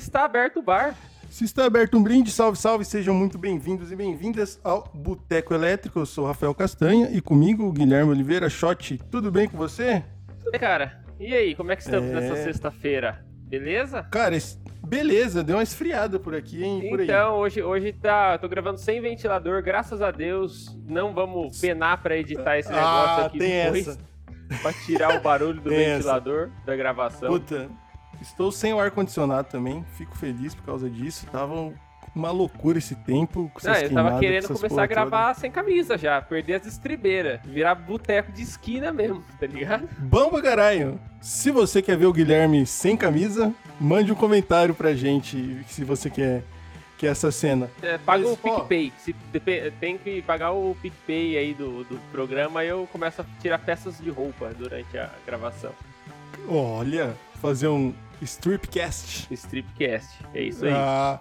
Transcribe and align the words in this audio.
está 0.00 0.24
aberto 0.24 0.58
o 0.58 0.62
bar. 0.62 0.94
Se 1.30 1.44
está 1.44 1.64
aberto 1.64 1.96
um 1.96 2.02
brinde, 2.02 2.30
salve, 2.30 2.58
salve, 2.58 2.84
sejam 2.84 3.14
muito 3.14 3.38
bem-vindos 3.38 3.92
e 3.92 3.96
bem-vindas 3.96 4.58
ao 4.64 4.90
Boteco 4.92 5.54
Elétrico. 5.54 6.00
Eu 6.00 6.06
sou 6.06 6.24
o 6.24 6.26
Rafael 6.26 6.52
Castanha 6.54 7.08
e 7.12 7.20
comigo 7.20 7.64
o 7.66 7.72
Guilherme 7.72 8.10
Oliveira 8.10 8.48
Shot. 8.50 8.98
Tudo 9.10 9.30
bem 9.30 9.48
com 9.48 9.56
você? 9.56 10.02
E, 10.52 10.58
cara, 10.58 11.04
e 11.20 11.32
aí, 11.32 11.54
como 11.54 11.70
é 11.70 11.76
que 11.76 11.82
estamos 11.82 12.10
É. 12.10 12.14
nessa 12.14 12.34
sexta-feira? 12.42 13.24
Beleza? 13.46 14.02
Cara, 14.10 14.36
beleza, 14.84 15.44
deu 15.44 15.56
uma 15.56 15.62
esfriada 15.62 16.18
por 16.18 16.34
aqui, 16.34 16.64
hein? 16.64 16.88
Por. 16.88 17.00
Então, 17.00 17.34
hoje, 17.36 17.62
hoje 17.62 17.92
tá. 17.92 18.36
Tô 18.38 18.48
gravando 18.48 18.78
sem 18.78 19.00
ventilador, 19.00 19.62
graças 19.62 20.02
a 20.02 20.10
Deus. 20.10 20.76
Não 20.88 21.12
vamos 21.14 21.60
penar 21.60 22.02
pra 22.02 22.16
editar 22.16 22.58
esse 22.58 22.68
negócio 22.70 23.22
Ah, 23.22 23.26
aqui 23.26 23.38
tem 23.38 23.62
depois. 23.64 23.88
essa. 23.88 23.98
Pra 24.62 24.72
tirar 24.72 25.16
o 25.16 25.20
barulho 25.20 25.60
do 25.60 25.68
Tem 25.70 25.78
essa. 25.84 25.96
ventilador 25.98 26.50
da 26.66 26.74
gravação. 26.74 27.28
Puta, 27.28 27.68
estou 28.20 28.52
sem 28.52 28.72
o 28.72 28.80
ar-condicionado 28.80 29.48
também, 29.48 29.84
fico 29.96 30.16
feliz 30.16 30.54
por 30.54 30.64
causa 30.64 30.88
disso. 30.88 31.26
Tava 31.26 31.72
uma 32.14 32.30
loucura 32.30 32.78
esse 32.78 32.94
tempo. 32.94 33.50
Com 33.54 33.66
Não, 33.66 33.74
eu 33.74 33.92
tava 33.92 34.18
querendo 34.18 34.48
começar 34.48 34.82
a 34.82 34.86
gravar 34.86 35.34
sem 35.34 35.50
camisa 35.50 35.96
já, 35.96 36.20
perder 36.20 36.54
as 36.54 36.66
estribeiras, 36.66 37.40
virar 37.44 37.74
boteco 37.74 38.32
de 38.32 38.42
esquina 38.42 38.92
mesmo, 38.92 39.22
tá 39.38 39.46
ligado? 39.46 39.80
toda. 39.82 39.94
Bom 40.00 40.30
pra 40.30 40.42
caralho! 40.42 41.00
Se 41.20 41.50
você 41.50 41.82
quer 41.82 41.96
ver 41.96 42.06
o 42.06 42.12
Guilherme 42.12 42.64
sem 42.66 42.96
camisa, 42.96 43.54
mande 43.80 44.10
um 44.10 44.14
comentário 44.14 44.74
pra 44.74 44.94
gente 44.94 45.64
se 45.68 45.84
você 45.84 46.08
quer, 46.08 46.42
quer 46.98 47.08
essa 47.08 47.30
cena. 47.30 47.70
É, 47.82 47.98
paga 47.98 48.24
Mas, 48.24 48.32
o. 48.32 48.36
PicPay. 48.36 48.92
Se 48.98 49.14
tem 49.78 49.98
que 49.98 50.22
pagar 50.22 50.52
o 50.52 50.76
PicPay 50.80 51.36
aí 51.36 51.54
do, 51.54 51.84
do 51.84 51.98
programa, 52.10 52.64
eu 52.64 52.88
começo 52.90 53.20
a 53.20 53.24
tirar 53.40 53.58
peças 53.58 53.98
de 53.98 54.10
roupa 54.10 54.50
durante 54.56 54.96
a 54.96 55.10
gravação. 55.26 55.72
Olha, 56.48 57.14
fazer 57.40 57.68
um 57.68 57.92
stripcast. 58.24 59.32
Stripcast. 59.32 60.18
É 60.34 60.42
isso 60.42 60.64
aí. 60.64 60.72
Ah, 60.72 61.20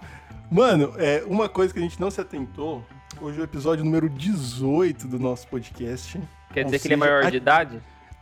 mano, 0.51 0.93
é, 0.97 1.23
uma 1.25 1.47
coisa 1.49 1.73
que 1.73 1.79
a 1.79 1.83
gente 1.83 1.99
não 1.99 2.11
se 2.11 2.19
atentou, 2.19 2.83
hoje 3.21 3.37
é 3.37 3.41
o 3.41 3.43
episódio 3.43 3.83
número 3.83 4.09
18 4.09 5.07
do 5.07 5.19
nosso 5.19 5.47
podcast. 5.47 6.19
Quer 6.53 6.65
dizer 6.65 6.79
que 6.79 6.87
ele 6.87 6.95
é 6.95 6.97
seja, 6.97 7.11
maior 7.11 7.31
de 7.31 7.37
idade? 7.37 7.81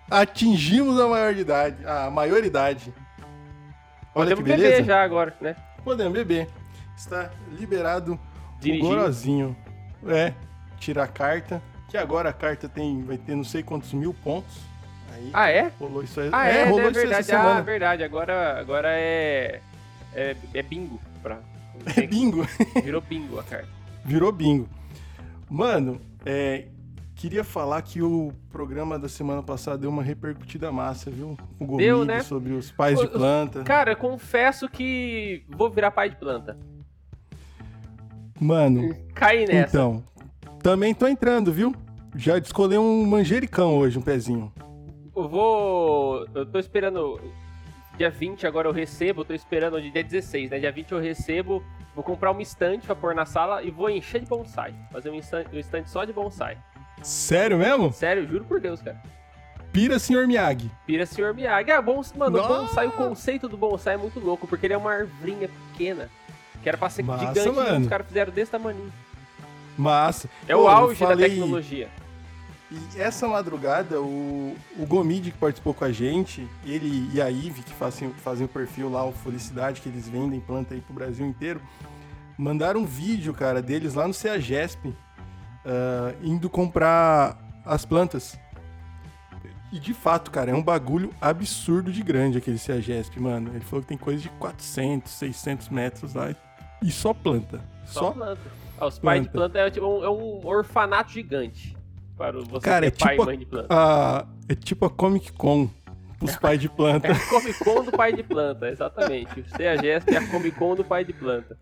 Atingimos 0.10 1.00
a 1.00 1.08
maioridade, 1.08 1.86
a 1.86 2.10
maioridade. 2.10 2.94
Olha 4.16 4.36
Podemos 4.36 4.44
que 4.44 4.50
beleza. 4.50 4.72
beber 4.78 4.86
já 4.86 5.04
agora, 5.04 5.36
né? 5.42 5.56
Podemos 5.84 6.14
beber. 6.14 6.50
Está 6.96 7.30
liberado 7.52 8.20
Dirigir. 8.60 8.84
o 8.84 8.88
gorozinho. 8.88 9.56
É, 10.08 10.34
tira 10.80 11.04
a 11.04 11.08
carta, 11.08 11.62
que 11.90 11.98
agora 11.98 12.30
a 12.30 12.34
carta 12.34 12.70
tem, 12.70 13.04
vai 13.04 13.18
ter 13.18 13.36
não 13.36 13.44
sei 13.44 13.64
quantos 13.64 13.94
mil 13.94 14.14
pontos. 14.14 14.58
Aí 15.18 15.32
Ah, 15.34 15.50
é? 15.50 15.72
rolou 15.80 16.04
isso 16.04 16.20
aí. 16.20 16.30
Ah, 16.32 16.48
é, 16.48 16.64
rolou 16.66 16.80
né? 16.86 16.90
isso 16.92 17.00
essa 17.00 17.08
verdade. 17.08 17.32
Ah, 17.32 17.38
semana. 17.42 17.62
verdade. 17.62 18.04
Agora, 18.04 18.60
agora 18.60 18.90
é, 18.92 19.62
é. 20.14 20.36
É 20.54 20.62
bingo. 20.62 21.00
Pra, 21.22 21.40
É 21.96 22.02
bingo. 22.08 22.46
Virou 22.84 23.02
bingo 23.02 23.40
a 23.40 23.44
carta. 23.44 23.68
Virou 24.06 24.32
bingo. 24.32 24.68
Mano, 25.50 26.00
é, 26.26 26.66
queria 27.16 27.44
falar 27.44 27.82
que 27.82 28.02
o 28.02 28.32
programa 28.52 28.98
da 29.00 29.08
semana 29.10 29.42
passada 29.42 29.78
deu 29.78 29.90
uma 29.90 30.04
repercutida 30.04 30.72
massa, 30.72 31.10
viu? 31.10 31.38
O 31.60 31.66
Gomide 31.66 31.84
Deu, 31.86 32.04
né? 32.06 32.22
sobre 32.22 32.54
os 32.54 32.70
pais 32.72 33.00
de 33.00 33.08
planta. 33.08 33.64
Cara, 33.64 33.96
confesso 33.96 34.68
que 34.70 35.44
vou 35.50 35.70
virar 35.70 35.92
pai 35.92 36.10
de 36.10 36.16
planta. 36.18 36.58
Mano, 38.40 38.96
Caí 39.16 39.46
nessa. 39.48 39.70
então, 39.78 40.04
também 40.62 40.94
tô 40.94 41.08
entrando, 41.08 41.52
viu? 41.52 41.74
Já 42.16 42.38
descolei 42.40 42.78
um 42.78 43.06
manjericão 43.06 43.76
hoje, 43.78 43.98
um 43.98 44.02
pezinho. 44.02 44.52
Eu 45.18 45.28
vou. 45.28 46.28
Eu 46.34 46.46
tô 46.46 46.60
esperando. 46.60 47.20
Dia 47.98 48.12
20 48.12 48.46
agora 48.46 48.68
eu 48.68 48.72
recebo, 48.72 49.22
eu 49.22 49.26
tô 49.26 49.34
esperando 49.34 49.82
dia 49.82 50.04
16, 50.04 50.52
né? 50.52 50.60
Dia 50.60 50.72
20 50.72 50.92
eu 50.92 51.00
recebo. 51.00 51.64
Vou 51.96 52.04
comprar 52.04 52.30
uma 52.30 52.44
estante 52.44 52.86
pra 52.86 52.96
pôr 52.96 53.16
na 53.16 53.26
sala 53.26 53.64
e 53.64 53.72
vou 53.72 53.90
encher 53.90 54.22
de 54.22 54.28
bonsai. 54.28 54.72
Fazer 54.92 55.10
um 55.10 55.16
estante, 55.16 55.90
só 55.90 56.04
de 56.06 56.14
bonsai. 56.14 56.56
Sério 57.02 57.58
mesmo? 57.58 57.92
Sério, 57.92 58.28
juro 58.28 58.44
por 58.46 58.60
Deus, 58.60 58.80
cara. 58.84 59.02
Pira, 59.74 59.98
senhor 59.98 60.28
Miyagi. 60.28 60.70
Pira 60.86 61.06
Sr. 61.08 61.34
Miyagi. 61.34 61.72
Ah, 61.72 61.82
bons, 61.82 62.14
mano, 62.14 62.38
o 62.38 62.42
Nossa! 62.42 62.62
bonsai, 62.62 62.88
o 62.88 62.92
conceito 62.92 63.50
do 63.50 63.58
bonsai 63.58 63.96
é 63.96 63.98
muito 63.98 64.20
louco, 64.20 64.48
porque 64.48 64.66
ele 64.68 64.74
é 64.74 64.78
uma 64.78 64.92
arvrinha 64.94 65.50
pequena. 65.72 66.08
Que 66.62 66.70
era 66.70 66.78
pra 66.78 66.90
ser 66.90 67.04
Massa, 67.04 67.28
gigante, 67.28 67.50
e 67.50 67.52
mano. 67.52 67.82
os 67.82 67.88
caras 67.88 68.08
fizeram 68.08 68.32
desse 68.32 68.52
tamanho. 68.52 68.92
Massa. 69.78 70.30
É 70.48 70.54
Pô, 70.56 70.64
o 70.64 70.68
auge 70.68 71.00
da 71.00 71.08
falei- 71.08 71.30
tecnologia. 71.30 71.90
E 72.70 73.00
essa 73.00 73.28
madrugada, 73.28 74.02
o, 74.02 74.56
o 74.78 74.86
Gomide 74.86 75.32
que 75.32 75.38
participou 75.38 75.74
com 75.74 75.86
a 75.86 75.92
gente, 75.92 76.46
ele 76.66 77.10
e 77.14 77.22
a 77.22 77.30
Ive, 77.30 77.64
que 77.64 77.74
fazem, 77.74 78.12
fazem 78.16 78.46
o 78.46 78.50
perfil 78.50 78.90
lá, 78.90 79.06
o 79.06 79.14
Felicidade, 79.14 79.80
que 79.80 79.88
eles 79.88 80.10
vendem 80.10 80.40
planta 80.42 80.74
aí 80.74 80.82
pro 80.82 80.94
Brasil 80.94 81.26
inteiro, 81.26 81.62
mandaram 82.38 82.82
um 82.82 82.86
vídeo, 82.86 83.34
cara, 83.34 83.62
deles 83.62 83.94
lá 83.94 84.06
no 84.06 84.14
CEAGESP, 84.14 84.94
ah, 85.66 86.14
indo 86.22 86.50
comprar 86.50 87.38
as 87.66 87.86
plantas. 87.86 88.38
E 89.72 89.80
de 89.80 89.94
fato, 89.94 90.32
cara, 90.32 90.52
é 90.52 90.54
um 90.54 90.64
bagulho 90.64 91.14
absurdo 91.22 91.92
de 91.92 92.02
grande 92.02 92.38
aquele 92.38 92.58
CEAGESP, 92.58 93.20
mano. 93.20 93.52
Ele 93.54 93.64
falou 93.66 93.82
que 93.82 93.88
tem 93.88 93.98
coisa 93.98 94.22
de 94.22 94.30
400, 94.30 95.12
600 95.12 95.70
metros 95.70 96.14
lá 96.14 96.34
e 96.82 96.92
só 96.92 97.14
planta. 97.14 97.62
Só, 97.86 98.00
Só, 98.00 98.12
planta. 98.12 98.42
Ah, 98.80 98.88
os 98.88 99.00
pais 99.00 99.24
de 99.24 99.30
planta. 99.30 99.58
é, 99.60 99.70
tipo 99.70 100.04
é 100.04 100.10
um 100.10 100.46
orfanato 100.46 101.12
gigante. 101.12 101.77
Para 102.18 102.40
você 102.42 102.60
Cara, 102.62 102.86
é 102.88 102.92
pai 102.92 103.12
tipo 103.12 103.24
e 103.24 103.26
mãe 103.26 103.38
de 103.38 103.46
planta. 103.46 103.68
a, 103.70 104.26
é 104.50 104.56
tipo 104.56 104.86
a 104.86 104.90
Comic 104.90 105.32
Con 105.34 105.70
pros 106.18 106.36
pais 106.38 106.60
de 106.60 106.68
planta. 106.68 107.08
É 107.08 107.12
a 107.12 107.20
Comic 107.30 107.64
Con 107.64 107.84
do 107.84 107.92
pai 107.92 108.14
de 108.14 108.24
planta, 108.24 108.68
exatamente. 108.70 109.40
O 109.40 109.50
CEAGESP 109.56 110.16
é 110.16 110.18
a 110.18 110.28
Comic 110.28 110.58
Con 110.58 110.76
do 110.76 110.84
pai 110.84 111.06
de 111.06 111.14
planta. 111.14 111.58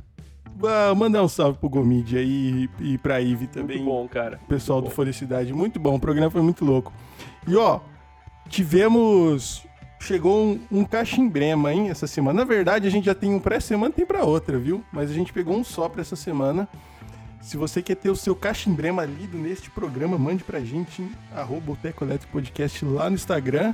Ah, 0.63 0.95
mandar 0.95 1.21
um 1.21 1.27
salve 1.27 1.59
pro 1.59 1.67
Gomide 1.67 2.17
aí 2.17 2.69
e, 2.79 2.93
e 2.93 2.97
pra 2.97 3.19
Ive 3.19 3.47
também. 3.47 3.77
Muito 3.79 3.89
bom, 3.89 4.07
cara. 4.07 4.39
O 4.43 4.47
pessoal 4.47 4.79
Muito 4.79 4.91
do. 4.91 4.95
Felicidade. 4.95 5.51
Muito 5.53 5.77
bom, 5.79 5.95
o 5.95 5.99
programa 5.99 6.31
foi 6.31 6.41
muito 6.41 6.63
louco. 6.63 6.93
E 7.45 7.55
ó, 7.57 7.81
tivemos. 8.49 9.63
Chegou 9.99 10.37
um, 10.45 10.59
um 10.71 10.85
cachimbrema, 10.85 11.73
hein, 11.73 11.89
essa 11.89 12.05
semana. 12.05 12.41
Na 12.41 12.45
verdade, 12.45 12.87
a 12.87 12.91
gente 12.91 13.05
já 13.05 13.15
tem 13.15 13.33
um 13.33 13.39
pré-semana 13.39 13.91
tem 13.93 14.05
pra 14.05 14.23
outra, 14.23 14.57
viu? 14.57 14.83
Mas 14.93 15.09
a 15.09 15.13
gente 15.13 15.33
pegou 15.33 15.57
um 15.57 15.63
só 15.63 15.89
pra 15.89 16.01
essa 16.01 16.15
semana. 16.15 16.67
Se 17.45 17.57
você 17.57 17.79
quer 17.79 17.93
ter 17.95 18.09
o 18.09 18.15
seu 18.15 18.35
cachimbrema 18.35 19.05
lido 19.05 19.37
neste 19.37 19.69
programa, 19.69 20.17
mande 20.17 20.43
pra 20.43 20.59
gente 20.61 21.03
em 21.03 21.11
arroba 21.31 21.77
Podcast 22.31 22.83
lá 22.83 23.07
no 23.07 23.15
Instagram. 23.15 23.71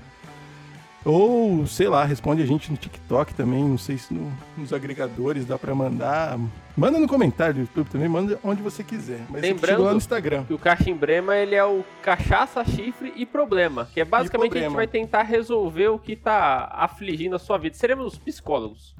Ou, 1.05 1.65
sei 1.65 1.87
lá, 1.87 2.03
responde 2.03 2.43
a 2.43 2.45
gente 2.45 2.69
no 2.69 2.75
TikTok 2.75 3.33
também. 3.33 3.63
Não 3.63 3.77
sei 3.77 3.97
se 3.97 4.13
no- 4.13 4.29
nos 4.57 4.73
agregadores 4.73 5.45
dá 5.45 5.57
pra 5.57 5.73
mandar. 5.73 6.37
Manda 6.75 6.99
no 6.99 7.07
comentário 7.07 7.53
do 7.53 7.59
YouTube 7.61 7.89
também, 7.89 8.09
manda 8.09 8.37
onde 8.43 8.61
você 8.61 8.83
quiser. 8.83 9.21
Mas 9.29 9.41
Lembrando- 9.41 9.83
lá 9.83 9.91
no 9.91 9.97
Instagram. 9.97 10.43
Que 10.43 10.53
o 10.53 10.59
cachimbrema, 10.59 11.37
ele 11.37 11.55
é 11.55 11.63
o 11.63 11.81
cachaça, 12.03 12.65
chifre 12.65 13.13
e 13.15 13.25
problema. 13.25 13.87
Que 13.93 14.01
é 14.01 14.05
basicamente 14.05 14.57
a 14.57 14.61
gente 14.63 14.75
vai 14.75 14.85
tentar 14.85 15.23
resolver 15.23 15.87
o 15.87 15.97
que 15.97 16.17
tá 16.17 16.65
afligindo 16.73 17.37
a 17.37 17.39
sua 17.39 17.57
vida. 17.57 17.73
Seremos 17.77 18.17
psicólogos. 18.17 18.93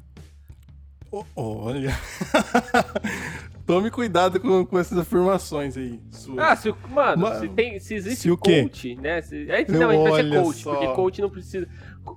Olha. 1.35 1.91
Tome 3.66 3.91
cuidado 3.91 4.39
com, 4.39 4.66
com 4.66 4.79
essas 4.79 4.97
afirmações 4.97 5.77
aí. 5.77 5.99
suas. 6.09 6.39
Ah, 6.39 6.55
se 6.55 6.69
o. 6.69 6.77
Mano, 6.89 7.22
Ma- 7.23 7.35
se, 7.35 7.47
tem, 7.49 7.79
se 7.79 7.94
existe 7.95 8.22
se 8.23 8.31
o 8.31 8.38
coach, 8.38 8.95
né? 8.95 9.22
Se, 9.22 9.45
gente, 9.45 9.72
não, 9.72 9.89
a 9.89 9.94
gente 9.94 10.09
vai 10.09 10.23
ser 10.23 10.41
coach, 10.44 10.57
só. 10.63 10.72
porque 10.75 10.94
coach 10.94 11.22
não 11.22 11.29
precisa. 11.29 11.67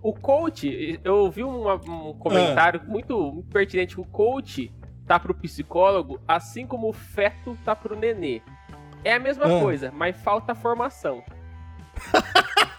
O 0.03 0.13
coach, 0.15 1.01
eu 1.05 1.17
ouvi 1.17 1.43
uma- 1.45 1.75
um 1.75 2.15
comentário 2.15 2.81
Ah. 2.85 2.89
muito, 2.89 3.17
muito 3.33 3.49
pertinente. 3.51 4.01
O 4.01 4.05
coach 4.05 4.73
tá 5.07 5.19
pro 5.21 5.35
psicólogo, 5.35 6.19
assim 6.27 6.67
como 6.67 6.89
o 6.89 6.93
feto 6.93 7.57
tá 7.65 7.77
pro 7.77 7.95
nenê. 7.97 8.41
É 9.05 9.15
a 9.15 9.21
mesma 9.21 9.45
Ah. 9.45 9.61
coisa, 9.61 9.93
mas 9.95 10.17
falta 10.17 10.55
formação. 10.55 11.23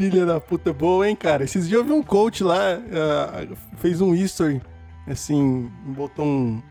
Filha 0.00 0.24
da 0.24 0.40
puta 0.40 0.72
boa, 0.72 1.06
hein, 1.06 1.14
cara? 1.14 1.44
Esses 1.44 1.68
dias 1.68 1.78
eu 1.78 1.84
vi 1.84 1.92
um 1.92 2.02
coach 2.02 2.42
lá, 2.42 2.56
ah, 2.90 3.46
fez 3.76 4.00
um 4.00 4.14
history, 4.14 4.58
assim, 5.06 5.70
botou 5.88 6.24
um. 6.24 6.62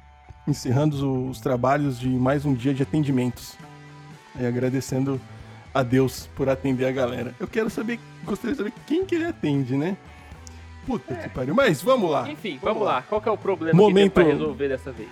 encerrando 0.48 0.96
os, 0.96 1.38
os 1.38 1.40
trabalhos 1.40 2.00
de 2.00 2.10
mais 2.10 2.44
um 2.44 2.56
dia 2.56 2.74
de 2.74 2.82
atendimentos. 2.82 3.56
E 4.40 4.44
agradecendo 4.44 5.22
a 5.72 5.84
Deus 5.84 6.28
por 6.36 6.50
atender 6.50 6.88
a 6.88 6.92
galera. 6.92 7.36
Eu 7.40 7.48
quero 7.48 7.70
saber, 7.70 8.00
gostaria 8.26 8.54
de 8.54 8.58
saber 8.58 8.74
quem 8.88 9.06
que 9.06 9.14
ele 9.14 9.26
atende, 9.26 9.78
né? 9.78 9.96
Puta 10.88 11.14
que 11.14 11.30
pariu. 11.30 11.54
Mas 11.54 11.84
vamos 11.84 12.10
lá. 12.10 12.28
Enfim, 12.32 12.58
vamos, 12.60 12.82
lá. 12.82 13.04
Qual 13.04 13.22
que 13.22 13.30
é 13.30 13.32
o 13.32 13.38
problema 13.38 13.78
Momento- 13.78 14.10
que 14.10 14.16
tem 14.16 14.26
pra 14.26 14.34
resolver 14.34 14.70
dessa 14.70 14.92
vez? 14.92 15.12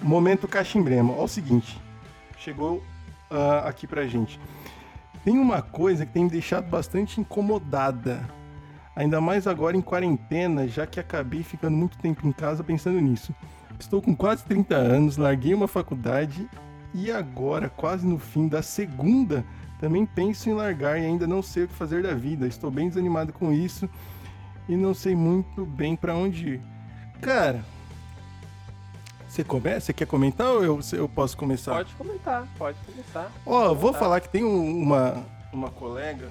Momento 0.00 0.46
cachimbrema. 0.46 1.12
Olha 1.12 1.24
o 1.24 1.28
seguinte. 1.28 1.76
Chegou 2.38 2.84
ah, 3.28 3.64
aqui 3.66 3.84
pra 3.84 4.06
gente. 4.06 4.38
Tem 5.26 5.40
uma 5.40 5.60
coisa 5.60 6.06
que 6.06 6.12
tem 6.12 6.22
me 6.22 6.30
deixado 6.30 6.70
bastante 6.70 7.20
incomodada. 7.20 8.20
Ainda 8.94 9.20
mais 9.20 9.48
agora 9.48 9.76
em 9.76 9.80
quarentena, 9.80 10.68
já 10.68 10.86
que 10.86 11.00
acabei 11.00 11.42
ficando 11.42 11.76
muito 11.76 11.98
tempo 11.98 12.28
em 12.28 12.30
casa 12.30 12.62
pensando 12.62 13.00
nisso. 13.00 13.34
Estou 13.76 14.00
com 14.00 14.14
quase 14.14 14.44
30 14.44 14.76
anos, 14.76 15.16
larguei 15.16 15.52
uma 15.52 15.66
faculdade 15.66 16.48
e 16.94 17.10
agora, 17.10 17.68
quase 17.68 18.06
no 18.06 18.20
fim 18.20 18.46
da 18.46 18.62
segunda, 18.62 19.44
também 19.80 20.06
penso 20.06 20.48
em 20.48 20.52
largar 20.52 20.96
e 20.96 21.04
ainda 21.04 21.26
não 21.26 21.42
sei 21.42 21.64
o 21.64 21.68
que 21.68 21.74
fazer 21.74 22.04
da 22.04 22.14
vida. 22.14 22.46
Estou 22.46 22.70
bem 22.70 22.88
desanimado 22.88 23.32
com 23.32 23.52
isso 23.52 23.90
e 24.68 24.76
não 24.76 24.94
sei 24.94 25.16
muito 25.16 25.66
bem 25.66 25.96
pra 25.96 26.14
onde 26.14 26.50
ir. 26.50 26.60
Cara, 27.20 27.64
você 29.36 29.44
começa? 29.44 29.80
Você 29.86 29.92
quer 29.92 30.06
comentar 30.06 30.48
ou 30.48 30.64
eu, 30.64 30.80
eu 30.92 31.08
posso 31.08 31.36
começar? 31.36 31.72
Pode 31.74 31.94
comentar, 31.94 32.48
pode 32.58 32.78
começar. 32.86 33.30
Ó, 33.44 33.74
vou 33.74 33.92
Tá. 33.92 33.98
falar 33.98 34.20
que 34.20 34.28
tem 34.28 34.44
um- 34.44 34.78
uma, 34.82 35.24
uma 35.52 35.70
colega 35.70 36.30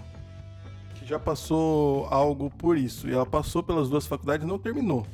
que 0.96 1.06
já 1.06 1.20
passou 1.20 2.08
algo 2.10 2.50
por 2.50 2.78
isso. 2.78 3.08
E 3.08 3.14
ela 3.14 3.26
passou 3.26 3.62
pelas 3.64 3.90
duas 3.90 4.08
faculdades 4.08 4.46
e 4.46 4.50
não 4.50 4.58
terminou. 4.60 5.06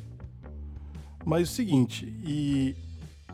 Mas 1.24 1.50
o 1.50 1.52
seguinte, 1.52 2.06
e 2.24 2.74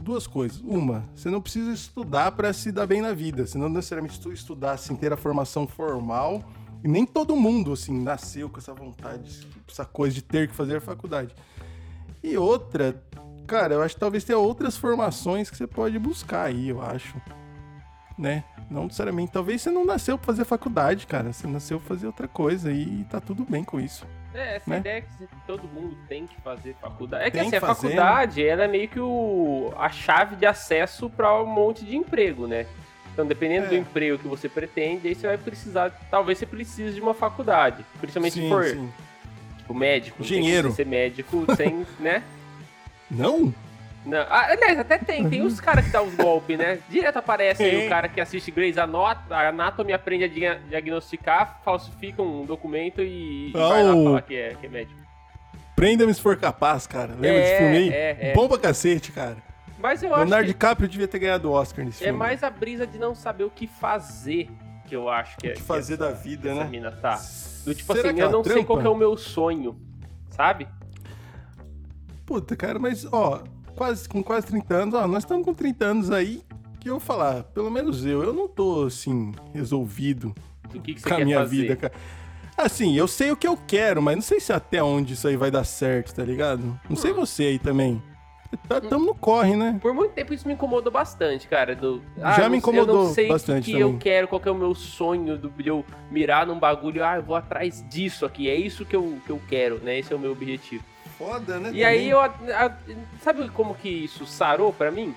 duas 0.01 0.27
coisas. 0.27 0.61
Uma, 0.61 1.05
você 1.15 1.31
não 1.31 1.41
precisa 1.41 1.73
estudar 1.73 2.33
para 2.33 2.53
se 2.53 2.71
dar 2.73 2.87
bem 2.87 3.01
na 3.01 3.13
vida. 3.13 3.47
Você 3.47 3.57
não 3.59 3.69
necessariamente 3.69 4.21
tu 4.21 4.33
estudar 4.33 4.77
sem 4.77 4.95
ter 4.97 5.13
a 5.13 5.17
formação 5.17 5.67
formal. 5.67 6.43
E 6.85 6.89
nem 6.89 7.05
todo 7.07 7.35
mundo, 7.35 7.73
assim, 7.73 7.99
nasceu 8.01 8.49
com 8.49 8.59
essa 8.59 8.73
vontade, 8.73 9.47
essa 9.69 9.85
coisa 9.85 10.15
de 10.15 10.23
ter 10.23 10.49
que 10.49 10.55
fazer 10.55 10.77
a 10.77 10.81
faculdade. 10.81 11.35
E 12.23 12.37
outra, 12.37 13.03
cara, 13.49 13.75
eu 13.75 13.83
acho 13.83 13.95
que 13.95 14.01
talvez 14.01 14.23
tenha 14.25 14.39
outras 14.39 14.77
formações 14.77 15.51
que 15.51 15.57
você 15.57 15.67
pode 15.67 15.99
buscar 15.99 16.45
aí, 16.47 16.69
eu 16.69 16.81
acho. 16.83 17.17
Né? 18.17 18.43
Não 18.71 18.85
necessariamente. 18.85 19.33
Talvez 19.33 19.63
você 19.63 19.71
não 19.71 19.85
nasceu 19.85 20.19
pra 20.19 20.27
fazer 20.27 20.45
faculdade, 20.45 21.07
cara. 21.07 21.33
Você 21.33 21.47
nasceu 21.47 21.79
pra 21.79 21.89
fazer 21.89 22.07
outra 22.07 22.27
coisa 22.27 22.71
e 22.73 23.05
tá 23.09 23.21
tudo 23.21 23.45
bem 23.49 23.63
com 23.65 23.79
isso. 23.81 24.05
É, 24.35 24.57
essa 24.57 24.69
Né? 24.69 24.79
ideia 24.79 25.03
que 25.03 25.29
todo 25.47 25.67
mundo 25.69 25.97
tem 26.09 26.27
que 26.27 26.35
fazer 26.43 26.75
faculdade. 26.81 27.25
É 27.25 27.31
que 27.31 27.39
Tem 27.39 27.47
assim, 27.47 27.57
a 27.57 27.61
fazer, 27.61 27.89
né? 27.91 27.95
faculdade, 27.97 28.45
ela 28.45 28.65
é 28.65 28.69
meio 28.69 28.89
que 28.89 28.99
o, 29.01 29.73
a 29.79 29.89
chave 29.89 30.35
de 30.37 30.45
acesso 30.47 31.09
para 31.09 31.33
um 31.43 31.47
monte 31.47 31.85
de 31.85 31.97
emprego, 31.97 32.47
né? 32.49 32.67
Então, 33.13 33.25
dependendo 33.27 33.67
É. 33.67 33.69
do 33.71 33.75
emprego 33.77 34.19
que 34.19 34.29
você 34.29 34.49
pretende, 34.49 35.09
aí 35.09 35.15
você 35.15 35.27
vai 35.29 35.39
precisar, 35.39 35.91
talvez 36.11 36.39
você 36.39 36.47
precise 36.47 36.95
de 36.95 37.01
uma 37.01 37.15
faculdade. 37.15 37.85
Principalmente 38.01 38.35
se 38.35 38.41
Sim, 38.41 38.49
for 38.49 38.65
sim. 38.65 38.93
tipo, 39.59 39.75
médico. 39.75 40.23
Engenheiro. 40.23 40.73
ser 40.73 40.87
médico 40.87 41.47
sem, 41.57 41.87
né? 41.99 42.23
Não? 43.11 43.53
Não. 44.07 44.19
Ah, 44.31 44.47
aliás, 44.51 44.79
até 44.79 44.97
tem. 44.99 45.29
Tem 45.29 45.43
os 45.43 45.61
caras 45.61 45.85
que 45.85 45.91
dão 45.91 46.07
os 46.07 46.15
golpes, 46.15 46.57
né? 46.59 46.79
Direto 46.89 47.19
aparece 47.19 47.63
aí 47.63 47.87
o 47.87 47.89
cara 47.89 48.09
que 48.09 48.21
assiste 48.21 48.51
Grey's 48.51 48.77
Anatomy, 48.79 49.93
aprende 49.93 50.25
a 50.25 50.29
dia- 50.29 50.61
diagnosticar, 50.69 51.61
falsifica 51.65 52.23
um 52.23 52.45
documento 52.47 53.03
e, 53.03 53.49
e 53.49 53.53
vai 53.53 53.83
lá 53.83 53.95
Oh. 53.95 54.05
falar 54.05 54.23
que 54.23 54.37
é, 54.37 54.55
que 54.55 54.67
é 54.67 54.69
médico. 54.69 54.99
Prenda-me 55.77 56.13
se 56.15 56.21
for 56.21 56.37
capaz, 56.37 56.87
cara. 56.87 57.13
Lembra 57.13 57.29
É, 57.29 57.41
desse 57.41 57.57
filme 57.59 57.77
aí? 57.77 57.89
é, 57.91 58.17
é. 58.31 58.33
Bom 58.35 58.49
pra 58.49 58.59
cacete, 58.59 59.13
cara. 59.13 59.37
Mas 59.79 60.03
eu 60.03 60.09
acho 60.13 60.23
Leonardo 60.25 60.47
que 60.47 60.53
DiCaprio 60.55 60.89
devia 60.89 61.07
ter 61.07 61.19
ganhado 61.21 61.49
o 61.51 61.53
Oscar 61.53 61.85
nesse 61.85 62.03
é 62.03 62.07
filme. 62.07 62.19
mais 62.19 62.43
a 62.43 62.51
brisa 62.51 62.85
de 62.87 62.99
não 62.99 63.15
saber 63.15 63.45
o 63.45 63.51
que 63.51 63.67
fazer 63.69 64.49
que 64.89 64.97
eu 64.97 65.09
acho 65.09 65.37
que 65.37 65.49
é. 65.49 65.53
O 65.53 65.55
que 65.55 65.63
fazer 65.63 65.95
essa, 65.95 66.05
da 66.07 66.11
vida, 66.13 66.51
essa 66.51 66.65
né? 66.65 66.71
mina 66.71 66.91
tá. 66.91 67.21
Do 67.65 67.75
tipo 67.75 67.93
Será 67.93 68.09
assim, 68.09 68.17
que 68.17 68.23
eu 68.23 68.31
não 68.31 68.43
sei 68.43 68.53
trampa? 68.55 68.67
qual 68.67 68.79
que 68.81 68.87
é 68.87 68.91
o 68.91 68.97
meu 68.97 69.17
sonho, 69.17 69.79
sabe? 70.31 70.67
Puta, 72.29 72.55
cara, 72.55 72.79
mas, 72.79 73.07
ó, 73.11 73.43
quase, 73.75 74.07
com 74.07 74.23
quase 74.23 74.49
30 74.49 74.75
anos, 74.75 74.95
ó, 74.95 75.09
nós 75.09 75.23
estamos 75.23 75.47
com 75.47 75.55
30 75.55 75.85
anos 75.87 76.11
aí, 76.11 76.43
que 76.79 76.91
eu 76.91 76.99
vou 76.99 77.01
falar, 77.01 77.43
pelo 77.43 77.71
menos 77.71 78.05
eu, 78.05 78.23
eu 78.23 78.35
não 78.35 78.47
tô, 78.47 78.85
assim, 78.85 79.33
resolvido 79.55 80.35
que, 80.69 80.93
que 80.93 81.03
com 81.03 81.15
a 81.15 81.21
minha 81.21 81.39
fazer? 81.39 81.57
vida, 81.57 81.77
cara. 81.77 81.95
Assim, 82.55 82.95
eu 82.95 83.09
sei 83.09 83.31
o 83.31 83.37
que 83.37 83.49
eu 83.49 83.57
quero, 83.57 84.03
mas 84.03 84.17
não 84.17 84.23
sei 84.23 84.41
se 84.41 84.53
até 84.53 84.83
onde 84.83 85.15
isso 85.15 85.27
aí 85.27 85.39
vai 85.39 85.51
dar 85.51 85.65
certo, 85.65 86.15
tá 86.15 86.23
ligado? 86.23 86.79
Não 86.87 86.97
sei 86.97 87.15
você 87.15 87.45
aí 87.45 87.59
também. 87.59 88.03
Tá, 88.69 88.79
tamo 88.79 89.07
no 89.07 89.15
corre, 89.15 89.57
né? 89.57 89.79
Por 89.81 89.95
muito 89.95 90.13
tempo 90.13 90.35
isso 90.35 90.47
me 90.47 90.53
incomodou 90.53 90.93
bastante, 90.93 91.49
cara. 91.49 91.75
Do, 91.75 92.03
Já 92.17 92.45
eu 92.45 92.51
me 92.51 92.59
incomodou 92.59 92.97
Eu 92.97 93.05
não 93.05 93.15
sei 93.15 93.29
bastante 93.29 93.63
o 93.63 93.65
que, 93.65 93.73
também. 93.73 93.95
eu 93.95 93.99
quero, 93.99 94.29
qual 94.29 94.41
que 94.41 94.49
é 94.49 94.53
o 94.53 94.55
meu 94.55 94.75
sonho 94.75 95.39
do, 95.39 95.49
de 95.49 95.69
eu 95.69 95.83
mirar 96.11 96.47
num 96.47 96.59
bagulho. 96.59 97.03
Ah, 97.05 97.17
eu 97.17 97.23
vou 97.23 97.37
atrás 97.37 97.83
disso 97.89 98.27
aqui. 98.27 98.51
É 98.51 98.55
isso 98.55 98.85
que 98.85 98.97
eu, 98.97 99.19
que 99.25 99.31
eu 99.31 99.41
quero, 99.49 99.79
né? 99.79 99.99
Esse 99.99 100.13
é 100.13 100.17
o 100.17 100.19
meu 100.19 100.33
objetivo. 100.33 100.83
Foda, 101.19 101.59
né? 101.59 101.71
E 101.75 101.85
aí 101.85 102.09
eu. 102.09 102.21
a- 102.21 102.33
sabe 103.21 103.49
como 103.51 103.75
que 103.75 103.89
isso 103.89 104.25
sarou 104.25 104.73
pra 104.73 104.91
mim? 104.91 105.15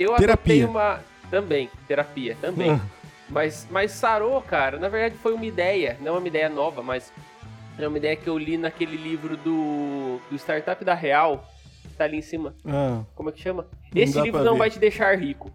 Eu 0.00 0.16
Terapia. 0.16 0.54
adotei 0.54 0.64
uma. 0.64 1.00
Também, 1.30 1.68
terapia, 1.86 2.36
também. 2.40 2.70
Ah. 2.70 2.80
Mas, 3.28 3.66
mas 3.70 3.90
sarou, 3.90 4.40
cara, 4.40 4.78
na 4.78 4.88
verdade 4.88 5.16
foi 5.22 5.34
uma 5.34 5.44
ideia, 5.44 5.98
não 6.00 6.16
uma 6.16 6.26
ideia 6.26 6.48
nova, 6.48 6.82
mas 6.82 7.12
é 7.78 7.86
uma 7.86 7.98
ideia 7.98 8.16
que 8.16 8.26
eu 8.26 8.38
li 8.38 8.56
naquele 8.56 8.96
livro 8.96 9.36
do, 9.36 10.18
do 10.30 10.36
Startup 10.36 10.82
da 10.82 10.94
Real, 10.94 11.46
tá 11.98 12.04
ali 12.04 12.16
em 12.16 12.22
cima. 12.22 12.54
Ah, 12.66 13.02
Como 13.14 13.28
é 13.28 13.32
que 13.32 13.42
chama? 13.42 13.66
Não 13.94 14.02
Esse 14.02 14.18
livro 14.22 14.42
não 14.42 14.54
ver. 14.54 14.58
vai 14.60 14.70
te 14.70 14.78
deixar 14.78 15.14
rico. 15.18 15.50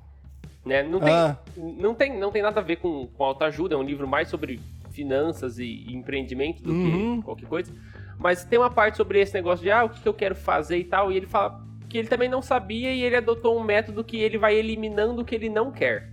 Né? 0.64 0.84
Não, 0.84 1.00
tem, 1.00 1.14
Ah. 1.14 1.38
não, 1.58 1.96
tem, 1.96 2.20
não 2.20 2.32
tem 2.32 2.44
nada 2.44 2.60
a 2.60 2.64
ver 2.64 2.76
com, 2.76 3.08
com 3.08 3.24
autoajuda, 3.24 3.74
é 3.74 3.78
um 3.78 3.84
livro 3.84 4.08
mais 4.08 4.28
sobre 4.28 4.60
finanças 4.92 5.58
e, 5.58 5.66
e 5.88 5.96
empreendimento 5.96 6.62
do 6.62 6.72
Uhum. 6.72 7.18
que 7.18 7.24
qualquer 7.26 7.48
coisa. 7.48 7.72
Mas 8.18 8.46
tem 8.46 8.58
uma 8.60 8.70
parte 8.70 8.98
sobre 8.98 9.20
esse 9.20 9.34
negócio 9.34 9.64
de 9.64 9.72
ah, 9.72 9.84
o 9.84 9.90
que, 9.90 10.00
que 10.02 10.08
eu 10.08 10.14
quero 10.14 10.36
fazer 10.36 10.78
e 10.78 10.84
tal, 10.84 11.12
e 11.12 11.18
ele 11.18 11.26
fala 11.28 11.62
que 11.90 11.98
ele 11.98 12.08
também 12.08 12.30
não 12.30 12.42
sabia 12.42 12.92
e 12.92 13.04
ele 13.04 13.16
adotou 13.16 13.60
um 13.60 13.64
método 13.64 14.04
que 14.04 14.18
ele 14.20 14.38
vai 14.38 14.56
eliminando 14.56 15.22
o 15.22 15.26
que 15.26 15.36
ele 15.36 15.50
não 15.50 15.72
quer. 15.72 16.10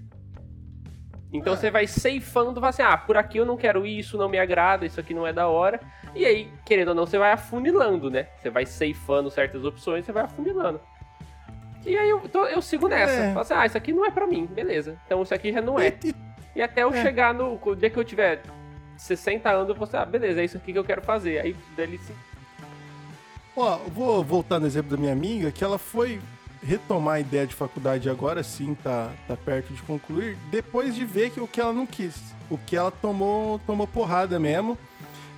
Então 1.32 1.52
Ah. 1.52 1.56
você 1.56 1.70
vai 1.70 1.86
ceifando, 1.86 2.60
vai 2.60 2.70
assim, 2.70 2.82
ah, 2.82 2.96
por 2.96 3.16
aqui 3.16 3.38
eu 3.38 3.46
não 3.46 3.56
quero 3.56 3.86
isso, 3.86 4.18
não 4.18 4.28
me 4.28 4.38
agrada, 4.38 4.84
isso 4.84 4.98
aqui 4.98 5.14
não 5.14 5.26
é 5.26 5.32
da 5.32 5.46
hora. 5.46 5.78
E 6.14 6.24
aí, 6.26 6.50
querendo 6.66 6.88
ou 6.88 6.94
não, 6.94 7.06
você 7.06 7.18
vai 7.18 7.30
afunilando, 7.32 8.10
né? 8.10 8.26
Você 8.36 8.50
vai 8.50 8.66
ceifando 8.66 9.30
certas 9.30 9.64
opções, 9.64 10.04
você 10.04 10.10
vai 10.12 10.24
afunilando. 10.24 10.80
E 11.86 11.96
aí 11.96 12.10
eu, 12.10 12.20
tô- 12.28 12.46
eu 12.46 12.60
sigo 12.60 12.88
nessa. 12.88 13.12
É. 13.12 13.38
Assim, 13.38 13.54
ah, 13.54 13.64
isso 13.64 13.76
aqui 13.78 13.92
não 13.92 14.04
é 14.04 14.10
pra 14.10 14.26
mim, 14.26 14.44
beleza. 14.46 14.98
Então 15.06 15.22
isso 15.22 15.32
aqui 15.32 15.52
já 15.52 15.62
não 15.62 15.78
é. 15.78 15.96
E 16.54 16.60
até 16.60 16.82
eu 16.82 16.90
É. 16.92 17.00
chegar 17.02 17.32
no. 17.32 17.58
O 17.64 17.74
dia 17.76 17.88
que 17.88 17.96
eu 17.98 18.04
tiver 18.04 18.42
60 19.00 19.48
anos, 19.50 19.76
assim, 19.82 19.96
ah, 19.96 20.04
beleza, 20.04 20.40
é 20.40 20.44
isso 20.44 20.56
aqui 20.56 20.72
que 20.72 20.78
eu 20.78 20.84
quero 20.84 21.02
fazer. 21.02 21.40
Aí 21.40 21.56
dele 21.74 21.98
se. 21.98 22.12
Ó, 23.56 23.78
vou 23.88 24.22
voltar 24.22 24.60
no 24.60 24.66
exemplo 24.66 24.90
da 24.90 24.96
minha 24.96 25.12
amiga, 25.12 25.50
que 25.50 25.64
ela 25.64 25.78
foi 25.78 26.20
retomar 26.62 27.14
a 27.14 27.20
ideia 27.20 27.46
de 27.46 27.54
faculdade 27.54 28.08
agora 28.10 28.42
sim, 28.42 28.74
tá, 28.74 29.10
tá 29.26 29.36
perto 29.36 29.72
de 29.72 29.82
concluir, 29.82 30.36
depois 30.50 30.94
de 30.94 31.04
ver 31.04 31.30
que 31.30 31.40
o 31.40 31.46
que 31.48 31.60
ela 31.60 31.72
não 31.72 31.86
quis. 31.86 32.14
O 32.50 32.58
que 32.58 32.76
ela 32.76 32.90
tomou, 32.90 33.58
tomou 33.60 33.86
porrada 33.86 34.38
mesmo. 34.38 34.76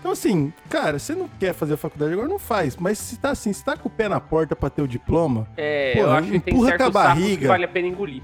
Então, 0.01 0.11
assim, 0.11 0.53
cara, 0.69 0.99
você 0.99 1.15
não 1.15 1.29
quer 1.29 1.55
fazer 1.55 1.75
a 1.75 1.77
faculdade 1.77 2.13
agora, 2.13 2.27
não 2.27 2.39
faz. 2.39 2.77
Mas 2.77 2.99
se 2.99 3.17
tá 3.19 3.31
assim, 3.31 3.53
se 3.53 3.65
tá 3.65 3.77
com 3.77 3.89
o 3.89 3.91
pé 3.93 4.09
na 4.09 4.19
porta 4.21 4.57
pra 4.57 4.69
ter 4.69 4.83
o 4.83 4.89
diploma, 4.89 5.47
É, 5.57 5.93
Pô, 5.95 6.01
eu 6.01 6.11
acho 6.11 6.31
que 6.31 6.41
tem 6.41 6.55
empurra 6.55 6.71
certos 6.71 6.91
com 6.93 6.99
a 6.99 7.03
sapos 7.03 7.19
que 7.19 7.23
barriga. 7.25 7.49
vale 7.49 7.65
a 7.65 7.69
pena 7.69 7.87
engolir. 7.89 8.23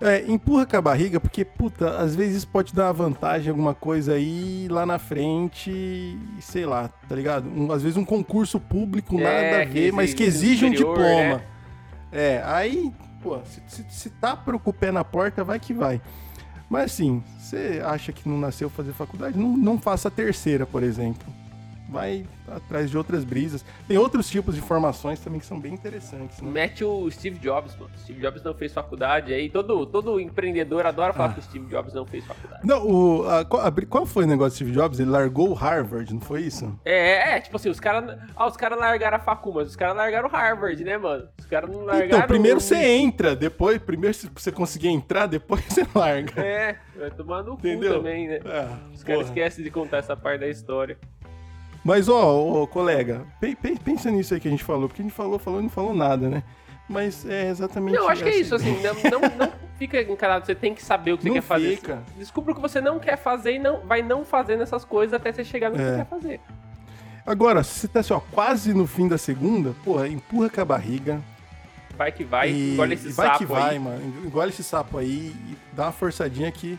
É, 0.00 0.24
empurra 0.30 0.64
com 0.66 0.76
a 0.76 0.80
barriga, 0.82 1.20
porque, 1.20 1.44
puta, 1.44 1.98
às 1.98 2.14
vezes 2.16 2.38
isso 2.38 2.48
pode 2.48 2.74
dar 2.74 2.86
uma 2.86 2.92
vantagem, 2.92 3.50
alguma 3.50 3.74
coisa 3.74 4.14
aí 4.14 4.66
lá 4.70 4.86
na 4.86 4.98
frente, 4.98 6.18
sei 6.40 6.64
lá, 6.66 6.88
tá 7.08 7.14
ligado? 7.14 7.48
Um- 7.48 7.70
às 7.70 7.82
vezes 7.82 7.96
um 7.96 8.04
concurso 8.04 8.58
público, 8.58 9.18
É, 9.20 9.22
nada 9.22 9.62
a 9.62 9.64
ver, 9.66 9.92
mas 9.92 10.14
que 10.14 10.22
exige 10.22 10.64
um 10.64 10.70
diploma. 10.70 11.36
né? 11.36 11.42
É, 12.12 12.42
aí, 12.44 12.92
pô, 13.22 13.38
se, 13.44 13.62
se, 13.68 13.84
se 13.90 14.10
tá 14.10 14.34
pro- 14.36 14.58
com 14.58 14.70
o 14.70 14.72
pé 14.72 14.90
na 14.90 15.04
porta, 15.04 15.44
vai 15.44 15.58
que 15.60 15.72
vai. 15.74 16.00
Mas 16.68 16.92
assim, 16.92 17.22
você 17.38 17.82
acha 17.84 18.12
que 18.12 18.28
não 18.28 18.38
nasceu 18.38 18.70
fazer 18.70 18.92
faculdade? 18.92 19.36
Não, 19.38 19.56
não 19.56 19.78
faça 19.78 20.08
a 20.08 20.10
terceira, 20.10 20.64
por 20.64 20.82
exemplo. 20.82 21.26
Vai 21.90 22.24
atrás 22.48 22.90
de 22.90 22.96
outras 22.96 23.24
brisas. 23.24 23.64
Tem 23.88 23.98
outros 23.98 24.28
tipos 24.28 24.54
de 24.54 24.60
formações 24.60 25.18
também 25.20 25.40
que 25.40 25.46
são 25.46 25.58
bem 25.58 25.74
interessantes, 25.74 26.40
né? 26.40 26.50
Mete 26.50 26.84
o 26.84 27.10
Steve 27.10 27.38
Jobs, 27.38 27.76
mano. 27.76 27.90
Steve 27.98 28.20
Jobs 28.20 28.42
não 28.42 28.54
fez 28.54 28.72
faculdade. 28.72 29.32
Aí 29.32 29.48
todo, 29.50 29.84
todo 29.86 30.18
empreendedor 30.20 30.86
adora 30.86 31.12
falar 31.12 31.30
Ah. 31.30 31.32
que 31.34 31.40
o 31.40 31.42
Steve 31.42 31.66
Jobs 31.66 31.92
não 31.94 32.06
fez 32.06 32.24
faculdade. 32.24 32.66
Não, 32.66 32.86
o, 32.86 33.28
a- 33.28 33.44
qual, 33.88 34.06
foi 34.06 34.24
o 34.24 34.26
negócio 34.26 34.50
do 34.50 34.54
Steve 34.56 34.72
Jobs? 34.72 35.00
Ele 35.00 35.10
largou 35.10 35.50
o 35.50 35.54
Harvard, 35.54 36.12
não 36.12 36.20
foi 36.20 36.42
isso? 36.42 36.78
É, 36.84 37.36
é, 37.36 37.40
tipo 37.40 37.56
assim, 37.56 37.68
os 37.68 37.80
caras. 37.80 38.18
Ah, 38.36 38.46
os 38.46 38.56
caras 38.56 38.78
largaram 38.78 39.16
a 39.16 39.20
facu, 39.20 39.52
mas 39.54 39.68
os 39.68 39.76
caras 39.76 39.96
largaram 39.96 40.28
o 40.28 40.32
Harvard, 40.32 40.82
né, 40.84 40.96
mano? 40.98 41.28
Os 41.38 41.46
caras 41.46 41.70
não 41.70 41.84
largaram. 41.84 42.06
Então, 42.06 42.22
primeiro 42.22 42.58
o- 42.58 42.60
você 42.60 42.76
entra, 42.76 43.34
depois, 43.36 43.78
primeiro 43.78 44.16
você 44.34 44.52
conseguir 44.52 44.88
entrar, 44.88 45.26
depois 45.26 45.62
você 45.68 45.86
larga. 45.94 46.40
É, 46.40 46.76
vai 46.96 47.10
tomar 47.10 47.42
no 47.42 47.52
cu 47.56 47.66
Entendeu? 47.66 47.94
também, 47.96 48.28
né? 48.28 48.40
Ah, 48.44 48.76
Os 48.94 49.02
caras 49.02 49.26
esquecem 49.26 49.64
de 49.64 49.70
contar 49.70 49.98
essa 49.98 50.16
parte 50.16 50.40
da 50.40 50.48
história. 50.48 50.98
Mas, 51.84 52.08
ó, 52.08 52.62
ó, 52.62 52.66
colega, 52.66 53.24
pe- 53.40 53.54
pe- 53.56 53.78
pensa 53.82 54.10
nisso 54.10 54.34
aí 54.34 54.40
que 54.40 54.48
a 54.48 54.50
gente 54.50 54.64
falou, 54.64 54.86
porque 54.88 55.00
a 55.00 55.04
gente 55.04 55.14
falou, 55.14 55.38
falou 55.38 55.60
e 55.60 55.62
não 55.62 55.70
falou 55.70 55.94
nada, 55.94 56.28
né? 56.28 56.42
Mas 56.88 57.24
é 57.24 57.48
exatamente 57.48 57.94
Não, 57.96 58.08
acho 58.08 58.22
que 58.22 58.28
é 58.28 58.32
essa 58.32 58.40
isso, 58.40 58.54
assim, 58.56 58.82
não, 58.82 58.94
não, 59.20 59.36
não 59.46 59.52
fica 59.78 60.00
encarado, 60.02 60.44
você 60.44 60.54
tem 60.54 60.74
que 60.74 60.82
saber 60.82 61.12
o 61.12 61.16
que 61.16 61.22
você 61.22 61.28
Não 61.28 61.34
quer 61.36 61.42
fazer. 61.42 61.76
fica. 61.76 62.02
Descubra 62.18 62.52
o 62.52 62.54
que 62.54 62.60
você 62.60 62.80
não 62.80 62.98
quer 62.98 63.16
fazer 63.16 63.54
e 63.54 63.58
não, 63.58 63.80
vai 63.86 64.02
não 64.02 64.24
fazendo 64.24 64.62
essas 64.62 64.84
coisas 64.84 65.14
até 65.14 65.32
você 65.32 65.44
chegar 65.44 65.70
no 65.70 65.76
que 65.76 65.82
É. 65.82 65.90
você 65.90 65.96
quer 65.96 66.06
fazer. 66.06 66.40
Agora, 67.24 67.62
se 67.62 67.78
você 67.80 67.88
tá 67.88 68.00
assim, 68.00 68.12
ó, 68.12 68.20
quase 68.32 68.74
no 68.74 68.86
fim 68.86 69.06
da 69.06 69.16
segunda, 69.16 69.72
porra, 69.84 70.08
empurra 70.08 70.50
com 70.50 70.60
a 70.60 70.64
barriga. 70.64 71.20
Vai 71.96 72.10
que 72.10 72.24
vai, 72.24 72.50
e, 72.50 72.72
engole 72.72 72.94
esse 72.94 73.08
e 73.08 73.12
vai 73.12 73.26
sapo 73.26 73.38
que 73.38 73.44
vai, 73.46 73.70
aí. 73.74 73.78
mano. 73.78 74.26
Engole 74.26 74.50
esse 74.50 74.64
sapo 74.64 74.98
aí 74.98 75.34
e 75.48 75.56
dá 75.72 75.84
uma 75.84 75.92
forçadinha 75.92 76.50
que 76.50 76.78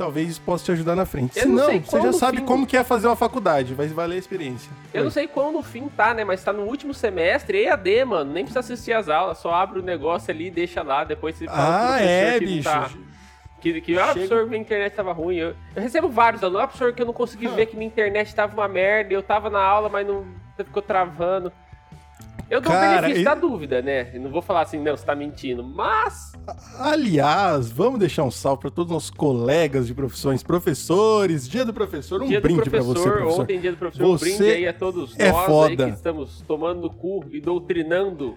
talvez 0.00 0.30
isso 0.30 0.40
possa 0.40 0.64
te 0.64 0.72
ajudar 0.72 0.96
na 0.96 1.04
frente. 1.04 1.36
Eu 1.38 1.42
Se 1.42 1.48
não 1.48 1.78
você 1.80 2.00
já 2.00 2.12
sabe 2.14 2.38
fim- 2.38 2.44
como 2.46 2.66
que 2.66 2.74
é 2.76 2.82
fazer 2.82 3.06
uma 3.06 3.14
faculdade, 3.16 3.74
vai 3.74 3.86
valer 3.88 4.16
a 4.16 4.18
experiência. 4.18 4.72
Eu 4.94 5.04
não 5.04 5.10
sei 5.10 5.28
qual 5.28 5.52
no 5.52 5.62
fim 5.62 5.88
tá, 5.88 6.14
né? 6.14 6.24
Mas 6.24 6.42
tá 6.42 6.52
no 6.54 6.62
último 6.62 6.94
semestre, 6.94 7.64
EAD, 7.64 8.04
mano. 8.06 8.32
Nem 8.32 8.44
precisa 8.44 8.60
assistir 8.60 8.94
as 8.94 9.10
aulas, 9.10 9.36
só 9.38 9.52
abre 9.54 9.78
o 9.78 9.82
negócio 9.82 10.30
ali, 10.30 10.50
deixa 10.50 10.82
lá, 10.82 11.04
depois 11.04 11.36
você 11.36 11.44
fala 11.44 11.58
Ah, 11.60 11.88
professor 11.98 12.08
é, 12.08 12.38
que 12.38 12.44
não 12.46 12.52
bicho. 12.52 12.68
tá. 12.70 12.90
Que, 13.60 13.80
que 13.82 13.98
ah, 13.98 14.04
professor, 14.06 14.46
minha 14.46 14.58
internet 14.62 14.94
tava 14.94 15.12
ruim. 15.12 15.36
Eu, 15.36 15.54
eu 15.76 15.82
recebo 15.82 16.08
vários 16.08 16.42
alunos. 16.42 16.62
Ah, 16.62 16.66
professor, 16.66 16.94
que 16.94 17.02
eu 17.02 17.06
não 17.06 17.12
consegui 17.12 17.46
Ah. 17.46 17.50
ver 17.50 17.66
que 17.66 17.76
minha 17.76 17.86
internet 17.88 18.34
tava 18.34 18.54
uma 18.54 18.66
merda. 18.66 19.12
Eu 19.12 19.22
tava 19.22 19.50
na 19.50 19.60
aula, 19.62 19.90
mas 19.90 20.06
não 20.06 20.24
você 20.56 20.64
ficou 20.64 20.80
travando. 20.82 21.52
Eu 22.50 22.60
dou 22.60 22.72
o 22.72 22.74
Cara, 22.74 22.96
benefício 23.02 23.20
e- 23.20 23.24
da 23.24 23.34
dúvida, 23.36 23.80
né? 23.80 24.10
Eu 24.12 24.20
não 24.22 24.30
vou 24.30 24.42
falar 24.42 24.62
assim, 24.62 24.80
não, 24.82 24.96
você 24.96 25.06
tá 25.06 25.14
mentindo. 25.14 25.62
Mas, 25.62 26.32
Aliás, 26.80 27.70
vamos 27.70 28.00
deixar 28.00 28.24
um 28.24 28.30
salve 28.30 28.62
para 28.62 28.70
todos 28.70 28.90
os 28.90 28.94
nossos 28.94 29.10
colegas 29.10 29.86
de 29.86 29.94
profissões, 29.94 30.42
professores, 30.42 31.48
dia 31.48 31.64
do 31.64 31.72
professor, 31.72 32.20
um 32.22 32.26
dia 32.26 32.40
brinde 32.40 32.60
para 32.62 32.70
professor, 32.70 32.94
você, 32.96 33.10
professor. 33.10 33.42
ontem 33.42 33.60
dia 33.60 33.70
do 33.70 33.76
professor, 33.78 34.04
um 34.04 34.18
Você 34.18 34.24
brinde 34.36 34.50
aí 34.50 34.66
a 34.66 34.72
todos 34.72 35.18
é 35.18 35.30
nós 35.30 35.46
foda. 35.46 35.84
aí 35.84 35.90
que 35.92 35.96
estamos 35.96 36.42
tomando 36.48 36.80
no 36.80 36.90
cu 36.90 37.24
e 37.30 37.40
doutrinando 37.40 38.36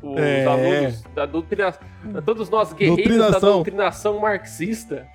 o- 0.00 0.12
os 0.14 0.18
É. 0.20 0.46
alunos 0.46 1.02
da 1.14 1.26
doutrinação. 1.26 1.82
Todos 2.24 2.48
nós 2.48 2.72
guerreiros 2.72 3.04
da 3.04 3.12
Doutrinação. 3.18 3.52
doutrinação 3.54 4.18
marxista. 4.20 5.06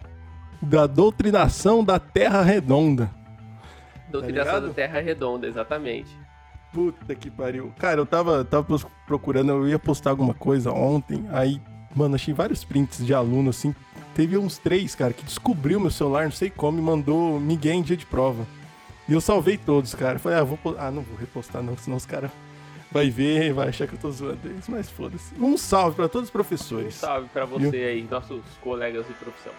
Da 0.62 0.88
doutrinação 0.88 1.84
da 1.86 2.00
Terra 2.00 2.42
Redonda. 2.42 3.10
Doutrinação 4.12 4.54
ligado? 4.56 4.68
da 4.68 4.74
Terra 4.74 5.00
Redonda, 5.00 5.48
exatamente. 5.48 6.25
Puta 6.76 7.16
que 7.16 7.32
pariu. 7.32 7.72
Cara, 7.80 8.02
eu 8.02 8.06
tava, 8.06 8.44
tava 8.44 8.68
procurando, 9.08 9.50
eu 9.54 9.68
ia 9.70 9.80
postar 9.80 10.10
alguma 10.10 10.34
coisa 10.34 10.72
ontem, 10.72 11.26
aí, 11.32 11.62
mano, 11.96 12.16
achei 12.16 12.34
vários 12.34 12.66
prints 12.66 13.04
de 13.06 13.14
aluno, 13.14 13.50
assim. 13.50 13.74
Teve 14.14 14.38
uns 14.38 14.58
três, 14.58 14.94
cara, 14.94 15.14
que 15.14 15.24
descobriu 15.24 15.80
meu 15.80 15.90
celular, 15.90 16.26
não 16.26 16.32
sei 16.32 16.50
como, 16.50 16.78
e 16.78 16.82
mandou 16.82 17.40
Miguel 17.40 17.76
em 17.76 17.82
dia 17.82 17.96
de 17.96 18.06
prova. 18.06 18.46
E 19.08 19.14
eu 19.14 19.22
salvei 19.22 19.58
todos, 19.58 19.96
cara. 19.96 20.20
Falei, 20.20 20.38
ah, 20.40 20.44
vou, 20.44 20.60
ah, 20.78 20.92
não 20.92 21.02
vou 21.02 21.18
repostar 21.18 21.64
não, 21.64 21.78
senão 21.78 21.96
os 21.96 22.06
caras 22.06 22.30
vai 22.92 23.10
ver, 23.10 23.54
vai 23.54 23.70
achar 23.70 23.88
que 23.88 23.94
eu 23.96 24.00
tô 24.00 24.12
zoando 24.12 24.40
eles, 24.46 24.68
mas 24.68 24.90
foda-se. 24.90 25.34
Um 25.40 25.58
salve 25.58 25.96
pra 25.96 26.08
todos 26.10 26.28
os 26.28 26.30
Um 26.30 26.34
professores. 26.34 26.96
salve 26.96 27.30
pra 27.30 27.46
você 27.46 27.76
aí, 27.78 28.08
nossos 28.10 28.42
colegas 28.62 29.06
de 29.08 29.14
profissão. 29.14 29.52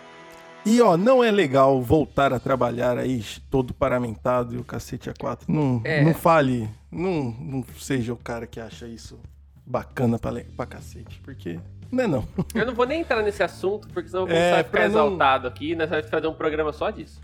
E 0.66 0.80
ó, 0.82 0.96
não 0.96 1.22
é 1.22 1.30
legal 1.30 1.80
voltar 1.80 2.32
a 2.32 2.40
trabalhar 2.40 2.98
aí 2.98 3.24
todo 3.48 3.72
paramentado 3.72 4.54
e 4.54 4.58
o 4.58 4.64
cacete 4.64 5.08
a 5.08 5.14
quatro. 5.14 5.50
Não, 5.50 5.80
É. 5.84 6.02
não 6.04 6.12
fale, 6.12 6.68
não, 6.90 7.30
não 7.40 7.64
seja 7.78 8.12
o 8.12 8.16
cara 8.16 8.46
que 8.48 8.58
acha 8.58 8.86
isso 8.88 9.18
bacana 9.64 10.18
pra, 10.18 10.32
pra 10.56 10.66
cacete, 10.66 11.20
porque 11.24 11.60
não 11.90 12.04
é 12.04 12.06
não. 12.08 12.24
Eu 12.54 12.66
não 12.66 12.74
vou 12.74 12.84
nem 12.84 13.00
entrar 13.00 13.22
nesse 13.22 13.42
assunto, 13.44 13.86
porque 13.88 14.08
senão 14.08 14.22
eu 14.24 14.26
vou 14.28 14.36
É, 14.36 14.54
a 14.54 14.56
ficar 14.58 14.70
pra 14.70 14.80
não- 14.80 15.06
exaltado 15.06 15.46
aqui. 15.46 15.76
Nós 15.76 15.88
vamos 15.88 16.10
fazer 16.10 16.26
um 16.26 16.34
programa 16.34 16.72
só 16.72 16.90
disso. 16.90 17.20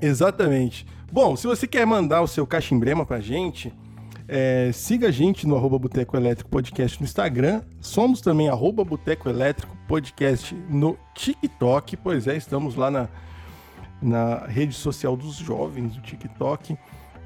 Exatamente. 0.00 0.86
Bom, 1.10 1.36
se 1.36 1.46
você 1.46 1.66
quer 1.66 1.86
mandar 1.86 2.20
o 2.20 2.26
seu 2.28 2.46
cachimbrema 2.46 3.06
pra 3.06 3.18
gente, 3.18 3.72
é, 4.28 4.70
siga 4.72 5.08
a 5.08 5.10
gente 5.10 5.46
no 5.46 5.56
arroba 5.56 5.78
Boteco 5.78 6.16
Elétrico 6.16 6.50
Podcast 6.50 7.00
no 7.00 7.04
Instagram. 7.04 7.62
Somos 7.80 8.20
também 8.20 8.48
arroba 8.48 8.84
Boteco 8.84 9.28
Elétrico 9.28 9.74
Podcast 9.88 10.54
no 10.68 10.98
TikTok. 11.14 11.96
Pois 11.96 12.26
é, 12.26 12.36
estamos 12.36 12.74
lá 12.76 12.90
na, 12.90 13.08
na 14.02 14.46
rede 14.46 14.74
social 14.74 15.16
dos 15.16 15.36
jovens, 15.36 15.96
o 15.96 16.00
TikTok. 16.02 16.76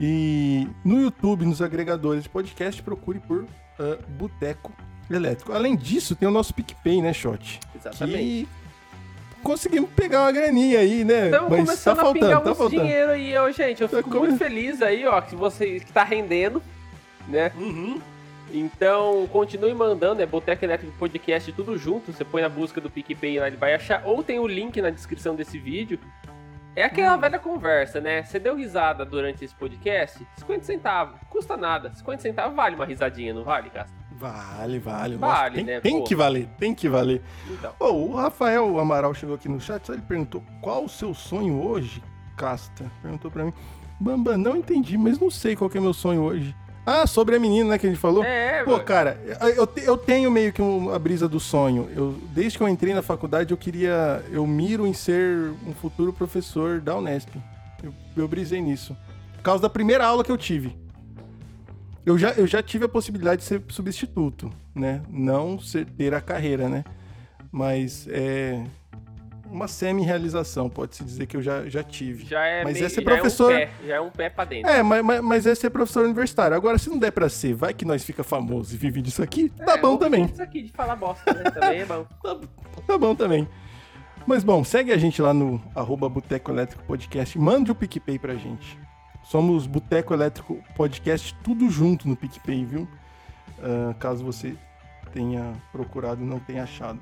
E 0.01 0.67
no 0.85 1.01
YouTube, 1.01 1.45
nos 1.45 1.61
agregadores 1.61 2.23
de 2.25 2.29
podcast, 2.29 2.83
procure 2.83 3.19
por 3.21 3.47
ah, 3.79 3.99
Boteco 4.19 4.73
Elétrico. 5.11 5.53
Além 5.53 5.77
disso, 5.77 6.15
tem 6.17 6.29
o 6.29 6.33
nosso 6.33 6.55
PicPay, 6.55 7.03
né, 7.03 7.13
Shot? 7.13 7.61
Exatamente. 7.75 8.19
Que 8.19 8.49
conseguimos 9.43 9.91
pegar 9.91 10.23
uma 10.23 10.33
graninha 10.33 10.79
aí, 10.79 11.05
né? 11.05 11.27
Estamos 11.27 11.51
Mas 11.51 11.61
começando 11.67 11.97
tá 11.97 12.03
a 12.09 12.13
pingar 12.13 12.31
faltando, 12.31 12.45
tá 12.45 12.51
uns 12.53 12.59
faltando. 12.59 12.83
dinheiro 12.83 13.11
aí, 13.13 13.37
ó, 13.37 13.51
gente. 13.51 13.83
Eu 13.83 13.89
Tá 13.89 13.97
fico 13.99 14.11
come- 14.11 14.29
muito 14.29 14.39
feliz 14.39 14.81
aí, 14.81 15.07
ó, 15.07 15.21
que 15.21 15.35
você 15.37 15.81
que 15.81 15.93
tá 15.93 16.03
rendendo, 16.05 16.63
né? 17.29 17.53
Uhum. 17.57 18.01
Então, 18.53 19.27
continue 19.33 19.73
mandando, 19.73 20.21
é 20.21 20.27
Boteco 20.27 20.65
Elétrico 20.65 20.93
Podcast, 20.99 21.51
tudo 21.53 21.77
junto. 21.79 22.13
Você 22.13 22.25
põe 22.25 22.43
na 22.43 22.49
busca 22.49 22.81
do 22.81 22.91
PicPay 22.91 23.39
lá, 23.39 23.47
ele 23.47 23.57
vai 23.57 23.75
achar. 23.75 24.03
Ou 24.05 24.23
tem 24.23 24.39
o 24.39 24.47
link 24.47 24.81
na 24.83 24.91
descrição 24.91 25.35
desse 25.35 25.59
vídeo. 25.59 25.99
É 26.75 26.85
aquela 26.85 27.17
velha 27.17 27.39
conversa, 27.39 28.01
né? 28.01 28.23
Você 28.23 28.39
deu 28.39 28.57
risada 28.57 29.05
durante 29.05 29.45
esse 29.45 29.55
podcast? 29.55 30.27
50 30.39 30.65
centavos. 30.65 31.21
Custa 31.29 31.57
nada. 31.57 31.93
50 31.95 32.23
centavos 32.23 32.57
vale 32.57 32.75
uma 32.77 32.87
risadinha, 32.87 33.35
não 33.35 33.45
vale, 33.45 33.69
Casta? 33.71 33.93
Vale, 34.13 34.79
vale. 34.79 35.17
Vale, 35.17 35.57
tem, 35.57 35.65
né, 35.65 35.81
Tem 35.81 35.99
pô? 35.99 36.05
que 36.05 36.15
valer, 36.15 36.49
tem 36.59 36.75
que 36.75 36.89
valer. 36.89 37.21
Então. 37.51 37.75
Ô, 37.79 37.91
o 37.91 38.15
Rafael 38.15 38.79
Amaral 38.79 39.13
chegou 39.13 39.35
aqui 39.35 39.49
no 39.49 39.61
chat, 39.61 39.85
só 39.87 39.93
ele 39.93 40.03
perguntou 40.03 40.43
qual 40.63 40.85
o 40.85 40.89
seu 40.89 41.13
sonho 41.13 41.61
hoje, 41.63 42.03
Casta? 42.37 42.91
Perguntou 43.03 43.31
pra 43.31 43.45
mim. 43.45 43.53
Bamba, 44.01 44.39
não 44.39 44.57
entendi, 44.57 44.97
mas 44.97 45.19
não 45.19 45.31
sei 45.31 45.55
qual 45.55 45.69
que 45.69 45.77
é 45.77 45.81
meu 45.81 45.93
sonho 45.93 46.23
hoje. 46.23 46.55
Ah, 46.85 47.07
sobre 47.07 47.37
a 47.37 47.39
menina, 47.39 47.71
né, 47.71 47.79
que 47.79 47.87
a 47.87 47.91
gente 47.91 47.99
falou? 48.01 48.25
É, 48.25 48.65
Pô, 48.65 48.79
cara, 48.81 49.21
eu, 49.57 49.69
eu 49.85 49.97
tenho 49.97 50.31
meio 50.33 50.53
que 50.53 50.61
um- 50.61 50.91
a 50.93 50.99
brisa 50.99 51.29
do 51.29 51.39
sonho. 51.39 51.89
Eu, 51.95 52.19
desde 52.35 52.59
que 52.59 52.65
eu 52.65 52.69
entrei 52.69 52.93
na 52.93 53.03
faculdade, 53.03 53.53
eu 53.53 53.57
queria. 53.57 54.25
Eu 54.33 54.45
miro 54.47 54.85
em 54.87 54.93
ser 54.93 55.53
um 55.67 55.73
futuro 55.73 56.13
professor 56.13 56.81
da 56.81 56.97
Unesp. 56.97 57.29
Eu, 57.85 57.95
eu 58.17 58.27
brisei 58.27 58.61
nisso. 58.61 58.97
Por 59.37 59.43
causa 59.43 59.63
da 59.63 59.71
primeira 59.71 60.05
aula 60.05 60.25
que 60.25 60.33
eu 60.33 60.37
tive. 60.39 60.77
Eu 62.05 62.19
já, 62.19 62.31
eu 62.33 62.49
já 62.49 62.61
tive 62.61 62.85
a 62.85 62.89
possibilidade 62.89 63.43
de 63.43 63.47
ser 63.47 63.63
substituto, 63.69 64.51
né? 64.75 65.03
Não 65.09 65.61
ser, 65.61 65.87
ter 65.87 66.13
a 66.15 66.21
carreira, 66.21 66.69
né? 66.69 66.85
Mas 67.53 68.09
é 68.11 68.61
uma 69.53 69.69
semi-realização, 69.69 70.69
pode-se 70.71 71.05
dizer 71.05 71.27
que 71.27 71.37
eu 71.37 71.43
já, 71.43 71.69
já 71.69 71.83
tive. 71.83 72.25
Já 72.27 72.45
é 72.45 72.65
Mas 72.65 72.75
meio, 72.75 72.87
é 72.87 72.89
ser 72.89 72.95
já 72.95 73.01
é 73.11 73.15
um 73.15 73.17
professor- 73.17 73.53
pé, 73.53 73.71
já 73.87 73.95
é 73.97 74.01
um 74.01 74.11
pé 74.11 74.31
pra 74.31 74.45
dentro. 74.45 74.71
É, 74.71 74.83
mas, 74.83 75.05
mas, 75.05 75.21
mas 75.21 75.47
é 75.47 75.55
ser 75.55 75.71
professor 75.71 76.05
universitário. 76.05 76.57
Agora, 76.57 76.79
se 76.79 76.89
não 76.91 76.99
der 76.99 77.11
pra 77.13 77.29
ser, 77.29 77.55
vai 77.55 77.73
que 77.75 77.85
nós 77.85 78.03
fica 78.05 78.25
famoso 78.25 78.75
e 78.75 78.79
vive 78.79 79.03
disso 79.03 79.23
aqui, 79.23 79.49
tá 79.51 79.75
É, 79.75 79.77
bom 79.77 79.83
vamos 79.89 79.99
também. 80.01 80.25
Isso 80.25 80.43
aqui 80.43 80.63
de 80.63 80.73
falar 80.73 80.97
bosta, 80.97 81.33
né? 81.35 81.43
Também 81.51 81.81
é 81.81 81.87
bom. 81.87 82.07
Tá, 82.23 82.39
tá 82.87 82.99
bom 82.99 83.15
também. 83.15 83.47
Mas 84.27 84.43
bom, 84.45 84.63
segue 84.65 84.93
a 84.93 84.97
gente 84.97 85.21
lá 85.21 85.35
no 85.35 85.61
arroba 85.75 86.09
Boteco 86.09 86.51
Elétrico 86.51 86.83
Podcast. 86.85 87.39
Mande 87.39 87.71
o 87.71 87.75
PicPay 87.75 88.19
pra 88.19 88.35
gente. 88.35 88.79
Somos 89.25 89.67
Boteco 89.67 90.15
Elétrico 90.15 90.63
Podcast, 90.77 91.35
tudo 91.45 91.69
junto 91.71 92.09
no 92.09 92.17
PicPay, 92.17 92.65
viu? 92.65 92.89
Ah, 93.63 93.95
caso 93.99 94.25
você 94.25 94.55
tenha 95.13 95.53
procurado 95.71 96.23
e 96.23 96.25
não 96.27 96.39
tenha 96.39 96.63
achado. 96.63 96.99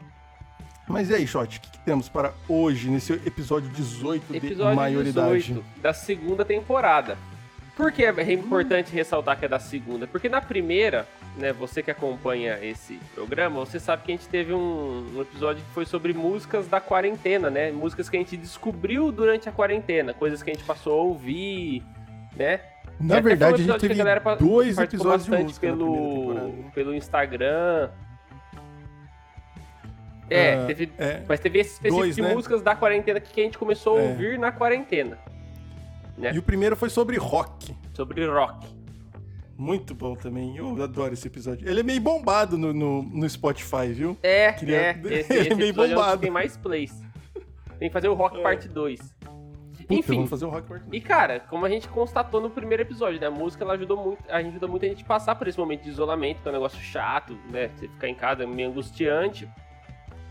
Mas 0.90 1.08
e 1.10 1.14
aí, 1.14 1.26
Shot, 1.26 1.58
o 1.58 1.60
que, 1.60 1.70
que 1.70 1.78
temos 1.78 2.08
para 2.08 2.32
hoje, 2.48 2.90
nesse 2.90 3.12
episódio 3.12 3.70
18 3.70 4.26
de 4.32 4.36
Episódio 4.38 4.76
maioridade? 4.76 5.38
18 5.54 5.64
da 5.80 5.92
segunda 5.92 6.44
temporada. 6.44 7.16
Por 7.76 7.90
que 7.92 8.04
é 8.04 8.32
importante 8.32 8.92
ressaltar 8.92 9.38
que 9.38 9.44
é 9.46 9.48
da 9.48 9.58
segunda? 9.58 10.06
Porque 10.06 10.28
na 10.28 10.40
primeira, 10.40 11.06
né, 11.38 11.50
você 11.52 11.82
que 11.82 11.90
acompanha 11.90 12.58
esse 12.62 13.00
programa, 13.14 13.60
você 13.60 13.80
sabe 13.80 14.02
que 14.02 14.12
a 14.12 14.16
gente 14.16 14.28
teve 14.28 14.52
um, 14.52 15.06
um 15.16 15.22
episódio 15.22 15.62
que 15.64 15.70
foi 15.72 15.86
sobre 15.86 16.12
músicas 16.12 16.66
da 16.66 16.78
quarentena, 16.78 17.48
né? 17.48 17.70
Músicas 17.70 18.10
que 18.10 18.16
a 18.16 18.20
gente 18.20 18.36
descobriu 18.36 19.10
durante 19.10 19.48
a 19.48 19.52
quarentena, 19.52 20.12
coisas 20.12 20.42
que 20.42 20.50
a 20.50 20.52
gente 20.52 20.66
passou 20.66 20.92
a 20.92 21.02
ouvir, 21.02 21.82
né? 22.36 22.60
Na 23.00 23.14
foi 23.14 23.20
um 23.20 23.24
verdade, 23.24 23.54
a 23.54 23.64
gente 23.64 23.80
teve 23.80 24.20
pa- 24.20 24.34
dois 24.34 24.76
episódios 24.76 25.24
de 25.24 25.30
música 25.30 25.66
pelo, 25.68 26.64
pelo 26.74 26.94
Instagram. 26.94 27.88
É, 30.30 30.54
Ah, 30.54 30.66
teve, 30.66 30.92
é. 30.96 31.22
mas 31.28 31.40
teve 31.40 31.58
esse 31.58 31.72
específico 31.72 32.00
Dois, 32.02 32.14
de 32.16 32.22
né? 32.22 32.32
músicas 32.34 32.62
da 32.62 32.74
quarentena 32.76 33.18
que 33.20 33.40
a 33.40 33.44
gente 33.44 33.58
começou 33.58 33.96
a 33.98 34.00
É. 34.00 34.08
ouvir 34.10 34.38
na 34.38 34.52
quarentena. 34.52 35.18
né? 36.16 36.32
E 36.34 36.38
o 36.38 36.42
primeiro 36.42 36.76
foi 36.76 36.88
sobre 36.90 37.16
rock. 37.16 37.74
Sobre 37.94 38.24
rock. 38.26 38.66
Muito 39.56 39.94
bom 39.94 40.14
também. 40.14 40.56
Eu 40.56 40.82
adoro 40.82 41.12
esse 41.12 41.26
episódio. 41.26 41.68
Ele 41.68 41.80
é 41.80 41.82
meio 41.82 42.00
bombado 42.00 42.56
no, 42.56 42.72
no, 42.72 43.02
no 43.02 43.28
Spotify, 43.28 43.88
viu? 43.92 44.16
É, 44.22 44.52
Queria- 44.52 44.76
é. 44.76 45.00
Esse, 45.20 45.32
Ele 45.32 45.48
é 45.50 45.54
meio 45.54 45.70
é 45.70 45.72
bombado. 45.88 46.20
tem 46.22 46.30
mais 46.30 46.56
plays. 46.56 47.02
Tem 47.78 47.88
que 47.88 47.92
fazer 47.92 48.08
o 48.08 48.14
Rock 48.14 48.38
É. 48.38 48.42
Parte 48.42 48.68
2. 48.68 49.00
Puta, 49.00 49.94
Enfim, 49.94 50.14
vamos 50.16 50.30
fazer 50.30 50.44
o 50.44 50.50
rock 50.50 50.68
part 50.68 50.84
e 50.92 51.00
cara, 51.00 51.40
como 51.40 51.66
a 51.66 51.68
gente 51.68 51.88
constatou 51.88 52.40
no 52.40 52.48
primeiro 52.48 52.80
episódio, 52.84 53.18
né? 53.20 53.26
A 53.26 53.30
música 53.30 53.64
ela 53.64 53.72
ajudou 53.74 53.96
muito, 53.96 54.22
a 54.30 54.40
gente 54.40 54.50
ajudou 54.52 54.68
muito 54.68 54.84
a 54.84 54.88
gente 54.88 55.02
a 55.02 55.06
passar 55.06 55.34
por 55.34 55.48
esse 55.48 55.58
momento 55.58 55.82
de 55.82 55.88
isolamento, 55.88 56.40
que 56.40 56.46
é 56.48 56.50
um 56.50 56.54
negócio 56.54 56.78
chato, 56.78 57.36
né? 57.50 57.70
Você 57.74 57.88
ficar 57.88 58.06
em 58.08 58.14
casa 58.14 58.44
é 58.44 58.46
meio 58.46 58.68
angustiante. 58.68 59.48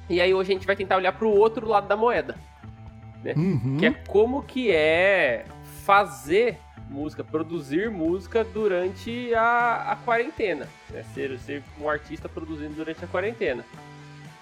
E 0.09 0.19
aí 0.19 0.33
hoje 0.33 0.51
a 0.51 0.53
gente 0.55 0.65
vai 0.65 0.75
tentar 0.75 0.97
olhar 0.97 1.11
pro 1.13 1.29
outro 1.29 1.67
lado 1.67 1.87
da 1.87 1.95
moeda. 1.95 2.35
Uhum. 3.35 3.77
Que 3.77 3.85
é 3.85 3.91
como 3.91 4.43
que 4.43 4.71
é 4.71 5.45
fazer 5.85 6.57
música, 6.89 7.23
produzir 7.23 7.89
música 7.91 8.43
durante 8.43 9.33
a, 9.35 9.91
a 9.91 9.95
quarentena. 9.97 10.67
Né? 10.89 11.03
Ser, 11.13 11.37
ser 11.39 11.63
um 11.79 11.87
artista 11.87 12.27
produzindo 12.27 12.73
durante 12.73 13.03
a 13.03 13.07
quarentena. 13.07 13.63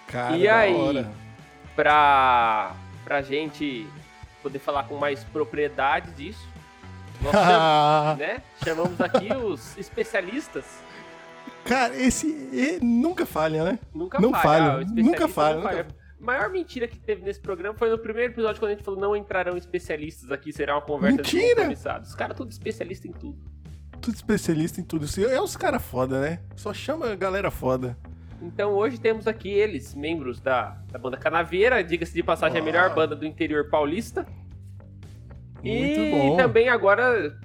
Cara, 0.08 0.38
E 0.38 0.48
aí? 0.48 0.74
hora. 0.74 1.12
Pra, 1.76 2.74
gente 3.22 3.86
poder 4.42 4.60
falar 4.60 4.84
com 4.84 4.96
mais 4.96 5.24
propriedade 5.26 6.12
disso, 6.12 6.48
nós 7.22 7.34
né? 8.18 8.42
chamamos 8.64 9.00
aqui 9.00 9.32
os 9.34 9.78
especialistas. 9.78 10.66
Cara, 11.68 11.96
esse 11.96 12.28
e- 12.28 12.80
nunca 12.84 13.26
falha, 13.26 13.64
né? 13.64 13.80
Nunca 13.94 14.20
Não 14.20 14.32
falha. 14.32 14.44
falha, 14.44 14.86
ah, 14.88 15.02
nunca 15.04 15.28
falha, 15.28 15.56
não 15.56 15.64
nunca- 15.64 15.88
A 16.20 16.24
maior 16.26 16.50
mentira 16.50 16.88
que 16.88 16.98
teve 17.00 17.22
nesse 17.24 17.40
programa 17.40 17.78
foi 17.78 17.90
no 17.92 17.98
primeiro 17.98 18.34
episódio, 18.34 18.60
quando 18.60 18.72
a 18.72 18.74
gente 18.76 18.84
falou 18.84 19.00
não 19.00 19.16
entrarão 19.16 19.56
especialistas 19.56 20.32
aqui, 20.32 20.52
será 20.52 20.76
uma 20.76 20.82
conversa 20.82 21.22
de 21.22 21.36
Mentira! 21.36 21.56
compromissados. 21.56 22.10
Os 22.10 22.16
caras 22.16 22.36
tudo 22.36 22.50
especialista 22.52 23.08
em 23.08 23.12
tudo. 23.12 23.38
Tudo 24.02 24.16
especialista 24.16 24.80
em 24.82 24.84
tudo 24.84 25.06
isso. 25.06 25.24
É 25.26 25.40
os 25.42 25.56
caras 25.56 25.84
foda, 25.84 26.20
né? 26.22 26.40
Só 26.56 26.74
chama 26.74 27.12
a 27.12 27.16
galera 27.16 27.52
foda. 27.52 27.98
Então 28.42 28.72
hoje 28.74 29.00
temos 29.00 29.28
aqui 29.28 29.50
eles, 29.50 29.94
membros 29.96 30.40
da, 30.40 30.78
da 30.92 30.98
banda 31.00 31.18
Canaveira, 31.18 31.84
diga-se 31.84 32.14
de 32.14 32.22
passagem, 32.24 32.62
a 32.62 32.64
melhor 32.64 32.94
banda 32.94 33.16
do 33.16 33.26
interior 33.26 33.70
paulista. 33.70 34.26
Muito 35.64 36.00
e 36.00 36.12
bom. 36.12 36.38
também 36.38 36.70
agora 36.70 37.36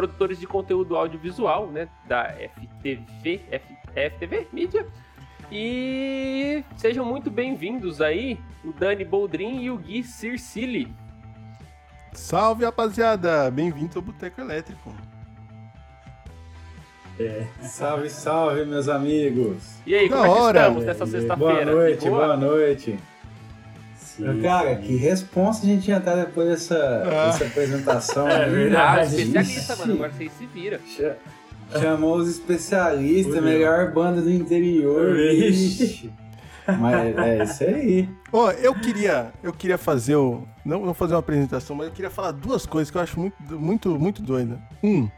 produtores 0.00 0.38
de 0.38 0.46
conteúdo 0.46 0.94
audiovisual, 0.94 1.68
né? 1.68 1.88
Da 2.06 2.24
FTV, 2.34 3.40
F, 3.50 3.64
FTV 4.10 4.46
Mídia. 4.52 4.86
E 5.50 6.62
sejam 6.76 7.02
muito 7.02 7.30
bem-vindos 7.30 8.02
aí, 8.02 8.38
o 8.62 8.72
Dani 8.74 9.06
Boldrin 9.06 9.62
e 9.62 9.70
o 9.70 9.78
Gui 9.78 10.02
Circili. 10.02 10.92
Salve, 12.12 12.66
rapaziada! 12.66 13.50
Bem-vindo 13.50 13.92
ao 13.96 14.02
Boteco 14.02 14.38
Elétrico. 14.38 14.92
Salve, 17.62 18.10
salve, 18.10 18.66
meus 18.66 18.90
amigos. 18.90 19.78
E 19.86 19.94
aí, 19.94 20.10
Da 20.10 20.16
como 20.16 20.26
é 20.26 20.34
que 20.34 20.40
hora. 20.42 20.60
estamos 20.60 20.84
nessa 20.84 21.06
Boa 21.06 21.20
sexta-feira? 21.20 21.72
noite, 21.72 22.00
De 22.04 22.10
boa? 22.10 22.24
boa 22.26 22.36
noite. 22.36 22.98
Sim, 24.16 24.40
Cara, 24.42 24.76
sim. 24.76 24.82
que 24.82 24.96
responsa 24.96 25.62
a 25.62 25.66
gente 25.68 25.88
ia 25.88 26.00
dar 26.00 26.16
depois 26.16 26.48
dessa, 26.48 26.76
Ah. 26.76 27.26
dessa 27.26 27.44
apresentação. 27.44 28.26
É 28.28 28.48
verdade. 28.48 29.00
Ah, 29.00 29.04
especialista, 29.04 29.76
mano. 29.76 29.94
Agora 29.94 30.12
vocês 30.12 30.32
se 30.38 30.46
viram. 30.46 30.78
Cha- 30.86 31.16
Chamou 31.80 32.16
os 32.16 32.28
especialistas, 32.28 33.42
melhor 33.42 33.92
banda 33.92 34.22
do 34.22 34.30
interior. 34.30 35.18
Ixi. 35.18 36.12
Mas 36.80 37.16
é 37.18 37.44
isso 37.44 37.64
aí. 37.64 38.08
Ó, 38.32 38.50
eu 38.52 38.74
queria, 38.74 39.32
eu 39.42 39.52
queria 39.52 39.76
fazer 39.78 40.16
o. 40.16 40.42
Não 40.64 40.82
vou 40.84 40.94
fazer 40.94 41.14
uma 41.14 41.20
apresentação, 41.20 41.74
mas 41.76 41.86
eu 41.88 41.92
queria 41.92 42.10
falar 42.10 42.30
duas 42.32 42.66
coisas 42.66 42.90
que 42.90 42.96
eu 42.96 43.02
acho 43.02 43.18
muito, 43.18 43.36
muito, 43.58 43.98
muito 43.98 44.22
doida. 44.22 44.58
Um, 44.82 45.08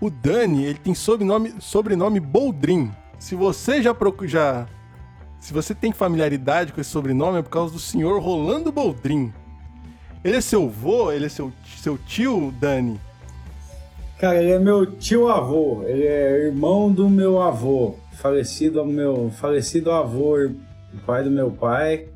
o 0.00 0.10
Dani, 0.10 0.64
ele 0.64 0.78
tem 0.78 0.94
sobrenome, 0.94 1.54
sobrenome 1.60 2.18
Boldrin. 2.20 2.90
Se 3.18 3.34
você 3.34 3.80
já. 3.82 3.94
Já, 4.24 4.66
se 5.42 5.52
você 5.52 5.74
tem 5.74 5.90
familiaridade 5.90 6.72
com 6.72 6.80
esse 6.80 6.88
sobrenome, 6.88 7.40
é 7.40 7.42
por 7.42 7.50
causa 7.50 7.72
do 7.72 7.80
senhor 7.80 8.22
Rolando 8.22 8.70
Boldrin. 8.70 9.32
Ele 10.22 10.36
é 10.36 10.40
seu 10.40 10.68
vô? 10.68 11.10
Ele 11.10 11.26
é 11.26 11.28
seu, 11.28 11.52
seu 11.78 11.98
tio, 11.98 12.54
Dani? 12.60 13.00
Cara, 14.20 14.40
ele 14.40 14.52
é 14.52 14.58
meu 14.60 14.86
tio 14.86 15.28
avô. 15.28 15.82
Ele 15.84 16.04
é 16.04 16.46
irmão 16.46 16.92
do 16.92 17.10
meu 17.10 17.42
avô. 17.42 17.96
Falecido 18.12 18.86
meu 18.86 19.32
falecido 19.32 19.90
avô, 19.90 20.36
pai 21.04 21.24
do 21.24 21.30
meu 21.30 21.50
pai. 21.50 22.06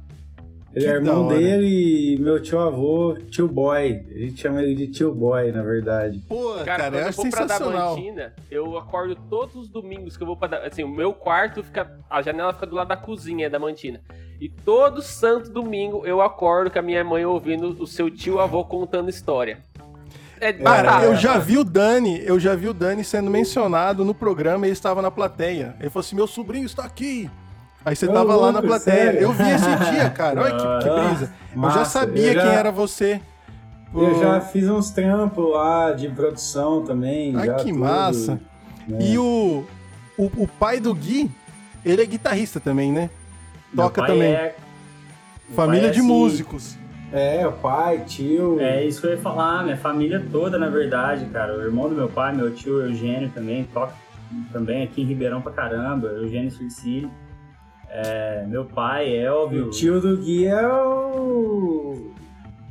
Ele 0.77 0.87
é 0.87 0.91
irmão 0.91 1.27
dele 1.27 2.13
e 2.15 2.19
meu 2.19 2.41
tio 2.43 2.61
avô, 2.61 3.17
tio 3.31 3.49
boy. 3.49 4.05
A 4.15 4.19
gente 4.19 4.43
chama 4.43 4.63
ele 4.63 4.75
de 4.75 4.89
tio 4.89 5.15
boy, 5.15 5.51
na 5.51 5.63
verdade. 5.63 6.23
Pô, 6.29 6.53
Cara, 6.57 6.65
cara, 6.65 6.83
quando 6.83 6.95
eu 6.97 7.01
eu 7.01 7.09
acho 7.09 7.17
vou 7.17 7.31
pra 7.31 7.41
sensacional. 7.43 7.95
Damantina, 7.95 8.35
eu 8.51 8.77
acordo 8.77 9.17
todos 9.31 9.57
os 9.57 9.69
domingos 9.71 10.19
que 10.19 10.23
eu 10.23 10.27
vou 10.27 10.37
pra... 10.37 10.67
Assim, 10.67 10.85
o 10.85 10.89
meu 10.89 11.15
quarto 11.15 11.63
fica... 11.63 11.99
A 12.11 12.21
janela 12.21 12.53
fica 12.53 12.67
do 12.67 12.77
lado 12.77 12.89
da 12.89 12.97
cozinha 12.97 13.49
da 13.49 13.59
Mantina. 13.59 14.03
E 14.39 14.51
todo 14.51 15.01
santo 15.01 15.49
domingo 15.49 16.05
eu 16.05 16.21
acordo 16.21 16.71
com 16.71 16.79
a 16.79 16.83
minha 16.83 17.03
mãe 17.03 17.25
ouvindo 17.25 17.69
o 17.83 17.87
seu 17.87 18.11
tio 18.11 18.39
avô 18.39 18.63
contando 18.63 19.09
história. 19.09 19.61
É 20.39 20.53
Cara, 20.53 20.83
batata. 20.83 21.07
eu 21.07 21.17
já 21.17 21.39
vi 21.39 21.57
o 21.57 21.65
Dani, 21.65 22.21
eu 22.23 22.39
já 22.39 22.55
vi 22.55 22.69
o 22.69 22.75
Dani 22.75 23.03
sendo 23.03 23.31
mencionado 23.31 24.05
no 24.05 24.15
programa 24.15 24.67
e 24.67 24.69
ele 24.69 24.73
estava 24.75 25.01
na 25.01 25.11
plateia. 25.11 25.75
Ele 25.81 25.89
falou 25.89 26.05
assim: 26.05 26.15
meu 26.15 26.27
sobrinho 26.27 26.67
está 26.67 26.85
aqui. 26.85 27.31
Aí 27.87 27.95
você 27.95 28.07
Ô, 28.07 28.13
tava 28.13 28.35
lá 28.35 28.47
na 28.51 28.59
louco, 28.59 28.67
plateia. 28.67 28.97
sério? 29.05 29.21
Eu 29.21 29.33
vi 29.33 29.45
esse 29.49 29.77
dia, 29.93 30.11
cara. 30.11 30.43
Olha 30.43 30.53
que, 30.57 30.85
que 30.85 30.89
Ah, 30.91 31.05
brisa. 31.09 31.25
Eu 31.55 31.63
já 31.63 31.79
massa. 31.79 31.85
sabia 31.85 32.27
Eu 32.31 32.35
já- 32.35 32.43
quem 32.43 32.51
era 32.51 32.73
você. 32.73 33.21
Eu 33.95 34.11
Pô, 34.11 34.15
já 34.21 34.41
fiz 34.41 34.69
uns 34.69 34.91
trampos 34.91 35.49
lá 35.53 35.93
de 35.93 36.09
produção 36.09 36.83
também. 36.85 37.37
Ai, 37.37 37.47
já 37.47 37.55
que 37.55 37.71
tudo, 37.71 37.79
massa. 37.79 38.41
né? 38.89 38.99
E 39.01 39.17
o, 39.17 39.65
o, 40.19 40.25
o 40.43 40.49
pai 40.49 40.81
do 40.81 40.93
Gui, 40.93 41.31
ele 41.85 42.03
é 42.03 42.07
guitarrista 42.07 42.59
também, 42.59 42.91
né? 42.93 43.09
Toca 43.75 44.03
pai 44.03 44.11
também. 44.11 44.33
é- 44.33 44.57
Família 45.55 45.83
pai 45.83 45.91
é 45.91 45.93
de 45.93 46.01
assim, 46.01 46.09
músicos. 46.09 46.77
É, 47.13 47.47
o 47.47 47.53
pai, 47.53 48.03
tio. 48.05 48.59
É 48.61 48.85
isso 48.85 49.01
que 49.01 49.07
eu 49.07 49.13
ia 49.13 49.19
falar, 49.19 49.63
minha 49.63 49.77
família 49.77 50.21
toda, 50.33 50.59
na 50.59 50.69
verdade, 50.69 51.25
cara. 51.27 51.57
O 51.57 51.63
irmão 51.63 51.89
do 51.89 51.95
meu 51.95 52.09
pai, 52.09 52.35
meu 52.35 52.53
tio 52.53 52.81
Eugênio 52.83 53.31
também, 53.31 53.63
toca 53.73 53.95
também 54.53 54.83
aqui 54.83 55.03
em 55.03 55.05
Ribeirão 55.05 55.41
pra 55.41 55.53
caramba, 55.53 56.09
Eugênio 56.09 56.51
Circílio. 56.51 57.09
É, 57.99 58.45
meu 58.47 58.67
pai, 58.67 59.09
Elvio. 59.17 59.69
O 59.69 59.71
tio 59.71 59.99
do 59.99 60.19
Gui 60.19 60.47
é 60.47 60.69
o. 60.69 62.13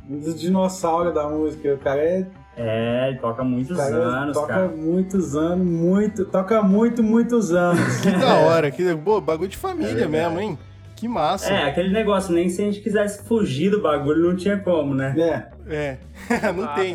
Um 0.08 0.20
dos 0.20 0.40
dinossauros 0.40 1.12
da 1.12 1.28
música. 1.28 1.74
O 1.74 1.78
cara 1.78 2.00
é. 2.00 2.26
É, 2.56 3.08
ele 3.08 3.18
toca 3.18 3.42
muitos 3.42 3.76
cara 3.76 3.96
anos, 3.96 4.34
toca 4.34 4.46
cara. 4.46 4.68
muitos 4.68 5.34
anos, 5.34 5.66
muito. 5.66 6.24
Toca 6.26 6.62
muito, 6.62 7.02
muitos 7.02 7.52
anos. 7.52 7.98
Que 7.98 8.12
da 8.12 8.36
hora. 8.36 8.70
Que, 8.70 8.94
pô, 8.94 9.20
bagulho 9.20 9.48
de 9.50 9.56
família 9.56 10.04
É 10.04 10.06
mesmo, 10.06 10.38
hein? 10.38 10.56
Que 10.94 11.08
massa. 11.08 11.52
É, 11.52 11.64
aquele 11.64 11.92
negócio, 11.92 12.32
nem 12.32 12.48
se 12.48 12.62
a 12.62 12.64
gente 12.64 12.80
quisesse 12.80 13.24
fugir 13.24 13.70
do 13.70 13.82
bagulho, 13.82 14.28
não 14.28 14.36
tinha 14.36 14.56
como, 14.56 14.94
né? 14.94 15.12
É. 15.18 15.46
É. 15.68 15.98
não 16.54 16.72
tem. 16.74 16.94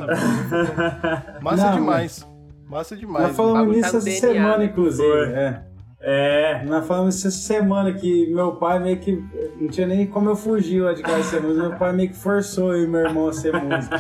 Massa 1.41 1.65
Não, 1.65 1.76
demais. 1.76 2.28
Massa 2.65 2.96
demais. 2.96 3.28
Nós 3.28 3.36
falamos 3.36 3.76
nisso 3.76 3.91
tá 3.91 3.98
essa 3.98 4.06
DNA, 4.06 4.20
semana, 4.22 4.58
né? 4.58 4.65
inclusive. 4.65 5.08
Foi. 5.08 5.34
É. 5.34 5.70
É, 6.03 6.63
Nós 6.65 6.85
falamos 6.87 7.15
isso 7.15 7.27
essa 7.27 7.37
semana 7.37 7.93
que 7.93 8.27
meu 8.33 8.53
pai 8.53 8.79
meio 8.79 8.97
que. 8.97 9.23
Não 9.59 9.67
tinha 9.69 9.85
nem 9.85 10.07
como 10.07 10.29
eu 10.29 10.35
fugir 10.35 10.81
lá 10.81 10.93
de 10.93 11.03
casa 11.03 11.23
ser 11.23 11.41
músico. 11.41 11.67
Meu 11.69 11.77
pai 11.77 11.93
meio 11.93 12.09
que 12.09 12.15
forçou 12.17 12.73
eu 12.73 12.83
e 12.83 12.87
meu 12.87 13.01
irmão 13.01 13.27
a 13.27 13.33
ser 13.33 13.53
músico. 13.53 13.95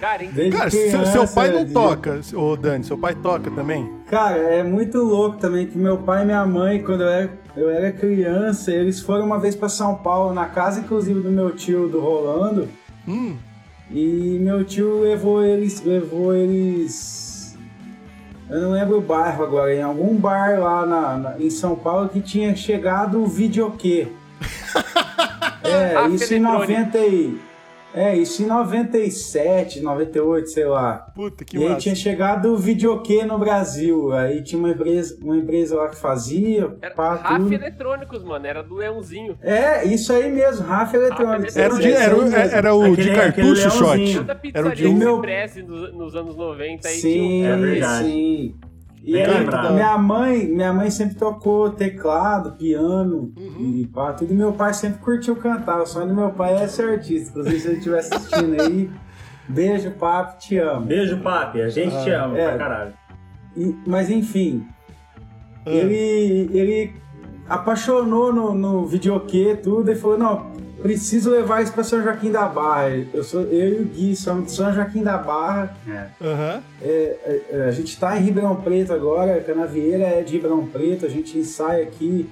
Cara, 0.00 0.24
Cara, 0.52 0.70
seu, 0.70 1.04
seu 1.06 1.28
pai 1.28 1.50
não 1.50 1.64
de- 1.64 1.72
toca, 1.74 2.20
ô 2.34 2.56
Dani, 2.56 2.82
seu 2.84 2.96
pai 2.96 3.14
toca 3.14 3.50
também? 3.50 3.90
Cara, 4.08 4.36
é 4.38 4.62
muito 4.62 4.98
louco 4.98 5.36
também 5.36 5.66
que 5.66 5.76
meu 5.76 5.98
pai 5.98 6.22
e 6.22 6.24
minha 6.24 6.46
mãe, 6.46 6.82
quando 6.82 7.02
eu 7.02 7.08
era, 7.08 7.30
eu 7.56 7.68
era 7.68 7.92
criança, 7.92 8.70
eles 8.70 9.00
foram 9.00 9.26
uma 9.26 9.38
vez 9.38 9.54
pra 9.54 9.68
São 9.68 9.96
Paulo, 9.96 10.32
na 10.32 10.46
casa 10.46 10.80
inclusive 10.80 11.20
do 11.20 11.30
meu 11.30 11.50
tio, 11.54 11.86
do 11.88 12.00
Rolando, 12.00 12.66
Hum, 13.06 13.36
e 13.90 14.38
meu 14.40 14.64
tio 14.64 15.00
levou 15.02 15.44
eles, 15.44 15.84
levou 15.84 16.34
eles, 16.34 17.29
eu 18.50 18.60
não 18.60 18.70
lembro 18.72 18.98
o 18.98 19.00
bairro 19.00 19.44
agora, 19.44 19.74
em 19.74 19.82
algum 19.82 20.14
bar 20.16 20.58
lá 20.58 20.84
na, 20.84 21.16
na- 21.16 21.38
em 21.38 21.50
São 21.50 21.74
Paulo 21.76 22.08
que 22.08 22.20
tinha 22.20 22.54
chegado 22.56 23.22
o 23.22 23.26
videokê. 23.26 24.08
É, 25.62 25.94
Ah, 25.94 26.08
isso 26.08 26.32
em 26.34 26.38
eletrônico. 26.38 26.72
90 26.72 26.98
e... 26.98 27.38
É, 27.92 28.16
isso 28.16 28.42
em 28.42 28.46
97, 28.46 29.80
98, 29.80 30.46
sei 30.48 30.64
lá. 30.64 31.10
puta, 31.14 31.44
que 31.44 31.56
e 31.58 31.62
aí 31.62 31.68
massa. 31.70 31.80
tinha 31.80 31.94
chegado 31.94 32.52
o 32.52 32.56
videokê 32.56 33.24
no 33.24 33.36
Brasil. 33.38 34.12
Aí 34.12 34.42
tinha 34.44 34.58
uma 34.60 34.70
empresa, 34.70 35.18
uma 35.22 35.36
empresa 35.36 35.74
lá 35.76 35.88
que 35.88 35.96
fazia, 35.96 36.72
Era 36.80 36.94
pá, 36.94 37.14
Raf. 37.14 37.52
Eletrônicos, 37.52 38.22
mano. 38.22 38.46
Era 38.46 38.62
do 38.62 38.76
Leãozinho. 38.76 39.36
É, 39.42 39.84
isso 39.84 40.12
aí 40.12 40.30
mesmo, 40.30 40.66
Rafa 40.66 40.96
Eletrônicos. 40.96 41.56
Era 41.56 41.74
o, 41.74 41.78
de, 41.78 41.88
É 41.92 42.02
era, 42.02 42.16
o- 42.16 42.20
aí 42.22 42.30
mesmo. 42.30 42.56
era 42.56 42.74
o 42.74 42.84
de 42.96 43.00
Aquele- 43.10 43.16
cartucho 43.16 43.66
aquele 43.68 44.06
shot. 44.06 44.26
Era 44.54 44.68
o 44.68 44.70
de 44.74 44.82
de 44.84 44.88
meu- 44.94 45.22
nos, 45.66 45.92
nos 45.94 46.16
anos 46.16 46.36
90 46.36 46.86
aí 46.88 46.94
Sim, 46.94 47.10
tinha 47.10 47.50
um- 47.50 47.52
É 47.52 47.56
verdade. 47.56 48.04
sim. 48.04 48.54
E 49.02 49.12
Bem 49.12 49.24
aí, 49.24 49.38
lembrado. 49.40 49.72
minha 49.72 49.96
mãe, 49.98 50.46
minha 50.46 50.72
mãe 50.72 50.90
sempre 50.90 51.14
tocou 51.16 51.70
teclado, 51.70 52.52
piano 52.58 53.32
Uhum. 53.38 53.72
e 53.80 53.86
pá, 53.86 54.12
tudo. 54.12 54.32
E 54.32 54.36
meu 54.36 54.52
pai 54.52 54.74
sempre 54.74 55.00
curtiu 55.00 55.34
cantar. 55.36 55.80
O 55.80 55.86
sonho 55.86 56.08
do 56.08 56.14
meu 56.14 56.30
pai 56.30 56.54
é 56.62 56.66
ser 56.68 56.88
artista. 56.90 57.30
Inclusive, 57.30 57.60
se 57.60 57.68
ele 57.68 57.76
estiver 57.78 57.98
assistindo 57.98 58.60
aí, 58.60 58.90
beijo, 59.48 59.90
papo, 59.92 60.38
te 60.38 60.58
amo. 60.58 60.84
beijo, 60.86 61.16
papi, 61.22 61.62
a 61.62 61.68
gente 61.70 61.96
te 62.04 62.10
ama 62.10 62.38
é. 62.38 62.48
pra 62.48 62.58
caralho. 62.58 62.92
E- 63.56 63.74
mas 63.86 64.10
enfim, 64.10 64.66
Ah. 65.66 65.70
ele, 65.70 66.50
ele 66.52 66.92
apaixonou 67.48 68.32
no, 68.32 68.54
no 68.54 68.86
videokê 68.86 69.56
tudo 69.56 69.90
e 69.90 69.96
falou, 69.96 70.18
não, 70.18 70.46
preciso 70.82 71.30
levar 71.30 71.62
isso 71.62 71.72
pra 71.72 71.84
São 71.84 72.02
Joaquim 72.02 72.30
da 72.30 72.46
Barra. 72.46 72.90
Eu, 73.12 73.22
sou, 73.22 73.42
eu 73.42 73.80
e 73.80 73.82
o 73.82 73.84
Gui 73.86 74.16
somos 74.16 74.46
de 74.46 74.52
São 74.52 74.72
Joaquim 74.72 75.02
da 75.02 75.16
Barra. 75.18 75.74
É. 75.88 76.06
Aham. 76.22 76.62
É, 76.82 77.40
é, 77.50 77.64
a 77.68 77.70
gente 77.70 77.98
tá 77.98 78.16
em 78.16 78.22
Ribeirão 78.22 78.56
Preto 78.56 78.92
agora, 78.92 79.36
a 79.36 79.40
Canavieira 79.40 80.04
é 80.04 80.22
de 80.22 80.34
Ribeirão 80.34 80.66
Preto, 80.66 81.06
a 81.06 81.08
gente 81.08 81.38
ensaia 81.38 81.82
aqui, 81.82 82.28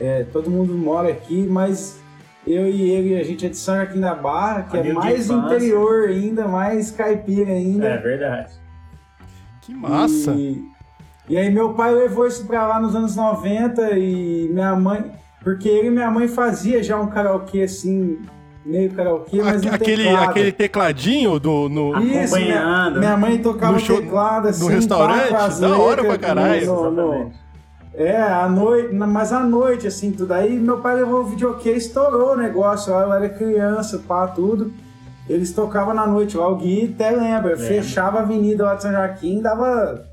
é, 0.00 0.24
todo 0.32 0.50
mundo 0.50 0.74
mora 0.74 1.08
aqui, 1.08 1.46
mas 1.48 2.00
eu 2.46 2.66
e 2.66 2.90
ele, 2.90 3.18
a 3.18 3.24
gente 3.24 3.46
é 3.46 3.48
de 3.48 3.56
São 3.56 3.76
Joaquim 3.76 4.00
da 4.00 4.14
Barra, 4.14 4.62
que 4.62 4.76
é 4.76 4.80
Amigo 4.80 5.00
de 5.00 5.06
mais 5.06 5.30
interior 5.30 6.08
ainda, 6.08 6.46
mais 6.46 6.90
caipira 6.90 7.52
ainda. 7.52 7.86
É 7.86 7.96
verdade. 7.98 8.52
Que 9.62 9.74
massa. 9.74 10.32
E, 10.32 10.62
e 11.28 11.38
aí 11.38 11.50
meu 11.50 11.72
pai 11.72 11.94
levou 11.94 12.26
isso 12.26 12.46
pra 12.46 12.66
lá 12.66 12.78
nos 12.78 12.94
anos 12.94 13.16
90 13.16 13.98
e 13.98 14.48
minha 14.52 14.76
mãe. 14.76 15.10
Porque 15.44 15.68
ele 15.68 15.88
e 15.88 15.90
minha 15.90 16.10
mãe 16.10 16.26
fazia 16.26 16.82
já 16.82 16.98
um 16.98 17.06
karaokê 17.06 17.62
assim, 17.62 18.18
meio 18.64 18.90
karaokê, 18.92 19.42
mas 19.42 19.64
aquele, 19.66 20.04
teclado. 20.04 20.30
aquele 20.30 20.52
tecladinho 20.52 21.38
do. 21.38 21.68
No, 21.68 21.90
Isso, 22.00 22.34
minha, 22.34 22.54
Acompanhando. 22.56 22.98
minha 22.98 23.16
mãe 23.16 23.38
tocava 23.38 23.72
No 23.74 23.78
show- 23.78 24.00
teclado 24.00 24.48
assim, 24.48 24.64
no 24.64 24.70
restaurante? 24.70 25.60
Da 25.60 25.76
hora 25.76 26.02
pra 26.02 26.16
caralho. 26.18 26.90
no- 26.90 27.30
é, 27.96 28.20
à 28.20 28.48
noite, 28.48 28.92
mas 28.92 29.32
à 29.32 29.40
noite, 29.40 29.86
assim, 29.86 30.10
tudo. 30.10 30.32
Aí 30.32 30.58
meu 30.58 30.78
pai 30.78 30.96
levou 30.96 31.20
o 31.20 31.24
videokê, 31.26 31.72
estourou 31.72 32.32
o 32.32 32.36
negócio 32.36 32.92
lá, 32.92 33.02
eu 33.02 33.12
era 33.12 33.28
criança, 33.28 34.02
pá, 34.08 34.26
tudo. 34.26 34.72
Eles 35.28 35.52
tocavam 35.52 35.94
na 35.94 36.06
noite 36.06 36.36
lá, 36.36 36.48
o 36.48 36.56
Gui 36.56 36.92
até 36.94 37.10
lembra, 37.12 37.56
fechava 37.56 38.18
a 38.18 38.22
avenida 38.22 38.64
lá 38.64 38.74
de 38.74 38.82
São 38.82 38.90
Joaquim, 38.92 39.40
dava 39.40 40.04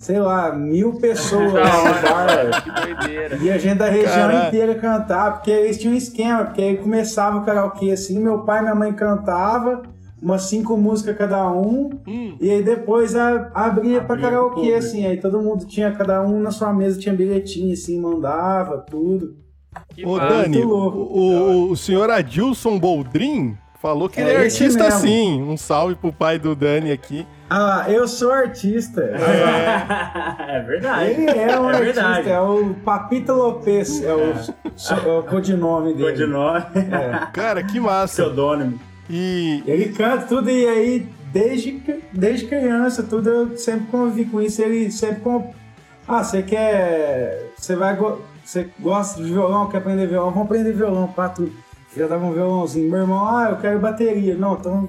sei 0.00 0.18
lá, 0.18 0.50
mil 0.52 0.94
pessoas 0.94 1.52
no 1.52 1.52
bar. 1.52 2.62
que 2.64 2.70
doideira. 2.86 3.36
E 3.36 3.50
a 3.50 3.58
gente 3.58 3.76
da 3.78 3.88
região 3.90 4.14
Caralho. 4.28 4.48
inteira 4.48 4.74
cantar, 4.76 5.32
porque 5.34 5.50
eles 5.50 5.78
tinham 5.78 5.92
um 5.94 5.96
esquema, 5.96 6.46
porque 6.46 6.62
aí 6.62 6.76
começava 6.78 7.36
o 7.36 7.44
karaokê 7.44 7.90
assim, 7.92 8.18
meu 8.18 8.38
pai 8.38 8.60
e 8.60 8.62
minha 8.62 8.74
mãe 8.74 8.92
cantava, 8.94 9.82
umas 10.22 10.44
cinco 10.44 10.74
músicas 10.76 11.16
cada 11.18 11.50
um, 11.52 11.90
Hum. 12.06 12.34
e 12.40 12.50
aí 12.50 12.62
depois 12.62 13.14
a- 13.14 13.50
abria 13.52 13.52
pra 13.52 13.66
Abria 13.66 14.00
pro 14.00 14.18
karaokê, 14.20 14.72
assim, 14.74 15.04
aí 15.06 15.18
todo 15.18 15.40
mundo 15.42 15.66
tinha, 15.66 15.92
cada 15.92 16.22
um 16.22 16.40
na 16.40 16.50
sua 16.50 16.72
mesa 16.72 16.98
tinha 16.98 17.14
bilhetinho, 17.14 17.72
assim, 17.74 18.00
mandava, 18.00 18.78
tudo. 18.78 19.36
Que 19.94 20.04
Ô, 20.04 20.16
massa. 20.16 20.28
Dani, 20.42 20.62
o, 20.64 20.68
louco. 20.68 20.98
o, 20.98 21.70
o 21.70 21.76
senhor 21.76 22.10
Adilson 22.10 22.78
Boldrin 22.78 23.54
falou 23.80 24.08
que 24.08 24.20
ele 24.20 24.30
É 24.30 24.34
é 24.42 24.46
esse 24.46 24.62
artista 24.64 24.84
mesmo. 24.84 25.00
sim. 25.00 25.42
Um 25.42 25.56
salve 25.56 25.94
pro 25.94 26.12
pai 26.12 26.38
do 26.38 26.54
Dani 26.54 26.92
aqui. 26.92 27.26
Ah, 27.48 27.86
eu 27.88 28.06
sou 28.06 28.30
artista. 28.30 29.00
é 29.02 30.60
verdade. 30.66 31.10
Ele 31.10 31.30
é 31.30 31.58
um 31.60 31.70
É 31.70 31.74
artista, 31.76 32.02
verdade. 32.02 32.28
é 32.30 32.40
o 32.40 32.74
Papito 32.84 33.32
Lopes, 33.32 34.02
é 34.02 34.14
o, 34.14 34.34
so- 34.76 34.94
é 34.94 35.18
o 35.18 35.22
codinome 35.24 35.94
dele. 35.94 36.10
Codinome, 36.12 36.64
É. 36.76 37.26
Cara, 37.32 37.62
que 37.62 37.80
massa. 37.80 38.22
pseudônimo. 38.22 38.78
E 39.08 39.62
Ele 39.66 39.88
canta 39.88 40.26
tudo 40.26 40.48
e 40.48 40.66
aí, 40.68 41.08
desde, 41.32 41.82
desde 42.12 42.46
criança, 42.46 43.02
tudo 43.02 43.28
eu 43.28 43.56
sempre 43.56 43.86
convivi 43.86 44.30
com 44.30 44.40
isso. 44.40 44.62
Ele 44.62 44.90
sempre 44.92 45.20
com. 45.22 45.52
Ah, 46.06 46.22
você 46.22 46.42
quer. 46.42 47.46
Você 47.56 47.74
vai. 47.74 47.98
Você 48.44 48.68
gosta 48.78 49.22
de 49.22 49.32
violão, 49.32 49.68
quer 49.68 49.78
aprender 49.78 50.06
violão? 50.06 50.30
Vamos 50.30 50.46
aprender 50.46 50.72
violão, 50.72 51.08
pá, 51.08 51.28
tudo. 51.28 51.52
Já 51.96 52.06
dava 52.06 52.24
um 52.24 52.32
violãozinho. 52.32 52.90
Meu 52.90 53.00
irmão, 53.00 53.26
ah, 53.26 53.50
eu 53.50 53.56
quero 53.56 53.80
bateria. 53.80 54.36
Não, 54.36 54.54
então. 54.54 54.88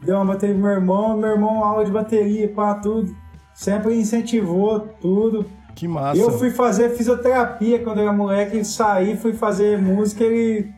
Deu 0.00 0.16
uma 0.16 0.24
bateria 0.24 0.54
pro 0.54 0.64
meu 0.64 0.72
irmão, 0.72 1.16
meu 1.16 1.30
irmão, 1.30 1.62
aula 1.62 1.84
de 1.84 1.92
bateria, 1.92 2.48
pá, 2.48 2.74
tudo. 2.74 3.14
Sempre 3.54 3.94
incentivou 3.94 4.80
tudo. 5.00 5.46
que 5.76 5.86
massa. 5.86 6.20
Eu 6.20 6.30
fui 6.32 6.50
fazer 6.50 6.90
fisioterapia 6.90 7.78
quando 7.78 8.00
era 8.00 8.12
moleque, 8.12 8.64
saí, 8.64 9.16
fui 9.16 9.32
fazer 9.32 9.78
música, 9.80 10.24
ele 10.24 10.72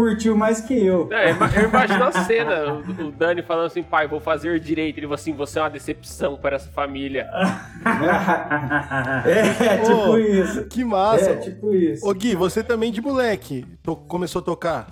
curtiu 0.00 0.34
mais 0.36 0.60
que 0.62 0.72
eu. 0.86 1.08
É, 1.12 1.30
eu 1.30 1.34
ima- 1.36 1.50
eu 1.54 1.68
imagino 1.68 2.04
a 2.04 2.12
cena, 2.12 2.72
o 2.74 3.08
o 3.08 3.10
Dani 3.12 3.42
falando 3.42 3.66
assim, 3.66 3.82
pai, 3.82 4.06
vou 4.08 4.18
fazer 4.20 4.58
direito. 4.58 4.96
Ele 4.98 5.06
falou 5.06 5.14
assim, 5.14 5.34
você 5.34 5.58
é 5.58 5.62
uma 5.62 5.68
decepção 5.70 6.36
para 6.38 6.56
essa 6.56 6.70
família. 6.70 7.28
É, 9.26 9.78
tipo 9.78 10.10
Ô, 10.12 10.18
isso. 10.18 10.64
Que 10.66 10.84
massa. 10.84 11.30
É, 11.30 11.36
tipo 11.36 11.74
isso. 11.74 12.06
Ô 12.08 12.12
Gui, 12.14 12.34
você 12.34 12.62
também 12.62 12.90
de 12.92 13.00
moleque 13.00 13.64
to- 13.82 13.96
começou 13.96 14.40
a 14.40 14.44
tocar? 14.44 14.86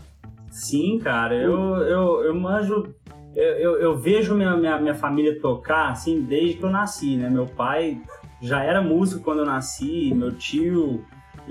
Sim, 0.50 0.98
cara, 0.98 1.34
eu, 1.34 1.76
eu, 1.78 2.24
eu 2.24 2.34
manjo. 2.34 2.94
Eu, 3.34 3.44
eu, 3.58 3.80
eu 3.80 3.96
vejo 3.98 4.34
minha, 4.34 4.56
minha, 4.56 4.78
minha 4.78 4.94
família 4.94 5.38
tocar, 5.40 5.90
assim, 5.90 6.20
desde 6.22 6.54
que 6.54 6.62
eu 6.64 6.70
nasci, 6.70 7.16
né? 7.16 7.28
Meu 7.30 7.46
pai 7.46 7.98
já 8.40 8.62
era 8.62 8.80
músico 8.82 9.22
quando 9.22 9.40
eu 9.40 9.46
nasci, 9.46 10.12
meu 10.14 10.32
tio, 10.32 11.04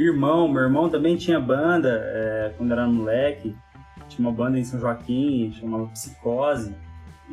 irmão, 0.05 0.47
meu 0.47 0.63
irmão 0.63 0.89
também 0.89 1.15
tinha 1.15 1.39
banda 1.39 2.01
é, 2.03 2.51
quando 2.57 2.71
era 2.71 2.87
moleque. 2.87 3.55
Tinha 4.07 4.27
uma 4.27 4.35
banda 4.35 4.57
em 4.57 4.63
São 4.63 4.79
Joaquim, 4.79 5.53
chamava 5.59 5.87
Psicose. 5.87 6.73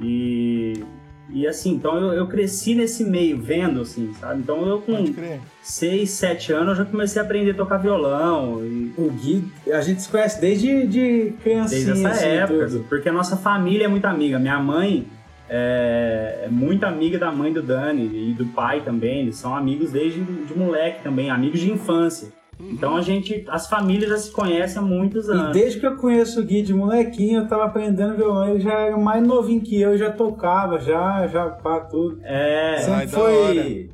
E, 0.03 0.83
e 1.31 1.47
assim, 1.47 1.73
então 1.73 1.97
eu, 1.97 2.13
eu 2.13 2.27
cresci 2.27 2.75
nesse 2.75 3.05
meio, 3.05 3.41
vendo, 3.41 3.81
assim, 3.81 4.13
sabe? 4.15 4.41
Então 4.41 4.67
eu 4.67 4.81
com 4.81 5.13
crer. 5.13 5.41
6, 5.63 6.11
7 6.11 6.53
anos 6.53 6.69
eu 6.71 6.75
já 6.77 6.85
comecei 6.85 7.21
a 7.21 7.25
aprender 7.25 7.53
a 7.53 7.55
tocar 7.55 7.79
violão. 7.79 8.65
E, 8.65 8.93
O 8.97 9.11
Gui, 9.11 9.45
a 9.73 9.81
gente 9.81 10.03
se 10.03 10.09
conhece 10.09 10.41
desde 10.41 10.87
de 10.87 11.35
criancinha. 11.43 11.85
Desde 11.85 12.07
essa 12.07 12.09
assim, 12.09 12.27
época, 12.27 12.67
tudo. 12.67 12.85
porque 12.89 13.09
a 13.09 13.13
nossa 13.13 13.37
família 13.37 13.85
é 13.85 13.89
muito 13.89 14.05
amiga. 14.07 14.39
Minha 14.39 14.59
mãe 14.59 15.07
é, 15.49 16.45
é 16.45 16.49
muito 16.49 16.85
amiga 16.85 17.19
da 17.19 17.31
mãe 17.31 17.53
do 17.53 17.63
Dani 17.63 18.31
e 18.31 18.35
do 18.35 18.47
pai 18.47 18.81
também. 18.81 19.21
Eles 19.21 19.37
são 19.37 19.55
amigos 19.55 19.93
desde 19.93 20.21
de 20.21 20.59
moleque 20.59 21.03
também, 21.03 21.31
amigos 21.31 21.61
de 21.61 21.71
infância. 21.71 22.33
Então 22.61 22.97
a 22.97 23.01
gente, 23.03 23.45
as 23.49 23.69
famílias 23.69 24.11
já 24.11 24.17
se 24.19 24.31
conhecem 24.31 24.79
há 24.79 24.83
muitos 24.85 25.29
E 25.29 25.33
anos. 25.33 25.53
desde 25.53 25.81
que 25.81 25.87
eu 25.87 25.97
conheço 25.97 26.41
o 26.41 26.45
Gui 26.45 26.63
de 26.63 26.73
molequinho, 26.73 27.41
eu 27.43 27.49
tava 27.49 27.65
aprendendo 27.65 28.17
violão. 28.17 28.49
Ele 28.49 28.61
já 28.61 28.73
era 28.73 28.97
mais 28.97 29.27
novinho 29.27 29.61
que 29.61 29.81
eu, 29.81 29.97
já 29.99 30.11
tocava, 30.11 30.79
já, 30.81 31.27
já 31.27 31.47
pá, 31.51 31.81
tudo. 31.81 32.19
É. 32.23 32.77
Ai, 32.77 32.83
Sempre 32.83 33.07
da 33.07 33.19
foi 33.19 33.91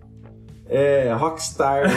é, 0.72 1.12
rockstar. 1.12 1.82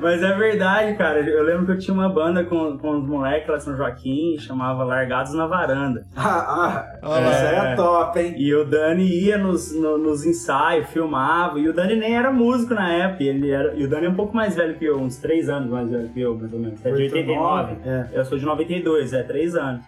Mas 0.00 0.22
é 0.22 0.32
verdade, 0.36 0.96
cara. 0.96 1.20
Eu 1.20 1.42
lembro 1.42 1.66
que 1.66 1.72
eu 1.72 1.78
tinha 1.78 1.94
uma 1.94 2.08
banda 2.08 2.44
com, 2.44 2.78
com 2.78 2.98
os 2.98 3.06
moleques 3.06 3.48
lá 3.48 3.56
de 3.56 3.64
São 3.64 3.76
Joaquim, 3.76 4.36
chamava 4.38 4.84
Largados 4.84 5.34
na 5.34 5.46
Varanda. 5.46 6.06
ah, 6.16 6.86
ah, 7.02 7.20
é 7.20 7.74
top, 7.76 8.18
hein? 8.20 8.34
E 8.36 8.54
o 8.54 8.64
Dani 8.64 9.04
ia 9.04 9.36
nos, 9.36 9.74
no- 9.74 9.98
nos 9.98 10.24
ensaios, 10.24 10.88
filmava, 10.90 11.58
e 11.58 11.68
o 11.68 11.72
Dani 11.72 11.96
nem 11.96 12.16
era 12.16 12.32
músico 12.32 12.74
na 12.74 12.90
época, 12.92 13.24
ele 13.24 13.50
era, 13.50 13.74
e 13.74 13.84
o 13.84 13.88
Dani 13.88 14.06
é 14.06 14.10
um 14.10 14.14
pouco 14.14 14.34
mais 14.36 14.54
velho 14.54 14.74
que 14.76 14.84
eu, 14.84 14.98
uns 14.98 15.16
3 15.16 15.48
anos 15.48 15.70
mais 15.70 15.90
velho 15.90 16.08
que 16.10 16.20
eu, 16.20 16.36
mais 16.36 16.52
ou 16.52 16.58
menos, 16.60 16.84
é 16.84 16.90
de 16.92 17.02
89, 17.02 17.76
É. 17.84 18.06
eu 18.12 18.24
sou 18.24 18.38
de 18.38 18.44
92, 18.44 19.12
é 19.12 19.22
3 19.22 19.56
anos. 19.56 19.84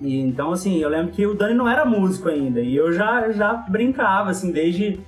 E 0.00 0.20
então, 0.20 0.52
assim, 0.52 0.78
eu 0.80 0.88
lembro 0.88 1.12
que 1.12 1.26
o 1.26 1.34
Dani 1.34 1.54
não 1.54 1.68
era 1.68 1.84
músico 1.84 2.28
ainda, 2.28 2.60
e 2.60 2.74
eu 2.76 2.92
já, 2.92 3.30
já 3.32 3.52
brincava, 3.68 4.30
assim, 4.30 4.52
desde, 4.52 5.00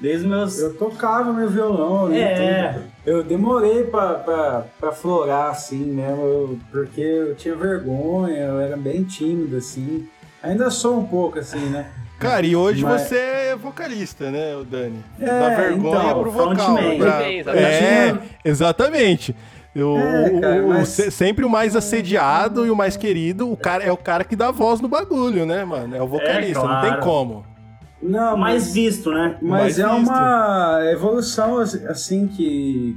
desde 0.00 0.26
meus... 0.26 0.58
Eu 0.58 0.74
tocava 0.74 1.32
meu 1.32 1.48
violão, 1.48 2.08
né? 2.08 2.18
É. 2.20 2.78
Eu 3.06 3.22
demorei 3.22 3.84
pra, 3.84 4.14
pra, 4.14 4.64
pra 4.78 4.92
florar, 4.92 5.50
assim, 5.50 5.84
mesmo, 5.84 6.22
eu- 6.22 6.58
porque 6.70 7.00
eu 7.00 7.34
tinha 7.34 7.54
vergonha, 7.54 8.36
eu 8.38 8.60
era 8.60 8.76
bem 8.76 9.02
tímido, 9.04 9.56
assim. 9.56 10.06
Ainda 10.42 10.70
sou 10.70 10.98
um 10.98 11.04
pouco, 11.04 11.38
assim, 11.38 11.58
né? 11.70 11.86
Cara, 12.18 12.44
e 12.44 12.54
hoje 12.54 12.82
Mas- 12.82 13.02
você 13.02 13.16
é 13.16 13.56
vocalista, 13.56 14.30
né, 14.30 14.54
o 14.54 14.64
Dani? 14.64 15.02
É, 15.18 15.24
da 15.24 15.48
vergonha 15.56 16.02
então, 16.04 16.22
pro 16.22 16.30
vocal. 16.30 16.54
frontman. 16.56 16.98
pra-. 16.98 17.22
É, 17.56 18.34
exatamente. 18.44 19.34
Eu, 19.74 19.96
É, 19.96 20.40
cara, 20.40 20.62
o- 20.64 20.68
mas- 20.68 20.88
sempre 20.88 21.44
o 21.44 21.48
mais 21.48 21.74
assediado 21.76 22.66
e 22.66 22.70
o 22.70 22.76
mais 22.76 22.96
querido, 22.96 23.50
o 23.50 23.56
cara 23.56 23.84
é 23.84 23.92
o 23.92 23.96
cara 23.96 24.24
que 24.24 24.34
dá 24.36 24.50
voz 24.50 24.80
no 24.80 24.88
bagulho, 24.88 25.46
né, 25.46 25.64
mano? 25.64 25.96
É 25.96 26.02
o 26.02 26.06
vocalista, 26.08 26.62
não 26.62 26.80
tem 26.80 26.90
claro. 26.90 27.02
como. 27.02 27.46
Não, 28.02 28.36
mais 28.36 28.72
visto, 28.72 29.10
né? 29.10 29.36
Mas 29.42 29.50
mais 29.50 29.78
é 29.78 29.86
visto. 29.86 30.10
uma 30.10 30.80
evolução 30.90 31.58
assim 31.58 32.26
que 32.26 32.96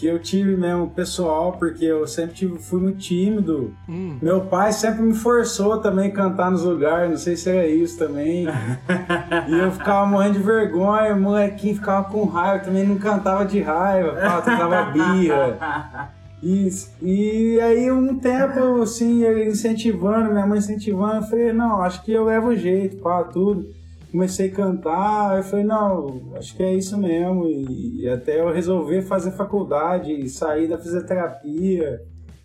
que 0.00 0.06
eu 0.06 0.18
tive 0.18 0.56
mesmo 0.56 0.88
pessoal, 0.88 1.52
porque 1.52 1.84
eu 1.84 2.06
sempre 2.06 2.34
tive, 2.34 2.58
fui 2.58 2.80
muito 2.80 2.96
tímido. 2.96 3.74
Hum. 3.86 4.16
Meu 4.22 4.40
pai 4.40 4.72
sempre 4.72 5.02
me 5.02 5.12
forçou 5.12 5.76
também 5.76 6.08
a 6.08 6.10
cantar 6.10 6.50
nos 6.50 6.62
lugares, 6.62 7.10
não 7.10 7.18
sei 7.18 7.36
se 7.36 7.50
era 7.50 7.66
isso 7.66 7.98
também. 7.98 8.46
e 9.46 9.58
eu 9.58 9.70
ficava 9.70 10.06
morrendo 10.06 10.38
de 10.38 10.42
vergonha, 10.42 11.14
o 11.14 11.20
molequinho 11.20 11.74
ficava 11.74 12.08
com 12.08 12.24
raiva, 12.24 12.64
também 12.64 12.86
não 12.86 12.96
cantava 12.96 13.44
de 13.44 13.60
raiva, 13.60 14.12
tocava 14.42 14.84
birra. 14.90 16.10
E, 16.42 16.70
e 17.02 17.60
aí 17.60 17.92
um 17.92 18.18
tempo, 18.18 18.80
assim, 18.80 19.22
ele 19.22 19.50
incentivando, 19.50 20.32
minha 20.32 20.46
mãe 20.46 20.60
incentivando, 20.60 21.16
eu 21.16 21.22
falei, 21.24 21.52
não, 21.52 21.82
acho 21.82 22.02
que 22.02 22.12
eu 22.12 22.24
levo 22.24 22.56
jeito, 22.56 22.96
pá, 23.02 23.22
tudo. 23.24 23.68
Comecei 24.10 24.48
a 24.50 24.54
cantar, 24.54 25.36
eu 25.36 25.42
falei, 25.44 25.64
não, 25.64 26.32
acho 26.36 26.56
que 26.56 26.62
é 26.62 26.74
isso 26.74 26.98
mesmo. 26.98 27.46
E, 27.46 28.02
e 28.02 28.08
até 28.08 28.40
eu 28.40 28.52
resolver 28.52 29.02
fazer 29.02 29.30
faculdade, 29.32 30.12
e 30.12 30.28
sair 30.28 30.68
da 30.68 30.76
fisioterapia, 30.78 32.00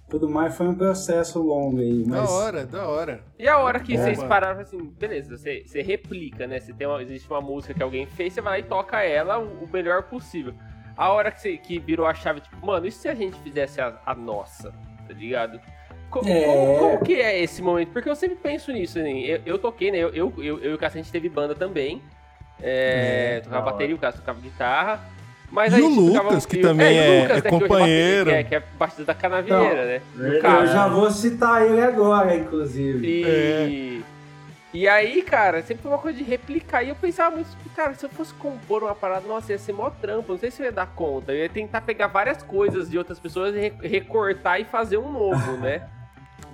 tudo 0.09 0.29
mais, 0.29 0.55
foi 0.55 0.67
um 0.67 0.75
processo 0.75 1.41
longo 1.41 1.79
aí. 1.79 2.03
Da 2.03 2.21
Mas 2.21 2.29
hora, 2.29 2.65
da 2.65 2.87
hora. 2.87 3.21
E 3.39 3.47
a 3.47 3.57
hora 3.57 3.79
que 3.79 3.95
É, 3.95 3.97
vocês 3.97 4.17
mano. 4.17 4.29
pararam, 4.29 4.61
assim, 4.61 4.77
beleza, 4.99 5.35
você, 5.37 5.63
você 5.65 5.81
replica, 5.81 6.45
né? 6.45 6.59
Você 6.59 6.71
tem 6.73 6.85
uma, 6.87 7.01
existe 7.01 7.29
uma 7.29 7.41
música 7.41 7.73
que 7.73 7.81
alguém 7.83 8.05
fez, 8.05 8.33
você 8.33 8.41
vai 8.41 8.53
lá 8.53 8.59
e 8.59 8.69
toca 8.69 9.01
ela 9.01 9.39
o, 9.39 9.63
o 9.63 9.69
melhor 9.71 10.03
possível. 10.03 10.53
A 10.95 11.09
hora 11.11 11.31
que, 11.31 11.41
você, 11.41 11.57
que 11.57 11.79
virou 11.79 12.05
a 12.05 12.13
chave, 12.13 12.39
tipo, 12.41 12.63
mano, 12.65 12.85
e 12.85 12.91
se 12.91 13.07
a 13.09 13.15
gente 13.15 13.37
fizesse 13.39 13.81
a, 13.81 13.99
a 14.05 14.13
nossa, 14.15 14.71
tá 15.07 15.13
ligado? 15.13 15.59
É. 16.25 16.43
Como, 16.45 16.77
como 16.79 17.03
que 17.05 17.19
é 17.21 17.39
esse 17.41 17.61
momento? 17.61 17.89
Porque 17.91 18.09
eu 18.09 18.15
sempre 18.15 18.35
penso 18.35 18.71
nisso, 18.71 18.99
assim, 18.99 19.21
eu, 19.23 19.41
eu 19.45 19.57
toquei, 19.59 19.91
né? 19.91 19.97
Eu, 19.97 20.09
eu, 20.09 20.33
eu, 20.37 20.59
eu 20.59 20.71
e 20.71 20.73
o 20.73 20.77
Cássio, 20.77 20.99
a 20.99 21.03
gente 21.03 21.11
teve 21.11 21.27
banda 21.29 21.55
também. 21.55 22.01
É, 22.61 23.41
tocava 23.43 23.55
da 23.61 23.61
hora. 23.65 23.71
bateria, 23.73 23.95
o 23.95 23.99
Cássio 23.99 24.21
tocava 24.21 24.39
guitarra. 24.39 24.99
Mas 25.51 25.73
E 25.77 25.81
o 25.81 25.89
tocava- 26.07 26.29
Lucas, 26.29 26.45
que 26.45 26.57
também 26.57 26.97
o 26.99 27.01
é- 27.03 27.21
Lucas, 27.21 27.31
é 27.37 27.41
né, 27.41 27.41
que 27.49 27.55
hoje 27.55 27.63
companheiro. 27.67 28.29
Que 28.29 28.35
é, 28.35 28.43
que 28.43 28.55
é 28.55 28.63
batista 28.79 29.03
da 29.05 29.13
canavieira, 29.13 29.85
né? 29.85 30.01
Caso. 30.41 30.61
eu 30.61 30.67
já 30.67 30.87
vou 30.87 31.11
citar 31.11 31.65
ele 31.65 31.81
agora, 31.81 32.35
inclusive. 32.35 33.05
E, 33.07 34.03
e 34.73 34.87
aí, 34.87 35.21
cara, 35.21 35.61
sempre 35.61 35.83
foi 35.83 35.91
uma 35.91 35.97
coisa 35.99 36.17
de 36.17 36.23
replicar. 36.23 36.83
E 36.83 36.89
eu 36.89 36.95
pensava 36.95 37.35
muito, 37.35 37.49
tipo, 37.49 37.69
cara, 37.75 37.93
se 37.93 38.05
eu 38.05 38.09
fosse 38.09 38.33
compor 38.33 38.83
uma 38.83 38.95
parada, 38.95 39.25
nossa, 39.27 39.51
ia 39.51 39.57
ser 39.59 39.71
mó 39.71 39.89
trampo. 39.89 40.31
Não 40.33 40.39
sei 40.39 40.49
se 40.51 40.61
eu 40.61 40.65
ia 40.65 40.71
dar 40.71 40.87
conta. 40.87 41.31
Eu 41.31 41.37
ia 41.39 41.49
tentar 41.49 41.81
pegar 41.81 42.07
várias 42.07 42.41
coisas 42.41 42.89
de 42.89 42.97
outras 42.97 43.19
pessoas 43.19 43.55
e 43.55 43.59
re- 43.59 43.73
recortar 43.87 44.59
e 44.59 44.65
fazer 44.65 44.97
um 44.97 45.11
novo, 45.11 45.57
né? 45.57 45.83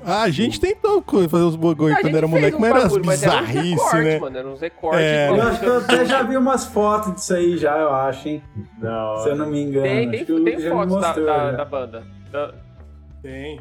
Ah, 0.03 0.23
a 0.23 0.29
gente 0.29 0.59
tentou 0.59 1.03
fazer 1.29 1.43
os 1.43 1.55
bagulho 1.55 1.95
quando 2.01 2.15
era 2.17 2.27
moleque, 2.27 2.55
um 2.55 2.59
mas 2.59 2.69
era 2.69 2.77
as 2.79 2.83
bagulho, 2.85 3.05
mas 3.05 3.23
era 3.23 3.41
né? 3.41 4.19
mano. 4.19 4.37
Eram 4.37 4.53
uns 4.53 4.61
recortes. 4.61 4.99
É. 5.01 5.29
Eu 5.29 5.41
acho 5.43 5.59
que 5.59 5.65
eu 5.65 5.77
até 5.77 6.05
já 6.05 6.23
vi 6.23 6.37
umas 6.37 6.65
fotos 6.65 7.13
disso 7.15 7.33
aí 7.33 7.57
já, 7.57 7.77
eu 7.77 7.93
acho, 7.93 8.27
hein? 8.27 8.43
Da 8.79 9.05
hora. 9.11 9.23
Se 9.23 9.29
eu 9.29 9.35
não 9.35 9.47
me 9.47 9.61
engano. 9.61 9.83
Tem, 9.83 10.09
tem, 10.11 10.25
que 10.25 10.41
tem 10.43 10.59
fotos 10.69 10.95
da, 10.95 11.07
mostrou, 11.07 11.25
da, 11.25 11.37
já. 11.37 11.51
da 11.57 11.65
banda. 11.65 12.03
Da- 12.31 12.53
Tem. 13.21 13.59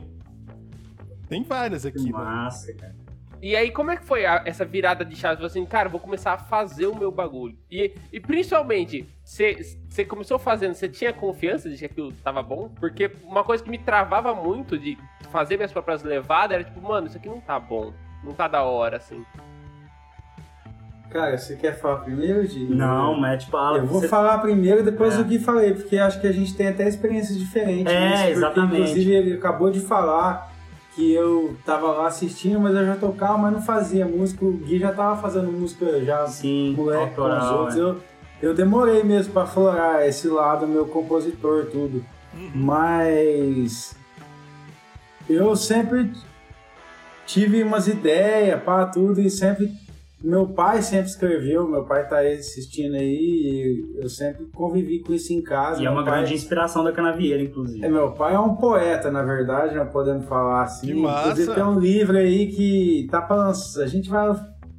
Tem 1.29 1.43
várias 1.45 1.83
Que 1.83 1.89
aqui, 1.89 2.11
mano. 2.11 2.25
massa, 2.25 2.73
cara. 2.75 2.95
E 3.43 3.57
aí, 3.57 3.71
como 3.71 3.91
é 3.91 3.97
que 3.97 4.05
foi 4.05 4.27
a- 4.27 4.43
essa 4.45 4.65
virada 4.65 5.05
de 5.05 5.17
chave? 5.17 5.37
Você 5.37 5.39
falou 5.39 5.47
assim, 5.47 5.65
cara, 5.67 5.89
vou 5.89 6.01
começar 6.01 6.33
a 6.35 6.39
fazer 6.39 6.87
o 6.87 6.95
meu 6.95 7.11
bagulho. 7.11 7.57
E, 7.71 7.95
e 8.13 8.21
principalmente, 8.21 9.07
você 9.31 10.05
começou 10.05 10.39
fazendo, 10.41 10.75
você 10.75 10.89
tinha 10.89 11.13
confiança 11.13 11.71
de 11.71 11.77
que 11.77 11.85
aquilo 11.85 12.13
tava 12.13 12.43
bom? 12.43 12.69
Porque 12.81 13.13
uma 13.25 13.45
coisa 13.45 13.63
que 13.63 13.71
me 13.71 13.79
travava 13.79 14.35
muito 14.35 14.77
de 14.77 14.99
fazer 15.31 15.57
minhas 15.57 15.71
próprias 15.73 16.03
levadas 16.03 16.57
era 16.57 16.65
tipo, 16.65 16.81
mano, 16.83 17.07
isso 17.07 17.17
aqui 17.17 17.29
não 17.29 17.41
tá 17.41 17.59
bom. 17.61 17.93
Não 18.25 18.33
tá 18.33 18.49
da 18.49 18.65
hora, 18.65 18.97
assim. 18.97 19.25
Cara, 21.11 21.37
você 21.39 21.57
quer 21.57 21.79
falar 21.81 21.97
primeiro, 22.01 22.47
Di? 22.47 22.65
Não, 22.67 23.21
mete 23.21 23.51
bala. 23.51 23.79
Eu 23.79 23.87
vou 23.87 24.01
Você- 24.01 24.09
falar 24.09 24.39
primeiro, 24.39 24.83
depois 24.85 25.17
É. 25.17 25.21
o 25.21 25.25
Gui 25.25 25.39
falei, 25.41 25.75
porque 25.75 25.97
acho 25.99 26.21
que 26.21 26.27
a 26.27 26.33
gente 26.33 26.55
tem 26.55 26.69
até 26.69 26.87
experiências 26.89 27.37
diferentes. 27.39 27.93
É, 27.93 28.01
nisso, 28.09 28.17
porque, 28.19 28.33
exatamente. 28.33 28.75
Inclusive, 28.83 29.13
ele 29.13 29.35
acabou 29.35 29.71
de 29.71 29.81
falar 29.81 30.53
que 30.95 31.13
eu 31.13 31.57
tava 31.65 31.89
lá 31.93 32.07
assistindo, 32.07 32.61
mas 32.61 32.75
eu 32.77 32.85
já 32.87 32.97
tocava, 32.97 33.39
mas 33.39 33.53
não 33.53 33.63
fazia 33.63 34.07
música. 34.07 34.45
O 34.45 34.53
Gui 34.53 34.79
já 34.79 34.93
tava 34.93 35.21
fazendo 35.21 35.51
música 35.51 36.05
já 36.05 36.27
Sim, 36.29 36.75
moleque 36.77 37.15
com 37.15 37.23
os 37.23 37.29
autoral, 37.29 37.59
outros. 37.61 37.77
é. 37.77 37.81
Eu, 37.81 37.97
eu 38.43 38.55
demorei 38.55 39.03
mesmo 39.03 39.33
pra 39.33 39.47
florar 39.47 40.07
esse 40.07 40.29
lado, 40.29 40.67
meu 40.67 40.87
compositor, 40.87 41.67
tudo. 41.67 42.05
Mas 42.55 43.95
eu 45.29 45.55
sempre 45.57 46.11
tive 47.27 47.63
umas 47.63 47.87
ideias 47.87 48.61
para 48.63 48.87
tudo 48.87 49.21
e 49.21 49.31
sempre. 49.31 49.71
Meu 50.23 50.47
pai 50.47 50.83
sempre 50.83 51.07
escreveu, 51.09 51.67
meu 51.67 51.85
pai 51.85 52.07
tá 52.07 52.19
aí 52.19 52.35
assistindo 52.35 52.95
aí, 52.95 53.09
e 53.97 54.03
eu 54.03 54.09
sempre 54.11 54.45
convivi 54.53 54.99
com 55.01 55.15
isso 55.15 55.33
em 55.33 55.41
casa. 55.41 55.83
E 55.83 55.87
é 55.87 55.91
uma 55.91 56.05
pai- 56.05 56.19
grande 56.21 56.35
inspiração 56.35 56.85
da 56.85 56.93
Canavieira, 56.93 57.43
inclusive. 57.43 57.83
é, 57.83 57.89
meu 57.89 58.13
pai 58.13 58.35
é 58.35 58.39
um 58.39 58.55
poeta, 58.55 59.11
na 59.11 59.23
verdade, 59.23 59.75
nós 59.75 59.91
podemos 59.91 60.27
falar 60.27 60.65
assim. 60.65 60.89
Que 60.89 60.95
massa. 60.95 61.31
Inclusive 61.31 61.55
tem 61.55 61.65
um 61.65 61.79
livro 61.81 62.19
aí 62.19 62.49
que 62.49 63.09
tá 63.11 63.23
pra 63.23 63.35
lançar. 63.37 63.83
A 63.83 63.87
gente 63.87 64.11
vai. 64.11 64.29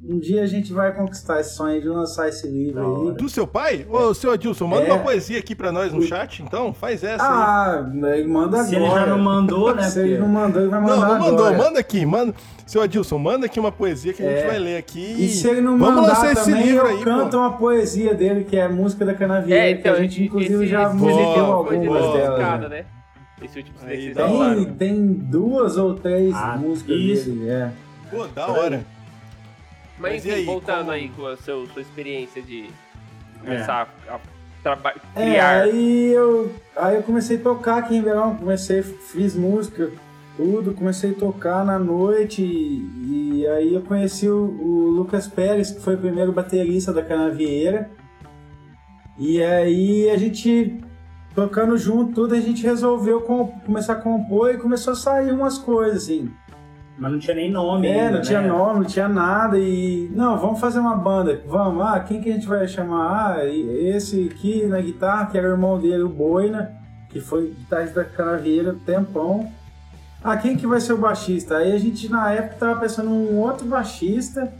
Um 0.04 0.18
dia 0.18 0.42
a 0.42 0.46
gente 0.46 0.72
vai 0.72 0.92
conquistar 0.92 1.38
esse 1.40 1.54
sonho 1.54 1.80
de 1.80 1.88
lançar 1.88 2.28
esse 2.28 2.48
livro 2.48 3.10
aí. 3.10 3.14
Do 3.14 3.28
seu 3.28 3.46
pai? 3.46 3.86
Ô, 3.88 4.12
seu 4.12 4.32
Adilson, 4.32 4.66
manda 4.66 4.82
É. 4.88 4.92
uma 4.92 4.98
poesia 5.00 5.38
aqui 5.38 5.54
pra 5.54 5.70
nós 5.70 5.92
no 5.92 6.02
chat, 6.02 6.42
então. 6.42 6.74
Faz 6.74 7.04
essa 7.04 7.22
aí. 7.22 7.30
Ah, 7.30 7.90
ele 8.16 8.26
manda 8.26 8.64
Se 8.64 8.74
agora. 8.74 8.90
ele 8.90 9.00
já 9.00 9.06
não 9.06 9.18
mandou, 9.22 9.72
né? 9.72 9.82
Se 9.84 10.00
ele 10.00 10.18
não 10.18 10.26
mandou, 10.26 10.60
ele 10.60 10.70
vai 10.70 10.80
mandar 10.80 10.96
Não, 10.96 11.08
não 11.08 11.18
mandou, 11.20 11.46
agora. 11.46 11.56
manda 11.64 11.78
aqui, 11.78 12.04
manda. 12.04 12.34
Seu 12.66 12.82
Adilson, 12.82 13.16
manda 13.18 13.46
aqui 13.46 13.60
uma 13.60 13.70
poesia 13.70 14.12
que 14.12 14.24
a 14.24 14.28
gente 14.28 14.42
É. 14.42 14.46
vai 14.48 14.58
ler 14.58 14.76
aqui. 14.76 14.98
E 15.24 15.28
se 15.28 15.46
ele 15.46 15.60
não 15.60 15.78
Vamos 15.78 15.94
mandar 16.02 16.08
lançar 16.14 16.32
esse 16.32 16.50
também, 16.50 16.66
livro 16.66 16.86
eu 16.88 16.96
aí, 16.96 17.04
canto 17.04 17.30
pô. 17.30 17.36
uma 17.38 17.52
poesia 17.56 18.12
dele, 18.12 18.42
que 18.42 18.56
é 18.56 18.64
a 18.64 18.68
música 18.68 19.04
da 19.04 19.14
Canavieira, 19.14 19.62
É, 19.66 19.70
então, 19.70 19.82
que 19.82 19.88
a 20.00 20.02
gente 20.02 20.24
inclusive 20.24 20.54
esse- 20.54 20.66
já 20.66 20.90
foi 20.90 21.12
algumas 21.12 21.86
boa, 21.86 22.16
delas. 22.18 22.60
né? 22.62 22.68
né? 22.68 22.84
Esse 23.40 23.58
último 23.58 23.76
Aí. 23.86 24.12
Tem, 24.14 24.64
tem 24.74 25.06
duas 25.12 25.76
ou 25.76 25.94
três 25.94 26.34
Ah, 26.34 26.56
músicas 26.60 26.96
isso. 26.96 27.30
dele, 27.30 27.50
é. 27.50 27.70
Pô, 28.10 28.26
da 28.26 28.48
hora. 28.48 28.84
Mas 30.02 30.12
Mas 30.14 30.26
enfim, 30.26 30.34
aí, 30.34 30.44
voltando 30.44 30.78
como- 30.80 30.90
aí 30.90 31.08
com 31.10 31.26
a 31.26 31.36
seu, 31.36 31.66
sua 31.68 31.80
experiência 31.80 32.42
de 32.42 32.64
É. 32.66 33.44
começar 33.44 33.94
a 34.08 34.18
traba- 34.62 34.94
É, 35.14 35.22
criar. 35.30 35.62
aí 35.62 36.12
eu, 36.12 36.52
aí 36.76 36.96
eu 36.96 37.02
comecei 37.04 37.36
a 37.36 37.40
tocar 37.40 37.78
aqui 37.78 37.94
em 37.94 37.98
Ribeirão, 37.98 38.36
comecei, 38.36 38.82
fiz 38.82 39.34
música, 39.36 39.90
tudo, 40.36 40.74
comecei 40.74 41.12
a 41.12 41.14
tocar 41.14 41.64
na 41.64 41.78
noite 41.78 42.42
e, 42.42 43.42
e 43.42 43.46
aí 43.46 43.74
eu 43.74 43.82
conheci 43.82 44.28
o, 44.28 44.36
o 44.44 44.90
Lucas 44.90 45.28
Pérez, 45.28 45.70
que 45.70 45.80
foi 45.80 45.94
o 45.94 45.98
primeiro 45.98 46.32
baterista 46.32 46.92
da 46.92 47.02
Canavieira. 47.02 47.88
E 49.18 49.42
aí 49.42 50.08
a 50.10 50.16
gente, 50.16 50.80
tocando 51.34 51.76
junto, 51.76 52.12
tudo, 52.14 52.34
a 52.34 52.40
gente 52.40 52.62
resolveu 52.64 53.20
com- 53.20 53.48
começar 53.64 53.92
a 53.92 53.96
compor 53.96 54.52
e 54.54 54.58
começou 54.58 54.94
a 54.94 54.96
sair 54.96 55.30
umas 55.32 55.58
coisas, 55.58 56.04
assim. 56.04 56.30
Mas 56.98 57.10
não 57.10 57.18
tinha 57.18 57.34
nem 57.34 57.50
nome 57.50 57.88
É, 57.88 58.00
ainda, 58.06 58.16
não 58.18 58.22
tinha 58.22 58.40
né? 58.42 58.48
nome, 58.48 58.80
não 58.80 58.84
tinha 58.86 59.08
nada 59.08 59.58
e... 59.58 60.10
Não, 60.14 60.38
vamos 60.38 60.60
fazer 60.60 60.78
uma 60.78 60.94
banda. 60.94 61.42
Vamos, 61.46 61.84
ah, 61.84 61.98
quem 62.00 62.20
que 62.20 62.30
a 62.30 62.34
gente 62.34 62.46
vai 62.46 62.68
chamar? 62.68 63.36
Ah, 63.38 63.44
esse 63.46 64.30
aqui 64.32 64.66
na 64.66 64.80
guitarra, 64.80 65.26
que 65.26 65.38
era 65.38 65.48
o 65.48 65.52
irmão 65.52 65.78
dele, 65.80 66.02
o 66.02 66.08
Boina, 66.08 66.70
que 67.08 67.18
foi 67.20 67.48
guitarrista 67.58 68.02
da 68.02 68.04
Canavieira 68.08 68.72
um 68.72 68.78
tempão. 68.78 69.50
Ah, 70.22 70.36
quem 70.36 70.56
que 70.56 70.66
vai 70.66 70.80
ser 70.80 70.92
o 70.92 70.98
baixista? 70.98 71.56
Aí 71.56 71.72
a 71.72 71.78
gente, 71.78 72.08
na 72.10 72.30
época, 72.30 72.56
tava 72.60 72.80
pensando 72.80 73.10
em 73.10 73.12
um 73.34 73.38
outro 73.40 73.66
baixista. 73.66 74.52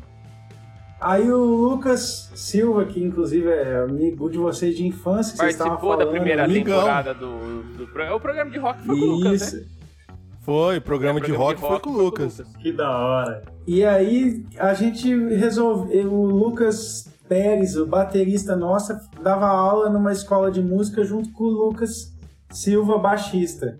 Aí 1.00 1.30
o 1.30 1.36
Lucas 1.44 2.30
Silva, 2.34 2.84
que 2.84 3.02
inclusive 3.02 3.48
é 3.48 3.80
amigo 3.88 4.30
de 4.30 4.38
vocês 4.38 4.76
de 4.76 4.86
infância, 4.86 5.32
que 5.32 5.38
vocês 5.38 5.50
estavam 5.50 5.72
Participou 5.72 5.92
falando. 5.98 6.06
da 6.06 6.12
primeira 6.12 6.44
amigão. 6.44 6.78
temporada 6.78 7.12
do, 7.14 7.62
do 7.76 7.86
programa. 7.86 8.16
O 8.16 8.20
programa 8.20 8.50
de 8.50 8.58
rock 8.58 8.82
foi 8.82 8.96
com 8.98 9.02
o 9.04 9.06
Lucas, 9.16 9.42
Isso. 9.42 9.56
né? 9.56 9.62
Foi, 10.42 10.80
programa 10.80 11.20
de 11.20 11.26
programa 11.26 11.50
rock 11.50 11.60
foi 11.60 11.80
com 11.80 11.90
o 11.90 11.96
Lucas. 11.96 12.42
Que 12.60 12.72
da 12.72 12.90
hora. 12.90 13.42
E 13.66 13.84
aí 13.84 14.44
a 14.58 14.74
gente 14.74 15.08
resolveu. 15.28 16.12
O 16.12 16.26
Lucas 16.26 17.08
Pérez, 17.28 17.76
o 17.76 17.86
baterista 17.86 18.56
nossa, 18.56 19.08
dava 19.22 19.46
aula 19.46 19.88
numa 19.88 20.12
escola 20.12 20.50
de 20.50 20.60
música 20.60 21.04
junto 21.04 21.30
com 21.32 21.44
o 21.44 21.50
Lucas 21.50 22.12
Silva, 22.50 22.98
baixista. 22.98 23.78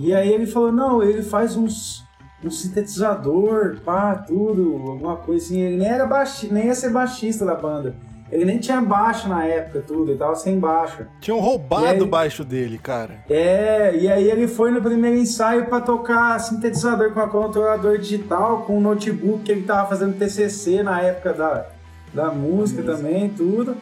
E 0.00 0.14
aí 0.14 0.32
ele 0.32 0.46
falou, 0.46 0.72
não, 0.72 1.02
ele 1.02 1.22
faz 1.22 1.56
uns 1.56 2.02
um 2.42 2.50
sintetizador, 2.50 3.80
pá, 3.84 4.14
tudo, 4.16 4.74
alguma 4.86 5.16
coisa 5.16 5.44
assim. 5.44 5.60
Ele 5.60 5.76
nem 5.76 5.88
era 5.88 6.06
baixista, 6.06 6.54
nem 6.54 6.66
ia 6.66 6.74
ser 6.74 6.90
baixista 6.90 7.44
da 7.44 7.54
banda. 7.54 7.94
Ele 8.32 8.44
nem 8.44 8.58
tinha 8.58 8.80
baixo 8.80 9.28
na 9.28 9.44
época, 9.44 9.84
tudo, 9.86 10.10
ele 10.10 10.18
tava 10.18 10.34
sem 10.34 10.58
baixo. 10.58 11.06
Tinham 11.20 11.38
roubado 11.40 11.84
aí- 11.86 12.00
o 12.00 12.06
baixo 12.06 12.42
dele, 12.44 12.78
cara. 12.78 13.18
É, 13.28 13.94
e 13.96 14.10
aí 14.10 14.30
ele 14.30 14.48
foi 14.48 14.70
no 14.70 14.80
primeiro 14.80 15.16
ensaio 15.16 15.66
pra 15.66 15.80
tocar 15.80 16.38
sintetizador 16.40 17.12
com 17.12 17.20
a 17.20 17.28
controlador 17.28 17.98
digital, 17.98 18.62
com 18.62 18.78
o 18.78 18.80
notebook 18.80 19.44
que 19.44 19.52
ele 19.52 19.62
tava 19.62 19.88
fazendo 19.88 20.16
TCC 20.18 20.82
na 20.82 21.00
época 21.00 21.32
da, 21.32 21.66
da 22.12 22.30
música 22.30 22.82
também, 22.82 23.28
tudo. 23.28 23.76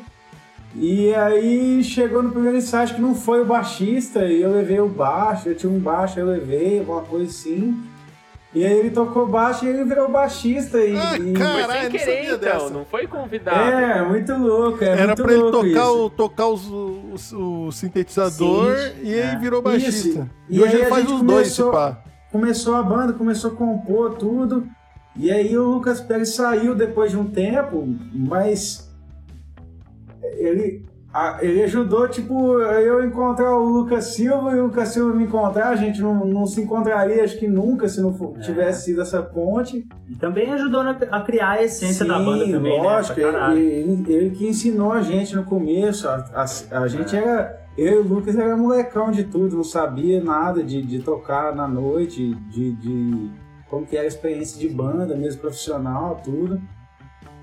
E 0.74 1.14
aí 1.14 1.84
chegou 1.84 2.22
no 2.22 2.30
primeiro 2.32 2.56
ensaio, 2.56 2.84
acho 2.84 2.94
que 2.94 3.00
não 3.00 3.14
foi 3.14 3.42
o 3.42 3.44
baixista, 3.44 4.24
e 4.24 4.40
eu 4.40 4.50
levei 4.52 4.80
o 4.80 4.88
baixo, 4.88 5.48
eu 5.50 5.54
tinha 5.54 5.70
um 5.70 5.78
baixo, 5.78 6.18
eu 6.18 6.26
levei, 6.26 6.78
alguma 6.80 7.02
coisa 7.02 7.30
assim. 7.30 7.78
E 8.54 8.66
aí 8.66 8.72
ele 8.80 8.90
tocou 8.90 9.26
baixo 9.26 9.64
e 9.64 9.68
ele 9.68 9.82
virou 9.84 10.10
baixista. 10.10 10.78
E, 10.78 10.94
Ah, 10.94 11.16
e- 11.16 11.32
Caralho, 11.32 11.72
sem 11.72 11.82
não 11.84 11.90
querer, 11.90 12.04
sabia 12.04 12.34
então. 12.34 12.38
dessa. 12.38 12.70
Não 12.70 12.84
foi 12.84 13.06
convidado. 13.06 13.58
É, 13.70 14.02
muito 14.06 14.32
louco, 14.34 14.84
é 14.84 14.88
Era 14.88 15.06
muito 15.06 15.22
pra 15.22 15.32
ele 15.32 15.50
tocar, 15.50 15.68
isso. 15.68 16.04
o, 16.04 16.10
tocar 16.10 16.46
os, 16.48 16.66
os- 16.70 17.32
o 17.32 17.72
sintetizador 17.72 18.76
Sim, 18.76 18.92
e 19.04 19.14
aí 19.14 19.20
é. 19.20 19.36
virou 19.38 19.62
baixista. 19.62 20.08
Isso. 20.08 20.30
E, 20.50 20.56
E 20.56 20.62
hoje 20.62 20.74
aí 20.76 20.80
ele 20.82 20.90
faz 20.90 21.10
os 21.10 21.22
dois, 21.22 21.48
se 21.48 21.62
começou- 21.62 21.72
pá. 21.72 22.02
começou 22.30 22.74
a 22.74 22.82
banda, 22.82 23.12
começou 23.14 23.52
a 23.52 23.54
compor 23.54 24.14
tudo. 24.16 24.66
E 25.16 25.30
aí 25.32 25.56
o 25.56 25.64
Lucas 25.64 26.00
Pérez 26.02 26.34
saiu 26.34 26.74
depois 26.74 27.10
de 27.10 27.16
um 27.16 27.24
tempo, 27.24 27.88
mas 28.12 28.90
ele, 30.38 30.84
a- 31.12 31.38
ele 31.42 31.62
ajudou, 31.64 32.08
tipo, 32.08 32.58
eu 32.60 33.04
encontrar 33.04 33.56
o 33.56 33.64
Lucas 33.64 34.06
Silva 34.14 34.52
e 34.56 34.60
o 34.60 34.64
Lucas 34.64 34.88
Silva 34.88 35.14
me 35.14 35.24
encontrar. 35.24 35.68
A 35.68 35.76
gente 35.76 36.00
não, 36.00 36.24
não 36.24 36.46
se 36.46 36.60
encontraria, 36.62 37.22
acho 37.22 37.38
que 37.38 37.46
nunca, 37.48 37.88
se 37.88 38.00
não 38.00 38.14
for- 38.14 38.34
É. 38.36 38.40
tivesse 38.40 38.86
sido 38.86 39.02
essa 39.02 39.22
ponte. 39.22 39.86
E 40.08 40.14
também 40.16 40.50
ajudou 40.52 40.82
na- 40.82 40.96
a 41.10 41.20
criar 41.20 41.50
a 41.52 41.62
essência 41.62 42.04
da 42.06 42.18
banda 42.18 42.46
também, 42.48 42.80
lógico, 42.82 43.20
né? 43.20 43.30
Pra 43.30 43.32
caralho. 43.40 43.58
ele, 43.58 43.92
ele, 43.92 44.12
ele 44.12 44.30
que 44.30 44.46
ensinou 44.48 44.92
a 44.92 45.02
gente 45.02 45.36
no 45.36 45.44
começo. 45.44 46.08
A, 46.08 46.24
a- 46.34 46.78
a 46.82 46.88
gente 46.88 47.14
era. 47.16 47.60
Eu 47.76 47.94
e 47.94 48.06
o 48.06 48.08
Lucas 48.08 48.36
era 48.36 48.54
molecão 48.56 49.10
de 49.10 49.24
tudo, 49.24 49.56
não 49.56 49.64
sabia 49.64 50.22
nada 50.22 50.62
de, 50.62 50.82
de 50.82 50.98
tocar 50.98 51.54
na 51.56 51.66
noite, 51.66 52.34
de, 52.50 52.72
de 52.72 53.30
como 53.70 53.86
que 53.86 53.96
era 53.96 54.04
a 54.04 54.08
experiência 54.08 54.60
de 54.60 54.68
banda, 54.68 55.16
mesmo 55.16 55.40
profissional, 55.40 56.20
tudo. 56.22 56.60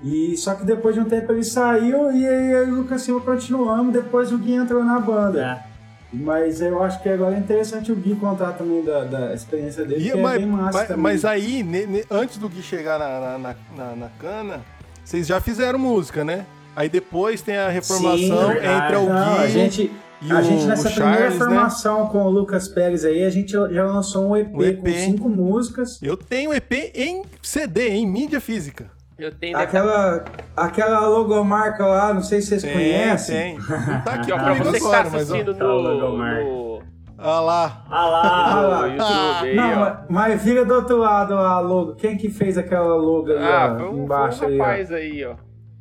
E 0.02 0.36
só 0.36 0.54
que 0.54 0.64
depois 0.64 0.94
de 0.94 1.00
um 1.00 1.04
tempo 1.04 1.30
ele 1.32 1.44
saiu 1.44 2.10
e 2.10 2.26
aí 2.26 2.50
eu 2.52 2.68
e 2.68 2.70
o 2.70 2.74
Lucas 2.76 3.02
Silva 3.02 3.24
continuamos, 3.24 3.92
depois 3.92 4.32
o 4.32 4.38
Gui 4.38 4.54
entrou 4.54 4.82
na 4.82 4.98
banda. 4.98 5.42
É. 5.66 5.70
Mas 6.12 6.60
eu 6.60 6.82
acho 6.82 7.00
que 7.02 7.08
agora 7.08 7.36
é 7.36 7.38
interessante 7.38 7.92
o 7.92 7.94
Gui 7.96 8.16
contar 8.16 8.52
também 8.52 8.82
da, 8.84 9.04
da 9.04 9.34
experiência 9.34 9.84
dele, 9.84 10.00
E- 10.08 10.10
que 10.12 10.18
é 10.18 10.22
mas, 10.22 10.38
bem 10.40 10.46
massa 10.50 10.78
mas- 10.78 10.88
também. 10.88 11.02
mas 11.02 11.24
aí, 11.24 11.62
ne- 11.62 11.86
ne- 11.86 12.04
antes 12.10 12.38
do 12.38 12.48
Gui 12.48 12.62
chegar 12.62 12.98
na, 12.98 13.20
na, 13.20 13.38
na- 13.38 13.56
na- 13.76 13.96
na 13.96 14.08
cana, 14.18 14.60
vocês 15.04 15.26
já 15.26 15.40
fizeram 15.40 15.78
música, 15.78 16.24
né? 16.24 16.46
Aí 16.74 16.88
depois 16.88 17.42
tem 17.42 17.56
a 17.56 17.68
reformação 17.68 18.18
Sim, 18.48 18.52
verdade. 18.54 18.84
entre 18.84 18.96
o 18.96 19.00
Gui 19.06 19.08
Não, 19.12 19.38
a 19.38 19.46
gente, 19.48 19.92
e 20.22 20.32
a 20.32 20.38
o, 20.38 20.42
gente 20.42 20.64
nessa 20.64 20.90
primeira 20.90 21.16
Charles, 21.18 21.38
né? 21.38 21.44
formação 21.44 22.06
com 22.06 22.22
o 22.24 22.30
Lucas 22.30 22.66
Pérez 22.68 23.04
aí, 23.04 23.22
a 23.24 23.30
gente 23.30 23.52
já 23.52 23.84
lançou 23.84 24.30
um 24.30 24.36
EP, 24.36 24.50
Um 24.54 24.62
EP. 24.62 24.80
com 24.80 24.86
cinco 24.98 25.28
músicas. 25.28 26.00
Eu 26.02 26.16
tenho 26.16 26.52
EP 26.54 26.90
em 26.94 27.22
CD, 27.42 27.88
em 27.90 28.06
mídia 28.06 28.40
física. 28.40 28.90
Eu 29.20 29.32
tenho 29.32 29.58
Aquela, 29.58 30.24
aquela 30.56 31.06
logomarca 31.06 31.84
lá, 31.86 32.14
não 32.14 32.22
sei 32.22 32.40
se 32.40 32.48
vocês 32.48 32.62
Tem, 32.62 32.72
conhecem. 32.72 33.56
tem. 33.56 33.58
Não 33.58 34.00
tá 34.00 34.14
aqui 34.14 34.32
ó, 34.32 34.38
pra 34.40 34.54
você 34.54 34.80
que 34.80 34.90
tá 34.90 35.00
assistindo 35.02 35.54
Tá 35.54 35.64
o 35.66 35.82
no, 35.82 36.18
no, 36.18 36.82
Ah 37.18 37.40
lá. 37.40 37.84
Ah 37.90 38.06
lá! 38.06 38.60
lá. 38.66 38.80
no 38.86 38.92
YouTube 38.94 39.48
aí, 39.48 39.54
Não, 39.56 39.72
ó. 39.72 39.78
mas, 39.78 39.98
mas 40.08 40.42
vira 40.42 40.64
do 40.64 40.74
outro 40.74 40.96
lado 40.96 41.34
a 41.34 41.60
logo. 41.60 41.94
Quem 41.96 42.16
que 42.16 42.30
fez 42.30 42.56
aquela 42.56 42.96
logo 42.96 43.30
ali, 43.30 43.44
Ah, 43.44 43.72
ó, 43.74 43.78
foi 43.78 43.88
um, 43.90 44.04
embaixo 44.04 44.38
foi 44.38 44.46
um 44.46 44.50
aí, 44.52 44.58
ó? 44.58 44.62
rapaz 44.64 44.92
aí, 44.92 45.24
ó. 45.26 45.34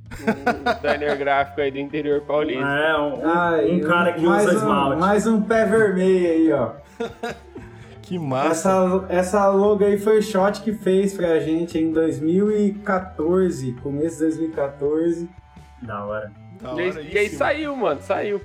Um 0.09 0.63
designer 0.75 1.15
gráfico 1.17 1.61
aí 1.61 1.71
do 1.71 1.77
interior 1.79 2.21
paulista. 2.21 2.65
É, 2.65 2.97
um, 2.97 3.21
Ai, 3.23 3.71
um 3.71 3.79
cara 3.81 4.13
que 4.13 4.25
usa 4.25 4.49
um, 4.51 4.55
esmalte. 4.57 4.99
Mais 4.99 5.27
um 5.27 5.41
pé 5.41 5.65
vermelho 5.65 6.27
aí, 6.29 6.51
ó. 6.51 6.71
Que 8.09 8.17
massa. 8.17 8.69
Essa, 8.71 9.05
essa 9.09 9.47
logo 9.49 9.83
aí 9.85 9.99
foi 9.99 10.17
o 10.17 10.21
shot 10.23 10.61
que 10.61 10.73
fez 10.73 11.13
pra 11.13 11.39
gente 11.39 11.77
em 11.77 11.91
2014, 11.91 13.73
começo 13.83 14.15
de 14.17 14.21
2014. 14.23 15.29
Da 15.83 16.03
hora. 16.05 16.31
Da 16.59 16.73
E 16.73 16.79
aí, 16.81 16.89
hora 16.89 17.01
e 17.01 17.17
aí 17.19 17.25
isso, 17.27 17.37
saiu, 17.37 17.75
mano, 17.75 18.01
saiu. 18.01 18.41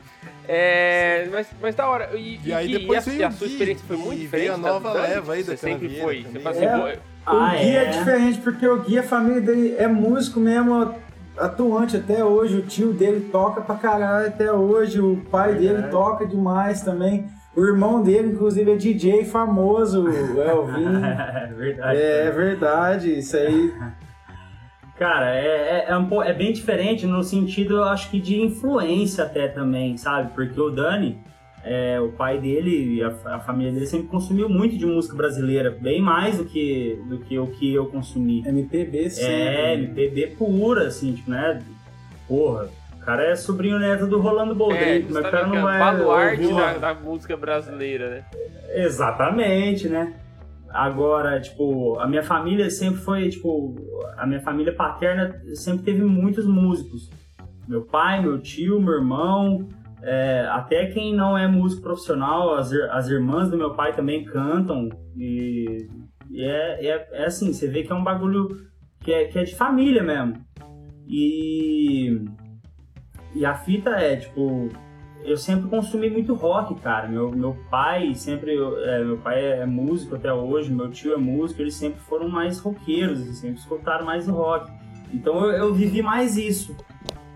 É, 0.47 1.27
mas, 1.33 1.47
mas 1.63 1.75
da 1.75 1.89
hora. 1.89 2.11
E, 2.15 2.39
E 2.45 2.53
aí 2.53 2.71
e- 2.75 2.79
depois 2.79 3.07
e 3.07 3.09
a, 3.09 3.13
veio 3.13 3.21
e 3.21 3.25
a 3.25 3.29
o 3.29 3.33
sua 3.33 3.47
experiência 3.47 3.85
foi 3.89 3.97
muito 3.97 4.19
e 4.19 4.21
diferente. 4.21 4.51
a 4.51 4.57
da 4.57 4.59
nova 4.59 4.93
Dani? 4.93 5.07
leva 5.15 5.33
aí 5.33 5.43
da 5.43 5.53
Você 5.53 5.57
sempre 5.57 6.01
foi. 6.01 6.23
Você 6.31 6.49
assim, 6.49 6.65
É. 6.67 6.99
O 7.27 7.31
Ah, 7.31 7.55
Gui 7.57 7.71
é? 7.71 7.75
é? 7.77 7.91
diferente 7.91 8.39
porque 8.43 8.69
o 8.69 8.83
Gui, 8.83 8.99
a 8.99 9.03
família 9.03 9.41
dele 9.41 9.75
é 9.79 9.89
músico 9.89 10.39
mesmo, 10.39 10.95
atuante 11.39 11.97
até 11.97 12.23
hoje. 12.23 12.59
O 12.59 12.63
tio 12.67 12.93
dele 12.93 13.31
toca 13.33 13.63
pra 13.63 13.77
caralho 13.77 14.27
até 14.29 14.53
hoje. 14.53 15.01
O 15.01 15.17
pai 15.31 15.55
dele 15.55 15.69
Verdade. 15.69 15.91
toca 15.91 16.27
demais 16.27 16.83
também. 16.83 17.27
O 17.57 17.65
irmão 17.65 18.03
dele, 18.03 18.33
inclusive, 18.33 18.73
é 18.73 18.77
DJ 18.77 19.25
famoso, 19.25 20.05
o 20.05 20.09
Elvin. 20.43 21.05
É 21.05 21.53
verdade. 21.55 22.01
é 22.01 22.31
verdade, 22.31 23.19
isso 23.19 23.37
aí. 23.37 23.73
Cara, 24.99 25.35
é, 25.35 25.47
é, 25.47 25.85
é 25.89 25.99
um 25.99 26.23
é 26.23 26.33
bem 26.33 26.53
diferente 26.53 27.05
no 27.05 27.23
sentido, 27.25 27.77
eu 27.77 27.85
acho 27.85 28.11
que 28.11 28.21
de 28.21 28.41
influência 28.41 29.25
até 29.25 29.49
também, 29.49 29.97
sabe? 29.97 30.33
Porque 30.33 30.61
o 30.61 30.71
Dani, 30.71 31.19
é, 31.65 32.01
o 32.01 32.13
pai 32.13 32.39
dele 32.39 32.97
e 32.97 33.03
a, 33.03 33.09
a 33.25 33.41
família 33.41 33.73
dele 33.73 33.87
sempre 33.89 34.07
consumiu 34.07 34.49
muito 34.49 34.77
de 34.77 34.87
música 34.87 35.17
brasileira, 35.17 35.71
bem 35.71 36.01
mais 36.01 36.39
do 36.39 36.45
que, 36.45 36.97
do 37.09 37.19
que 37.19 37.37
o 37.37 37.49
que 37.49 37.75
eu 37.75 37.87
consumi. 37.87 38.45
MPB 38.47 39.11
sempre. 39.11 39.33
É, 39.33 39.75
MPB 39.75 40.37
pura, 40.39 40.87
assim, 40.87 41.13
tipo, 41.13 41.29
né? 41.29 41.61
Porra, 42.29 42.69
o 43.05 43.07
cara 43.07 43.23
é 43.23 43.37
sobrinho 43.37 43.79
neto 43.79 44.07
do 44.07 44.19
Rolando 44.19 44.53
é, 44.53 44.55
Boldrin, 44.55 45.07
mas 45.11 45.27
o 45.27 45.31
cara 45.31 45.47
não 45.47 45.57
é 45.59 45.61
vai... 45.61 45.77
o 45.77 45.99
baluarte 45.99 46.43
ouvir- 46.47 46.57
da, 46.57 46.79
da 46.79 46.95
música 46.95 47.37
brasileira, 47.37 48.09
né? 48.09 48.25
Exatamente, 48.73 49.91
né? 49.91 50.15
Agora, 50.71 51.39
tipo, 51.39 51.99
a 52.01 52.09
minha 52.09 52.23
família 52.23 52.71
sempre 52.71 53.01
foi, 53.03 53.29
tipo, 53.29 53.77
a 54.17 54.27
minha 54.27 54.41
família 54.41 54.75
paterna 54.75 55.39
sempre 55.53 55.85
teve 55.85 56.03
muitos 56.03 56.47
músicos. 56.47 57.11
Meu 57.69 57.83
pai, 57.83 58.23
meu 58.23 58.41
tio, 58.41 58.81
meu 58.81 58.95
irmão, 58.95 59.69
é, 60.03 60.49
até 60.51 60.87
quem 60.87 61.15
não 61.15 61.37
é 61.37 61.47
músico 61.47 61.83
profissional, 61.83 62.55
as, 62.55 62.73
as 62.73 63.07
irmãs 63.11 63.51
do 63.51 63.59
meu 63.59 63.75
pai 63.75 63.93
também 63.93 64.25
cantam. 64.25 64.89
E, 65.15 65.89
e 66.31 66.43
é, 66.43 66.87
é, 66.87 67.09
é 67.13 67.27
assim, 67.27 67.53
você 67.53 67.69
vê 67.69 67.83
que 67.83 67.93
é 67.93 67.95
um 67.95 68.03
bagulho 68.03 68.49
que 69.01 69.13
é, 69.13 69.27
que 69.27 69.39
é 69.39 69.45
de 69.45 69.55
família 69.55 70.03
mesmo. 70.03 70.43
E, 71.07 72.25
e 73.35 73.45
a 73.45 73.55
fita 73.55 73.91
é, 73.91 74.17
tipo, 74.17 74.71
eu 75.25 75.37
sempre 75.37 75.69
consumi 75.69 76.11
muito 76.11 76.35
rock, 76.35 76.75
cara. 76.77 77.09
Meu, 77.09 77.31
meu 77.31 77.57
pai 77.71 78.15
sempre. 78.15 78.53
é, 78.85 79.03
meu 79.03 79.17
pai 79.17 79.45
é 79.45 79.67
músico 79.67 80.15
até 80.15 80.33
hoje, 80.33 80.73
meu 80.73 80.91
tio 80.91 81.15
é 81.15 81.17
músico, 81.17 81.63
eles 81.63 81.75
sempre 81.75 82.01
foram 82.01 82.29
mais 82.29 82.59
roqueiros, 82.59 83.21
eles 83.21 83.39
sempre 83.39 83.59
escutaram 83.59 84.05
mais 84.05 84.29
rock. 84.29 84.71
Então 85.13 85.45
eu, 85.45 85.53
eu 85.53 85.75
vivi 85.75 86.03
mais 86.03 86.37
isso. 86.37 86.77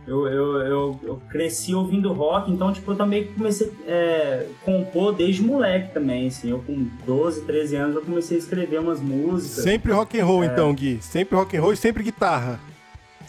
Eu, 0.07 0.27
eu, 0.27 0.57
eu, 0.63 1.01
eu 1.03 1.23
cresci 1.29 1.75
ouvindo 1.75 2.11
rock, 2.15 2.51
então 2.51 2.73
tipo, 2.73 2.93
eu 2.93 2.97
também 2.97 3.27
comecei 3.27 3.71
a 3.87 3.91
é, 3.91 4.47
compor 4.65 5.13
desde 5.15 5.43
moleque 5.43 5.93
também. 5.93 6.29
Assim, 6.29 6.51
eu 6.51 6.61
com 6.61 6.89
12, 7.05 7.43
13 7.43 7.77
anos 7.77 7.97
eu 7.97 8.03
comecei 8.03 8.37
a 8.37 8.41
escrever 8.41 8.81
umas 8.81 9.01
músicas. 9.01 9.65
Sempre 9.65 9.93
rock 9.93 10.19
and 10.19 10.25
roll, 10.25 10.45
então, 10.45 10.73
Gui. 10.75 10.99
Sempre 11.03 11.37
rock 11.37 11.57
and 11.57 11.61
roll 11.61 11.73
e 11.73 11.77
sempre 11.77 12.03
guitarra. 12.03 12.59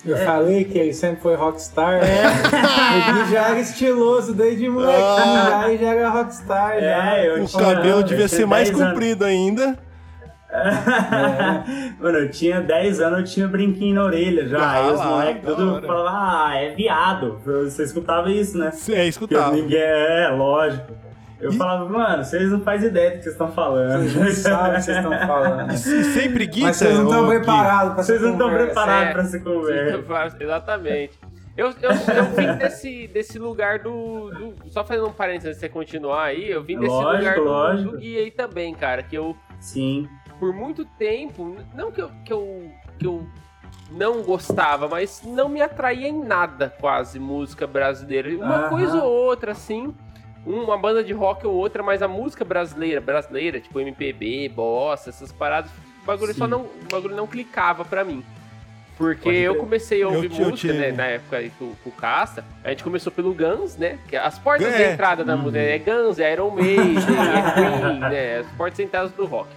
Eu 0.06 0.16
É. 0.16 0.26
falei 0.26 0.64
que 0.64 0.78
ele 0.78 0.94
sempre 0.94 1.22
foi 1.22 1.36
rockstar. 1.36 2.00
o 2.02 3.14
Gui 3.26 3.32
já 3.34 3.50
era 3.50 3.60
estiloso 3.60 4.34
desde 4.34 4.70
molequinho, 4.70 5.04
Ah. 5.06 5.62
já, 5.64 5.72
e 5.74 5.78
já 5.78 5.88
era 5.94 6.10
rockstar. 6.10 6.80
já. 6.80 7.16
É, 7.18 7.28
eu 7.28 7.44
O 7.44 7.52
cabelo 7.52 8.04
devia 8.04 8.28
ser 8.28 8.46
mais 8.46 8.70
10 8.70 8.80
anos. 8.80 8.94
comprido 8.94 9.26
ainda. 9.26 9.78
Mano, 12.00 12.18
eu 12.18 12.32
tinha 12.32 12.60
10 12.62 13.00
anos, 13.02 13.20
eu 13.20 13.26
tinha 13.26 13.48
brinquinho 13.48 13.96
na 13.96 14.04
orelha 14.06 14.48
já. 14.48 14.58
Ah 14.60 14.72
Aí 14.88 14.94
os 14.94 15.06
moleques 15.06 15.44
tudo 15.46 15.82
falavam, 15.86 16.12
ah, 16.22 16.52
é 16.56 16.70
viado. 16.74 17.40
Você 17.46 17.84
escutava 17.84 18.32
isso, 18.32 18.58
né? 18.58 18.68
É, 18.68 18.72
Porque 18.72 19.02
escutava. 19.04 19.52
ninguém 19.52 19.80
é, 19.80 20.28
lógico. 20.36 20.94
Eu 21.40 21.52
E- 21.52 21.58
falava, 21.58 21.86
mano, 21.88 22.24
vocês 22.24 22.52
não 22.52 22.62
fazem 22.62 22.90
ideia 22.90 23.12
do 23.12 23.18
que 23.18 23.24
vocês 23.24 23.34
estão 23.36 23.52
falando. 23.52 24.04
Vocês 24.10 24.16
não 24.16 24.32
sabem 24.52 24.72
o 24.72 24.76
que 24.76 24.82
vocês 24.82 24.98
estão 24.98 25.20
falando. 25.28 25.72
E 25.74 25.78
sempre 25.78 26.46
guitarra. 26.46 26.68
Mas 26.68 26.78
vocês 26.78 26.94
não 26.98 27.04
estão 27.06 27.28
preparados 27.28 27.94
pra 27.94 28.04
Vocês 28.04 28.18
essa 28.18 28.26
não 28.28 28.34
estão 28.34 28.50
preparados 28.54 29.08
É. 29.10 29.12
pra 29.14 29.22
essa 29.24 29.40
conversa. 29.40 30.38
Exatamente. 30.44 31.20
Eu, 31.58 31.68
eu, 31.82 31.92
eu 31.92 32.24
vim 32.36 32.58
desse, 32.58 33.08
desse 33.08 33.38
lugar 33.40 33.80
do, 33.80 34.30
do- 34.32 34.56
Só 34.70 34.84
fazendo 34.86 35.08
um 35.08 35.12
parênteses 35.12 35.48
antes 35.48 35.60
de 35.60 35.66
você 35.68 35.70
continuar 35.70 36.24
aí, 36.26 36.50
eu 36.50 36.64
vim 36.64 36.78
desse 36.80 36.90
Lógico, 36.92 37.18
lugar 37.18 37.36
do, 37.36 37.44
lógico. 37.44 37.92
do 37.92 37.98
Gui 37.98 38.18
aí 38.18 38.32
também, 38.32 38.74
cara. 38.74 39.04
Que 39.04 39.18
eu, 39.18 39.36
Sim. 39.60 40.08
por 40.40 40.54
muito 40.54 40.86
tempo, 40.98 41.58
não 41.76 41.92
que 41.92 42.02
eu, 42.02 42.10
que 42.24 42.32
eu, 42.32 42.72
que 42.98 43.06
eu 43.06 43.28
não 43.92 44.22
gostava, 44.22 44.88
mas 44.88 45.22
não 45.26 45.50
me 45.50 45.62
atraía 45.62 46.08
em 46.08 46.24
nada 46.24 46.74
quase 46.80 47.20
música 47.20 47.68
brasileira. 47.68 48.30
Uma 48.38 48.56
Aham. 48.56 48.70
coisa 48.70 49.04
ou 49.04 49.12
outra, 49.12 49.52
assim. 49.52 49.94
Uma 50.46 50.78
banda 50.78 51.04
de 51.04 51.14
rock 51.14 51.46
ou 51.46 51.54
outra, 51.54 51.84
mas 51.84 52.02
a 52.02 52.08
música 52.08 52.44
brasileira, 52.46 53.00
brasileira, 53.02 53.60
tipo 53.60 53.80
MPB, 53.80 54.50
bossa, 54.50 55.10
essas 55.10 55.32
paradas, 55.32 55.70
o 56.02 56.06
bagulho 56.06 56.34
só 56.34 56.46
Sim. 56.46 56.52
não, 56.52 56.62
o 56.62 56.72
bagulho 56.92 57.16
não 57.16 57.28
clicava 57.28 57.84
pra 57.86 58.04
mim. 58.04 58.24
Porque 58.98 59.30
eu 59.30 59.56
comecei 59.56 60.04
a 60.04 60.10
ouvir 60.10 60.30
música, 60.30 60.74
né, 60.74 60.92
na 60.92 61.06
época 61.06 61.38
aí 61.38 61.50
com, 61.58 61.74
com 61.84 61.90
o 61.90 61.94
Casta. 61.94 62.44
A 62.64 62.70
gente 62.70 62.84
começou 62.84 63.10
pelo 63.12 63.34
Guns, 63.34 63.78
né? 63.78 63.98
Que 64.10 64.18
as 64.18 64.38
portas 64.38 64.68
É. 64.74 64.76
de 64.88 64.94
entrada 64.94 65.24
da 65.24 65.38
música 65.38 65.58
é 65.60 65.78
Guns, 65.78 66.20
é 66.20 66.34
Iron 66.34 66.52
Maiden, 66.52 66.98
é 66.98 67.54
Queen, 67.88 68.00
né? 68.02 68.38
As 68.40 68.48
portas 68.58 68.76
de 68.76 68.84
entrada 68.84 69.08
do 69.08 69.26
rock. 69.26 69.48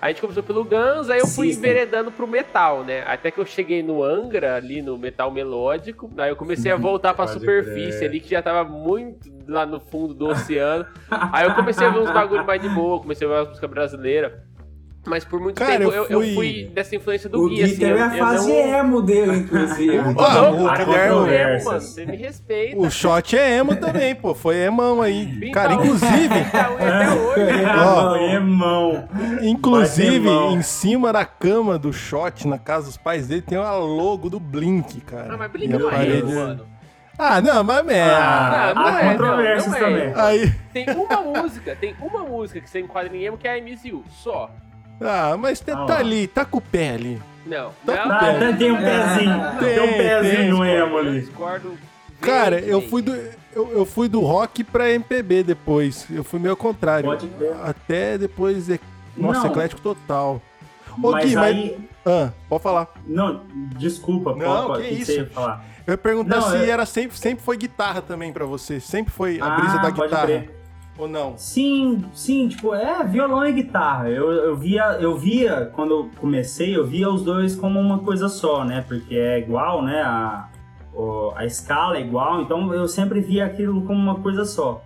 A 0.00 0.08
gente 0.08 0.20
começou 0.22 0.42
pelo 0.42 0.64
Guns, 0.64 1.10
aí 1.10 1.18
eu 1.20 1.26
fui 1.26 1.48
System. 1.48 1.70
enveredando 1.70 2.10
pro 2.10 2.26
metal, 2.26 2.82
né? 2.82 3.02
Até 3.06 3.30
que 3.30 3.38
eu 3.38 3.44
cheguei 3.44 3.82
no 3.82 4.02
Angra, 4.02 4.56
ali 4.56 4.80
no 4.80 4.96
metal 4.96 5.30
melódico. 5.30 6.10
Aí 6.16 6.30
eu 6.30 6.36
comecei 6.36 6.72
a 6.72 6.76
voltar 6.76 7.12
pra 7.12 7.26
superfície 7.26 7.98
crer. 7.98 8.08
ali, 8.08 8.20
que 8.20 8.30
já 8.30 8.40
tava 8.40 8.64
muito 8.64 9.30
lá 9.46 9.66
no 9.66 9.78
fundo 9.78 10.14
do 10.14 10.28
oceano. 10.28 10.86
Aí 11.10 11.44
eu 11.46 11.54
comecei 11.54 11.86
a 11.86 11.90
ver 11.90 11.98
uns 11.98 12.10
bagulho 12.10 12.46
mais 12.46 12.62
de 12.62 12.68
boa, 12.70 12.98
comecei 12.98 13.26
a 13.26 13.30
ver 13.30 13.36
umas 13.36 13.48
músicas 13.48 13.70
brasileiras. 13.70 14.32
Mas 15.06 15.24
por 15.24 15.40
muito 15.40 15.56
Cara, 15.56 15.78
tempo 15.78 15.84
eu 15.90 16.04
eu, 16.04 16.10
eu 16.10 16.20
fui- 16.20 16.34
fui 16.34 16.70
dessa 16.74 16.94
influência 16.94 17.26
do 17.30 17.40
O 17.42 17.48
Gui, 17.48 17.56
Gui 17.56 17.62
assim. 17.64 17.76
teve 17.78 17.98
eu- 17.98 18.04
a 18.04 18.16
eu 18.16 18.18
fase 18.26 18.48
não- 18.48 18.54
emo 18.78 19.02
dele, 19.02 19.36
inclusive. 19.38 19.98
Ah, 19.98 20.42
Ô, 20.42 20.52
o 20.52 20.56
louco, 20.58 20.68
Há 20.68 20.82
eu 20.82 20.84
sou 21.14 21.28
emo, 21.30 21.64
mano. 21.64 21.80
Você 21.80 22.04
me 22.06 22.16
respeita. 22.16 22.78
O 22.78 22.90
shot 22.90 23.34
é 23.36 23.56
emo 23.56 23.76
também, 23.76 24.14
pô. 24.14 24.34
Foi 24.34 24.56
emão 24.56 25.00
aí. 25.00 25.22
Então, 25.38 25.50
Cara, 25.52 25.72
inclusive, 25.72 26.34
Até 26.52 26.60
até 26.60 27.10
hoje. 27.16 27.64
Ó. 27.82 28.16
Irmão. 28.16 29.08
inclusive, 29.40 30.18
Vai 30.20 30.34
ter 30.34 30.40
mão. 30.40 30.52
em 30.56 30.62
cima 30.62 31.12
da 31.14 31.24
cama 31.24 31.78
do 31.78 31.92
shot, 31.94 32.46
na 32.46 32.58
casa 32.58 32.86
dos 32.86 32.96
pais 32.98 33.26
dele, 33.26 33.40
tem 33.42 33.56
uma 33.58 33.72
logo 33.78 34.28
do 34.28 34.38
Blink, 34.38 35.00
cara. 35.00 35.32
Ah, 35.32 35.36
mas 35.38 35.50
Blink 35.50 35.74
a 35.74 35.78
não 35.78 35.88
é 35.88 35.90
parede- 35.92 36.18
emo, 36.18 36.34
mano. 36.34 36.66
Ah, 37.18 37.40
não, 37.40 37.64
mas 37.64 37.88
é. 37.88 38.02
Ah, 38.02 38.72
não 38.74 38.82
há 38.86 39.00
é, 39.02 39.10
controvérsias 39.12 39.72
não, 39.72 39.80
não 39.80 39.86
é. 39.96 40.10
também. 40.10 40.22
Aí, 40.24 40.52
Tem 40.72 40.86
uma 40.90 41.20
música, 41.22 41.76
tem 41.76 41.94
uma 42.00 42.20
música 42.24 42.60
que 42.60 42.68
você 42.70 42.80
enquadra 42.80 43.14
em 43.14 43.24
emo 43.24 43.36
que 43.38 43.46
é 43.48 43.52
a 43.52 43.56
You, 43.56 44.04
só. 44.10 44.50
Ah, 45.00 45.36
mas 45.38 45.60
tá 45.60 45.78
lá. 45.84 45.98
ali, 45.98 46.26
tá 46.26 46.44
com 46.44 46.58
o 46.58 46.60
pé 46.60 46.90
ali. 46.94 47.22
Não. 47.46 47.70
Tá 47.86 47.96
não, 47.96 48.02
com 48.04 48.12
Ah, 48.12 48.18
pé. 48.18 48.38
tem- 48.38 48.56
tem 48.56 48.70
um 48.72 48.76
pezinho. 48.76 49.40
Tem, 49.58 49.74
Tem 49.74 49.80
um 49.80 49.92
pezinho 49.96 50.36
tem. 50.36 50.50
no 50.50 50.64
emo 50.64 50.94
Eu 50.94 50.98
ali. 50.98 51.20
discordo. 51.20 51.72
Cara, 52.20 52.58
eu 52.60 52.82
fui 52.82 53.00
do 53.02 53.14
eu, 53.52 53.72
eu 53.72 53.84
fui 53.86 54.08
do 54.08 54.20
rock 54.20 54.62
pra 54.62 54.90
MPB 54.90 55.42
depois. 55.42 56.06
Eu 56.10 56.22
fui 56.22 56.38
meio 56.38 56.52
ao 56.52 56.56
contrário. 56.56 57.08
Pode 57.08 57.26
crer. 57.26 57.52
Até 57.64 58.16
depois, 58.18 58.68
é- 58.70 58.78
nossa, 59.16 59.40
Não. 59.40 59.46
eclético 59.50 59.80
total. 59.80 60.40
Ô, 61.02 61.10
Mas 61.12 61.24
Gui, 61.24 61.34
mas 61.34 61.44
aí... 61.56 61.78
ah, 62.06 62.30
pode 62.48 62.62
falar. 62.62 62.88
Não, 63.06 63.42
desculpa. 63.76 64.34
Não, 64.36 64.66
pode, 64.68 64.82
que 64.86 64.94
isso. 64.94 65.26
falar? 65.30 65.64
Eu 65.86 65.92
ia 65.94 65.98
perguntar 65.98 66.36
Não, 66.40 66.50
se 66.50 66.56
é- 66.58 66.68
era 66.68 66.84
sempre, 66.84 67.16
sempre 67.18 67.42
foi 67.44 67.56
guitarra 67.56 68.02
também 68.02 68.32
pra 68.32 68.44
você. 68.44 68.78
Sempre 68.80 69.12
foi 69.12 69.40
a 69.40 69.50
brisa 69.50 69.74
Ah, 69.74 69.82
da 69.82 69.90
pode 69.90 70.00
guitarra. 70.02 70.26
crer. 70.26 70.59
Ou 70.98 71.08
não? 71.08 71.36
Sim, 71.38 72.04
sim, 72.12 72.48
tipo, 72.48 72.74
é 72.74 73.02
violão 73.04 73.46
e 73.46 73.52
guitarra. 73.52 74.10
Eu, 74.10 74.30
eu 74.30 74.56
via, 74.56 74.98
eu 75.00 75.16
via, 75.16 75.70
quando 75.74 75.92
eu 75.92 76.10
comecei, 76.18 76.76
eu 76.76 76.86
via 76.86 77.08
os 77.08 77.24
dois 77.24 77.56
como 77.56 77.80
uma 77.80 78.00
coisa 78.00 78.28
só, 78.28 78.64
né? 78.64 78.84
Porque 78.86 79.14
é 79.14 79.38
igual, 79.38 79.82
né? 79.82 80.02
A, 80.02 80.48
a 81.36 81.46
escala 81.46 81.96
é 81.96 82.00
igual, 82.00 82.42
então 82.42 82.72
eu 82.74 82.86
sempre 82.86 83.20
via 83.20 83.46
aquilo 83.46 83.82
como 83.82 83.98
uma 83.98 84.16
coisa 84.16 84.44
só. 84.44 84.82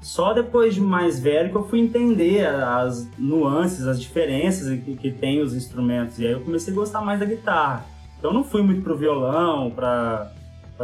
Só 0.00 0.32
depois 0.32 0.74
de 0.74 0.80
mais 0.80 1.18
velho 1.18 1.50
que 1.50 1.56
eu 1.56 1.64
fui 1.64 1.80
entender 1.80 2.46
as 2.46 3.08
nuances, 3.18 3.84
as 3.84 4.00
diferenças 4.00 4.68
que, 4.80 4.96
que 4.96 5.10
tem 5.10 5.40
os 5.40 5.54
instrumentos. 5.54 6.20
E 6.20 6.26
aí 6.26 6.32
eu 6.32 6.40
comecei 6.40 6.72
a 6.72 6.76
gostar 6.76 7.00
mais 7.00 7.18
da 7.18 7.26
guitarra. 7.26 7.84
Então 8.16 8.30
eu 8.30 8.34
não 8.34 8.44
fui 8.44 8.62
muito 8.62 8.82
pro 8.82 8.96
violão, 8.96 9.70
pra 9.70 10.30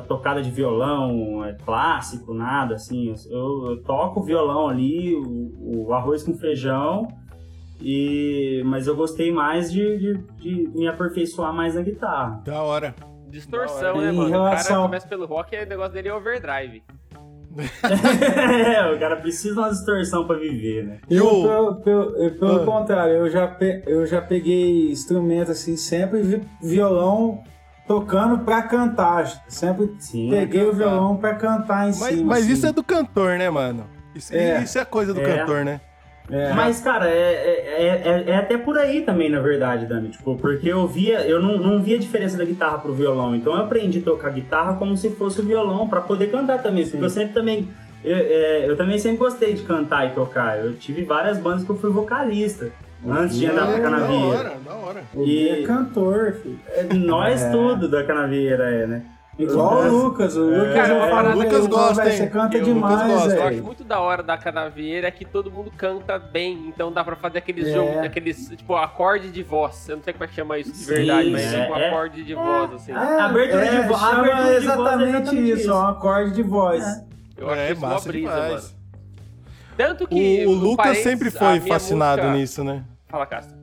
tocada 0.02 0.42
de 0.42 0.50
violão 0.50 1.44
é, 1.44 1.52
clássico, 1.64 2.32
nada 2.34 2.74
assim. 2.74 3.14
Eu, 3.30 3.70
eu 3.70 3.82
toco 3.82 4.20
o 4.20 4.22
violão 4.22 4.68
ali, 4.68 5.14
o, 5.14 5.86
o 5.88 5.92
arroz 5.94 6.22
com 6.22 6.34
feijão, 6.34 7.06
e 7.80 8.62
mas 8.64 8.86
eu 8.86 8.96
gostei 8.96 9.32
mais 9.32 9.70
de, 9.72 9.98
de, 9.98 10.18
de 10.40 10.68
me 10.74 10.86
aperfeiçoar 10.88 11.52
mais 11.52 11.74
na 11.74 11.82
guitarra. 11.82 12.40
Da 12.44 12.62
hora. 12.62 12.94
Distorção, 13.28 13.96
Em 13.96 14.00
né, 14.06 14.12
mano? 14.12 14.28
O 14.28 14.30
relação- 14.30 14.68
cara 14.76 14.82
começa 14.82 15.08
pelo 15.08 15.26
rock 15.26 15.54
e 15.56 15.64
o 15.64 15.68
negócio 15.68 15.92
dele 15.92 16.08
é 16.08 16.14
overdrive. 16.14 16.82
é, 17.84 18.92
o 18.94 18.98
cara 18.98 19.16
precisa 19.16 19.54
de 19.54 19.60
uma 19.60 19.70
distorção 19.70 20.26
pra 20.26 20.36
viver, 20.36 20.84
né? 20.84 20.98
E 21.08 21.16
Eu, 21.16 21.26
o- 21.26 21.42
pelo, 21.42 21.74
pelo- 21.76 22.16
eu, 22.16 22.30
pelo 22.38 22.62
Ah. 22.62 22.64
contrário, 22.64 23.14
eu 23.14 23.30
já, 23.30 23.46
pe- 23.46 23.82
eu 23.86 24.06
já 24.06 24.20
peguei 24.20 24.90
instrumento 24.90 25.50
assim, 25.52 25.76
sempre 25.76 26.22
vi- 26.22 26.42
violão 26.62 27.42
tocando 27.86 28.38
pra 28.44 28.62
cantar. 28.62 29.26
Sempre 29.48 29.94
Sim. 29.98 30.30
peguei 30.30 30.64
o 30.64 30.72
violão 30.72 31.16
pra 31.16 31.34
cantar 31.34 31.84
em 31.84 31.86
Mas, 31.88 31.96
cima. 31.96 32.24
mas 32.24 32.44
assim. 32.44 32.52
isso 32.52 32.66
é 32.66 32.72
do 32.72 32.82
cantor, 32.82 33.38
né, 33.38 33.48
mano? 33.50 33.86
Isso 34.14 34.34
É. 34.34 34.62
isso 34.62 34.78
é 34.78 34.84
coisa 34.84 35.12
do 35.12 35.20
É. 35.20 35.24
cantor, 35.38 35.64
né? 35.64 35.80
É. 36.30 36.54
Mas, 36.54 36.80
cara, 36.80 37.06
é, 37.06 37.12
é, 37.12 38.02
é, 38.06 38.30
é 38.30 38.36
até 38.36 38.56
por 38.56 38.78
aí 38.78 39.02
também, 39.02 39.28
na 39.28 39.40
verdade, 39.40 39.84
Dani. 39.84 40.08
Tipo, 40.08 40.36
porque 40.36 40.68
eu 40.70 40.86
via, 40.86 41.20
eu 41.26 41.40
não, 41.42 41.58
não 41.58 41.82
via 41.82 41.96
a 41.96 42.00
diferença 42.00 42.38
da 42.38 42.44
guitarra 42.46 42.78
pro 42.78 42.94
violão. 42.94 43.34
Então 43.36 43.52
eu 43.54 43.60
aprendi 43.60 43.98
a 43.98 44.02
tocar 44.02 44.30
guitarra 44.30 44.74
como 44.76 44.96
se 44.96 45.10
fosse 45.10 45.40
o 45.40 45.44
violão, 45.44 45.86
pra 45.86 46.00
poder 46.00 46.30
cantar 46.30 46.62
também. 46.62 46.88
Porque 46.88 47.04
eu 47.04 47.10
sempre 47.10 47.34
também. 47.34 47.68
Eu, 48.02 48.16
é, 48.16 48.68
eu 48.70 48.76
também 48.76 48.98
sempre 48.98 49.18
gostei 49.18 49.52
de 49.52 49.62
cantar 49.64 50.06
e 50.06 50.10
tocar. 50.14 50.58
Eu 50.58 50.74
tive 50.76 51.04
várias 51.04 51.36
bandas 51.38 51.62
que 51.64 51.70
eu 51.70 51.76
fui 51.76 51.90
vocalista. 51.90 52.70
Antes 53.06 53.36
de 53.36 53.46
andar 53.46 53.66
pra 53.66 53.74
É, 53.76 53.80
da 53.80 53.82
Canavieira. 53.90 54.26
hora, 54.26 54.56
da 54.64 54.74
hora. 54.74 55.04
E- 55.16 55.48
é 55.48 55.62
cantor, 55.66 56.32
filho. 56.42 56.58
É, 56.68 56.82
Nós 56.94 57.42
É. 57.42 57.50
tudo 57.50 57.88
da 57.88 58.02
Canavieira, 58.04 58.64
é, 58.70 58.86
né? 58.86 59.02
Igual 59.36 59.82
o 59.82 59.88
Lucas. 60.04 60.36
O 60.36 60.44
Lucas 60.44 60.74
Cara, 60.74 60.94
eu 60.94 61.10
falo 61.10 61.38
Lucas 61.42 61.66
gosta, 61.66 61.94
"Velho, 62.04 62.10
hein? 62.12 62.16
Você 62.18 62.26
canta 62.28 62.56
Eu- 62.56 62.62
o 62.62 62.64
demais, 62.66 62.94
Lucas 63.02 63.08
gosta. 63.24 63.34
Eu 63.34 63.46
acho 63.48 63.62
muito 63.64 63.82
da 63.84 64.00
hora 64.00 64.22
da 64.22 64.38
canavieira 64.38 65.08
é 65.08 65.10
que 65.10 65.24
todo 65.24 65.50
mundo 65.50 65.72
canta 65.76 66.18
bem, 66.20 66.66
então 66.68 66.92
dá 66.92 67.02
pra 67.02 67.16
fazer 67.16 67.38
aqueles 67.38 67.66
É. 67.66 67.72
jogos, 67.72 67.96
aqueles, 67.98 68.48
tipo, 68.50 68.76
acorde 68.76 69.32
de 69.32 69.42
voz. 69.42 69.88
Eu 69.88 69.96
não 69.96 70.04
sei 70.04 70.12
como 70.12 70.22
é 70.24 70.28
que 70.28 70.34
chama 70.34 70.56
isso 70.58 70.70
de 70.70 70.78
Sim, 70.78 70.94
verdade, 70.94 71.30
mas 71.30 71.52
é, 71.52 71.60
tipo, 71.64 71.74
é. 71.76 71.88
acorde 71.88 72.22
de 72.24 72.34
voz, 72.34 72.72
assim. 72.74 72.92
Abertura 72.92 73.64
de 73.66 73.80
vo- 73.88 73.94
abertura 73.96 74.20
de 74.22 74.36
voz 74.36 74.48
é 74.50 74.56
exatamente, 74.56 75.50
isso, 75.50 75.70
é 75.70 75.74
um 75.74 75.86
acorde 75.88 76.30
de 76.32 76.42
voz. 76.44 76.84
Eu 77.36 77.50
acho 77.50 77.60
é, 77.60 77.72
isso 77.72 77.80
uma 77.80 77.88
massa 77.88 78.08
brisa, 78.08 78.30
demais. 78.32 78.52
mano. 78.52 78.74
Tanto 79.76 80.06
que. 80.06 80.44
O, 80.46 80.50
o 80.50 80.54
Lucas 80.54 80.98
sempre 80.98 81.32
foi 81.32 81.58
fascinado 81.58 82.22
música- 82.22 82.38
nisso, 82.38 82.62
né? 82.62 82.84
Fala, 83.14 83.26
Casta. 83.26 83.54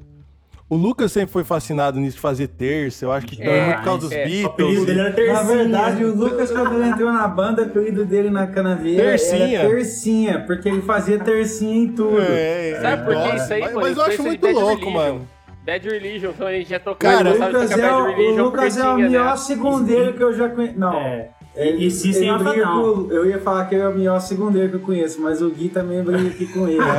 O 0.69 0.77
Lucas 0.77 1.11
sempre 1.11 1.33
foi 1.33 1.43
fascinado 1.43 1.99
nisso 1.99 2.15
de 2.15 2.21
fazer 2.21 2.47
terça. 2.47 3.03
Eu 3.03 3.11
acho 3.11 3.27
que 3.27 3.43
É, 3.43 3.65
muito 3.65 3.77
por 3.79 3.83
causa 3.83 3.99
dos 4.07 4.11
é. 4.13 4.23
O 4.23 4.45
apelido 4.47 4.55
Beatles. 4.55 4.85
dele 4.85 4.99
era 5.01 5.11
Tercinha. 5.11 5.33
Na 5.33 5.43
verdade, 5.43 6.05
o 6.05 6.15
Lucas, 6.15 6.51
quando 6.51 6.73
ele 6.75 6.89
entrou 6.89 7.11
na 7.11 7.27
banda, 7.27 7.63
o 7.63 7.65
apelido 7.65 8.05
dele 8.05 8.29
na 8.29 8.47
canavieira 8.47 9.03
Tercinha. 9.09 9.59
era 9.59 9.69
Tercinha, 9.69 10.43
porque 10.47 10.69
ele 10.69 10.81
fazia 10.83 11.19
tercinha 11.19 11.75
em 11.75 11.87
tudo. 11.89 12.21
É, 12.21 12.79
Sabe 12.81 13.03
por 13.03 13.13
que 13.13 13.19
nossa, 13.19 13.35
isso 13.35 13.53
aí, 13.53 13.59
mas, 13.61 13.73
mas 13.73 13.97
eu 13.97 14.03
acho 14.03 14.23
muito 14.23 14.47
louco, 14.47 14.69
Religion. 14.69 14.91
mano. 14.91 15.27
Bad 15.65 15.89
Religion, 15.89 16.29
então 16.29 16.47
a 16.47 16.51
gente 16.53 16.69
já 16.69 16.79
tocou, 16.79 16.95
Cara, 16.97 17.29
o 17.29 17.37
gostava 17.37 17.51
de 17.51 17.57
Lucas, 17.57 17.69
tocar 17.75 17.85
é 17.85 17.93
o, 17.93 18.05
o 18.31 18.43
Lucas 18.43 18.77
é 18.77 18.87
o 18.89 18.95
melhor 18.97 19.37
segundeiro 19.37 20.13
que 20.13 20.23
eu 20.23 20.33
já 20.33 20.47
conheço. 20.47 20.79
Não. 20.79 20.93
É. 20.97 21.29
Ele, 21.53 21.85
E 21.85 21.91
System 21.91 22.29
ele 22.29 22.43
briga 22.45 22.65
com- 22.65 23.07
Eu 23.11 23.25
ia 23.25 23.37
falar 23.37 23.65
que 23.65 23.75
ele 23.75 23.83
é 23.83 23.87
o 23.89 23.93
melhor 23.93 24.21
segundeiro 24.21 24.69
que 24.69 24.75
eu 24.75 24.79
conheço, 24.79 25.21
mas 25.21 25.41
o 25.41 25.49
Gui 25.49 25.67
também 25.67 26.01
briga 26.01 26.29
aqui 26.29 26.47
com 26.47 26.65
ele. 26.65 26.79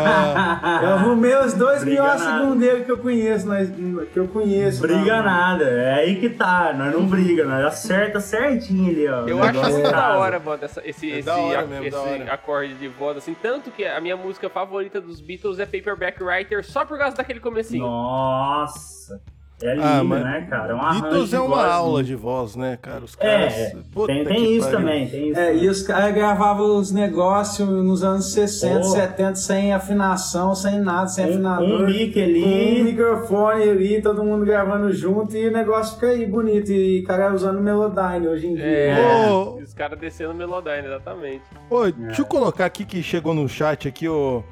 Ah, 0.64 0.80
Eu 0.82 0.88
arrumei 0.90 1.34
os 1.36 1.54
dois 1.54 1.82
melhores 1.82 2.20
segundeiros 2.20 2.84
que 2.84 2.92
eu 2.92 2.98
conheço, 2.98 3.46
mas, 3.48 3.70
que 3.70 4.16
eu 4.18 4.28
conheço. 4.28 4.82
Briga 4.82 5.16
não. 5.16 5.24
nada, 5.24 5.64
é 5.64 5.94
aí 5.94 6.16
que 6.20 6.28
tá, 6.28 6.74
nós 6.76 6.92
não 6.92 7.06
briga, 7.06 7.44
nós 7.46 7.64
acerta 7.64 8.20
certinho 8.20 8.90
ali, 8.90 9.08
ó. 9.08 9.26
Eu 9.26 9.42
acho 9.42 9.58
isso 9.60 9.78
em 9.78 9.82
da 9.82 10.18
hora, 10.18 10.38
mano, 10.38 10.62
essa- 10.62 10.82
esse, 10.84 11.10
É 11.10 11.18
esse, 11.18 11.26
da 11.26 11.36
hora 11.38 11.60
a- 11.60 11.66
mesmo, 11.66 11.84
esse 11.86 11.90
da 11.96 12.02
hora. 12.02 12.32
acorde 12.34 12.74
de 12.74 12.88
voz, 12.88 13.16
assim. 13.16 13.34
Tanto 13.40 13.70
que 13.70 13.84
a 13.86 14.00
minha 14.00 14.16
música 14.16 14.50
favorita 14.50 15.00
dos 15.00 15.20
Beatles 15.20 15.58
é 15.58 15.64
Paperback 15.66 16.22
Writer, 16.22 16.62
só 16.64 16.84
por 16.84 16.98
causa 16.98 17.16
daquele 17.16 17.40
comecinho. 17.40 17.84
Nossa, 17.84 19.20
é 19.62 19.74
lindo, 19.74 19.86
Ah, 19.86 20.04
mas 20.04 20.22
né, 20.24 20.46
cara? 20.48 20.72
É 20.72 20.74
um 20.74 21.00
Beatles 21.00 21.32
é 21.32 21.40
uma 21.40 21.56
voz, 21.56 21.70
aula 21.70 21.98
né? 21.98 22.04
de 22.04 22.14
voz, 22.14 22.56
né, 22.56 22.78
cara? 22.80 23.04
Os 23.04 23.16
É, 23.18 23.38
caras. 23.38 23.52
é. 23.54 23.76
Puta 23.92 24.06
tem, 24.06 24.24
que 24.24 24.28
tem 24.28 24.52
isso 24.56 24.64
pariu. 24.66 24.78
também, 24.78 25.08
tem 25.08 25.28
isso. 25.30 25.38
É, 25.40 25.46
também. 25.48 25.62
e 25.64 25.68
os 25.68 25.82
caras 25.82 26.14
gravavam 26.14 26.76
os 26.76 26.92
negócios 26.92 27.68
nos 27.68 28.02
anos 28.04 28.32
60, 28.32 28.80
Oh. 28.80 28.84
70, 28.84 29.34
sem 29.36 29.72
afinação, 29.72 30.54
sem 30.54 30.80
nada, 30.80 31.08
sem 31.08 31.26
Um- 31.26 31.30
afinador. 31.30 31.82
um 31.82 31.86
mic 31.86 32.20
ali. 32.22 32.80
Um 32.80 32.84
microfone 32.84 33.62
ali, 33.68 34.02
todo 34.02 34.24
mundo 34.24 34.44
gravando 34.44 34.92
junto 34.92 35.36
e 35.36 35.48
o 35.48 35.52
negócio 35.52 35.94
fica 35.94 36.08
aí 36.08 36.26
bonito. 36.26 36.70
E 36.70 37.02
cara 37.02 37.32
usando 37.34 37.60
Melodyne 37.60 38.28
hoje 38.28 38.46
em 38.46 38.54
dia. 38.54 38.64
É, 38.64 39.30
Ô. 39.30 39.54
os 39.62 39.72
caras 39.74 39.98
descendo 39.98 40.34
Melodyne, 40.34 40.86
exatamente. 40.86 41.42
Ô, 41.70 41.90
deixa 41.90 42.22
eu 42.22 42.26
colocar 42.26 42.64
aqui 42.66 42.84
que 42.84 43.02
chegou 43.02 43.32
no 43.34 43.48
chat 43.48 43.88
aqui 43.88 44.08
o, 44.08 44.42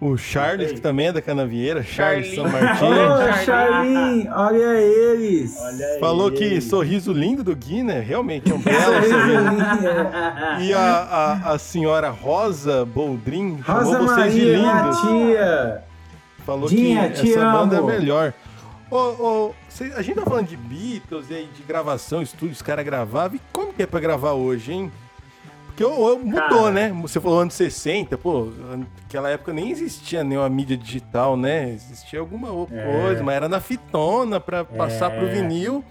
o 0.00 0.16
Charles, 0.16 0.72
que 0.72 0.80
também 0.80 1.08
é 1.08 1.12
da 1.12 1.20
Canavieira, 1.20 1.82
Charles 1.82 2.34
São. 2.34 2.48
Martins. 2.48 2.82
Ô, 2.82 3.44
Charlin, 3.44 4.28
olha 4.28 4.80
eles! 4.80 5.56
Olha. 5.60 5.98
Falou 6.00 6.30
que 6.30 6.60
sorriso 6.60 7.12
lindo 7.12 7.42
do 7.42 7.54
Gui, 7.56 7.82
né? 7.82 7.98
Realmente 8.00 8.50
é 8.50 8.54
um 8.54 8.58
belo 8.60 8.78
sorriso. 9.02 9.86
É. 10.58 10.62
E 10.62 10.72
a, 10.72 10.80
a, 11.44 11.52
a 11.54 11.58
senhora 11.58 12.10
Rosa 12.10 12.84
Boldrin 12.84 13.60
chamou 13.64 13.82
Rosa 13.84 13.98
vocês 13.98 14.32
de 14.34 14.40
Maria, 14.40 14.58
minha 14.58 14.82
lindos. 14.82 15.00
tia! 15.00 15.82
Falou 16.46 16.68
Dinha, 16.68 17.10
que 17.10 17.32
essa 17.34 17.50
banda 17.52 17.76
é 17.76 17.78
amo. 17.78 17.88
melhor. 17.88 18.32
Ô, 18.90 18.96
ô, 18.96 19.54
cê- 19.68 19.92
a 19.94 20.00
gente 20.00 20.14
tá 20.16 20.22
falando 20.24 20.46
de 20.46 20.56
Beatles 20.56 21.26
e 21.28 21.34
aí 21.34 21.48
de 21.54 21.62
gravação, 21.62 22.22
estúdio, 22.22 22.52
os 22.54 22.62
caras 22.62 22.84
gravavam. 22.86 23.36
E 23.36 23.40
como 23.52 23.72
que 23.72 23.82
é 23.82 23.86
pra 23.86 24.00
gravar 24.00 24.32
hoje, 24.32 24.72
hein? 24.72 24.92
Porque 25.84 26.24
mudou, 26.24 26.70
né? 26.72 26.92
Você 27.02 27.20
falou 27.20 27.38
anos 27.40 27.54
60, 27.54 28.18
pô, 28.18 28.48
naquela 29.00 29.30
época 29.30 29.52
nem 29.52 29.70
existia 29.70 30.24
nenhuma 30.24 30.48
mídia 30.48 30.76
digital, 30.76 31.36
né? 31.36 31.70
Existia 31.72 32.18
alguma 32.20 32.50
outra 32.50 32.76
É. 32.76 33.00
coisa, 33.00 33.22
mas 33.22 33.36
era 33.36 33.48
na 33.48 33.60
fitona 33.60 34.40
pra 34.40 34.64
passar 34.64 35.10
pro 35.10 35.28
vinil. 35.28 35.84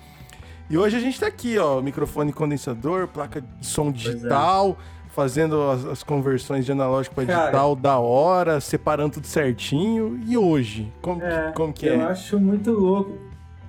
E 0.70 0.78
hoje 0.78 0.98
a 0.98 1.00
gente 1.00 1.18
tá 1.18 1.28
aqui, 1.28 1.58
ó, 1.58 1.82
microfone 1.82 2.34
condensador, 2.34 3.08
placa 3.08 3.40
de 3.42 3.66
som 3.66 3.90
digital, 3.90 4.78
fazendo 5.16 5.62
as, 5.70 5.86
as 5.86 6.04
conversões 6.04 6.66
de 6.66 6.72
analógico 6.74 7.16
para 7.16 7.24
digital 7.24 7.74
da 7.74 7.98
hora, 7.98 8.60
separando 8.60 9.14
tudo 9.14 9.28
certinho. 9.28 10.20
E 10.28 10.38
hoje, 10.38 10.92
como, 11.02 11.24
É, 11.24 11.48
que, 11.48 11.54
como 11.56 11.72
que 11.74 11.86
Eu 11.88 12.02
é? 12.02 12.04
acho 12.04 12.38
muito 12.38 12.72
louco 12.72 13.18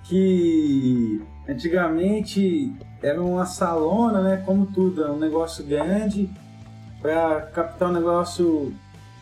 que 0.03 1.23
antigamente 1.49 2.73
era 3.03 3.21
uma 3.23 3.47
salona, 3.47 4.23
né? 4.23 4.43
Como 4.45 4.67
tudo, 4.67 5.05
é 5.05 5.11
um 5.11 5.19
negócio 5.19 5.65
grande 5.65 6.29
para 7.01 7.43
captar 7.43 7.91
um 7.91 7.93
negócio 7.93 8.73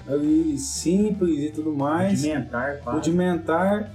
ali 0.09 0.57
simples 0.59 1.39
e 1.39 1.51
tudo 1.51 1.75
mais, 1.75 2.21
Rudimentar, 2.23 2.79
quase. 2.83 2.97
rudimentar. 2.99 3.91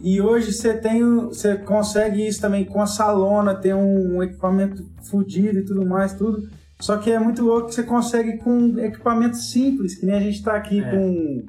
E 0.00 0.20
hoje 0.20 0.52
você 0.52 0.74
tem, 0.74 1.02
o- 1.02 1.28
você 1.28 1.56
consegue 1.56 2.26
isso 2.26 2.40
também 2.40 2.64
com 2.64 2.80
a 2.80 2.86
salona, 2.86 3.54
ter 3.54 3.74
um 3.74 4.22
equipamento 4.22 4.84
fodido 5.02 5.58
e 5.58 5.64
tudo 5.64 5.84
mais, 5.84 6.12
tudo. 6.14 6.48
Só 6.80 6.96
que 6.98 7.10
é 7.10 7.18
muito 7.18 7.42
louco 7.44 7.68
que 7.68 7.74
você 7.74 7.82
consegue 7.82 8.36
com 8.38 8.78
equipamento 8.78 9.36
simples, 9.36 9.96
que 9.96 10.06
nem 10.06 10.14
a 10.14 10.20
gente 10.20 10.40
tá 10.42 10.52
aqui 10.52 10.80
É. 10.80 10.90
com. 10.90 11.42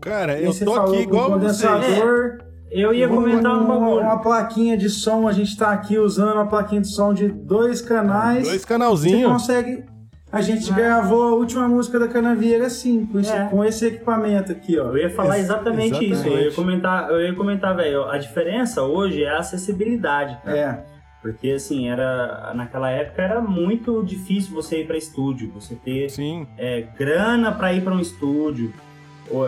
Cara, 0.00 0.40
eu 0.40 0.56
tô 0.56 0.72
falou, 0.74 0.94
aqui 0.94 1.02
igual 1.02 1.40
você. 1.40 1.66
condensador. 1.66 2.38
Eu 2.78 2.92
ia 2.94 3.08
comentar 3.08 3.52
um 3.56 3.64
uma, 3.64 3.78
bagulho. 3.78 4.00
uma 4.02 4.18
plaquinha 4.20 4.76
de 4.76 4.88
som, 4.90 5.26
a 5.26 5.32
gente 5.32 5.56
tá 5.56 5.70
aqui 5.70 5.98
usando 5.98 6.34
uma 6.34 6.46
plaquinha 6.46 6.80
de 6.80 6.88
som 6.88 7.14
de 7.14 7.28
dois 7.28 7.80
canais. 7.80 8.46
Dois 8.46 8.60
Você 8.60 8.66
canalzinhos. 8.66 9.32
consegue. 9.32 9.84
A 10.30 10.42
gente 10.42 10.70
gravou 10.72 11.22
a 11.22 11.34
última 11.34 11.66
música 11.68 11.98
da 11.98 12.08
Canavieira 12.08 12.66
assim, 12.66 13.06
com 13.06 13.20
esse, 13.20 13.32
É. 13.32 13.44
com 13.46 13.64
esse 13.64 13.86
equipamento 13.86 14.52
aqui, 14.52 14.78
ó. 14.78 14.86
Eu 14.88 14.98
ia 14.98 15.08
falar 15.10 15.36
Ex- 15.38 15.46
exatamente, 15.46 15.94
isso. 16.04 16.26
Eu 16.26 16.32
ia 16.32 16.46
exatamente. 16.48 16.54
comentar, 16.56 17.10
eu 17.10 17.20
ia 17.22 17.34
comentar, 17.34 17.74
velho. 17.76 18.04
A 18.04 18.18
diferença 18.18 18.82
hoje 18.82 19.22
é 19.22 19.30
a 19.30 19.38
acessibilidade, 19.38 20.36
cara. 20.44 20.56
É. 20.58 20.84
Porque 21.22 21.50
assim, 21.52 21.88
era 21.88 22.52
naquela 22.54 22.90
época 22.90 23.22
era 23.22 23.40
muito 23.40 24.02
difícil 24.04 24.54
você 24.54 24.82
ir 24.82 24.86
para 24.86 24.96
estúdio, 24.98 25.50
você 25.54 25.74
ter 25.74 26.10
Sim. 26.10 26.46
é, 26.58 26.84
grana 26.98 27.52
para 27.52 27.72
ir 27.72 27.80
para 27.82 27.94
um 27.94 28.00
estúdio. 28.00 28.72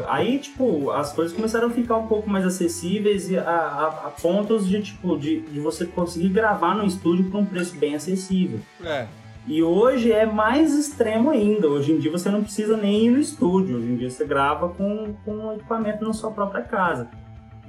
Aí, 0.09 0.39
tipo, 0.39 0.91
as 0.91 1.13
coisas 1.13 1.35
começaram 1.35 1.69
a 1.69 1.71
ficar 1.71 1.97
um 1.97 2.07
pouco 2.07 2.29
mais 2.29 2.45
acessíveis 2.45 3.31
e 3.31 3.39
a, 3.39 3.43
a- 3.43 4.03
a 4.07 4.11
pontos 4.11 4.69
de, 4.69 4.83
tipo, 4.83 5.17
de, 5.19 5.41
de 5.41 5.61
você 5.61 5.87
conseguir 5.87 6.29
gravar 6.31 6.75
no 6.75 6.85
estúdio 6.85 7.31
por 7.31 7.39
um 7.39 7.45
preço 7.45 7.77
bem 7.77 7.95
acessível. 7.95 8.61
É. 8.85 9.07
E 9.47 9.63
hoje 9.63 10.13
é 10.13 10.27
mais 10.27 10.75
extremo 10.77 11.31
ainda. 11.31 11.69
Hoje 11.69 11.93
em 11.93 11.99
dia 11.99 12.11
você 12.11 12.29
não 12.29 12.43
precisa 12.43 12.77
nem 12.77 13.07
ir 13.07 13.11
no 13.11 13.19
estúdio. 13.19 13.79
Hoje 13.79 13.87
em 13.87 13.97
dia 13.97 14.11
você 14.11 14.27
grava 14.27 14.69
com, 14.69 15.15
com 15.25 15.53
equipamento 15.55 16.05
na 16.05 16.13
sua 16.13 16.31
própria 16.31 16.63
casa. 16.63 17.09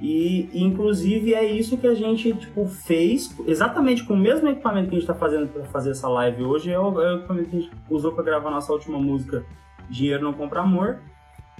E, 0.02 0.48
inclusive, 0.54 1.34
é 1.34 1.44
isso 1.44 1.76
que 1.76 1.86
a 1.86 1.94
gente, 1.94 2.32
tipo, 2.32 2.66
fez, 2.66 3.34
exatamente 3.46 4.02
com 4.04 4.14
o 4.14 4.16
mesmo 4.18 4.48
equipamento 4.48 4.88
que 4.88 4.96
a 4.96 4.98
gente 4.98 5.08
está 5.10 5.14
fazendo 5.14 5.46
para 5.48 5.64
fazer 5.64 5.90
essa 5.90 6.08
live 6.08 6.42
hoje, 6.42 6.70
é 6.70 6.78
o, 6.78 7.00
é 7.02 7.12
o 7.14 7.16
equipamento 7.18 7.50
que 7.50 7.56
a 7.56 7.60
gente 7.60 7.72
usou 7.88 8.12
para 8.12 8.24
gravar 8.24 8.50
nossa 8.50 8.72
última 8.72 8.98
música, 8.98 9.44
Dinheiro 9.90 10.22
Não 10.24 10.32
Compra 10.32 10.60
Amor. 10.62 11.00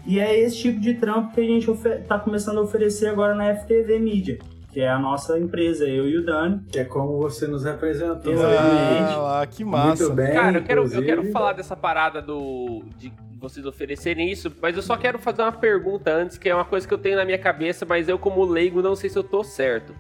E 0.06 0.18
é 0.18 0.38
esse 0.38 0.56
tipo 0.56 0.80
de 0.80 0.94
trampo 0.94 1.34
que 1.34 1.40
a 1.40 1.44
gente 1.44 1.70
está 1.70 2.18
começando 2.18 2.58
a 2.58 2.62
oferecer 2.62 3.08
agora 3.08 3.34
na 3.34 3.54
FTV 3.54 3.98
Mídia, 3.98 4.38
que 4.72 4.80
é 4.80 4.88
a 4.88 4.98
nossa 4.98 5.38
empresa, 5.38 5.84
eu 5.86 6.08
e 6.08 6.18
o 6.18 6.24
Dani. 6.24 6.60
Que 6.70 6.80
é 6.80 6.84
como 6.84 7.18
você 7.18 7.46
nos 7.46 7.64
representou. 7.64 8.32
Exatamente. 8.32 9.12
Ah, 9.18 9.46
que 9.48 9.64
massa. 9.64 10.04
Muito 10.04 10.16
bem. 10.16 10.32
Cara, 10.32 10.58
eu 10.58 10.64
quero, 10.64 10.92
eu 10.92 11.04
quero 11.04 11.30
falar 11.30 11.52
dessa 11.52 11.76
parada 11.76 12.22
do. 12.22 12.82
de 12.96 13.12
vocês 13.40 13.64
oferecerem 13.64 14.30
isso, 14.30 14.54
mas 14.60 14.76
eu 14.76 14.82
só 14.82 14.98
quero 14.98 15.18
fazer 15.18 15.40
uma 15.40 15.52
pergunta 15.52 16.12
antes, 16.12 16.36
que 16.36 16.48
é 16.48 16.54
uma 16.54 16.64
coisa 16.64 16.86
que 16.86 16.92
eu 16.92 16.98
tenho 16.98 17.16
na 17.16 17.24
minha 17.24 17.38
cabeça, 17.38 17.86
mas 17.86 18.06
eu, 18.06 18.18
como 18.18 18.44
leigo, 18.44 18.82
não 18.82 18.94
sei 18.94 19.08
se 19.08 19.18
eu 19.18 19.24
tô 19.24 19.42
certo. 19.42 19.94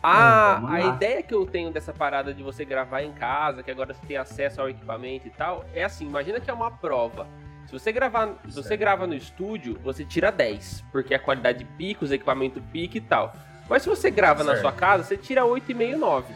A, 0.00 0.54
Vamos 0.54 0.70
a 0.70 0.80
ideia 0.94 1.22
que 1.22 1.34
eu 1.34 1.44
tenho 1.46 1.72
dessa 1.72 1.92
parada 1.92 2.32
de 2.32 2.42
você 2.42 2.64
gravar 2.64 3.02
em 3.02 3.12
casa, 3.12 3.62
que 3.62 3.70
agora 3.70 3.92
você 3.92 4.04
tem 4.06 4.16
acesso 4.16 4.60
ao 4.60 4.68
equipamento 4.68 5.26
e 5.26 5.30
tal, 5.30 5.64
é 5.74 5.84
assim, 5.84 6.06
imagina 6.06 6.40
que 6.40 6.50
é 6.50 6.54
uma 6.54 6.70
prova. 6.70 7.26
Se 7.72 7.78
você 7.78 7.90
gravar, 7.90 8.34
se 8.50 8.54
você 8.62 8.76
grava 8.76 9.06
no 9.06 9.14
estúdio, 9.14 9.78
você 9.82 10.04
tira 10.04 10.30
10, 10.30 10.84
porque 10.92 11.14
a 11.14 11.18
qualidade 11.18 11.64
pica, 11.78 12.04
os 12.04 12.12
equipamentos 12.12 12.62
pica 12.70 12.98
e 12.98 13.00
tal. 13.00 13.34
Mas 13.66 13.82
se 13.82 13.88
você 13.88 14.10
grava 14.10 14.44
na 14.44 14.50
Certo. 14.52 14.60
sua 14.60 14.72
casa, 14.72 15.04
você 15.04 15.16
tira 15.16 15.46
8,5, 15.46 15.96
9. 15.96 16.34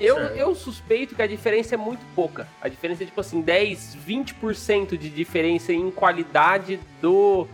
Eu, 0.00 0.14
Certo. 0.16 0.36
eu 0.36 0.54
suspeito 0.54 1.14
que 1.14 1.20
a 1.20 1.26
diferença 1.26 1.74
é 1.74 1.76
muito 1.78 2.00
pouca. 2.14 2.48
A 2.62 2.68
diferença 2.70 3.02
é 3.02 3.06
tipo 3.06 3.20
assim, 3.20 3.42
10, 3.42 3.96
20% 4.06 4.96
de 4.96 5.10
diferença 5.10 5.74
em 5.74 5.90
qualidade 5.90 6.80
do, 7.02 7.46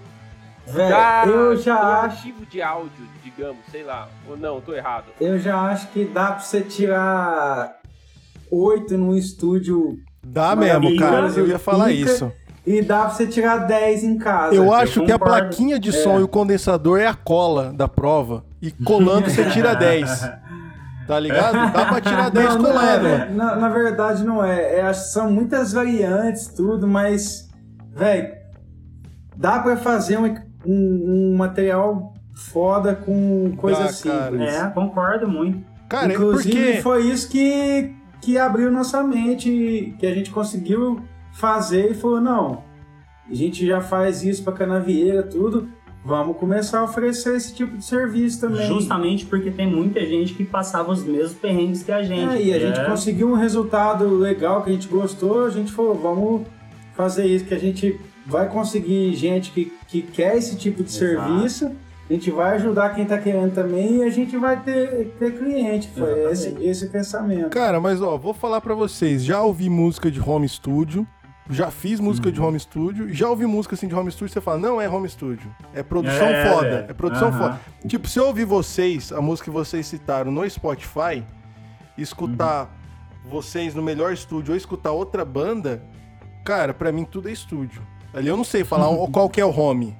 Velho, 0.64 0.88
da- 0.90 1.24
eu 1.26 1.56
do 1.56 1.60
já 1.60 1.74
acho, 1.76 2.04
arquivo 2.18 2.46
de 2.46 2.62
áudio, 2.62 3.08
digamos, 3.24 3.64
sei 3.72 3.82
lá. 3.82 4.08
Ou 4.28 4.36
não, 4.36 4.60
tô 4.60 4.72
errado. 4.74 5.06
eu 5.20 5.40
já 5.40 5.58
acho 5.60 5.88
que 5.88 6.04
dá 6.04 6.26
pra 6.32 6.38
você 6.38 6.60
tirar 6.60 7.80
oito 8.48 8.96
num 8.96 9.16
estúdio 9.16 9.98
Dá 10.22 10.54
mesmo, 10.54 10.96
cara. 10.96 11.26
Eu 11.36 11.48
ia 11.48 11.58
falar 11.58 11.90
isso. 11.90 12.32
E 12.66 12.80
dá 12.82 13.00
pra 13.06 13.10
você 13.10 13.26
tirar 13.26 13.58
10 13.58 14.04
em 14.04 14.18
casa. 14.18 14.54
Eu 14.54 14.72
acho 14.72 15.04
que 15.04 15.12
a 15.12 15.18
plaquinha 15.18 15.78
de 15.78 15.92
som 15.92 16.18
e 16.20 16.22
o 16.22 16.28
condensador 16.28 16.98
é 17.00 17.06
a 17.06 17.14
cola 17.14 17.72
da 17.72 17.86
prova. 17.88 18.44
E 18.62 18.70
colando 18.70 19.28
você 19.30 19.44
tira 19.50 19.74
10. 19.76 20.30
Tá 21.06 21.20
ligado? 21.20 21.52
Dá 21.72 21.84
pra 21.84 22.00
tirar 22.00 22.30
10 22.30 22.54
Não, 22.54 22.62
não 22.62 22.68
é, 22.70 22.72
colando. 22.72 23.02
velho. 23.02 23.34
na, 23.34 23.56
na 23.56 23.68
verdade 23.68 24.24
não 24.24 24.42
é. 24.42 24.78
É, 24.78 24.82
acho 24.82 25.02
que 25.04 25.08
São 25.10 25.30
muitas 25.30 25.72
variantes, 25.74 26.46
tudo, 26.48 26.86
mas, 26.88 27.50
velho, 27.94 28.32
dá 29.36 29.58
pra 29.58 29.76
fazer 29.76 30.18
um, 30.18 30.34
um- 30.66 31.32
um 31.32 31.36
material 31.36 32.14
foda 32.34 32.94
com 32.94 33.52
coisa 33.58 33.80
Dá, 33.80 33.84
cara. 33.84 34.30
simples. 34.30 34.54
É, 34.54 34.66
concordo 34.70 35.28
muito. 35.28 35.62
Cara, 35.90 36.10
é 36.10 36.14
Inclusive, 36.14 36.64
porque. 36.66 36.82
foi 36.82 37.02
isso 37.02 37.28
que, 37.28 37.94
que 38.22 38.38
abriu 38.38 38.70
nossa 38.72 39.02
mente, 39.04 39.94
que 39.98 40.06
a 40.06 40.14
gente 40.14 40.30
conseguiu 40.30 41.02
fazer 41.34 41.90
e 41.90 41.94
falou, 41.94 42.20
não, 42.20 42.62
a 43.30 43.34
gente 43.34 43.66
já 43.66 43.80
faz 43.80 44.22
isso 44.22 44.42
pra 44.42 44.52
canavieira, 44.52 45.22
tudo, 45.22 45.68
vamos 46.04 46.36
começar 46.36 46.80
a 46.80 46.84
oferecer 46.84 47.34
esse 47.36 47.54
tipo 47.54 47.76
de 47.76 47.84
serviço 47.84 48.40
também. 48.40 48.66
Justamente 48.66 49.26
porque 49.26 49.50
tem 49.50 49.66
muita 49.66 50.00
gente 50.06 50.34
que 50.34 50.44
passava 50.44 50.92
os 50.92 51.02
mesmos 51.04 51.34
perrengues 51.34 51.82
que 51.82 51.90
a 51.92 52.02
gente. 52.02 52.34
É, 52.36 52.42
e 52.42 52.52
a 52.54 52.58
que 52.58 52.66
gente 52.66 52.80
é- 52.80 52.84
conseguiu 52.84 53.28
um 53.30 53.34
resultado 53.34 54.08
legal 54.16 54.62
que 54.62 54.70
a 54.70 54.72
gente 54.72 54.88
gostou, 54.88 55.44
a 55.44 55.50
gente 55.50 55.72
falou, 55.72 55.94
vamos 55.94 56.46
fazer 56.94 57.26
isso, 57.26 57.44
que 57.46 57.54
a 57.54 57.58
gente 57.58 57.98
vai 58.26 58.48
conseguir 58.48 59.12
gente 59.14 59.50
que, 59.50 59.72
que 59.88 60.02
quer 60.02 60.36
esse 60.36 60.56
tipo 60.56 60.82
de 60.82 60.90
Exato. 60.90 60.98
serviço, 61.28 61.70
a 62.08 62.12
gente 62.12 62.30
vai 62.30 62.54
ajudar 62.56 62.94
quem 62.94 63.04
tá 63.06 63.18
querendo 63.18 63.52
também 63.54 63.96
e 63.96 64.02
a 64.04 64.10
gente 64.10 64.36
vai 64.36 64.62
ter, 64.62 65.14
ter 65.18 65.36
cliente. 65.36 65.88
Foi 65.96 66.10
esse, 66.30 66.46
Exatamente. 66.48 66.68
esse 66.68 66.84
o 66.86 66.90
pensamento. 66.90 67.48
Cara, 67.50 67.80
mas 67.80 68.00
ó, 68.02 68.16
vou 68.18 68.34
falar 68.34 68.60
pra 68.60 68.74
vocês. 68.74 69.24
Já 69.24 69.42
ouvi 69.42 69.68
música 69.70 70.10
de 70.10 70.20
home 70.20 70.46
studio. 70.48 71.06
Já 71.50 71.70
fiz 71.70 72.00
música 72.00 72.32
de 72.32 72.40
home 72.40 72.58
studio. 72.58 73.12
Já 73.12 73.28
ouvi 73.28 73.44
música 73.44 73.74
assim 73.74 73.86
de 73.86 73.94
home 73.94 74.10
studio. 74.10 74.32
Você 74.32 74.40
fala, 74.40 74.58
não 74.58 74.80
é 74.80 74.88
home 74.88 75.08
studio. 75.08 75.54
É 75.74 75.82
produção 75.82 76.26
É, 76.26 76.50
foda. 76.50 76.70
velho. 76.70 76.90
É 76.90 76.94
produção 76.94 77.28
Aham. 77.28 77.38
foda. 77.38 77.60
Tipo, 77.86 78.08
se 78.08 78.18
eu 78.18 78.26
ouvir 78.26 78.44
vocês, 78.46 79.12
a 79.12 79.20
música 79.20 79.44
que 79.44 79.50
vocês 79.50 79.86
citaram 79.86 80.30
no 80.32 80.48
Spotify, 80.48 81.22
escutar 81.98 82.74
vocês 83.28 83.74
no 83.74 83.82
melhor 83.82 84.12
estúdio 84.12 84.52
ou 84.52 84.56
escutar 84.56 84.92
outra 84.92 85.24
banda, 85.24 85.82
cara, 86.44 86.72
pra 86.74 86.90
mim 86.92 87.04
tudo 87.04 87.28
é 87.28 87.32
estúdio. 87.32 87.82
Ali 88.12 88.28
eu 88.28 88.36
não 88.36 88.44
sei 88.44 88.64
falar 88.64 88.88
qual 89.12 89.28
que 89.28 89.40
é 89.40 89.44
o 89.44 89.50
home. 89.50 89.96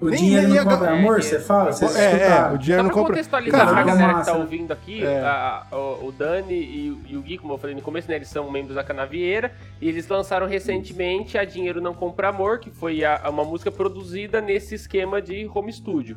O 0.00 0.08
Nem- 0.10 0.18
dinheiro 0.20 0.46
nem 0.48 0.56
não 0.56 0.62
a 0.62 0.64
compra 0.76 0.86
ga- 0.92 0.96
amor, 0.98 1.18
é, 1.18 1.22
você 1.22 1.40
fala? 1.40 1.72
Vocês 1.72 1.96
É, 1.96 2.28
é, 2.28 2.52
o 2.54 2.58
dinheiro 2.58 2.82
Só 2.82 2.82
não 2.82 2.84
pra 2.84 2.90
compra. 2.94 3.12
contextualizar 3.14 3.58
Cara, 3.60 3.72
pra 3.72 3.78
fica 3.82 3.90
galera 3.94 4.08
que 4.12 4.18
massa. 4.18 4.30
tá 4.32 4.38
ouvindo 4.38 4.72
aqui, 4.72 5.04
É. 5.04 5.20
a- 5.20 5.66
a- 5.72 5.76
o, 5.76 6.06
o 6.06 6.12
Dani 6.12 6.54
e, 6.54 6.90
o- 6.90 7.10
e 7.12 7.16
o 7.16 7.20
Gui, 7.22 7.36
como 7.38 7.54
eu 7.54 7.58
falei 7.58 7.74
no 7.74 7.82
começo, 7.82 8.08
né, 8.08 8.14
eles 8.14 8.28
são 8.28 8.48
membros 8.50 8.76
da 8.76 8.84
Canavieira, 8.84 9.50
e 9.80 9.88
eles 9.88 10.06
lançaram 10.06 10.46
recentemente 10.46 11.36
A 11.36 11.44
Dinheiro 11.44 11.80
Não 11.80 11.94
Compra 11.94 12.28
Amor, 12.28 12.60
que 12.60 12.70
foi 12.70 13.04
a- 13.04 13.22
uma 13.28 13.44
música 13.44 13.72
produzida 13.72 14.40
nesse 14.40 14.76
esquema 14.76 15.20
de 15.20 15.50
home 15.52 15.72
studio. 15.72 16.16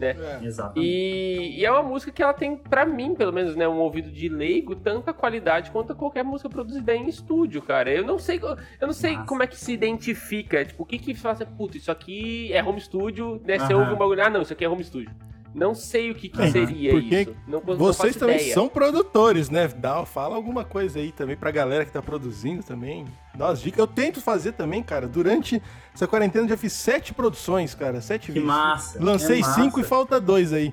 É. 0.00 0.40
Exatamente. 0.42 0.86
E, 0.86 1.60
e 1.60 1.64
é 1.64 1.70
uma 1.70 1.82
música 1.82 2.12
que 2.12 2.22
ela 2.22 2.32
tem, 2.32 2.56
pra 2.56 2.86
mim, 2.86 3.14
pelo 3.14 3.32
menos, 3.32 3.56
né, 3.56 3.66
um 3.66 3.78
ouvido 3.78 4.10
de 4.10 4.28
leigo, 4.28 4.74
tanta 4.76 5.12
qualidade 5.12 5.70
quanto 5.70 5.94
qualquer 5.94 6.22
música 6.22 6.48
produzida 6.48 6.94
em 6.94 7.08
estúdio, 7.08 7.60
cara. 7.62 7.90
Eu 7.90 8.04
não 8.04 8.18
sei, 8.18 8.40
eu 8.42 8.86
não 8.86 8.92
sei 8.94 9.14
Massa. 9.14 9.26
como 9.26 9.42
é 9.42 9.46
que 9.46 9.56
se 9.56 9.72
identifica, 9.72 10.64
tipo, 10.64 10.82
o 10.82 10.86
que 10.86 10.98
que 10.98 11.14
faz, 11.14 11.42
puta, 11.56 11.76
isso 11.76 11.90
aqui 11.90 12.52
é 12.52 12.62
home 12.62 12.80
studio, 12.80 13.40
né? 13.44 13.58
Você 13.58 13.72
Aham. 13.72 13.82
ouve 13.82 13.94
um 13.94 13.98
bagulho, 13.98 14.22
ah, 14.22 14.30
não, 14.30 14.42
isso 14.42 14.52
aqui 14.52 14.64
é 14.64 14.68
home 14.68 14.84
studio. 14.84 15.10
Não 15.54 15.74
sei 15.74 16.10
o 16.10 16.14
que, 16.14 16.28
que 16.28 16.40
É, 16.40 16.50
seria 16.50 16.90
porque 16.92 17.20
isso. 17.22 17.36
Não, 17.46 17.60
não 17.66 17.76
Vocês 17.76 18.14
também 18.16 18.36
ideia. 18.36 18.54
são 18.54 18.68
produtores, 18.68 19.48
né? 19.50 19.66
Dá, 19.68 20.04
fala 20.04 20.36
alguma 20.36 20.64
coisa 20.64 20.98
aí 20.98 21.10
também 21.10 21.36
pra 21.36 21.50
galera 21.50 21.84
que 21.84 21.90
tá 21.90 22.02
produzindo 22.02 22.62
também. 22.62 23.06
Dá 23.34 23.46
umas 23.46 23.60
dicas. 23.60 23.78
Eu 23.78 23.86
tento 23.86 24.20
fazer 24.20 24.52
também, 24.52 24.82
cara. 24.82 25.08
Durante 25.08 25.60
essa 25.94 26.06
quarentena 26.06 26.44
eu 26.44 26.50
já 26.50 26.56
fiz 26.56 26.72
sete 26.74 27.14
produções, 27.14 27.74
cara. 27.74 28.00
Sete 28.00 28.26
Que 28.26 28.32
vídeos. 28.32 28.46
massa. 28.46 29.02
Lancei 29.02 29.38
É 29.38 29.40
massa. 29.40 29.60
cinco 29.62 29.80
e 29.80 29.84
falta 29.84 30.20
dois 30.20 30.52
aí. 30.52 30.72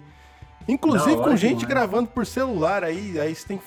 Inclusive 0.68 1.16
Da 1.18 1.24
com 1.24 1.36
gente 1.36 1.66
gravando 1.66 2.10
por 2.10 2.26
celular 2.26 2.84
aí. 2.84 3.20
Aí 3.20 3.34
você 3.34 3.48
tem 3.48 3.58
que 3.58 3.64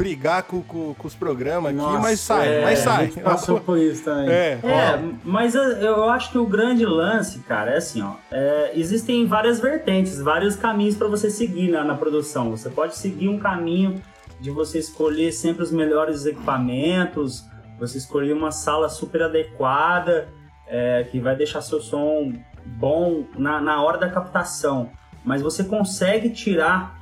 brigar 0.00 0.44
com, 0.44 0.62
com- 0.62 0.94
com 0.94 1.06
os 1.06 1.14
programas 1.14 1.72
aqui, 1.72 1.76
Nossa, 1.82 1.98
mas 1.98 2.20
sai, 2.20 2.48
é, 2.48 2.62
mas 2.64 2.80
A 2.80 2.82
sai. 2.82 3.04
gente 3.06 3.20
passou 3.20 3.60
por 3.60 3.76
isso 3.78 4.02
também. 4.04 4.30
É, 4.30 4.58
É, 4.62 5.02
mas 5.22 5.54
eu, 5.54 6.08
acho 6.08 6.30
que 6.32 6.38
o 6.38 6.46
grande 6.46 6.86
lance, 6.86 7.40
cara, 7.40 7.72
é 7.72 7.76
assim, 7.76 8.00
ó. 8.02 8.14
é, 8.30 8.72
existem 8.74 9.26
várias 9.26 9.60
vertentes, 9.60 10.18
vários 10.20 10.56
caminhos 10.56 10.96
pra 10.96 11.06
você 11.06 11.28
seguir 11.30 11.70
na, 11.70 11.84
na 11.84 11.94
produção. 11.94 12.50
Você 12.50 12.70
pode 12.70 12.96
seguir 12.96 13.28
um 13.28 13.38
caminho 13.38 14.00
de 14.40 14.50
você 14.50 14.78
escolher 14.78 15.32
sempre 15.32 15.62
os 15.62 15.70
melhores 15.70 16.24
equipamentos, 16.24 17.44
você 17.78 17.98
escolher 17.98 18.32
uma 18.32 18.50
sala 18.50 18.88
super 18.88 19.22
adequada, 19.22 20.28
é, 20.66 21.04
que 21.10 21.20
vai 21.20 21.36
deixar 21.36 21.60
seu 21.60 21.80
som 21.80 22.32
bom 22.64 23.24
na, 23.36 23.60
na 23.60 23.82
hora 23.82 23.98
da 23.98 24.08
captação. 24.08 24.90
Mas 25.22 25.42
você 25.42 25.62
consegue 25.64 26.30
tirar 26.30 26.98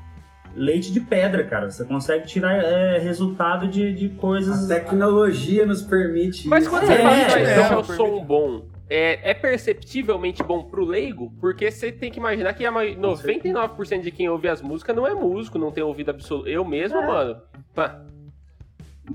leite 0.59 0.93
de 0.93 1.01
pedra, 1.01 1.45
cara. 1.45 1.71
Você 1.71 1.85
consegue 1.85 2.27
tirar 2.27 2.55
é, 2.63 2.99
resultado 2.99 3.69
de, 3.69 3.93
de 3.95 4.09
coisas. 4.11 4.71
A 4.71 4.75
tecnologia 4.75 5.65
nos 5.65 5.83
permite 5.83 6.47
Mas 6.49 6.67
quando 6.69 6.87
você 6.87 6.93
É, 6.95 6.99
fala 6.99 7.17
que 7.17 7.75
é, 7.75 7.77
o 7.77 7.85
som 7.85 8.25
bom, 8.25 8.65
é, 8.91 9.31
é 9.31 9.35
perceptivelmente 9.35 10.43
bom 10.43 10.63
pro 10.65 10.85
leigo? 10.85 11.33
Porque 11.41 11.71
você 11.71 11.93
tem 11.93 12.11
que 12.11 12.19
imaginar 12.19 12.53
que 12.55 12.65
a 12.67 12.71
mai- 12.71 12.97
99% 12.97 14.01
de 14.03 14.11
quem 14.11 14.29
ouve 14.29 14.49
as 14.49 14.61
músicas 14.63 14.95
não 14.97 15.07
é 15.07 15.15
músico, 15.15 15.59
não 15.59 15.71
tem 15.71 15.83
ouvido 15.85 16.11
absoluto. 16.11 16.49
Eu 16.49 16.65
mesmo, 16.65 16.99
É. 16.99 17.07
mano. 17.07 17.37
pá. 17.75 18.03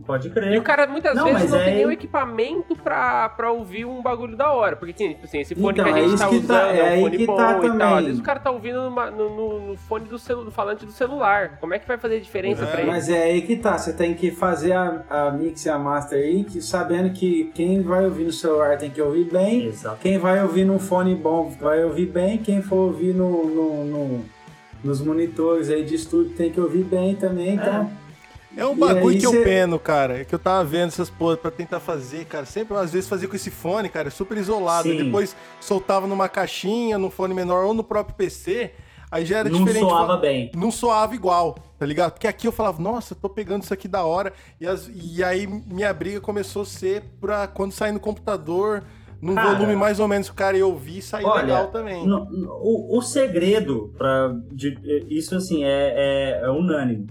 Pode 0.05 0.27
E 0.27 0.31
crer. 0.31 0.59
o 0.59 0.63
cara 0.63 0.87
muitas 0.87 1.15
Não, 1.15 1.25
vezes 1.25 1.51
não 1.51 1.59
é- 1.59 1.65
tem 1.65 1.75
nenhum 1.75 1.91
equipamento 1.91 2.75
pra, 2.75 3.29
pra 3.29 3.51
ouvir 3.51 3.85
um 3.85 4.01
bagulho 4.01 4.35
da 4.35 4.51
hora. 4.51 4.75
Porque, 4.75 4.91
tipo 4.93 5.23
assim, 5.25 5.39
esse 5.39 5.53
fone 5.55 5.73
Então, 5.79 5.85
que 5.85 5.91
a 5.91 5.97
é 5.97 6.01
gente 6.03 6.13
isso 6.15 6.23
tá 6.23 6.29
que 6.29 6.35
usando 6.37 6.47
tá- 6.47 6.67
é 6.73 6.79
é 6.79 6.83
um 6.83 6.87
aí 6.87 7.01
fone 7.01 7.17
que 7.17 7.25
bom 7.25 7.35
tá 7.35 7.43
e 7.43 7.53
tal. 7.53 7.61
também. 7.61 7.87
Às 7.97 8.05
vezes 8.05 8.19
o 8.19 8.23
cara 8.23 8.39
tá 8.39 8.51
ouvindo 8.51 8.81
numa- 8.81 9.11
no, 9.11 9.29
no- 9.35 9.59
no 9.69 9.77
fone 9.77 10.05
do, 10.05 10.17
celu, 10.17 10.43
no 10.43 10.51
falante 10.51 10.85
do 10.85 10.91
celular. 10.91 11.57
Como 11.59 11.73
é 11.73 11.79
que 11.79 11.87
vai 11.87 11.97
fazer 11.97 12.19
diferença 12.19 12.63
É, 12.63 12.67
pra 12.67 12.81
ele? 12.81 12.89
Mas 12.91 13.09
é 13.09 13.23
aí 13.23 13.41
que 13.41 13.55
tá, 13.55 13.77
você 13.77 13.93
tem 13.93 14.13
que 14.13 14.31
fazer 14.31 14.73
a, 14.73 15.03
a 15.09 15.31
mix 15.31 15.65
e 15.65 15.69
a 15.69 15.77
master 15.77 16.17
aí, 16.17 16.43
que, 16.43 16.61
sabendo 16.61 17.11
que 17.11 17.51
quem 17.53 17.81
vai 17.81 18.03
ouvir 18.05 18.23
no 18.25 18.31
celular 18.31 18.77
tem 18.77 18.89
que 18.89 19.01
ouvir 19.01 19.25
bem, 19.31 19.65
Exato. 19.67 19.97
quem 20.01 20.17
vai 20.17 20.41
ouvir 20.41 20.65
num 20.65 20.79
fone 20.79 21.13
bom 21.15 21.51
vai 21.61 21.83
ouvir 21.83 22.07
bem, 22.07 22.37
quem 22.39 22.61
for 22.61 22.77
ouvir 22.87 23.13
no, 23.13 23.45
no- 23.45 23.85
no- 23.85 24.25
nos 24.83 24.99
monitores 25.01 25.69
aí 25.69 25.83
de 25.85 25.95
estúdio 25.95 26.35
tem 26.35 26.51
que 26.51 26.59
ouvir 26.59 26.83
bem 26.83 27.15
também, 27.15 27.55
então... 27.55 27.89
É 28.55 28.65
um 28.65 28.75
bagulho 28.75 29.19
que 29.19 29.25
eu 29.25 29.31
cê- 29.31 29.43
peno, 29.43 29.79
cara. 29.79 30.19
É 30.21 30.23
que 30.25 30.33
eu 30.35 30.39
tava 30.39 30.63
vendo 30.63 30.87
essas 30.89 31.09
porra 31.09 31.35
pra 31.37 31.49
tentar 31.51 31.79
fazer, 31.79 32.25
cara. 32.25 32.45
Sempre, 32.45 32.77
às 32.77 32.91
vezes, 32.93 33.09
fazia 33.09 33.27
com 33.27 33.35
esse 33.35 33.49
fone, 33.49 33.89
cara, 33.89 34.09
super 34.11 34.37
isolado. 34.37 34.89
Sim. 34.89 34.97
Depois 35.05 35.35
soltava 35.59 36.05
numa 36.07 36.29
caixinha, 36.29 36.97
num 36.97 37.09
fone 37.09 37.33
menor 37.33 37.65
ou 37.65 37.73
no 37.73 37.83
próprio 37.83 38.15
PC. 38.15 38.71
Aí 39.11 39.25
já 39.25 39.39
era 39.39 39.49
Não 39.49 39.59
diferente. 39.59 39.87
soava 39.87 40.17
bem. 40.17 40.51
Não 40.55 40.71
soava 40.71 41.13
igual, 41.13 41.55
tá 41.77 41.85
ligado? 41.85 42.13
Porque 42.13 42.27
aqui 42.27 42.47
eu 42.47 42.51
falava, 42.51 42.81
nossa, 42.81 43.13
tô 43.13 43.29
pegando 43.29 43.61
isso 43.63 43.73
aqui 43.73 43.87
da 43.87 44.03
hora. 44.03 44.33
E, 44.59 44.65
as- 44.65 44.89
e 44.93 45.23
aí 45.23 45.45
minha 45.45 45.93
briga 45.93 46.19
começou 46.19 46.63
a 46.63 46.65
ser 46.65 47.03
pra 47.21 47.45
quando 47.47 47.71
sair 47.73 47.91
no 47.91 47.99
computador, 47.99 48.83
num 49.21 49.35
Cara, 49.35 49.53
volume 49.53 49.75
mais 49.75 49.99
ou 49.99 50.07
menos 50.07 50.27
que 50.27 50.33
o 50.33 50.35
cara 50.35 50.57
ia 50.57 50.65
ouvir, 50.65 51.01
sair 51.03 51.25
olha, 51.25 51.41
legal 51.43 51.67
também. 51.67 52.05
No- 52.07 52.25
no- 52.25 52.53
o, 52.61 52.97
o 52.97 53.01
segredo 53.03 53.93
para 53.97 54.35
isso 55.09 55.35
assim 55.35 55.63
é, 55.63 56.39
é, 56.41 56.45
é 56.45 56.49
unânime. 56.49 57.07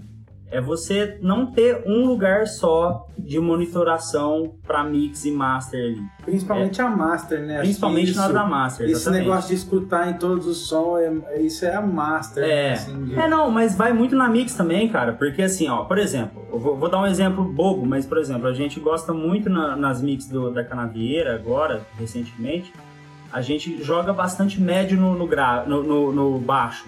É 0.53 0.61
você 0.61 1.17
não 1.21 1.47
ter 1.47 1.81
um 1.85 2.05
lugar 2.05 2.45
só 2.47 3.07
de 3.17 3.39
monitoração 3.39 4.53
para 4.65 4.83
mix 4.83 5.25
e 5.25 5.31
master 5.31 5.79
ali. 5.79 6.01
Principalmente 6.23 6.81
a 6.81 6.89
master, 6.89 7.41
né? 7.41 7.59
Principalmente 7.59 8.15
na 8.15 8.23
isso- 8.25 8.33
da 8.33 8.45
master. 8.45 8.85
Esse 8.85 8.93
exatamente. 9.01 9.21
negócio 9.27 9.49
de 9.49 9.55
escutar 9.55 10.09
em 10.09 10.13
todos 10.13 10.45
os 10.45 10.67
sons, 10.67 10.99
é- 11.01 11.41
isso 11.41 11.65
é 11.65 11.73
a 11.73 11.81
master. 11.81 12.43
É. 12.43 12.47
né, 12.47 12.73
assim, 12.73 13.03
de- 13.05 13.19
É, 13.19 13.27
não, 13.27 13.49
mas 13.49 13.75
vai 13.75 13.91
muito 13.93 14.15
na 14.15 14.29
mix 14.29 14.53
também, 14.55 14.87
cara. 14.89 15.13
Porque 15.13 15.41
assim, 15.41 15.67
ó, 15.69 15.83
por 15.85 15.97
exemplo, 15.97 16.41
eu 16.51 16.59
vou, 16.59 16.77
vou 16.77 16.89
dar 16.89 17.01
um 17.01 17.07
exemplo 17.07 17.43
bobo, 17.43 17.85
mas 17.85 18.05
por 18.05 18.17
exemplo, 18.17 18.47
a 18.47 18.53
gente 18.53 18.79
gosta 18.79 19.11
muito 19.11 19.49
na- 19.49 19.75
nas 19.75 20.01
mix 20.01 20.27
do- 20.27 20.51
da 20.51 20.63
Canavieira 20.63 21.33
agora, 21.35 21.81
recentemente. 21.99 22.71
A 23.31 23.41
gente 23.41 23.81
joga 23.83 24.13
bastante 24.13 24.61
médio 24.61 24.95
no, 24.99 25.15
no, 25.15 25.25
gra, 25.25 25.63
no, 25.65 25.81
no- 25.81 26.11
no 26.11 26.37
baixo. 26.39 26.85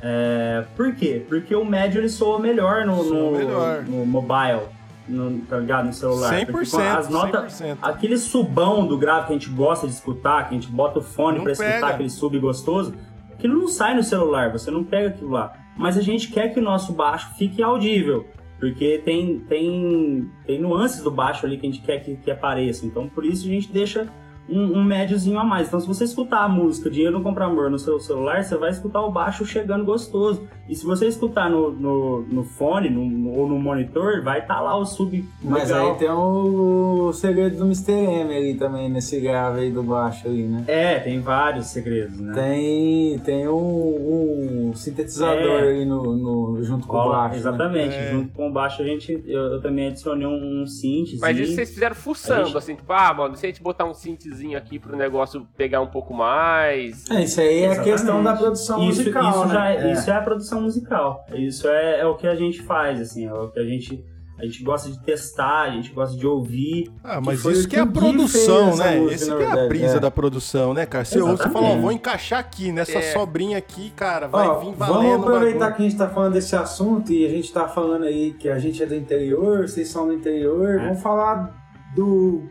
É, 0.00 0.64
por 0.76 0.94
quê? 0.94 1.24
Porque 1.28 1.54
o 1.54 1.64
médio 1.64 2.00
ele 2.00 2.08
soa 2.08 2.38
melhor 2.38 2.84
no, 2.84 3.02
Soa 3.02 3.14
no, 3.14 3.30
melhor. 3.32 3.82
no 3.84 4.04
mobile, 4.04 4.62
no, 5.08 5.40
tá 5.40 5.58
ligado? 5.58 5.86
No 5.86 5.92
celular. 5.92 6.34
100%, 6.34 6.46
Porque, 6.46 6.64
tipo, 6.66 6.78
as 6.78 7.08
notas, 7.08 7.60
100%. 7.60 7.78
aquele 7.80 8.18
subão 8.18 8.86
do 8.86 8.98
grave 8.98 9.26
que 9.26 9.32
a 9.32 9.38
gente 9.38 9.50
gosta 9.50 9.86
de 9.86 9.94
escutar, 9.94 10.48
que 10.48 10.54
a 10.54 10.60
gente 10.60 10.70
bota 10.70 10.98
o 10.98 11.02
fone 11.02 11.40
pra 11.40 11.52
escutar 11.52 11.88
aquele 11.88 12.10
sub 12.10 12.38
gostoso, 12.38 12.94
aquilo 13.32 13.58
não 13.58 13.68
sai 13.68 13.94
no 13.94 14.02
celular, 14.02 14.52
você 14.52 14.70
não 14.70 14.84
pega 14.84 15.08
aquilo 15.08 15.30
lá. 15.30 15.52
Mas 15.76 15.96
a 15.96 16.02
gente 16.02 16.28
quer 16.30 16.52
que 16.52 16.60
o 16.60 16.62
nosso 16.62 16.92
baixo 16.92 17.34
fique 17.36 17.62
audível. 17.62 18.26
Porque 18.58 19.02
tem, 19.04 19.40
tem, 19.40 20.30
tem 20.46 20.58
nuances 20.58 21.02
do 21.02 21.10
baixo 21.10 21.44
ali 21.44 21.58
que 21.58 21.66
a 21.66 21.70
gente 21.70 21.82
quer 21.84 21.98
que, 22.00 22.16
que 22.16 22.30
apareça. 22.30 22.86
Então, 22.86 23.06
por 23.06 23.24
isso 23.24 23.46
a 23.46 23.50
gente 23.50 23.70
deixa 23.70 24.08
um, 24.48 24.78
um 24.78 24.84
médiozinho 24.84 25.38
a 25.38 25.44
mais. 25.44 25.68
Então, 25.68 25.80
se 25.80 25.86
você 25.86 26.04
escutar 26.04 26.44
a 26.44 26.48
música 26.48 26.88
Dinheiro 26.90 27.12
Não 27.14 27.22
Compra 27.22 27.46
Amor 27.46 27.70
no 27.70 27.78
seu 27.78 27.98
celular, 28.00 28.42
você 28.44 28.56
vai 28.56 28.70
escutar 28.70 29.02
o 29.02 29.10
baixo 29.10 29.44
chegando 29.44 29.84
gostoso. 29.84 30.46
E 30.68 30.74
se 30.74 30.84
você 30.84 31.06
escutar 31.06 31.48
no, 31.50 31.70
no, 31.70 32.22
no 32.22 32.42
fone 32.44 32.90
no- 32.90 33.04
no- 33.04 33.32
ou 33.38 33.48
no 33.48 33.58
monitor, 33.58 34.22
vai 34.22 34.40
estar 34.40 34.60
lá 34.60 34.76
o 34.76 34.84
sub 34.84 35.24
Mas 35.42 35.70
legal. 35.70 35.92
aí 35.92 35.98
tem 35.98 36.10
o, 36.10 37.06
o 37.08 37.12
segredo 37.12 37.56
do 37.56 37.64
Mr. 37.64 37.92
M 37.92 38.34
ali 38.36 38.54
também, 38.54 38.88
nesse 38.88 39.20
grave 39.20 39.60
aí 39.60 39.70
do 39.70 39.82
baixo 39.82 40.26
ali, 40.26 40.42
né? 40.44 40.64
É, 40.66 40.98
tem 40.98 41.20
vários 41.20 41.66
segredos, 41.68 42.18
né? 42.20 42.32
Tem, 42.34 43.18
tem 43.20 43.48
um, 43.48 44.70
um 44.70 44.74
sintetizador 44.74 45.60
É. 45.62 45.68
ali 45.68 45.84
no, 45.84 46.16
no- 46.16 46.62
junto 46.62 46.86
com 46.86 46.96
o 46.96 47.00
Rola- 47.00 47.16
baixo. 47.18 47.34
né? 47.34 47.38
Exatamente. 47.40 47.94
É. 47.94 48.10
Junto 48.10 48.32
com 48.32 48.48
o 48.48 48.52
baixo 48.52 48.82
a 48.82 48.84
gente. 48.84 49.12
Eu, 49.26 49.40
eu 49.54 49.60
também 49.62 49.88
adicionei 49.88 50.26
um, 50.26 50.62
um 50.62 50.66
synthzinho. 50.66 51.20
Mas 51.20 51.38
isso 51.38 51.54
vocês 51.54 51.70
fizeram 51.70 51.94
fuçando, 51.94 52.46
gente- 52.46 52.56
assim, 52.56 52.74
tipo, 52.74 52.92
ah, 52.92 53.14
mano, 53.14 53.36
se 53.36 53.46
a 53.46 53.48
gente 53.48 53.62
botar 53.62 53.84
um 53.84 53.94
synthzinho 54.36 54.58
aqui 54.58 54.78
pro 54.78 54.96
negócio 54.96 55.46
pegar 55.56 55.80
um 55.80 55.86
pouco 55.86 56.12
mais. 56.14 57.08
É, 57.10 57.22
isso 57.24 57.40
aí 57.40 57.46
é 57.46 57.50
a 57.68 57.72
Exatamente. 57.72 57.92
questão 57.92 58.22
da 58.22 58.34
produção 58.36 58.88
isso, 58.88 58.98
musical, 59.00 59.30
isso 59.30 59.44
né? 59.46 59.54
já 59.54 59.70
é, 59.70 59.76
É. 59.76 59.92
isso 59.92 60.10
é 60.10 60.14
a 60.14 60.20
produção 60.22 60.60
musical. 60.62 61.24
Isso 61.34 61.68
é, 61.68 62.00
é 62.00 62.06
o 62.06 62.14
que 62.16 62.26
a 62.26 62.34
gente 62.34 62.62
faz, 62.62 63.00
assim, 63.00 63.26
é 63.26 63.32
o 63.32 63.48
que 63.50 63.58
a 63.58 63.64
gente 63.64 64.04
a 64.38 64.44
gente 64.44 64.62
gosta 64.62 64.90
de 64.90 65.02
testar, 65.02 65.62
a 65.62 65.70
gente 65.70 65.90
gosta 65.92 66.14
de 66.14 66.26
ouvir. 66.26 66.92
Ah, 67.02 67.22
mas 67.22 67.40
foi 67.40 67.54
isso 67.54 67.66
que 67.66 67.74
é 67.74 67.80
a 67.80 67.86
que 67.86 67.92
produção, 67.94 68.76
né? 68.76 68.96
música, 68.98 69.14
Esse 69.14 69.30
na 69.30 69.36
que 69.38 69.42
é 69.42 69.50
a 69.50 69.66
brisa 69.66 69.96
é. 69.96 70.00
da 70.00 70.10
produção, 70.10 70.74
né, 70.74 70.84
cara? 70.84 71.06
Você 71.06 71.18
ouve, 71.22 71.38
você 71.42 71.48
fala, 71.48 71.68
ó, 71.68 71.76
vou 71.78 71.90
encaixar 71.90 72.38
aqui, 72.40 72.70
nessa 72.70 72.98
É. 72.98 73.12
sobrinha 73.14 73.56
aqui, 73.56 73.88
cara, 73.96 74.28
vai 74.28 74.46
Ó, 74.46 74.58
vir 74.60 74.74
valendo 74.74 75.02
vamos 75.02 75.20
aproveitar 75.26 75.58
bagulho. 75.58 75.76
que 75.76 75.82
a 75.82 75.88
gente 75.88 75.96
tá 75.98 76.08
falando 76.10 76.34
desse 76.34 76.54
assunto 76.54 77.10
e 77.14 77.24
a 77.24 77.30
gente 77.30 77.50
tá 77.50 77.66
falando 77.66 78.04
aí 78.04 78.34
que 78.34 78.50
a 78.50 78.58
gente 78.58 78.82
é 78.82 78.84
do 78.84 78.94
interior, 78.94 79.66
vocês 79.66 79.88
são 79.88 80.06
do 80.06 80.12
interior. 80.12 80.68
É. 80.80 80.84
Vamos 80.84 81.00
falar 81.02 81.54
do. 81.94 82.42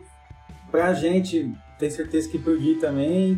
Pra 0.72 0.92
gente, 0.96 1.54
tenho 1.80 1.92
certeza 1.92 2.30
que 2.30 2.38
pro 2.40 2.58
Gui 2.58 2.76
também, 2.76 3.38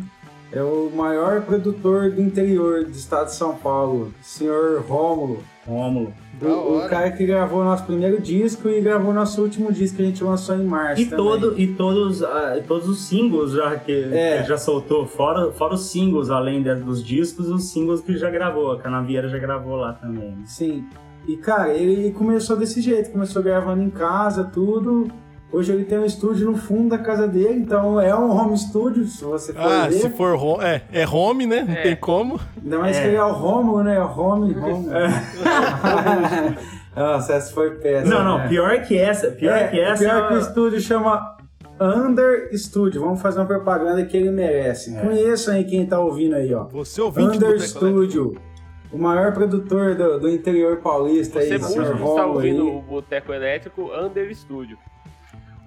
é 0.50 0.62
o 0.62 0.90
maior 0.94 1.42
produtor 1.42 2.10
do 2.10 2.22
interior 2.22 2.84
do 2.84 2.90
estado 2.92 3.26
de 3.26 3.34
São 3.34 3.54
Paulo, 3.54 4.12
senhor 4.22 4.80
Rômulo. 4.82 5.42
Rômulo. 5.66 6.12
O 6.40 6.76
hora. 6.76 6.88
cara 6.88 7.10
que 7.10 7.26
gravou 7.26 7.62
nosso 7.64 7.84
primeiro 7.84 8.20
disco 8.22 8.68
e 8.68 8.80
gravou 8.80 9.12
nosso 9.12 9.42
último 9.42 9.70
disco 9.72 9.96
que 9.96 10.02
a 10.02 10.06
gente 10.06 10.22
lançou 10.24 10.54
em 10.54 10.64
março. 10.64 11.02
E, 11.02 11.06
também. 11.06 11.24
todo, 11.26 11.60
e 11.60 11.66
todos, 11.74 12.22
e 12.22 12.62
todos 12.66 12.88
os 12.88 13.06
singles 13.06 13.52
já 13.52 13.76
que, 13.76 13.92
É. 14.12 14.40
que 14.40 14.48
já 14.48 14.56
soltou, 14.56 15.04
fora, 15.04 15.50
fora 15.52 15.74
os 15.74 15.90
singles, 15.90 16.30
além 16.30 16.62
de- 16.62 16.74
dos 16.76 17.04
discos, 17.04 17.48
os 17.50 17.70
singles 17.70 18.00
que 18.00 18.16
já 18.16 18.30
gravou. 18.30 18.70
A 18.72 18.78
Canavieira 18.78 19.28
já 19.28 19.36
gravou 19.38 19.76
lá 19.76 19.92
também. 19.94 20.34
Sim. 20.46 20.84
E 21.26 21.36
cara, 21.36 21.74
ele 21.74 22.12
começou 22.12 22.56
desse 22.56 22.80
jeito, 22.80 23.10
começou 23.10 23.42
gravando 23.42 23.82
em 23.82 23.90
casa, 23.90 24.44
tudo. 24.44 25.08
Hoje 25.50 25.72
ele 25.72 25.84
tem 25.84 25.98
um 25.98 26.04
estúdio 26.04 26.50
no 26.50 26.58
fundo 26.58 26.90
da 26.90 26.98
casa 26.98 27.26
dele, 27.26 27.54
então 27.60 27.98
é 27.98 28.14
um 28.14 28.30
home 28.30 28.56
studio, 28.58 29.06
se 29.06 29.24
você 29.24 29.54
for 29.54 29.62
Ah, 29.62 29.86
ver. 29.88 29.92
se 29.94 30.10
for 30.10 30.34
home, 30.34 30.62
é, 30.62 30.82
é 30.92 31.08
home, 31.08 31.46
né? 31.46 31.64
Não 31.66 31.74
É. 31.74 31.80
tem 31.82 31.96
como. 31.96 32.38
Ainda 32.62 32.78
mais 32.78 32.98
É. 32.98 33.00
que 33.00 33.06
ele 33.08 33.16
é 33.16 33.24
o 33.24 33.32
Romulo, 33.32 33.82
né? 33.82 33.98
O 33.98 34.20
Home, 34.20 34.54
Home. 34.54 34.86
Nossa, 36.94 37.34
essa 37.34 37.54
foi 37.54 37.70
péssima. 37.76 38.14
Não, 38.14 38.24
não, 38.24 38.38
né? 38.38 38.48
pior 38.48 38.82
que 38.82 38.98
essa, 38.98 39.30
pior 39.30 39.56
É, 39.56 39.68
que 39.68 39.80
essa. 39.80 40.04
pior 40.04 40.28
que 40.28 40.34
o 40.34 40.36
é- 40.36 40.40
estúdio 40.40 40.80
chama 40.80 41.36
Under 41.80 42.50
Studio. 42.58 43.00
Vamos 43.00 43.22
fazer 43.22 43.38
uma 43.38 43.46
propaganda 43.46 44.04
que 44.04 44.16
ele 44.16 44.30
merece. 44.30 44.96
É. 44.96 45.00
Conheçam 45.00 45.54
aí 45.54 45.64
quem 45.64 45.86
tá 45.86 46.00
ouvindo 46.00 46.34
aí, 46.34 46.52
ó. 46.52 46.64
Você 46.64 47.00
ouvinte 47.00 47.38
do 47.38 47.46
Under 47.46 47.58
Boteco 47.58 47.84
Elétrico. 47.86 48.04
Studio. 48.04 48.36
O 48.90 48.98
maior 48.98 49.32
produtor 49.32 49.94
do, 49.94 50.18
do 50.18 50.28
interior 50.30 50.78
paulista 50.78 51.40
Você 51.40 51.52
aí, 51.54 51.58
músico 51.58 51.72
senhor 51.72 51.96
que 51.96 52.02
está 52.04 52.26
ouvindo 52.26 52.62
aí. 52.62 52.68
o 52.68 52.80
Boteco 52.82 53.32
Elétrico 53.32 53.90
Under 53.94 54.34
Studio. 54.34 54.76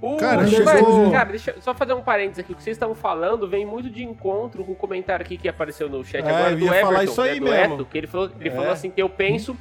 O... 0.01 0.17
Cara, 0.17 0.47
Studio. 0.47 1.11
Cara, 1.11 1.29
deixa 1.29 1.51
eu 1.51 1.61
só 1.61 1.75
fazer 1.75 1.93
um 1.93 2.01
parênteses 2.01 2.39
aqui. 2.39 2.53
O 2.53 2.55
que 2.55 2.63
vocês 2.63 2.75
estavam 2.75 2.95
falando 2.95 3.47
vem 3.47 3.65
muito 3.65 3.87
de 3.89 4.03
encontro 4.03 4.63
com 4.63 4.71
o 4.71 4.75
comentário 4.75 5.23
aqui 5.23 5.37
que 5.37 5.47
apareceu 5.47 5.87
no 5.87 6.03
chat 6.03 6.25
É, 6.25 6.29
agora 6.29 6.51
eu 6.51 6.57
do 6.57 6.63
ia 6.65 6.69
Everton, 6.71 6.87
falar 6.87 7.03
isso 7.03 7.21
né, 7.23 7.29
aí 7.29 7.39
do 7.39 7.45
mesmo. 7.45 7.73
Eto, 7.75 7.85
que 7.85 7.97
ele 7.99 8.07
falou, 8.07 8.31
ele 8.39 8.49
É. 8.49 8.51
falou 8.51 8.71
assim 8.71 8.89
que 8.89 9.01
eu 9.01 9.07
penso 9.09 9.55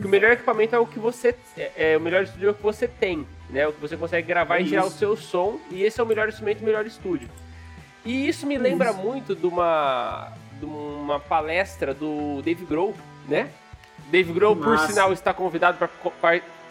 que 0.00 0.04
o 0.04 0.08
melhor 0.08 0.32
equipamento 0.32 0.74
é 0.74 0.78
o 0.80 0.86
que 0.86 0.98
você 0.98 1.32
é, 1.56 1.92
é 1.92 1.96
o 1.96 2.00
melhor 2.00 2.24
estúdio 2.24 2.52
que 2.54 2.62
você 2.62 2.88
tem, 2.88 3.24
né? 3.50 3.68
O 3.68 3.72
que 3.72 3.80
você 3.80 3.96
consegue 3.96 4.26
gravar 4.26 4.58
É 4.58 4.62
e 4.62 4.64
tirar 4.64 4.84
o 4.84 4.88
isso. 4.88 4.98
seu 4.98 5.16
som 5.16 5.58
e 5.70 5.84
esse 5.84 6.00
é 6.00 6.02
o 6.02 6.06
melhor 6.06 6.28
instrumento, 6.28 6.60
o 6.60 6.64
melhor 6.64 6.84
estúdio. 6.84 7.28
E 8.04 8.26
isso 8.28 8.46
me 8.48 8.58
lembra 8.58 8.92
muito 8.92 9.36
de 9.36 9.46
uma 9.46 10.32
de 10.58 10.64
uma 10.64 11.20
palestra 11.20 11.94
do 11.94 12.42
Dave 12.42 12.64
Grohl, 12.64 12.94
né? 13.28 13.48
Dave 14.10 14.32
Grohl, 14.32 14.56
por 14.56 14.76
sinal, 14.80 15.12
está 15.12 15.32
convidado 15.32 15.78
para 15.78 15.88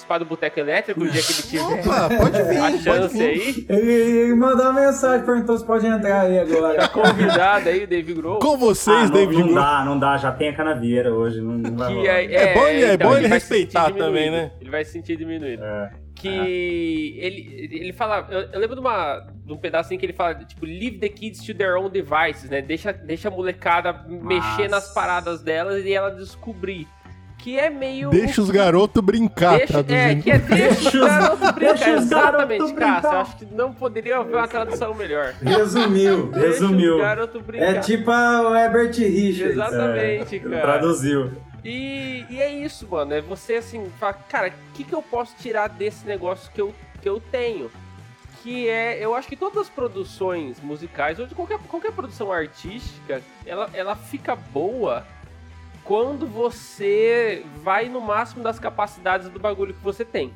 participar 0.08 0.18
do 0.20 0.26
Boteco 0.26 0.60
Elétrico 0.60 1.02
o 1.02 1.08
dia 1.10 1.22
que 1.22 1.32
ele 1.34 1.42
tiver 1.44 1.80
Opa, 1.82 2.10
pode 2.18 2.44
vir, 2.44 2.58
a 2.58 2.62
pode 2.64 2.84
chance 2.84 3.18
vir. 3.18 3.24
aí. 3.28 3.66
Ele, 3.70 3.92
ele 3.92 4.36
mandou 4.36 4.66
uma 4.66 4.74
mensagem, 4.74 5.26
perguntou 5.26 5.58
se 5.58 5.66
pode 5.66 5.86
entrar 5.86 6.22
aí 6.22 6.36
Tá 6.38 6.42
agora. 6.56 6.88
convidado 6.88 7.70
aí, 7.70 7.84
o 7.84 7.88
Dave 7.88 8.14
Grohl. 8.14 8.40
Com 8.40 8.54
Ah, 8.54 8.58
vocês, 8.58 9.10
não, 9.10 9.18
David 9.18 9.40
não 9.40 9.48
Grohl. 9.50 9.56
dá, 9.62 9.86
não 9.86 10.00
dá, 10.00 10.18
já 10.18 10.32
tem 10.32 10.50
a 10.50 10.56
Canavieira 10.56 11.14
hoje, 11.14 11.42
não, 11.42 11.58
não 11.58 11.76
vai 11.76 11.94
rolar. 11.94 12.06
é, 12.08 12.34
É 12.34 12.54
bom 12.54 12.68
ele- 12.68 12.84
é 12.86 12.98
bom 12.98 13.18
ele 13.18 13.28
vai 13.28 13.40
se 13.40 13.48
sentir 13.48 13.64
respeitar 13.78 13.92
também, 13.94 14.32
né? 14.32 14.52
Ele 14.62 14.70
vai 14.70 14.84
se 14.86 14.92
sentir 14.92 15.18
diminuído. 15.18 15.64
É. 15.64 15.92
Que 16.16 17.16
ele, 17.20 17.70
ele 17.72 17.94
fala. 17.94 18.28
Eu, 18.32 18.40
eu 18.52 18.60
lembro 18.60 18.76
de, 18.76 18.82
uma, 18.82 19.20
de 19.46 19.54
um 19.54 19.58
pedacinho 19.58 20.00
que 20.00 20.06
ele 20.06 20.14
fala, 20.14 20.34
tipo, 20.34 20.66
leave 20.66 20.98
the 20.98 21.10
kids 21.10 21.46
to 21.46 21.54
their 21.54 21.76
own 21.78 21.90
devices, 21.92 22.50
né? 22.50 22.60
Deixa, 22.60 22.92
deixa 22.92 23.28
a 23.28 23.32
molecada 23.32 23.94
mexer 24.08 24.68
nas 24.68 24.92
paradas 24.96 25.44
delas 25.44 25.86
e 25.86 25.94
ela 25.94 26.10
descobrir. 26.10 26.88
Que 27.38 27.58
é 27.60 27.70
meio. 27.70 28.10
Deixa 28.10 28.42
os 28.42 28.50
garotos 28.50 29.02
brincar, 29.04 29.58
Deixa, 29.58 29.80
é, 29.88 30.16
que 30.16 30.32
é 30.32 30.38
deixa 30.40 30.98
os 30.98 31.08
garotos 31.08 31.40
brincar. 31.52 31.54
deixa 31.76 31.92
os 31.98 32.04
Exatamente, 32.04 32.74
Cássio. 32.74 33.10
acho 33.12 33.38
que 33.38 33.46
não 33.46 33.74
poderia 33.74 34.18
haver 34.18 34.36
uma 34.36 34.48
tradução 34.48 34.94
melhor. 34.96 35.34
Resumiu. 35.42 36.28
Deixa 36.32 36.48
Resumiu. 36.48 36.96
os 36.96 37.02
garotos 37.02 37.42
brincar. 37.44 37.66
É 37.76 37.80
tipo 37.80 38.10
a- 38.12 38.50
o 38.50 38.56
Herbert 38.56 38.92
Richards. 38.98 39.52
Exatamente, 39.54 40.36
É, 40.36 40.40
cara. 40.40 40.62
Traduziu. 40.62 41.32
E, 41.64 42.26
e 42.30 42.42
é 42.42 42.50
isso, 42.50 42.88
mano. 42.90 43.14
É 43.14 43.22
você 43.22 43.56
assim, 43.56 43.86
fala, 44.00 44.14
cara, 44.14 44.48
o 44.50 44.74
que, 44.74 44.84
que 44.84 44.94
eu 44.94 45.02
posso 45.02 45.36
tirar 45.40 45.68
desse 45.70 46.06
negócio 46.08 46.52
que 46.54 46.60
eu, 46.62 46.74
que 47.02 47.08
eu 47.08 47.20
tenho? 47.32 47.70
Que 48.42 48.70
é, 48.70 48.98
eu 49.04 49.14
acho 49.14 49.28
que 49.28 49.36
todas 49.36 49.58
as 49.64 49.70
produções 49.70 50.60
musicais, 50.62 51.20
ou 51.20 51.28
de 51.28 51.36
qualquer, 51.36 51.60
qualquer 51.68 51.92
produção 51.92 52.32
artística, 52.32 53.22
ela, 53.46 53.70
ela 53.74 53.96
fica 53.96 54.36
boa 54.36 55.06
quando 55.88 56.28
você 56.28 57.46
vai 57.64 57.88
no 57.88 58.02
máximo 58.02 58.44
das 58.44 58.60
capacidades 58.60 59.30
do 59.30 59.40
bagulho 59.40 59.74
que 59.74 59.84
você 59.84 60.04
tem. 60.04 60.34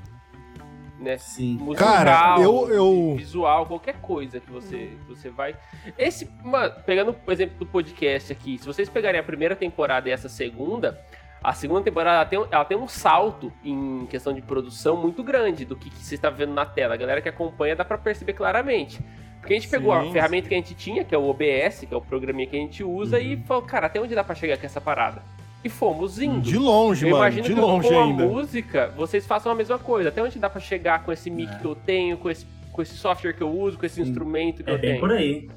Né? 0.99 1.17
Sim. 1.17 1.57
Musical, 1.59 1.87
Cara, 1.93 2.35
eu- 2.39 2.69
eu- 2.69 3.15
visual, 3.17 3.65
qualquer 3.65 3.95
coisa 4.01 4.39
que 4.39 4.51
você, 4.51 4.77
que 4.77 5.09
você 5.09 5.29
vai. 5.29 5.55
Esse, 5.97 6.29
mano, 6.43 6.73
pegando 6.85 7.15
o 7.25 7.31
exemplo 7.31 7.57
do 7.57 7.65
podcast 7.65 8.31
aqui, 8.31 8.57
se 8.59 8.65
vocês 8.67 8.87
pegarem 8.87 9.19
a 9.19 9.23
primeira 9.23 9.55
temporada 9.55 10.07
e 10.07 10.11
essa 10.11 10.29
segunda, 10.29 10.99
a 11.43 11.53
segunda 11.53 11.81
temporada 11.81 12.17
ela 12.17 12.25
tem, 12.25 12.45
ela 12.51 12.65
tem 12.65 12.77
um 12.77 12.87
salto 12.87 13.51
em 13.65 14.05
questão 14.11 14.31
de 14.31 14.43
produção 14.43 14.95
muito 14.95 15.23
grande 15.23 15.65
do 15.65 15.75
que, 15.75 15.89
que 15.89 15.97
você 16.05 16.13
está 16.15 16.29
vendo 16.29 16.53
na 16.53 16.67
tela. 16.67 16.93
A 16.93 16.97
galera 16.97 17.19
que 17.19 17.27
acompanha 17.29 17.75
dá 17.75 17.83
pra 17.83 17.97
perceber 17.97 18.33
claramente. 18.33 19.03
Porque 19.39 19.55
a 19.55 19.57
gente 19.59 19.69
pegou 19.69 19.91
a 19.91 20.03
Sim. 20.03 20.11
ferramenta 20.13 20.47
que 20.49 20.53
a 20.53 20.57
gente 20.57 20.75
tinha, 20.75 21.03
que 21.03 21.15
é 21.15 21.17
o 21.17 21.27
OBS, 21.27 21.83
que 21.87 21.93
é 21.95 21.97
o 21.97 22.01
programinha 22.01 22.45
que 22.47 22.55
a 22.55 22.59
gente 22.59 22.83
usa, 22.83 23.19
e 23.19 23.37
falou, 23.37 23.63
cara, 23.63 23.87
até 23.87 23.99
onde 23.99 24.13
dá 24.13 24.23
pra 24.23 24.35
chegar 24.35 24.55
com 24.55 24.67
essa 24.67 24.79
parada? 24.79 25.23
E 25.63 25.69
fomos 25.69 26.19
indo. 26.19 26.41
De 26.41 26.57
longe, 26.57 27.05
Eu 27.05 27.11
mano. 27.11 27.23
imagino 27.23 27.43
De 27.47 27.53
que 27.53 27.59
longe 27.59 27.87
com 27.87 27.99
ainda. 27.99 28.23
a 28.23 28.27
música, 28.27 28.93
vocês 28.97 29.25
façam 29.27 29.51
a 29.51 29.55
mesma 29.55 29.77
coisa. 29.77 30.09
Até 30.09 30.21
onde 30.23 30.39
dá 30.39 30.49
pra 30.49 30.59
chegar 30.59 31.03
com 31.03 31.11
esse 31.11 31.29
mic 31.29 31.51
É. 31.53 31.55
que 31.59 31.65
eu 31.65 31.75
tenho, 31.75 32.17
com 32.17 32.29
esse, 32.29 32.45
com 32.71 32.81
esse 32.81 32.95
software 32.95 33.33
que 33.33 33.41
eu 33.43 33.49
uso, 33.51 33.77
com 33.77 33.85
esse 33.85 34.01
instrumento 34.01 34.63
que 34.63 34.69
É 34.69 34.73
eu 34.73 34.79
bem 34.79 34.89
tenho. 34.91 34.99
por 34.99 35.11
aí. 35.11 35.49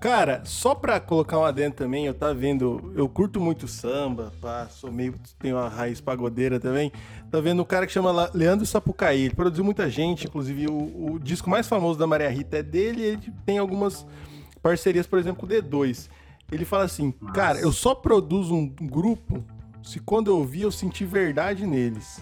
Cara, 0.00 0.40
só 0.46 0.74
pra 0.74 0.98
colocar 0.98 1.38
um 1.38 1.44
adendo 1.44 1.74
também, 1.76 2.06
eu 2.06 2.14
tava 2.14 2.32
vendo, 2.32 2.90
eu 2.96 3.06
curto 3.06 3.38
muito 3.38 3.68
samba, 3.68 4.32
pá, 4.40 4.66
sou 4.70 4.90
meio, 4.90 5.14
tenho 5.38 5.56
uma 5.56 5.68
raiz 5.68 6.00
pagodeira 6.00 6.58
também. 6.58 6.90
Tá 7.30 7.38
vendo 7.38 7.60
um 7.60 7.66
cara 7.66 7.86
que 7.86 7.92
chama 7.92 8.30
Leandro 8.32 8.64
Sapucaí, 8.64 9.26
ele 9.26 9.34
produziu 9.34 9.62
muita 9.62 9.90
gente, 9.90 10.26
inclusive 10.26 10.68
o, 10.68 11.12
o 11.12 11.18
disco 11.22 11.50
mais 11.50 11.68
famoso 11.68 11.98
da 11.98 12.06
Maria 12.06 12.30
Rita 12.30 12.56
é 12.56 12.62
dele, 12.62 13.02
e 13.02 13.04
ele 13.04 13.18
tem 13.44 13.58
algumas 13.58 14.06
parcerias, 14.62 15.06
por 15.06 15.18
exemplo, 15.18 15.40
com 15.40 15.44
o 15.46 15.48
D2. 15.48 16.08
Ele 16.50 16.64
fala 16.64 16.84
assim, 16.84 17.14
Nossa. 17.20 17.34
cara, 17.34 17.58
eu 17.60 17.72
só 17.72 17.94
produzo 17.94 18.54
um 18.54 18.66
grupo 18.66 19.44
se 19.82 19.98
quando 20.00 20.30
eu 20.30 20.38
ouvir 20.38 20.62
eu 20.62 20.72
sentir 20.72 21.04
verdade 21.06 21.66
neles. 21.66 22.20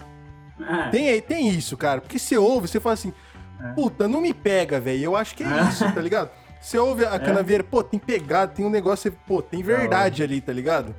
É. 0.59 0.89
Tem, 0.89 1.21
tem 1.21 1.49
isso, 1.49 1.75
cara. 1.77 1.99
Porque 2.01 2.19
você 2.19 2.37
ouve, 2.37 2.67
você 2.67 2.79
fala 2.79 2.93
assim, 2.93 3.13
É. 3.61 3.73
puta, 3.73 4.07
não 4.07 4.21
me 4.21 4.33
pega, 4.33 4.79
velho. 4.79 5.03
Eu 5.03 5.15
acho 5.15 5.35
que 5.35 5.43
é 5.43 5.47
É. 5.47 5.63
isso, 5.69 5.83
tá 5.93 6.01
ligado? 6.01 6.29
Você 6.61 6.77
ouve 6.77 7.05
a 7.05 7.17
canaveira, 7.17 7.63
pô, 7.63 7.81
tem 7.81 7.99
pegada, 7.99 8.51
tem 8.51 8.65
um 8.65 8.69
negócio, 8.69 9.11
pô, 9.25 9.41
tem 9.41 9.63
verdade 9.63 10.21
ali, 10.23 10.41
tá 10.41 10.51
ligado? 10.51 10.93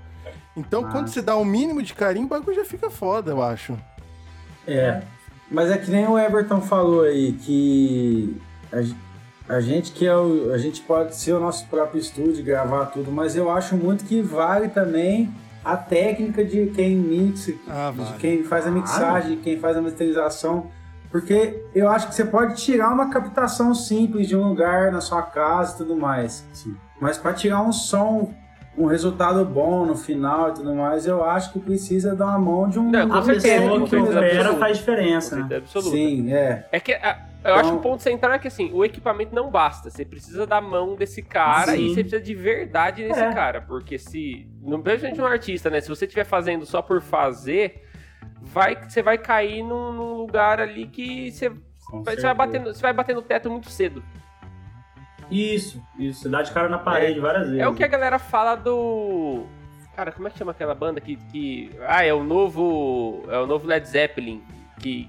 Então, 0.56 0.90
quando 0.90 1.08
você 1.08 1.22
dá 1.22 1.36
o 1.36 1.44
mínimo 1.44 1.82
de 1.82 1.94
carinho, 1.94 2.26
o 2.26 2.28
bagulho 2.28 2.56
já 2.56 2.64
fica 2.64 2.90
foda, 2.90 3.30
eu 3.30 3.42
acho. 3.42 3.78
É. 4.66 5.02
Mas 5.50 5.70
é 5.70 5.76
que 5.78 5.90
nem 5.90 6.06
o 6.06 6.18
Everton 6.18 6.60
falou 6.60 7.02
aí, 7.02 7.32
que 7.32 8.36
a, 9.57 9.61
ge- 9.61 9.70
a 9.70 9.74
gente 9.74 9.92
que 9.92 10.07
é 10.07 10.16
o, 10.16 10.53
a 10.53 10.59
gente 10.59 10.80
pode 10.82 11.14
ser 11.16 11.32
o 11.32 11.40
nosso 11.40 11.66
próprio 11.68 12.01
estúdio, 12.01 12.44
gravar 12.44 12.86
tudo, 12.86 13.11
mas 13.11 13.36
eu 13.36 13.51
acho 13.51 13.76
muito 13.76 14.05
que 14.05 14.20
vale 14.22 14.68
também 14.68 15.30
a 15.64 15.76
técnica 15.76 16.44
de 16.44 16.66
quem 16.68 16.96
mixa, 16.96 17.53
Ah, 17.68 17.90
de 17.92 17.98
vale. 18.03 18.18
quem 18.18 18.42
faz 18.44 18.66
a 18.66 18.70
mixagem, 18.70 19.36
de 19.36 19.42
quem 19.42 19.59
faz 19.59 19.76
a 19.76 19.82
masterização. 19.82 20.66
Porque 21.11 21.64
eu 21.74 21.88
acho 21.88 22.09
que 22.09 22.14
você 22.14 22.24
pode 22.24 22.55
tirar 22.62 22.92
uma 22.92 23.11
captação 23.11 23.74
simples 23.74 24.28
de 24.28 24.36
um 24.36 24.46
lugar 24.48 24.92
na 24.92 25.01
sua 25.01 25.22
casa 25.22 25.74
e 25.74 25.78
tudo 25.78 25.96
mais. 25.96 26.46
Sim. 26.53 26.76
Mas 27.01 27.18
para 27.18 27.32
tirar 27.34 27.62
um 27.62 27.72
som, 27.72 28.32
um 28.78 28.86
resultado 28.86 29.44
bom 29.44 29.84
no 29.84 29.96
final 29.96 30.51
e 30.51 30.55
tudo 30.55 30.72
mais, 30.74 31.07
eu 31.07 31.24
acho 31.24 31.53
que 31.53 31.59
precisa 31.59 32.14
dar 32.14 32.26
uma 32.26 32.38
mão 32.38 32.68
de 32.68 32.78
um. 32.78 32.88
Não, 32.90 33.09
com 33.09 33.14
A 33.16 33.22
certeza, 33.22 33.61
pessoa 33.62 33.88
que 33.88 33.96
opera 33.96 34.55
faz 34.55 34.78
diferença, 34.78 35.36
né? 35.36 35.57
absoluta. 35.57 35.90
Sim, 35.96 36.32
é. 36.32 36.64
É 36.70 36.78
que 36.78 36.92
a- 36.92 37.18
eu 37.45 37.55
acho 37.55 37.62
que 37.62 37.68
Então- 37.68 37.78
o 37.78 37.82
ponto 37.82 38.03
central 38.03 38.32
é 38.32 38.38
que 38.38 38.49
assim, 38.49 38.70
o 38.72 38.84
equipamento 38.84 39.34
não 39.34 39.51
basta. 39.51 39.88
Você 39.91 40.05
precisa 40.05 40.47
da 40.47 40.61
mão 40.61 40.95
desse 40.97 41.22
cara 41.22 41.72
Sim. 41.72 41.86
e 41.86 41.88
você 41.95 42.01
precisa 42.03 42.20
de 42.22 42.34
verdade 42.34 43.03
nesse 43.07 43.20
É. 43.20 43.32
cara. 43.32 43.61
Porque 43.62 43.99
se. 43.99 44.49
Não 44.62 44.80
principalmente 44.82 45.20
um 45.20 45.26
artista, 45.26 45.70
né? 45.70 45.80
Se 45.80 45.88
você 45.88 46.05
estiver 46.05 46.24
fazendo 46.24 46.64
só 46.66 46.82
por 46.82 47.01
fazer, 47.01 47.82
vai, 48.41 48.76
você 48.88 49.03
vai 49.03 49.16
cair 49.18 49.62
num, 49.62 49.93
num 49.93 50.12
lugar 50.14 50.61
ali 50.61 50.86
que 50.86 51.30
você, 51.30 51.49
vai, 51.49 52.16
você, 52.16 52.34
vai 52.34 52.47
no- 52.59 52.74
você 52.74 52.82
vai 52.82 52.93
bater 52.93 53.14
no 53.14 53.22
teto 53.22 53.51
muito 53.51 53.70
cedo. 53.70 54.03
Isso, 55.30 55.80
isso. 55.99 56.22
Você 56.22 56.28
dá 56.28 56.43
de 56.43 56.51
cara 56.53 56.68
na 56.68 56.78
parede 56.78 57.20
várias 57.20 57.47
vezes. 57.47 57.61
É 57.61 57.68
o 57.68 57.74
que 57.74 57.84
a 57.84 57.88
galera 57.88 58.18
fala 58.18 58.57
do. 58.57 59.47
Cara, 59.95 60.11
como 60.12 60.26
é 60.26 60.30
que 60.30 60.38
chama 60.38 60.51
aquela 60.53 60.74
banda 60.74 61.01
que. 61.01 61.16
que... 61.16 61.70
Ah, 61.86 62.05
é 62.05 62.12
o 62.12 62.24
novo. 62.24 63.22
É 63.28 63.38
o 63.38 63.47
novo 63.47 63.66
Led 63.66 63.86
Zeppelin. 63.86 64.43
Que. 64.80 65.09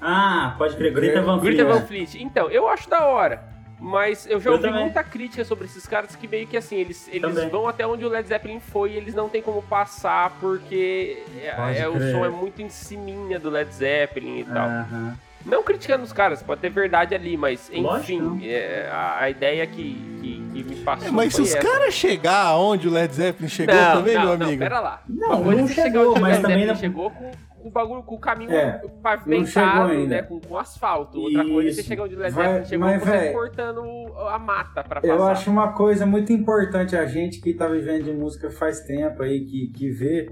Ah, 0.00 0.54
pode 0.58 0.76
crer. 0.76 0.92
Greta 0.92 1.22
Van 1.22 1.38
Fleet. 1.40 1.54
Greta 1.56 1.72
Van 1.72 1.78
é. 1.78 1.86
Fleet. 1.86 2.14
Então, 2.22 2.50
eu 2.50 2.68
acho 2.68 2.88
da 2.88 3.04
hora. 3.06 3.42
Mas 3.78 4.26
eu 4.26 4.40
já 4.40 4.48
Eu 4.48 4.54
ouvi 4.54 4.64
também. 4.68 4.80
muita 4.84 5.04
crítica 5.04 5.44
sobre 5.44 5.66
esses 5.66 5.86
caras 5.86 6.16
que 6.16 6.26
meio 6.26 6.46
que 6.46 6.56
assim, 6.56 6.76
eles, 6.76 7.06
eles 7.08 7.20
Também. 7.34 7.50
vão 7.50 7.68
até 7.68 7.86
onde 7.86 8.06
o 8.06 8.08
Led 8.08 8.26
Zeppelin 8.26 8.58
foi 8.58 8.92
e 8.92 8.96
eles 8.96 9.14
não 9.14 9.28
tem 9.28 9.42
como 9.42 9.60
passar 9.60 10.30
porque 10.40 11.22
é, 11.42 11.80
é- 11.80 11.86
o 11.88 12.00
som 12.10 12.24
é 12.24 12.30
muito 12.30 12.62
em 12.62 12.70
ciminha 12.70 13.38
do 13.38 13.50
Led 13.50 13.70
Zeppelin 13.74 14.38
e 14.40 14.44
tal. 14.44 14.66
Aham. 14.66 15.14
Não 15.44 15.62
criticando 15.62 16.02
os 16.04 16.12
caras, 16.12 16.42
pode 16.42 16.60
ter 16.62 16.70
verdade 16.70 17.14
ali, 17.14 17.36
mas 17.36 17.70
enfim, 17.72 18.18
não. 18.20 18.40
é, 18.42 18.88
a, 18.90 19.18
a 19.20 19.30
ideia 19.30 19.64
que, 19.66 19.94
que, 20.22 20.42
que 20.54 20.64
me 20.64 20.76
passou 20.82 21.06
É, 21.06 21.10
mas 21.10 21.34
se 21.34 21.42
os 21.42 21.54
caras 21.54 21.92
chegar 21.94 22.46
aonde 22.46 22.88
o 22.88 22.90
Led 22.90 23.14
Zeppelin 23.14 23.48
chegou 23.48 23.74
não, 23.74 23.92
também, 23.98 24.14
não, 24.14 24.22
meu 24.26 24.38
não, 24.38 24.46
amigo. 24.46 24.62
pera 24.62 24.80
lá. 24.80 25.02
Não, 25.06 25.52
é 25.52 25.54
não 25.54 25.68
chegar 25.68 25.82
chegou, 25.84 26.10
onde 26.12 26.18
o 26.18 26.22
mas 26.22 26.32
Led 26.32 26.42
também 26.42 26.56
Zeppelin 26.58 26.66
não- 26.66 26.74
chegou 26.76 27.10
com 27.10 27.30
o 27.68 27.70
bagulho, 27.72 28.02
com 28.02 28.14
o 28.14 28.18
caminho 28.18 28.50
É, 28.50 28.80
pavimentado, 29.02 29.94
né? 30.06 30.22
Com, 30.22 30.40
com 30.40 30.56
asfalto. 30.56 31.18
Outra 31.20 31.44
coisa 31.44 31.68
é 31.68 31.72
você 31.72 31.80
Isso. 31.80 31.88
chegar 31.88 32.04
onde 32.04 32.14
o 32.14 32.18
Led 32.18 32.32
Zeppelin 32.34 32.64
chegou 32.64 32.86
mas, 32.88 33.02
você 33.02 33.32
cortando 33.32 33.82
a 34.28 34.38
mata 34.38 34.82
pra 34.84 35.00
passar. 35.00 35.14
Eu 35.14 35.24
acho 35.24 35.50
uma 35.50 35.72
coisa 35.72 36.06
muito 36.06 36.32
importante 36.32 36.96
a 36.96 37.04
gente 37.06 37.40
que 37.40 37.52
tá 37.54 37.66
vivendo 37.68 38.04
de 38.04 38.12
música 38.12 38.50
faz 38.50 38.80
tempo 38.80 39.22
aí, 39.22 39.40
que, 39.44 39.68
que 39.68 39.90
vê. 39.90 40.30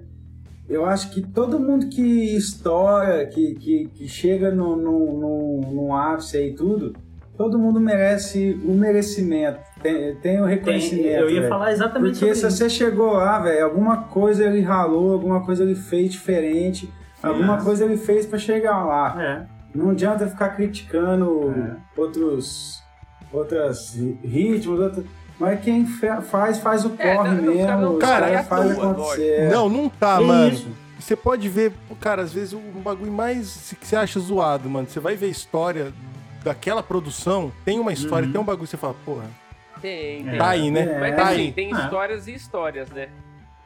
Eu 0.68 0.86
acho 0.86 1.10
que 1.10 1.20
todo 1.20 1.60
mundo 1.60 1.88
que 1.88 2.34
estoura, 2.36 3.26
que, 3.26 3.54
que, 3.54 3.86
que 3.88 4.08
chega 4.08 4.50
no, 4.50 4.74
no, 4.76 5.20
no, 5.20 5.60
no 5.72 5.94
ápice 5.94 6.38
aí 6.38 6.50
e 6.50 6.54
tudo, 6.54 6.94
todo 7.36 7.58
mundo 7.58 7.78
merece 7.78 8.58
o 8.64 8.72
merecimento, 8.72 9.58
tem, 9.82 10.14
tem 10.16 10.40
o 10.40 10.44
Tem- 10.46 10.54
reconhecimento. 10.54 11.06
eu 11.06 11.28
ia 11.28 11.40
velho. 11.40 11.48
falar 11.50 11.70
exatamente 11.72 12.12
Porque 12.18 12.34
sobre 12.34 12.34
se 12.36 12.46
isso. 12.46 12.56
você 12.56 12.70
chegou 12.70 13.12
lá, 13.12 13.40
velho, 13.40 13.62
alguma 13.64 14.04
coisa 14.04 14.42
ele 14.46 14.62
ralou, 14.62 15.12
alguma 15.12 15.44
coisa 15.44 15.64
ele 15.64 15.74
fez 15.74 16.12
diferente, 16.12 16.88
alguma 17.28 17.56
É. 17.58 17.60
coisa 17.62 17.84
ele 17.84 17.96
fez 17.96 18.26
pra 18.26 18.38
chegar 18.38 18.84
lá. 18.84 19.22
É. 19.22 19.46
Não 19.74 19.90
adianta 19.90 20.26
ficar 20.28 20.50
criticando 20.50 21.52
É. 21.56 22.00
outros 22.00 22.82
outros 23.32 23.94
ri- 23.94 24.18
ritmos, 24.22 24.78
outros... 24.78 25.04
mas 25.40 25.60
quem 25.60 25.84
faz, 25.86 26.58
faz 26.60 26.84
o 26.84 26.92
É, 26.98 27.14
corre 27.16 27.30
não, 27.30 27.42
não, 27.42 27.54
mesmo, 27.54 27.80
não 27.80 27.98
Cara, 27.98 28.28
é 28.30 28.42
faz 28.44 28.70
acontecer. 28.70 29.50
Não, 29.50 29.68
não 29.68 29.88
tá, 29.88 30.18
É 30.20 30.24
mano. 30.24 30.52
isso. 30.52 30.68
Você 31.00 31.16
pode 31.16 31.48
ver, 31.48 31.72
cara, 32.00 32.22
às 32.22 32.32
vezes 32.32 32.54
um 32.54 32.80
bagulho 32.80 33.10
mais 33.12 33.74
que 33.80 33.86
você 33.86 33.96
acha 33.96 34.20
zoado, 34.20 34.70
mano. 34.70 34.86
Você 34.88 35.00
vai 35.00 35.16
ver 35.16 35.26
a 35.26 35.30
história 35.30 35.92
daquela 36.44 36.82
produção, 36.82 37.52
tem 37.64 37.80
uma 37.80 37.92
história, 37.92 38.26
Uhum. 38.26 38.32
tem 38.32 38.40
um 38.40 38.44
bagulho 38.44 38.64
que 38.64 38.70
você 38.70 38.76
fala, 38.76 38.94
porra, 39.04 39.24
Tem, 39.82 40.26
É. 40.26 40.30
tem. 40.30 40.38
tá 40.38 40.48
aí, 40.50 40.70
né? 40.70 40.80
É. 40.82 41.00
Mas 41.00 41.16
Tá 41.16 41.22
assim, 41.24 41.34
aí. 41.40 41.52
tem 41.52 41.74
Ah. 41.74 41.78
histórias 41.80 42.26
e 42.28 42.34
histórias, 42.34 42.88
né? 42.90 43.08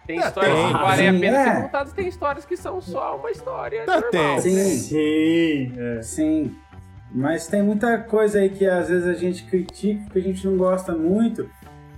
Tem 0.09 0.19
Ah, 0.23 0.27
histórias 0.29 0.55
tem. 0.55 0.67
que 0.67 0.73
valem 0.73 1.09
a 1.09 1.13
pena 1.13 1.37
é. 1.39 1.45
ser 1.55 1.63
contadas, 1.63 1.93
tem 1.93 2.09
histórias 2.09 2.45
que 2.47 2.57
são 2.57 2.81
só 2.81 3.17
uma 3.19 3.31
história 3.31 3.85
normal. 3.87 4.11
tem. 4.11 4.41
Sim. 4.41 4.79
Sim. 4.79 5.73
é. 5.79 6.03
Sim. 6.03 6.57
Mas 7.15 7.47
tem 7.47 7.63
muita 7.63 7.99
coisa 7.99 8.39
aí 8.39 8.49
que 8.49 8.67
às 8.67 8.89
vezes 8.89 9.07
a 9.07 9.13
gente 9.15 9.45
critica, 9.45 10.11
que 10.11 10.19
a 10.19 10.23
gente 10.23 10.47
não 10.47 10.57
gosta 10.57 10.93
muito, 10.93 11.49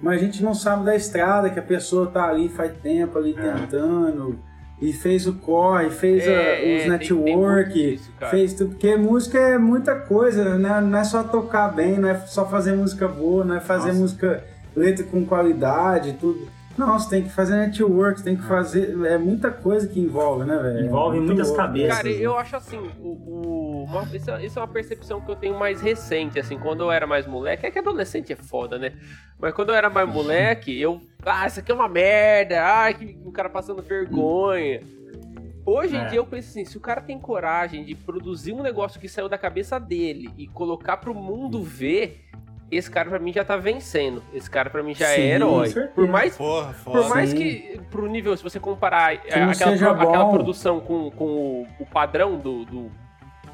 mas 0.03 0.21
a 0.21 0.25
gente 0.25 0.43
não 0.43 0.55
sabe 0.55 0.85
da 0.85 0.95
estrada, 0.97 1.51
que 1.51 1.59
a 1.59 1.63
pessoa 1.63 2.09
tá 2.09 2.29
ali 2.29 2.49
faz 2.49 2.73
tempo 2.83 3.17
ali 3.17 3.35
É. 3.39 3.43
tentando, 3.43 4.39
e 4.81 4.93
fez 4.93 5.27
o 5.29 5.35
corre, 5.35 5.91
fez 5.91 6.27
É, 6.27 6.29
a- 6.29 6.41
é, 6.41 6.55
os 6.55 6.61
tem- 6.61 6.79
tem 6.79 6.89
network, 6.91 7.73
disso, 7.73 8.11
cara. 8.19 8.31
fez 8.33 8.55
tudo. 8.55 8.71
Porque 8.71 8.97
música 8.97 9.39
é 9.39 9.57
muita 9.59 9.95
coisa, 9.95 10.57
né? 10.59 10.81
Não 10.81 10.99
é 10.99 11.05
só 11.05 11.23
tocar 11.23 11.69
bem, 11.69 11.97
não 11.99 12.09
é 12.09 12.15
só 12.27 12.45
fazer 12.49 12.73
música 12.73 13.07
boa, 13.07 13.45
não 13.45 13.55
é 13.57 13.61
fazer 13.61 13.89
Nossa. 13.89 14.01
música, 14.01 14.45
letra 14.75 15.05
com 15.05 15.25
qualidade, 15.27 16.15
tudo. 16.21 16.49
Não, 16.79 16.99
você 16.99 17.11
tem 17.11 17.23
que 17.25 17.31
fazer 17.31 17.57
network, 17.57 18.19
você 18.19 18.25
tem 18.25 18.37
que 18.37 18.43
fazer. 18.45 18.97
É 19.05 19.19
muita 19.19 19.51
coisa 19.51 19.87
que 19.87 20.01
envolve, 20.01 20.45
né, 20.45 20.57
velho? 20.57 20.87
Envolve 20.87 21.19
É 21.19 21.21
muitas 21.21 21.49
louco. 21.49 21.63
cabeças. 21.63 21.97
Cara, 21.97 22.09
eu 22.09 22.39
acho 22.39 22.57
assim, 22.57 22.79
o, 22.99 23.09
o- 23.09 23.85
uma- 23.85 24.05
isso, 24.15 24.31
é- 24.31 24.45
isso 24.47 24.59
é 24.59 24.63
uma 24.63 24.69
percepção 24.69 25.21
que 25.21 25.31
eu 25.31 25.37
tenho 25.37 25.59
mais 25.59 25.81
recente, 25.81 26.39
assim, 26.39 26.59
quando 26.59 26.83
eu 26.83 26.91
era 26.91 27.07
mais 27.07 27.27
moleque, 27.27 27.67
é 27.67 27.71
que 27.71 27.79
adolescente 27.79 28.33
é 28.33 28.37
foda, 28.37 28.79
né? 28.79 28.93
Mas 29.39 29.53
quando 29.53 29.71
eu 29.71 29.75
era 29.75 29.91
mais 29.91 30.09
moleque, 30.09 30.81
eu, 30.81 31.01
ah, 31.27 31.47
isso 31.47 31.61
aqui 31.61 31.71
é 31.71 31.75
uma 31.75 31.89
merda, 31.89 32.63
ah, 32.65 32.93
que 32.95 33.19
o 33.25 33.33
cara 33.33 33.51
passando 33.51 33.83
vergonha. 33.83 34.81
Hoje 35.67 35.97
em 35.97 36.01
É. 36.01 36.05
dia 36.07 36.19
eu 36.19 36.25
penso 36.27 36.49
assim, 36.49 36.65
se 36.65 36.77
o 36.79 36.81
cara 36.81 37.01
tem 37.03 37.19
coragem 37.19 37.85
de 37.85 37.95
produzir 37.95 38.53
um 38.53 38.63
negócio 38.63 38.99
que 39.01 39.09
saiu 39.09 39.29
da 39.29 39.37
cabeça 39.37 39.79
dele 39.79 40.31
e 40.39 40.47
colocar 40.47 40.97
pro 40.97 41.15
mundo 41.15 41.63
ver, 41.63 42.25
esse 42.71 42.91
cara 42.91 43.09
pra 43.11 43.19
mim 43.19 43.33
já 43.33 43.45
tá 43.45 43.57
vencendo. 43.57 44.23
Esse 44.33 44.49
cara 44.51 44.71
pra 44.71 44.83
mim 44.83 44.95
já 44.95 45.07
Sim, 45.07 45.21
é 45.21 45.35
herói. 45.35 45.67
com 45.69 45.73
certeza. 45.73 45.93
Por 45.95 46.09
mais 46.09 46.37
porra, 46.37 46.75
por 46.85 47.09
mais 47.09 47.31
Sim. 47.31 47.37
que, 47.37 47.81
pro 47.91 48.07
nível, 48.07 48.37
se 48.37 48.43
você 48.43 48.61
comparar 48.61 49.15
é, 49.15 49.19
aquela, 49.43 49.77
pro- 49.97 50.09
aquela 50.09 50.31
produção 50.31 50.81
com, 50.81 51.11
com 51.11 51.25
o, 51.25 51.67
o 51.81 51.87
padrão 51.87 52.37
do, 52.39 52.65
do, 52.65 52.91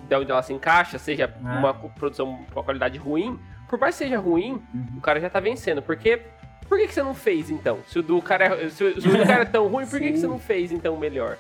de 0.08 0.14
onde 0.14 0.30
ela 0.30 0.42
se 0.42 0.52
encaixa, 0.52 0.98
seja 0.98 1.24
É. 1.24 1.48
uma 1.58 1.72
produção 1.74 2.44
com 2.52 2.58
uma 2.60 2.64
qualidade 2.64 2.98
ruim, 2.98 3.38
por 3.68 3.78
mais 3.78 3.96
que 3.96 4.04
seja 4.04 4.18
ruim, 4.18 4.62
Uhum. 4.74 4.98
o 4.98 5.00
cara 5.00 5.20
já 5.20 5.28
tá 5.30 5.40
vencendo. 5.40 5.80
Porque, 5.82 6.20
por 6.68 6.78
que, 6.78 6.86
que 6.88 6.94
você 6.94 7.02
não 7.02 7.14
fez, 7.14 7.50
então? 7.50 7.78
Se 7.86 7.98
o 7.98 8.02
do 8.02 8.20
cara 8.22 8.44
é, 8.44 8.68
se, 8.68 8.84
o- 8.84 9.00
se 9.00 9.08
o 9.08 9.16
do 9.16 9.26
cara 9.26 9.42
é 9.42 9.46
tão 9.46 9.66
ruim, 9.68 9.86
por 9.86 9.98
que, 9.98 10.12
que 10.12 10.18
você 10.18 10.26
não 10.26 10.38
fez, 10.38 10.70
então, 10.72 10.96
melhor? 10.96 11.36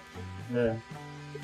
É. 0.54 0.74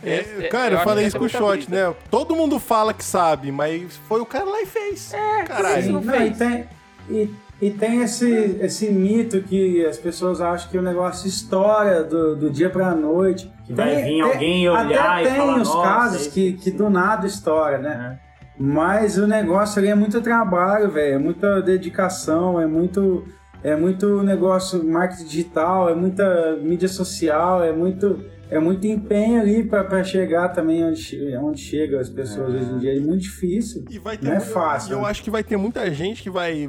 É, 0.04 0.20
Esse- 0.20 0.48
cara, 0.48 0.74
eu, 0.74 0.76
acho 0.78 0.84
falei 0.84 1.06
isso 1.06 1.16
essa 1.16 1.18
com 1.18 1.24
o 1.24 1.26
é 1.26 1.30
shot, 1.30 1.66
brisa. 1.68 1.88
né? 1.90 1.94
Todo 2.10 2.34
mundo 2.34 2.58
fala 2.58 2.92
que 2.92 3.04
sabe, 3.04 3.52
mas 3.52 3.96
foi 4.08 4.20
o 4.20 4.26
cara 4.26 4.44
lá 4.44 4.60
e 4.62 4.66
fez. 4.66 5.12
É, 5.14 5.38
Sim. 5.40 5.44
caralho. 5.44 5.92
não 5.92 6.00
Não, 6.00 6.12
fez. 6.12 6.32
e 6.32 6.38
tem, 6.38 6.64
e, 7.08 7.30
e 7.60 7.70
tem 7.70 8.02
esse, 8.02 8.58
esse 8.60 8.90
mito 8.90 9.40
que 9.42 9.84
as 9.86 9.96
pessoas 9.96 10.40
acham 10.40 10.68
que 10.70 10.76
o 10.78 10.82
negócio 10.82 11.28
estoura 11.28 12.02
do, 12.02 12.34
do 12.36 12.50
dia 12.50 12.68
pra 12.68 12.94
noite. 12.94 13.50
Que 13.64 13.72
vai 13.72 13.94
Tem- 13.94 14.04
vir 14.04 14.10
tem- 14.10 14.20
alguém 14.22 14.68
olhar 14.68 15.18
até 15.20 15.22
e 15.22 15.26
tem 15.28 15.36
falar, 15.36 15.60
os 15.60 15.68
"Nossa, 15.68 15.82
casos 15.88 16.26
que, 16.26 16.54
que 16.54 16.70
do 16.72 16.90
nada 16.90 17.26
estoura, 17.26 17.78
né? 17.78 17.90
né? 17.96 18.18
Mas 18.58 19.16
o 19.18 19.26
negócio 19.26 19.78
ali 19.78 19.88
é 19.88 19.94
muito 19.94 20.20
trabalho, 20.20 20.90
velho. 20.90 21.14
É 21.14 21.18
muita 21.18 21.62
dedicação, 21.62 22.60
é 22.60 22.66
muito, 22.66 23.24
é 23.62 23.74
muito 23.76 24.22
negócio 24.22 24.84
marketing 24.84 25.24
digital, 25.24 25.88
é 25.88 25.94
muita 25.94 26.56
mídia 26.60 26.88
social, 26.88 27.62
é 27.62 27.72
muito, 27.72 28.22
é 28.56 28.58
muito 28.60 28.86
empenho 28.86 29.40
ali 29.40 29.64
pra 29.64 29.82
pra 29.84 30.04
chegar 30.04 30.48
também 30.50 30.84
onde, 30.84 31.36
onde 31.36 31.60
chega 31.60 32.00
as 32.00 32.08
pessoas 32.08 32.54
hoje 32.54 32.70
em 32.72 32.78
dia. 32.78 32.96
É 32.96 33.00
muito 33.00 33.22
difícil. 33.22 33.84
E 33.90 33.98
vai 33.98 34.16
ter 34.16 34.26
Não 34.26 34.34
é 34.34 34.40
fácil, 34.40 34.90
E 34.90 34.92
eu 34.92 35.02
né? 35.02 35.08
acho 35.08 35.22
que 35.22 35.30
vai 35.30 35.42
ter 35.42 35.56
muita 35.56 35.90
gente 35.92 36.22
que 36.22 36.30
vai 36.30 36.68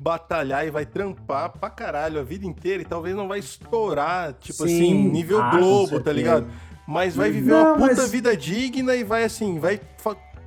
batalhar 0.00 0.66
e 0.66 0.70
vai 0.70 0.86
trampar 0.86 1.50
pra 1.50 1.68
caralho 1.68 2.20
a 2.20 2.22
vida 2.22 2.46
inteira 2.46 2.82
e 2.82 2.86
talvez 2.86 3.14
não 3.16 3.28
vai 3.28 3.40
estourar, 3.40 4.32
tipo 4.34 4.58
Sim. 4.58 4.64
assim, 4.64 5.08
nível 5.10 5.40
Ah, 5.42 5.50
Globo, 5.50 6.00
tá 6.00 6.12
ligado? 6.12 6.46
Mas 6.86 7.14
vai 7.14 7.30
viver 7.30 7.50
Não, 7.50 7.74
uma 7.74 7.88
puta 7.88 8.02
mas- 8.02 8.10
vida 8.10 8.34
digna 8.36 8.94
e 8.96 9.04
vai 9.04 9.22
assim, 9.24 9.58
vai 9.58 9.78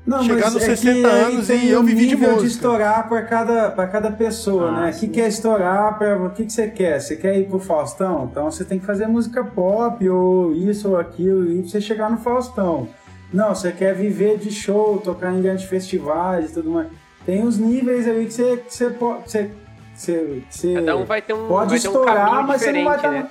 Não, 0.06 0.24
Chegar 0.24 0.46
mas 0.46 0.54
nos 0.56 0.64
é 0.64 0.76
60 0.76 0.94
que 1.00 1.06
aí 1.06 1.22
anos 1.24 1.50
e 1.50 1.70
eu 1.70 1.80
um 1.80 1.84
vivi 1.84 2.08
de 2.08 2.16
nível 2.16 2.32
música. 2.32 2.48
estourar 2.48 3.08
para 3.08 3.22
cada, 3.22 3.70
pra 3.70 3.88
cada 3.88 4.12
pessoa, 4.12 4.70
Ah, 4.70 4.82
né? 4.86 4.92
O 4.92 5.00
que 5.00 5.08
quer 5.08 5.28
estourar? 5.28 5.96
Pra, 5.98 6.18
o 6.18 6.30
que, 6.32 6.46
que 6.46 6.52
você 6.52 6.68
quer? 6.70 7.00
Você 7.00 7.16
quer 7.16 7.38
ir 7.38 7.48
pro 7.48 7.60
Faustão? 7.60 8.28
Então 8.32 8.50
você 8.50 8.66
tem 8.66 8.80
que 8.80 8.86
fazer 8.86 9.06
música 9.08 9.44
pop 9.44 10.10
ou 10.10 10.54
isso 10.56 10.90
ou 10.90 10.98
aquilo 10.98 11.52
e 11.52 11.62
pra 11.62 11.70
você 11.70 11.80
chegar 11.80 12.10
no 12.10 12.18
Faustão. 12.18 12.88
Não, 13.32 13.54
você 13.54 13.72
quer 13.72 13.94
viver 13.94 14.38
de 14.40 14.52
show, 14.52 14.98
tocar 14.98 15.32
em 15.34 15.42
grandes 15.42 15.66
festivais 15.66 16.50
e 16.50 16.54
tudo 16.56 16.72
mais. 16.72 16.88
Tem 17.26 17.44
uns 17.44 17.60
níveis 17.60 18.08
ali 18.08 18.26
que 18.26 18.34
você, 18.34 18.58
que 18.58 18.74
você 18.74 18.90
pode. 18.90 19.30
Você, 19.32 19.52
você, 19.94 20.44
você 20.50 20.92
um 20.94 21.06
vai 21.06 21.22
ter 21.22 21.34
um, 21.34 21.48
pode 21.48 21.70
vai 21.70 21.80
ter 21.80 21.88
um 21.88 21.92
estourar, 21.92 22.26
caminho 22.30 22.48
mas 22.48 22.62
você 22.62 22.72
não 22.72 22.84
vai 22.86 22.96
estar. 22.96 23.12
né? 23.12 23.28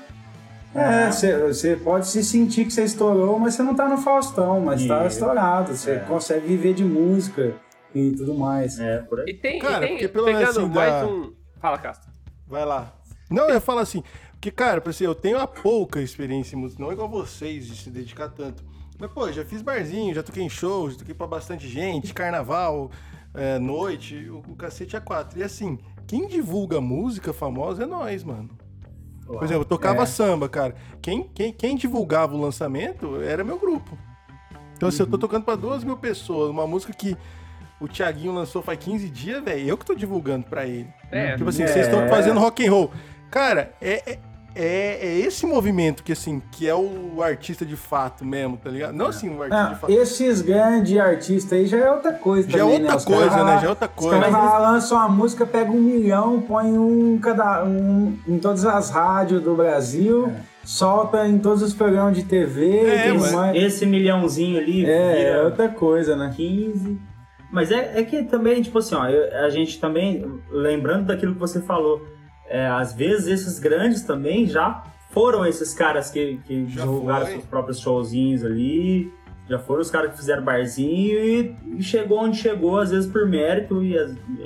É, 0.75 1.11
você 1.11 1.77
pode 1.77 2.07
se 2.07 2.23
sentir 2.23 2.65
que 2.65 2.73
você 2.73 2.85
estourou, 2.85 3.39
mas 3.39 3.55
você 3.55 3.63
não 3.63 3.75
tá 3.75 3.89
no 3.89 3.99
Faustão, 3.99 4.61
mas 4.61 4.87
tá 4.87 5.05
E- 5.05 5.09
estourado. 5.09 5.77
Você 5.77 5.93
é. 5.93 5.99
consegue 6.01 6.47
viver 6.47 6.75
de 6.75 6.85
música 6.85 7.55
e 7.95 8.13
tudo 8.13 8.35
mais. 8.35 8.79
É, 8.79 8.99
por 8.99 9.21
aí. 9.21 9.27
E 9.31 9.35
tem, 9.35 9.57
e 9.59 9.61
Cara, 9.61 9.81
tem 9.81 9.89
porque 9.91 10.09
pelo 10.09 10.27
pegando 10.27 10.45
assim, 10.49 10.67
mais 10.69 10.93
da- 10.93 11.07
um. 11.07 11.33
Fala, 11.61 11.79
Castro. 11.79 12.11
Vai 12.47 12.65
lá. 12.65 12.95
Não, 13.29 13.49
eu 13.49 13.61
falar 13.61 13.83
assim, 13.83 14.03
porque, 14.33 14.51
cara, 14.51 14.81
pra 14.81 14.93
você, 14.93 15.07
eu 15.07 15.15
tenho 15.15 15.39
a 15.39 15.47
pouca 15.47 16.01
experiência 16.01 16.55
em 16.57 16.59
música, 16.61 16.83
não 16.83 16.91
é 16.91 16.95
igual 16.95 17.09
vocês 17.09 17.67
de 17.67 17.77
se 17.77 17.91
dedicar 17.91 18.29
tanto. 18.29 18.63
Mas, 18.99 19.11
pô, 19.13 19.31
já 19.33 19.45
fiz 19.45 19.63
barzinho, 19.63 20.15
já 20.15 20.23
toquei 20.23 20.43
em 20.43 20.49
shows, 20.49 20.93
já 20.93 20.99
toquei 21.01 21.15
pra 21.15 21.27
bastante 21.27 21.67
gente, 21.69 22.13
carnaval, 22.15 22.91
é, 23.35 23.59
noite, 23.59 24.29
o, 24.31 24.39
o 24.53 24.57
cacete 24.57 24.95
é 24.97 25.01
quatro. 25.01 25.39
E 25.39 25.43
assim, 25.43 25.79
quem 26.07 26.27
divulga 26.29 26.81
música 26.81 27.33
famosa 27.33 27.83
é 27.85 27.87
nós, 27.87 28.23
mano. 28.23 28.51
Por 29.39 29.45
exemplo, 29.45 29.63
eu 29.63 29.65
tocava 29.65 30.03
É. 30.03 30.07
samba, 30.07 30.49
cara. 30.49 30.75
Quem, 31.01 31.25
quem, 31.35 31.53
quem 31.53 31.77
divulgava 31.77 32.35
o 32.35 32.41
lançamento 32.41 33.21
era 33.23 33.45
meu 33.45 33.59
grupo. 33.59 33.97
Então, 34.77 34.89
assim, 34.89 35.03
eu 35.03 35.07
tô 35.07 35.19
tocando 35.19 35.45
pra 35.45 35.55
duas 35.57 35.85
mil 35.85 35.97
pessoas, 35.97 36.51
uma 36.51 36.67
música 36.67 36.93
que 36.93 37.17
o 37.81 37.87
Thiaguinho 37.89 38.33
lançou 38.33 38.63
faz 38.63 38.79
15 38.79 39.09
dias, 39.09 39.43
velho, 39.43 39.69
eu 39.69 39.77
que 39.79 39.85
tô 39.85 39.95
divulgando 39.95 40.47
pra 40.47 40.67
ele. 40.67 40.89
É, 41.11 41.37
Tipo 41.37 41.49
assim, 41.51 41.63
É. 41.63 41.67
vocês 41.67 41.87
estão 41.87 42.09
fazendo 42.09 42.41
rock 42.41 42.67
and 42.67 42.71
roll. 42.71 42.91
Cara, 43.31 43.73
é, 43.81 44.19
é, 44.55 44.99
é, 45.01 45.07
é 45.07 45.19
esse 45.21 45.47
movimento 45.47 46.03
que, 46.03 46.13
assim, 46.13 46.43
que 46.53 46.69
é 46.69 46.75
o 46.75 47.23
artista 47.23 47.65
de 47.65 47.77
fato 47.77 48.25
mesmo, 48.25 48.57
tá 48.57 48.71
ligado? 48.71 48.95
Não 48.95 49.07
assim, 49.07 49.29
o 49.29 49.43
artista 49.43 49.65
Ah, 49.67 49.73
de 49.75 49.81
fato. 49.81 49.93
esses 49.93 50.41
grandes 50.43 50.99
artistas 50.99 51.53
aí 51.59 51.67
já 51.67 51.79
é 51.79 51.91
outra 51.91 52.13
coisa 52.13 52.51
Já 52.51 52.59
é 52.59 52.61
também, 52.61 52.75
outra 52.75 52.91
né? 52.91 52.97
Os 52.97 53.05
coisa, 53.05 53.31
caras 53.31 53.45
né? 53.47 53.59
Já 53.61 53.67
é 53.67 53.69
outra 53.71 53.89
Os 53.89 53.95
coisa. 53.95 54.19
caras 54.21 54.33
lá 54.33 54.59
lançam 54.59 54.99
uma 54.99 55.09
música, 55.09 55.47
pega 55.47 55.71
um 55.71 55.81
milhão, 55.81 56.41
põe 56.43 56.67
um, 56.77 57.19
cada, 57.19 57.65
um 57.65 58.19
em 58.27 58.39
todas 58.39 58.65
as 58.65 58.91
rádios 58.91 59.43
do 59.43 59.55
Brasil, 59.55 60.33
solta 60.65 61.27
em 61.27 61.39
todos 61.39 61.63
os 61.63 61.73
programas 61.73 62.17
de 62.17 62.25
TV 62.25 62.81
É, 62.87 63.13
mais. 63.13 63.57
Esse 63.57 63.87
milhãozinho 63.87 64.59
ali 64.59 64.85
É, 64.85 65.31
é 65.33 65.43
outra 65.43 65.69
coisa, 65.69 66.17
né? 66.17 66.33
15. 66.37 66.99
Mas 67.53 67.71
é, 67.73 67.99
é 67.99 68.03
que 68.05 68.23
também, 68.23 68.63
tipo 68.63 68.79
assim, 68.79 68.95
ó, 68.95 69.03
a 69.03 69.49
gente 69.51 69.81
também, 69.81 70.25
lembrando 70.51 71.07
daquilo 71.07 71.35
que 71.35 71.41
você 71.41 71.61
falou, 71.61 72.01
é, 72.51 72.67
às 72.67 72.93
vezes 72.93 73.29
esses 73.29 73.59
grandes 73.61 74.03
também 74.03 74.47
já 74.47 74.83
foram 75.11 75.47
esses 75.47 75.73
caras 75.73 76.11
que, 76.11 76.39
que 76.45 76.65
divulgaram 76.65 77.27
seus 77.27 77.45
próprios 77.45 77.81
showzinhos 77.81 78.45
ali, 78.45 79.13
já 79.51 79.59
foram 79.59 79.81
os 79.83 79.91
caras 79.91 80.13
que 80.13 80.17
fizeram 80.17 80.43
barzinho 80.45 81.19
e, 81.77 81.83
chegou 81.83 82.21
onde 82.21 82.37
chegou, 82.39 82.79
às 82.79 82.91
vezes 82.91 83.11
por 83.11 83.27
mérito, 83.29 83.83
e 83.83 83.97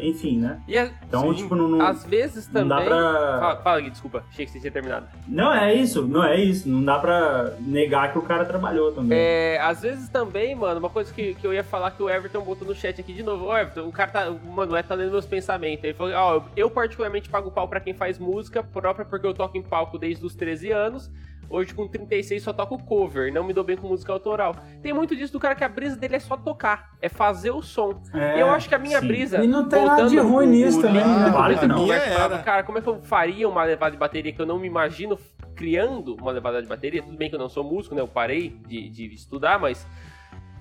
enfim, 0.00 0.38
né? 0.40 0.60
A- 0.66 0.90
Então, 1.06 1.28
Sim. 1.28 1.34
tipo, 1.42 1.54
não, 1.54 1.68
não, 1.68 1.80
às 1.86 2.04
vezes 2.04 2.48
não 2.50 2.62
também. 2.66 2.68
dá 2.78 2.84
pra. 2.84 3.38
Fala, 3.40 3.56
fala 3.62 3.80
Gui, 3.82 3.90
desculpa, 3.90 4.24
achei 4.30 4.46
que 4.46 4.52
você 4.52 4.60
tinha 4.60 4.72
terminado. 4.72 5.06
Não 5.28 5.52
é 5.52 5.74
isso, 5.74 6.02
não 6.06 6.24
é 6.24 6.40
isso. 6.40 6.68
Não 6.68 6.82
dá 6.82 6.98
pra 6.98 7.52
negar 7.60 8.12
que 8.12 8.18
o 8.18 8.22
cara 8.22 8.44
trabalhou 8.46 8.92
também. 8.92 9.16
É, 9.18 9.60
às 9.60 9.82
vezes 9.82 10.08
também, 10.08 10.54
mano, 10.54 10.78
uma 10.80 10.90
coisa 10.90 11.12
que, 11.12 11.34
que 11.34 11.46
eu 11.46 11.52
ia 11.52 11.62
falar 11.62 11.90
que 11.90 12.02
o 12.02 12.08
Everton 12.08 12.40
botou 12.42 12.66
no 12.66 12.74
chat 12.74 12.98
aqui 13.00 13.12
de 13.12 13.22
novo. 13.22 13.44
Ô, 13.46 13.56
Everton, 13.56 13.86
o 13.86 13.92
cara 13.92 14.10
tá. 14.10 14.30
Mano, 14.30 14.72
o 14.72 14.76
Everton 14.76 14.88
tá 14.88 14.94
lendo 14.94 15.10
meus 15.12 15.26
pensamentos. 15.26 15.84
Ele 15.84 15.94
falou, 15.94 16.12
ó, 16.14 16.42
eu 16.56 16.70
particularmente 16.70 17.28
pago 17.28 17.50
pau 17.50 17.68
pra 17.68 17.78
quem 17.80 17.92
faz 17.92 18.18
música 18.18 18.62
própria 18.62 19.04
porque 19.04 19.26
eu 19.26 19.34
toco 19.34 19.58
em 19.58 19.62
palco 19.62 19.98
desde 19.98 20.24
os 20.24 20.34
13 20.34 20.70
anos. 20.72 21.10
Hoje, 21.48 21.72
com 21.74 21.86
36, 21.86 22.42
só 22.42 22.52
toco 22.52 22.76
cover, 22.84 23.32
não 23.32 23.44
me 23.44 23.52
dou 23.52 23.62
bem 23.62 23.76
com 23.76 23.86
música 23.86 24.12
autoral. 24.12 24.56
Tem 24.82 24.92
muito 24.92 25.14
disso 25.14 25.32
do 25.32 25.38
cara 25.40 25.54
que 25.54 25.62
a 25.64 25.68
brisa 25.68 25.96
dele 25.96 26.16
é 26.16 26.18
só 26.20 26.36
tocar, 26.36 26.90
é 27.00 27.08
fazer 27.08 27.50
o 27.50 27.62
som. 27.62 28.00
É, 28.12 28.36
E 28.38 28.40
eu 28.40 28.50
acho 28.50 28.68
que 28.68 28.74
a 28.74 28.78
minha 28.78 29.00
sim. 29.00 29.06
brisa. 29.06 29.44
E 29.44 29.46
não 29.46 29.68
tem 29.68 29.84
nada 29.84 30.06
de 30.08 30.18
ruim 30.18 30.46
nisso 30.46 30.80
também, 30.80 31.04
né? 31.06 31.24
do 31.26 31.30
Claro 31.32 31.58
que 31.58 31.66
não. 31.66 31.76
conversa, 31.76 32.04
Era. 32.06 32.12
eu 32.14 32.16
falava, 32.20 32.42
Cara, 32.42 32.62
como 32.64 32.78
é 32.78 32.80
que 32.80 32.88
eu 32.88 33.02
faria 33.02 33.48
uma 33.48 33.62
levada 33.64 33.92
de 33.92 33.96
bateria 33.98 34.32
que 34.32 34.40
eu 34.40 34.46
não 34.46 34.58
me 34.58 34.66
imagino 34.66 35.18
criando 35.54 36.16
uma 36.20 36.32
levada 36.32 36.60
de 36.62 36.68
bateria? 36.68 37.02
Tudo 37.02 37.16
bem 37.16 37.28
que 37.28 37.34
eu 37.36 37.38
não 37.40 37.48
sou 37.48 37.62
músico, 37.62 37.94
né? 37.94 38.00
Eu 38.00 38.08
parei 38.08 38.58
de, 38.66 38.88
de 38.88 39.14
estudar, 39.14 39.58
mas. 39.58 39.86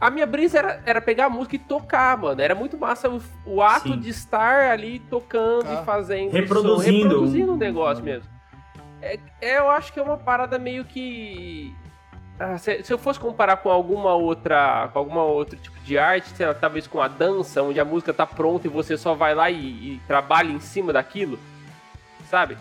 A 0.02 0.10
minha 0.10 0.26
brisa 0.26 0.58
era, 0.60 0.82
era 0.86 1.02
pegar 1.02 1.28
a 1.28 1.30
música 1.30 1.56
e 1.56 1.60
tocar, 1.60 2.18
mano. 2.18 2.42
Era 2.42 2.54
muito 2.54 2.78
massa 2.78 3.10
o, 3.10 3.22
o 3.46 3.62
ato 3.62 3.94
Sim. 3.94 4.00
de 4.00 4.10
estar 4.10 4.70
ali 4.72 5.00
tocando 5.10 5.64
Tá. 5.64 5.82
e 5.82 5.86
fazendo. 5.86 6.32
Reproduzindo. 6.34 6.98
som, 7.00 7.04
reproduzindo 7.04 7.54
o 7.54 7.56
negócio 7.56 8.04
mesmo. 8.04 8.30
É, 9.04 9.20
é, 9.42 9.58
eu 9.60 9.70
acho 9.70 9.92
que 9.92 10.00
é 10.00 10.04
uma 10.04 10.18
parada 10.18 10.58
meio 10.58 10.86
que. 10.86 11.76
ah, 12.40 12.58
se, 12.58 12.82
se 12.84 12.94
eu 12.94 12.98
fosse 12.98 13.20
comparar 13.20 13.58
com 13.58 13.70
alguma 13.70 14.14
outra. 14.16 14.90
com 14.94 15.00
alguma 15.00 15.24
outro 15.24 15.58
tipo 15.60 15.78
de 15.82 15.98
arte, 15.98 16.30
sei 16.30 16.46
lá, 16.46 16.54
talvez 16.54 16.88
com 16.88 17.02
a 17.02 17.08
dança, 17.10 17.62
onde 17.62 17.80
a 17.82 17.86
música 17.86 18.14
tá 18.14 18.26
pronta 18.26 18.66
e 18.68 18.70
você 18.70 18.96
só 18.96 19.14
vai 19.14 19.36
lá 19.36 19.50
e, 19.52 19.58
e 19.96 20.02
trabalha 20.08 20.52
em 20.52 20.60
cima 20.62 20.94
daquilo, 20.94 21.38
sabe? 22.30 22.58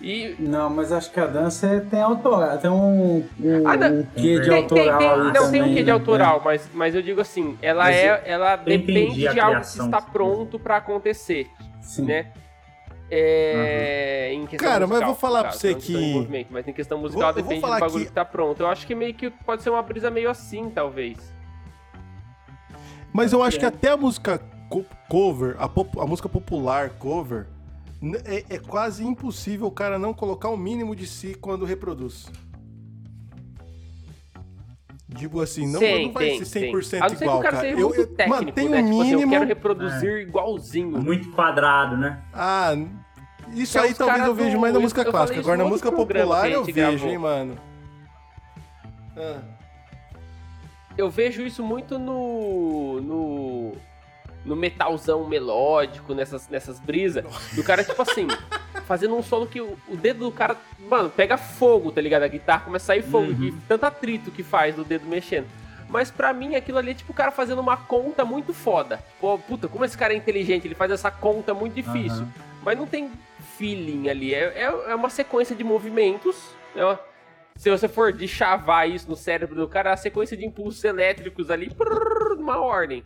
E. 0.00 0.36
Não, 0.38 0.70
mas 0.70 0.92
acho 0.92 1.10
que 1.10 1.18
a 1.18 1.26
dança 1.26 1.66
é- 1.66 1.80
tem 1.80 2.00
autoral, 2.00 2.56
tem 2.58 2.70
um, 2.70 3.26
um, 3.40 3.68
Ah, 3.68 3.76
não. 3.76 4.00
um 4.00 4.02
quê 4.14 4.38
de 4.38 4.48
Tem, 4.48 4.50
tem, 4.50 4.62
autoral 4.62 4.98
tem, 4.98 5.08
ali 5.08 5.24
não, 5.24 5.32
tem 5.32 5.42
um 5.42 5.64
também, 5.64 5.74
quê 5.74 5.80
de 5.80 5.86
né? 5.86 5.92
autoral, 5.92 6.42
mas, 6.44 6.70
mas 6.72 6.94
eu 6.94 7.02
digo 7.02 7.20
assim, 7.20 7.58
ela 7.60 7.84
Mas 7.84 7.96
é. 7.96 8.22
Ela 8.26 8.54
depende 8.56 9.28
de 9.28 9.40
algo 9.40 9.60
que 9.60 9.66
está 9.80 10.00
pronto 10.00 10.56
pra 10.58 10.76
acontecer, 10.76 11.48
Sim. 11.80 12.04
né? 12.04 12.26
É, 13.16 14.30
em 14.32 14.46
questão 14.46 14.68
Cara, 14.68 14.86
mas 14.86 15.00
eu 15.00 15.06
musical, 15.06 15.06
vou 15.08 15.14
falar 15.16 15.38
no 15.38 15.42
pra 15.42 15.50
caso, 15.50 15.60
você 15.60 15.74
que- 15.74 16.46
mas 16.50 16.68
em 16.68 16.72
questão 16.72 16.98
musical 16.98 17.20
Vou- 17.22 17.28
eu 17.30 17.34
vou 17.34 17.42
depende 17.44 17.60
do 17.66 17.80
bagulho 17.80 18.04
que- 18.04 18.08
que 18.10 18.14
tá 18.14 18.24
pronto. 18.24 18.60
Eu 18.60 18.66
acho 18.66 18.86
que 18.86 18.94
meio 18.94 19.14
que 19.14 19.30
pode 19.30 19.62
ser 19.62 19.70
uma 19.70 19.82
brisa 19.82 20.10
meio 20.10 20.28
assim, 20.30 20.68
talvez. 20.70 21.16
Mas 23.12 23.32
eu 23.32 23.42
acho 23.42 23.58
que 23.58 23.66
até 23.66 23.90
a 23.90 23.96
música 23.96 24.40
co- 24.68 24.84
cover, 25.08 25.56
a, 25.58 25.68
pop- 25.68 25.98
a 26.00 26.06
música 26.06 26.28
popular 26.28 26.90
cover, 26.90 27.46
é, 28.24 28.44
é 28.56 28.58
quase 28.58 29.04
impossível 29.06 29.66
o 29.66 29.70
cara 29.70 29.98
não 29.98 30.12
colocar 30.12 30.48
o 30.48 30.56
mínimo 30.56 30.96
de 30.96 31.06
si 31.06 31.34
quando 31.40 31.64
reproduz. 31.64 32.26
Digo 35.06 35.40
assim, 35.42 35.70
não, 35.70 35.80
Tem, 35.80 36.06
não 36.06 36.12
vai 36.12 36.24
tem, 36.30 36.44
ser 36.44 36.60
tem. 36.60 36.72
100% 36.72 36.96
A 36.96 37.00
não 37.00 37.08
ser 37.10 37.16
que 37.16 37.24
igual, 37.24 37.38
o 37.38 37.42
cara 37.42 37.60
seja 37.60 37.78
Eu, 37.78 37.88
muito 37.88 38.00
eu 38.00 38.06
técnico, 38.16 38.44
mantenho 38.44 38.70
né? 38.70 38.80
o 38.80 38.84
Tipo 38.84 39.00
assim, 39.00 39.10
eu 39.12 39.18
mínimo... 39.18 39.32
quero 39.32 39.44
reproduzir 39.46 40.10
igualzinho. 40.22 41.02
Muito 41.02 41.30
quadrado, 41.32 41.96
né? 41.96 42.22
Ah, 42.32 42.74
isso 43.52 43.72
Que 43.72 43.78
é 43.78 43.82
aí 43.88 43.94
talvez 43.94 44.24
eu 44.24 44.34
vejo 44.34 44.56
do- 44.56 44.60
mais 44.60 44.72
na 44.74 44.80
música 44.80 45.04
clássica. 45.04 45.40
Agora 45.40 45.56
na 45.58 45.64
música 45.66 45.92
popular 45.92 46.50
eu 46.50 46.64
vejo, 46.64 46.74
gravou. 46.74 47.08
hein, 47.10 47.18
mano. 47.18 47.58
Ah. 49.16 49.40
Eu 50.96 51.10
vejo 51.10 51.42
isso 51.42 51.62
muito 51.62 51.98
no. 51.98 53.00
no. 53.02 53.72
No 54.44 54.54
metalzão 54.56 55.26
melódico, 55.26 56.14
nessas, 56.14 56.48
nessas 56.48 56.78
brisas. 56.80 57.24
Do 57.54 57.62
cara, 57.64 57.82
tipo 57.84 58.00
assim, 58.02 58.26
fazendo 58.86 59.16
um 59.16 59.22
solo 59.22 59.46
que 59.46 59.60
o, 59.60 59.76
o 59.88 59.96
dedo 59.96 60.24
do 60.24 60.30
cara, 60.32 60.56
mano, 60.88 61.08
pega 61.10 61.36
fogo, 61.36 61.90
tá 61.90 62.00
ligado? 62.00 62.22
A 62.24 62.28
guitarra 62.28 62.64
começa 62.64 62.84
a 62.84 62.86
sair 62.94 63.02
fogo, 63.02 63.30
Uhum. 63.32 63.44
e 63.44 63.52
tanto 63.68 63.84
atrito 63.86 64.30
que 64.30 64.42
faz 64.42 64.74
do 64.74 64.84
dedo 64.84 65.06
mexendo. 65.06 65.46
Mas 65.88 66.10
pra 66.10 66.32
mim 66.32 66.56
aquilo 66.56 66.78
ali 66.78 66.90
é 66.90 66.94
tipo 66.94 67.12
o 67.12 67.14
cara 67.14 67.30
fazendo 67.30 67.60
uma 67.60 67.76
conta 67.76 68.24
muito 68.24 68.52
foda. 68.52 68.98
Pô, 69.20 69.38
puta, 69.38 69.68
como 69.68 69.84
esse 69.84 69.96
cara 69.96 70.12
é 70.12 70.16
inteligente, 70.16 70.66
ele 70.66 70.74
faz 70.74 70.90
essa 70.90 71.10
conta 71.10 71.54
muito 71.54 71.74
difícil. 71.74 72.22
Aham. 72.22 72.32
Mas 72.64 72.78
não 72.78 72.86
tem 72.86 73.10
feeling 73.56 74.08
ali. 74.08 74.34
É, 74.34 74.44
é, 74.56 74.62
é 74.90 74.94
uma 74.94 75.10
sequência 75.10 75.54
de 75.54 75.62
movimentos. 75.62 76.36
É 76.74 76.84
uma- 76.84 76.98
se 77.56 77.70
você 77.70 77.86
for 77.86 78.12
de 78.12 78.26
chavar 78.26 78.88
isso 78.90 79.08
no 79.08 79.14
cérebro 79.14 79.54
do 79.54 79.68
cara, 79.68 79.90
é 79.90 79.92
a 79.92 79.96
sequência 79.96 80.36
de 80.36 80.44
impulsos 80.44 80.82
elétricos 80.82 81.50
ali, 81.50 81.72
prrr, 81.72 82.34
numa 82.36 82.58
ordem. 82.58 83.04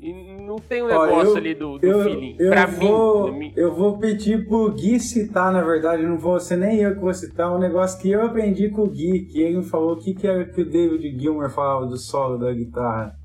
E 0.00 0.12
não 0.42 0.56
tem 0.56 0.82
um 0.82 0.86
Ó, 0.86 1.06
negócio 1.06 1.30
eu- 1.32 1.36
ali 1.36 1.54
do, 1.54 1.78
do 1.78 1.86
Eu, 1.86 2.04
feeling. 2.04 2.36
eu 2.38 2.50
pra 2.50 2.66
vou, 2.66 3.32
mim, 3.32 3.52
eu 3.56 3.72
vou 3.74 3.96
pedir 3.98 4.46
pro 4.46 4.70
Gui 4.72 4.98
citar, 5.00 5.52
na 5.52 5.62
verdade, 5.62 6.02
não 6.02 6.18
vou 6.18 6.38
ser 6.40 6.56
nem 6.56 6.80
eu 6.80 6.94
que 6.94 7.00
vou 7.00 7.14
citar, 7.14 7.54
um 7.54 7.58
negócio 7.58 8.00
que 8.02 8.10
eu 8.10 8.22
aprendi 8.26 8.68
com 8.68 8.82
o 8.82 8.90
Gui, 8.90 9.20
que 9.26 9.40
ele 9.40 9.58
me 9.58 9.64
falou 9.64 9.92
o 9.92 9.96
que, 9.96 10.12
que 10.14 10.26
era 10.26 10.44
que 10.44 10.60
o 10.60 10.68
David 10.68 11.18
Gilmer 11.18 11.48
falava 11.48 11.86
do 11.86 11.96
solo 11.96 12.36
da 12.38 12.52
guitarra. 12.52 13.16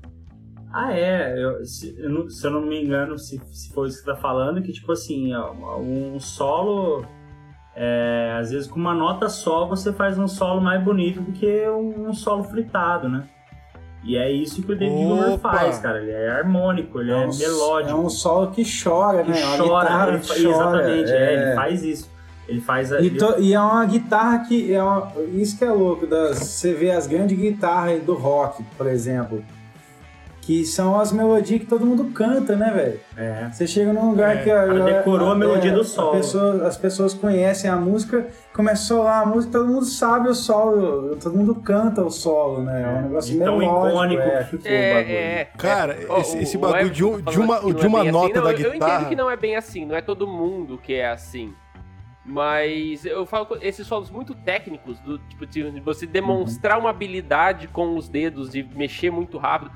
Ah, 0.72 0.92
é. 0.96 1.34
Eu- 1.44 1.64
se, 1.66 1.94
eu 1.98 2.08
não, 2.08 2.28
se 2.30 2.46
eu 2.46 2.50
não 2.52 2.62
me 2.64 2.82
engano, 2.82 3.18
se, 3.18 3.40
se 3.52 3.72
for 3.74 3.86
isso 3.88 3.98
que 3.98 4.04
você 4.04 4.12
tá 4.12 4.16
falando, 4.16 4.62
que 4.62 4.72
tipo 4.72 4.92
assim, 4.92 5.34
ó, 5.34 5.78
um 5.80 6.18
solo. 6.20 7.04
é, 7.76 8.36
às 8.38 8.50
vezes 8.50 8.68
com 8.68 8.78
uma 8.78 8.94
nota 8.94 9.28
só 9.28 9.64
você 9.66 9.92
faz 9.92 10.18
um 10.18 10.26
solo 10.28 10.60
mais 10.60 10.82
bonito 10.82 11.20
do 11.20 11.32
que 11.32 11.68
um, 11.68 12.08
um 12.08 12.12
solo 12.12 12.42
fritado, 12.44 13.08
né? 13.08 13.28
E 14.02 14.16
é 14.16 14.30
isso 14.32 14.62
que 14.62 14.72
o 14.72 14.76
David 14.76 14.96
Gilmer 14.98 15.32
Opa! 15.32 15.52
faz, 15.52 15.78
cara. 15.78 16.00
Ele 16.00 16.10
é 16.10 16.30
harmônico, 16.30 17.00
ele 17.00 17.10
é, 17.12 17.16
um, 17.16 17.36
melódico. 17.36 17.90
É 17.90 17.94
um 17.94 18.08
solo 18.08 18.50
que 18.50 18.62
chora, 18.64 19.22
que 19.22 19.30
né? 19.30 19.44
Uma 19.44 19.56
chora, 19.58 19.82
guitarra 19.84 20.08
ele 20.08 20.18
chora, 20.26 20.78
exatamente, 20.78 21.10
é, 21.10 21.16
é. 21.16 21.34
ele 21.48 21.54
faz 21.54 21.82
isso. 21.84 22.10
Ele 22.48 22.60
faz 22.60 22.92
a, 22.92 23.00
E, 23.00 23.06
ele- 23.06 23.18
to- 23.18 23.36
e 23.38 23.52
é 23.54 23.60
uma 23.60 23.84
guitarra 23.84 24.38
que. 24.40 24.72
É 24.72 24.82
uma- 24.82 25.12
isso 25.34 25.56
que 25.56 25.64
é 25.64 25.70
louco. 25.70 26.06
Das, 26.06 26.38
você 26.38 26.72
vê 26.72 26.90
as 26.90 27.06
grandes 27.06 27.38
guitarras 27.38 28.02
do 28.02 28.14
rock, 28.14 28.64
por 28.76 28.86
exemplo. 28.86 29.44
Que 30.50 30.64
são 30.64 30.98
as 30.98 31.12
melodias 31.12 31.60
que 31.60 31.66
todo 31.66 31.86
mundo 31.86 32.06
canta, 32.06 32.56
né, 32.56 32.72
velho? 32.72 33.00
é. 33.16 33.48
Você 33.52 33.68
chega 33.68 33.92
num 33.92 34.10
lugar 34.10 34.36
É, 34.38 34.42
que 34.42 34.50
a, 34.50 34.62
ela 34.62 34.84
decorou 34.84 35.30
a 35.30 35.34
melodia 35.36 35.70
do 35.70 35.84
solo. 35.84 36.08
a 36.08 36.12
pessoa- 36.16 36.66
as 36.66 36.76
pessoas 36.76 37.14
conhecem 37.14 37.70
a 37.70 37.76
música, 37.76 38.26
começou 38.52 39.04
lá 39.04 39.20
a 39.20 39.26
música, 39.26 39.52
todo 39.52 39.68
mundo 39.68 39.84
sabe 39.84 40.28
o 40.28 40.34
solo, 40.34 41.14
todo 41.22 41.36
mundo 41.36 41.54
canta 41.54 42.02
o 42.02 42.10
solo, 42.10 42.62
né? 42.64 42.82
É 42.82 42.98
um 42.98 43.02
negócio 43.02 43.32
de 43.32 43.38
tão 43.38 43.62
icônico 43.62 44.22
é. 44.22 44.38
que 44.38 44.44
ficou 44.56 44.58
o 44.58 44.74
bagulho. 44.74 45.14
É, 45.14 45.40
é. 45.40 45.44
Cara, 45.56 45.96
esse, 46.18 46.36
o- 46.36 46.40
esse 46.40 46.56
o 46.56 46.60
bagulho 46.60 46.90
de, 46.90 47.04
um- 47.04 47.12
Everton 47.12 47.30
de 47.30 47.38
uma, 47.38 47.60
de 47.74 47.86
uma 47.86 47.98
é 48.00 48.02
bem 48.02 48.12
nota 48.12 48.26
assim. 48.26 48.34
Não, 48.34 48.42
da 48.42 48.50
eu- 48.50 48.58
Eu 48.58 48.58
entendo 48.60 48.72
guitarra. 48.72 49.04
que 49.08 49.14
não 49.14 49.30
é 49.30 49.36
bem 49.36 49.54
assim, 49.54 49.86
não 49.86 49.94
é 49.94 50.00
todo 50.00 50.26
mundo 50.26 50.78
que 50.82 50.94
é 50.94 51.08
assim. 51.10 51.54
Mas 52.26 53.04
eu 53.06 53.24
falo 53.24 53.46
com 53.46 53.56
esses 53.60 53.86
solos 53.86 54.10
muito 54.10 54.34
técnicos, 54.34 54.98
do 55.00 55.18
tipo 55.18 55.46
de 55.46 55.80
você 55.80 56.06
demonstrar 56.06 56.78
uma 56.78 56.90
habilidade 56.90 57.66
com 57.68 57.96
os 57.96 58.08
dedos, 58.08 58.50
de 58.50 58.62
mexer 58.74 59.10
muito 59.10 59.38
rápido. 59.38 59.70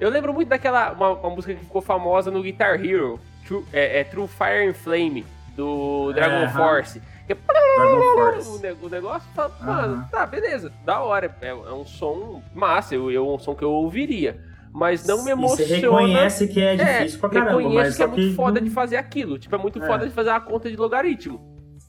Eu 0.00 0.10
lembro 0.10 0.32
muito 0.32 0.48
daquela 0.48 0.92
uma, 0.92 1.10
uma 1.12 1.30
música 1.30 1.54
que 1.54 1.60
ficou 1.60 1.82
famosa 1.82 2.30
no 2.30 2.42
Guitar 2.42 2.74
Hero, 2.84 3.18
True, 3.46 3.64
é, 3.72 4.00
é 4.00 4.04
True 4.04 4.28
Fire 4.28 4.68
and 4.68 4.74
Flame, 4.74 5.26
do 5.56 6.12
Dragon 6.12 6.44
É. 6.44 6.48
Force. 6.48 7.02
Que 7.26 7.32
é 7.32 7.36
Dragon 7.36 8.02
Force. 8.14 8.48
o, 8.48 8.58
ne- 8.60 8.76
o 8.82 8.88
negócio, 8.88 9.28
fala, 9.34 9.52
mano, 9.60 10.08
tá, 10.10 10.24
beleza, 10.26 10.72
da 10.84 11.00
hora. 11.00 11.34
É, 11.40 11.48
é 11.48 11.52
um 11.72 11.84
som 11.84 12.42
massa, 12.54 12.94
eu, 12.94 13.10
eu- 13.10 13.24
é 13.26 13.34
um 13.34 13.38
som 13.38 13.54
que 13.54 13.64
eu 13.64 13.72
ouviria. 13.72 14.40
Mas 14.72 15.04
não 15.06 15.24
me 15.24 15.30
E 15.30 15.34
você 15.34 15.62
emociona. 15.64 15.76
reconhece 15.76 16.46
que 16.46 16.60
é 16.60 16.76
difícil 16.76 17.18
pra 17.18 17.30
caramba, 17.30 17.58
reconheço 17.58 17.74
mas 17.74 17.96
que 17.96 18.02
é 18.02 18.06
muito 18.06 18.20
que 18.30 18.34
foda 18.34 18.60
de 18.60 18.70
fazer 18.70 18.96
aquilo. 18.96 19.38
Tipo, 19.38 19.54
é 19.54 19.58
muito 19.58 19.82
É. 19.82 19.86
foda 19.86 20.06
de 20.06 20.12
fazer 20.12 20.30
a 20.30 20.38
conta 20.40 20.70
de 20.70 20.76
logaritmo. 20.76 21.40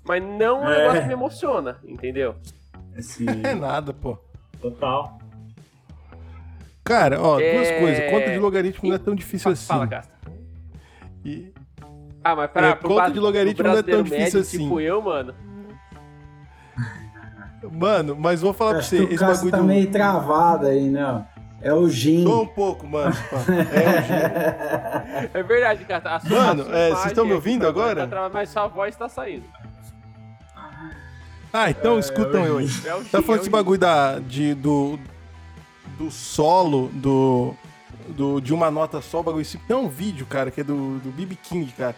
Mas 0.04 0.24
não 0.24 0.64
é 0.64 0.68
um 0.68 0.70
É. 0.72 0.78
negócio 0.80 1.02
que 1.02 1.08
me 1.08 1.14
emociona, 1.14 1.78
entendeu? 1.86 2.36
Sim, 3.00 3.26
É 3.44 3.54
nada, 3.54 3.94
pô. 3.94 4.18
total. 4.62 5.20
Cara, 6.90 7.22
ó, 7.22 7.36
duas 7.38 7.68
É. 7.68 7.80
coisas. 7.80 8.10
Conta 8.10 8.32
de 8.32 8.40
logaritmo 8.40 8.90
não 8.90 8.96
é 8.96 8.98
tão 8.98 9.14
difícil 9.14 9.44
Fa- 9.44 9.52
assim. 9.52 9.66
Fala, 9.68 9.88
Casta. 9.88 10.12
E- 11.24 11.54
Ah, 12.24 12.36
mas 12.36 12.50
pra, 12.52 12.68
É, 12.70 12.74
conta 12.76 13.12
de 13.12 13.20
logaritmo 13.20 13.64
não 13.64 13.78
é 13.78 13.84
tão 13.84 14.02
difícil 14.02 14.24
médio, 14.26 14.40
assim. 14.42 14.58
Tipo 14.58 14.82
eu, 14.82 15.00
mano. 15.02 15.36
Mano, 17.72 18.16
mas 18.18 18.42
vou 18.42 18.54
falar 18.54 18.72
pra 18.74 18.82
você, 18.82 18.98
que 18.98 19.04
o 19.04 19.16
esse 19.16 19.24
bagulho 19.24 19.52
tá 19.52 19.58
do... 19.58 19.64
meio 19.66 19.92
travado 19.92 20.66
aí, 20.68 20.90
não. 20.90 21.28
É 21.62 21.72
o 21.74 21.88
Gin. 21.90 22.24
Só 22.24 22.42
um 22.44 22.48
pouco, 22.48 22.88
mano. 22.88 23.14
É 23.32 24.00
o 24.00 24.02
gênio. 24.02 25.30
É 25.34 25.44
verdade, 25.44 25.86
cara. 25.86 26.16
A 26.16 26.20
sua- 26.20 26.30
Mano, 26.46 26.66
é, 26.74 26.90
vocês 26.90 27.06
estão 27.08 27.26
me 27.26 27.34
ouvindo 27.34 27.62
tá- 27.64 27.68
agora? 27.68 28.08
tá 28.08 28.30
mas 28.34 28.50
sua 28.50 28.68
voz 28.68 28.96
tá 28.96 29.08
saindo. 29.10 29.44
Ah, 31.54 31.70
então 31.70 32.00
escutam 32.00 32.46
eu 32.46 32.58
aí. 32.60 32.68
É 32.86 32.96
o 32.96 33.04
Tá 33.04 33.22
falando 33.22 33.30
é 33.34 33.38
desse 33.38 33.50
o 33.50 33.52
bagulho 33.52 33.80
da, 33.80 34.20
de, 34.20 34.54
do, 34.54 34.98
do 36.00 36.10
solo, 36.10 36.90
do, 36.94 37.54
do, 38.08 38.40
de 38.40 38.54
uma 38.54 38.72
nota 38.72 39.02
só, 39.02 39.20
o 39.20 39.24
bagulho 39.24 39.42
assim. 39.42 39.60
Tem 39.68 39.76
um 39.76 39.90
vídeo, 39.90 40.26
cara, 40.26 40.50
que 40.50 40.62
é 40.62 40.64
do, 40.64 40.98
do 41.00 41.12
BB 41.12 41.36
King, 41.36 41.72
cara. 41.74 41.96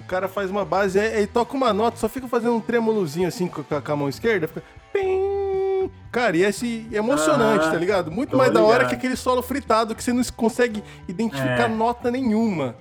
O 0.00 0.04
cara 0.06 0.28
faz 0.28 0.50
uma 0.50 0.64
base, 0.66 0.98
aí 1.00 1.18
ele 1.18 1.26
toca 1.26 1.56
uma 1.56 1.72
nota, 1.72 1.96
só 1.96 2.08
fica 2.10 2.28
fazendo 2.28 2.54
um 2.56 2.60
tremolozinho 2.60 3.26
assim 3.26 3.46
com 3.46 3.62
a, 3.74 3.80
com 3.80 3.92
a 3.92 3.96
mão 3.96 4.08
esquerda, 4.08 4.46
fica... 4.48 4.62
Pim! 4.92 5.90
Cara, 6.12 6.36
e 6.36 6.42
esse 6.42 6.86
é 6.92 6.96
emocionante, 6.96 7.66
Ah, 7.66 7.70
tá 7.70 7.76
ligado? 7.76 8.10
Muito 8.10 8.36
mais 8.36 8.52
da 8.52 8.62
hora 8.62 8.78
ligado. 8.84 8.88
que 8.90 8.94
aquele 8.96 9.16
solo 9.16 9.42
fritado 9.42 9.94
que 9.94 10.02
você 10.04 10.12
não 10.12 10.22
consegue 10.36 10.82
identificar 11.08 11.64
É. 11.64 11.68
nota 11.68 12.10
nenhuma. 12.10 12.76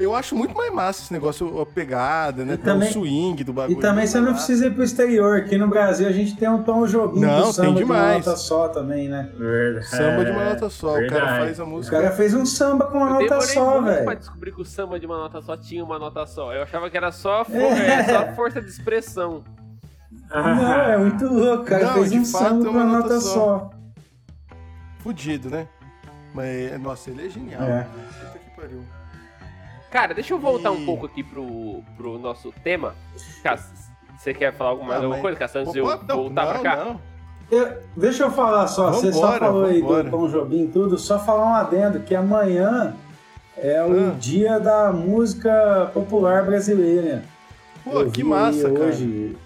Eu 0.00 0.14
acho 0.14 0.34
muito 0.34 0.56
mais 0.56 0.72
massa 0.72 1.02
esse 1.02 1.12
negócio, 1.12 1.60
a 1.60 1.66
pegada, 1.66 2.42
né? 2.42 2.56
Tem 2.56 2.64
também- 2.64 2.88
o 2.88 2.92
swing 2.92 3.44
do 3.44 3.52
bagulho. 3.52 3.76
E 3.78 3.80
também 3.82 4.06
você 4.06 4.18
não 4.18 4.32
precisa 4.32 4.66
ir 4.66 4.74
pro 4.74 4.82
exterior. 4.82 5.36
Aqui 5.36 5.58
no 5.58 5.68
Brasil 5.68 6.08
a 6.08 6.12
gente 6.12 6.34
tem 6.36 6.48
um 6.48 6.62
tom 6.62 6.86
joguinho 6.86 7.26
Não, 7.26 7.48
do 7.48 7.52
samba 7.52 7.66
tem 7.68 7.76
de 7.76 7.84
uma 7.84 7.94
demais. 7.96 8.24
nota 8.26 8.36
só 8.38 8.68
também, 8.68 9.08
né? 9.10 9.30
Verdade. 9.36 9.86
Samba 9.88 10.24
de 10.24 10.30
uma 10.30 10.44
nota 10.46 10.70
só. 10.70 10.88
O 10.92 10.94
cara 10.94 11.00
verdade. 11.10 11.38
faz 11.40 11.60
a 11.60 11.64
O 11.64 11.66
música. 11.66 12.00
cara 12.00 12.12
fez 12.16 12.32
um 12.32 12.46
samba 12.46 12.86
com 12.86 12.96
uma 12.96 13.08
Eu 13.20 13.28
nota 13.28 13.40
só, 13.42 13.72
muito 13.80 13.84
pra 13.84 14.04
velho. 14.06 14.18
descobrir 14.18 14.52
que 14.52 14.62
o 14.62 14.64
samba 14.64 14.98
de 14.98 15.04
uma 15.04 15.18
nota 15.18 15.42
só 15.42 15.54
tinha 15.56 15.84
uma 15.84 15.98
nota 15.98 16.24
só. 16.26 16.54
Eu 16.54 16.62
achava 16.62 16.88
que 16.88 16.96
era 16.96 17.12
só, 17.12 17.44
for- 17.44 17.54
É. 17.56 17.86
é, 18.00 18.04
só 18.04 18.32
força 18.34 18.62
de 18.62 18.68
expressão. 18.70 19.44
Não, 20.30 20.72
é 20.72 20.96
muito 20.96 21.26
louco. 21.26 21.62
O 21.64 21.66
cara 21.66 21.84
Não, 21.84 21.92
fez 21.94 22.10
de 22.10 22.18
um 22.20 22.24
fato, 22.24 22.42
samba 22.44 22.64
com 22.64 22.70
uma 22.70 22.84
uma 22.84 22.92
nota 22.98 23.08
nota 23.14 23.20
só. 23.20 23.34
só. 23.34 23.70
Fudido, 25.00 25.50
né? 25.50 25.66
Mas, 26.34 26.80
nossa, 26.80 27.10
ele 27.10 27.26
é 27.26 27.28
genial. 27.28 27.62
É. 27.62 27.86
Puta 28.22 28.38
que 28.38 28.50
pariu. 28.60 28.82
Cara, 29.90 30.14
deixa 30.14 30.32
eu 30.34 30.38
voltar 30.38 30.70
E- 30.70 30.76
um 30.76 30.84
pouco 30.86 31.06
aqui 31.06 31.22
pro, 31.22 31.82
pro 31.96 32.18
nosso 32.18 32.52
tema. 32.62 32.94
Cass, 33.42 33.90
você 34.18 34.32
quer 34.32 34.52
falar 34.52 34.70
alguma, 34.70 34.92
Ah, 34.92 34.96
alguma 34.96 35.14
mas- 35.14 35.22
coisa, 35.22 35.38
Cass, 35.38 35.56
antes 35.56 35.72
de 35.72 35.78
eu 35.80 35.86
Opa, 35.86 36.04
não, 36.08 36.16
voltar 36.16 36.46
pra 36.46 36.54
não, 36.54 36.62
cá? 36.62 36.76
não. 36.76 37.00
Eu- 37.50 37.78
deixa 37.96 38.22
eu 38.22 38.30
falar 38.30 38.66
só, 38.68 38.92
você 38.92 39.12
só 39.12 39.22
Vambora, 39.22 39.38
falou 39.40 39.64
aí 39.64 39.80
vambora. 39.80 40.04
do 40.04 40.10
Tom 40.10 40.28
Jobim 40.28 40.64
e 40.64 40.68
tudo, 40.68 40.96
só 40.96 41.18
falar 41.18 41.44
um 41.46 41.54
adendo, 41.54 42.00
que 42.00 42.14
amanhã 42.14 42.94
é 43.56 43.82
o 43.82 44.10
Ah. 44.10 44.14
dia 44.18 44.60
da 44.60 44.92
música 44.92 45.90
popular 45.92 46.44
brasileira. 46.44 47.24
Pô, 47.82 48.02
Eu 48.02 48.10
que 48.12 48.22
massa, 48.22 48.70
cara. 48.70 48.84
hoje. 48.84 49.36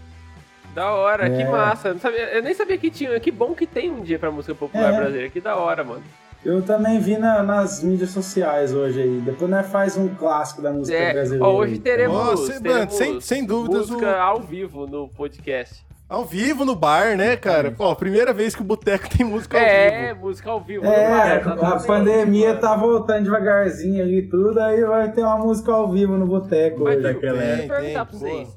Da 0.75 0.91
hora, 0.93 1.31
que 1.31 1.41
É. 1.43 1.49
massa. 1.49 1.89
Eu, 1.89 1.95
não 1.95 2.01
sabia- 2.01 2.35
eu 2.35 2.43
nem 2.43 2.53
sabia 2.53 2.77
que 2.77 2.91
tinha. 2.91 3.19
Que 3.21 3.31
bom 3.31 3.55
que 3.55 3.65
tem 3.67 3.91
um 3.91 4.03
dia 4.03 4.19
pra 4.19 4.31
música 4.31 4.55
popular 4.57 4.93
É. 4.93 4.97
brasileira. 4.97 5.31
Que 5.31 5.41
da 5.41 5.57
hora, 5.57 5.83
mano. 5.85 6.03
Eu 6.45 6.61
também 6.63 7.01
vi 7.01 7.17
na- 7.17 7.43
nas 7.43 7.83
mídias 7.83 8.11
sociais 8.11 8.75
hoje 8.75 9.01
aí. 9.01 9.21
Depois 9.25 9.51
nós 9.51 9.67
faz 9.67 9.97
um 9.97 10.09
clássico 10.09 10.61
da 10.61 10.71
música 10.73 10.97
É, 10.97 11.13
brasileira. 11.15 11.45
ó, 11.47 11.55
hoje 11.55 11.79
teremos, 11.79 12.17
Nossa, 12.17 12.61
teremos 12.61 12.79
mano, 12.79 12.91
sem- 12.91 13.21
sem 13.21 13.47
dúvidas, 13.47 13.89
música 13.89 14.17
ao 14.21 14.41
vivo 14.41 14.87
no 14.87 15.09
podcast. 15.09 15.83
Ao 16.07 16.23
vivo 16.23 16.67
no 16.67 16.77
bar, 16.77 17.17
né, 17.17 17.35
cara? 17.35 17.71
Pô, 17.71 17.97
primeira 17.97 18.31
vez 18.35 18.55
que 18.55 18.61
o 18.61 18.65
boteco 18.65 19.09
tem 19.09 19.25
música 19.27 19.57
ao 19.59 19.65
É, 19.65 20.09
vivo. 20.13 20.27
música 20.27 20.51
ao 20.51 20.61
vivo. 20.61 20.85
É, 20.85 20.89
no 20.89 20.93
bar, 21.17 21.23
a 21.33 21.37
exatamente. 21.41 21.87
pandemia 21.87 22.55
tá 22.57 22.77
voltando 22.77 23.25
devagarzinho 23.25 24.03
ali 24.03 24.19
e 24.19 24.29
tudo, 24.29 24.61
aí 24.61 24.85
vai 24.85 25.11
ter 25.13 25.23
uma 25.23 25.39
música 25.39 25.73
ao 25.73 25.91
vivo 25.91 26.13
no 26.19 26.27
boteco 26.27 26.85
hoje. 26.85 27.01
Daquela 27.01 27.39
Tem, 27.41 27.69
perguntar 27.69 28.05
pra 28.05 28.19
vocês. 28.19 28.55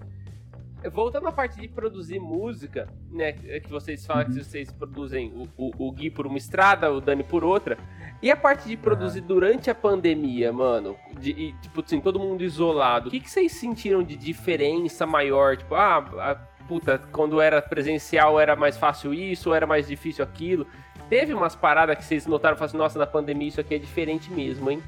Voltando 0.90 1.28
à 1.28 1.32
parte 1.32 1.60
de 1.60 1.68
produzir 1.68 2.20
música, 2.20 2.88
né? 3.12 3.34
Que 3.34 3.70
vocês 3.70 4.06
falam 4.06 4.24
Uhum. 4.28 4.34
que 4.34 4.44
vocês 4.44 4.72
produzem 4.72 5.32
o, 5.36 5.48
o, 5.58 5.88
o 5.88 5.92
Gui 5.92 6.10
por 6.10 6.26
uma 6.28 6.38
estrada, 6.38 6.92
o 6.92 7.00
Dani 7.02 7.24
por 7.24 7.44
outra. 7.44 7.78
E 8.22 8.32
a 8.32 8.36
parte 8.36 8.68
de 8.68 8.76
produzir 8.76 9.22
durante 9.22 9.70
a 9.70 9.76
pandemia, 9.76 10.52
mano? 10.52 10.96
De, 11.20 11.32
e, 11.32 11.54
tipo 11.62 11.82
assim, 11.82 12.02
todo 12.02 12.20
mundo 12.20 12.44
isolado. 12.44 13.10
O 13.10 13.12
que, 13.12 13.20
que 13.20 13.30
vocês 13.30 13.52
sentiram 13.52 14.02
de 14.02 14.16
diferença 14.16 15.06
maior? 15.06 15.56
Tipo, 15.58 15.76
ah, 15.76 15.98
a- 15.98 16.36
puta, 16.68 16.98
quando 17.12 17.40
era 17.40 17.62
presencial 17.62 18.40
era 18.40 18.56
mais 18.56 18.76
fácil 18.78 19.14
isso, 19.14 19.50
ou 19.50 19.56
era 19.56 19.66
mais 19.68 19.88
difícil 19.88 20.24
aquilo? 20.24 20.66
Teve 21.10 21.34
umas 21.34 21.56
paradas 21.56 21.98
que 21.98 22.04
vocês 22.04 22.26
notaram 22.28 22.56
e 22.56 22.58
falaram 22.58 22.70
assim, 22.72 22.78
nossa, 22.78 23.00
na 23.00 23.08
pandemia 23.08 23.48
isso 23.48 23.62
aqui 23.62 23.76
é 23.76 23.78
diferente 23.78 24.30
mesmo, 24.32 24.70
hein? 24.70 24.82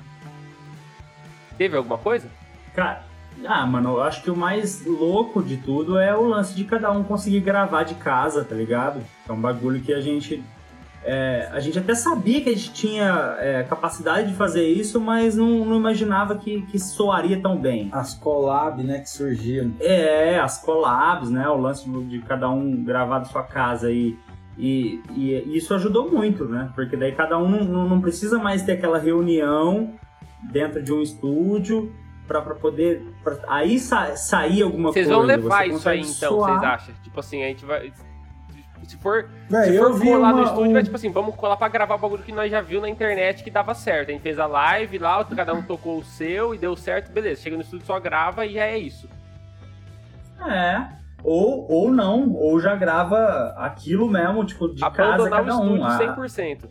Teve 1.58 1.78
alguma 1.78 1.98
coisa? 1.98 2.28
Cara, 2.74 3.04
ah, 3.46 3.66
mano, 3.66 3.96
eu 3.96 4.02
acho 4.02 4.24
que 4.24 4.32
o 4.32 4.36
mais 4.36 4.86
louco 4.86 5.42
de 5.42 5.58
tudo 5.58 5.98
é 5.98 6.16
o 6.16 6.24
lance 6.24 6.56
de 6.56 6.64
cada 6.64 6.92
um 6.92 7.04
conseguir 7.04 7.40
gravar 7.42 7.84
de 7.84 7.96
casa, 7.96 8.44
tá 8.44 8.56
ligado? 8.56 9.02
É 9.28 9.32
um 9.32 9.40
bagulho 9.40 9.82
que 9.82 9.94
a 9.94 10.02
gente. 10.02 10.44
é, 11.04 11.50
a 11.52 11.60
gente 11.60 11.80
até 11.80 11.96
sabia 11.96 12.42
que 12.42 12.50
a 12.50 12.54
gente 12.54 12.72
tinha 12.72 13.38
é, 13.40 13.64
capacidade 13.64 14.30
de 14.30 14.34
fazer 14.36 14.68
isso, 14.68 15.00
mas 15.00 15.36
não, 15.36 15.66
não 15.66 15.78
imaginava 15.78 16.36
que, 16.36 16.62
que 16.64 16.78
soaria 16.78 17.42
tão 17.42 17.58
bem. 17.58 17.90
As 17.92 18.14
collab, 18.14 18.84
né, 18.84 19.00
que 19.00 19.10
surgiram. 19.10 19.74
É, 19.80 20.40
as 20.40 20.62
collabs, 20.62 21.30
né? 21.30 21.48
O 21.50 21.58
lance 21.58 21.90
de 21.90 22.20
cada 22.20 22.50
um 22.50 22.84
gravar 22.84 23.20
da 23.20 23.26
sua 23.26 23.44
casa 23.44 23.92
e, 23.92 24.18
e, 24.58 25.02
e 25.16 25.58
isso 25.58 25.74
ajudou 25.74 26.12
muito, 26.12 26.46
né? 26.46 26.70
Porque 26.76 26.98
daí 26.98 27.14
cada 27.14 27.38
um 27.38 27.48
não, 27.48 27.88
não 27.88 28.02
precisa 28.02 28.38
mais 28.38 28.62
ter 28.64 28.74
aquela 28.74 29.00
reunião 29.00 29.94
dentro 30.52 30.82
de 30.82 30.94
um 30.94 31.02
estúdio 31.02 31.92
pra, 32.30 32.42
pra 32.42 32.56
poder. 32.56 33.04
pra- 33.24 33.40
aí 33.50 33.78
sa, 33.80 34.16
sair 34.16 34.62
alguma 34.62 34.94
Vocês 34.94 35.08
coisa. 35.08 35.20
vão 35.20 35.28
levar 35.28 35.66
você 35.68 35.74
isso 35.74 35.90
aí 35.90 36.00
então, 36.02 36.38
vocês 36.38 36.64
acham? 36.64 36.96
Tipo 37.04 37.20
assim, 37.20 37.44
a 37.44 37.48
gente 37.48 37.66
vai. 37.66 37.92
Se 38.88 38.98
for, 38.98 39.28
Véi, 39.50 39.72
se 39.72 39.78
for 39.78 40.00
colar 40.00 40.30
no 40.32 40.38
uma- 40.38 40.44
estúdio, 40.46 40.70
um- 40.70 40.74
vai 40.74 40.84
tipo 40.84 40.96
assim, 40.96 41.12
vamos 41.12 41.36
colar 41.36 41.58
pra 41.58 41.68
gravar 41.68 41.96
o 41.96 41.98
bagulho 42.00 42.24
que 42.24 42.32
nós 42.32 42.50
já 42.50 42.60
viu 42.62 42.80
na 42.82 42.90
internet 42.90 43.44
que 43.44 43.52
dava 43.52 43.74
certo. 43.76 44.10
A 44.10 44.14
gente 44.14 44.22
fez 44.22 44.40
a 44.40 44.48
live 44.48 44.98
lá, 44.98 45.24
cada 45.26 45.54
um 45.54 45.62
tocou 45.62 46.00
o 46.00 46.04
seu 46.04 46.56
e 46.56 46.58
deu 46.58 46.76
certo, 46.76 47.12
beleza. 47.12 47.42
Chega 47.42 47.56
no 47.58 47.62
estúdio, 47.62 47.86
só 47.86 48.00
grava 48.00 48.46
e 48.46 48.54
já 48.54 48.66
é 48.66 48.78
isso. 48.80 49.08
É. 50.48 50.88
Ou, 51.24 51.70
ou 51.70 51.92
não, 51.92 52.34
ou 52.34 52.60
já 52.60 52.76
grava 52.76 53.54
aquilo 53.58 54.10
mesmo, 54.10 54.46
tipo, 54.46 54.74
de 54.74 54.80
casa 54.82 55.16
Abandonar 55.16 55.42
o 55.42 55.46
cada 55.46 55.58
um. 55.58 55.64
estúdio 55.76 55.84
Ah, 55.86 55.98
100%. 55.98 56.70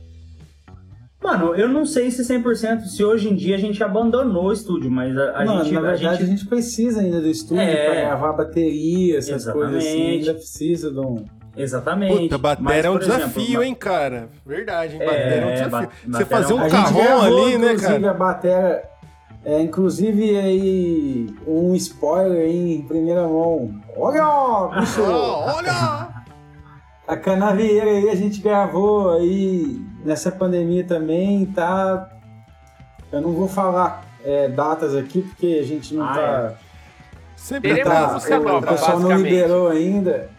Mano, 1.23 1.55
eu 1.55 1.69
não 1.69 1.85
sei 1.85 2.11
se 2.13 2.23
100%, 2.23 2.83
se 2.85 3.03
hoje 3.05 3.29
em 3.29 3.35
dia 3.35 3.57
a 3.57 3.59
gente 3.59 3.83
abandonou 3.83 4.45
o 4.47 4.53
estúdio, 4.53 4.89
mas 4.91 5.17
a, 5.19 5.31
a 5.43 5.45
Mano, 5.45 5.65
gente. 5.65 5.75
na 5.75 5.81
verdade, 5.81 6.07
a 6.07 6.11
a 6.11 6.15
gente 6.15 6.27
gente 6.31 6.47
precisa 6.47 7.01
ainda 7.01 7.21
do 7.21 7.29
estúdio 7.29 7.61
É. 7.63 7.87
pra 7.87 7.95
gravar 8.03 8.33
bateria, 8.35 9.19
essas 9.19 9.43
Exatamente. 9.43 9.71
coisas 9.73 9.89
assim. 9.89 10.07
Ainda 10.11 10.35
precisa 10.35 10.91
de 10.93 11.01
um. 11.01 11.25
Exatamente. 11.57 12.17
Puta, 12.23 12.39
bateria 12.39 12.65
Mas, 12.65 12.85
é 12.85 12.91
um 12.91 12.99
exemplo, 12.99 13.19
desafio, 13.19 13.59
ma- 13.59 13.67
hein, 13.67 13.75
cara? 13.75 14.29
Verdade, 14.47 14.95
hein? 14.95 15.03
É, 15.03 15.07
Bateria 15.07 15.35
é 15.35 15.45
um 15.47 15.55
desafio. 15.65 15.71
ba- 16.07 16.19
Você 16.19 16.25
fazer 16.25 16.55
um 16.55 16.61
gente 16.61 16.71
carrão 16.71 17.21
ali, 17.23 17.59
né, 17.59 17.73
inclusive, 17.73 18.01
cara? 18.01 18.11
a 18.11 18.15
bateria. 18.15 18.83
É, 19.45 19.61
inclusive 19.63 20.37
aí, 20.39 21.27
um 21.47 21.75
spoiler 21.75 22.43
aí 22.47 22.75
em 22.77 22.83
primeira 22.83 23.23
mão. 23.27 23.75
Olha, 23.97 24.81
bicho! 24.81 25.03
Ah, 25.03 25.55
olha! 25.57 26.09
A 27.09 27.17
canavieira 27.17 27.91
aí 27.91 28.09
a 28.11 28.15
gente 28.15 28.41
gravou 28.41 29.13
aí 29.13 29.81
nessa 30.05 30.31
pandemia 30.31 30.85
também, 30.85 31.47
tá? 31.47 32.11
Eu 33.11 33.21
não 33.21 33.33
vou 33.33 33.49
falar 33.49 34.05
é, 34.25 34.49
datas 34.49 34.95
aqui 34.95 35.23
porque 35.23 35.59
a 35.61 35.65
gente 35.67 35.95
não 35.95 36.05
Ah, 36.05 36.15
tá. 36.15 36.55
Sempre 37.37 37.71
Teremos 37.71 37.91
atrasa, 37.93 38.07
tá 38.09 38.15
música 38.15 38.35
sempre 38.35 38.51
o 38.51 38.53
nova, 38.53 38.67
atrasa. 38.67 38.85
pessoal 38.85 39.01
não 39.01 39.17
liberou 39.17 39.69
ainda. 39.69 40.31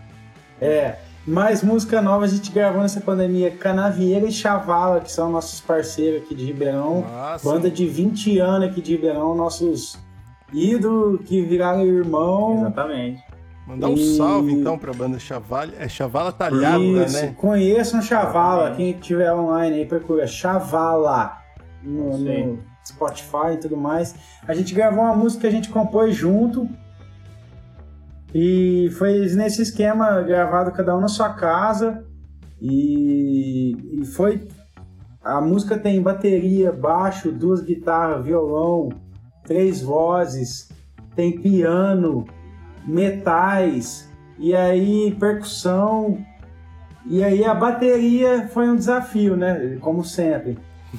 É. 0.62 0.96
Mais 1.26 1.62
música 1.64 2.02
nova 2.02 2.26
a 2.26 2.28
gente 2.28 2.52
gravou 2.52 2.82
nessa 2.82 3.00
pandemia. 3.02 3.52
Canavieira 3.52 4.26
e 4.26 4.32
Chavala, 4.32 5.00
que 5.00 5.12
são 5.12 5.32
nossos 5.32 5.62
parceiros 5.62 6.24
aqui 6.24 6.34
de 6.36 6.46
Ribeirão. 6.46 7.02
Nossa. 7.02 7.50
Banda 7.50 7.70
de 7.70 7.86
20 7.88 8.40
anos 8.40 8.70
aqui 8.70 8.82
de 8.82 8.94
Ribeirão, 8.96 9.36
nossos 9.36 9.98
ídolos 10.52 11.22
que 11.26 11.42
viraram 11.42 11.86
irmão. 11.86 12.60
Exatamente. 12.62 13.24
Mandar 13.70 13.88
um 13.88 13.94
E- 13.94 14.18
salve 14.18 14.52
então 14.52 14.80
pra 14.80 14.92
banda 14.92 15.20
Chavala. 15.20 15.72
É 15.78 15.88
Chavala 15.88 16.32
Talhada, 16.32 16.80
Isso, 16.80 17.22
né? 17.22 17.36
conheçam 17.38 18.02
Chavala, 18.02 18.72
quem 18.76 18.94
tiver 18.94 19.32
online 19.32 19.78
aí 19.78 19.86
procura 19.86 20.26
Chavala 20.26 21.38
no, 21.84 22.18
no 22.18 22.60
Spotify 22.84 23.54
e 23.54 23.58
tudo 23.58 23.78
mais. 23.78 24.16
A 24.48 24.56
gente 24.56 24.74
gravou 24.74 25.04
uma 25.04 25.16
música 25.16 25.42
que 25.42 25.48
a 25.48 25.52
gente 25.52 25.70
compôs 25.70 26.16
junto 26.16 26.68
e 28.34 28.90
foi 28.98 29.20
nesse 29.36 29.62
esquema 29.62 30.20
gravado 30.24 30.72
cada 30.72 30.98
um 30.98 31.00
na 31.00 31.08
sua 31.08 31.30
casa 31.34 32.04
e, 32.60 33.78
e 34.02 34.04
foi 34.04 34.48
a 35.24 35.40
música 35.40 35.78
tem 35.78 36.02
bateria, 36.02 36.72
baixo, 36.72 37.32
duas 37.32 37.62
guitarras, 37.62 38.26
violão, 38.26 38.90
três 39.46 39.80
vozes, 39.80 40.70
tem 41.16 41.40
piano, 41.40 42.26
metais, 42.90 44.10
e 44.38 44.56
aí 44.56 45.16
percussão, 45.20 46.18
e 47.06 47.24
aí 47.24 47.44
a 47.46 47.54
bateria 47.54 48.48
foi 48.54 48.68
um 48.70 48.76
desafio, 48.76 49.36
né? 49.36 49.78
Como 49.82 50.04
sempre. 50.04 50.58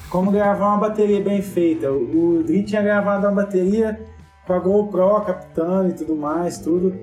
Como 0.08 0.30
gravar 0.30 0.68
uma 0.68 0.76
bateria 0.88 1.20
bem 1.20 1.42
feita. 1.42 1.90
O 1.90 2.42
Dri 2.46 2.62
tinha 2.62 2.80
gravado 2.82 3.26
uma 3.26 3.42
bateria 3.42 4.00
com 4.46 4.52
a 4.52 4.58
GoPro 4.58 5.20
captando 5.22 5.88
e 5.90 5.92
tudo 5.92 6.14
mais, 6.16 6.58
tudo. 6.58 6.94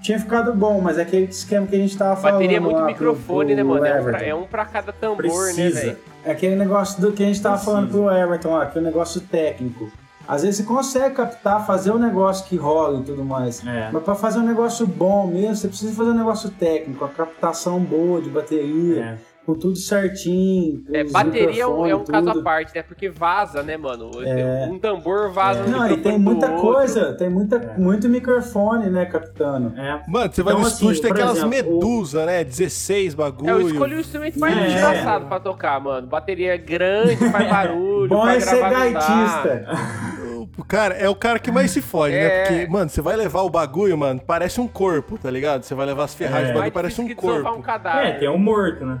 Tinha 0.00 0.18
ficado 0.20 0.54
bom, 0.54 0.80
mas 0.80 0.98
é 0.98 1.02
aquele 1.02 1.24
esquema 1.26 1.66
que 1.66 1.74
a 1.74 1.78
gente 1.78 1.96
tava 1.98 2.14
falando. 2.14 2.34
Bateria 2.34 2.58
é 2.58 2.60
muito 2.60 2.74
lá 2.76 2.82
pro- 2.82 2.92
microfone, 2.92 3.46
pro 3.48 3.56
né, 3.56 3.62
mano? 3.64 3.84
É 3.84 3.94
um, 3.94 3.98
Everton. 3.98 4.24
é 4.24 4.34
um 4.34 4.44
pra 4.44 4.64
cada 4.64 4.92
tambor, 4.92 5.16
né, 5.18 5.28
Precisa. 5.32 5.80
velho? 5.80 5.96
É 6.24 6.30
aquele 6.30 6.54
negócio 6.56 7.00
do 7.00 7.12
que 7.12 7.22
a 7.24 7.26
gente 7.26 7.42
tava 7.42 7.56
Precisa. 7.56 7.72
falando 7.76 7.90
pro 7.90 8.10
Everton 8.10 8.62
é 8.62 8.78
o 8.78 8.82
negócio 8.82 9.20
técnico. 9.22 9.90
Às 10.28 10.42
vezes 10.42 10.56
você 10.58 10.62
consegue 10.64 11.14
captar, 11.14 11.66
fazer 11.66 11.90
um 11.92 11.98
negócio 11.98 12.46
que 12.46 12.56
rola 12.56 13.00
e 13.00 13.02
tudo 13.04 13.24
mais. 13.24 13.64
É. 13.66 13.90
Mas 13.92 14.02
pra 14.02 14.14
fazer 14.14 14.38
um 14.38 14.46
negócio 14.46 14.86
bom 14.86 15.26
mesmo, 15.26 15.54
você 15.56 15.68
precisa 15.68 15.92
fazer 15.94 16.10
um 16.10 16.14
negócio 16.18 16.50
técnico, 16.50 17.04
a 17.04 17.08
captação 17.08 17.78
boa 17.80 18.20
de 18.20 18.28
bateria, 18.30 19.02
É. 19.02 19.16
com 19.46 19.54
tudo 19.54 19.76
certinho. 19.76 20.82
É, 20.92 21.04
bateria 21.04 21.62
é 21.62 21.66
um, 21.66 21.86
é 21.86 21.94
um 21.94 22.02
caso 22.04 22.30
à 22.30 22.42
parte, 22.42 22.74
né? 22.74 22.82
Porque 22.82 23.08
vaza, 23.08 23.62
né, 23.62 23.76
mano? 23.76 24.10
É. 24.24 24.68
Um 24.68 24.76
tambor 24.78 25.30
vaza 25.30 25.62
no 25.62 25.70
Não, 25.70 25.88
e 25.90 25.96
tem 25.98 26.18
muita 26.18 26.46
outro. 26.50 26.60
coisa, 26.62 27.12
tem 27.14 27.30
muita, 27.30 27.56
É. 27.56 27.78
muito 27.78 28.08
microfone, 28.08 28.90
né, 28.90 29.04
captando. 29.06 29.72
É. 29.78 30.02
Mano, 30.08 30.32
você 30.32 30.42
vai 30.42 30.52
Então, 30.54 30.62
no 30.62 30.66
assim, 30.66 30.74
estúdio, 30.90 31.02
tem 31.02 31.10
por 31.12 31.16
aquelas 31.20 31.38
exemplo, 31.38 31.50
medusa, 31.74 32.26
né? 32.26 32.42
16 32.42 33.14
bagulho. 33.14 33.48
É, 33.48 33.52
eu 33.52 33.68
escolhi 33.68 33.94
o 33.94 34.00
instrumento 34.00 34.40
mais 34.40 34.56
É. 34.56 34.68
engraçado 34.70 35.26
pra 35.28 35.38
tocar, 35.38 35.80
mano. 35.80 36.08
Bateria 36.08 36.56
grande, 36.56 37.14
faz 37.30 37.48
barulho. 37.48 38.08
Bom 38.08 38.22
pra 38.22 38.34
é 38.34 38.40
ser 38.40 38.60
gaitista. 38.60 39.66
O 40.58 40.64
cara 40.64 40.94
é 40.94 41.08
o 41.08 41.14
cara 41.14 41.38
que 41.38 41.50
mais 41.50 41.70
se 41.70 41.82
fode, 41.82 42.14
É. 42.14 42.20
né? 42.22 42.44
Porque, 42.46 42.66
mano, 42.72 42.88
você 42.88 43.02
vai 43.02 43.14
levar 43.16 43.42
o 43.42 43.50
bagulho, 43.50 43.96
mano, 43.96 44.20
parece 44.26 44.60
um 44.60 44.66
corpo, 44.66 45.18
tá 45.18 45.30
ligado? 45.30 45.62
Você 45.62 45.74
vai 45.74 45.84
levar 45.86 46.04
as 46.04 46.14
ferragens 46.14 46.48
É. 46.48 46.52
do 46.52 46.54
bagulho, 46.54 46.72
parece 46.72 47.00
um 47.00 47.14
corpo. 47.14 47.50
um 47.50 47.60
cadáver. 47.62 48.06
É, 48.06 48.12
tem 48.18 48.28
um 48.28 48.38
morto, 48.38 48.84
né? 48.86 49.00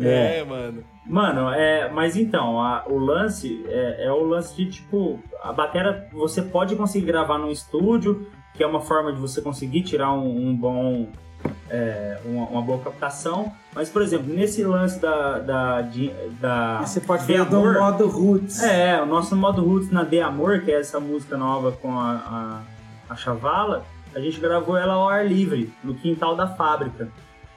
É, 0.00 0.44
mano. 0.44 0.84
Mano, 1.04 1.50
é, 1.50 1.90
mas 1.90 2.16
então, 2.16 2.60
a- 2.60 2.84
o 2.86 2.98
lance 2.98 3.64
é, 3.68 4.06
é 4.06 4.12
o 4.12 4.22
lance 4.22 4.54
de 4.54 4.66
tipo, 4.70 5.18
a 5.42 5.52
bateria 5.52 6.06
você 6.12 6.40
pode 6.42 6.76
conseguir 6.76 7.06
gravar 7.06 7.38
num 7.38 7.50
estúdio, 7.50 8.28
que 8.54 8.62
é 8.62 8.66
uma 8.66 8.80
forma 8.80 9.12
de 9.12 9.18
você 9.18 9.40
conseguir 9.42 9.82
tirar 9.82 10.12
um, 10.12 10.48
um 10.50 10.56
bom. 10.56 11.08
É, 11.70 12.18
uma, 12.24 12.46
uma 12.46 12.62
boa 12.62 12.78
captação. 12.80 13.52
Mas, 13.74 13.88
por 13.88 14.02
exemplo, 14.02 14.32
nesse 14.32 14.64
lance 14.64 14.98
da. 14.98 15.38
da, 15.38 15.82
de- 15.82 16.12
da 16.40 16.78
Você 16.80 17.00
pode 17.00 17.26
de 17.26 17.36
fazer 17.36 17.50
do 17.50 17.60
modo 17.72 18.08
roots. 18.08 18.62
É, 18.62 19.00
o 19.02 19.06
nosso 19.06 19.36
modo 19.36 19.62
roots 19.64 19.90
na 19.90 20.02
De 20.04 20.20
Amor, 20.20 20.60
que 20.62 20.72
é 20.72 20.80
essa 20.80 20.98
música 20.98 21.36
nova 21.36 21.72
com 21.72 21.98
a, 21.98 22.62
a, 23.08 23.12
a 23.12 23.16
Chavala, 23.16 23.84
a 24.14 24.20
gente 24.20 24.40
gravou 24.40 24.76
ela 24.76 24.94
ao 24.94 25.08
ar 25.08 25.26
livre, 25.26 25.72
no 25.84 25.94
quintal 25.94 26.34
da 26.34 26.46
fábrica. 26.46 27.08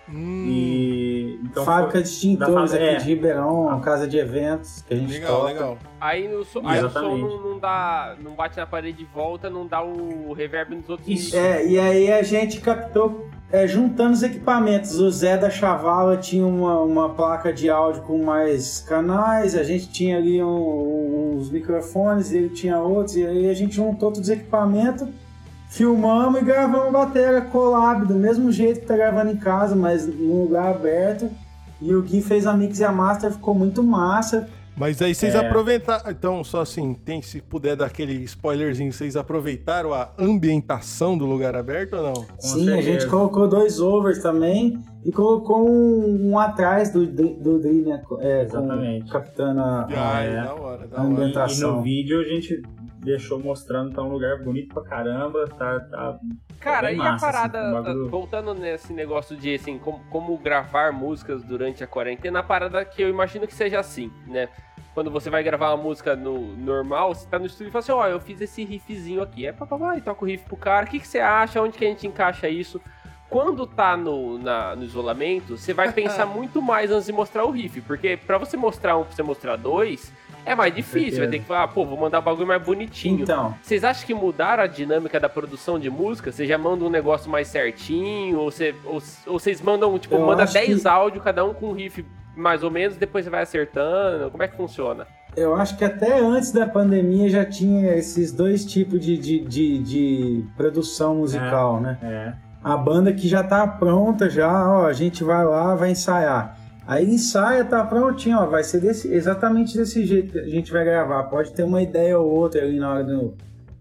Hum, 0.10 0.46
E. 0.48 1.40
Então 1.44 1.64
Fábrica 1.66 1.92
foi- 1.94 2.02
de 2.04 2.08
extintores 2.10 2.72
aqui 2.74 2.84
fábrica- 2.84 3.04
de 3.04 3.10
Ribeirão, 3.10 3.80
casa 3.82 4.08
de 4.08 4.18
eventos 4.18 4.82
que 4.88 4.94
a 4.94 4.98
gente 4.98 5.12
legal, 5.14 5.40
toca. 5.42 5.54
legal. 5.54 5.78
Aí, 6.00 6.28
no 6.28 6.44
so- 6.44 6.62
aí 6.66 6.84
o 6.84 6.90
som 6.90 7.18
não, 7.18 7.42
não 7.52 7.60
dá. 7.60 8.16
Não 8.22 8.32
bate 8.34 8.58
na 8.58 8.66
parede 8.66 8.98
de 9.00 9.06
volta, 9.06 9.50
não 9.50 9.66
dá 9.68 9.82
o 9.84 10.34
reverb 10.34 10.76
nos 10.76 10.90
outros 10.90 11.08
Isso. 11.08 11.36
É, 11.36 11.66
e 11.66 11.80
aí 11.80 12.12
a 12.12 12.22
gente 12.24 12.60
captou 12.62 13.28
é, 13.54 13.68
juntando 13.68 14.14
os 14.14 14.24
equipamentos. 14.24 14.98
O 15.00 15.12
Zé 15.12 15.36
da 15.38 15.50
Chavala 15.50 16.16
tinha 16.16 16.46
uma, 16.48 16.80
uma 16.80 17.10
placa 17.10 17.52
de 17.52 17.70
áudio 17.70 18.02
com 18.04 18.24
mais 18.24 18.80
canais, 18.80 19.56
a 19.58 19.64
gente 19.64 19.90
tinha 19.92 20.18
ali 20.18 20.42
um- 20.42 21.36
uns 21.36 21.50
microfones, 21.52 22.32
ele 22.32 22.48
tinha 22.50 22.80
outros, 22.80 23.18
e 23.18 23.26
aí 23.26 23.50
a 23.50 23.54
gente 23.54 23.76
juntou 23.76 23.96
todos 24.12 24.20
os 24.22 24.30
equipamentos, 24.30 25.06
filmamos 25.72 26.42
e 26.42 26.46
gravamos 26.46 26.88
a 26.88 26.92
bateria 26.92 27.42
collab, 27.42 28.06
do 28.06 28.14
mesmo 28.16 28.52
jeito 28.52 28.82
que 28.82 28.86
tá 28.86 28.96
gravando 28.96 29.32
em 29.32 29.38
casa, 29.38 29.76
mas 29.76 30.06
num 30.06 30.42
lugar 30.44 30.70
aberto. 30.76 31.30
E 31.82 31.96
o 31.96 32.02
Gui 32.02 32.22
fez 32.22 32.46
a 32.46 32.54
mix 32.54 32.80
e 32.80 32.84
a 32.84 32.92
master, 32.92 33.32
ficou 33.32 33.56
muito 33.56 33.82
massa. 33.82 34.48
Mas 34.76 35.02
aí 35.02 35.14
vocês 35.16 35.34
É. 35.36 35.40
aproveitaram. 35.40 36.10
Então, 36.12 36.44
só 36.44 36.62
assim, 36.62 36.94
tem, 36.94 37.22
se 37.22 37.42
puder 37.42 37.76
dar 37.76 37.86
aquele 37.88 38.14
spoilerzinho, 38.24 38.92
vocês 38.92 39.16
aproveitaram 39.16 39.94
a 39.94 40.10
ambientação 40.18 41.18
do 41.18 41.26
lugar 41.26 41.56
aberto 41.56 41.94
ou 41.96 42.04
não? 42.04 42.14
Com 42.14 42.26
Sim, 42.40 42.62
a 42.70 42.76
certeza. 42.76 42.82
gente 42.82 43.08
colocou 43.08 43.48
dois 43.48 43.80
overs 43.80 44.20
também 44.20 44.82
e 45.06 45.12
colocou 45.12 45.70
um, 45.70 46.32
um 46.32 46.40
atrás 46.40 46.90
do, 46.92 47.06
Dri- 47.06 47.36
do 47.40 47.60
Dri, 47.60 47.82
né? 47.82 48.02
É, 48.20 48.44
Exatamente. 48.44 49.10
captando 49.12 49.60
a, 49.62 49.88
Ah, 49.90 50.22
é. 50.22 50.36
da 50.44 50.54
hora, 50.54 50.88
da 50.88 50.98
A 50.98 51.02
hora. 51.02 51.10
ambientação. 51.12 51.74
E 51.74 51.76
no 51.78 51.82
vídeo 51.82 52.20
a 52.20 52.24
gente 52.24 52.62
deixou 53.04 53.40
mostrando 53.40 53.94
tá 53.94 54.02
um 54.02 54.10
lugar 54.12 54.38
bonito 54.44 54.74
pra 54.74 54.84
caramba, 54.84 55.48
tá, 55.48 55.80
tá 55.80 56.20
Cara, 56.60 56.88
bem 56.88 56.96
e 56.96 56.98
massa, 57.00 57.28
a 57.28 57.32
parada, 57.32 57.62
assim, 57.62 57.72
bagulho- 57.84 58.10
voltando 58.10 58.54
nesse 58.54 58.94
negócio 58.94 59.36
de, 59.36 59.54
assim, 59.56 59.78
como, 59.80 60.00
como 60.10 60.38
gravar 60.38 60.92
músicas 60.92 61.44
durante 61.44 61.84
a 61.84 61.88
quarentena, 61.88 62.40
a 62.40 62.44
parada 62.44 62.86
que 62.86 63.02
eu 63.02 63.10
imagino 63.10 63.48
que 63.48 63.54
seja 63.56 63.80
assim, 63.80 64.12
né? 64.28 64.48
Quando 64.94 65.10
você 65.10 65.30
vai 65.30 65.42
gravar 65.42 65.74
uma 65.74 65.82
música 65.84 66.16
no 66.18 66.54
normal, 66.58 67.16
você 67.16 67.26
tá 67.28 67.40
no 67.40 67.46
estúdio 67.46 67.70
e 67.70 67.72
fala 67.72 67.80
assim, 67.82 67.92
ó, 67.94 68.08
eu 68.08 68.20
fiz 68.20 68.42
esse 68.42 68.64
riffzinho 68.66 69.22
aqui. 69.22 69.46
É 69.46 69.54
papapá, 69.54 69.98
e 69.98 70.02
toca 70.02 70.24
o 70.24 70.28
riff 70.28 70.44
pro 70.46 70.58
cara. 70.58 70.86
O 70.86 70.90
que, 70.90 71.00
que 71.00 71.08
você 71.08 71.20
acha? 71.20 71.62
Onde 71.62 71.78
que 71.78 71.86
a 71.86 71.88
gente 71.88 72.06
encaixa 72.06 72.50
isso? 72.50 72.80
Quando 73.30 73.66
tá 73.66 73.96
no, 73.96 74.38
na- 74.38 74.76
no 74.76 74.84
isolamento, 74.84 75.58
você 75.58 75.74
vai 75.74 75.94
pensar 75.94 76.26
muito 76.28 76.62
mais 76.62 76.92
antes 76.92 77.06
de 77.06 77.14
mostrar 77.14 77.46
o 77.46 77.52
riff. 77.52 77.80
Porque 77.80 78.18
pra 78.18 78.38
você 78.38 78.58
mostrar 78.58 78.98
um, 78.98 79.06
pra 79.06 79.14
você 79.16 79.24
mostrar 79.24 79.56
dois, 79.56 80.12
é 80.46 80.56
mais 80.56 80.74
difícil. 80.74 81.20
Vai 81.20 81.28
ter 81.28 81.40
que 81.40 81.46
falar, 81.46 81.68
pô, 81.70 81.86
vou 81.86 81.98
mandar 81.98 82.20
o 82.20 82.22
bagulho 82.22 82.48
mais 82.48 82.62
bonitinho. 82.62 83.22
Então, 83.24 83.56
Vocês 83.62 83.84
acham 83.84 84.06
que 84.06 84.14
mudaram 84.14 84.64
a 84.64 84.68
dinâmica 84.68 85.20
da 85.20 85.30
produção 85.30 85.80
de 85.80 85.90
música? 85.90 86.32
Você 86.32 86.46
já 86.46 86.58
manda 86.58 86.84
um 86.84 86.90
negócio 86.90 87.30
mais 87.30 87.48
certinho? 87.48 88.40
Ou, 88.40 88.52
você, 88.52 88.74
ou, 88.86 89.02
ou 89.28 89.40
vocês 89.40 89.62
mandam, 89.62 89.98
tipo, 90.00 90.16
Eu 90.16 90.26
manda 90.26 90.44
acho 90.44 90.54
10 90.54 90.82
que- 90.82 90.88
áudios, 90.88 91.24
cada 91.24 91.46
um 91.46 91.54
com 91.54 91.68
um 91.70 91.74
riff 91.74 92.06
mais 92.36 92.64
ou 92.64 92.72
menos, 92.72 92.96
depois 92.98 93.26
você 93.26 93.30
vai 93.32 93.44
acertando? 93.44 94.32
Como 94.32 94.42
é 94.44 94.48
que 94.48 94.56
funciona? 94.56 95.06
eu 95.36 95.56
acho 95.56 95.78
que 95.78 95.86
até 95.86 96.20
antes 96.20 96.52
da 96.52 96.68
pandemia 96.68 97.30
já 97.30 97.46
tinha 97.46 97.94
esses 97.96 98.34
dois 98.34 98.66
tipos 98.66 99.00
de, 99.00 99.18
de, 99.18 99.40
de, 99.40 99.78
de 99.80 100.46
produção 100.58 101.16
musical, 101.16 101.80
né? 101.80 101.98
é, 102.04 102.34
A 102.62 102.76
banda 102.76 103.14
que 103.14 103.30
já 103.30 103.42
tá 103.42 103.66
pronta, 103.66 104.30
já, 104.30 104.52
ó, 104.70 104.86
a 104.88 104.92
gente 104.94 105.24
vai 105.24 105.46
lá, 105.46 105.74
vai 105.74 105.92
ensaiar. 105.92 106.58
Aí 106.92 107.10
ensaia, 107.10 107.64
tá 107.64 107.86
prontinho, 107.86 108.38
ó, 108.38 108.46
vai 108.48 108.64
ser 108.66 108.82
desse- 108.82 109.08
exatamente 109.14 109.78
desse 109.78 110.06
jeito 110.06 110.34
que 110.34 110.40
a 110.40 110.50
gente 110.50 110.72
vai 110.74 110.84
gravar. 110.84 111.24
Pode 111.24 111.54
ter 111.54 111.64
uma 111.64 111.82
ideia 111.82 112.20
ou 112.20 112.30
outra 112.30 112.62
ali 112.62 112.78
na 112.80 112.92
hora 112.96 113.04
do, 113.06 113.34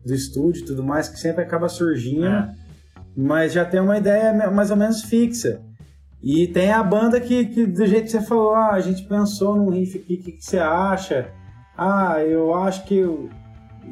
do 0.07 0.15
estúdio 0.15 0.63
e 0.63 0.65
tudo 0.67 0.85
mais, 0.85 1.09
que 1.09 1.19
sempre 1.19 1.43
acaba 1.43 1.69
surgindo, 1.69 2.27
É. 2.27 2.55
mas 3.17 3.53
já 3.53 3.65
tem 3.65 3.81
uma 3.81 3.99
ideia 3.99 4.33
mais 4.53 4.71
ou 4.71 4.77
menos 4.77 5.03
fixa. 5.03 5.61
E 6.23 6.47
tem 6.47 6.71
a 6.71 6.83
banda 6.85 7.19
que, 7.21 7.47
que 7.47 7.67
do 7.67 7.85
jeito 7.85 8.05
que 8.05 8.11
você 8.11 8.21
falou, 8.21 8.55
ah, 8.55 8.75
a 8.75 8.81
gente 8.81 9.03
pensou 9.09 9.57
num 9.57 9.71
riff 9.71 9.99
aqui, 9.99 10.15
o 10.15 10.19
que, 10.23 10.33
que 10.33 10.45
você 10.45 10.59
acha? 10.61 11.29
Ah, 11.77 12.23
eu 12.23 12.55
acho 12.55 12.85
que... 12.85 12.95
eu- 12.97 13.29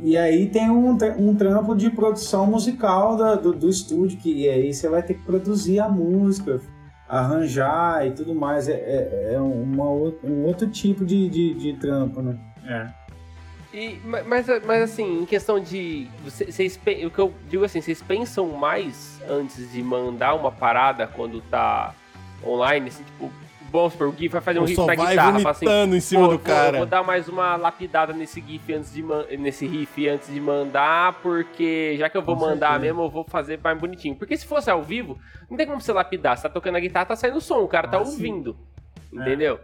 E 0.01 0.17
aí 0.17 0.47
tem 0.47 0.71
um, 0.71 0.97
um 1.19 1.35
trampo 1.35 1.75
de 1.75 1.91
produção 1.91 2.47
musical 2.47 3.17
da- 3.17 3.35
do, 3.35 3.53
do 3.53 3.69
estúdio, 3.69 4.17
que 4.19 4.49
aí 4.49 4.73
você 4.73 4.89
vai 4.89 5.03
ter 5.03 5.15
que 5.15 5.25
produzir 5.25 5.81
a 5.81 5.89
música, 5.89 6.61
arranjar 7.09 8.07
e 8.07 8.11
tudo 8.13 8.35
mais. 8.35 8.69
É, 8.69 8.73
é, 8.75 9.35
é 9.35 9.41
uma, 9.41 9.85
um 9.85 10.45
outro 10.45 10.69
tipo 10.69 11.05
de, 11.05 11.29
de, 11.29 11.55
de 11.55 11.73
trampo, 11.75 12.21
né? 12.23 12.39
é. 12.67 12.87
E, 13.73 14.01
ma- 14.03 14.23
mas, 14.23 14.47
mas 14.67 14.83
assim, 14.83 15.21
em 15.23 15.27
questão 15.27 15.61
de. 15.61 16.09
você- 16.25 16.47
Vocês, 16.51 16.81
o 17.05 17.11
que 17.11 17.19
eu 17.19 17.35
digo 17.51 17.65
assim, 17.65 17.83
vocês 17.83 18.01
pensam 18.01 18.47
mais 18.49 19.21
antes 19.29 19.71
de 19.71 19.83
mandar 19.83 20.35
uma 20.35 20.51
parada 20.51 21.07
quando 21.07 21.41
tá 21.43 21.95
online? 22.43 22.89
Assim, 22.89 23.05
tipo, 23.05 23.31
vamos 23.71 23.93
supor, 23.93 24.09
o 24.09 24.13
Gui 24.13 24.29
vai 24.29 24.41
fazer 24.41 24.59
um 24.59 24.65
riff 24.65 24.85
na 24.87 24.95
guitarra, 24.95 25.39
fala 25.41 25.51
assim. 25.51 25.67
em 25.97 26.01
cima 26.01 26.23
do 26.23 26.35
eu 26.35 26.39
vou- 26.39 26.39
cara. 26.39 26.77
Eu 26.77 26.79
vou 26.79 26.87
dar 26.87 27.03
mais 27.03 27.29
uma 27.29 27.57
lapidada 27.57 28.13
nesse 28.13 28.41
GIF 28.41 28.73
antes 28.75 28.93
de 28.93 29.05
nesse 29.39 29.67
riff 29.67 30.09
antes 30.09 30.33
de 30.33 30.41
mandar, 30.41 31.15
porque 31.23 31.97
já 31.99 32.09
que 32.09 32.17
eu 32.17 32.23
vou 32.23 32.35
Com 32.37 32.43
mandar 32.47 32.71
certeza. 32.73 32.81
mesmo, 32.87 33.03
eu 33.03 33.11
vou 33.11 33.25
fazer 33.25 33.59
mais 33.63 33.79
bonitinho. 33.79 34.15
Porque 34.17 34.37
se 34.37 34.47
fosse 34.47 34.71
ao 34.71 34.83
vivo, 34.83 35.19
não 35.51 35.57
tem 35.57 35.67
como 35.67 35.81
você 35.81 35.93
lapidar. 35.93 36.37
Você 36.37 36.43
tá 36.45 36.49
tocando 36.49 36.77
a 36.77 36.81
guitarra, 36.81 37.07
tá 37.07 37.17
saindo 37.17 37.41
som, 37.41 37.61
o 37.61 37.69
cara 37.69 37.89
tá 37.89 37.99
Ah, 37.99 38.05
sim. 38.05 38.13
ouvindo. 38.13 38.57
Entendeu? 39.13 39.59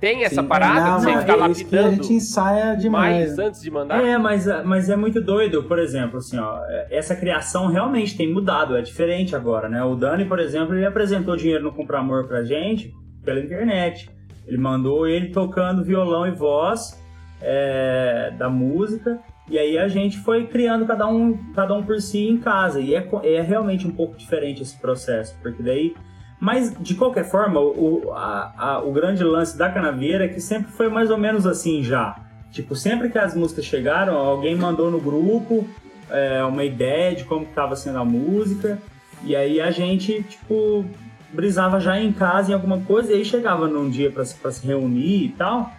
Tem 0.00 0.24
essa 0.24 0.40
Sim, 0.40 0.48
parada 0.48 0.80
não, 0.80 0.96
de 0.96 1.02
você 1.04 1.18
ficar 1.18 1.18
é 1.18 1.50
isso 1.50 1.64
que 1.66 1.76
a 1.76 1.80
lapidando 1.82 1.90
gente 2.04 2.14
ensaia 2.14 2.74
demais. 2.74 3.16
mais 3.36 3.38
antes 3.38 3.60
de 3.60 3.70
mandar? 3.70 4.02
É, 4.02 4.16
mas, 4.16 4.46
mas 4.64 4.88
é 4.88 4.96
muito 4.96 5.20
doido, 5.20 5.62
por 5.64 5.78
exemplo, 5.78 6.16
assim, 6.16 6.38
ó, 6.38 6.58
essa 6.90 7.14
criação 7.14 7.66
realmente 7.66 8.16
tem 8.16 8.32
mudado, 8.32 8.74
é 8.78 8.80
diferente 8.80 9.36
agora, 9.36 9.68
né? 9.68 9.84
O 9.84 9.94
Dani, 9.94 10.24
por 10.24 10.38
exemplo, 10.38 10.74
ele 10.74 10.86
apresentou 10.86 11.36
dinheiro 11.36 11.62
no 11.64 11.70
Comprar 11.72 11.98
Amor 11.98 12.26
pra 12.26 12.42
gente 12.42 12.94
pela 13.24 13.40
internet. 13.40 14.10
Ele 14.46 14.58
mandou 14.58 15.06
ele 15.06 15.28
tocando 15.28 15.84
violão 15.84 16.26
e 16.26 16.30
voz 16.30 16.98
é, 17.40 18.32
da 18.38 18.48
música, 18.48 19.18
e 19.48 19.58
aí 19.58 19.78
a 19.78 19.88
gente 19.88 20.18
foi 20.18 20.46
criando 20.46 20.86
cada 20.86 21.06
um, 21.06 21.36
cada 21.54 21.74
um 21.74 21.82
por 21.82 22.00
si 22.00 22.28
em 22.28 22.36
casa. 22.38 22.80
E 22.80 22.94
é, 22.94 23.08
é 23.24 23.40
realmente 23.40 23.86
um 23.86 23.90
pouco 23.92 24.16
diferente 24.16 24.62
esse 24.62 24.76
processo, 24.78 25.36
porque 25.42 25.62
daí. 25.62 25.94
Mas, 26.42 26.74
de 26.80 26.94
qualquer 26.94 27.24
forma, 27.24 27.60
o, 27.60 28.12
a- 28.14 28.54
a- 28.56 28.78
o 28.82 28.90
grande 28.92 29.22
lance 29.22 29.58
da 29.58 29.68
Canaveira 29.68 30.24
é 30.24 30.28
que 30.28 30.40
sempre 30.40 30.72
foi 30.72 30.88
mais 30.88 31.10
ou 31.10 31.18
menos 31.18 31.46
assim 31.46 31.82
já. 31.82 32.16
Tipo, 32.50 32.74
sempre 32.74 33.10
que 33.10 33.18
as 33.18 33.34
músicas 33.34 33.66
chegaram, 33.66 34.16
alguém 34.16 34.56
mandou 34.56 34.90
no 34.90 34.98
grupo 34.98 35.68
é, 36.10 36.42
uma 36.44 36.64
ideia 36.64 37.14
de 37.14 37.24
como 37.24 37.44
estava 37.44 37.76
sendo 37.76 37.98
a 37.98 38.04
música, 38.04 38.78
e 39.22 39.36
aí 39.36 39.60
a 39.60 39.70
gente, 39.70 40.22
tipo, 40.24 40.84
brisava 41.32 41.80
já 41.80 41.98
em 42.00 42.12
casa 42.12 42.50
em 42.50 42.54
alguma 42.54 42.80
coisa, 42.82 43.12
e 43.12 43.16
aí 43.16 43.24
chegava 43.24 43.66
num 43.68 43.88
dia 43.88 44.10
para 44.10 44.24
se 44.24 44.66
reunir 44.66 45.24
e 45.24 45.28
tal, 45.30 45.70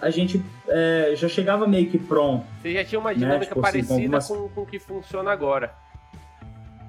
a 0.00 0.10
gente 0.10 0.42
é, 0.68 1.12
já 1.16 1.28
chegava 1.28 1.66
meio 1.66 1.88
que 1.90 1.98
pronto. 1.98 2.44
Você 2.60 2.72
já 2.72 2.84
tinha 2.84 2.98
uma 2.98 3.14
dinâmica 3.14 3.46
Tipo 3.54 3.60
assim, 3.66 3.80
com 3.80 3.88
parecida 3.88 3.94
algumas- 4.04 4.28
com, 4.28 4.48
com 4.48 4.60
o 4.62 4.66
que 4.66 4.78
funciona 4.78 5.30
agora. 5.32 5.72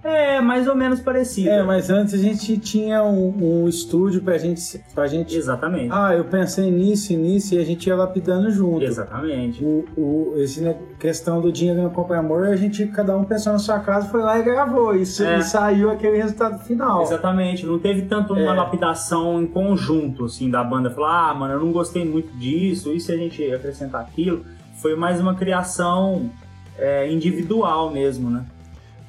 É, 0.08 0.40
mais 0.42 0.68
ou 0.68 0.76
menos 0.76 1.00
parecido. 1.00 1.50
É, 1.50 1.62
mas 1.64 1.90
antes 1.90 2.14
a 2.14 2.18
gente 2.18 2.58
tinha 2.58 3.04
um, 3.04 3.64
um 3.64 3.68
estúdio 3.68 4.22
pra 4.22 4.38
gente, 4.38 4.62
pra 4.96 5.08
gente. 5.08 5.36
Exatamente. 5.36 5.90
Ah, 5.92 6.14
eu 6.16 6.24
pensei 6.26 6.72
nisso 6.72 7.14
e 7.14 7.16
nisso 7.16 7.56
e 7.56 7.60
a 7.60 7.64
gente 7.66 7.88
ia 7.88 7.96
lapidando 7.96 8.50
junto. 8.50 8.84
Exatamente. 8.84 9.64
O, 9.64 9.86
o, 9.98 10.34
esse 10.38 10.62
ne- 10.62 10.76
questão 11.00 11.42
do 11.42 11.52
dinheiro 11.52 11.82
não 11.82 11.90
compra 11.90 12.20
amor, 12.20 12.46
a 12.48 12.56
gente, 12.56 12.86
cada 12.88 13.16
um 13.18 13.24
pensou 13.24 13.54
na 13.54 13.60
sua 13.60 13.80
casa, 13.80 14.08
foi 14.10 14.22
lá 14.22 14.40
e 14.40 14.44
gravou. 14.44 14.96
Isso, 14.96 15.24
É. 15.24 15.40
E 15.40 15.42
saiu 15.44 15.92
aquele 15.92 16.18
resultado 16.18 16.60
final. 16.64 17.02
Exatamente, 17.04 17.66
não 17.66 17.78
teve 17.80 18.04
tanto 18.04 18.34
uma 18.34 18.54
É. 18.54 18.56
lapidação 18.56 19.42
em 19.42 19.48
conjunto, 19.48 20.26
assim, 20.26 20.50
da 20.50 20.64
banda 20.64 20.90
falar, 20.90 21.32
ah, 21.32 21.34
mano, 21.34 21.54
eu 21.56 21.60
não 21.60 21.72
gostei 21.72 22.06
muito 22.06 22.36
disso, 22.38 22.94
e 22.94 23.00
se 23.00 23.12
a 23.12 23.18
gente 23.18 23.44
acrescentar 23.54 24.02
aquilo? 24.02 24.46
Foi 24.82 24.96
mais 24.96 25.20
uma 25.20 25.34
criação 25.36 26.30
é, 26.78 27.12
individual 27.12 27.92
mesmo, 27.92 28.30
né? 28.30 28.46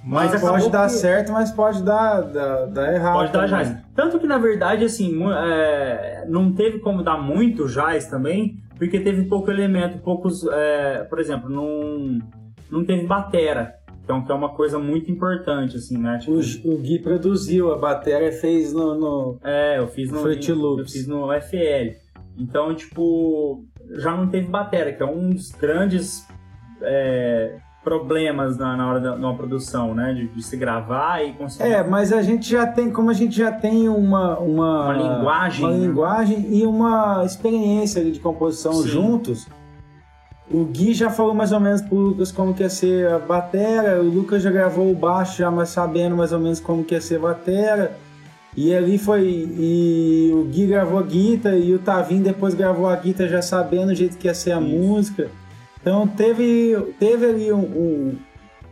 Mas 0.09 0.33
Mas 0.33 0.41
pode 0.41 0.71
dar 0.71 0.87
que- 0.87 0.93
certo, 0.95 1.33
mas 1.33 1.51
pode 1.53 1.83
dar, 1.83 2.23
dar, 2.23 2.67
dar 2.67 2.95
errado. 2.95 3.15
Pode 3.15 3.33
dar 3.33 3.47
jazz. 3.47 3.77
Tanto 3.95 4.19
que, 4.19 4.27
na 4.27 4.39
verdade, 4.39 4.85
assim, 4.85 5.13
é, 5.33 6.25
não 6.29 6.53
teve 6.53 6.79
como 6.79 7.03
dar 7.03 7.19
muito 7.19 7.67
jazz 7.69 8.07
também, 8.09 8.57
porque 8.79 9.01
teve 9.01 9.25
pouco 9.25 9.51
elemento, 9.51 9.99
poucos. 9.99 10.47
é, 10.51 11.05
por 11.05 11.19
exemplo, 11.21 11.51
não, 11.51 12.19
não 12.71 12.85
teve 12.85 13.07
batera. 13.07 13.75
Então, 14.03 14.25
que 14.25 14.33
é 14.33 14.35
uma 14.35 14.55
coisa 14.55 14.79
muito 14.79 15.11
importante, 15.13 15.77
assim, 15.77 15.99
né? 15.99 16.17
Tipo, 16.19 16.33
O, 16.69 16.75
o 16.75 16.79
Gui 16.79 16.99
produziu, 17.01 17.71
a 17.75 17.77
bateria 17.77 18.33
fez 18.33 18.73
no. 18.73 18.95
no- 18.95 19.39
É, 19.45 19.79
eu 19.79 19.87
fiz 19.89 20.11
no 20.11 20.21
Fruit 20.21 20.51
Loops. 20.53 20.79
eu 20.87 20.93
fiz 20.93 21.07
no 21.07 21.31
FL. 21.31 21.95
Então, 22.39 22.75
tipo, 22.75 23.67
já 23.97 24.17
não 24.17 24.27
teve 24.29 24.47
bateria, 24.49 24.95
que 24.95 25.03
é 25.03 25.07
um 25.07 25.29
dos 25.29 25.51
grandes 25.51 26.27
é, 26.81 27.57
problemas 27.89 28.59
na, 28.59 28.77
na 28.77 28.86
hora 28.86 29.01
da, 29.01 29.15
de 29.15 29.20
uma 29.20 29.35
produção, 29.35 29.94
né? 29.94 30.12
De, 30.12 30.28
de 30.28 30.43
se 30.43 30.56
gravar 30.56 31.24
e 31.24 31.32
conseguir. 31.32 31.70
É, 31.70 31.82
mas 31.82 32.12
a 32.12 32.20
gente 32.20 32.51
já 32.51 32.66
tem, 32.66 32.90
como 32.90 33.09
a 33.10 33.15
gente 33.15 33.35
já 33.35 33.51
tem 33.51 33.89
uma. 33.89 34.39
Uma, 34.39 34.85
Uma 34.85 34.93
linguagem, 34.93 35.65
uma 35.65 35.73
né? 35.73 35.86
linguagem 35.86 36.47
e 36.51 36.66
uma 36.66 37.24
experiência 37.24 38.05
de 38.05 38.20
composição 38.20 38.74
Sim. 38.74 38.89
juntos. 38.89 39.48
O 40.51 40.65
Gui 40.65 40.94
já 40.94 41.10
falou 41.10 41.35
mais 41.35 41.52
ou 41.52 41.60
menos 41.60 41.82
pro 41.82 41.97
Lucas 41.97 42.32
como 42.32 42.55
que 42.55 42.62
ia 42.62 42.70
ser 42.70 43.10
a 43.10 43.19
batera, 43.19 44.01
o 44.01 44.09
Lucas 44.09 44.43
já 44.43 44.51
gravou 44.51 44.90
o 44.90 44.94
baixo 44.94 45.39
já 45.39 45.51
mais 45.51 45.69
sabendo 45.69 46.16
mais 46.16 46.32
ou 46.32 46.39
menos 46.39 46.59
como 46.59 46.82
que 46.82 46.94
ia 46.94 47.01
ser 47.01 47.16
a 47.16 47.20
batera. 47.20 47.98
E 48.56 48.74
ali 48.74 48.98
foi. 48.98 49.23
E 49.27 50.31
o 50.35 50.44
Gui 50.44 50.66
gravou 50.66 50.98
a 50.98 51.02
guitarra 51.02 51.56
e 51.56 51.74
o 51.74 51.78
Tavim 51.78 52.23
depois 52.23 52.55
gravou 52.55 52.86
a 52.86 52.97
guitarra 52.97 53.28
já 53.28 53.43
sabendo 53.43 53.93
o 53.93 53.94
jeito 53.94 54.16
que 54.16 54.27
ia 54.27 54.35
ser 54.35 54.52
a 54.52 54.60
Isso. 54.60 54.69
música. 54.69 55.31
Então 55.89 56.06
teve, 56.06 56.77
teve 57.01 57.24
ali 57.24 57.51
um- 57.51 57.59
um- 57.60 58.19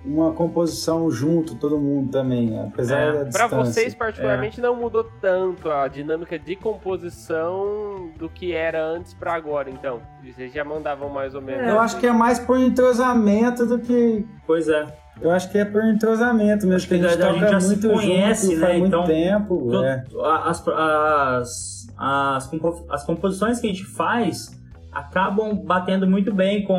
uma 0.04 0.32
composição 0.32 1.10
junto, 1.10 1.54
todo 1.54 1.78
mundo 1.78 2.10
também, 2.12 2.60
apesar 2.60 2.98
É, 3.00 3.06
da 3.06 3.12
Pra 3.12 3.24
distância. 3.46 3.56
vocês, 3.56 3.94
particularmente, 3.94 4.60
não 4.60 4.76
mudou 4.76 5.02
tanto 5.20 5.70
a 5.70 5.88
dinâmica 5.88 6.38
de 6.38 6.54
composição 6.56 8.10
do 8.18 8.28
que 8.28 8.52
era 8.52 8.84
antes 8.84 9.14
pra 9.14 9.32
agora, 9.32 9.70
então. 9.70 10.00
Vocês 10.22 10.52
já 10.52 10.62
mandavam 10.62 11.08
mais 11.08 11.34
ou 11.34 11.40
menos. 11.40 11.66
Eu 11.66 11.80
acho 11.80 11.98
que 11.98 12.06
é 12.06 12.12
mais 12.12 12.38
por 12.38 12.58
entrosamento 12.58 13.64
do 13.64 13.78
que. 13.78 14.26
Pois 14.46 14.68
é. 14.68 14.84
Eu 15.20 15.30
acho 15.30 15.50
que 15.50 15.56
é 15.56 15.64
por 15.64 15.82
entrosamento 15.82 16.66
mesmo, 16.66 16.74
Acho 16.76 16.88
que 16.88 16.94
a 16.94 16.98
que 16.98 17.08
gente 17.08 17.22
a 17.22 17.32
gente 17.32 17.50
já 17.50 17.60
se 17.60 17.66
muito 17.68 17.88
conhece, 17.88 18.46
junto, 18.48 18.60
né? 18.60 18.66
faz 18.66 18.78
muito 18.78 18.94
Então, 18.94 19.04
tempo. 19.06 19.68
To- 19.70 19.84
é. 19.84 20.04
As, 20.44 20.68
as, 20.68 21.88
as, 21.96 22.50
as 22.90 23.04
composições 23.04 23.58
que 23.58 23.66
a 23.66 23.70
gente 23.70 23.86
faz 23.86 24.54
acabam 24.98 25.54
batendo 25.54 26.06
muito 26.06 26.32
bem 26.34 26.64
com 26.64 26.78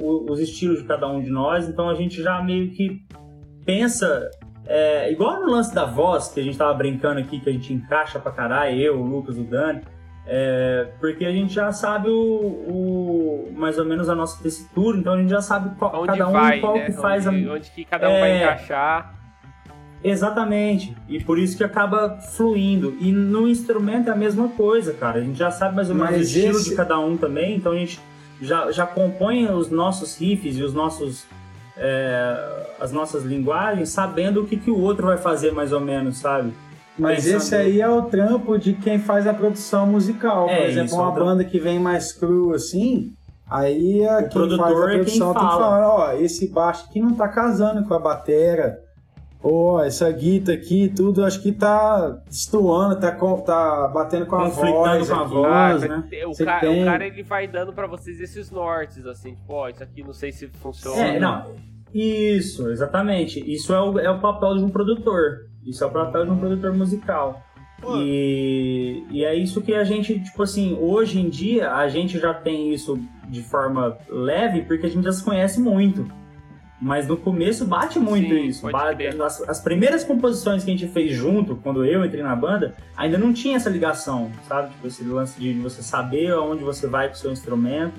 o- 0.00 0.26
os 0.30 0.40
estilos 0.40 0.78
de 0.82 0.84
cada 0.84 1.06
um 1.08 1.20
de 1.20 1.30
nós, 1.30 1.68
então 1.68 1.88
a 1.88 1.94
gente 1.94 2.22
já 2.22 2.42
meio 2.42 2.70
que 2.70 3.02
pensa. 3.64 4.30
é, 4.68 5.12
igual 5.12 5.40
no 5.44 5.52
lance 5.52 5.72
da 5.72 5.84
voz, 5.84 6.26
que 6.32 6.40
a 6.40 6.42
gente 6.42 6.58
tava 6.58 6.74
brincando 6.74 7.20
aqui, 7.20 7.38
que 7.38 7.48
a 7.48 7.52
gente 7.52 7.72
encaixa 7.72 8.18
pra 8.18 8.32
caralho, 8.32 8.76
eu, 8.80 8.98
o 9.00 9.04
Lucas, 9.06 9.38
o 9.38 9.44
Dani, 9.44 9.80
é, 10.26 10.88
porque 10.98 11.24
a 11.24 11.30
gente 11.30 11.54
já 11.54 11.70
sabe 11.70 12.08
o, 12.08 12.16
o- 12.68 13.52
mais 13.54 13.78
ou 13.78 13.84
menos 13.84 14.08
a 14.08 14.14
nossa 14.16 14.42
tessitura, 14.42 14.98
então 14.98 15.12
a 15.12 15.18
gente 15.18 15.30
já 15.30 15.40
sabe 15.40 15.72
qual, 15.78 15.94
Onde 16.02 16.08
cada 16.18 16.28
um 16.28 16.32
vai, 16.32 16.58
qual 16.58 16.74
né? 16.74 16.86
que 16.86 16.92
faz 16.94 17.24
onde, 17.28 17.48
a, 17.48 17.52
onde 17.52 17.70
que 17.70 17.84
cada 17.84 18.08
um 18.08 18.12
vai 18.18 18.30
É. 18.30 18.42
encaixar. 18.42 19.14
Exatamente. 20.08 20.96
E 21.08 21.22
por 21.22 21.38
isso 21.38 21.56
que 21.56 21.64
acaba 21.64 22.18
fluindo. 22.18 22.96
E 23.00 23.10
no 23.12 23.48
instrumento 23.48 24.08
é 24.08 24.12
a 24.12 24.16
mesma 24.16 24.48
coisa, 24.48 24.92
cara. 24.92 25.18
A 25.18 25.22
gente 25.22 25.38
já 25.38 25.50
sabe 25.50 25.74
mais 25.76 25.88
ou 25.88 25.94
menos 25.94 26.10
Mas 26.10 26.20
o 26.20 26.22
estilo 26.24 26.58
esse- 26.58 26.70
de 26.70 26.76
cada 26.76 26.98
um 26.98 27.16
também, 27.16 27.56
então 27.56 27.72
a 27.72 27.76
gente 27.76 27.98
já, 28.40 28.70
já 28.70 28.86
compõe 28.86 29.46
os 29.50 29.70
nossos 29.70 30.16
riffs 30.18 30.56
e 30.56 30.62
os 30.62 30.72
nossos. 30.74 31.24
é, 31.78 32.66
as 32.80 32.90
nossas 32.90 33.22
linguagens 33.22 33.90
sabendo 33.90 34.42
o 34.42 34.46
que, 34.46 34.56
que 34.56 34.70
o 34.70 34.80
outro 34.80 35.06
vai 35.08 35.18
fazer 35.18 35.52
mais 35.52 35.72
ou 35.74 35.80
menos, 35.80 36.16
sabe? 36.18 36.50
Mas 36.98 37.24
pensando- 37.24 37.36
esse 37.36 37.54
aí 37.54 37.80
é 37.82 37.88
o 37.88 38.00
trampo 38.02 38.56
de 38.58 38.72
quem 38.72 38.98
faz 38.98 39.26
a 39.26 39.34
produção 39.34 39.86
musical. 39.86 40.46
Por 40.46 40.52
É, 40.54 40.68
exemplo, 40.68 40.86
isso 40.86 40.94
é 40.94 40.98
uma 40.98 41.10
o 41.10 41.14
banda 41.14 41.44
que 41.44 41.58
vem 41.58 41.78
mais 41.78 42.12
cru 42.12 42.54
assim, 42.54 43.12
aí 43.50 44.06
a 44.08 44.22
quem 44.22 44.28
produtor 44.30 44.64
faz 44.64 44.78
a 44.78 44.84
é 44.84 44.88
quem 44.88 44.98
produção 45.04 45.34
tem 45.34 45.42
que 45.42 45.48
fala. 45.48 45.60
falar, 45.60 45.88
ó, 45.88 46.12
esse 46.14 46.48
baixo 46.48 46.86
aqui 46.88 46.98
não 46.98 47.12
tá 47.14 47.28
casando 47.28 47.86
com 47.86 47.92
a 47.92 47.98
batera. 47.98 48.78
Ó, 49.42 49.80
essa 49.84 50.10
guitarra 50.10 50.58
aqui, 50.58 50.88
tudo, 50.94 51.24
acho 51.24 51.40
que 51.42 51.52
tá 51.52 52.08
destoando, 52.26 52.98
tá, 52.98 53.12
com- 53.12 53.40
tá 53.40 53.86
batendo 53.88 54.26
com 54.26 54.36
a 54.36 54.44
Conflitando 54.46 54.74
voz. 54.74 55.08
com 55.08 55.14
a 55.14 55.20
aqui. 55.22 55.34
voz. 55.34 55.82
Ah, 55.84 55.88
né? 55.88 56.04
o, 56.26 56.34
Você 56.34 56.44
ca- 56.44 56.60
tem- 56.60 56.82
o 56.82 56.86
cara 56.86 57.06
ele 57.06 57.22
vai 57.22 57.46
dando 57.46 57.72
pra 57.72 57.86
vocês 57.86 58.20
esses 58.20 58.50
nortes, 58.50 59.06
assim, 59.06 59.34
tipo, 59.34 59.52
ó, 59.52 59.68
isso 59.68 59.82
aqui 59.82 60.02
não 60.02 60.12
sei 60.12 60.32
se 60.32 60.48
funciona. 60.48 61.00
É, 61.00 61.20
não. 61.20 61.54
Isso, 61.94 62.68
exatamente. 62.70 63.38
Isso 63.50 63.72
é 63.72 63.80
o, 63.80 63.98
é 63.98 64.10
o 64.10 64.20
papel 64.20 64.56
de 64.56 64.64
um 64.64 64.68
produtor. 64.68 65.46
Isso 65.64 65.82
é 65.84 65.86
o 65.86 65.90
papel 65.90 66.24
de 66.24 66.30
um 66.32 66.38
produtor 66.38 66.72
musical. 66.74 67.40
Pô. 67.80 67.96
E, 67.98 69.04
e 69.10 69.24
é 69.24 69.34
isso 69.34 69.60
que 69.60 69.74
a 69.74 69.84
gente, 69.84 70.18
tipo 70.22 70.42
assim, 70.42 70.76
hoje 70.80 71.20
em 71.20 71.28
dia 71.28 71.72
a 71.72 71.86
gente 71.88 72.18
já 72.18 72.32
tem 72.34 72.72
isso 72.72 72.98
de 73.28 73.42
forma 73.42 73.96
leve 74.08 74.62
porque 74.62 74.86
a 74.86 74.88
gente 74.88 75.04
já 75.04 75.12
se 75.12 75.22
conhece 75.22 75.60
muito. 75.60 76.06
Mas 76.80 77.06
no 77.08 77.16
começo 77.16 77.64
bate 77.64 77.98
muito 77.98 78.28
Sim, 78.34 78.44
isso. 78.44 78.60
pode 78.60 78.72
Ba- 78.72 78.94
crer. 78.94 79.20
As, 79.22 79.40
as 79.48 79.60
primeiras 79.60 80.04
composições 80.04 80.62
que 80.62 80.70
a 80.70 80.76
gente 80.76 80.86
fez 80.92 81.12
junto, 81.16 81.56
quando 81.56 81.84
eu 81.84 82.04
entrei 82.04 82.22
na 82.22 82.36
banda, 82.36 82.74
ainda 82.96 83.16
não 83.16 83.32
tinha 83.32 83.56
essa 83.56 83.70
ligação, 83.70 84.30
sabe? 84.46 84.70
Tipo, 84.70 84.86
esse 84.86 85.02
lance 85.04 85.40
de 85.40 85.54
você 85.54 85.82
saber 85.82 86.32
aonde 86.32 86.62
você 86.62 86.86
vai 86.86 87.08
com 87.08 87.14
o 87.14 87.16
seu 87.16 87.32
instrumento, 87.32 87.94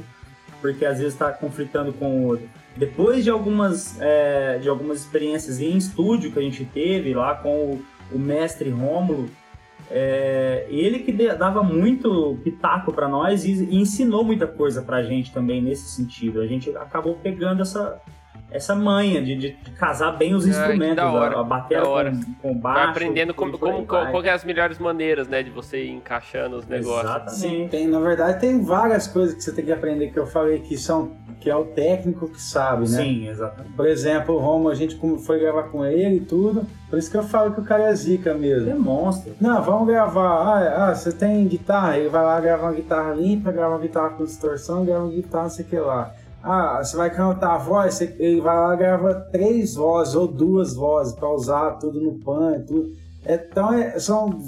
porque 0.62 0.86
às 0.86 0.99
vezes 0.99 1.14
está 1.14 1.32
conflitando 1.32 1.91
com 1.94 2.20
o 2.20 2.28
outro. 2.28 2.48
Depois 2.76 3.24
de 3.24 3.32
algumas, 3.32 3.99
é, 3.99 4.60
de 4.60 4.70
algumas 4.70 4.99
experiências 4.99 5.60
em 5.60 5.76
estúdio 5.76 6.32
que 6.32 6.38
a 6.38 6.44
gente 6.44 6.64
teve 6.64 7.16
lá 7.16 7.34
com 7.34 7.49
o, 7.49 7.82
o 8.12 8.20
mestre 8.20 8.70
Rômulo, 8.70 9.28
é, 9.90 10.68
ele 10.70 10.99
que 10.99 11.12
dava 11.12 11.64
muito 11.64 12.38
pitaco 12.44 12.91
para 12.94 13.08
nós 13.08 13.45
e, 13.45 13.54
e 13.72 13.78
ensinou 13.78 14.24
muita 14.24 14.45
coisa 14.45 14.82
pra 14.84 15.02
gente 15.02 15.32
também 15.32 15.62
nesse 15.62 15.90
sentido. 15.90 16.41
A 16.41 16.45
gente 16.48 16.70
acabou 16.78 17.16
pegando 17.16 17.62
essa, 17.62 17.99
essa 18.49 18.74
manha 18.74 19.22
de, 19.22 19.36
de, 19.36 19.52
casar 19.78 20.11
bem 20.11 20.34
os 20.34 20.45
Ah, 20.45 20.49
instrumentos, 20.49 21.03
hora, 21.03 21.36
a, 21.38 21.80
a 21.80 21.88
hora. 21.88 22.11
com, 22.11 22.34
com 22.49 22.57
baixo. 22.57 22.80
Vai 22.80 22.90
aprendendo 22.90 23.34
como, 23.34 23.57
como, 23.57 23.86
vai. 23.86 24.11
qual 24.11 24.24
é 24.24 24.32
as 24.32 24.44
melhores 24.44 24.80
maneiras, 24.80 25.28
né, 25.28 25.44
de 25.44 25.49
você 25.49 25.84
ir 25.84 25.91
encaixando 25.91 26.57
os 26.57 26.68
negócios. 26.68 27.34
Sim, 27.34 27.68
tem, 27.69 27.88
na 27.88 27.99
verdade 27.99 28.40
tem 28.40 28.64
várias 28.64 29.07
coisas 29.07 29.36
que 29.36 29.41
você 29.41 29.52
tem 29.52 29.65
que 29.65 29.72
aprender 29.72 30.11
que 30.11 30.18
eu 30.18 30.26
falei 30.28 30.60
que 30.60 30.78
são 30.78 31.11
que 31.40 31.49
é 31.49 31.56
o 31.56 31.65
técnico 31.65 32.28
que 32.28 32.41
sabe, 32.41 32.90
né? 32.90 32.98
Sim, 32.98 33.28
exatamente. 33.28 33.74
Por 33.74 33.88
exemplo, 33.88 34.36
o 34.36 34.40
Romo, 34.40 34.69
a 34.69 34.76
gente 34.76 34.95
como 34.95 35.19
foi 35.19 35.40
gravar 35.40 35.64
com 35.64 35.86
ele 35.86 36.18
e 36.18 36.19
tudo, 36.22 36.65
por 36.90 36.98
isso 36.98 37.11
que 37.11 37.18
eu 37.18 37.24
falo 37.24 37.53
que 37.53 37.61
o 37.61 37.64
cara 37.64 37.84
é 37.84 37.95
zica 37.95 38.34
mesmo. 38.34 38.65
Demonstra. 38.65 39.34
Não, 39.40 39.61
vamos 39.61 39.88
gravar. 39.88 40.28
Ah, 40.28 40.90
ah, 40.90 40.95
você 40.95 41.11
tem 41.11 41.48
guitarra? 41.48 41.98
Ele 41.98 42.10
vai 42.10 42.24
lá 42.24 42.40
gravar 42.41 42.68
uma 42.68 42.74
guitarra 42.74 43.14
limpa, 43.14 43.52
grava 43.52 43.76
uma 43.76 43.82
guitarra 43.82 44.10
com 44.10 44.26
distorção, 44.26 44.84
grava 44.84 45.03
uma 45.03 45.11
guitarra 45.11 45.44
não 45.44 45.49
sei 45.52 45.65
o 45.65 45.68
que 45.68 45.78
lá. 45.78 46.14
Ah, 46.48 46.84
você 46.84 46.95
vai 46.95 47.10
cantar 47.14 47.56
a 47.56 47.57
voz, 47.57 47.94
você- 47.95 48.15
ele 48.19 48.41
vai 48.41 48.56
lá 48.56 48.74
e 48.74 48.78
grava 48.78 49.14
três 49.32 49.76
vozes 49.76 50.15
ou 50.15 50.28
duas 50.28 50.74
vozes 50.76 51.14
pra 51.14 51.30
usar 51.30 51.72
tudo 51.80 51.99
no 52.02 52.14
pan 52.19 52.56
e 52.57 52.65
tudo. 52.65 52.90
Então 53.28 53.74
é- 53.74 53.99
são 53.99 54.40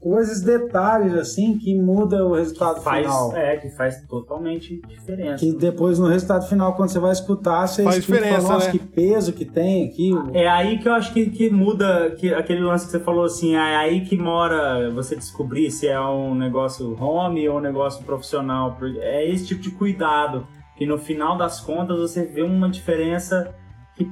coisas, 0.00 0.40
detalhes 0.42 1.12
assim 1.14 1.58
que 1.58 1.74
muda 1.76 2.24
o 2.24 2.32
resultado 2.34 2.80
Faz, 2.80 3.04
final. 3.04 3.36
é, 3.36 3.56
que 3.56 3.68
faz 3.70 4.00
totalmente 4.06 4.80
diferença. 4.86 5.38
Que 5.44 5.52
depois 5.52 5.98
no 5.98 6.06
resultado 6.06 6.46
final, 6.46 6.74
quando 6.76 6.90
você 6.90 7.00
vai 7.00 7.10
escutar, 7.10 7.66
você 7.66 7.82
Faz 7.82 7.96
escuta 7.96 8.18
fala, 8.20 8.26
diferença, 8.30 8.52
nossa, 8.54 8.66
né? 8.66 8.72
que 8.72 8.78
peso 8.78 9.32
que 9.32 9.44
tem 9.44 9.88
aqui. 9.88 10.12
É 10.32 10.46
aí 10.48 10.78
que 10.78 10.88
eu 10.88 10.92
acho 10.92 11.12
que, 11.12 11.28
que 11.30 11.50
muda 11.50 12.12
que, 12.12 12.32
aquele 12.32 12.60
lance 12.62 12.86
que 12.86 12.92
você 12.92 13.00
falou 13.00 13.24
assim, 13.24 13.56
é 13.56 13.76
aí 13.76 14.02
que 14.04 14.16
mora 14.16 14.88
você 14.92 15.16
descobrir 15.16 15.68
se 15.72 15.88
é 15.88 16.00
um 16.00 16.32
negócio 16.32 16.96
home 17.02 17.48
ou 17.48 17.56
um 17.58 17.60
negócio 17.60 18.04
profissional. 18.04 18.78
É 19.00 19.28
esse 19.28 19.46
tipo 19.46 19.60
de 19.60 19.72
cuidado 19.72 20.46
que 20.78 20.86
no 20.86 20.96
final 20.96 21.36
das 21.36 21.60
contas 21.60 21.98
você 21.98 22.24
vê 22.24 22.40
uma 22.42 22.68
diferença 22.70 23.54
que 23.96 24.10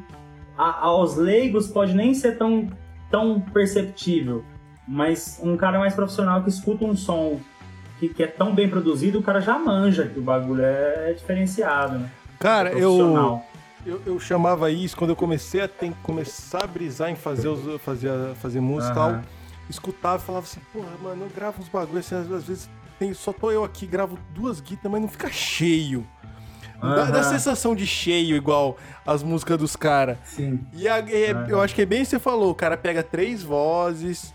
a- 0.58 0.80
aos 0.86 1.16
leigos 1.16 1.68
pode 1.68 1.94
nem 1.94 2.12
ser 2.12 2.36
tão, 2.36 2.68
tão 3.10 3.40
perceptível, 3.40 4.44
mas 4.86 5.40
um 5.42 5.56
cara 5.56 5.78
mais 5.78 5.94
profissional 5.94 6.42
que 6.42 6.48
escuta 6.50 6.84
um 6.84 6.96
som 6.96 7.40
que, 7.98 8.08
que 8.10 8.22
é 8.22 8.26
tão 8.26 8.54
bem 8.54 8.68
produzido, 8.68 9.18
o 9.20 9.22
cara 9.22 9.40
já 9.40 9.58
manja 9.58 10.06
que 10.06 10.18
o 10.18 10.22
bagulho 10.22 10.62
é, 10.62 11.12
diferenciado, 11.14 11.98
né? 12.00 12.10
Cara, 12.38 12.70
eu, 12.72 12.90
Profissional. 12.94 13.46
eu, 13.86 14.02
eu 14.04 14.20
chamava 14.20 14.70
isso 14.70 14.94
quando 14.96 15.10
eu 15.10 15.16
comecei 15.16 15.62
a 15.62 15.70
começar 16.02 16.64
a 16.64 16.66
brisar 16.66 17.08
em 17.10 17.16
fazer, 17.16 17.48
os, 17.48 17.80
fazer, 17.80 18.10
fazer 18.34 18.60
música 18.60 18.92
e 18.92 18.94
tal. 18.94 19.10
Aham. 19.10 19.22
Escutava 19.70 20.22
e 20.22 20.26
falava 20.26 20.44
assim, 20.44 20.60
porra, 20.72 20.90
mano, 21.02 21.24
eu 21.24 21.30
gravo 21.34 21.62
uns 21.62 21.68
bagulhos 21.68 22.04
assim, 22.12 22.16
às, 22.16 22.30
às 22.30 22.44
vezes 22.44 22.68
tem, 22.98 23.12
só 23.14 23.32
tô 23.32 23.50
eu 23.50 23.64
aqui, 23.64 23.86
gravo 23.86 24.18
duas 24.34 24.60
guitarras, 24.60 24.92
mas 24.92 25.00
não 25.00 25.08
fica 25.08 25.30
cheio. 25.30 26.06
Não 26.82 26.94
dá, 26.94 27.04
dá 27.06 27.22
sensação 27.22 27.74
de 27.74 27.86
cheio 27.86 28.36
igual 28.36 28.76
as 29.06 29.22
músicas 29.22 29.58
dos 29.58 29.76
caras. 29.76 30.16
Sim. 30.24 30.60
E 30.74 30.86
a- 30.88 30.98
é- 30.98 31.34
eu 31.48 31.60
acho 31.60 31.74
que 31.74 31.82
é 31.82 31.86
bem 31.86 32.02
isso 32.02 32.10
que 32.10 32.16
você 32.16 32.20
falou, 32.22 32.50
o 32.50 32.54
cara 32.54 32.76
pega 32.76 33.02
três 33.02 33.42
vozes, 33.42 34.32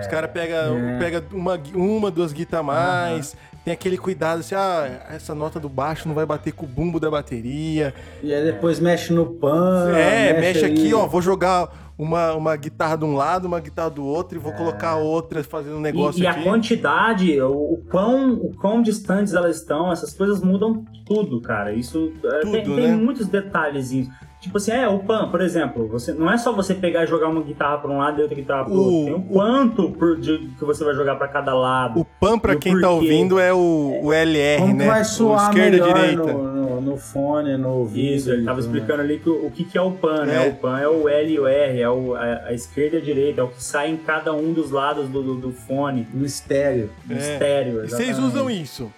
os 0.00 0.06
caras 0.06 0.30
pega, 0.30 0.56
É. 0.56 0.98
pega 0.98 1.24
uma, 1.32 1.60
uma, 1.74 2.10
duas 2.10 2.32
guitarras 2.32 2.60
a 2.60 2.72
mais, 2.72 3.36
tem 3.64 3.72
aquele 3.74 3.96
cuidado 3.98 4.40
assim, 4.40 4.54
ah, 4.54 5.06
essa 5.10 5.34
nota 5.34 5.60
do 5.60 5.68
baixo 5.68 6.08
não 6.08 6.14
vai 6.14 6.24
bater 6.26 6.52
com 6.52 6.64
o 6.64 6.68
bumbo 6.68 6.98
da 6.98 7.10
bateria. 7.10 7.94
E 8.22 8.32
aí 8.34 8.44
depois 8.44 8.80
mexe 8.80 9.12
no 9.12 9.26
pan. 9.26 9.90
é, 9.94 10.40
mexe, 10.40 10.64
ali. 10.64 10.72
aqui, 10.80 10.94
ó, 10.94 11.06
vou 11.06 11.20
jogar 11.22 11.91
uma, 12.02 12.34
uma 12.34 12.56
guitarra 12.56 12.96
de 12.96 13.04
um 13.04 13.14
lado, 13.14 13.46
uma 13.46 13.60
guitarra 13.60 13.90
do 13.90 14.04
outro 14.04 14.36
e 14.36 14.40
vou 14.40 14.52
colocar 14.52 14.96
outra 14.96 15.42
fazendo 15.44 15.76
um 15.76 15.80
negócio 15.80 16.20
É. 16.20 16.22
E, 16.22 16.24
e 16.24 16.26
aqui. 16.26 16.40
a 16.40 16.42
quantidade, 16.42 17.40
o, 17.40 17.50
o 17.74 17.82
quão, 17.90 18.32
o 18.34 18.54
quão 18.56 18.82
distantes 18.82 19.34
elas 19.34 19.56
estão, 19.56 19.92
essas 19.92 20.12
coisas 20.14 20.42
mudam 20.42 20.84
tudo, 21.06 21.40
cara. 21.40 21.72
Isso 21.72 22.12
é, 22.24 22.40
tem, 22.40 22.62
Tudo, 22.64 22.76
tem 22.76 22.88
né? 22.88 22.96
muitos 22.96 23.26
detalhezinhos. 23.28 24.08
Tipo 24.40 24.56
assim, 24.56 24.72
é, 24.72 24.88
o 24.88 24.98
pan, 24.98 25.30
por 25.30 25.40
exemplo, 25.40 25.86
você, 25.86 26.12
não 26.12 26.28
é 26.28 26.36
só 26.36 26.52
você 26.52 26.74
pegar 26.74 27.04
e 27.04 27.06
jogar 27.06 27.28
uma 27.28 27.42
guitarra 27.42 27.78
pra 27.78 27.88
um 27.92 27.98
lado 27.98 28.18
e 28.18 28.22
outra 28.22 28.34
guitarra 28.34 28.64
pro 28.64 28.74
O- 28.74 28.76
outro. 28.82 29.04
Tem 29.04 29.14
o 29.14 29.22
quanto 29.32 29.90
por, 29.92 30.18
de, 30.18 30.36
que 30.58 30.64
você 30.64 30.82
vai 30.82 30.94
jogar 30.94 31.14
pra 31.14 31.28
cada 31.28 31.54
lado. 31.54 32.00
O 32.00 32.04
PAN, 32.04 32.40
pra 32.40 32.54
o 32.54 32.58
quem 32.58 32.72
tá 32.80 32.88
porquê? 32.88 32.94
ouvindo, 33.06 33.38
é 33.38 33.52
o, 33.52 34.00
o 34.02 34.12
LR, 34.12 34.62
Como 34.62 34.74
né? 34.74 34.86
vai 34.86 35.02
o 35.02 35.04
soar 35.04 35.48
esquerda 35.50 35.78
direita. 35.80 36.32
No, 36.32 36.42
no, 36.74 36.80
no 36.80 36.96
fone, 36.96 37.56
no 37.56 37.68
ouvido. 37.70 38.14
Isso, 38.16 38.30
ele 38.32 38.44
tava 38.44 38.60
né? 38.60 38.66
explicando 38.66 39.02
ali 39.02 39.18
que 39.18 39.28
o, 39.28 39.46
o 39.46 39.50
que, 39.50 39.64
que 39.64 39.76
é 39.78 39.82
o 39.82 39.92
pan, 39.92 40.24
né? 40.26 40.46
É. 40.46 40.50
O 40.50 40.54
pan 40.56 40.78
é 40.78 40.88
o 40.88 41.08
L 41.08 41.32
e 41.32 41.38
o 41.38 41.46
R, 41.46 41.80
é 41.80 41.88
o, 41.90 42.14
a, 42.14 42.46
a 42.46 42.52
esquerda 42.52 42.96
e 42.96 43.00
a 43.00 43.04
direita, 43.04 43.40
é 43.40 43.44
o 43.44 43.48
que 43.48 43.62
sai 43.62 43.90
em 43.90 43.96
cada 43.96 44.32
um 44.32 44.52
dos 44.52 44.70
lados 44.70 45.08
do, 45.08 45.22
do, 45.22 45.34
do 45.36 45.52
fone, 45.52 46.06
No 46.12 46.24
estéreo. 46.26 46.90
do 47.04 47.14
É. 47.14 47.18
estéreo. 47.18 47.84
E 47.84 47.88
vocês 47.88 48.08
exatamente. 48.10 48.34
usam 48.34 48.50
isso? 48.50 48.92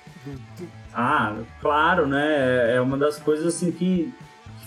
Ah, 0.94 1.36
claro, 1.60 2.06
né? 2.06 2.74
É 2.76 2.80
uma 2.80 2.96
das 2.96 3.18
coisas 3.18 3.46
assim 3.46 3.70
que, 3.72 4.12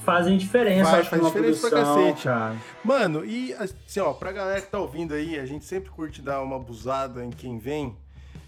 fazem 0.04 0.38
diferença, 0.38 0.90
Faz- 0.90 1.02
acho, 1.02 1.10
faz 1.10 1.26
diferença 1.26 1.70
pra 1.70 1.80
produção, 1.82 2.04
cacete. 2.06 2.24
cara. 2.24 2.56
Mano, 2.82 3.26
e 3.26 3.54
assim, 3.56 4.00
ó, 4.00 4.14
pra 4.14 4.32
galera 4.32 4.62
que 4.62 4.68
tá 4.68 4.80
ouvindo 4.80 5.14
aí, 5.14 5.38
a 5.38 5.46
gente 5.46 5.66
sempre 5.66 5.90
curte 5.90 6.22
dar 6.22 6.42
uma 6.42 6.56
abusada 6.56 7.26
em 7.26 7.30
quem 7.30 7.60
vem, 7.60 7.94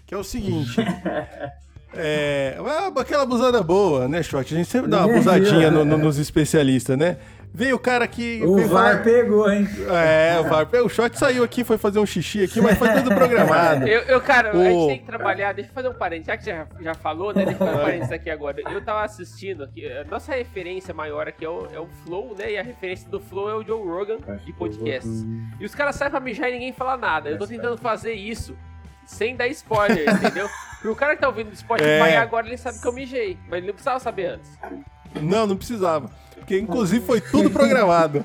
que 0.06 0.14
é 0.14 0.16
o 0.16 0.24
seguinte. 0.24 0.76
é, 1.94 2.56
ah, 2.58 2.90
aquela 3.00 3.22
abusada 3.24 3.62
boa, 3.62 4.06
né, 4.08 4.22
Shot? 4.22 4.54
A 4.54 4.56
gente 4.56 4.68
sempre 4.68 4.88
dá 4.90 4.98
uma 5.04 5.12
abusadinha 5.14 5.70
no- 5.70 5.84
no- 5.84 5.98
nos 5.98 6.18
especialistas, 6.18 6.96
né? 6.96 7.16
Veio 7.52 7.74
o 7.74 7.78
cara 7.80 8.06
que. 8.06 8.40
O 8.44 8.58
VAR 8.58 8.68
falar- 8.68 9.02
pegou, 9.02 9.50
hein? 9.50 9.66
É, 9.90 10.38
o 10.38 10.44
VAR. 10.44 10.68
O 10.84 10.88
Shot 10.88 11.18
saiu 11.18 11.42
aqui, 11.42 11.64
foi 11.64 11.76
fazer 11.76 11.98
um 11.98 12.06
xixi 12.06 12.44
aqui, 12.44 12.60
mas 12.60 12.78
foi 12.78 12.88
tudo 12.92 13.12
programado. 13.12 13.88
Eu, 13.88 14.02
eu, 14.02 14.20
cara, 14.20 14.52
a 14.52 14.56
Ô. 14.56 14.62
gente 14.62 14.86
tem 14.86 14.98
que 15.00 15.06
trabalhar. 15.06 15.52
Deixa 15.52 15.68
eu 15.68 15.74
fazer 15.74 15.88
um 15.88 15.94
parênteses. 15.94 16.26
Já 16.28 16.36
que 16.36 16.44
você 16.44 16.50
já, 16.52 16.66
já 16.80 16.94
falou, 16.94 17.34
né? 17.34 17.44
Deixa 17.44 17.60
eu 17.60 17.66
fazer 17.66 17.76
um 17.76 17.82
parênteses 17.82 18.12
aqui 18.12 18.30
agora. 18.30 18.56
Eu 18.70 18.84
tava 18.84 19.02
assistindo 19.02 19.64
aqui. 19.64 19.84
A 19.84 20.04
nossa 20.04 20.32
referência 20.32 20.94
maior 20.94 21.26
aqui 21.26 21.44
é 21.44 21.48
o, 21.48 21.66
é 21.74 21.80
o 21.80 21.88
Flow, 22.04 22.36
né? 22.38 22.52
E 22.52 22.56
a 22.56 22.62
referência 22.62 23.10
do 23.10 23.18
Flow 23.18 23.50
é 23.50 23.54
o 23.56 23.64
Joe 23.64 23.82
Rogan 23.84 24.18
de 24.46 24.52
podcasts. 24.52 25.26
E 25.58 25.64
os 25.64 25.74
caras 25.74 25.96
saem 25.96 26.08
pra 26.12 26.20
mijar 26.20 26.48
e 26.50 26.52
ninguém 26.52 26.72
fala 26.72 26.96
nada. 26.96 27.30
Eu 27.30 27.36
tô 27.38 27.48
tentando 27.48 27.76
fazer 27.76 28.12
isso 28.12 28.56
sem 29.04 29.34
dar 29.34 29.48
spoiler, 29.48 30.08
entendeu? 30.08 30.48
Porque 30.80 30.88
o 30.88 30.96
cara 30.96 31.14
que 31.14 31.20
tá 31.20 31.28
ouvindo 31.28 31.50
do 31.50 31.56
Spotify 31.56 31.88
É. 31.88 32.16
agora, 32.16 32.46
ele 32.46 32.56
sabe 32.56 32.78
que 32.80 32.86
eu 32.86 32.92
mijei. 32.92 33.36
Mas 33.48 33.58
ele 33.58 33.66
não 33.66 33.74
precisava 33.74 34.00
saber 34.00 34.26
antes. 34.26 34.50
Não, 35.20 35.46
não 35.46 35.56
precisava. 35.56 36.10
Porque, 36.36 36.58
inclusive, 36.58 37.04
foi 37.04 37.20
tudo 37.20 37.50
programado. 37.50 38.24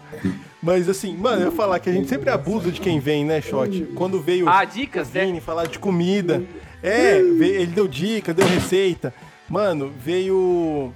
Mas, 0.64 0.88
assim, 0.90 1.16
mano, 1.18 1.42
eu 1.42 1.46
ia 1.48 1.52
falar 1.52 1.80
que 1.80 1.90
a 1.90 1.94
gente 1.94 2.08
sempre 2.08 2.30
abusa 2.30 2.72
de 2.72 2.80
quem 2.80 3.00
vem, 3.00 3.26
né, 3.26 3.42
Shot? 3.42 3.88
Quando 3.96 4.22
veio 4.22 4.48
Ah, 4.50 4.64
dicas, 4.64 5.10
o 5.10 5.14
né? 5.14 5.26
Vini 5.26 5.42
falar 5.42 5.68
de 5.68 5.78
comida. 5.78 6.42
É, 6.82 7.22
veio- 7.22 7.56
ele 7.62 7.68
deu 7.68 7.88
dica, 7.88 8.34
deu 8.34 8.48
receita. 8.48 9.14
Mano, 9.50 9.92
veio 10.00 10.94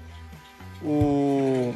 o. 0.81 1.73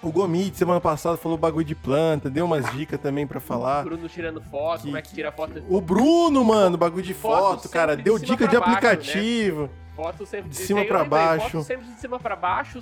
O 0.00 0.12
Gomit, 0.12 0.56
semana 0.56 0.80
passada, 0.80 1.16
falou 1.16 1.36
bagulho 1.36 1.64
de 1.64 1.74
planta, 1.74 2.30
deu 2.30 2.44
umas 2.44 2.70
dicas 2.72 3.00
também 3.00 3.26
pra 3.26 3.40
falar. 3.40 3.82
Bruno 3.84 4.08
tirando 4.08 4.40
foto, 4.40 4.78
Que- 4.80 4.84
como 4.86 4.96
é 4.96 5.02
que 5.02 5.12
tira 5.12 5.32
foto. 5.32 5.62
O 5.68 5.80
Bruno, 5.80 6.44
mano, 6.44 6.76
bagulho 6.78 7.02
de 7.02 7.14
Foto 7.14 7.62
foto, 7.62 7.68
cara, 7.68 7.96
de 7.96 8.02
deu 8.04 8.16
dica 8.18 8.46
de 8.46 8.56
baixo, 8.58 8.60
né? 8.60 8.76
aplicativo. 8.76 9.70
Foto 9.96 10.24
sempre 10.24 10.50
De 10.50 10.56
cima 10.56 10.82
lembrei, 10.82 11.04
baixo. 11.04 11.50
Foto 11.50 11.64
sempre 11.64 11.86
de 11.86 11.94
cima 12.00 12.20
pra 12.20 12.36
baixo, 12.36 12.78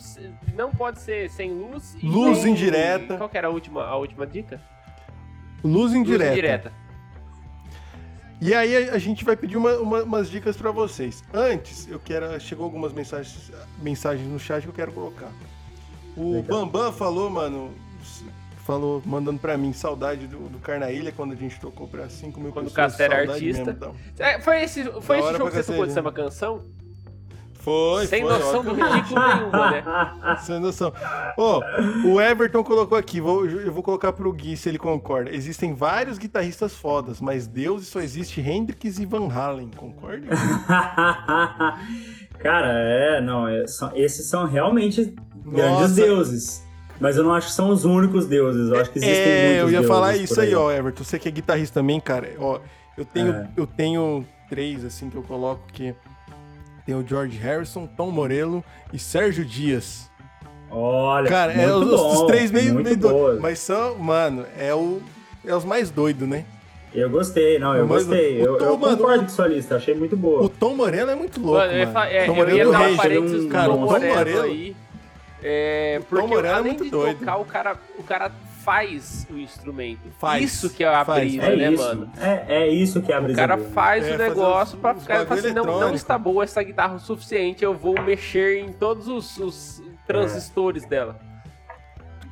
não 0.55 0.71
pode 0.71 1.01
ser 1.01 1.31
sem 1.31 1.51
luz. 1.51 1.97
e 2.03 2.07
Luz 2.07 2.45
indireta. 2.45 3.17
Qual 3.17 3.29
que 3.31 3.39
era 3.39 3.47
a 3.49 3.51
última, 3.51 3.83
a 3.85 3.97
última 3.97 4.27
dica? 4.27 4.61
Luz 5.65 5.95
indireta. 5.95 6.25
Luz 6.25 6.33
indireta. 6.39 6.73
E 8.39 8.53
aí 8.55 8.91
a, 8.91 8.99
gente 8.99 9.25
vai 9.25 9.35
pedir 9.35 9.57
uma- 9.57 9.77
uma- 9.79 10.03
umas 10.03 10.29
dicas 10.29 10.55
pra 10.59 10.71
vocês. 10.71 11.25
Antes, 11.33 11.89
eu 11.89 11.99
quero. 11.99 12.39
Chegou 12.39 12.65
algumas 12.67 12.93
mensagens, 12.93 13.51
mensagens 13.81 14.29
no 14.29 14.39
chat 14.39 14.63
que 14.63 14.69
eu 14.69 14.75
quero 14.75 14.93
colocar. 14.93 15.31
O 16.17 16.43
Bambam 16.43 16.93
falou, 16.93 17.29
mano. 17.31 17.71
Falou, 18.65 19.01
mandando 19.07 19.39
pra 19.39 19.57
mim, 19.57 19.73
saudade 19.73 20.27
do, 20.27 20.49
do 20.49 20.59
Carnaília 20.59 21.13
quando 21.17 21.33
a 21.33 21.37
gente 21.37 21.61
tocou 21.61 21.87
pra 21.87 22.09
5 22.09 22.41
mil 22.41 22.51
Quando 22.51 22.67
o 22.67 22.71
pessoas. 22.71 22.97
Castro 22.97 23.05
era 23.05 23.17
saudade 23.19 23.33
artista. 23.49 23.65
mesmo, 23.65 23.77
então. 23.77 23.95
É, 24.19 24.41
foi 24.41 24.63
esse, 24.65 24.83
foi 25.03 25.19
esse 25.21 25.33
jogo 25.33 25.51
que 25.51 25.57
você 25.57 25.63
tocou 25.63 25.87
de 25.87 25.91
cacete. 25.91 25.95
samba 25.95 26.13
canção? 26.13 26.63
Foi, 27.61 28.07
Sem 28.07 28.23
foi. 28.23 28.33
noção 28.33 28.61
ó, 28.61 28.63
do 28.63 28.75
ridículo 28.75 29.21
nenhuma, 29.29 29.71
né? 29.71 29.85
Sem 30.43 30.59
noção. 30.61 30.93
Ó, 31.37 31.61
o 32.07 32.21
Everton 32.21 32.63
colocou 32.65 32.97
aqui, 32.99 33.21
vou, 33.21 33.45
eu 33.47 33.73
vou 33.73 33.83
colocar 33.85 34.13
pro 34.13 34.33
Gui 34.33 34.57
se 34.57 34.69
ele 34.69 34.79
concorda. 34.79 35.31
Existem 35.31 35.73
vários 35.75 36.17
guitarristas 36.19 36.75
fodas, 36.75 37.21
mas 37.21 37.47
Deus 37.47 37.87
só 37.87 38.01
existe 38.01 38.41
Hendrix 38.41 38.99
e 38.99 39.07
Van 39.07 39.29
Halen, 39.33 39.71
concorda? 39.77 40.27
Cara, 42.39 42.69
é, 42.73 43.21
não, 43.21 43.49
é, 43.49 43.67
são- 43.67 43.91
esses 43.95 44.27
são 44.29 44.45
realmente 44.47 45.15
grandes 45.53 45.95
deuses. 45.95 46.65
Mas 46.99 47.17
eu 47.17 47.25
não 47.25 47.35
acho 47.35 47.49
que 47.49 47.53
são 47.53 47.69
os 47.71 47.85
únicos 47.85 48.27
deuses, 48.27 48.71
eu 48.71 48.81
acho 48.81 48.91
que 48.91 48.99
existem 48.99 49.19
É, 49.19 49.45
muitos 49.49 49.61
eu 49.61 49.67
ia 49.67 49.71
deuses 49.81 49.89
falar 49.89 50.17
isso 50.17 50.41
aí, 50.41 50.55
ó, 50.55 50.73
Everton. 50.73 51.05
Você 51.05 51.19
que 51.19 51.29
é 51.29 51.31
guitarrista 51.31 51.81
também, 51.81 52.01
cara. 52.01 52.31
Ó, 52.39 52.59
eu 52.97 53.05
tenho, 53.05 53.33
É. 53.33 53.49
eu 53.57 53.67
tenho 53.67 54.25
três, 54.49 54.83
assim, 54.85 55.11
que 55.11 55.17
eu 55.17 55.23
coloco 55.23 55.61
que 55.73 55.95
tem 56.87 56.95
o 56.95 57.07
George 57.07 57.37
Harrison, 57.37 57.87
Tom 57.87 58.11
Morello 58.11 58.65
e 58.93 58.99
Sérgio 58.99 59.45
Dias. 59.45 60.11
Olha, 60.71 61.29
Cara, 61.29 61.53
é 61.53 61.67
muito 61.67 61.95
os, 61.95 62.01
os 62.01 62.21
bom, 62.21 62.27
três 62.27 62.51
meio, 62.51 62.73
muito 62.75 62.85
meio 62.87 62.97
boa. 62.97 63.13
doidos. 63.25 63.41
Mas 63.43 63.59
são, 63.59 63.97
mano, 63.99 64.45
é, 64.59 64.75
o, 64.75 65.01
é 65.47 65.55
os 65.55 65.65
mais 65.65 65.91
doidos, 65.91 66.27
né? 66.27 66.45
Eu 66.95 67.11
gostei, 67.11 67.59
não, 67.59 67.77
eu 67.77 67.87
Mas 67.87 68.05
o- 68.05 68.07
gostei. 68.07 68.39
o 68.41 68.45
Eu, 68.47 68.53
eu 68.55 68.59
Tom, 68.59 68.77
mano, 68.79 68.97
concordo 68.97 69.21
o- 69.21 69.23
com 69.25 69.29
sua 69.29 69.47
lista, 69.49 69.77
achei 69.77 69.95
muito 69.95 70.17
boa. 70.17 70.43
O 70.45 70.49
Tom 70.49 70.75
Morello 70.75 71.11
é 71.11 71.15
muito 71.15 71.39
louco, 71.41 71.59
Mano, 71.59 71.73
eu 71.73 71.79
é, 71.83 72.25
Tom 72.25 72.33
eu 72.33 72.35
Morello 72.35 72.59
ia 72.59 72.65
do 72.65 72.73
dar 72.73 72.79
um 72.79 72.83
Rage. 72.85 72.97
parênteses 72.97 73.45
do 73.45 73.49
Cara, 73.51 73.71
o 73.71 73.75
Tom 73.77 73.81
Morello... 73.85 74.43
aí. 74.43 74.77
É, 75.49 76.01
Tom 76.11 76.29
porque 76.29 76.35
é 76.47 76.51
além 76.53 76.63
muito 76.73 76.85
de 76.85 76.91
doido. 76.91 77.19
tocar, 77.21 77.37
o 77.37 77.45
cara, 77.45 77.77
o 77.99 78.03
cara 78.03 78.33
faz 78.65 79.25
o 79.31 79.39
instrumento. 79.39 80.01
Faz. 80.19 80.43
Isso 80.43 80.71
que 80.71 80.83
é 80.83 80.89
a 80.89 81.05
Faz, 81.05 81.21
brisa. 81.31 81.47
É 81.47 81.57
né, 81.57 81.71
isso. 81.73 81.83
mano? 81.85 82.11
É, 82.21 82.45
é 82.49 82.69
isso 82.69 83.01
que 83.01 83.13
é 83.13 83.15
a 83.15 83.21
O 83.21 83.23
brisa 83.23 83.39
cara 83.39 83.57
dele. 83.57 83.69
faz 83.73 84.05
É, 84.07 84.15
o 84.15 84.19
negócio 84.19 84.75
os- 84.75 84.81
pra 84.81 84.95
ficar 84.97 85.19
bagulho 85.25 85.39
assim, 85.41 85.53
não, 85.55 85.65
não 85.65 85.95
está 85.95 86.19
boa 86.19 86.43
essa 86.43 86.61
guitarra 86.65 86.95
o 86.97 86.99
suficiente, 86.99 87.63
eu 87.63 87.73
vou 87.75 87.95
mexer 88.03 88.59
em 88.59 88.73
todos 88.73 89.07
os, 89.07 89.39
os 89.39 89.83
transistores 90.05 90.85
dela. 90.85 91.17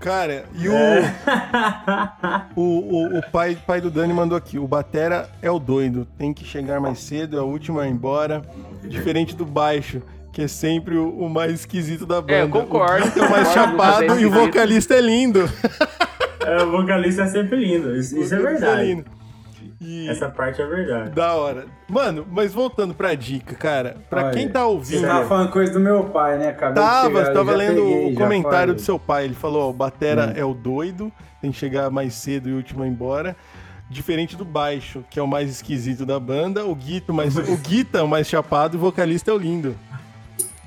Cara, 0.01 0.45
e 0.55 0.69
o, 0.69 0.73
É. 0.75 1.15
o, 2.57 2.63
o, 2.63 3.19
o 3.19 3.23
pai, 3.31 3.57
pai 3.67 3.81
do 3.81 3.91
Dani 3.91 4.13
mandou 4.13 4.37
aqui: 4.37 4.59
o 4.59 4.67
Batera 4.67 5.31
é 5.41 5.51
o 5.51 5.59
doido, 5.59 6.07
tem 6.19 6.33
que 6.35 6.45
chegar 6.45 6.81
mais 6.81 6.99
cedo, 6.99 7.39
é 7.39 7.41
o 7.41 7.47
último 7.47 7.79
a 7.81 7.87
ir 7.87 7.91
embora. 7.93 8.43
Diferente 8.83 9.35
do 9.35 9.47
baixo, 9.47 10.03
que 10.35 10.43
é 10.43 10.49
sempre 10.49 10.97
o, 10.97 11.09
o 11.11 11.31
mais 11.31 11.53
esquisito 11.53 12.05
da 12.05 12.21
banda. 12.21 12.33
É, 12.35 12.43
eu 12.43 12.49
concordo. 12.49 13.03
O 13.03 13.05
Guita 13.05 13.21
é 13.21 13.27
o 13.27 13.31
mais 13.31 13.49
Concordo, 13.49 13.71
chapado 13.73 14.03
é 14.03 14.21
e 14.21 14.27
o 14.27 14.31
vocalista 14.31 14.95
é 14.95 15.01
lindo. 15.01 15.49
É, 16.45 16.63
o 16.63 16.71
vocalista 16.73 17.23
é 17.23 17.27
sempre 17.29 17.57
lindo. 17.57 17.97
Isso, 17.97 18.19
isso 18.19 18.35
é 18.35 18.39
vocalista 18.39 18.67
verdade. 18.67 18.89
lindo. 18.89 19.05
E 19.81 20.09
Essa 20.09 20.29
parte 20.29 20.61
é 20.61 20.67
verdade. 20.67 21.11
da 21.11 21.35
hora. 21.35 21.67
Mano, 21.89 22.27
mas 22.31 22.53
voltando 22.53 22.95
pra 22.95 23.15
dica, 23.15 23.55
cara, 23.55 23.97
pra 24.11 24.25
Olha, 24.25 24.31
quem 24.33 24.49
tá 24.49 24.61
Você 24.61 24.67
ouvindo. 24.67 25.03
tava 25.07 25.29
falando 25.29 25.51
coisa 25.51 25.73
do 25.73 25.81
meu 25.81 26.05
pai, 26.05 26.39
né? 26.39 26.49
Acabei 26.49 26.83
de 26.83 26.89
Tava, 26.89 27.09
chegar, 27.09 27.25
você 27.25 27.31
eu 27.31 27.35
tava 27.35 27.53
lendo 27.55 27.83
peguei, 27.83 28.13
o 28.13 28.15
comentário 28.15 28.59
falei. 28.59 28.75
do 28.75 28.81
seu 28.81 28.99
pai. 28.99 29.25
Ele 29.27 29.35
falou: 29.35 29.67
ó, 29.67 29.71
o 29.71 29.73
Batera 29.73 30.33
é 30.37 30.45
o 30.45 30.55
doido, 30.55 31.13
tem 31.41 31.53
que 31.53 31.57
chegar 31.59 31.91
mais 31.91 32.15
cedo 32.15 32.49
e 32.49 32.53
o 32.53 32.57
último 32.57 32.85
embora. 32.85 33.37
Diferente 33.91 34.35
do 34.37 34.45
baixo, 34.45 35.05
que 35.11 35.21
é 35.21 35.23
o 35.23 35.27
mais 35.29 35.51
esquisito 35.51 36.07
da 36.07 36.19
banda, 36.19 36.65
o 36.65 36.75
Guito, 36.75 37.13
mais, 37.13 37.37
o 37.39 37.57
Guita 37.59 37.99
é 37.99 38.03
o 38.03 38.09
mais 38.09 38.27
chapado 38.27 38.77
e 38.77 38.79
o 38.79 38.81
vocalista 38.81 39.31
é 39.31 39.35
o 39.35 39.39
lindo. 39.39 39.77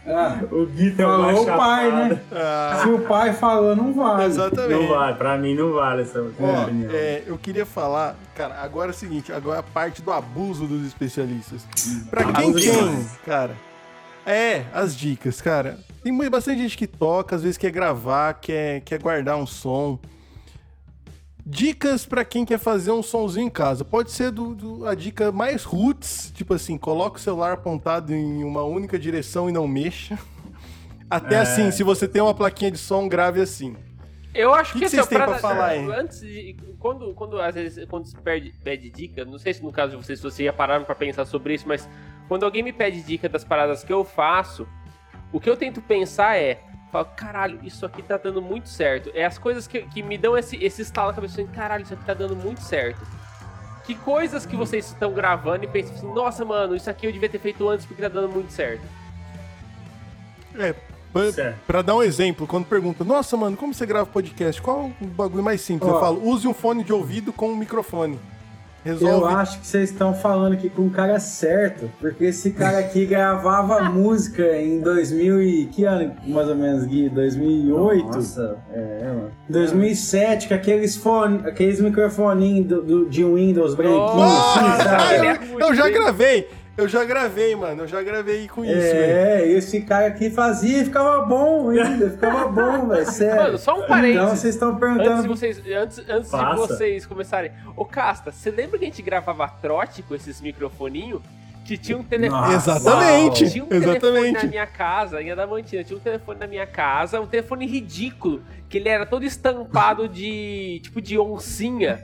Ah, 0.07 0.39
O 0.51 0.65
Gui 0.65 0.89
é 0.97 1.05
o 1.05 1.09
falou 1.09 1.43
o 1.43 1.45
pai, 1.45 1.91
né? 1.91 2.21
Ah, 2.31 2.79
Se 2.81 2.88
o 2.89 2.99
pai 2.99 3.34
falou, 3.34 3.75
não 3.75 3.93
vale. 3.93 4.23
exatamente. 4.23 4.81
Não 4.81 4.88
vale, 4.88 5.15
pra 5.17 5.38
mim 5.38 5.53
não 5.53 5.73
vale 5.73 6.03
essa 6.03 6.19
Ó, 6.21 6.23
opinião. 6.63 6.91
é, 6.93 7.23
eu 7.27 7.38
queria 7.38 7.65
falar, 7.65 8.15
cara, 8.34 8.55
agora 8.61 8.91
é 8.91 8.93
o 8.93 8.95
seguinte, 8.95 9.34
agora 9.34 9.57
é 9.57 9.59
a 9.59 9.63
parte 9.63 10.01
do 10.01 10.11
abuso 10.11 10.65
dos 10.65 10.88
especialistas. 10.88 11.67
Pra 12.09 12.23
quem 12.31 12.53
tem, 12.53 13.05
cara, 13.25 13.51
é, 14.25 14.63
as 14.73 14.95
dicas, 14.95 15.41
cara. 15.41 15.77
Tem 16.03 16.29
bastante 16.29 16.61
gente 16.61 16.77
que 16.77 16.88
toca, 16.88 17.35
às 17.35 17.43
vezes 17.43 17.57
quer 17.57 17.71
gravar, 17.71 18.34
quer, 18.35 18.79
quer 18.81 18.99
guardar 19.01 19.35
um 19.35 19.45
som. 19.45 19.99
Dicas 21.49 22.06
pra 22.06 22.26
quem 22.26 22.44
quer 22.44 22.60
fazer 22.60 22.91
um 22.91 23.02
sonzinho 23.02 23.48
em 23.48 23.49
casa. 23.49 23.86
Pode 23.86 24.11
ser 24.11 24.32
do, 24.32 24.53
do- 24.53 24.86
a 24.86 24.94
dica 24.94 25.32
mais 25.32 25.64
roots, 25.64 26.30
tipo 26.36 26.53
assim, 26.53 26.78
coloca 26.78 27.18
o 27.18 27.22
celular 27.22 27.53
apontado 27.53 28.14
em 28.14 28.44
uma 28.44 28.64
única 28.64 28.99
direção 28.99 29.49
e 29.49 29.52
não 29.53 29.65
mexa. 29.65 30.19
Até 31.10 31.36
É. 31.36 31.40
assim, 31.40 31.72
se 31.72 31.84
você 31.84 32.06
tem 32.06 32.22
uma 32.22 32.34
plaquinha 32.34 32.69
de 32.69 32.78
som, 32.78 33.07
grave 33.07 33.40
assim. 33.40 33.78
Eu 34.34 34.53
acho 34.53 34.74
Que 34.74 34.80
que, 34.80 34.86
que 34.86 34.91
vocês 34.91 35.07
têm 35.07 35.18
ó, 35.22 35.26
pra 35.26 35.40
falar 35.40 35.68
aí? 35.68 35.86
Antes 35.90 36.19
de. 36.19 36.57
Quando, 36.80 37.14
quando 37.14 37.40
às 37.41 37.56
vezes 37.56 37.88
quando 37.90 38.06
se 38.06 38.15
perde, 38.18 38.53
pede 38.64 38.90
dica, 38.90 39.24
não 39.24 39.40
sei 39.40 39.53
se 39.53 39.64
no 39.64 39.72
caso 39.72 39.91
de 39.98 40.03
vocês, 40.03 40.19
se 40.19 40.24
vocês 40.24 40.45
já 40.45 40.52
pararam 40.53 40.84
pra 40.84 40.94
pensar 40.94 41.24
sobre 41.26 41.53
isso, 41.53 41.65
mas 41.65 41.88
quando 42.28 42.44
alguém 42.44 42.61
me 42.61 42.74
pede 42.74 43.02
dica 43.02 43.30
das 43.30 43.44
paradas 43.45 43.86
que 43.86 43.91
eu 43.94 44.03
faço, 44.03 44.68
o 45.32 45.40
que 45.40 45.49
eu 45.49 45.56
tento 45.56 45.82
pensar 45.82 46.38
é. 46.38 46.61
Falo, 46.91 47.05
caralho, 47.15 47.59
isso 47.64 47.85
aqui 47.85 48.01
tá 48.01 48.15
dando 48.18 48.41
muito 48.41 48.69
certo. 48.69 49.11
É 49.14 49.26
as 49.26 49.38
coisas 49.38 49.68
que, 49.68 49.81
que 49.81 50.01
me 50.01 50.18
dão 50.18 50.38
esse, 50.38 50.55
esse 50.64 50.81
estalo 50.81 51.09
na 51.09 51.15
cabeça. 51.15 51.41
assim, 51.41 51.51
Caralho, 51.51 51.84
isso 51.84 51.93
aqui 51.93 52.05
tá 52.05 52.14
dando 52.14 52.35
muito 52.35 52.61
certo. 52.61 53.05
Que 53.85 53.93
coisas 53.95 54.45
que 54.45 54.55
vocês 54.55 54.85
estão 54.88 55.14
gravando 55.14 55.64
e 55.64 55.68
pensam 55.68 55.95
assim, 55.95 56.14
nossa, 56.14 56.43
mano, 56.43 56.76
isso 56.76 56.89
aqui 56.89 57.07
eu 57.07 57.11
devia 57.11 57.30
ter 57.30 57.39
feito 57.39 57.68
antes 57.68 57.85
porque 57.85 58.01
tá 58.01 58.09
dando 58.09 58.30
muito 58.30 58.51
certo. 58.51 58.81
É, 60.55 60.73
pra, 61.14 61.31
Certo. 61.31 61.57
pra 61.68 61.81
dar 61.81 61.95
um 61.95 62.03
exemplo, 62.03 62.47
quando 62.47 62.65
pergunta, 62.65 63.03
nossa, 63.03 63.38
mano, 63.38 63.55
como 63.55 63.73
você 63.73 63.85
grava 63.85 64.05
podcast? 64.05 64.61
Qual 64.61 64.91
o 65.01 65.05
bagulho 65.05 65.43
mais 65.43 65.61
simples? 65.61 65.89
Eu 65.89 65.97
Ó. 65.97 65.99
falo, 65.99 66.26
use 66.27 66.47
um 66.47 66.53
fone 66.53 66.84
de 66.84 66.91
ouvido 66.91 67.31
com 67.31 67.49
um 67.49 67.55
microfone. 67.55 68.19
Eu 68.88 68.93
Resolve. 68.93 69.34
acho 69.35 69.59
que 69.59 69.68
vocês 69.68 69.89
estão 69.91 70.14
falando 70.14 70.53
aqui 70.53 70.69
com 70.69 70.84
o 70.84 70.89
cara 70.89 71.19
certo, 71.19 71.89
porque 71.99 72.26
esse 72.26 72.51
cara 72.51 72.80
aqui 72.80 73.05
gravava 73.07 73.81
música 73.89 74.55
em 74.57 74.80
2000 74.80 75.41
e... 75.41 75.65
Que 75.68 75.84
ano, 75.84 76.14
mais 76.27 76.47
ou 76.47 76.55
menos, 76.55 76.85
Gui? 76.85 77.09
2008? 77.09 78.05
Nossa, 78.05 78.57
é, 78.73 79.03
mano. 79.07 79.31
2007, 79.49 80.47
com 80.47 80.53
aqueles, 80.53 80.95
fone, 80.95 81.41
aqueles 81.45 81.80
microfoninhos 81.81 82.68
do, 82.68 82.81
do- 82.81 83.09
de 83.09 83.23
Windows 83.23 83.76
branquinhos, 83.76 84.15
Nossa, 84.15 84.59
assim, 84.61 84.84
sabe? 85.18 85.39
eu, 85.53 85.59
eu 85.59 85.76
já 85.76 85.89
gravei, 85.89 86.47
eu 86.77 86.87
já 86.87 87.03
gravei, 87.03 87.55
mano. 87.55 87.83
Eu 87.83 87.87
já 87.87 88.01
gravei 88.03 88.47
com 88.47 88.63
isso, 88.63 88.75
velho. 88.75 89.17
É, 89.17 89.47
esse 89.47 89.81
cara 89.81 90.07
aqui 90.07 90.29
fazia 90.29 90.81
e 90.81 90.85
ficava 90.85 91.25
bom 91.25 91.69
ainda, 91.69 92.09
ficava 92.11 92.47
bom, 92.47 92.87
velho, 92.89 93.05
sério. 93.05 93.43
Mano, 93.43 93.57
só 93.57 93.79
um 93.79 93.87
parênteses. 93.87 94.15
Então 94.15 94.35
vocês 94.35 94.55
estão 94.55 94.69
Antes 94.69 94.79
de 94.79 94.95
perguntando... 94.95 95.27
vocês, 95.27 95.57
antes, 95.67 96.09
antes 96.09 96.31
de 96.31 96.55
vocês 96.55 97.05
começarem. 97.05 97.51
Ô 97.75 97.83
Casta, 97.83 98.31
você 98.31 98.51
lembra 98.51 98.77
que 98.77 98.85
a 98.85 98.87
gente 98.87 99.01
gravava 99.01 99.47
trote 99.61 100.03
com 100.03 100.13
esses 100.13 100.39
microfoninhos? 100.39 101.21
Que 101.68 101.77
tinha 101.77 101.98
um 101.98 102.03
telefone. 102.03 102.41
Nossa. 102.53 102.77
Exatamente, 102.77 103.52
Tinha 103.52 103.64
um 103.64 103.68
telefone 103.68 103.91
na 103.91 103.98
exatamente. 103.98 104.48
minha 104.48 104.65
casa, 104.65 105.22
em 105.22 105.31
Adamantina, 105.31 105.84
tinha 105.84 105.98
um 105.98 106.02
telefone 106.02 106.39
na 106.39 106.48
minha 106.48 106.65
casa, 106.65 107.19
um 107.19 107.27
telefone 107.27 107.65
ridículo, 107.68 108.41
que 108.69 108.77
ele 108.77 108.88
era 108.88 109.06
todo 109.06 109.26
estampado 109.26 110.07
de, 110.10 110.80
tipo, 110.81 111.02
de 111.02 111.19
oncinha. 111.19 112.02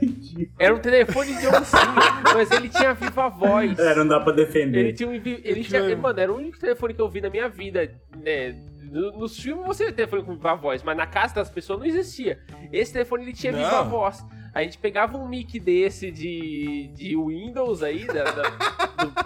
Era 0.58 0.74
um 0.74 0.78
telefone 0.78 1.34
de 1.34 1.46
oncinha, 1.48 2.22
mas 2.34 2.50
ele 2.50 2.68
tinha 2.68 2.92
viva 2.92 3.28
voz. 3.30 3.78
É, 3.78 3.94
não 3.94 4.06
dá 4.06 4.20
pra 4.20 4.34
defender. 4.34 4.80
Ele 4.80 4.92
tinha 4.92 5.08
um. 5.08 5.14
Ele 5.14 5.64
tinha, 5.64 5.96
mano, 5.96 6.20
era 6.20 6.30
o 6.30 6.36
único 6.36 6.58
telefone 6.58 6.92
que 6.92 7.00
eu 7.00 7.08
vi 7.08 7.22
na 7.22 7.30
minha 7.30 7.48
vida. 7.48 7.90
Né? 8.22 8.54
No- 8.92 9.12
Nos 9.18 9.38
filmes 9.40 9.66
você 9.66 9.86
vê 9.86 9.92
telefone 9.92 10.22
com 10.24 10.34
viva 10.34 10.54
voz, 10.54 10.82
mas 10.82 10.94
na 10.96 11.06
casa 11.06 11.36
das 11.36 11.48
pessoas 11.50 11.78
não 11.78 11.86
existia. 11.86 12.38
Esse 12.70 12.92
telefone 12.92 13.24
ele 13.24 13.32
tinha 13.32 13.50
Não. 13.52 13.58
viva 13.64 13.82
voz. 13.82 14.22
A 14.54 14.62
gente 14.62 14.78
pegava 14.78 15.16
um 15.18 15.26
mic 15.26 15.58
desse 15.58 16.12
de, 16.12 16.88
de 16.94 17.16
Windows 17.16 17.82
aí, 17.82 18.06
da- 18.06 18.22
da- 18.24 19.24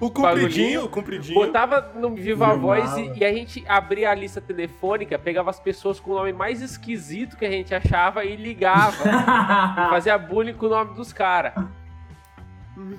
O 0.00 0.10
compridinho, 0.10 0.84
o 0.84 0.88
compridinho. 0.88 1.34
botava 1.34 1.92
no 1.94 2.14
Viva 2.14 2.50
Filmava. 2.50 2.58
Voz 2.58 2.96
e, 2.96 3.18
e 3.18 3.24
a 3.24 3.32
gente 3.32 3.64
abria 3.68 4.10
a 4.10 4.14
lista 4.14 4.40
telefônica, 4.40 5.18
pegava 5.18 5.50
as 5.50 5.60
pessoas 5.60 6.00
com 6.00 6.12
o 6.12 6.14
nome 6.14 6.32
mais 6.32 6.60
esquisito 6.60 7.36
que 7.36 7.44
a 7.44 7.50
gente 7.50 7.74
achava 7.74 8.24
e 8.24 8.34
ligava. 8.34 9.04
fazia 9.90 10.18
bullying 10.18 10.54
com 10.54 10.66
o 10.66 10.70
nome 10.70 10.94
dos 10.94 11.12
caras. 11.12 11.52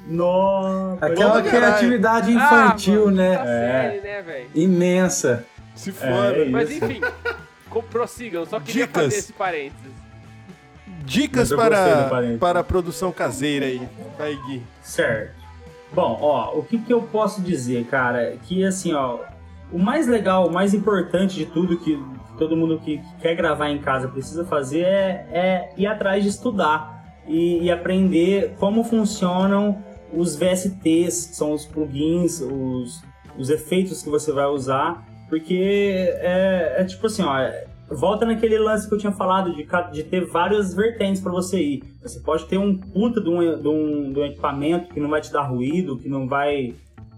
Nossa. 0.08 1.06
Aquela 1.06 1.42
caralho. 1.42 1.50
criatividade 1.50 2.32
infantil, 2.32 3.02
ah, 3.02 3.06
mano, 3.06 3.18
né? 3.18 3.38
Tá 3.38 3.46
série, 3.46 4.02
né, 4.02 4.22
velho? 4.22 4.50
Imensa. 4.54 5.46
Se 5.76 5.92
foda. 5.92 6.38
É, 6.38 6.50
Mas 6.50 6.70
Isso. 6.70 6.86
enfim, 6.86 7.02
prossigam, 7.90 8.46
só 8.46 8.60
queria 8.60 8.86
Dicas. 8.86 9.04
fazer 9.04 9.18
esse 9.18 9.34
parênteses. 9.34 9.92
Dicas 11.04 11.50
para, 11.52 12.10
para 12.40 12.60
a 12.60 12.64
produção 12.64 13.12
caseira 13.12 13.66
aí. 13.66 13.82
Vai, 14.18 14.36
Gui. 14.36 14.62
Certo. 14.82 15.41
Bom, 15.94 16.18
ó, 16.22 16.58
o 16.58 16.64
que, 16.64 16.78
que 16.78 16.94
eu 16.94 17.02
posso 17.02 17.42
dizer, 17.42 17.86
cara? 17.88 18.38
Que 18.44 18.64
assim, 18.64 18.94
ó, 18.94 19.20
o 19.72 19.78
mais 19.78 20.08
legal, 20.08 20.48
o 20.48 20.54
mais 20.54 20.74
importante 20.74 21.36
de 21.36 21.46
tudo 21.46 21.78
que 21.78 22.00
todo 22.38 22.56
mundo 22.58 22.80
que, 22.80 22.98
que 22.98 23.16
quer 23.22 23.36
gravar 23.36 23.70
em 23.70 23.78
casa 23.78 24.08
precisa 24.08 24.44
fazer 24.46 24.82
é, 24.82 25.28
é 25.32 25.70
ir 25.78 25.86
atrás 25.86 26.24
de 26.24 26.30
estudar 26.30 27.20
e, 27.28 27.64
e 27.64 27.72
aprender 27.72 28.56
como 28.58 28.84
funcionam 28.84 29.84
os 30.14 30.36
VSTs, 30.36 31.28
que 31.28 31.36
são 31.36 31.52
os 31.52 31.66
plugins, 31.66 32.42
os, 32.42 33.04
os 33.38 33.50
efeitos 33.50 34.02
que 34.02 34.10
você 34.10 34.32
vai 34.32 34.46
usar, 34.48 35.06
porque 35.30 36.10
é, 36.20 36.76
é 36.80 36.84
tipo 36.84 37.06
assim, 37.08 37.24
ó, 37.24 37.38
é- 37.38 37.68
volta 37.92 38.26
naquele 38.26 38.58
lance 38.58 38.88
que 38.88 38.94
eu 38.94 38.98
tinha 38.98 39.12
falado 39.12 39.54
de, 39.54 39.68
de 39.92 40.04
ter 40.04 40.26
várias 40.26 40.74
vertentes 40.74 41.22
para 41.22 41.32
você 41.32 41.62
ir. 41.62 41.84
Você 42.02 42.20
pode 42.20 42.46
ter 42.46 42.58
um 42.58 42.78
puta 42.78 43.22
de 43.22 43.30
um, 43.30 43.62
de, 43.62 43.68
um, 43.68 44.14
de 44.14 44.20
um 44.20 44.26
equipamento 44.26 44.94
que 44.94 45.00
não 45.00 45.10
vai 45.10 45.22
te 45.22 45.32
dar 45.32 45.44
ruído, 45.44 45.98
que 45.98 46.10
não 46.10 46.28
vai 46.28 46.74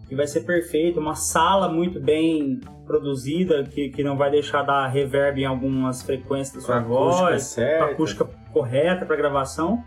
que 0.08 0.16
vai 0.16 0.28
ser 0.28 0.42
perfeito, 0.42 1.00
uma 1.00 1.16
sala 1.16 1.70
muito 1.70 2.00
bem 2.00 2.60
produzida, 2.86 3.64
que, 3.64 3.90
que 3.90 4.04
não 4.04 4.18
vai 4.18 4.30
deixar 4.30 4.62
dar 4.62 4.86
reverb 4.88 5.42
em 5.42 5.46
algumas 5.46 6.04
frequências 6.04 6.56
da 6.56 6.62
sua 6.62 6.78
acústica 6.80 7.30
voz, 7.30 7.44
certa. 7.44 7.78
com 7.78 7.84
a 7.84 7.94
acústica 7.94 8.30
correta 8.52 9.06
para 9.06 9.16
gravação, 9.16 9.84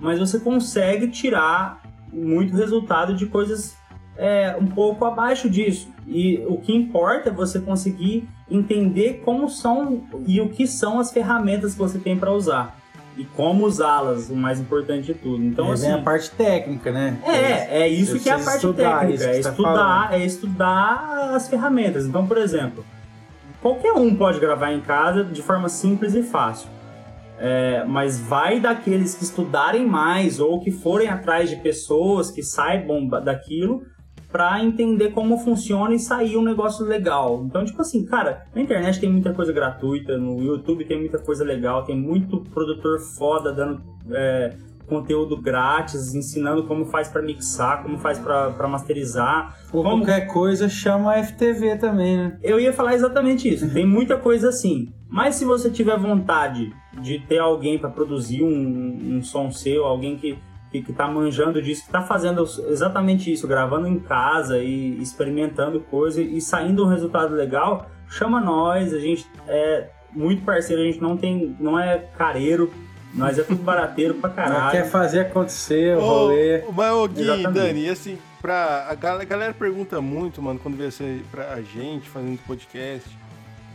mas 0.00 0.18
você 0.18 0.38
consegue 0.38 1.08
tirar 1.08 1.82
muito 2.12 2.56
resultado 2.56 3.14
de 3.14 3.26
coisas 3.26 3.76
é, 4.16 4.56
um 4.60 4.66
pouco 4.66 5.04
abaixo 5.04 5.48
disso. 5.48 5.88
E 6.06 6.42
o 6.48 6.58
que 6.58 6.74
importa 6.74 7.30
é 7.30 7.32
você 7.32 7.58
conseguir 7.60 8.28
entender 8.50 9.22
como 9.24 9.48
são 9.48 10.02
e 10.26 10.40
o 10.40 10.48
que 10.48 10.66
são 10.66 10.98
as 11.00 11.12
ferramentas 11.12 11.72
que 11.72 11.78
você 11.78 11.98
tem 11.98 12.16
para 12.16 12.32
usar 12.32 12.76
e 13.18 13.24
como 13.24 13.64
usá-las, 13.64 14.28
o 14.28 14.36
mais 14.36 14.60
importante 14.60 15.06
de 15.06 15.14
tudo. 15.14 15.42
Então, 15.42 15.64
Então, 15.64 15.72
assim, 15.72 15.90
a 15.90 15.98
parte 16.02 16.30
técnica, 16.32 16.92
né? 16.92 17.18
é, 17.24 17.82
é 17.82 17.88
isso 17.88 18.20
que 18.20 18.28
é 18.28 18.32
a 18.32 18.38
parte 18.38 18.56
estudar 18.56 19.00
técnica, 19.00 19.24
é 19.24 19.40
tá 19.40 19.48
estudar, 19.50 20.08
é 20.12 20.24
estudar 20.24 21.30
as 21.34 21.48
ferramentas. 21.48 22.04
Então, 22.06 22.26
por 22.26 22.36
exemplo, 22.36 22.84
qualquer 23.62 23.92
um 23.92 24.14
pode 24.14 24.38
gravar 24.38 24.72
em 24.72 24.80
casa 24.82 25.24
de 25.24 25.40
forma 25.42 25.68
simples 25.68 26.14
e 26.14 26.22
fácil. 26.22 26.68
É, 27.38 27.84
mas 27.86 28.18
vai 28.18 28.60
daqueles 28.60 29.14
que 29.14 29.24
estudarem 29.24 29.86
mais 29.86 30.38
ou 30.40 30.60
que 30.60 30.70
forem 30.70 31.08
atrás 31.08 31.50
de 31.50 31.56
pessoas 31.56 32.30
que 32.30 32.42
saibam 32.42 33.06
ba- 33.06 33.20
daquilo 33.20 33.82
pra 34.36 34.62
entender 34.62 35.12
como 35.12 35.38
funciona 35.38 35.94
e 35.94 35.98
sair 35.98 36.36
um 36.36 36.42
negócio 36.42 36.84
legal. 36.84 37.42
Então, 37.46 37.64
tipo 37.64 37.80
assim, 37.80 38.04
cara, 38.04 38.44
na 38.54 38.60
internet 38.60 39.00
tem 39.00 39.10
muita 39.10 39.32
coisa 39.32 39.50
gratuita, 39.50 40.18
no 40.18 40.42
YouTube 40.42 40.84
tem 40.84 40.98
muita 41.00 41.18
coisa 41.18 41.42
legal, 41.42 41.84
tem 41.84 41.96
muito 41.98 42.40
produtor 42.52 43.00
foda 43.00 43.50
dando 43.50 43.80
é, 44.10 44.52
conteúdo 44.86 45.38
grátis, 45.40 46.14
ensinando 46.14 46.64
como 46.64 46.84
faz 46.84 47.08
pra 47.08 47.22
mixar, 47.22 47.82
como 47.82 47.96
faz 47.96 48.18
pra 48.18 48.50
pra 48.50 48.68
masterizar. 48.68 49.56
Ou 49.72 49.82
Como- 49.82 50.04
qualquer 50.04 50.26
coisa 50.26 50.68
chama 50.68 51.12
a 51.14 51.18
FTV 51.24 51.76
também, 51.78 52.18
né? 52.18 52.38
Eu 52.42 52.60
ia 52.60 52.74
falar 52.74 52.94
exatamente 52.94 53.48
isso. 53.48 53.72
Tem 53.72 53.86
muita 53.86 54.18
coisa 54.18 54.50
assim. 54.50 54.92
Mas 55.08 55.36
se 55.36 55.46
você 55.46 55.70
tiver 55.70 55.96
vontade 55.98 56.74
de 57.00 57.20
ter 57.20 57.38
alguém 57.38 57.78
para 57.78 57.88
produzir 57.88 58.42
um, 58.42 59.16
um 59.16 59.22
som 59.22 59.50
seu, 59.50 59.86
alguém 59.86 60.16
que, 60.18 60.36
que, 60.80 60.86
que 60.86 60.92
tá 60.92 61.06
manjando 61.08 61.60
disso, 61.62 61.84
que 61.86 61.90
tá 61.92 62.02
fazendo 62.02 62.42
exatamente 62.68 63.32
isso, 63.32 63.46
gravando 63.48 63.86
em 63.86 63.98
casa 63.98 64.58
e 64.58 65.00
experimentando 65.00 65.80
coisa 65.80 66.20
e 66.20 66.40
saindo 66.40 66.84
um 66.84 66.88
resultado 66.88 67.34
legal, 67.34 67.90
chama 68.08 68.40
nós. 68.40 68.92
A 68.94 68.98
gente 68.98 69.26
é 69.48 69.88
muito 70.12 70.42
parceiro, 70.44 70.82
a 70.82 70.84
gente 70.84 71.00
não 71.00 71.16
tem, 71.16 71.56
não 71.60 71.78
é 71.78 71.98
careiro, 72.16 72.72
nós 73.14 73.38
é 73.38 73.42
tudo 73.42 73.60
barateiro 73.64 74.14
pra 74.14 74.30
caralho. 74.30 74.70
quer 74.70 74.88
fazer 74.90 75.20
acontecer 75.20 75.96
o 75.96 76.00
rolê. 76.00 76.62
mas, 76.74 76.92
ô, 76.92 77.06
Gui, 77.08 77.22
Exatamente. 77.22 77.52
Dani, 77.52 77.84
e 77.86 77.88
assim, 77.90 78.18
pra, 78.40 78.86
a 78.88 78.94
gal- 78.94 79.20
a 79.20 79.24
galera 79.24 79.52
pergunta 79.54 80.00
muito, 80.00 80.40
mano, 80.42 80.58
quando 80.62 80.76
vê 80.76 80.86
assim, 80.86 81.22
pra 81.30 81.60
gente 81.62 82.08
fazendo 82.08 82.38
podcast, 82.46 83.08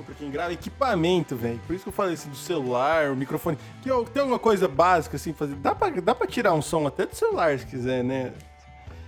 ou 0.02 0.06
pra 0.06 0.16
quem 0.16 0.30
grava, 0.30 0.52
equipamento, 0.54 1.36
velho. 1.36 1.60
Por 1.66 1.74
isso 1.74 1.84
que 1.84 1.90
eu 1.90 1.94
falei 1.94 2.14
assim, 2.16 2.30
do 2.30 2.36
celular, 2.36 3.12
o 3.12 3.16
microfone. 3.16 3.58
Que, 3.82 3.90
ó, 3.92 4.04
tem 4.04 4.22
alguma 4.22 4.40
coisa 4.40 4.68
básica, 4.68 5.16
assim, 5.16 5.34
fazer. 5.34 5.56
Dá 5.56 5.74
pra, 5.74 5.90
dá 5.90 6.14
pra 6.14 6.28
tirar 6.28 6.54
um 6.54 6.62
som 6.62 6.86
até 6.88 7.06
do 7.06 7.16
celular, 7.16 7.58
se 7.58 7.66
quiser, 7.66 8.04
né? 8.04 8.32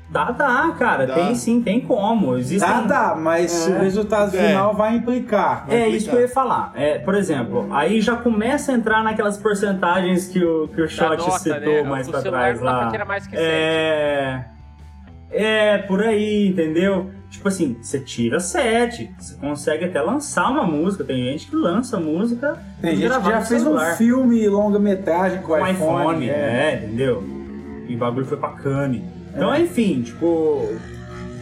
Dá, 0.09 0.29
dá, 0.31 0.75
cara. 0.77 1.07
Dá. 1.07 1.15
Tem 1.15 1.33
sim, 1.33 1.61
tem 1.63 1.79
como. 1.81 2.37
Existem... 2.37 2.69
Tá, 2.69 2.81
tá, 2.83 3.15
mas 3.15 3.67
É. 3.67 3.71
o 3.71 3.79
resultado 3.79 4.35
É. 4.37 4.47
final 4.49 4.73
vai 4.75 4.95
implicar. 4.95 5.65
Vai 5.65 5.75
É 5.75 5.79
explicar. 5.87 5.97
isso 5.97 6.09
que 6.09 6.15
eu 6.15 6.21
ia 6.21 6.27
falar. 6.29 6.71
É, 6.75 6.99
por 6.99 7.15
exemplo, 7.15 7.67
aí 7.73 7.99
já 7.99 8.15
começa 8.15 8.71
a 8.71 8.75
entrar 8.75 9.03
naquelas 9.03 9.37
porcentagens 9.37 10.27
que 10.27 10.43
o, 10.43 10.67
que 10.67 10.81
o 10.81 10.87
Shot 10.87 11.17
nota, 11.17 11.39
citou 11.39 11.59
né? 11.59 11.83
mais 11.83 12.07
O 12.07 12.11
pra 12.11 12.21
trás 12.21 12.59
não 12.59 12.65
dá 12.65 12.73
pra 12.73 12.85
lá. 12.85 12.91
tirar 12.91 13.05
mais 13.05 13.25
que 13.25 13.35
é... 13.35 14.45
é, 15.31 15.77
por 15.79 16.03
aí, 16.03 16.49
entendeu? 16.49 17.09
Tipo 17.33 17.47
assim, 17.47 17.75
você 17.81 17.99
tira 17.99 18.39
7, 18.39 19.09
você 19.17 19.35
consegue 19.35 19.85
até 19.85 19.99
lançar 19.99 20.51
uma 20.51 20.63
música. 20.65 21.03
Tem 21.03 21.17
gente 21.25 21.47
que 21.47 21.55
lança 21.55 21.99
música 21.99 22.57
Tem 22.79 22.95
gente 22.95 23.19
que 23.19 23.27
já 23.29 23.41
fez 23.41 23.65
um 23.65 23.77
filme 23.97 24.47
longa-metragem 24.47 25.41
com 25.41 25.47
com 25.47 25.67
iPhone. 25.67 26.01
iPhone, 26.01 26.29
é. 26.29 26.33
é, 26.33 26.85
entendeu? 26.85 27.23
E 27.89 27.95
o 27.95 27.97
bagulho 27.97 28.25
foi 28.25 28.37
pra 28.37 28.49
Cane. 28.49 29.03
Então, 29.35 29.53
enfim, 29.55 30.03
tipo, 30.03 30.69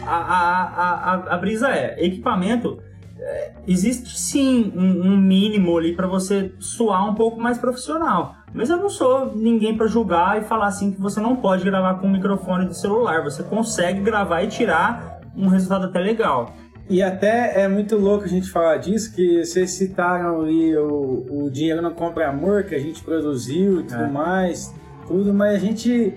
a, 0.02 0.16
a, 0.16 1.14
a, 1.14 1.36
a- 1.36 1.38
brisa 1.38 1.68
é, 1.70 1.98
equipamento, 2.04 2.80
é, 3.20 3.52
existe 3.68 4.18
sim 4.18 4.72
um, 4.74 5.08
um 5.12 5.18
mínimo 5.18 5.78
ali 5.78 5.94
pra 5.94 6.08
você 6.08 6.54
suar 6.58 7.08
um 7.10 7.14
pouco 7.16 7.40
mais 7.40 7.58
profissional. 7.58 8.38
Mas 8.54 8.70
eu 8.70 8.78
não 8.78 8.90
sou 8.90 9.36
ninguém 9.36 9.76
pra 9.78 9.88
julgar 9.88 10.42
e 10.42 10.46
falar 10.46 10.68
assim 10.68 10.92
que 10.92 11.02
você 11.02 11.20
não 11.20 11.36
pode 11.36 11.64
gravar 11.66 11.96
com 11.96 12.08
o 12.08 12.10
microfone 12.10 12.66
do 12.66 12.74
celular. 12.74 13.24
Você 13.24 13.44
consegue 13.44 14.00
gravar 14.02 14.42
e 14.44 14.48
tirar 14.48 15.11
um 15.36 15.48
resultado 15.48 15.86
até 15.86 16.00
legal. 16.00 16.54
E 16.90 17.02
até 17.02 17.62
é 17.62 17.68
muito 17.68 17.96
louco 17.96 18.26
a 18.26 18.28
gente 18.28 18.50
falar 18.50 18.78
disso, 18.78 19.14
que 19.16 19.46
vocês 19.46 19.72
citaram 19.72 20.42
ali 20.42 20.76
o, 20.76 21.26
o 21.46 21.50
Dinheiro 21.50 21.82
Não 21.82 21.94
Compra 21.94 22.28
Amor, 22.30 22.64
que 22.66 22.76
a 22.76 22.80
gente 22.80 23.02
produziu 23.04 23.80
e 23.80 23.84
tudo 23.84 24.04
É. 24.04 24.08
mais, 24.10 24.74
tudo, 25.08 25.34
mas 25.34 25.56
a 25.56 25.60
gente. 25.60 26.14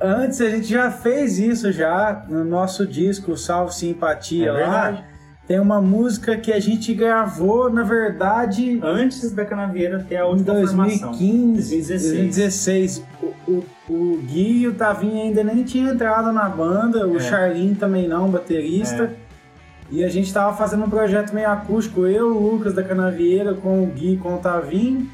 Antes 0.00 0.40
a 0.40 0.50
gente 0.50 0.66
já 0.66 0.90
fez 0.90 1.38
isso 1.38 1.72
já 1.72 2.24
no 2.28 2.44
nosso 2.44 2.86
disco 2.86 3.36
Salve 3.36 3.74
Simpatia 3.74 4.48
É 4.48 4.52
lá. 4.52 4.58
verdade. 4.90 5.04
Tem 5.46 5.60
uma 5.60 5.78
música 5.80 6.38
que 6.38 6.50
a 6.50 6.58
gente 6.58 6.94
gravou, 6.94 7.68
na 7.70 7.82
verdade, 7.82 8.80
Antes 8.82 9.30
da 9.30 9.44
Canavieira 9.44 10.04
ter 10.08 10.16
a 10.16 10.26
última 10.26 10.54
formação. 10.54 11.10
2015, 11.10 11.70
2016. 11.70 12.12
2016. 12.12 13.04
O, 13.22 13.26
o, 13.52 13.64
o 13.90 14.22
Gui 14.26 14.60
e 14.62 14.68
o 14.68 14.74
Tavinho 14.74 15.22
ainda 15.22 15.44
nem 15.44 15.62
tinham 15.62 15.92
entrado 15.92 16.32
na 16.32 16.48
banda, 16.48 17.06
o 17.06 17.16
É. 17.16 17.20
Charlin 17.20 17.74
também 17.74 18.08
não, 18.08 18.30
baterista. 18.30 19.12
E 19.90 20.02
a 20.02 20.08
gente 20.08 20.32
tava 20.32 20.56
fazendo 20.56 20.84
um 20.84 20.88
projeto 20.90 21.34
meio 21.34 21.50
acústico, 21.50 22.06
eu, 22.06 22.34
o 22.34 22.50
Lucas 22.52 22.72
da 22.72 22.82
Canavieira, 22.82 23.52
com 23.52 23.82
o 23.82 23.86
Gui, 23.86 24.16
com 24.16 24.36
o 24.36 24.38
Tavinho. 24.38 25.06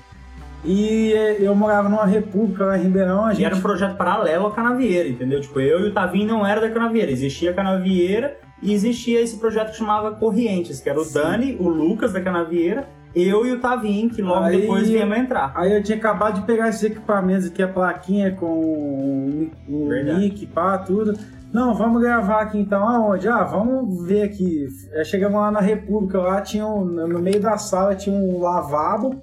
E 0.64 1.12
eu 1.40 1.54
morava 1.56 1.88
numa 1.88 2.06
república 2.06 2.66
lá 2.66 2.78
em 2.78 2.82
Ribeirão, 2.82 3.24
a 3.24 3.32
E 3.32 3.36
gente... 3.36 3.46
era 3.46 3.56
um 3.56 3.60
projeto 3.60 3.96
paralelo 3.96 4.46
à 4.46 4.52
Canavieira, 4.54 5.08
entendeu? 5.08 5.40
Tipo, 5.40 5.58
eu 5.60 5.80
e 5.80 5.88
o 5.88 5.92
Tavinho 5.92 6.28
não 6.28 6.46
era 6.46 6.60
da 6.60 6.70
Canavieira. 6.70 7.10
Existia 7.10 7.50
a 7.50 7.54
Canavieira 7.54 8.36
e 8.62 8.72
existia 8.72 9.20
esse 9.20 9.36
projeto 9.36 9.70
que 9.70 9.76
chamava 9.78 10.12
Corrientes, 10.12 10.80
que 10.80 10.88
era 10.90 11.00
o 11.00 11.04
Dani, 11.04 11.56
o 11.58 11.68
Lucas 11.68 12.12
da 12.12 12.20
Canavieira, 12.20 12.88
eu 13.14 13.44
e 13.46 13.52
o 13.52 13.60
Tavinho, 13.60 14.08
que 14.10 14.22
logo 14.22 14.44
Aí- 14.44 14.60
depois 14.60 14.88
viemos 14.88 15.16
entrar. 15.16 15.52
Aí 15.56 15.72
eu 15.72 15.82
tinha 15.82 15.98
acabado 15.98 16.40
de 16.40 16.46
pegar 16.46 16.68
esses 16.68 16.82
equipamentos 16.84 17.46
aqui, 17.46 17.62
a 17.62 17.68
plaquinha 17.68 18.32
com 18.36 18.46
o, 18.46 19.50
o 19.68 19.88
Verdade. 19.88 20.18
mic, 20.20 20.46
pá, 20.46 20.78
tudo. 20.78 21.18
Não, 21.52 21.74
vamos 21.74 22.00
gravar 22.00 22.42
aqui 22.42 22.58
então. 22.58 22.88
Aonde? 22.88 23.26
Ah, 23.26 23.42
vamos 23.42 24.06
ver 24.06 24.22
aqui. 24.22 24.68
Aí 24.94 25.04
chegamos 25.04 25.40
lá 25.40 25.50
na 25.50 25.58
República, 25.60 26.20
lá 26.20 26.40
tinha 26.40 26.64
um, 26.64 26.84
no 26.84 27.18
meio 27.18 27.40
da 27.40 27.58
sala 27.58 27.96
tinha 27.96 28.14
um 28.14 28.38
lavabo. 28.40 29.20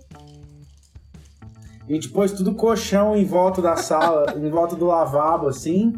A 1.88 1.94
gente 1.94 2.10
pôs 2.10 2.34
tudo 2.34 2.54
colchão 2.54 3.16
em 3.16 3.24
volta 3.24 3.62
da 3.62 3.78
sala, 3.78 4.26
em 4.36 4.50
volta 4.50 4.76
do 4.76 4.86
lavabo, 4.86 5.48
assim. 5.48 5.94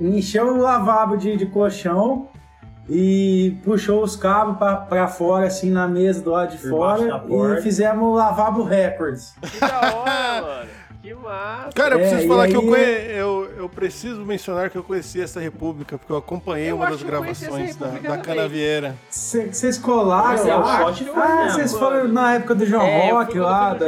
Encheu 0.00 0.54
o 0.54 0.56
lavabo 0.58 1.16
de, 1.16 1.36
de 1.36 1.46
colchão 1.46 2.28
e 2.88 3.56
puxou 3.64 4.02
os 4.02 4.16
cabos 4.16 4.56
pra, 4.56 4.76
pra 4.76 5.06
fora, 5.06 5.46
assim, 5.46 5.70
na 5.70 5.86
mesa 5.86 6.22
do 6.22 6.30
lado 6.30 6.52
de 6.52 6.58
Por 6.58 6.70
fora. 6.70 7.22
E 7.58 7.62
fizemos 7.62 8.02
o 8.08 8.12
lavabo 8.14 8.62
records. 8.64 9.34
Que 9.42 9.60
da 9.60 9.94
hora, 9.96 10.42
mano. 10.42 10.70
Que 11.02 11.14
massa. 11.14 11.70
Cara, 11.74 11.94
eu 11.94 11.98
É, 11.98 12.00
preciso 12.02 12.24
e 12.24 12.28
falar 12.28 12.46
que 12.48 12.54
eu, 12.56 12.60
aí- 12.60 12.66
conhe... 12.68 12.84
eu, 13.18 13.50
eu 13.56 13.68
preciso 13.70 14.20
mencionar 14.26 14.68
que 14.68 14.76
eu 14.76 14.82
conheci 14.82 15.18
essa 15.20 15.40
república, 15.40 15.96
porque 15.96 16.12
eu 16.12 16.16
acompanhei 16.18 16.70
Eu 16.70 16.76
uma 16.76 16.90
das 16.90 17.02
gravações 17.02 17.74
da, 17.76 17.86
da. 17.86 18.18
Canavieira. 18.18 18.94
Vocês 19.08 19.78
colaram 19.78 20.46
é, 20.46 20.56
o 20.56 20.60
lá? 20.60 20.88
Ah, 21.16 21.48
vocês 21.50 21.72
foram 21.72 22.06
na 22.06 22.34
época 22.34 22.54
do 22.54 22.66
João 22.66 22.82
É, 22.82 23.12
Rock 23.12 23.38
lá, 23.38 23.74
João 23.74 23.78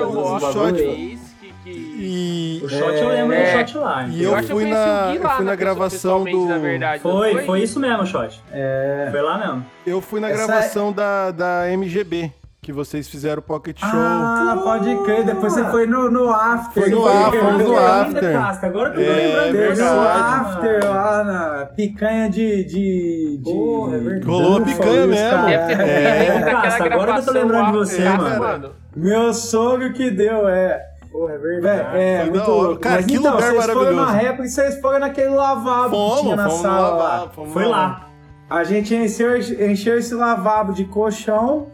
E, 1.67 2.61
O 2.63 2.69
É. 2.69 2.69
do 2.69 2.75
e 2.75 2.79
entendeu? 2.79 2.87
eu 2.87 2.87
acho 2.89 2.99
que 2.99 3.05
fui 3.05 3.17
conheci 3.17 3.22
na, 3.71 4.03
o 4.03 5.11
Gui 5.11 5.17
eu 5.17 5.23
lá 5.23 5.31
fui 5.37 5.45
na 5.45 5.55
gravação 5.55 6.25
pessoalmente, 6.25 6.37
do. 6.39 6.49
na 6.49 6.59
verdade. 6.59 7.03
não 7.05 7.11
Foi, 7.13 7.45
foi 7.45 7.63
isso 7.63 7.79
mesmo, 7.81 8.07
shot. 8.07 8.43
É. 8.53 9.09
Foi 9.11 9.23
lá 9.23 9.39
mesmo. 9.39 9.67
Eu 9.87 10.01
fui 10.01 10.21
na 10.21 10.29
Essa 10.31 10.47
gravação 10.47 10.93
da, 10.93 11.31
da 11.31 11.65
MGB, 11.77 12.33
que 12.61 12.73
vocês 12.73 13.09
fizeram 13.09 13.41
o 13.41 13.43
Pocket 13.43 13.79
Show. 13.81 13.89
Ah, 13.93 14.61
pode 14.63 14.95
crer. 15.05 15.25
Depois 15.25 15.53
você 15.53 15.65
foi 15.65 15.85
no, 15.87 16.11
no 16.11 16.31
after. 16.33 16.83
Foi 16.83 16.91
no 16.93 17.03
Foi- 17.03 17.13
after, 17.13 17.41
fomos 17.41 17.63
no 17.65 17.77
after. 17.79 18.33
Casca, 18.33 18.67
Agora 18.69 18.91
que 18.93 19.01
eu 19.01 19.05
tô 19.05 19.11
É, 19.11 19.15
lembrando 19.17 19.53
Teve 19.53 19.69
disso. 19.73 19.85
no 19.85 20.01
after 20.01 20.85
lá 20.85 21.25
na 21.25 21.67
picanha 21.67 22.31
de. 22.31 22.65
de, 22.65 23.37
de 23.39 23.43
Porra, 23.43 23.97
é. 23.97 24.25
Rolou 24.25 24.61
Búfalo, 24.61 24.65
picanha 24.79 25.07
mesmo. 25.09 25.49
É. 25.49 25.55
é. 25.55 26.41
Casca, 26.53 26.85
agora 26.85 26.91
que 27.15 27.19
eu 27.19 27.25
tô 27.25 27.33
gravação 27.33 27.35
lembrando 27.35 27.67
de 27.67 27.73
lá, 27.73 27.73
você, 27.73 28.09
mano. 28.09 28.71
Meu 28.95 29.35
sogro 29.35 29.93
que 29.93 30.11
deu, 30.11 30.49
é. 30.49 30.92
Porra, 31.13 31.35
é 31.35 31.39
verdade. 31.39 31.97
é, 31.99 32.21
Foi 32.23 32.31
muito 32.31 32.51
louco. 32.51 32.81
Cara, 32.81 32.97
Mas 32.97 33.07
que 33.07 33.15
então, 33.17 33.33
lugar 33.35 33.51
vocês 33.53 33.65
foram 33.67 33.75
maravilhoso. 33.81 34.07
na 34.07 34.13
réplica 34.13 34.45
e 34.45 34.49
vocês 34.49 34.81
foram 34.81 34.99
naquele 35.01 35.29
lavabo 35.29 35.91
que 35.91 35.97
Fomos, 35.97 36.21
tinha 36.23 36.37
na 36.37 36.49
fomos 36.49 36.63
sala 36.63 36.91
no 36.93 36.97
lá. 36.99 37.05
lavabo, 37.09 37.33
fomos 37.35 37.53
Foi 37.53 37.65
lá. 37.67 38.09
A 38.49 38.65
gente 38.65 38.95
encheu, 38.95 39.37
encheu 39.39 39.99
esse 39.99 40.15
lavabo 40.15 40.73
de 40.73 40.85
colchão 40.87 41.69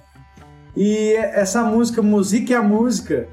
e 0.77 1.12
essa 1.15 1.62
música, 1.62 2.02
Música 2.02 2.55
é 2.55 2.56
a 2.56 2.62
Música, 2.62 3.28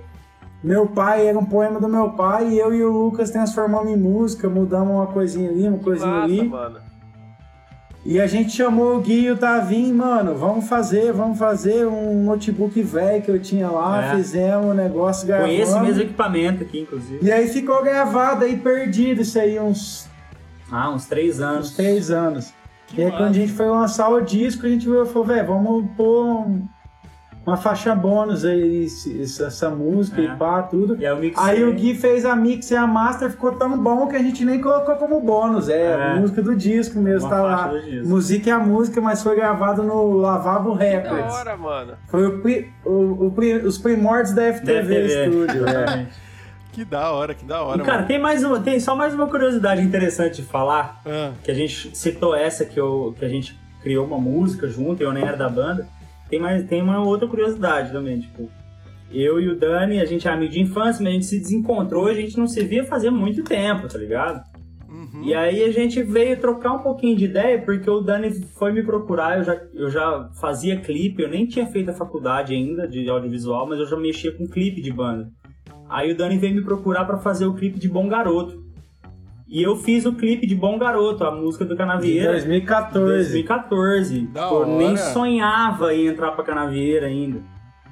meu 0.64 0.88
pai, 0.88 1.28
era 1.28 1.38
um 1.38 1.46
poema 1.46 1.80
do 1.80 1.88
meu 1.88 2.12
pai 2.12 2.48
e 2.50 2.58
eu 2.60 2.74
e 2.74 2.84
o 2.84 2.92
Lucas 2.92 3.30
transformamos 3.30 3.92
em 3.92 3.96
música, 3.98 4.50
mudamos 4.50 4.90
uma 4.96 5.08
coisinha 5.08 5.50
ali, 5.50 5.68
uma 5.68 5.78
coisinha 5.80 6.10
Massa, 6.12 6.24
ali. 6.26 6.48
mano. 6.50 6.80
E 8.06 8.22
a 8.22 8.28
gente 8.28 8.52
chamou 8.52 8.98
o 8.98 9.02
Gui 9.02 9.26
e 9.26 9.32
o 9.32 9.38
mano, 9.94 10.36
vamos 10.36 10.68
fazer, 10.70 11.12
vamos 11.12 11.40
fazer 11.40 11.88
um 11.88 12.24
notebook 12.24 12.80
velho 12.84 13.24
que 13.24 13.32
eu 13.32 13.42
tinha 13.42 13.68
lá, 13.68 14.06
É. 14.14 14.16
fizemos 14.16 14.68
o 14.68 14.74
negócio 14.76 15.26
gravando. 15.26 15.50
Com 15.56 15.62
esse 15.62 15.80
mesmo 15.80 16.02
equipamento 16.04 16.64
aqui, 16.64 16.82
inclusive. 16.82 17.26
E 17.26 17.32
aí 17.32 17.48
ficou 17.48 17.84
gravado 17.84 18.46
aí, 18.46 18.58
perdido 18.58 19.22
isso 19.24 19.40
aí, 19.40 19.60
uns, 19.60 20.08
Ah, 20.72 20.92
uns 20.92 21.06
três 21.08 21.42
anos. 21.42 21.70
uns 21.70 21.76
três 21.76 22.12
anos. 22.12 22.54
Que 22.88 23.02
e 23.02 23.06
aí 23.06 23.10
massa. 23.10 23.24
quando 23.24 23.30
a 23.32 23.34
gente 23.40 23.52
foi 23.54 23.66
lançar 23.68 24.10
o 24.10 24.22
disco, 24.22 24.68
a 24.68 24.70
gente 24.70 24.86
falou, 24.86 25.24
velho, 25.26 25.48
vamos 25.48 25.86
pôr 25.98 26.26
um- 26.26 26.68
uma 27.46 27.56
faixa 27.58 27.94
bônus 27.94 28.44
aí, 28.44 28.88
essa, 29.22 29.70
música 29.70 30.20
É. 30.20 30.26
e 30.26 30.36
pá, 30.36 30.64
tudo. 30.64 30.96
E 31.00 31.06
aí 31.06 31.14
o 31.14 31.18
mix 31.20 31.38
Aí 31.40 31.64
o 31.64 31.74
Gui 31.74 31.94
fez 31.94 32.26
a 32.26 32.36
mix 32.36 32.72
e 32.72 32.76
a 32.76 32.88
master, 32.88 33.30
ficou 33.30 33.52
tão 33.54 33.78
bom 33.78 34.08
que 34.08 34.16
a 34.16 34.20
gente 34.20 34.44
nem 34.44 34.60
colocou 34.60 34.96
como 34.96 35.22
bônus. 35.22 35.70
É, 35.70 36.14
É. 36.16 36.20
música 36.20 36.42
do 36.42 36.56
disco 36.56 37.00
mesmo, 37.00 37.28
Uma 37.28 37.36
tá 37.36 37.42
lá. 37.44 37.72
Música 38.04 38.50
é 38.50 38.54
a 38.54 38.60
música, 38.60 39.00
mas 39.00 39.22
foi 39.22 39.36
gravado 39.36 39.84
no 39.84 40.14
Lavabo 40.18 40.74
Que 40.74 40.80
da 40.80 40.86
Records. 40.86 41.34
hora, 41.36 41.56
mano. 41.58 41.94
Foi 42.08 42.26
o 42.26 42.40
pri- 42.42 42.72
o- 42.84 43.28
o 43.28 43.32
pri- 43.32 43.58
os 43.66 43.78
primórdios 43.78 44.34
da 44.34 44.42
FTV, 44.44 45.02
Da. 45.04 45.08
Studio. 45.32 45.68
é. 45.68 45.70
Exatamente. 45.72 46.26
Que 46.72 46.84
da 46.84 47.10
hora, 47.12 47.34
que 47.34 47.46
da 47.46 47.62
hora, 47.64 47.82
E, 47.82 47.86
cara, 47.86 47.98
mano. 48.00 48.08
tem, 48.08 48.20
mais 48.20 48.44
uma, 48.44 48.60
tem 48.60 48.80
só 48.82 48.96
mais 48.98 49.14
uma 49.14 49.28
curiosidade 49.28 49.82
interessante 49.82 50.42
de 50.42 50.48
falar. 50.48 51.00
Ah, 51.06 51.32
que 51.42 51.50
a 51.50 51.54
gente 51.54 51.96
citou 51.96 52.36
essa 52.36 52.66
que, 52.66 52.78
eu, 52.78 53.16
que 53.18 53.24
a 53.24 53.30
gente 53.30 53.58
criou 53.82 54.06
uma 54.06 54.18
música 54.18 54.68
junto, 54.68 55.02
eu 55.02 55.14
nem 55.14 55.24
era 55.24 55.38
da 55.38 55.48
banda. 55.48 55.88
Tem, 56.30 56.40
mais, 56.40 56.64
tem 56.66 56.82
uma 56.82 57.04
outra 57.04 57.28
curiosidade 57.28 57.92
também, 57.92 58.20
tipo, 58.20 58.50
eu 59.12 59.40
e 59.40 59.48
o 59.48 59.58
Dani, 59.58 60.00
a 60.00 60.06
gente 60.06 60.28
é 60.28 60.32
amigo 60.32 60.52
de 60.52 60.62
infância, 60.62 61.04
mas 61.04 61.12
a 61.12 61.14
gente 61.14 61.26
se 61.26 61.40
desencontrou, 61.40 62.08
a 62.08 62.14
gente 62.14 62.38
não 62.38 62.48
se 62.48 62.64
via 62.64 62.84
fazia 62.84 63.12
muito 63.12 63.44
tempo, 63.44 63.88
tá 63.88 63.98
ligado? 63.98 64.44
uhum. 65.16 65.24
E 65.24 65.34
aí 65.34 65.64
a 65.64 65.72
gente 65.72 66.02
veio 66.04 66.40
trocar 66.40 66.74
um 66.74 66.80
pouquinho 66.80 67.16
de 67.16 67.26
ideia, 67.26 67.62
porque 67.62 67.90
o 67.90 68.02
Dani 68.02 68.32
foi 68.58 68.72
me 68.72 68.84
procurar, 68.84 69.38
eu 69.38 69.44
já, 69.44 69.62
eu 69.74 69.90
já 69.90 70.30
fazia 70.40 70.80
clipe, 70.80 71.22
eu 71.22 71.30
nem 71.30 71.46
tinha 71.46 71.68
feito 71.68 71.92
a 71.92 71.94
faculdade 71.94 72.54
ainda 72.54 72.88
de 72.88 73.08
audiovisual, 73.10 73.68
mas 73.68 73.80
eu 73.80 73.86
já 73.86 73.98
mexia 73.98 74.32
com 74.32 74.48
clipe 74.48 74.82
de 74.82 74.92
banda. 74.92 75.30
Aí 75.90 76.12
o 76.12 76.18
Dani 76.18 76.38
veio 76.38 76.56
me 76.56 76.64
procurar 76.64 77.06
pra 77.06 77.18
fazer 77.18 77.46
o 77.46 77.54
clipe 77.54 77.78
de 77.78 77.88
Bom 77.88 78.08
Garoto. 78.08 78.65
E 79.48 79.62
eu 79.62 79.76
fiz 79.76 80.06
o 80.06 80.14
clipe 80.14 80.48
de 80.48 80.56
Bom 80.56 80.78
Garoto, 80.78 81.24
a 81.24 81.32
música 81.32 81.64
do 81.64 81.76
Em 81.76 81.78
Canavieira. 81.78 82.32
2014. 82.32 83.08
2014. 83.32 84.22
Da 84.28 84.50
eu 84.50 84.66
nem 84.66 84.98
sonhava 84.98 85.94
em 85.94 86.08
entrar 86.08 86.32
pra 86.32 86.44
Canavieira 86.44 87.06
ainda. 87.08 87.42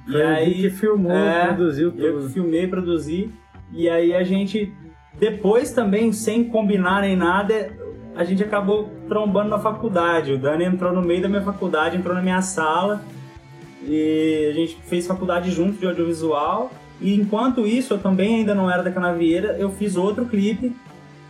E 0.08 0.12
Foi 0.12 0.20
Gui 0.20 0.26
aí 0.26 0.54
que 0.54 0.70
filmou, 0.70 1.12
é, 1.12 1.46
produziu 1.46 1.94
eu 1.96 2.18
tudo. 2.18 2.30
filmei, 2.30 2.66
produzi. 2.66 3.30
E 3.72 3.88
aí 3.88 4.14
a 4.14 4.24
gente, 4.24 4.72
depois 5.18 5.70
também, 5.70 6.12
sem 6.12 6.44
combinar 6.44 7.02
nem 7.02 7.16
nada, 7.16 7.72
a 8.16 8.24
gente 8.24 8.42
acabou 8.42 8.90
trombando 9.08 9.50
na 9.50 9.58
faculdade. 9.58 10.32
O 10.32 10.38
Dani 10.38 10.64
entrou 10.64 10.92
no 10.92 11.02
meio 11.02 11.22
da 11.22 11.28
minha 11.28 11.42
faculdade, 11.42 11.96
entrou 11.96 12.14
na 12.14 12.22
minha 12.22 12.42
sala. 12.42 13.00
E 13.86 14.48
a 14.50 14.52
gente 14.54 14.76
fez 14.82 15.06
faculdade 15.06 15.52
junto 15.52 15.78
de 15.78 15.86
audiovisual. 15.86 16.72
E 17.00 17.14
enquanto 17.14 17.64
isso, 17.64 17.94
eu 17.94 17.98
também 17.98 18.36
ainda 18.36 18.54
não 18.54 18.68
era 18.68 18.82
da 18.82 18.90
Canavieira, 18.90 19.56
eu 19.58 19.70
fiz 19.70 19.96
outro 19.96 20.24
clipe 20.26 20.74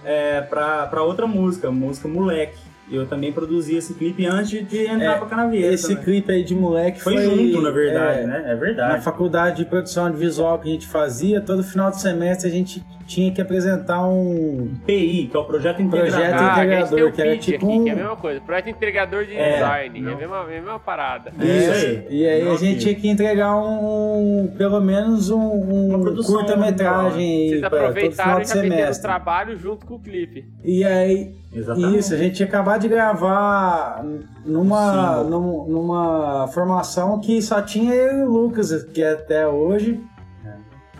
é, 0.04 0.40
pra 0.40 1.02
outra 1.02 1.26
música, 1.26 1.70
música 1.70 2.06
Moleque. 2.08 2.58
E 2.86 2.96
eu 2.96 3.06
também 3.06 3.32
produzi 3.32 3.76
esse 3.76 3.94
clipe 3.94 4.26
antes 4.26 4.50
de 4.68 4.78
entrar 4.86 5.14
É, 5.14 5.18
pra 5.18 5.26
Canavieira. 5.26 5.72
Esse 5.72 5.88
também. 5.88 6.04
clipe 6.04 6.30
aí 6.30 6.44
de 6.44 6.54
moleque 6.54 7.00
foi, 7.00 7.14
foi, 7.14 7.24
junto, 7.24 7.62
na 7.62 7.70
verdade, 7.70 8.20
é, 8.20 8.26
né? 8.26 8.42
É 8.44 8.48
Na 8.48 8.54
verdade. 8.56 9.02
faculdade 9.02 9.56
de 9.56 9.64
produção 9.64 10.04
audiovisual 10.04 10.58
que 10.58 10.68
a 10.68 10.72
gente 10.72 10.86
fazia, 10.86 11.40
todo 11.40 11.62
final 11.64 11.90
de 11.90 11.98
semestre 11.98 12.46
a 12.46 12.52
gente 12.52 12.84
tinha 13.06 13.32
que 13.32 13.40
apresentar 13.40 14.06
um 14.06 14.70
PI, 14.86 15.28
que 15.30 15.36
é 15.36 15.40
o 15.40 15.44
Projeto 15.44 15.80
Integrador. 15.82 16.12
Projeto 16.12 16.34
Ah, 16.34 16.54
que 16.54 16.60
a 16.60 16.64
gente 16.64 16.90
tem 16.90 16.98
integrador, 16.98 17.08
o 17.08 17.12
que 17.12 17.22
era 17.22 17.36
tipo 17.38 17.66
aqui, 17.66 17.82
que 17.84 17.88
é 17.88 17.92
a 17.92 17.94
um- 17.94 17.98
mesma 17.98 18.16
coisa. 18.16 18.40
Projeto 18.40 18.68
entregador 18.70 19.24
de 19.24 19.36
É, 19.36 19.52
design. 19.54 19.98
É 19.98 20.02
não. 20.02 20.12
a 20.12 20.16
mesma, 20.16 20.40
a 20.40 20.46
mesma 20.46 20.78
parada. 20.78 21.32
Isso 21.38 21.44
Isso. 21.46 21.86
aí. 21.86 22.06
E 22.10 22.26
aí 22.28 22.44
Não, 22.44 22.52
a 22.52 22.56
gente 22.56 22.74
que- 22.74 22.80
tinha 22.80 22.94
que 22.94 23.08
entregar 23.08 23.56
um, 23.56 24.52
pelo 24.56 24.80
menos 24.80 25.30
um, 25.30 25.38
um 25.40 26.14
curta-metragem 26.24 27.48
Vocês 27.48 27.60
todo 27.62 27.70
final 27.70 27.86
aproveitaram 27.88 28.40
e 28.40 28.42
de 28.42 28.48
já 28.48 28.54
o 28.54 28.60
semestre. 28.62 29.02
trabalho 29.02 29.58
junto 29.58 29.86
com 29.86 29.94
o 29.94 29.98
clipe. 30.00 30.44
E 30.64 30.84
aí, 30.84 31.34
Exatamente. 31.52 31.98
isso, 31.98 32.14
a 32.14 32.16
gente 32.16 32.34
tinha 32.36 32.48
acabado 32.48 32.80
de 32.82 32.88
gravar 32.88 34.04
numa, 34.44 35.22
num- 35.24 35.66
numa 35.68 36.48
formação 36.48 37.18
que 37.20 37.40
só 37.42 37.60
tinha 37.62 37.92
eu 37.94 38.18
e 38.18 38.22
o 38.22 38.28
Lucas, 38.30 38.82
que 38.84 39.02
é 39.02 39.12
até 39.12 39.46
hoje. 39.46 40.00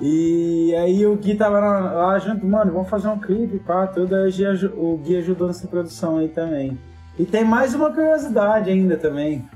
E 0.00 0.74
aí 0.76 1.06
o 1.06 1.16
Gui 1.16 1.34
tava 1.34 1.60
lá, 1.60 2.18
junto, 2.18 2.44
mano, 2.44 2.72
vamos 2.72 2.88
fazer 2.88 3.08
um 3.08 3.18
clipe, 3.18 3.58
pá, 3.60 3.86
tudo. 3.86 4.14
Aí 4.14 4.30
o 4.76 4.96
Gui 4.98 5.16
ajudou 5.18 5.46
nessa 5.46 5.68
produção 5.68 6.18
aí 6.18 6.28
também. 6.28 6.78
E 7.18 7.24
tem 7.24 7.44
mais 7.44 7.74
uma 7.74 7.90
curiosidade 7.90 8.70
ainda 8.70 8.96
também, 8.96 9.48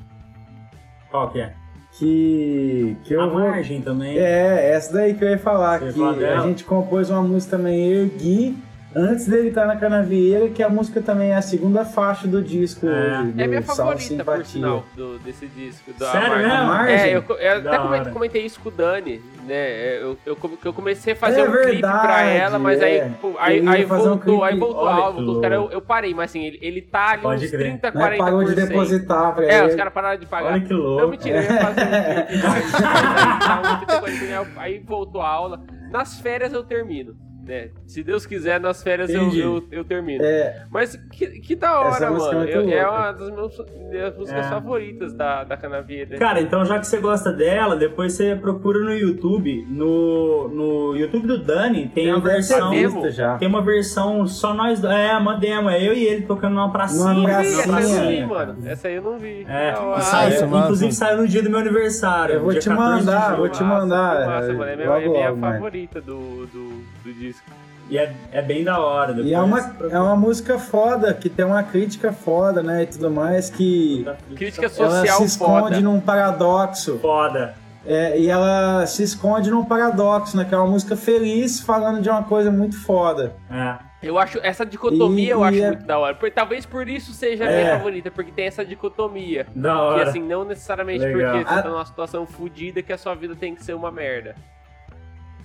Qual 1.11 1.31
que 1.31 1.41
é? 1.41 1.53
que, 1.93 2.97
que 3.03 3.15
eu 3.15 3.21
a 3.23 3.27
vou... 3.27 3.41
margem 3.41 3.81
também. 3.83 4.17
É, 4.17 4.71
essa 4.71 4.93
daí 4.93 5.15
que 5.15 5.25
eu 5.25 5.31
ia 5.31 5.39
falar, 5.39 5.81
Você 5.81 5.93
que 5.93 6.25
a 6.25 6.41
gente 6.41 6.65
compôs 6.65 7.11
uma 7.11 7.23
música 7.23 7.57
também, 7.57 7.89
eu 7.89 8.05
e 8.05 8.07
o 8.07 8.11
Gui, 8.11 8.57
antes 8.99 9.27
dele 9.27 9.49
estar 9.49 9.67
na 9.67 9.77
Canavieira, 9.77 10.49
que 10.49 10.63
a 10.63 10.69
música 10.69 11.01
também 11.01 11.31
é 11.31 11.37
a 11.37 11.43
segunda 11.43 11.85
faixa 11.85 12.27
do 12.27 12.43
disco 12.43 12.87
É. 12.89 13.23
do 13.23 13.41
É 13.41 13.47
minha 13.47 13.63
favorita, 13.63 14.25
por 14.25 14.45
sinal, 14.45 14.85
do, 14.97 15.19
desse 15.21 15.47
disco. 15.47 15.93
Da 15.99 16.11
Sério 16.13 16.29
Margem. 16.29 16.49
mesmo? 16.49 16.65
Margem? 16.67 16.95
É, 16.97 17.17
eu, 17.17 17.25
eu 17.39 17.59
até 17.59 17.79
come- 17.79 17.99
hora. 17.99 18.11
comentei 18.11 18.45
isso 18.45 18.61
com 18.61 18.69
o 18.69 18.73
Dani, 18.73 19.21
né? 19.47 19.99
Eu, 20.03 20.19
eu, 20.27 20.37
eu 20.65 20.73
comecei 20.73 21.13
a 21.13 21.17
fazer 21.17 21.41
É 21.41 21.45
um 21.45 21.53
clipe 21.53 21.67
verdade, 21.73 22.03
pra 22.07 22.23
ela, 22.23 22.59
mas 22.59 22.83
aí, 22.83 22.97
é. 22.97 23.11
pô, 23.21 23.35
aí, 23.39 23.59
Eu 23.59 23.65
ia 23.65 23.71
aí 23.71 23.87
fazer 23.87 24.03
um 24.09 24.17
voltou, 24.17 24.45
aí 24.45 24.51
clipe- 24.53 24.67
voltou 24.67 24.89
aula, 24.89 25.13
voltou, 25.13 25.41
cara, 25.41 25.55
eu, 25.55 25.71
eu 25.71 25.81
parei, 25.81 26.13
mas 26.15 26.31
assim, 26.31 26.45
ele, 26.45 26.59
ele 26.61 26.83
tá 26.83 27.11
ali 27.13 27.23
Pode 27.23 27.45
uns 27.45 27.51
crer. 27.51 27.79
30, 27.81 27.91
Né, 27.93 28.17
parou 28.19 28.45
de 28.45 28.53
40%. 28.53 28.55
depositar 28.67 29.35
pra 29.35 29.45
É, 29.47 29.59
ele. 29.59 29.69
os 29.69 29.75
caras 29.75 29.93
pararam 29.93 30.19
de 30.19 30.27
pagar. 30.27 30.53
Olha 30.53 30.61
que 30.61 30.73
louco. 30.73 31.03
Não, 31.03 31.09
mentira, 31.09 31.39
eu 31.39 31.43
ia 31.43 31.61
fazer 31.61 31.81
um 31.83 32.27
clipe, 32.27 32.43
mas 32.43 32.75
aí 32.75 33.39
tá 33.41 33.61
um 33.61 33.87
30, 33.87 34.01
40%, 34.01 34.47
aí 34.57 34.79
voltou 34.81 35.21
a 35.21 35.29
aula. 35.29 35.61
Nas 35.91 36.21
férias 36.21 36.53
eu 36.53 36.63
termino. 36.63 37.17
Né? 37.49 37.71
Se 37.87 38.03
Deus 38.03 38.27
quiser, 38.27 38.61
nas 38.61 38.83
férias 38.83 39.09
eu, 39.09 39.33
eu, 39.35 39.65
eu 39.73 39.83
termino. 39.85 40.23
É, 40.23 40.65
Mas 40.71 40.95
que, 41.11 41.27
que 41.41 41.57
da 41.57 41.81
hora, 41.81 42.11
música 42.11 42.37
mano. 42.37 42.47
é 42.49 42.55
Eu- 42.55 42.69
é 42.69 42.87
uma 42.87 43.13
das 43.13 43.31
meus- 43.31 43.65
minhas 43.91 44.17
músicas 44.19 44.45
É. 44.47 44.49
favoritas 44.51 45.15
da, 45.15 45.45
da 45.45 45.57
Canavieira. 45.57 46.19
Cara, 46.19 46.43
então 46.43 46.63
já 46.67 46.79
que 46.79 46.87
você 46.87 46.99
gosta 46.99 47.33
dela, 47.33 47.75
depois 47.75 48.13
você 48.13 48.37
procura 48.37 48.81
no 48.81 48.93
YouTube. 48.93 49.65
No, 49.69 50.49
no 50.49 50.97
YouTube 50.97 51.27
do 51.27 51.39
Dani 51.43 51.89
tem 51.89 52.11
a 52.11 52.17
deve 52.17 52.27
ter 52.29 52.33
versão. 52.35 52.71
demo? 52.71 53.01
visto 53.03 53.17
já. 53.17 53.39
Tem 53.39 53.49
uma 53.49 53.63
versão 53.63 54.27
só 54.27 54.53
nós 54.53 54.79
dois. 54.79 54.95
É, 54.95 55.17
uma 55.17 55.35
demo. 55.39 55.71
É 55.71 55.83
eu 55.83 55.95
e 55.95 56.05
ele 56.05 56.27
tocando 56.27 56.53
numa 56.55 56.71
pracinha. 56.71 57.15
Vi, 57.15 57.25
pracinha. 57.25 57.61
essa 57.61 57.63
eu 57.63 57.73
não 57.73 57.81
vi, 58.09 58.17
Sim. 58.19 58.27
mano. 58.27 58.57
Essa 58.67 58.89
aí 58.89 58.95
eu 58.97 59.03
não 59.03 59.19
vi. 59.19 59.47
É, 59.49 59.75
saiu- 60.03 60.47
massa. 60.49 60.65
inclusive 60.65 60.93
saiu 60.93 61.17
no 61.19 61.27
dia 61.27 61.43
do 61.43 61.49
meu 61.49 61.61
aniversário. 61.61 62.35
Eu 62.35 62.41
vou 62.43 62.53
te 62.55 62.69
14 62.69 63.01
de 63.01 63.07
mandar, 63.07 63.37
vou 63.37 63.49
te 63.49 63.63
mandar, 63.63 64.27
Massa, 64.27 64.51
é, 64.51 64.53
mano. 64.55 64.71
É 64.71 64.77
minha, 64.77 64.89
logo, 64.91 65.01
é 65.01 65.09
minha 65.09 65.37
favorita 65.37 66.01
do, 66.03 66.47
do, 66.47 66.83
do 67.13 67.15
disco. 67.19 67.45
E 67.91 67.97
é, 67.97 68.13
é 68.33 68.43
bem 68.43 68.65
da 68.65 68.79
hora. 68.79 69.13
E 69.23 69.33
é 69.35 69.41
depois- 69.41 69.65
uma, 69.65 69.89
é 69.91 69.99
uma 69.99 70.15
música 70.17 70.59
foda, 70.59 71.15
que 71.15 71.31
tem 71.31 71.45
uma 71.45 71.63
crítica 71.63 72.13
foda, 72.13 72.63
né, 72.63 72.83
e 72.83 72.87
tudo 72.87 73.11
mais, 73.11 73.49
que 73.49 74.05
Crítica 74.37 74.67
ela 74.67 74.75
social 74.75 75.19
se 75.19 75.25
esconde 75.25 75.61
foda. 75.77 75.81
num 75.81 75.99
paradoxo. 76.01 76.99
Foda. 76.99 77.55
É, 77.87 78.19
e 78.21 78.29
ela 78.29 78.85
se 78.87 79.03
esconde 79.03 79.51
num 79.51 79.65
paradoxo, 79.65 80.37
né? 80.37 80.45
Que 80.45 80.55
é 80.55 80.59
uma 80.59 80.67
música 80.67 80.95
feliz 80.95 81.61
falando 81.61 82.03
de 82.03 82.11
uma 82.11 82.23
coisa 82.23 82.51
muito 82.51 82.79
foda. 82.83 83.33
É. 83.51 83.79
Eu 84.03 84.19
acho 84.19 84.39
essa 84.43 84.67
dicotomia 84.67 85.25
E- 85.27 85.31
eu 85.31 85.43
acho 85.43 85.57
e 85.57 85.63
é- 85.63 85.67
muito 85.69 85.87
da 85.87 85.99
hora. 85.99 86.15
Por- 86.15 86.31
talvez 86.31 86.67
por 86.67 86.87
isso 86.89 87.13
seja 87.15 87.45
a 87.45 87.51
É. 87.51 87.63
minha 87.63 87.77
favorita, 87.79 88.11
porque 88.11 88.31
tem 88.31 88.47
essa 88.47 88.63
dicotomia. 88.65 89.47
Da 89.57 89.73
Que 89.73 89.79
hora. 89.79 90.03
assim, 90.11 90.21
não 90.23 90.45
necessariamente 90.45 91.03
Legal. 91.03 91.33
porque 91.39 91.49
você 91.49 91.59
A- 91.59 91.63
tá 91.63 91.69
numa 91.71 91.85
situação 91.87 92.27
fodida 92.27 92.83
que 92.83 92.93
a 92.93 92.99
sua 92.99 93.15
vida 93.15 93.35
tem 93.35 93.55
que 93.55 93.65
ser 93.65 93.73
uma 93.75 93.91
merda. 93.91 94.35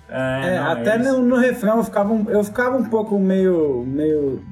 É, 0.08 0.54
É, 0.54 0.60
não, 0.60 0.70
até 0.72 0.98
no, 0.98 1.22
no 1.22 1.36
refrão 1.36 1.78
eu 1.78 1.84
ficava, 1.84 2.12
um- 2.12 2.28
eu 2.28 2.44
ficava 2.44 2.76
um 2.76 2.84
pouco 2.84 3.18
meio. 3.18 3.84
meio. 3.86 4.42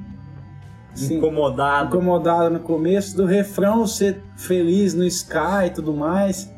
assim, 0.93 1.17
Incomodado. 1.17 1.87
incomodado 1.87 2.49
no 2.51 2.59
começo 2.59 3.15
do 3.17 3.25
refrão 3.25 3.85
ser 3.87 4.21
feliz 4.37 4.93
no 4.93 5.03
Sky 5.03 5.65
e 5.67 5.69
tudo 5.71 5.93
mais. 5.93 6.51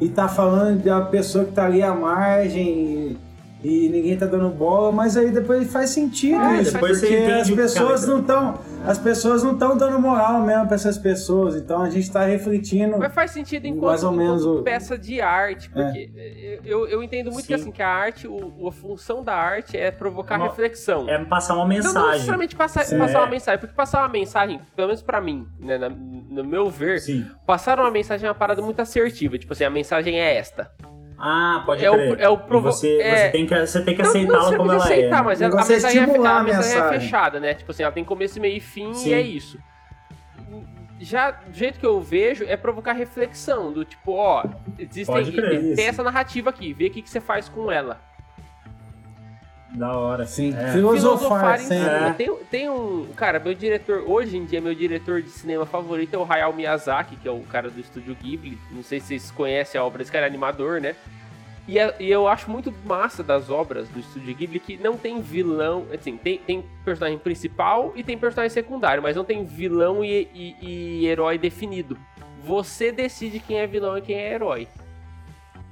E 0.00 0.08
tá 0.08 0.28
falando 0.28 0.82
de 0.82 0.88
uma 0.90 1.06
pessoa 1.06 1.44
que 1.44 1.52
tá 1.52 1.64
ali 1.66 1.82
à 1.82 1.94
margem 1.94 3.16
e, 3.64 3.88
ninguém 3.88 4.16
tá 4.16 4.26
dando 4.26 4.48
bola, 4.50 4.92
mas 4.92 5.16
aí 5.16 5.30
depois 5.30 5.70
faz 5.72 5.90
sentido 5.90 6.40
É, 6.40 6.60
isso, 6.62 6.72
depois 6.74 7.00
porque 7.00 7.14
as 7.16 7.48
que 7.48 7.56
pessoas 7.56 8.06
não 8.06 8.20
estão. 8.20 8.58
As 8.86 8.98
pessoas 8.98 9.42
não 9.42 9.54
estão 9.54 9.76
dando 9.76 9.98
moral 9.98 10.40
mesmo 10.42 10.66
pra 10.66 10.76
essas 10.76 10.96
pessoas. 10.96 11.56
Então 11.56 11.82
a 11.82 11.90
gente 11.90 12.08
tá 12.12 12.24
refletindo. 12.24 12.96
Mas 12.98 13.12
faz 13.12 13.32
sentido 13.32 13.66
enquanto, 13.66 13.86
Mais 13.90 14.04
ou 14.04 14.12
menos 14.12 14.42
enquanto 14.42 14.60
o- 14.60 14.62
peça 14.62 14.96
de 14.96 15.20
arte, 15.20 15.68
porque 15.70 16.60
eu, 16.64 16.86
eu 16.86 17.02
entendo 17.02 17.32
muito 17.32 17.46
que 17.46 17.56
Sim. 17.56 17.62
assim, 17.62 17.72
que 17.72 17.82
a 17.82 17.88
arte, 17.88 18.28
o, 18.28 18.68
a 18.68 18.70
função 18.72 19.24
da 19.24 19.34
arte 19.34 19.76
é 19.76 19.90
provocar 19.90 20.36
Uma- 20.36 20.46
reflexão. 20.48 21.08
É 21.08 21.18
passar 21.24 21.54
uma 21.54 21.64
Não, 21.64 21.68
não 21.70 21.74
mensagem. 21.76 22.10
necessariamente 22.12 22.54
passar, 22.54 22.84
Sim. 22.84 22.98
passar 22.98 23.18
uma 23.18 23.26
É. 23.26 23.30
mensagem, 23.30 23.58
porque 23.60 23.74
passar 23.74 23.98
uma 24.02 24.08
mensagem, 24.08 24.60
pelo 24.76 24.88
menos 24.88 25.02
pra 25.02 25.20
mim, 25.20 25.46
né, 25.58 25.76
na- 25.78 25.88
no 25.88 26.44
meu 26.44 26.70
ver, 26.70 27.00
Sim. 27.00 27.26
passar 27.44 27.80
uma 27.80 27.90
mensagem 27.90 28.26
é 28.26 28.28
uma 28.30 28.34
parada 28.38 28.62
muito 28.62 28.80
assertiva. 28.80 29.36
Tipo 29.38 29.52
assim, 29.52 29.64
a 29.64 29.70
mensagem 29.70 30.20
é 30.20 30.36
esta. 30.36 30.70
Ah, 31.18 31.62
pode 31.64 31.84
É 31.84 31.90
o- 31.90 31.94
crer. 31.94 32.20
é 32.20 32.28
o 32.28 32.36
provo- 32.38 32.70
você, 32.70 32.98
é- 33.00 33.16
você 33.26 33.30
tem 33.30 33.46
que, 33.46 33.66
você 33.66 33.80
tem 33.82 33.94
que 33.96 34.02
aceitá-la 34.02 34.44
você 34.44 34.56
como 34.56 34.68
pode 34.70 34.74
ela 34.82 34.84
aceitar, 34.84 35.18
é. 35.18 35.22
mas 35.22 35.40
O 35.40 35.44
a, 35.44 35.46
é 35.46 35.50
mensagem, 35.50 36.00
é, 36.00 36.04
estimular 36.04 36.30
a 36.30 36.38
a 36.38 36.42
mensagem 36.42 36.78
é 36.78 36.88
fechada, 37.00 37.40
né? 37.40 37.54
Tipo 37.54 37.70
assim, 37.70 37.82
ela 37.82 37.92
tem 37.92 38.04
começo, 38.04 38.38
meio 38.40 38.56
e 38.56 38.60
fim 38.60 38.92
Sim. 38.92 39.08
e 39.10 39.14
é 39.14 39.20
isso. 39.20 39.58
Já 40.98 41.30
do 41.30 41.52
jeito 41.52 41.78
que 41.78 41.84
eu 41.86 42.00
vejo, 42.00 42.44
é 42.48 42.56
provocar 42.56 42.92
reflexão, 42.92 43.70
do 43.72 43.84
tipo, 43.84 44.12
ó, 44.12 44.42
crer, 45.32 45.60
tem 45.60 45.72
isso. 45.72 45.80
essa 45.82 46.02
narrativa 46.02 46.48
aqui, 46.50 46.72
vê 46.72 46.86
o 46.86 46.90
que, 46.90 47.02
que 47.02 47.10
você 47.10 47.20
faz 47.20 47.48
com 47.48 47.70
ela. 47.70 48.00
Da 49.76 49.92
hora. 49.96 50.26
Sim, 50.26 50.54
É. 50.56 50.72
filosofar 50.72 51.60
em 51.60 51.64
sempre. 51.64 51.90
É. 51.94 52.12
Tem, 52.14 52.34
tem 52.50 52.70
um. 52.70 53.06
Cara, 53.14 53.38
meu 53.38 53.52
diretor, 53.54 54.04
hoje 54.06 54.36
em 54.36 54.44
dia, 54.46 54.60
meu 54.60 54.74
diretor 54.74 55.20
de 55.20 55.28
cinema 55.28 55.66
favorito 55.66 56.14
é 56.14 56.18
o 56.18 56.24
Hayao 56.30 56.52
Miyazaki, 56.54 57.16
que 57.16 57.28
é 57.28 57.30
o 57.30 57.40
cara 57.40 57.68
do 57.68 57.78
estúdio 57.78 58.14
Ghibli. 58.14 58.58
Não 58.70 58.82
sei 58.82 59.00
se 59.00 59.08
vocês 59.08 59.30
conhecem 59.30 59.78
a 59.78 59.84
obra 59.84 59.98
desse 59.98 60.10
cara, 60.10 60.24
é 60.24 60.28
animador, 60.28 60.80
né? 60.80 60.96
E, 61.68 61.78
é- 61.78 61.94
e 62.00 62.10
eu 62.10 62.26
acho 62.26 62.50
muito 62.50 62.72
massa 62.86 63.22
das 63.22 63.50
obras 63.50 63.86
do 63.88 63.98
estúdio 64.00 64.34
Ghibli 64.34 64.58
que 64.60 64.76
não 64.78 64.96
tem 64.96 65.20
vilão. 65.20 65.84
Assim, 65.92 66.16
tem, 66.16 66.38
tem 66.38 66.64
personagem 66.84 67.18
principal 67.18 67.92
e 67.94 68.02
tem 68.02 68.16
personagem 68.16 68.54
secundário, 68.54 69.02
mas 69.02 69.14
não 69.14 69.24
tem 69.24 69.44
vilão 69.44 70.02
e, 70.02 70.26
e- 70.32 70.56
e 71.02 71.06
herói 71.06 71.36
definido. 71.36 71.98
Você 72.44 72.90
decide 72.92 73.40
quem 73.40 73.58
é 73.58 73.66
vilão 73.66 73.98
e 73.98 74.00
quem 74.00 74.16
é 74.16 74.32
herói. 74.32 74.68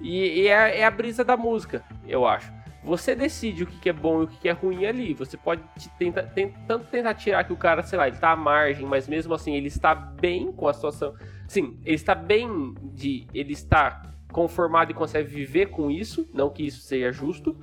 E, 0.00 0.42
e 0.42 0.48
é, 0.48 0.80
é 0.80 0.84
a 0.84 0.90
brisa 0.90 1.24
da 1.24 1.36
música, 1.38 1.82
eu 2.06 2.26
acho. 2.26 2.52
Você 2.84 3.14
decide 3.14 3.64
o 3.64 3.66
que, 3.66 3.88
é 3.88 3.92
bom 3.92 4.22
e 4.22 4.24
o 4.24 4.28
que, 4.28 4.48
é 4.48 4.52
ruim 4.52 4.84
ali. 4.84 5.14
Você 5.14 5.36
pode 5.36 5.62
tentar, 5.98 6.24
tanto 6.66 6.86
tentar 6.86 7.14
tirar 7.14 7.44
que 7.44 7.52
o 7.52 7.56
cara, 7.56 7.82
sei 7.82 7.98
lá, 7.98 8.06
ele 8.06 8.18
tá 8.18 8.30
à 8.30 8.36
margem, 8.36 8.86
mas 8.86 9.08
mesmo 9.08 9.32
assim 9.32 9.54
ele 9.54 9.68
está 9.68 9.94
bem 9.94 10.52
com 10.52 10.68
a 10.68 10.72
situação. 10.72 11.14
Sim, 11.48 11.78
ele 11.84 11.96
está 11.96 12.14
bem 12.14 12.74
de. 12.92 13.26
Ele 13.32 13.52
está 13.52 14.02
conformado 14.30 14.90
e 14.90 14.94
consegue 14.94 15.28
viver 15.28 15.66
com 15.66 15.90
isso. 15.90 16.28
Não 16.34 16.50
que 16.50 16.66
isso 16.66 16.80
seja 16.80 17.10
justo 17.10 17.56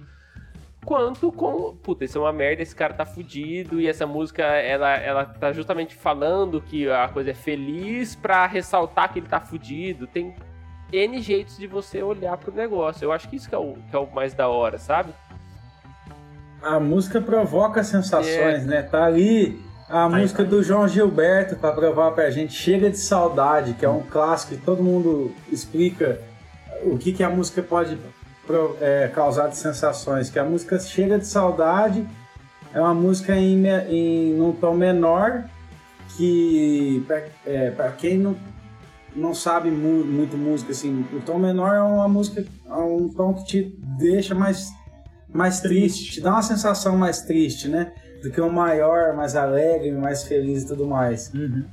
quanto 0.86 1.32
com, 1.32 1.76
puta, 1.76 2.06
isso 2.06 2.18
é 2.18 2.22
uma 2.22 2.34
merda, 2.34 2.62
esse 2.62 2.76
cara 2.76 2.94
tá 2.94 3.06
fudido 3.06 3.80
e 3.80 3.88
essa 3.88 4.08
música 4.08 4.44
ela, 4.44 4.90
ela 4.98 5.26
tá 5.26 5.54
justamente 5.54 5.96
falando 5.96 6.62
que 6.62 6.90
a 6.90 7.08
coisa 7.08 7.32
é 7.32 7.34
feliz 7.34 8.16
para 8.16 8.46
ressaltar 8.48 9.12
que 9.14 9.20
ele 9.20 9.28
tá 9.28 9.40
fudido. 9.40 10.08
Tem 10.08 10.36
N 10.92 11.22
jeitos 11.22 11.58
de 11.58 11.68
você 11.68 12.02
olhar 12.04 12.38
pro 12.38 12.54
negócio. 12.54 13.06
Eu 13.06 13.12
acho 13.12 13.30
que 13.30 13.36
isso 13.36 13.48
que 13.48 13.56
é 13.56 13.58
o, 13.58 13.76
que 13.90 13.96
é 13.96 14.00
o 14.00 14.08
mais 14.08 14.34
da 14.34 14.48
hora, 14.48 14.78
sabe? 14.78 15.14
A 16.62 16.80
música 16.80 17.20
provoca 17.20 17.84
sensações, 17.84 18.64
é. 18.64 18.66
né? 18.66 18.84
Tá 18.84 19.06
ali 19.06 19.60
a 19.90 20.08
música 20.08 20.44
do 20.44 20.64
João 20.64 20.88
Gilberto 20.88 21.56
para 21.58 21.74
provar 21.74 22.12
pra 22.12 22.30
gente 22.30 22.54
Chega 22.54 22.90
de 22.90 22.98
Saudade, 22.98 23.74
que 23.74 23.84
é 23.84 23.90
um 23.90 24.02
clássico 24.02 24.56
que 24.56 24.62
todo 24.62 24.82
mundo 24.82 25.34
explica 25.52 26.22
o 26.84 26.98
que, 26.98 27.12
que 27.12 27.24
a 27.24 27.30
música 27.30 27.62
pode 27.62 27.98
é, 28.80 29.10
causar 29.14 29.48
de 29.50 29.58
sensações, 29.58 30.30
que 30.30 30.40
a 30.40 30.46
música 30.46 30.80
Chega 30.80 31.18
de 31.18 31.28
Saudade 31.28 32.08
é 32.74 32.80
uma 32.80 32.94
música 32.94 33.36
em, 33.36 33.66
em 33.68 34.34
num 34.34 34.54
tom 34.54 34.74
menor 34.74 35.44
que 36.16 37.04
para 37.08 37.24
é, 37.46 37.94
quem 37.98 38.18
não, 38.18 38.36
não 39.16 39.34
sabe 39.34 39.70
mu 39.70 40.06
muito 40.06 40.38
música 40.38 40.72
assim, 40.72 41.06
o 41.14 41.20
tom 41.22 41.38
menor 41.38 41.76
é 41.76 41.82
uma 41.82 42.08
música 42.08 42.46
é 42.66 42.74
um 42.74 43.10
tom 43.10 43.34
que 43.34 43.46
te 43.46 43.80
deixa 43.98 44.34
mais 44.34 44.70
mais 45.34 45.62
triste, 45.62 46.12
te 46.12 46.22
dá 46.22 46.32
uma 46.32 46.42
sensação 46.42 46.98
mais 46.98 47.22
triste, 47.22 47.68
né? 47.68 47.94
Do 48.22 48.30
que 48.30 48.42
o 48.42 48.52
maior, 48.52 49.16
mais 49.16 49.36
alegre, 49.36 49.92
mais 49.92 50.24
feliz 50.24 50.64
e 50.64 50.68
tudo 50.68 50.86
mais. 50.86 51.32
Uhum. 51.34 51.64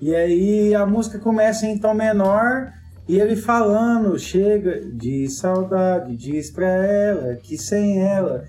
E 0.00 0.14
aí 0.14 0.74
a 0.74 0.86
música 0.86 1.18
começa 1.18 1.66
em 1.66 1.76
tom 1.76 1.92
menor 1.92 2.72
e 3.08 3.18
ele 3.18 3.34
falando, 3.34 4.16
chega 4.18 4.80
de 4.80 5.28
saudade, 5.28 6.16
diz 6.16 6.50
pra 6.50 6.68
ela 6.68 7.34
que 7.34 7.58
sem 7.58 8.00
ela. 8.00 8.44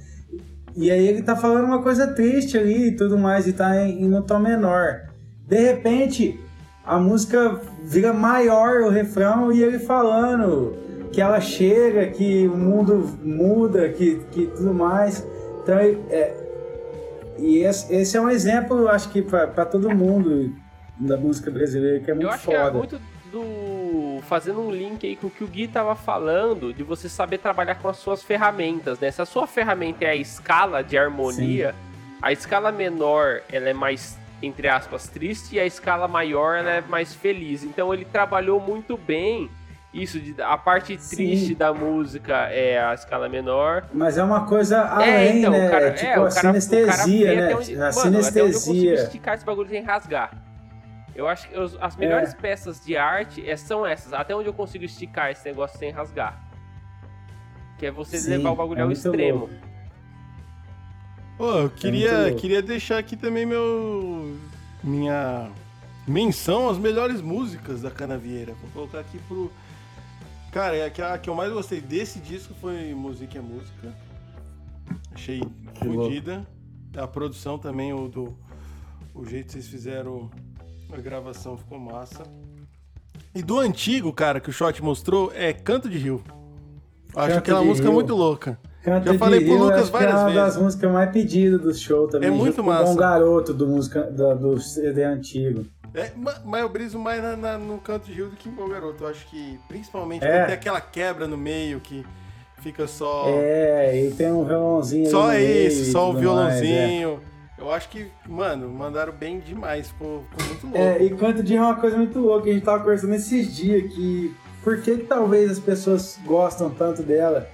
E 0.76 0.90
aí 0.90 1.06
ele 1.06 1.24
tá 1.24 1.36
falando 1.36 1.66
uma 1.66 1.82
coisa 1.82 2.08
triste 2.08 2.58
ali 2.58 2.90
e 2.90 2.96
tudo 2.96 3.18
mais, 3.18 3.48
e 3.48 3.54
tá 3.54 3.76
em, 3.76 4.08
no 4.08 4.22
tom 4.22 4.40
menor. 4.40 5.10
De 5.48 5.60
repente, 5.60 6.40
a 6.86 6.98
música 6.98 7.62
vira 7.84 8.14
maior, 8.14 8.82
o 8.82 8.90
refrão, 8.90 9.52
e 9.52 9.64
ele 9.64 9.80
falando 9.80 10.76
que 11.12 11.22
ela 11.22 11.40
chega, 11.40 12.08
que 12.08 12.48
o 12.48 12.58
mundo 12.58 13.18
muda, 13.22 13.90
que, 13.90 14.18
que 14.32 14.48
tudo 14.48 14.74
mais. 14.74 15.26
Então, 15.62 15.78
é, 15.78 16.34
e 17.38 17.60
esse, 17.60 17.94
esse, 17.94 18.18
é 18.18 18.22
um 18.22 18.30
exemplo, 18.30 18.88
acho 18.88 19.10
que 19.10 19.22
para 19.22 19.66
todo 19.66 19.90
mundo 19.90 20.56
da 20.98 21.18
música 21.18 21.52
brasileira, 21.52 22.00
que 22.00 22.12
é 22.12 22.14
muito 22.14 22.28
eu 22.28 22.32
acho 22.32 22.46
foda. 22.46 22.58
Que 22.58 22.68
é 22.68 22.72
muito 22.72 23.02
do. 23.32 24.22
fazendo 24.24 24.62
um 24.62 24.72
link 24.72 25.06
aí 25.08 25.16
com 25.16 25.28
o 25.28 25.30
que 25.30 25.44
o 25.44 25.48
Gui 25.48 25.68
tava 25.68 25.96
falando, 25.96 26.74
de 26.74 26.84
você 26.84 27.10
saber 27.10 27.40
trabalhar 27.40 27.76
com 27.76 27.90
as 27.90 27.98
suas 27.98 28.22
ferramentas, 28.22 29.00
né? 29.00 29.10
Se 29.10 29.22
a 29.22 29.26
sua 29.26 29.48
ferramenta 29.48 30.06
é 30.06 30.10
a 30.10 30.16
escala 30.16 30.84
de 30.84 30.98
harmonia, 30.98 31.72
Sim. 31.72 32.18
a 32.22 32.32
escala 32.32 32.72
menor 32.72 33.42
ela 33.52 33.70
é 33.70 33.74
mais, 33.74 34.18
entre 34.42 34.68
aspas, 34.68 35.08
triste, 35.08 35.56
e 35.56 35.60
a 35.60 35.66
escala 35.66 36.08
maior 36.08 36.58
ela 36.58 36.72
é 36.72 36.82
mais 36.82 37.14
feliz. 37.14 37.64
Então 37.64 37.94
ele 37.94 38.06
trabalhou 38.06 38.60
muito 38.60 38.98
bem 38.98 39.50
isso 39.94 40.20
de, 40.22 40.42
a 40.42 40.58
parte 40.58 40.96
triste 40.96 41.48
Sim. 41.48 41.54
da 41.54 41.74
música 41.74 42.48
é 42.50 42.82
a 42.82 42.94
escala 42.94 43.28
menor. 43.28 43.90
Mas 43.94 44.18
é 44.18 44.24
uma 44.24 44.46
coisa 44.46 44.78
é, 44.78 44.80
além, 44.80 45.10
é, 45.10 45.38
então, 45.40 45.52
né? 45.52 45.70
Cara, 45.70 45.92
tipo 45.92 46.06
é, 46.06 46.14
a 46.14 46.16
cara, 46.16 46.32
sinestesia, 46.32 47.36
né? 47.36 47.56
Onde, 47.56 47.76
a 47.76 47.78
mano, 47.78 47.94
sinestesia. 47.94 48.30
Até 48.30 48.44
onde 48.44 48.56
eu 48.56 48.62
consigo 48.62 48.94
esticar 48.94 49.36
esse 49.36 49.46
bagulho 49.46 49.70
sem 49.70 49.84
rasgar. 49.84 50.32
Eu 51.14 51.28
acho 51.28 51.50
que 51.50 51.56
as 51.82 51.96
melhores 51.98 52.34
é. 52.34 52.38
peças 52.38 52.84
de 52.86 52.96
arte 52.96 53.48
é, 53.48 53.58
são 53.58 53.86
essas, 53.86 54.14
até 54.14 54.34
onde 54.34 54.48
eu 54.48 54.54
consigo 54.54 54.86
esticar 54.86 55.30
esse 55.30 55.44
negócio 55.46 55.78
sem 55.78 55.92
rasgar. 55.92 56.42
Que 57.78 57.88
é 57.88 57.92
você 57.92 58.18
Sim, 58.18 58.30
levar 58.30 58.52
o 58.52 58.56
bagulho 58.56 58.80
é 58.80 58.84
ao 58.84 58.92
extremo. 58.92 59.50
Pô, 61.42 61.56
eu 61.56 61.70
queria, 61.72 62.28
é 62.28 62.34
queria 62.36 62.62
deixar 62.62 63.00
aqui 63.00 63.18
também 63.18 63.48
meu. 63.48 64.38
Minha 64.84 65.50
menção 66.08 66.70
às 66.70 66.78
melhores 66.78 67.20
músicas 67.20 67.82
da 67.82 67.90
Canavieira. 67.90 68.54
Vou 68.54 68.70
colocar 68.70 69.00
aqui 69.00 69.18
pro. 69.28 69.52
Cara, 70.52 70.76
é 70.76 70.86
a 70.86 70.90
que, 70.92 71.02
a 71.02 71.18
que 71.18 71.32
eu 71.32 71.34
mais 71.34 71.52
gostei 71.52 71.82
desse 71.82 72.20
disco 72.20 72.54
foi 72.62 72.94
Música 72.94 73.40
é 73.40 73.42
Música. 73.42 73.92
Achei 75.16 75.42
fodida. 75.80 76.46
A 76.96 77.08
produção 77.08 77.58
também, 77.58 77.92
o 77.92 78.08
do. 78.08 78.38
O 79.12 79.26
jeito 79.26 79.48
que 79.48 79.54
vocês 79.54 79.68
fizeram 79.68 80.30
a 80.94 80.98
gravação 80.98 81.58
ficou 81.58 81.80
massa. 81.80 82.22
E 83.34 83.42
do 83.42 83.58
antigo, 83.58 84.14
cara, 84.14 84.40
que 84.40 84.52
o 84.52 84.54
Shot 84.54 84.80
mostrou, 84.84 85.32
é 85.34 85.52
Canto 85.52 85.90
de 85.90 85.98
Rio. 85.98 86.24
Acho 87.16 87.30
Canto 87.30 87.38
aquela 87.40 87.64
música 87.64 87.88
Rio. 87.88 87.96
muito 87.96 88.14
louca. 88.14 88.60
Canto 88.84 89.12
Já 89.12 89.20
falei 89.20 89.46
pro 89.46 89.58
Lucas 89.58 89.90
várias 89.90 90.24
vezes. 90.24 90.38
É 90.38 90.40
uma 90.40 90.46
das 90.46 90.58
músicas 90.58 90.92
mais 90.92 91.12
pedidas 91.12 91.62
do 91.62 91.74
show 91.74 92.08
também. 92.08 92.30
É 92.30 92.32
muito 92.32 92.64
massa. 92.64 92.86
Bom 92.86 92.96
Garoto 92.96 93.54
do, 93.54 93.68
música, 93.68 94.04
do, 94.04 94.36
do 94.36 94.60
CD 94.60 95.04
antigo. 95.04 95.66
É, 95.94 96.10
mas 96.16 96.62
eu 96.62 96.70
briso 96.70 96.98
mais 96.98 97.22
na, 97.22 97.36
na, 97.36 97.58
no 97.58 97.78
Canto 97.78 98.06
de 98.06 98.14
Rio 98.14 98.30
do 98.30 98.36
que 98.36 98.50
em 98.50 98.52
Bom 98.52 98.68
Garoto. 98.68 99.04
Eu 99.04 99.10
acho 99.10 99.28
que, 99.28 99.60
principalmente, 99.68 100.26
é. 100.26 100.46
tem 100.46 100.56
aquela 100.56 100.82
quebra 100.82 101.28
no 101.28 101.38
meio 101.38 101.80
que 101.80 102.06
fica 102.62 102.88
só... 102.88 103.26
É, 103.28 104.06
e 104.06 104.12
tem 104.12 104.32
um 104.32 104.46
violãozinho 104.46 105.10
Só 105.10 105.34
isso, 105.34 105.92
só 105.92 106.12
o 106.12 106.14
violãozinho. 106.14 107.10
Mais, 107.10 107.28
é. 107.28 107.32
Eu 107.62 107.72
acho 107.72 107.90
que, 107.90 108.08
mano, 108.28 108.70
mandaram 108.70 109.14
bem 109.14 109.40
demais, 109.40 109.90
ficou, 109.90 110.24
ficou 110.32 110.46
muito 110.48 110.64
louco. 110.64 110.78
É, 110.80 111.04
e 111.04 111.10
Canto 111.12 111.44
de 111.44 111.56
é 111.56 111.62
uma 111.62 111.76
coisa 111.76 111.98
muito 111.98 112.18
louca, 112.20 112.50
a 112.50 112.54
gente 112.54 112.64
tava 112.64 112.80
conversando 112.80 113.14
esses 113.14 113.56
dias 113.56 113.94
que 113.94 114.36
por 114.64 114.82
que, 114.82 114.98
que 114.98 115.06
talvez 115.06 115.52
as 115.52 115.60
pessoas 115.60 116.20
gostam 116.26 116.70
tanto 116.70 117.04
dela? 117.04 117.48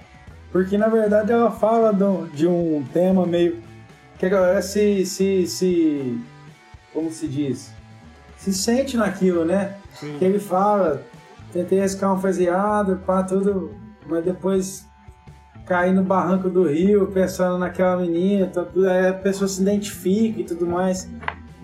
Porque 0.50 0.78
na 0.78 0.88
verdade 0.88 1.32
ela 1.32 1.50
fala 1.50 1.92
do, 1.92 2.26
de 2.28 2.46
um 2.46 2.84
tema 2.92 3.26
meio. 3.26 3.62
que 4.18 4.26
a 4.26 4.28
galera 4.28 4.62
se, 4.62 5.04
se, 5.04 5.46
se. 5.46 6.18
como 6.92 7.10
se 7.10 7.28
diz? 7.28 7.72
Se 8.36 8.52
sente 8.52 8.96
naquilo, 8.96 9.44
né? 9.44 9.74
Sim. 9.94 10.16
Que 10.18 10.24
ele 10.24 10.38
fala, 10.38 11.02
tentei 11.52 11.80
riscar 11.80 12.14
um 12.14 12.20
faseado, 12.20 13.02
pá, 13.04 13.22
tudo, 13.22 13.74
mas 14.06 14.24
depois 14.24 14.86
cair 15.66 15.92
no 15.92 16.02
barranco 16.02 16.48
do 16.48 16.66
rio 16.66 17.08
pensando 17.08 17.58
naquela 17.58 17.98
menina, 17.98 18.46
então, 18.46 18.66
a 19.08 19.12
pessoa 19.12 19.46
se 19.46 19.60
identifica 19.60 20.40
e 20.40 20.44
tudo 20.44 20.66
mais. 20.66 21.08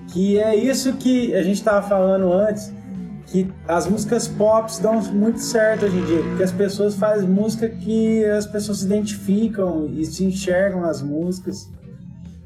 Que 0.08 0.38
é 0.38 0.54
isso 0.54 0.92
que 0.94 1.34
a 1.34 1.42
gente 1.42 1.56
estava 1.56 1.86
falando 1.88 2.30
antes, 2.30 2.70
que 3.34 3.52
as 3.66 3.88
músicas 3.88 4.28
pop 4.28 4.70
dão 4.80 5.02
muito 5.02 5.40
certo 5.40 5.86
hoje 5.86 5.98
em 5.98 6.04
dia, 6.04 6.22
porque 6.22 6.44
as 6.44 6.52
pessoas 6.52 6.94
fazem 6.94 7.28
música 7.28 7.68
que 7.68 8.24
as 8.26 8.46
pessoas 8.46 8.78
se 8.78 8.84
identificam 8.84 9.88
e 9.92 10.04
se 10.06 10.24
enxergam 10.24 10.82
nas 10.82 11.02
músicas. 11.02 11.68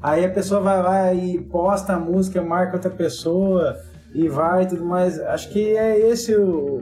Aí 0.01 0.25
a 0.25 0.29
pessoa 0.29 0.59
vai 0.61 0.81
lá 0.81 1.13
e 1.13 1.37
posta 1.41 1.93
a 1.93 1.99
música, 1.99 2.41
marca 2.41 2.77
outra 2.77 2.89
pessoa 2.89 3.79
e 4.15 4.27
vai 4.27 4.63
e 4.63 4.65
tudo 4.65 4.83
mais. 4.83 5.19
Acho 5.19 5.51
que 5.51 5.77
é 5.77 6.09
esse 6.09 6.35
o, 6.35 6.81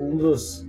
um 0.00 0.16
dos 0.16 0.66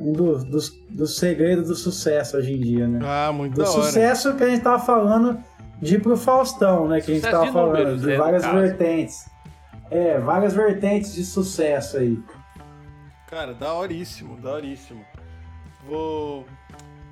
um 0.00 0.12
do, 0.12 0.38
dos, 0.46 0.70
dos 0.88 1.18
segredos 1.18 1.68
do 1.68 1.74
sucesso 1.74 2.38
hoje 2.38 2.54
em 2.54 2.58
dia, 2.58 2.88
né? 2.88 3.00
Ah, 3.02 3.30
muito 3.34 3.54
Do 3.54 3.66
sucesso 3.66 4.34
que 4.34 4.44
a 4.44 4.48
gente 4.48 4.62
tava 4.62 4.82
falando 4.82 5.38
de 5.78 5.96
ir 5.96 6.00
pro 6.00 6.16
Faustão, 6.16 6.88
né? 6.88 7.02
Que 7.02 7.16
sucesso 7.16 7.26
a 7.26 7.30
gente 7.30 7.30
tava 7.30 7.52
falando, 7.52 7.76
números, 7.76 8.00
de 8.00 8.06
né, 8.06 8.16
várias 8.16 8.46
vertentes. 8.46 9.31
É, 9.92 10.18
várias 10.18 10.54
vertentes 10.54 11.12
de 11.12 11.24
sucesso 11.24 11.98
aí. 11.98 12.18
Cara, 13.28 13.52
daoríssimo, 13.52 14.36
daoríssimo. 14.40 15.04
Vou. 15.86 16.46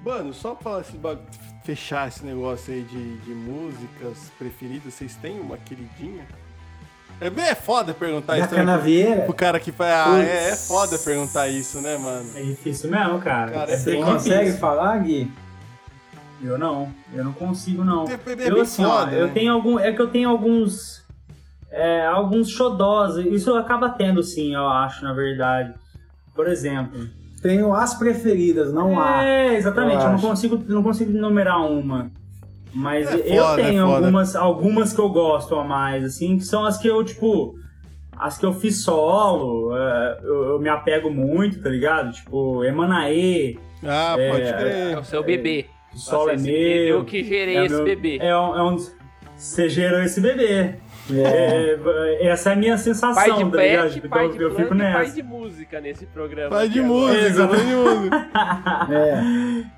Mano, 0.04 0.32
só 0.32 0.54
pra 0.54 0.80
esse 0.80 0.96
bag... 0.96 1.20
fechar 1.62 2.08
esse 2.08 2.24
negócio 2.24 2.72
aí 2.72 2.82
de, 2.82 3.18
de 3.18 3.34
músicas 3.34 4.32
preferidas, 4.38 4.94
vocês 4.94 5.14
têm 5.16 5.38
uma 5.38 5.58
queridinha? 5.58 6.26
É 7.20 7.28
bem 7.28 7.44
é 7.44 7.54
foda 7.54 7.92
perguntar 7.92 8.38
da 8.38 8.46
isso. 8.46 8.54
Canavieira? 8.54 9.26
O 9.28 9.34
cara 9.34 9.60
que 9.60 9.70
faz. 9.70 9.92
Ah, 9.92 10.22
é, 10.22 10.48
é, 10.48 10.56
foda 10.56 10.98
perguntar 10.98 11.48
isso, 11.48 11.78
né, 11.82 11.98
mano? 11.98 12.30
É 12.34 12.42
difícil 12.42 12.90
mesmo, 12.90 13.20
cara. 13.20 13.52
cara 13.52 13.72
é 13.72 13.76
Você 13.76 13.96
consegue 13.96 14.38
difícil. 14.38 14.58
falar, 14.58 14.98
Gui? 15.00 15.30
Eu 16.42 16.56
não. 16.56 16.90
Eu 17.12 17.22
não 17.22 17.34
consigo, 17.34 17.84
não. 17.84 18.06
É, 18.08 18.14
é 18.14 18.50
eu, 18.50 18.62
assim, 18.62 18.82
foda, 18.82 19.02
ó, 19.02 19.06
né? 19.06 19.20
eu 19.20 19.30
tenho 19.34 19.52
algum. 19.52 19.78
É 19.78 19.92
que 19.92 20.00
eu 20.00 20.08
tenho 20.08 20.30
alguns. 20.30 21.04
É, 21.70 22.04
alguns 22.06 22.50
xodós. 22.50 23.16
Isso 23.16 23.54
acaba 23.54 23.90
tendo, 23.90 24.22
sim, 24.22 24.54
eu 24.54 24.66
acho, 24.66 25.04
na 25.04 25.12
verdade. 25.12 25.72
Por 26.34 26.48
exemplo. 26.48 27.06
Tenho 27.42 27.72
as 27.72 27.94
preferidas, 27.94 28.72
não 28.72 29.00
há. 29.00 29.24
É, 29.24 29.54
exatamente. 29.54 30.02
Eu, 30.02 30.10
eu 30.10 30.12
não, 30.12 30.20
consigo, 30.20 30.64
não 30.68 30.82
consigo 30.82 31.12
numerar 31.12 31.64
uma. 31.64 32.10
Mas 32.72 33.10
é 33.12 33.36
eu 33.36 33.42
foda, 33.42 33.62
tenho 33.62 33.78
é 33.78 33.94
algumas, 33.94 34.36
algumas 34.36 34.92
que 34.92 35.00
eu 35.00 35.08
gosto 35.08 35.54
a 35.56 35.64
mais, 35.64 36.04
assim, 36.04 36.38
que 36.38 36.44
são 36.44 36.64
as 36.64 36.78
que 36.78 36.86
eu, 36.86 37.02
tipo, 37.04 37.54
as 38.16 38.38
que 38.38 38.46
eu 38.46 38.52
fiz 38.52 38.82
solo, 38.82 39.76
é, 39.76 40.20
eu, 40.22 40.44
eu, 40.50 40.58
me 40.60 40.68
apego 40.68 41.10
muito, 41.10 41.60
tá 41.62 41.68
ligado? 41.68 42.12
Tipo, 42.12 42.62
Emanaê. 42.64 43.56
Ah, 43.82 44.14
é, 44.18 44.30
pode 44.30 44.52
crer. 44.52 44.92
É 44.92 44.98
o 44.98 45.04
seu 45.04 45.22
bebê. 45.24 45.66
O 45.92 45.98
solo 45.98 46.30
Nossa, 46.30 46.34
é 46.34 46.52
meu. 46.52 46.98
Eu 46.98 47.04
que 47.04 47.24
gerei 47.24 47.56
é 47.56 47.64
esse 47.64 47.74
meu- 47.74 47.84
bebê. 47.84 48.18
É 48.20 48.36
um, 48.36 48.56
é 48.56 48.62
um- 48.62 48.76
Você 49.36 49.68
gerou 49.68 50.00
esse 50.02 50.20
bebê. 50.20 50.74
É, 51.12 52.26
essa 52.28 52.50
é 52.50 52.52
a 52.52 52.56
minha 52.56 52.76
sensação, 52.78 53.14
pai 53.14 53.32
de 53.32 53.50
tá 53.50 53.56
ligado? 53.62 53.82
pet, 53.84 53.94
Tipo, 53.94 54.08
pai 54.08 54.24
então 54.26 54.36
de 54.36 54.42
eu 54.44 54.50
fico 54.50 54.74
e 54.74 54.78
pai 54.78 54.92
nessa. 54.92 55.14
de 55.14 55.22
música 55.22 55.80
nesse 55.80 56.06
programa. 56.06 56.50
Pai 56.50 56.68
de 56.68 56.80
música, 56.80 57.48
pai 57.48 57.60
de 57.66 57.72
música. 57.74 58.30
É. 58.90 59.22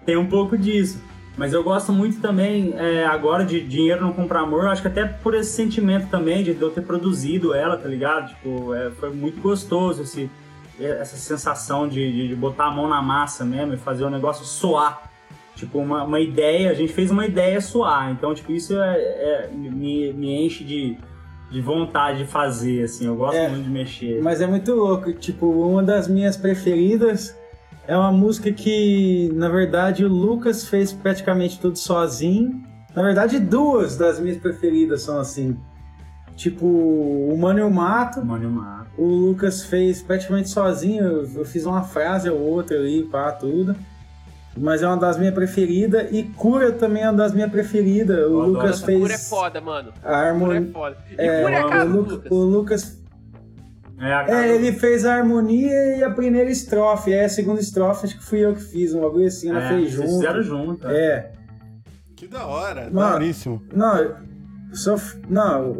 Tem 0.05 0.17
um 0.17 0.27
pouco 0.27 0.57
disso. 0.59 1.03
Mas 1.37 1.55
eu 1.55 1.63
gosto 1.65 1.93
muito 1.93 2.21
também, 2.21 2.75
é, 2.77 3.07
agora, 3.07 3.43
de 3.45 3.61
Dinheiro 3.63 4.03
Não 4.03 4.13
Compra 4.13 4.41
Amor. 4.41 4.67
Acho 4.67 4.83
que 4.83 4.89
até 4.89 5.05
por 5.07 5.35
esse 5.35 5.51
sentimento 5.53 6.09
também 6.09 6.43
de 6.43 6.55
eu 6.61 6.71
ter 6.71 6.83
produzido 6.83 7.55
ela, 7.55 7.77
tá 7.79 7.89
ligado? 7.89 8.29
Tipo, 8.29 8.75
é, 8.75 8.91
foi 8.91 9.11
muito 9.11 9.41
gostoso 9.41 10.03
esse, 10.03 10.31
essa 10.79 11.17
sensação 11.17 11.89
de, 11.89 12.13
de, 12.13 12.29
de 12.29 12.35
botar 12.37 12.67
a 12.67 12.71
mão 12.71 12.87
na 12.87 13.01
massa 13.01 13.45
mesmo 13.47 13.73
e 13.73 13.79
fazer 13.79 14.05
o 14.05 14.11
negócio 14.11 14.45
soar. 14.45 15.11
Tipo, 15.57 15.79
uma, 15.79 16.05
uma 16.05 16.21
ideia, 16.21 16.71
a 16.71 16.75
gente 16.75 16.93
fez 16.93 17.11
uma 17.11 17.25
ideia 17.25 17.61
soar. 17.63 18.11
Então, 18.11 18.35
tipo, 18.35 18.53
isso 18.53 18.79
é, 18.79 18.99
é- 18.99 19.51
me, 19.55 20.13
me 20.13 20.45
enche 20.45 20.63
de, 20.65 20.99
de 21.53 21.61
vontade 21.61 22.19
de 22.19 22.25
fazer, 22.27 22.83
assim. 22.85 23.07
Eu 23.07 23.15
gosto 23.17 23.37
É. 23.37 23.49
muito 23.49 23.65
de 23.65 23.71
mexer. 23.71 24.21
Mas 24.23 24.41
é 24.41 24.47
muito 24.47 24.73
louco. 24.75 25.13
Tipo, 25.13 25.47
uma 25.51 25.83
das 25.83 26.09
minhas 26.09 26.37
preferidas 26.37 27.37
é 27.87 27.97
uma 27.97 28.11
música 28.11 28.51
que, 28.53 29.31
na 29.35 29.49
verdade, 29.49 30.05
o 30.05 30.09
Lucas 30.09 30.67
fez 30.67 30.93
praticamente 30.93 31.61
tudo 31.61 31.79
sozinho. 31.79 32.63
Na 32.95 33.03
verdade, 33.03 33.39
duas 33.39 33.97
das 33.97 34.19
minhas 34.19 34.39
preferidas 34.39 35.03
são 35.03 35.19
assim. 35.21 35.57
Tipo, 36.37 36.67
o 36.67 37.37
Mano 37.39 37.59
e 37.59 37.63
o 37.63 37.71
Mato, 37.71 38.25
Mano, 38.25 38.51
Mato. 38.51 38.91
o 38.97 39.05
Lucas 39.05 39.65
fez 39.65 40.03
praticamente 40.03 40.49
sozinho. 40.49 41.05
Eu, 41.05 41.31
eu 41.37 41.45
fiz 41.45 41.67
uma 41.67 41.83
frase 41.83 42.29
ou 42.31 42.39
outra 42.41 42.77
ali, 42.79 43.03
pá, 43.05 43.31
tudo. 43.33 43.77
Mas 44.57 44.83
é 44.83 44.87
uma 44.87 44.97
das 44.99 45.17
minhas 45.19 45.35
preferidas. 45.35 46.09
E 46.13 46.23
Cura 46.25 46.73
também 46.73 47.03
é 47.03 47.07
uma 47.11 47.17
das 47.17 47.33
minhas 47.33 47.51
preferidas. 47.51 48.19
O 48.19 48.41
adoro 48.41 48.47
Lucas 48.51 48.71
Nossa, 48.73 48.87
fez 48.87 49.01
Cura 49.01 49.15
é 49.15 49.19
foda, 49.19 49.61
mano. 49.61 49.93
a 49.97 50.01
Cura 50.03 50.17
é 50.17 50.29
harmonia. 50.29 50.71
foda. 50.73 50.97
E 51.11 51.15
É, 51.21 51.43
Cura 51.43 51.55
é 51.55 51.59
a 51.61 51.69
casa 51.69 51.85
o, 51.85 51.89
do 51.89 51.97
Lu- 51.97 52.11
Lucas. 52.11 52.31
o 52.33 52.35
Lucas 52.45 53.03
É, 53.99 54.13
a 54.13 54.25
cara 54.25 54.47
É, 54.47 54.55
ele 54.55 54.73
fez 54.73 55.07
a 55.07 55.15
harmonia 55.15 55.97
e 55.97 56.05
a 56.05 56.11
primeira 56.11 56.51
estrofe. 56.51 57.13
É, 57.13 57.25
a 57.25 57.29
segunda 57.29 57.61
estrofe 57.61 58.05
acho 58.07 58.19
que 58.19 58.25
fui 58.25 58.41
eu 58.41 58.55
que 58.55 58.61
fiz, 58.63 58.93
um 58.95 59.01
bagulho 59.01 59.27
assim, 59.27 59.49
ela 59.51 59.65
é, 59.65 59.69
fez 59.69 59.91
junto. 59.93 60.09
fizeram 60.09 60.43
junto. 60.43 60.87
é. 60.89 60.93
É. 60.97 61.33
Que 62.17 62.27
da 62.29 62.47
hora, 62.47 62.83
Mano. 62.91 62.93
daoríssimo. 63.11 63.63
Não, 63.75 63.99
eu 63.99 64.17
sou, 64.75 64.97
f- 64.97 65.19
não 65.29 65.75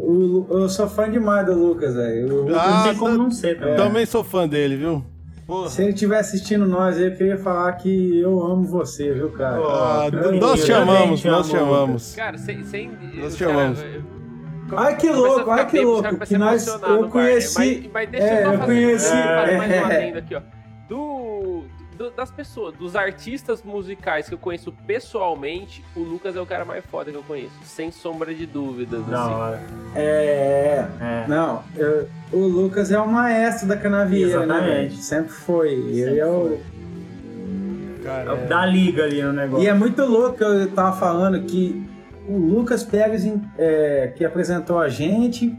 eu 0.49 0.67
sou 0.67 0.89
fã 0.89 1.09
demais 1.09 1.45
do 1.45 1.53
Lucas, 1.53 1.93
velho. 1.95 2.47
Ah, 2.57 2.77
não 2.77 2.83
tem 2.83 2.95
como 2.97 3.11
tá- 3.11 3.17
não 3.23 3.31
ser 3.31 3.57
também. 3.59 3.75
Também 3.77 4.05
sou 4.05 4.23
fã 4.23 4.47
dele, 4.47 4.75
viu? 4.75 5.05
Porra. 5.45 5.69
Se 5.69 5.81
ele 5.81 5.91
estiver 5.91 6.19
assistindo 6.19 6.65
nós, 6.65 6.97
eu 6.97 7.11
queria 7.15 7.37
falar 7.37 7.73
que 7.73 8.19
eu 8.19 8.41
amo 8.45 8.63
você, 8.63 9.11
viu, 9.13 9.29
cara? 9.31 9.57
Ah, 9.57 10.09
eu 10.11 10.31
nós 10.39 10.63
te 10.63 10.71
amamos, 10.71 11.19
te 11.21 11.27
nós 11.27 11.49
te 11.49 11.55
amo, 11.57 11.73
amamos. 11.73 12.15
Cara, 12.15 12.37
sem. 12.37 12.63
sem 12.63 12.91
Nós 13.15 13.35
te 13.35 13.43
cara- 13.43 13.51
amamos. 13.59 13.79
Ai, 14.75 14.95
que 14.97 15.09
louco, 15.09 15.51
ai, 15.51 15.67
que 15.67 15.79
louco, 15.81 16.17
que 16.25 16.37
nós- 16.37 16.65
eu 16.65 17.01
né? 17.03 17.09
conheci- 17.09 17.81
Mas, 17.83 17.91
mas 17.93 18.09
deixa 18.09 18.25
é, 18.27 18.39
eu 18.41 18.45
só 18.45 18.53
eu 18.53 18.59
fazer, 18.59 18.73
conheci- 18.73 19.13
mais 19.13 19.51
um 19.69 19.73
é. 19.73 19.79
adendo 19.83 20.17
aqui, 20.19 20.35
ó. 20.35 20.41
Do, 20.89 21.22
do- 21.93 22.11
das 22.11 22.29
pessoas, 22.31 22.75
dos 22.75 22.95
artistas 22.95 23.61
musicais 23.63 24.27
que 24.27 24.33
eu 24.33 24.37
conheço 24.37 24.71
pessoalmente, 24.85 25.83
o 25.95 25.99
Lucas 26.01 26.35
é 26.35 26.41
o 26.41 26.45
cara 26.45 26.65
mais 26.65 26.83
foda 26.85 27.11
que 27.11 27.17
eu 27.17 27.23
conheço. 27.23 27.53
Sem 27.63 27.91
sombra 27.91 28.33
de 28.33 28.45
dúvidas. 28.45 29.05
Da 29.07 29.23
assim. 29.25 29.33
hora. 29.33 29.61
É. 29.95 30.85
É. 30.99 31.25
Não, 31.27 31.63
eu- 31.75 32.07
o 32.31 32.39
Lucas 32.47 32.91
é 32.91 32.99
o 32.99 33.07
maestro 33.07 33.67
da 33.67 33.77
canavieira, 33.77 34.39
né? 34.39 34.43
Exatamente. 34.45 34.89
velho? 34.89 34.95
Sempre 34.97 35.31
foi. 35.31 35.71
Ele 35.73 36.03
Sempre 36.03 36.19
é 36.19 36.25
o. 36.25 36.47
foi. 36.47 36.59
Cara, 38.03 38.33
é. 38.33 38.45
Dá 38.47 38.65
liga 38.65 39.03
ali 39.03 39.21
no 39.21 39.31
negócio. 39.33 39.63
E 39.63 39.67
é 39.67 39.73
muito 39.73 40.03
louco 40.03 40.37
que 40.37 40.43
eu 40.43 40.69
tava 40.71 40.97
falando 40.97 41.41
que 41.43 41.87
o 42.27 42.37
Lucas 42.37 42.83
Pérez 42.83 43.23
é, 43.57 44.13
que 44.15 44.25
apresentou 44.25 44.79
a 44.79 44.89
gente, 44.89 45.55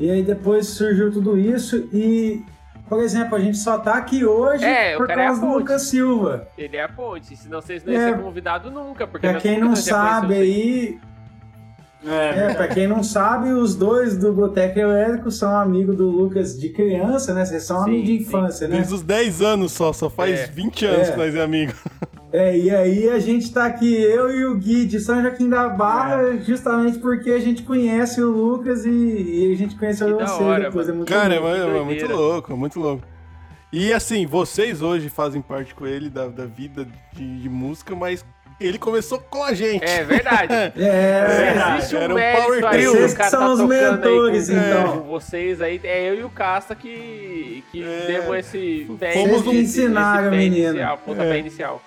e 0.00 0.10
aí 0.10 0.22
depois 0.22 0.66
surgiu 0.68 1.10
tudo 1.12 1.36
isso, 1.38 1.88
e, 1.92 2.42
por 2.88 3.00
exemplo, 3.02 3.36
a 3.36 3.40
gente 3.40 3.58
só 3.58 3.78
tá 3.78 3.94
aqui 3.94 4.24
hoje 4.24 4.64
É, 4.64 4.94
o 4.96 4.98
por 4.98 5.10
é 5.10 5.12
a 5.12 5.16
causa 5.16 5.40
do 5.40 5.46
ponte. 5.46 5.58
Lucas 5.58 5.82
Silva. 5.82 6.48
Ele 6.56 6.76
é 6.76 6.82
a 6.82 6.88
ponte, 6.88 7.36
senão 7.36 7.60
vocês 7.60 7.84
não 7.84 7.92
iam 7.92 8.02
É. 8.02 8.12
ser 8.12 8.18
convidados 8.22 8.72
nunca. 8.72 9.06
Porque 9.06 9.28
Pra 9.28 9.40
quem 9.40 9.58
não 9.60 9.76
sabe 9.76 10.34
aí, 10.34 10.98
É, 12.06 12.50
é, 12.50 12.54
pra 12.54 12.68
quem 12.68 12.86
não 12.86 13.02
sabe, 13.02 13.50
os 13.50 13.74
dois 13.74 14.16
do 14.16 14.32
Boteco 14.32 14.78
Elétrico 14.78 15.32
são 15.32 15.56
amigos 15.58 15.96
do 15.96 16.08
Lucas 16.08 16.56
de 16.58 16.68
criança, 16.68 17.34
né? 17.34 17.44
Vocês 17.44 17.64
são 17.64 17.78
Sim, 17.82 17.90
amigos 17.90 18.06
de 18.06 18.16
sim. 18.18 18.22
infância, 18.22 18.68
né? 18.68 18.76
Desde 18.76 18.94
os 18.94 19.02
10 19.02 19.42
anos 19.42 19.72
só, 19.72 19.92
só 19.92 20.08
faz 20.08 20.38
É. 20.40 20.46
20 20.46 20.86
anos 20.86 21.08
É. 21.08 21.10
que 21.12 21.18
nós 21.18 21.34
é 21.34 21.42
amigo. 21.42 21.72
É, 22.30 22.56
e 22.58 22.70
aí 22.70 23.08
a 23.08 23.18
gente 23.18 23.50
tá 23.50 23.64
aqui, 23.64 23.94
eu 23.94 24.30
e 24.30 24.44
o 24.44 24.54
Gui 24.56 24.84
de 24.84 25.00
São 25.00 25.22
Joaquim 25.22 25.48
da 25.48 25.66
Barra, 25.68 26.36
justamente 26.46 26.98
porque 26.98 27.30
a 27.30 27.38
gente 27.38 27.62
conhece 27.62 28.20
o 28.22 28.28
Lucas 28.30 28.84
e, 28.84 28.90
e 28.90 29.52
a 29.52 29.56
gente 29.56 29.74
conheceu 29.76 30.14
Que 30.16 30.24
você 30.24 30.42
hora, 30.42 30.64
depois. 30.64 30.88
É 30.88 30.92
muito 30.92 31.08
Cara, 31.08 31.34
é, 31.34 31.38
louco. 31.38 31.56
é 31.56 31.60
doideira. 31.60 31.84
muito 31.84 32.06
louco, 32.08 32.52
é 32.52 32.56
muito 32.56 32.80
louco. 32.80 33.02
E 33.72 33.92
assim, 33.94 34.26
vocês 34.26 34.82
hoje 34.82 35.08
fazem 35.08 35.40
parte 35.40 35.74
com 35.74 35.86
ele 35.86 36.10
da, 36.10 36.26
da 36.28 36.44
vida 36.44 36.86
de, 37.14 37.40
de 37.40 37.48
música, 37.48 37.94
mas 37.96 38.22
ele 38.60 38.76
começou 38.76 39.18
com 39.20 39.42
a 39.44 39.54
gente. 39.54 39.84
É 39.84 40.04
verdade. 40.04 40.52
É, 40.76 41.26
verdade. 41.26 41.78
Existe 41.78 41.96
um 41.96 41.98
Era 41.98 42.14
um 42.14 42.16
power 42.42 42.64
aí, 42.66 42.70
trio. 42.72 42.90
Vocês 42.92 43.14
que 43.14 43.24
são 43.30 43.40
tá 43.40 43.52
os 43.52 43.60
mentores, 43.68 44.50
com- 44.50 44.54
então. 44.56 44.98
com 44.98 45.08
vocês 45.08 45.62
aí, 45.62 45.80
é 45.82 46.10
eu 46.10 46.14
e 46.20 46.24
o 46.24 46.28
Casta 46.30 46.74
que, 46.74 47.64
que 47.72 47.82
É. 47.82 48.04
demos 48.06 48.36
esse 48.36 48.86
pé 49.00 49.12
Fomos 49.12 49.40
esse- 49.40 49.48
um- 49.48 49.52
ensinaram, 49.54 50.30
menino. 50.30 50.68
Inicial, 50.68 50.98
pontapé 50.98 51.36
É. 51.36 51.38
inicial. 51.38 51.82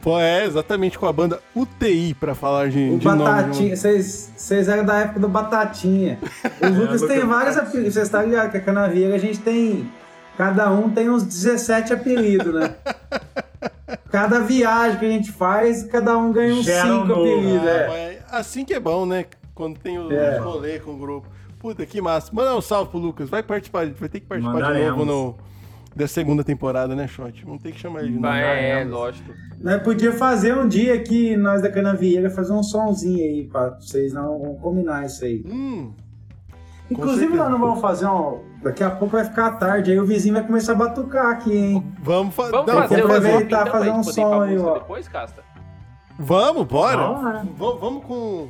Pô, 0.00 0.18
é 0.18 0.44
exatamente 0.44 0.98
com 0.98 1.06
a 1.06 1.12
banda 1.12 1.40
UTI, 1.54 2.14
pra 2.14 2.34
falar 2.34 2.68
de, 2.68 2.90
O 2.90 2.98
de 2.98 3.04
nome. 3.06 3.24
Batatinha, 3.24 3.76
vocês 3.76 4.32
vocês 4.36 4.68
eram 4.68 4.84
da 4.84 4.98
época 5.00 5.18
do 5.20 5.28
Batatinha. 5.28 6.18
O 6.62 6.66
Lucas 6.66 6.78
Lucas 7.02 7.02
tem 7.02 7.26
vários 7.26 7.56
apelidos, 7.56 7.94
vocês 7.94 8.06
estão 8.06 8.22
ligados 8.24 8.52
que 8.52 8.58
a 8.58 8.60
Canavieira 8.60 9.16
a 9.16 9.18
gente 9.18 9.40
tem. 9.40 9.90
Cada 10.36 10.70
um 10.70 10.88
tem 10.88 11.10
uns 11.10 11.24
17 11.24 11.92
apelidos, 11.92 12.54
né? 12.54 12.74
Cada 14.10 14.40
viagem 14.40 14.98
que 14.98 15.04
a 15.06 15.10
gente 15.10 15.32
faz, 15.32 15.82
cada 15.84 16.16
um 16.16 16.32
ganha 16.32 16.54
uns 16.54 16.64
Gera 16.64 16.86
um 16.94 17.00
5 17.02 17.06
novo. 17.06 17.20
apelidos. 17.22 17.68
Ah, 17.68 17.70
é. 17.96 18.18
assim 18.30 18.64
que 18.64 18.72
é 18.72 18.80
bom, 18.80 19.04
né? 19.04 19.26
Quando 19.54 19.78
tem 19.78 19.98
o 19.98 20.10
É. 20.12 20.38
rolê 20.38 20.78
com 20.78 20.92
o 20.92 20.96
grupo. 20.96 21.26
Puta, 21.58 21.84
que 21.84 22.00
massa. 22.00 22.30
Manda 22.32 22.54
um 22.56 22.60
salve 22.60 22.90
pro 22.90 22.98
Lucas. 23.00 23.28
Vai 23.28 23.42
participar, 23.42 23.86
vai 23.86 24.08
ter 24.08 24.20
que 24.20 24.26
participar 24.26 24.56
de 24.56 24.62
Mandaremos. 24.62 24.98
novo 24.98 25.04
no, 25.04 25.36
da 25.98 26.08
segunda 26.08 26.42
temporada, 26.42 26.94
né, 26.96 27.06
Shot? 27.06 27.44
Vamos 27.44 27.62
ter 27.62 27.72
que 27.72 27.78
chamar 27.78 28.00
ele 28.00 28.08
de 28.12 28.14
novo. 28.14 28.26
Mas 28.28 28.40
é, 28.42 28.46
Mandaremos. 28.68 28.92
lógico. 28.92 29.32
Nós 29.60 29.82
podíamos 29.82 30.18
fazer 30.18 30.56
um 30.56 30.66
dia 30.68 30.94
aqui, 30.94 31.36
nós 31.36 31.60
da 31.60 31.70
Canavieira, 31.70 32.30
fazer 32.30 32.52
um 32.52 32.62
somzinho 32.62 33.18
aí 33.18 33.46
pra 33.48 33.70
vocês 33.70 34.12
não 34.12 34.38
vamos 34.38 34.60
combinar 34.60 35.04
isso 35.04 35.24
aí. 35.24 35.42
Hum, 35.46 35.92
Inclusive, 36.90 37.34
nós 37.36 37.50
não 37.50 37.58
vamos 37.58 37.80
fazer 37.82 38.06
um. 38.06 38.40
Daqui 38.62 38.82
a 38.82 38.90
pouco 38.90 39.16
vai 39.16 39.24
ficar 39.24 39.52
tarde, 39.52 39.90
aí 39.92 40.00
o 40.00 40.06
vizinho 40.06 40.34
vai 40.34 40.44
começar 40.46 40.72
a 40.72 40.74
batucar 40.74 41.26
aqui, 41.26 41.54
hein? 41.54 41.92
vamos, 42.02 42.34
fa 42.34 42.48
Vamos 42.50 42.66
não, 42.72 42.80
fazer 42.82 43.02
vamos 43.02 43.16
aproveitar, 43.16 43.60
então, 43.60 43.72
fazer 43.72 43.90
um 43.90 44.02
som 44.02 44.40
aí, 44.42 44.58
ó. 44.58 44.74
depois, 44.78 45.06
Casta? 45.06 45.42
Vamos, 46.18 46.66
bora. 46.66 47.44
Vamos 47.56 48.04
com, 48.04 48.48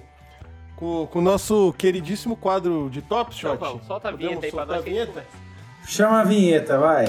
com, 0.77 1.07
com 1.11 1.19
o 1.19 1.23
nosso 1.23 1.75
queridíssimo 1.77 2.37
quadro 2.37 2.89
de 2.91 3.03
Top 3.03 3.35
Então 3.37 3.51
Shot. 3.51 3.61
vamos, 3.61 3.85
solta 3.87 4.09
a 4.09 4.13
Podemos 4.13 4.31
vinheta 4.37 4.47
aí 4.47 4.53
pra 4.53 4.67
nós 4.67 4.79
a 4.79 4.81
vinheta? 4.81 5.25
Chama 5.85 6.21
a 6.21 6.25
vinheta, 6.25 6.79
vai. 6.79 7.07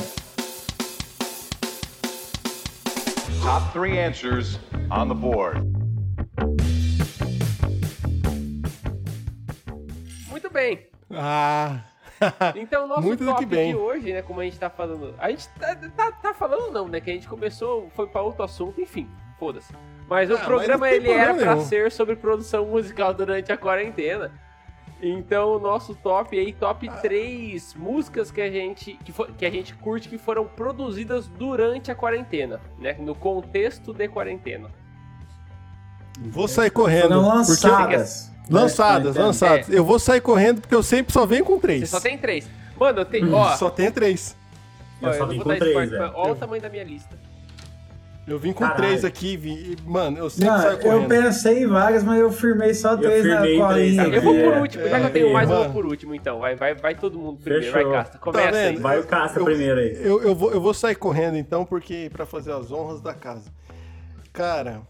Top 3.44 3.72
three 3.74 3.98
answers 3.98 4.60
on 4.92 5.08
the 5.08 5.14
board. 5.16 5.60
Muito 10.30 10.50
bem. 10.52 10.88
Ah, 11.12 11.82
Então, 12.56 12.84
o 12.86 12.88
nosso 12.88 13.02
Muito 13.02 13.24
top 13.26 13.40
que 13.40 13.46
bem. 13.46 13.72
de 13.72 13.78
hoje, 13.78 14.12
né, 14.14 14.22
como 14.22 14.42
a 14.42 14.44
gente 14.44 14.60
tá 14.60 14.70
falando... 14.70 15.16
A 15.18 15.30
gente 15.30 15.48
tá, 15.60 15.76
tá, 15.76 16.12
tá 16.12 16.34
falando 16.34 16.72
não, 16.72 16.88
né, 16.88 17.00
que 17.00 17.10
a 17.10 17.14
gente 17.14 17.28
começou, 17.28 17.90
foi 17.96 18.08
pra 18.08 18.22
outro 18.22 18.44
assunto, 18.44 18.80
enfim, 18.82 19.08
foda-se. 19.40 19.74
Mas 20.10 20.30
o 20.30 20.34
Ah, 20.34 20.38
mas 20.38 20.46
programa, 20.46 20.88
tem 20.88 20.96
ele 20.98 21.10
era 21.12 21.28
problema 21.34 21.56
nenhum. 21.56 21.66
ser 21.68 21.92
sobre 21.92 22.16
produção 22.18 22.66
musical 22.66 23.14
durante 23.14 23.52
a 23.52 23.58
quarentena. 23.58 24.32
Então, 25.02 25.56
o 25.56 25.60
nosso 25.60 25.96
top 25.96 26.38
aí, 26.38 26.52
top 26.52 26.90
3 27.02 27.74
músicas 27.76 28.32
que 28.32 28.42
a 28.42 28.52
gente 28.52 29.00
que, 29.06 29.12
fo- 29.14 29.28
que 29.38 29.46
a 29.46 29.50
gente 29.50 29.74
curte 29.76 30.10
que 30.10 30.18
foram 30.18 30.46
produzidas 30.46 31.28
durante 31.30 31.90
a 31.90 31.96
quarentena, 31.96 32.60
né, 32.78 32.98
no 33.00 33.16
contexto 33.16 33.94
de 33.94 34.08
quarentena. 34.10 34.70
vou 36.20 36.48
sair 36.50 36.70
correndo. 36.70 37.10
Foram 37.10 37.22
porque- 37.24 37.38
lançadas. 37.38 38.32
Lançadas, 38.50 39.16
né? 39.16 39.22
lançadas. 39.24 39.70
Eu 39.70 39.86
vou 39.86 40.00
sair 40.00 40.20
correndo 40.22 40.60
porque 40.62 40.74
eu 40.76 40.84
sempre 40.84 41.14
só 41.14 41.26
venho 41.26 41.46
com 41.46 41.60
três. 41.60 41.82
Você 41.82 41.86
só 41.96 42.00
tem 42.02 42.18
três. 42.18 42.50
Mano, 42.78 43.00
eu 43.02 43.06
tenho, 43.06 43.34
ó, 43.34 43.56
Só 43.56 43.70
tem 43.70 43.92
três. 43.92 44.36
ó, 45.02 45.06
Eu 45.06 45.12
eu 45.12 45.18
só 45.18 45.26
não 45.26 45.34
vim 45.34 45.40
com 45.40 45.56
três, 45.56 45.76
mas 45.92 46.12
olha 46.16 46.32
o 46.32 46.36
tamanho 46.36 46.62
da 46.62 46.70
minha 46.70 46.84
lista. 46.84 47.16
Eu 48.28 48.38
vim 48.38 48.54
com 48.54 48.60
Caralho. 48.64 48.78
três 48.84 49.04
aqui, 49.04 49.36
vi. 49.36 49.76
Mano, 49.86 50.20
eu 50.20 50.30
sempre 50.30 50.50
Não, 50.52 50.58
saio 50.62 50.74
eu 50.74 50.80
correndo. 50.80 51.08
pensei 51.10 51.64
em 51.64 51.68
várias, 51.68 52.04
mas 52.04 52.20
eu 52.20 52.32
firmei 52.32 52.76
só 52.76 52.96
três 52.96 53.26
na 53.26 53.42
firmei 53.42 53.58
colinha. 53.60 54.04
três 54.04 54.14
Eu 54.16 54.22
vou 54.22 54.34
por 54.36 54.54
é. 54.54 54.60
último, 54.62 54.88
já 54.88 55.00
que 55.00 55.06
eu 55.06 55.10
tenho 55.14 55.34
mais, 55.34 55.50
eu 55.50 55.56
vou 55.56 55.64
mano. 55.64 55.74
por 55.74 55.86
último, 55.88 56.14
então. 56.14 56.40
Vai, 56.40 56.56
vai, 56.56 56.76
vai 56.76 56.94
todo 56.96 57.18
mundo 57.18 57.40
primeiro, 57.42 57.66
Fechou. 57.74 57.90
vai, 57.90 58.00
Casta. 58.04 58.18
Começa 58.20 58.58
aí. 58.58 58.74
vendo? 58.74 58.82
Vai 58.82 59.00
o 59.00 59.04
Casta 59.08 59.40
Eu- 59.40 59.46
primeiro 59.46 59.80
aí. 59.80 59.98
Eu, 60.00 60.22
eu, 60.22 60.36
vou, 60.36 60.52
eu 60.52 60.62
vou 60.62 60.74
sair 60.76 60.94
correndo 60.96 61.38
então, 61.38 61.66
porque 61.66 62.08
pra 62.14 62.26
fazer 62.26 62.52
as 62.54 62.72
honras 62.72 63.02
da 63.02 63.16
casa. 63.16 63.50
Cara, 64.32 64.82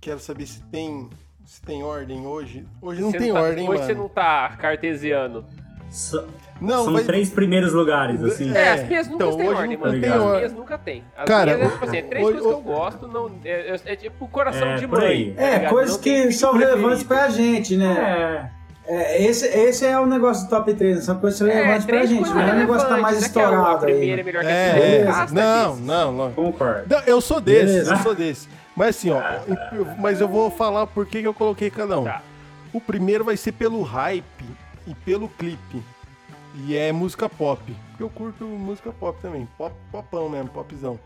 quero 0.00 0.20
saber 0.20 0.46
se 0.46 0.62
tem, 0.64 1.08
se 1.46 1.62
tem 1.62 1.82
ordem 1.82 2.26
hoje. 2.26 2.66
Hoje 2.82 3.00
não 3.00 3.10
Você 3.10 3.18
tem 3.18 3.32
tá- 3.32 3.40
ordem, 3.40 3.68
Hoje 3.68 3.78
mano. 3.80 3.86
você 3.86 3.94
não 3.94 4.08
tá 4.10 4.50
cartesiano. 4.60 5.46
So- 5.92 6.26
Não, 6.60 6.84
São 6.84 6.92
vai- 6.92 7.02
três 7.04 7.28
primeiros 7.28 7.72
lugares, 7.72 8.22
assim. 8.22 8.54
É, 8.54 8.58
É, 8.58 8.72
as 8.72 8.88
minhas 8.88 9.08
nunca 9.08 9.24
então, 9.24 9.36
têm 9.36 9.48
hoje 9.48 9.58
ordem, 9.60 9.76
mano. 9.76 10.00
tem 10.00 10.10
As 10.10 10.22
minhas 10.24 10.52
nunca 10.52 10.78
tem. 10.78 11.04
As 11.16 11.24
Cara, 11.26 11.54
minhas, 11.56 11.68
é, 11.68 11.72
tipo 11.72 11.84
assim, 11.84 11.96
é 11.96 12.02
três 12.02 12.24
hoje- 12.24 12.38
coisas 12.38 12.52
que 12.62 12.68
eu 12.68 12.74
gosto, 12.74 13.08
não, 13.08 13.30
é, 13.44 13.50
é- 13.50 13.80
é 13.92 13.96
tipo 13.96 14.28
coração 14.28 14.68
É, 14.68 14.76
de 14.76 14.86
mãe. 14.86 15.04
aí. 15.06 15.30
tá 15.32 15.42
É, 15.42 15.54
ligado? 15.56 15.70
coisas 15.70 15.96
que 15.96 16.16
filho 16.22 16.32
são 16.32 16.52
relevantes 16.56 17.02
pra 17.02 17.28
gente, 17.28 17.76
né? 17.76 18.48
É. 18.58 18.62
É, 18.94 19.22
esse, 19.24 19.46
esse 19.46 19.84
é 19.86 19.98
o 19.98 20.06
negócio 20.06 20.44
do 20.46 20.50
top 20.50 20.72
3, 20.74 21.04
são 21.04 21.18
coisas 21.18 21.40
relevantes 21.40 21.84
pra 21.84 21.96
três 21.96 22.08
gente, 22.10 22.18
coisas 22.18 22.34
não 22.36 22.42
é 22.42 22.52
um 22.52 22.58
negócio 22.58 22.88
que 22.88 22.94
tá 22.94 23.00
mais 23.00 23.20
né, 23.20 23.26
estourado 23.26 23.88
é 23.88 23.92
aí. 23.92 24.22
melhor 24.24 24.42
que 24.42 24.48
a 24.48 24.50
É. 24.50 25.04
Basta 25.04 25.34
não, 25.34 25.70
disso. 25.74 25.82
não, 25.84 26.12
não. 26.12 26.32
Concordo. 26.32 26.82
Não, 26.88 27.00
eu 27.06 27.20
sou 27.20 27.40
Beleza. 27.40 27.92
eu 27.92 27.96
sou 27.98 28.14
desses. 28.14 28.48
Mas 28.74 28.88
assim, 28.96 29.10
ó, 29.10 29.20
eu- 29.72 29.86
mas 29.98 30.20
eu 30.20 30.26
vou 30.28 30.50
falar 30.50 30.86
por 30.86 31.06
que 31.06 31.20
que 31.20 31.26
eu 31.28 31.34
coloquei 31.34 31.70
cada 31.70 31.98
um. 32.00 32.04
Tá. 32.04 32.22
O 32.72 32.80
primeiro 32.80 33.22
vai 33.24 33.36
ser 33.36 33.52
pelo 33.52 33.82
hype 33.82 34.24
e 34.86 34.94
pelo 34.94 35.28
clipe. 35.28 35.82
E 36.66 36.76
é 36.76 36.92
música 36.92 37.28
pop. 37.28 37.62
Porque 37.90 38.02
eu 38.02 38.10
curto 38.10 38.44
música 38.44 38.92
pop 38.92 39.20
também. 39.20 39.48
Pop, 39.56 39.74
popão 39.90 40.28
mesmo, 40.28 40.50
popzão. 40.50 40.98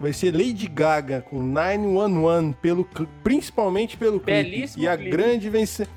Vai 0.00 0.12
ser 0.12 0.32
Lady 0.32 0.66
Gaga 0.66 1.20
com 1.20 1.42
911, 1.42 2.54
pelo, 2.54 2.88
principalmente 3.22 3.96
pelo 3.96 4.18
clipe. 4.18 4.42
Belíssimo 4.42 4.82
E 4.82 4.88
a 4.88 4.96
clipe. 4.96 5.10
grande 5.10 5.50
vence... 5.50 5.88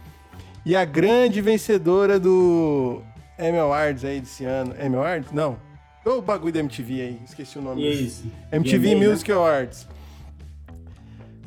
E 0.63 0.75
a 0.75 0.85
grande 0.85 1.41
vencedora 1.41 2.19
do 2.19 3.01
Emmy 3.39 3.57
Awards 3.57 4.05
aí 4.05 4.19
desse 4.19 4.45
ano. 4.45 4.75
Emmy 4.79 4.95
Awards? 4.95 5.31
Não. 5.31 5.57
O 6.05 6.21
bagulho 6.21 6.53
da 6.53 6.59
MTV 6.59 7.01
aí, 7.01 7.19
esqueci 7.25 7.57
o 7.57 7.61
nome. 7.61 7.83
MTV 8.51 8.95
né? 8.95 9.07
Music 9.07 9.31
Awards. 9.31 9.87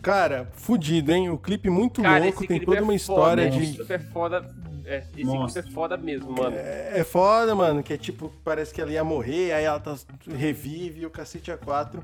Cara, 0.00 0.48
fudido, 0.52 1.12
hein? 1.12 1.30
O 1.30 1.38
clipe 1.38 1.70
muito 1.70 2.02
Cara, 2.02 2.24
louco, 2.24 2.40
tem 2.40 2.48
clipe 2.48 2.66
toda 2.66 2.78
é 2.78 2.82
uma 2.82 2.86
foda, 2.86 2.96
história 2.96 3.48
Esse 3.48 3.58
de. 3.58 3.74
clipe 3.76 3.92
é 3.92 3.98
foda. 3.98 4.54
É, 4.84 5.04
esse 5.16 5.24
Monstro. 5.24 5.62
clipe 5.62 5.68
é 5.68 5.74
foda 5.74 5.96
mesmo, 5.96 6.32
mano. 6.32 6.56
É 6.56 7.04
foda, 7.04 7.54
mano, 7.54 7.82
que 7.82 7.92
é 7.92 7.96
tipo, 7.96 8.32
parece 8.44 8.72
que 8.72 8.80
ela 8.80 8.90
ia 8.90 9.04
morrer, 9.04 9.52
aí 9.52 9.64
ela 9.64 9.80
tá, 9.80 9.96
revive 10.28 11.06
o 11.06 11.10
cacete 11.10 11.50
a 11.50 11.56
quatro. 11.56 12.02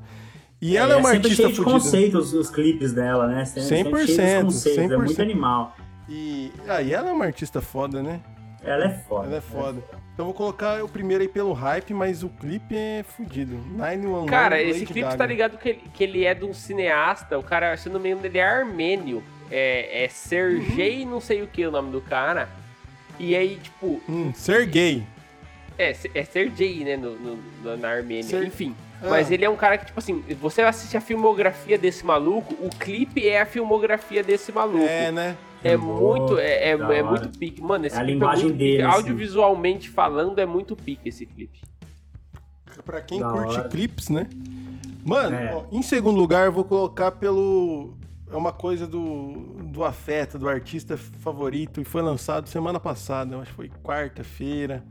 E 0.60 0.76
ela 0.76 0.94
é, 0.94 0.96
uma 0.96 1.10
sempre 1.10 1.28
artista 1.28 1.42
cheio 1.42 1.48
de 1.48 1.56
fudida. 1.56 1.72
conceitos 1.72 2.34
os 2.34 2.50
clipes 2.50 2.92
dela, 2.92 3.26
né? 3.26 3.44
Sempre, 3.44 3.62
sempre 3.62 4.06
cheio 4.06 4.18
100%, 4.18 4.38
de 4.38 4.44
conceitos, 4.44 4.78
é 4.78 4.96
100%. 4.96 4.98
muito 4.98 5.22
animal. 5.22 5.76
E 6.08 6.52
aí 6.68 6.92
ela 6.92 7.08
é 7.08 7.12
uma 7.12 7.24
artista 7.24 7.60
foda, 7.60 8.02
né? 8.02 8.20
Ela 8.62 8.86
é 8.86 8.90
foda. 8.90 9.26
Ela 9.26 9.36
é 9.36 9.40
foda. 9.40 9.82
Então 10.12 10.26
vou 10.26 10.34
colocar 10.34 10.84
o 10.84 10.88
primeiro 10.88 11.22
aí 11.22 11.28
pelo 11.28 11.52
hype, 11.54 11.94
mas 11.94 12.22
o 12.22 12.28
clipe 12.28 12.76
é 12.76 13.02
fudido. 13.02 13.56
911. 13.76 14.28
Cara, 14.28 14.56
Lady 14.56 14.70
esse 14.70 14.84
clipe 14.84 15.00
Gaga. 15.00 15.16
tá 15.16 15.24
ligado 15.24 15.56
que 15.56 15.68
ele, 15.70 15.82
que 15.94 16.04
ele 16.04 16.24
é 16.26 16.34
de 16.34 16.44
um 16.44 16.52
cineasta. 16.52 17.38
O 17.38 17.42
cara, 17.42 17.74
se 17.78 17.88
não 17.88 17.98
me 17.98 18.10
engano, 18.10 18.26
ele 18.26 18.36
é 18.36 18.44
armênio. 18.44 19.22
É, 19.50 20.04
é 20.04 20.08
Sergei, 20.08 21.06
não 21.06 21.20
sei 21.20 21.42
o 21.42 21.46
que 21.46 21.66
o 21.66 21.70
nome 21.70 21.90
do 21.90 22.02
cara. 22.02 22.50
E 23.20 23.36
aí, 23.36 23.56
tipo, 23.62 24.00
Hum, 24.08 24.32
Sergei. 24.34 25.04
é, 25.78 25.94
é 26.14 26.24
Sergei, 26.24 26.82
né, 26.84 26.96
no, 26.96 27.14
no- 27.16 27.76
na 27.76 27.88
Armênia. 27.90 28.22
Ser- 28.22 28.46
Enfim. 28.46 28.74
Ah. 29.02 29.08
Mas 29.10 29.30
ele 29.30 29.44
é 29.44 29.50
um 29.50 29.56
cara 29.56 29.76
que, 29.78 29.86
tipo 29.86 29.98
assim, 29.98 30.22
você 30.40 30.62
assiste 30.62 30.96
a 30.96 31.00
filmografia 31.00 31.76
desse 31.78 32.04
maluco, 32.04 32.54
o 32.64 32.70
clipe 32.70 33.28
é 33.28 33.40
a 33.42 33.46
filmografia 33.46 34.22
desse 34.22 34.50
maluco. 34.52 34.84
É, 34.86 35.12
né? 35.12 35.36
É 35.62 35.76
Boa, 35.76 36.16
muito, 36.18 36.38
é, 36.38 36.70
é, 36.70 36.70
é 36.70 37.02
muito 37.02 37.28
pique. 37.38 37.60
Mano, 37.62 37.86
esse 37.86 37.94
É 37.96 37.98
a 37.98 38.02
clipe 38.02 38.14
linguagem 38.18 38.44
é 38.44 38.46
muito 38.48 38.58
dele, 38.58 38.76
pique. 38.78 38.82
assim. 38.88 38.96
Audiovisualmente 38.96 39.90
falando, 39.90 40.38
é 40.38 40.46
muito 40.46 40.74
pique 40.74 41.08
esse 41.10 41.26
clipe. 41.26 41.60
Pra 42.84 43.02
quem 43.02 43.20
Da 43.20 43.28
curte 43.30 43.58
hora. 43.58 43.68
clipes, 43.68 44.08
né? 44.08 44.26
Mano, 45.04 45.36
É. 45.36 45.54
ó, 45.54 45.64
em 45.70 45.82
segundo 45.82 46.18
lugar, 46.18 46.46
eu 46.46 46.52
vou 46.52 46.64
colocar 46.64 47.10
pelo. 47.10 47.94
É 48.32 48.36
uma 48.36 48.52
coisa 48.52 48.86
do, 48.86 49.32
do 49.64 49.84
afeto, 49.84 50.38
do 50.38 50.48
artista 50.48 50.96
favorito, 50.96 51.80
e 51.80 51.84
foi 51.84 52.00
lançado 52.02 52.48
semana 52.48 52.78
passada, 52.78 53.34
eu 53.34 53.40
acho 53.40 53.50
que 53.50 53.56
foi 53.56 53.70
quarta-feira. 53.82 54.82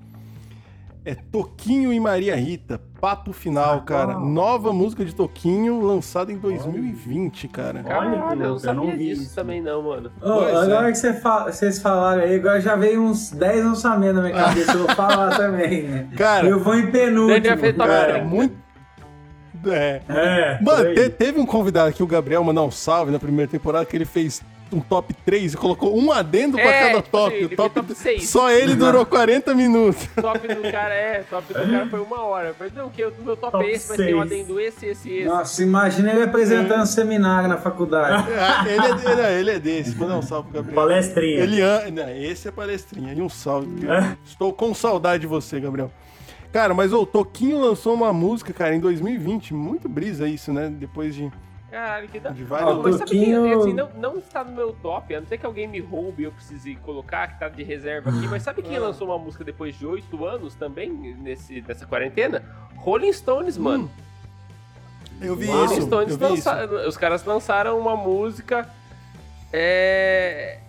É 1.05 1.15
Toquinho 1.15 1.93
e 1.93 1.99
Maria 1.99 2.35
Rita, 2.35 2.79
Papo 2.99 3.31
Final, 3.31 3.81
cara. 3.83 4.17
uau. 4.17 4.25
Nova 4.25 4.73
música 4.73 5.05
de 5.05 5.15
Toquinho, 5.15 5.79
lançada 5.81 6.29
em 6.31 6.37
2020, 6.37 7.47
cara. 7.47 7.81
Caralho, 7.81 8.15
eu 8.15 8.19
não 8.19 8.25
louco, 8.27 8.41
eu 8.43 8.49
não 8.49 8.59
sabia 8.83 8.97
vi 8.97 9.07
disso 9.07 9.21
isso. 9.23 9.35
também 9.35 9.61
não, 9.61 9.81
mano. 9.81 10.11
Pois 10.19 10.55
agora 10.55 10.89
é. 10.89 10.91
que 10.91 10.97
você 10.97 11.13
fa- 11.13 11.45
vocês 11.45 11.81
falaram 11.81 12.23
aí, 12.23 12.35
agora 12.35 12.59
já 12.59 12.75
veio 12.75 13.01
uns 13.01 13.31
10 13.31 13.63
lançamentos 13.63 14.15
na 14.17 14.21
minha 14.23 14.35
cabeça, 14.35 14.73
eu 14.73 14.85
vou 14.85 14.95
falar 14.95 15.29
também, 15.37 15.83
né? 15.83 16.09
Cara, 16.17 16.45
eu 16.47 16.59
vou 16.59 16.75
em 16.75 16.91
penúltimo. 16.91 17.57
cara, 17.77 18.13
30. 18.13 18.25
muito. 18.25 18.68
É. 19.67 20.01
É. 20.09 20.59
Mano, 20.61 20.93
te- 20.93 21.09
teve 21.09 21.39
um 21.39 21.45
convidado 21.45 21.89
aqui, 21.89 22.01
o 22.03 22.07
Gabriel, 22.07 22.43
mandar 22.43 22.63
um 22.63 22.71
salve 22.71 23.11
na 23.11 23.19
primeira 23.19 23.49
temporada, 23.51 23.85
que 23.85 23.95
ele 23.95 24.05
fez 24.05 24.41
um 24.71 24.79
top 24.79 25.15
3 25.25 25.55
e 25.55 25.57
colocou 25.57 25.97
um 25.97 26.11
adendo 26.11 26.55
pra 26.55 26.69
É, 26.69 26.79
cada 26.89 27.01
tipo 27.01 27.09
top. 27.09 27.35
assim, 27.35 27.45
o 27.45 27.49
top, 27.55 27.73
top 27.73 27.95
seis. 27.95 28.29
Só 28.29 28.51
ele 28.51 28.75
durou 28.75 29.03
40 29.03 29.55
minutos. 29.55 30.07
Top 30.21 30.47
do 30.47 30.61
cara 30.71 30.93
é, 30.93 31.23
top 31.27 31.47
do 31.51 31.55
cara 31.59 31.87
foi 31.87 31.99
uma 31.99 32.21
hora. 32.21 32.53
Mas 32.59 32.71
não, 32.75 32.87
que 32.87 33.03
o 33.03 33.11
meu 33.25 33.35
top, 33.35 33.53
Top 33.53 33.65
é 33.65 33.71
esse, 33.71 33.89
mas 33.89 33.97
tem 33.97 34.13
um 34.13 34.21
adendo 34.21 34.59
esse, 34.59 34.85
esse, 34.85 35.09
esse. 35.11 35.25
Nossa, 35.27 35.63
imagina 35.63 36.11
ele 36.11 36.21
apresentando 36.21 36.85
seminário 36.85 37.49
na 37.49 37.57
faculdade. 37.57 38.31
Ah, 38.31 38.63
ele, 38.69 38.85
é, 38.85 39.11
ele, 39.11 39.21
é, 39.21 39.39
ele 39.39 39.51
é 39.53 39.59
desse. 39.59 39.95
Manda 39.97 40.15
um 40.17 40.21
salve 40.21 40.49
pro 40.51 40.61
Gabriel. 40.61 40.75
Palestrinha. 40.87 41.39
Ele 41.43 41.61
não, 41.91 42.09
esse 42.09 42.47
é 42.47 42.51
palestrinha. 42.51 43.11
E 43.15 43.21
um 43.23 43.29
salve. 43.29 43.87
É. 43.89 44.15
Estou 44.23 44.53
com 44.53 44.71
saudade 44.75 45.21
de 45.21 45.27
você, 45.27 45.59
Gabriel. 45.59 45.91
Cara, 46.51 46.73
mas 46.73 46.91
o 46.93 47.05
Toquinho 47.05 47.59
lançou 47.61 47.93
uma 47.93 48.11
música, 48.11 48.51
cara, 48.51 48.73
em 48.75 48.79
2020. 48.79 49.53
Muito 49.53 49.87
brisa 49.87 50.27
isso, 50.27 50.51
né? 50.51 50.67
Depois 50.69 51.13
de. 51.15 51.31
Caralho, 51.69 52.07
que 52.09 52.19
da 52.19 52.31
De 52.31 52.41
Não, 52.41 52.47
vários- 52.47 52.77
Mas 52.83 52.95
sabe 52.95 53.11
que 53.11 53.17
Toquinho- 53.17 53.59
assim, 53.59 53.73
não, 53.73 53.89
não 53.95 54.17
está 54.17 54.43
no 54.43 54.51
meu 54.53 54.73
top, 54.81 55.13
a 55.13 55.19
não 55.21 55.27
ser 55.27 55.37
que 55.37 55.45
alguém 55.45 55.67
me 55.67 55.79
roube 55.79 56.23
e 56.23 56.25
eu 56.25 56.31
precise 56.31 56.73
colocar, 56.77 57.27
que 57.27 57.39
tá 57.39 57.47
de 57.47 57.61
reserva 57.61 58.09
aqui. 58.09 58.27
Mas 58.27 58.41
sabe 58.41 58.63
quem 58.63 58.77
Ah. 58.77 58.79
lançou 58.79 59.07
uma 59.07 59.19
música 59.19 59.43
depois 59.43 59.77
de 59.77 59.85
oito 59.85 60.25
anos 60.25 60.55
também, 60.55 60.89
nesse, 60.91 61.61
nessa 61.61 61.85
quarentena? 61.85 62.43
Rolling 62.77 63.13
Stones, 63.13 63.55
mano. 63.55 63.89
Eu 65.21 65.35
vi 65.35 65.45
Uau. 65.47 65.65
isso. 65.65 65.73
Rolling 65.75 65.85
Stones 65.85 66.11
Eu 66.13 66.17
vi 66.29 66.33
isso. 66.39 66.49
lança- 66.49 66.87
os 66.87 66.97
caras 66.97 67.23
lançaram 67.23 67.77
uma 67.79 67.95
música. 67.95 68.67
É. 69.53 70.59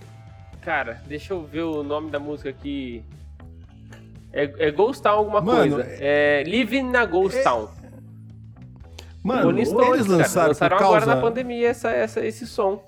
Cara, 0.61 1.01
deixa 1.07 1.32
eu 1.32 1.43
ver 1.43 1.62
o 1.62 1.82
nome 1.82 2.11
da 2.11 2.19
música 2.19 2.51
aqui. 2.51 3.02
É, 4.32 4.69
é 4.69 4.70
Ghost 4.70 5.02
Town 5.02 5.12
alguma 5.12 5.40
Mano, 5.40 5.77
coisa. 5.77 5.89
É 5.98 6.43
Living 6.47 6.85
na 6.85 7.05
Ghost 7.05 7.43
Town. 7.43 7.69
Mano, 9.23 9.44
Rolling 9.44 9.65
Stones, 9.66 9.89
eles 9.89 10.07
cara, 10.07 10.19
lançaram, 10.19 10.48
lançaram 10.48 10.77
por 10.77 10.85
agora 10.85 11.01
causa. 11.01 11.15
na 11.15 11.20
pandemia 11.20 11.69
essa, 11.69 11.90
essa, 11.90 12.24
esse 12.24 12.47
som. 12.47 12.82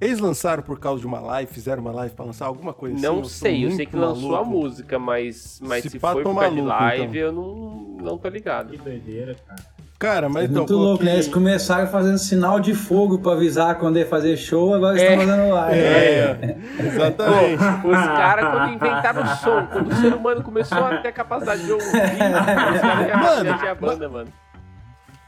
Eles 0.00 0.20
lançaram 0.20 0.62
por 0.62 0.78
causa 0.78 1.00
de 1.00 1.06
uma 1.08 1.18
live, 1.18 1.52
fizeram 1.52 1.82
uma 1.82 1.90
live 1.90 2.14
pra 2.14 2.24
lançar 2.24 2.46
alguma 2.46 2.72
coisa 2.72 2.94
assim. 2.94 3.04
Não 3.04 3.16
sou 3.16 3.24
sei, 3.24 3.64
eu 3.64 3.72
sei 3.72 3.84
que 3.84 3.96
lançou 3.96 4.36
a 4.36 4.44
música, 4.44 4.96
mas, 4.96 5.60
mas 5.60 5.82
Se 5.82 5.90
se, 5.90 5.98
tô 5.98 6.22
por 6.22 6.22
causa 6.22 6.50
de 6.54 6.60
live, 6.60 7.04
então. 7.04 7.20
eu 7.20 7.32
não, 7.32 7.96
não 8.00 8.16
tô 8.18 8.28
ligado. 8.28 8.70
Que 8.70 8.78
doideira, 8.78 9.34
cara. 9.46 9.60
Cara, 9.98 10.28
mas 10.28 10.42
É 10.42 10.46
então. 10.46 10.58
muito 10.58 10.76
louco, 10.76 11.02
né? 11.02 11.14
Eles 11.14 11.26
começaram 11.26 11.88
fazendo 11.88 12.18
sinal 12.18 12.60
de 12.60 12.72
fogo 12.72 13.18
pra 13.18 13.32
avisar 13.32 13.74
quando 13.78 13.98
ia 13.98 14.06
fazer 14.06 14.36
show, 14.36 14.72
agora 14.72 14.92
eles 14.96 15.02
É. 15.02 15.12
estão 15.14 15.26
fazendo 15.26 15.52
live. 15.52 15.80
É, 15.80 16.56
exatamente. 16.78 17.64
Os 17.84 18.06
caras, 18.06 18.48
quando 18.48 18.72
inventaram 18.74 19.22
o 19.24 19.26
som, 19.26 19.66
quando 19.72 19.90
o 19.90 19.94
ser 19.96 20.14
humano 20.14 20.42
começou 20.44 20.78
a 20.84 20.98
ter 20.98 21.08
a 21.08 21.12
capacidade 21.12 21.64
de 21.64 21.72
ouvir, 21.72 21.86
os 21.90 22.80
caras 22.80 23.08
já, 23.08 23.16
Mano, 23.16 23.44
já 23.44 23.58
tinha 23.58 23.74
banda, 23.74 24.08
mano. 24.08 24.28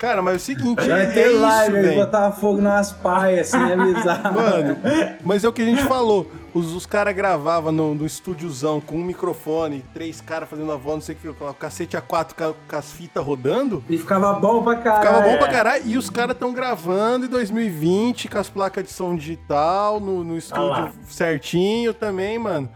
Cara, 0.00 0.22
mas 0.22 0.32
é 0.32 0.36
o 0.36 0.40
seguinte, 0.40 0.88
Vai 0.88 1.02
é, 1.02 1.06
ter 1.10 1.28
isso, 1.30 1.40
live, 1.42 1.76
eles 1.76 1.88
velho. 1.90 2.00
botavam 2.06 2.32
fogo 2.40 2.58
nas 2.62 2.90
paias, 2.90 3.52
assim, 3.52 3.72
avisar. 3.72 4.22
Mano, 4.32 4.78
mas 5.22 5.44
é 5.44 5.48
o 5.48 5.52
que 5.52 5.60
a 5.60 5.64
gente 5.66 5.84
falou. 5.84 6.26
Os, 6.54 6.72
os 6.72 6.86
caras 6.86 7.14
gravavam 7.14 7.70
no, 7.70 7.94
no 7.94 8.06
estúdiozão 8.06 8.80
com 8.80 8.96
um 8.96 9.04
microfone, 9.04 9.84
três 9.92 10.22
caras 10.22 10.48
fazendo 10.48 10.72
a 10.72 10.76
voz, 10.76 10.94
não 10.94 11.02
sei 11.02 11.14
o 11.14 11.18
que, 11.18 11.28
o 11.28 11.54
cacete 11.54 11.98
a 11.98 12.00
quatro 12.00 12.34
com, 12.34 12.76
as 12.76 12.90
fitas 12.90 13.22
rodando. 13.22 13.84
E 13.90 13.98
ficava 13.98 14.32
bom 14.32 14.62
pra 14.62 14.76
caralho. 14.76 15.06
Ficava 15.06 15.20
bom 15.22 15.34
É. 15.34 15.36
pra 15.36 15.48
caralho. 15.48 15.82
E 15.84 15.98
os 15.98 16.08
caras 16.08 16.32
estão 16.34 16.54
gravando 16.54 17.26
em 17.26 17.28
2020 17.28 18.26
com 18.28 18.38
as 18.38 18.48
placas 18.48 18.82
de 18.84 18.90
som 18.90 19.14
digital, 19.14 20.00
no, 20.00 20.24
no 20.24 20.38
estúdio 20.38 20.92
certinho 21.08 21.92
também, 21.92 22.38
mano. 22.38 22.70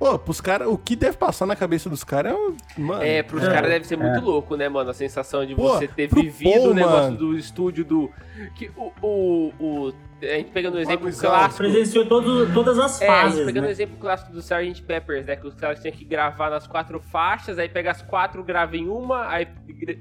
Pô, 0.00 0.18
pros 0.18 0.40
caras, 0.40 0.66
o 0.66 0.78
que 0.78 0.96
deve 0.96 1.18
passar 1.18 1.44
na 1.44 1.54
cabeça 1.54 1.90
dos 1.90 2.02
caras 2.02 2.32
é. 2.32 2.34
um- 2.34 2.56
Mano, 2.78 3.02
É, 3.02 3.22
pros 3.22 3.44
É, 3.44 3.52
caras 3.52 3.70
deve 3.70 3.86
ser 3.86 3.96
muito 3.98 4.24
louco, 4.24 4.56
né, 4.56 4.66
mano? 4.66 4.88
A 4.88 4.94
sensação 4.94 5.44
de 5.44 5.54
Pô, 5.54 5.74
você 5.74 5.86
ter 5.86 6.08
vivido 6.08 6.52
Paul, 6.54 6.70
o 6.70 6.74
negócio 6.74 7.02
mano. 7.04 7.16
do 7.18 7.36
estúdio 7.36 7.84
do. 7.84 8.10
Que 8.56 8.70
o, 8.76 8.90
o, 9.02 9.52
o- 9.60 9.92
A 10.22 10.24
gente 10.36 10.50
pegando 10.52 10.76
um 10.76 10.80
exemplo 10.80 11.00
Bagulhozão. 11.04 11.30
clássico. 11.30 11.56
Presenciou 11.58 12.06
todo, 12.06 12.50
todas 12.54 12.78
as 12.78 13.00
É, 13.02 13.08
a 13.08 13.08
gente 13.08 13.22
fases, 13.32 13.44
pegando 13.46 13.64
o 13.64 13.66
né? 13.66 13.70
exemplo 13.72 13.96
clássico 13.98 14.32
do 14.32 14.38
Sgt. 14.40 14.82
Peppers, 14.82 15.26
né? 15.26 15.36
Que 15.36 15.46
os 15.46 15.54
caras 15.54 15.80
tinham 15.80 15.94
que 15.94 16.04
gravar 16.04 16.48
nas 16.50 16.66
quatro 16.66 16.98
faixas, 16.98 17.58
aí 17.58 17.68
pega 17.68 17.90
as 17.90 18.00
quatro, 18.00 18.42
grava 18.42 18.76
em 18.78 18.88
uma, 18.88 19.28
aí 19.28 19.46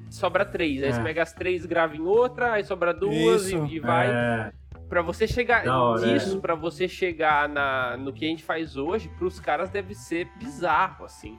sobra 0.10 0.46
três. 0.46 0.82
Aí 0.82 0.90
É. 0.90 0.92
você 0.94 1.02
pega 1.02 1.24
as 1.24 1.34
três, 1.34 1.66
grava 1.66 1.96
em 1.98 2.02
outra, 2.02 2.54
aí 2.54 2.64
sobra 2.64 2.94
duas 2.94 3.50
e, 3.52 3.56
e 3.56 3.80
vai. 3.82 4.08
É, 4.10 4.52
Pra 4.90 5.02
você 5.04 5.28
chegar 5.28 5.64
nisso, 6.14 6.40
pra 6.40 6.56
você 6.56 6.88
chegar 6.88 7.48
na, 7.48 7.96
no 7.96 8.12
que 8.12 8.26
a 8.26 8.28
gente 8.28 8.44
faz 8.44 8.76
hoje, 8.76 9.08
pros 9.20 9.40
caras 9.40 9.70
deve 9.70 9.94
ser 9.94 10.28
bizarro, 10.40 11.06
assim. 11.06 11.38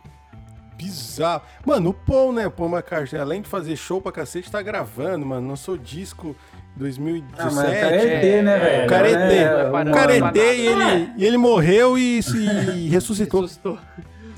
bizarro. 0.76 1.42
Mano, 1.66 1.90
o 1.90 1.94
Paul, 1.94 2.32
né? 2.32 2.46
O 2.46 2.50
Paul 2.50 2.70
McCartney, 2.70 3.20
além 3.20 3.42
de 3.42 3.48
fazer 3.48 3.76
show 3.76 4.00
pra 4.00 4.12
cacete, 4.12 4.50
tá 4.50 4.62
gravando, 4.62 5.26
mano. 5.26 5.48
Lançou 5.48 5.76
disco 5.76 6.34
2017. 6.76 7.42
Ah, 7.42 7.50
mas 7.52 7.68
o 7.68 7.80
cara 7.80 7.96
é 7.96 8.04
ET, 8.38 8.44
né, 8.44 8.58
velho? 8.58 8.84
O 8.84 8.88
cara 8.88 9.08
é 9.08 9.12
ET. 9.12 9.32
É, 9.32 9.68
O 9.68 9.92
cara 9.92 10.14
é 10.14 10.18
ET 10.18 10.36
e 10.36 10.66
ele, 10.66 11.12
e 11.16 11.24
ele 11.26 11.36
morreu 11.36 11.98
e 11.98 12.22
se 12.22 12.88
ressuscitou. 12.88 13.44
Assustou. 13.44 13.78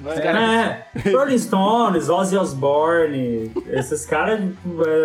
Os 0.04 0.18
É. 0.18 0.86
É, 1.06 1.10
Rolling 1.10 1.38
Stones, 1.38 2.08
Ozzy 2.08 2.36
Osbourne, 2.36 3.50
esses 3.68 4.04
caras, 4.04 4.40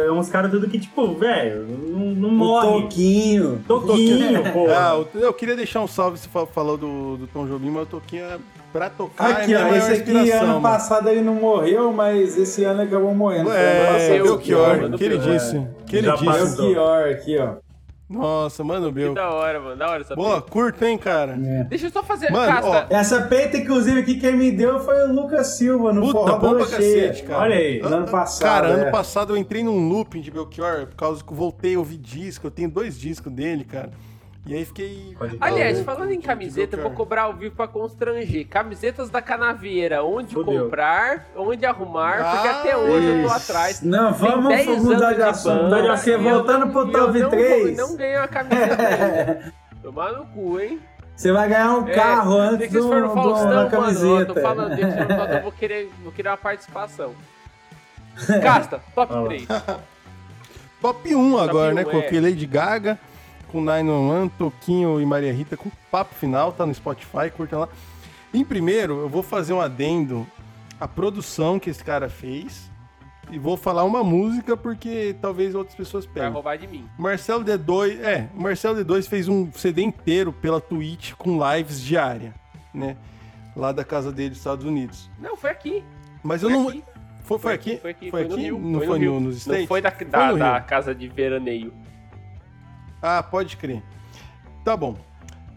é 0.08 0.12
uns 0.12 0.30
caras 0.30 0.50
tudo 0.52 0.68
que, 0.68 0.80
tipo, 0.80 1.14
velho, 1.16 1.66
não, 1.68 2.00
não 2.16 2.30
O 2.30 2.32
morre. 2.32 2.82
Toquinho. 2.84 3.64
Toquinho, 3.68 4.44
pô. 4.54 4.68
Ah, 4.70 4.98
o- 5.00 5.08
eu 5.20 5.34
queria 5.34 5.56
deixar 5.56 5.82
um 5.82 5.88
salve, 5.88 6.18
você 6.18 6.28
fa- 6.28 6.46
falou 6.48 6.78
do, 6.78 7.18
do 7.18 7.28
Tom 7.28 7.46
Jobim, 7.46 7.70
mas 7.70 7.84
o 7.84 7.86
Toquinho 7.88 8.26
é 8.26 8.38
pra 8.74 8.90
tocar 8.90 9.30
Aqui, 9.32 9.54
é 9.54 9.58
ó, 9.62 9.66
minha 9.66 9.78
esse 9.78 9.92
aqui 9.92 10.12
inspiração. 10.12 10.38
ano 10.40 10.48
mano. 10.48 10.62
passado 10.62 11.10
ele 11.10 11.22
não 11.22 11.36
morreu, 11.36 11.92
mas 11.94 12.38
esse 12.38 12.64
ano 12.64 12.82
ele 12.82 12.90
acabou 12.90 13.14
morrendo. 13.14 13.52
É. 13.52 14.20
Belchior, 14.22 14.82
mano, 14.82 14.98
que 14.98 15.04
ele 15.04 15.18
disse. 15.18 15.66
Que 15.86 15.98
ele 15.98 16.08
Já 16.08 16.16
disse. 16.16 16.26
passou. 16.26 16.66
Belchior 16.66 17.10
aqui, 17.12 17.38
ó. 17.40 17.67
Nossa, 18.10 18.64
mano, 18.64 18.88
Que 18.88 18.94
Bel. 18.94 19.14
da 19.14 19.30
hora, 19.30 19.60
mano. 19.60 19.76
Da 19.76 19.90
hora 19.90 20.02
essa 20.02 20.16
Boa, 20.16 20.42
curto, 20.42 20.84
hein, 20.86 20.98
cara? 20.98 21.34
É. 21.34 21.64
Deixa 21.66 21.88
eu 21.88 21.92
só 21.92 22.02
fazer. 22.02 22.32
Mano, 22.32 22.48
Casta, 22.48 22.88
Essa 22.90 23.22
peita, 23.24 23.58
inclusive, 23.58 24.00
aqui 24.00 24.18
quem 24.18 24.36
me 24.36 24.50
deu 24.52 24.80
foi 24.80 25.08
o 25.10 25.14
Lucas 25.14 25.58
Silva, 25.58 25.92
no 25.92 26.02
Puta, 26.02 26.40
Forró 26.40 26.60
cacete, 26.60 27.24
cara. 27.24 27.42
Olha 27.42 27.56
aí, 27.56 27.82
no 27.82 27.88
ano 27.88 28.08
passado, 28.10 28.48
Cara, 28.48 28.68
ano 28.70 28.86
é. 28.86 28.92
passado 28.92 29.34
eu 29.34 29.38
entrei 29.38 29.62
num 29.62 29.90
looping 29.90 30.22
de 30.22 30.32
Belchior, 30.32 30.88
por 30.88 30.96
causa 30.96 31.22
que 31.22 31.30
eu 31.32 31.36
voltei 31.36 31.76
a 31.76 31.80
ouvir 31.80 31.98
disco, 31.98 32.48
eu 32.48 32.52
tenho 32.52 32.70
dois 32.70 32.98
discos 32.98 33.32
dele, 33.32 33.66
cara. 33.66 33.92
E 34.48 34.54
aí 34.56 34.64
fiquei... 34.66 35.14
Pode 35.20 35.38
crer. 35.38 35.52
Aliás, 35.52 35.82
falando 35.82 36.12
em 36.12 36.20
de 36.20 36.26
camiseta, 36.26 36.78
eu 36.78 36.82
vou 36.84 36.92
cobrar 36.92 37.24
ao 37.24 37.34
vivo 37.34 37.54
pra 37.56 37.68
constranger. 37.68 38.48
Camisetas 38.48 39.10
da 39.10 39.22
Canavieira, 39.22 40.04
onde 40.04 40.34
Fudeu. 40.34 40.64
comprar, 40.64 41.26
onde 41.36 41.66
arrumar, 41.66 42.14
porque 42.32 42.48
Ah, 42.48 42.60
até 42.62 42.78
hoje 42.78 43.06
eu 43.08 43.22
tô 43.22 43.36
Isso. 43.36 43.36
atrás. 43.52 43.82
Não, 43.82 44.14
vamos 44.14 44.48
10 44.48 44.84
mudar 44.84 45.14
de 45.14 45.22
assunto. 45.24 45.54
banda, 45.54 45.64
Mudar 45.64 45.82
de 45.82 45.88
assunto. 45.90 46.10
eu 46.10 46.22
Voltando 46.22 46.60
não- 46.66 46.72
pro 46.72 46.82
eu 46.82 46.92
top 46.92 47.20
não- 47.20 47.30
3. 47.30 47.78
Não 47.78 47.98
ganhei 47.98 48.16
a 48.16 48.28
camiseta. 48.28 49.54
Tomar 49.84 50.12
no 50.14 50.26
cu, 50.28 50.60
hein? 50.60 50.80
Você 51.16 51.32
vai 51.32 51.50
ganhar 51.50 51.72
um 51.74 51.88
É, 51.88 51.94
carro 51.94 52.38
antes 52.38 52.72
do, 52.72 52.82
do, 52.84 52.90
Faustão, 52.90 53.24
da 53.50 53.56
mano, 53.56 53.62
eu 53.64 53.70
camiseta. 53.70 54.34
tô 54.34 54.42
falando, 54.42 54.76
dia 54.76 54.86
que 54.88 54.94
Faustão, 54.98 55.28
eu 55.38 55.42
vou 55.44 55.52
querer, 55.52 55.92
vou 56.04 56.12
querer 56.12 56.30
uma 56.30 56.38
participação. 56.38 57.14
Casta, 58.42 58.82
top 58.96 59.14
Olha 59.14 59.22
lá. 59.22 59.28
3. 59.28 59.48
Top 60.82 61.16
1 61.16 61.38
agora, 61.40 61.72
um, 61.72 61.76
né? 61.76 61.82
é. 61.82 61.86
Coloquei 61.86 62.20
Lady 62.22 62.46
Gaga, 62.46 63.00
com 63.48 63.62
911, 63.62 64.32
Toquinho 64.38 65.00
e 65.02 65.06
Maria 65.06 65.34
Rita, 65.34 65.56
com 65.58 65.70
papo 65.92 66.14
final, 66.16 66.52
tá 66.52 66.66
no 66.66 66.74
Spotify, 66.74 67.30
curta 67.36 67.58
lá. 67.58 67.70
Em 68.34 68.44
primeiro, 68.44 69.00
eu 69.00 69.10
vou 69.10 69.24
fazer 69.24 69.54
um 69.54 69.62
adendo 69.62 70.28
à 70.80 70.88
produção 70.88 71.60
que 71.60 71.70
esse 71.70 71.84
cara 71.84 72.10
fez. 72.10 72.70
E 73.30 73.38
vou 73.38 73.58
falar 73.58 73.84
uma 73.84 74.06
música 74.06 74.56
porque 74.56 75.14
talvez 75.22 75.54
outras 75.54 75.76
pessoas 75.76 76.06
Vai 76.06 76.14
peguem. 76.14 76.32
roubar 76.32 76.58
de 76.58 76.66
mim. 76.66 76.86
Marcelo 76.98 77.44
D2, 77.44 78.00
é, 78.00 78.30
Marcelo 78.34 78.78
D2 78.82 79.06
fez 79.10 79.28
um 79.28 79.52
CD 79.52 79.82
inteiro 79.82 80.32
pela 80.32 80.62
Twitch 80.62 81.12
com 81.18 81.38
lives 81.54 81.82
diária, 81.82 82.34
né? 82.74 82.96
Lá 83.54 83.74
da 83.74 83.84
casa 83.84 84.14
dele 84.14 84.30
dos 84.30 84.38
Estados 84.38 84.64
Unidos. 84.64 85.10
Não, 85.20 85.36
foi 85.36 85.50
aqui. 85.50 85.84
Mas 86.24 86.42
eu 86.42 86.50
Foi 86.50 86.58
não. 86.58 86.70
aqui. 86.70 86.84
Foi, 87.24 87.40
foi 87.40 87.54
aqui? 87.54 87.78
Foi 87.82 87.92
aqui, 87.92 88.10
Foi 88.12 88.22
foi 88.22 88.30
no 88.30 88.34
aqui? 88.36 88.44
Rio. 88.44 88.60
Não 88.60 88.80
foi 88.80 88.88
foi 88.88 89.00
no 89.00 89.06
no- 89.06 89.12
Rio. 89.12 89.20
nos 89.20 89.38
States? 89.42 89.60
Não 89.62 89.68
foi 89.68 89.82
da, 89.82 89.92
Foi 89.92 90.06
da, 90.06 90.32
no 90.32 90.38
da 90.40 90.62
casa 90.62 90.96
de 90.96 91.08
veraneio. 91.10 91.74
Ah, 93.02 93.22
pode 93.24 93.58
crer. 93.58 93.82
Tá 94.64 94.76
bom. 94.76 94.96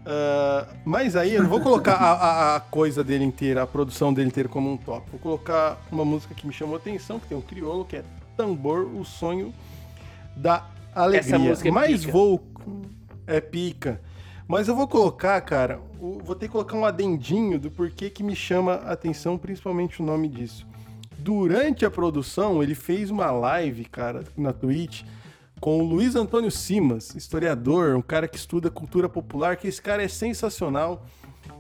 Ah, 0.07 0.67
mas 0.85 1.15
aí 1.17 1.35
eu 1.35 1.43
não 1.43 1.51
vou 1.51 1.61
colocar 1.61 1.95
a, 1.95 2.13
a- 2.13 2.57
a 2.57 2.61
coisa 2.61 3.03
dele 3.05 3.25
inteira, 3.25 3.63
a 3.63 3.67
produção 3.67 4.13
dele 4.13 4.29
inteira 4.29 4.49
como 4.49 4.71
um 4.73 4.77
top. 4.77 5.07
Vou 5.11 5.21
colocar 5.21 5.79
uma 5.91 6.05
música 6.05 6.35
que 6.35 6.47
me 6.47 6.53
chamou 6.53 6.75
a 6.77 6.79
atenção, 6.79 7.19
que 7.19 7.27
tem 7.29 7.37
um 7.37 7.43
crioulo, 7.43 7.85
que 7.85 7.97
é 7.97 8.05
Tambor, 8.37 8.87
o 8.95 9.05
sonho 9.05 9.53
da 10.37 10.67
alegria. 10.95 11.21
Essa 11.37 11.39
música 11.39 11.69
é 11.69 11.73
mas 11.73 12.01
pica. 12.01 12.13
vou. 12.13 12.41
É 13.27 13.41
pica. 13.41 14.01
Mas 14.49 14.67
eu 14.67 14.75
vou 14.75 14.89
colocar, 14.89 15.41
cara, 15.43 15.79
vou 16.01 16.35
ter 16.35 16.47
que 16.47 16.53
colocar 16.53 16.77
um 16.77 16.85
adendinho 16.85 17.57
do 17.59 17.71
porquê 17.71 18.11
que 18.11 18.23
me 18.23 18.35
chama 18.35 18.75
a 18.85 18.93
atenção, 18.93 19.39
principalmente 19.39 20.03
o 20.03 20.05
nome 20.05 20.27
disso. 20.29 20.67
Durante 21.19 21.85
a 21.85 21.91
produção, 21.91 22.61
ele 22.63 22.75
fez 22.75 23.11
uma 23.11 23.31
live, 23.31 23.85
cara, 23.85 24.25
na 24.37 24.53
Twitch, 24.53 25.03
com 25.61 25.79
o 25.79 25.83
Luiz 25.83 26.17
Antônio 26.17 26.51
Simas, 26.51 27.15
historiador, 27.15 27.95
um 27.95 28.01
cara 28.01 28.27
que 28.27 28.39
estuda 28.39 28.71
cultura 28.71 29.09
popular, 29.11 29.57
que 29.57 29.69
esse 29.69 29.81
cara 29.81 30.03
é 30.03 30.09
sensacional. 30.09 31.05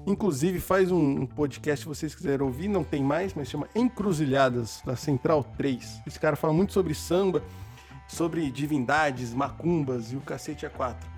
Inclusive 0.07 0.59
faz 0.59 0.91
um, 0.91 1.27
podcast, 1.27 1.83
se 1.83 1.89
vocês 1.89 2.15
quiserem 2.15 2.47
ouvir, 2.47 2.69
não 2.69 2.83
tem 2.83 3.05
mais, 3.05 3.35
mas 3.35 3.49
chama 3.49 3.69
Encruzilhadas, 3.75 4.83
da 4.87 4.97
Central 4.97 5.45
3. 5.59 6.03
Esse 6.07 6.19
cara 6.19 6.35
fala 6.35 6.55
muito 6.55 6.73
sobre 6.73 6.95
samba, 6.95 7.43
sobre 8.09 8.51
divindades, 8.51 9.35
macumbas 9.35 10.13
e 10.13 10.17
o 10.17 10.21
cacete 10.21 10.65
a 10.65 10.71
quatro. 10.71 11.09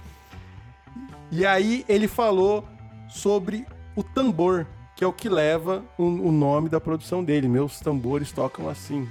E 1.31 1.47
aí 1.47 1.85
ele 1.89 2.09
falou 2.09 2.65
sobre 3.09 3.65
o 3.95 4.03
tambor, 4.03 4.67
que 4.97 5.05
é 5.05 5.07
o 5.07 5.13
que 5.13 5.29
leva 5.29 5.85
o 5.97 6.33
nome 6.33 6.69
da 6.69 6.81
produção 6.81 7.23
dele. 7.23 7.47
Meus 7.47 7.79
tambores 7.79 8.33
tocam 8.33 8.69
assim. 8.69 9.09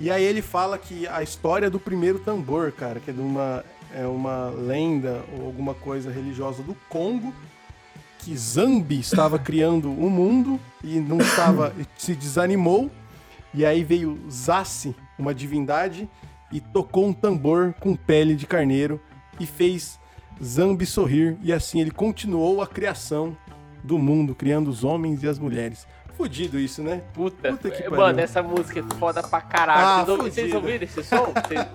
E 0.00 0.10
aí 0.10 0.24
ele 0.24 0.40
fala 0.40 0.78
que 0.78 1.06
a 1.06 1.22
história 1.22 1.68
do 1.68 1.78
primeiro 1.78 2.20
tambor, 2.20 2.72
cara, 2.72 2.98
que 2.98 3.10
é 3.10 3.12
de 3.12 3.20
uma, 3.20 3.62
é 3.94 4.06
uma 4.06 4.48
lenda 4.48 5.22
ou 5.36 5.44
alguma 5.44 5.74
coisa 5.74 6.10
religiosa 6.10 6.62
do 6.62 6.74
Congo, 6.88 7.34
que 8.20 8.34
Zambi 8.34 8.98
estava 8.98 9.36
criando 9.38 9.90
o 9.90 10.08
mundo 10.08 10.58
e 10.82 10.98
não 10.98 11.18
estava, 11.18 11.74
se 11.98 12.14
desanimou, 12.14 12.90
e 13.52 13.66
aí 13.66 13.84
veio 13.84 14.18
Zassi, 14.30 14.96
uma 15.18 15.34
divindade, 15.34 16.08
e 16.50 16.60
tocou 16.60 17.06
um 17.06 17.12
tambor 17.12 17.74
com 17.78 17.94
pele 17.94 18.34
de 18.34 18.46
carneiro 18.46 18.98
e 19.38 19.44
fez 19.44 20.00
Zambi 20.42 20.86
sorrir, 20.86 21.36
e 21.42 21.52
assim 21.52 21.78
ele 21.78 21.90
continuou 21.90 22.62
a 22.62 22.66
criação 22.66 23.36
do 23.84 23.98
mundo, 23.98 24.34
criando 24.34 24.68
os 24.68 24.82
homens 24.82 25.22
e 25.22 25.28
as 25.28 25.38
mulheres. 25.38 25.86
Fudido 26.20 26.58
isso, 26.58 26.82
né? 26.82 27.00
Puta, 27.14 27.50
Puta 27.52 27.70
que 27.70 27.82
mano, 27.84 27.96
pariu. 27.96 28.20
essa 28.20 28.42
música 28.42 28.80
é 28.80 28.94
foda 28.98 29.22
pra 29.22 29.40
caralho. 29.40 29.86
Ah, 29.86 30.04
vocês, 30.04 30.34
vocês 30.34 30.54
ouviram 30.54 30.84
esse 30.84 31.02
som? 31.02 31.32
Vocês- 31.32 31.66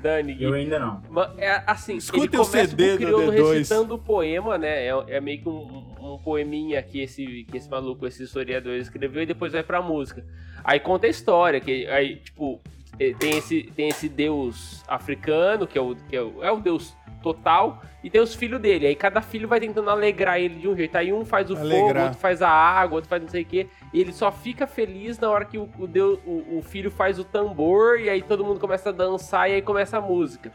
Dani. 0.00 0.40
Eu 0.40 0.52
ainda 0.54 0.78
não. 0.78 1.02
É 1.36 1.62
assim, 1.66 1.96
Escutem 1.96 2.26
ele 2.28 2.36
o 2.36 2.44
começa 2.44 2.68
CD 2.70 2.86
com 2.90 2.94
o 2.94 2.98
do 2.98 3.04
crioulo 3.06 3.32
D2. 3.32 3.52
recitando 3.58 3.94
o 3.94 3.98
poema, 3.98 4.56
né? 4.56 4.86
É, 4.86 4.92
é 5.08 5.20
meio 5.20 5.40
que 5.42 5.48
um, 5.48 5.84
um 6.00 6.18
poeminha 6.22 6.80
que 6.80 7.00
esse, 7.00 7.44
que 7.50 7.56
esse 7.56 7.68
maluco, 7.68 8.06
esse 8.06 8.22
historiador 8.22 8.74
escreveu 8.76 9.22
e 9.22 9.26
depois 9.26 9.52
vai 9.52 9.64
pra 9.64 9.82
música. 9.82 10.24
Aí 10.62 10.78
conta 10.78 11.08
a 11.08 11.10
história, 11.10 11.58
que 11.60 11.88
aí, 11.88 12.16
tipo, 12.16 12.60
eh, 13.00 13.14
tem 13.18 13.36
esse, 13.38 13.64
tem 13.74 13.88
esse 13.88 14.08
deus 14.08 14.84
africano, 14.86 15.66
que 15.66 15.76
é 15.76 15.80
o, 15.80 15.96
que 16.08 16.14
é 16.14 16.22
o, 16.22 16.44
é 16.44 16.52
o 16.52 16.60
deus 16.60 16.94
total, 17.26 17.82
e 18.04 18.08
tem 18.08 18.20
os 18.20 18.36
filhos 18.36 18.60
dele. 18.60 18.86
Aí 18.86 18.94
cada 18.94 19.20
filho 19.20 19.48
vai 19.48 19.58
tentando 19.58 19.90
alegrar 19.90 20.38
ele 20.38 20.60
de 20.60 20.68
um 20.68 20.76
jeito. 20.76 20.96
Aí 20.96 21.12
um 21.12 21.24
faz 21.24 21.50
o 21.50 21.56
fogo, 21.56 21.66
Alegrar. 21.66 22.04
outro 22.04 22.20
faz 22.20 22.40
a 22.40 22.48
água, 22.48 22.96
outro 22.96 23.10
faz 23.10 23.20
não 23.20 23.28
sei 23.28 23.42
o 23.42 23.44
quê. 23.44 23.66
E 23.92 24.00
ele 24.00 24.12
só 24.12 24.30
fica 24.30 24.64
feliz 24.64 25.18
na 25.18 25.28
hora 25.28 25.44
que 25.44 25.58
o, 25.58 25.68
o, 25.76 25.88
deus, 25.88 26.20
o, 26.24 26.58
o 26.58 26.62
filho 26.62 26.88
faz 26.88 27.18
o 27.18 27.24
tambor, 27.24 27.98
e 27.98 28.08
aí 28.08 28.22
todo 28.22 28.44
mundo 28.44 28.60
começa 28.60 28.90
a 28.90 28.92
dançar, 28.92 29.50
e 29.50 29.54
aí 29.54 29.62
começa 29.62 29.98
a 29.98 30.00
música. 30.00 30.52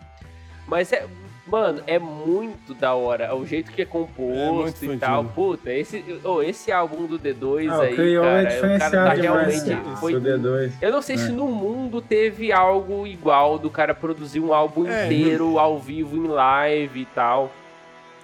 Mas 0.66 0.94
é. 0.94 1.06
Mano, 1.48 1.82
é 1.88 1.98
muito 1.98 2.74
da 2.76 2.94
hora. 2.94 3.36
O 3.36 3.46
jeito 3.46 3.72
que 3.72 3.82
é 3.82 3.84
É 3.84 3.88
composto 3.88 4.86
e 4.86 4.88
fudido. 4.88 5.00
tal. 5.00 5.26
Puta, 5.26 5.74
esse, 5.74 6.04
oh, 6.24 6.42
esse 6.42 6.72
álbum 6.72 7.08
do 7.08 7.18
D2 7.20 7.68
Ah, 7.70 7.82
aí, 7.82 7.94
o 7.94 7.96
Criolo 7.96 8.26
cara, 8.28 8.54
é 8.54 8.58
o 8.76 8.80
cara 8.80 8.92
tá 8.92 9.16
demais. 9.16 9.64
realmente. 9.64 9.90
esse 9.92 10.00
Foi, 10.00 10.14
D2. 10.14 10.72
eu 10.82 10.92
não 10.92 11.02
sei 11.02 11.16
É. 11.16 11.20
se 11.20 11.32
no 11.32 11.48
mundo 11.48 12.00
teve 12.02 12.52
algo 12.52 13.08
igual 13.08 13.58
do 13.58 13.70
cara 13.72 13.94
produzir 13.96 14.40
um 14.40 14.54
álbum 14.54 14.86
É, 14.88 15.06
inteiro 15.08 15.58
ao 15.58 15.80
vivo 15.80 16.16
em 16.16 16.28
live 16.28 17.02
e 17.02 17.06
tal. 17.06 17.52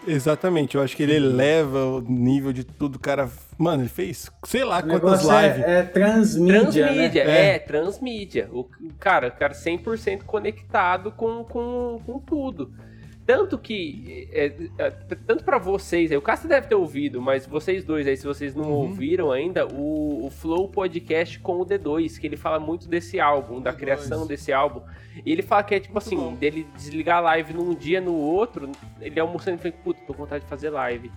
Exatamente, 0.07 0.75
eu 0.77 0.81
acho 0.83 0.95
que 0.95 1.03
ele 1.03 1.15
eleva 1.15 1.83
o 1.83 1.99
nível 1.99 2.53
de 2.53 2.63
tudo, 2.63 2.95
o 2.95 2.99
cara. 2.99 3.27
Mano, 3.57 3.81
ele 3.81 3.89
fez 3.89 4.31
sei 4.45 4.63
lá 4.63 4.77
O 4.79 4.83
quantas 4.87 5.21
lives. 5.23 5.63
é, 5.65 5.79
é 5.79 5.83
transmídia, 5.83 6.61
Transmídia, 6.61 7.25
né? 7.25 7.55
é, 7.55 7.59
transmídia. 7.59 8.47
O 8.51 8.59
o 8.59 8.93
cara, 8.99 9.27
o 9.27 9.31
cara 9.31 9.53
100% 9.53 10.23
conectado 10.23 11.11
com, 11.11 11.43
com, 11.43 11.99
com 12.05 12.19
tudo. 12.19 12.71
Tanto 13.27 13.57
que, 13.57 14.29
é, 14.31 14.53
é, 14.77 14.89
tanto 14.89 15.43
pra 15.43 15.57
vocês, 15.57 16.09
aí, 16.11 16.17
o 16.17 16.21
Cássio 16.21 16.47
deve 16.47 16.67
ter 16.67 16.75
ouvido, 16.75 17.21
mas 17.21 17.45
vocês 17.45 17.83
dois 17.83 18.07
aí, 18.07 18.15
se 18.15 18.25
vocês 18.25 18.55
não 18.55 18.63
Uhum. 18.63 18.71
ouviram 18.71 19.31
ainda, 19.33 19.67
o, 19.67 20.25
o 20.25 20.29
Flow 20.31 20.69
Podcast 20.69 21.37
com 21.39 21.59
o 21.59 21.65
D2, 21.65 22.17
que 22.19 22.25
ele 22.25 22.37
fala 22.37 22.57
muito 22.57 22.87
desse 22.87 23.19
álbum, 23.19 23.59
da 23.59 23.73
D2. 23.73 23.75
criação 23.77 24.25
desse 24.25 24.53
álbum. 24.53 24.81
E 25.25 25.29
ele 25.29 25.41
fala 25.41 25.61
que 25.61 25.75
é 25.75 25.79
tipo 25.81 25.97
assim, 25.97 26.15
bom. 26.15 26.35
dele 26.35 26.65
desligar 26.77 27.17
a 27.17 27.19
live 27.19 27.53
num 27.53 27.75
dia, 27.75 27.99
no 27.99 28.13
outro, 28.15 28.71
ele 29.01 29.19
almoçando 29.19 29.57
e 29.57 29.59
fala, 29.61 29.73
puta, 29.83 29.99
tô 30.07 30.13
com 30.13 30.23
vontade 30.23 30.45
de 30.45 30.49
fazer 30.49 30.69
live. 30.69 31.11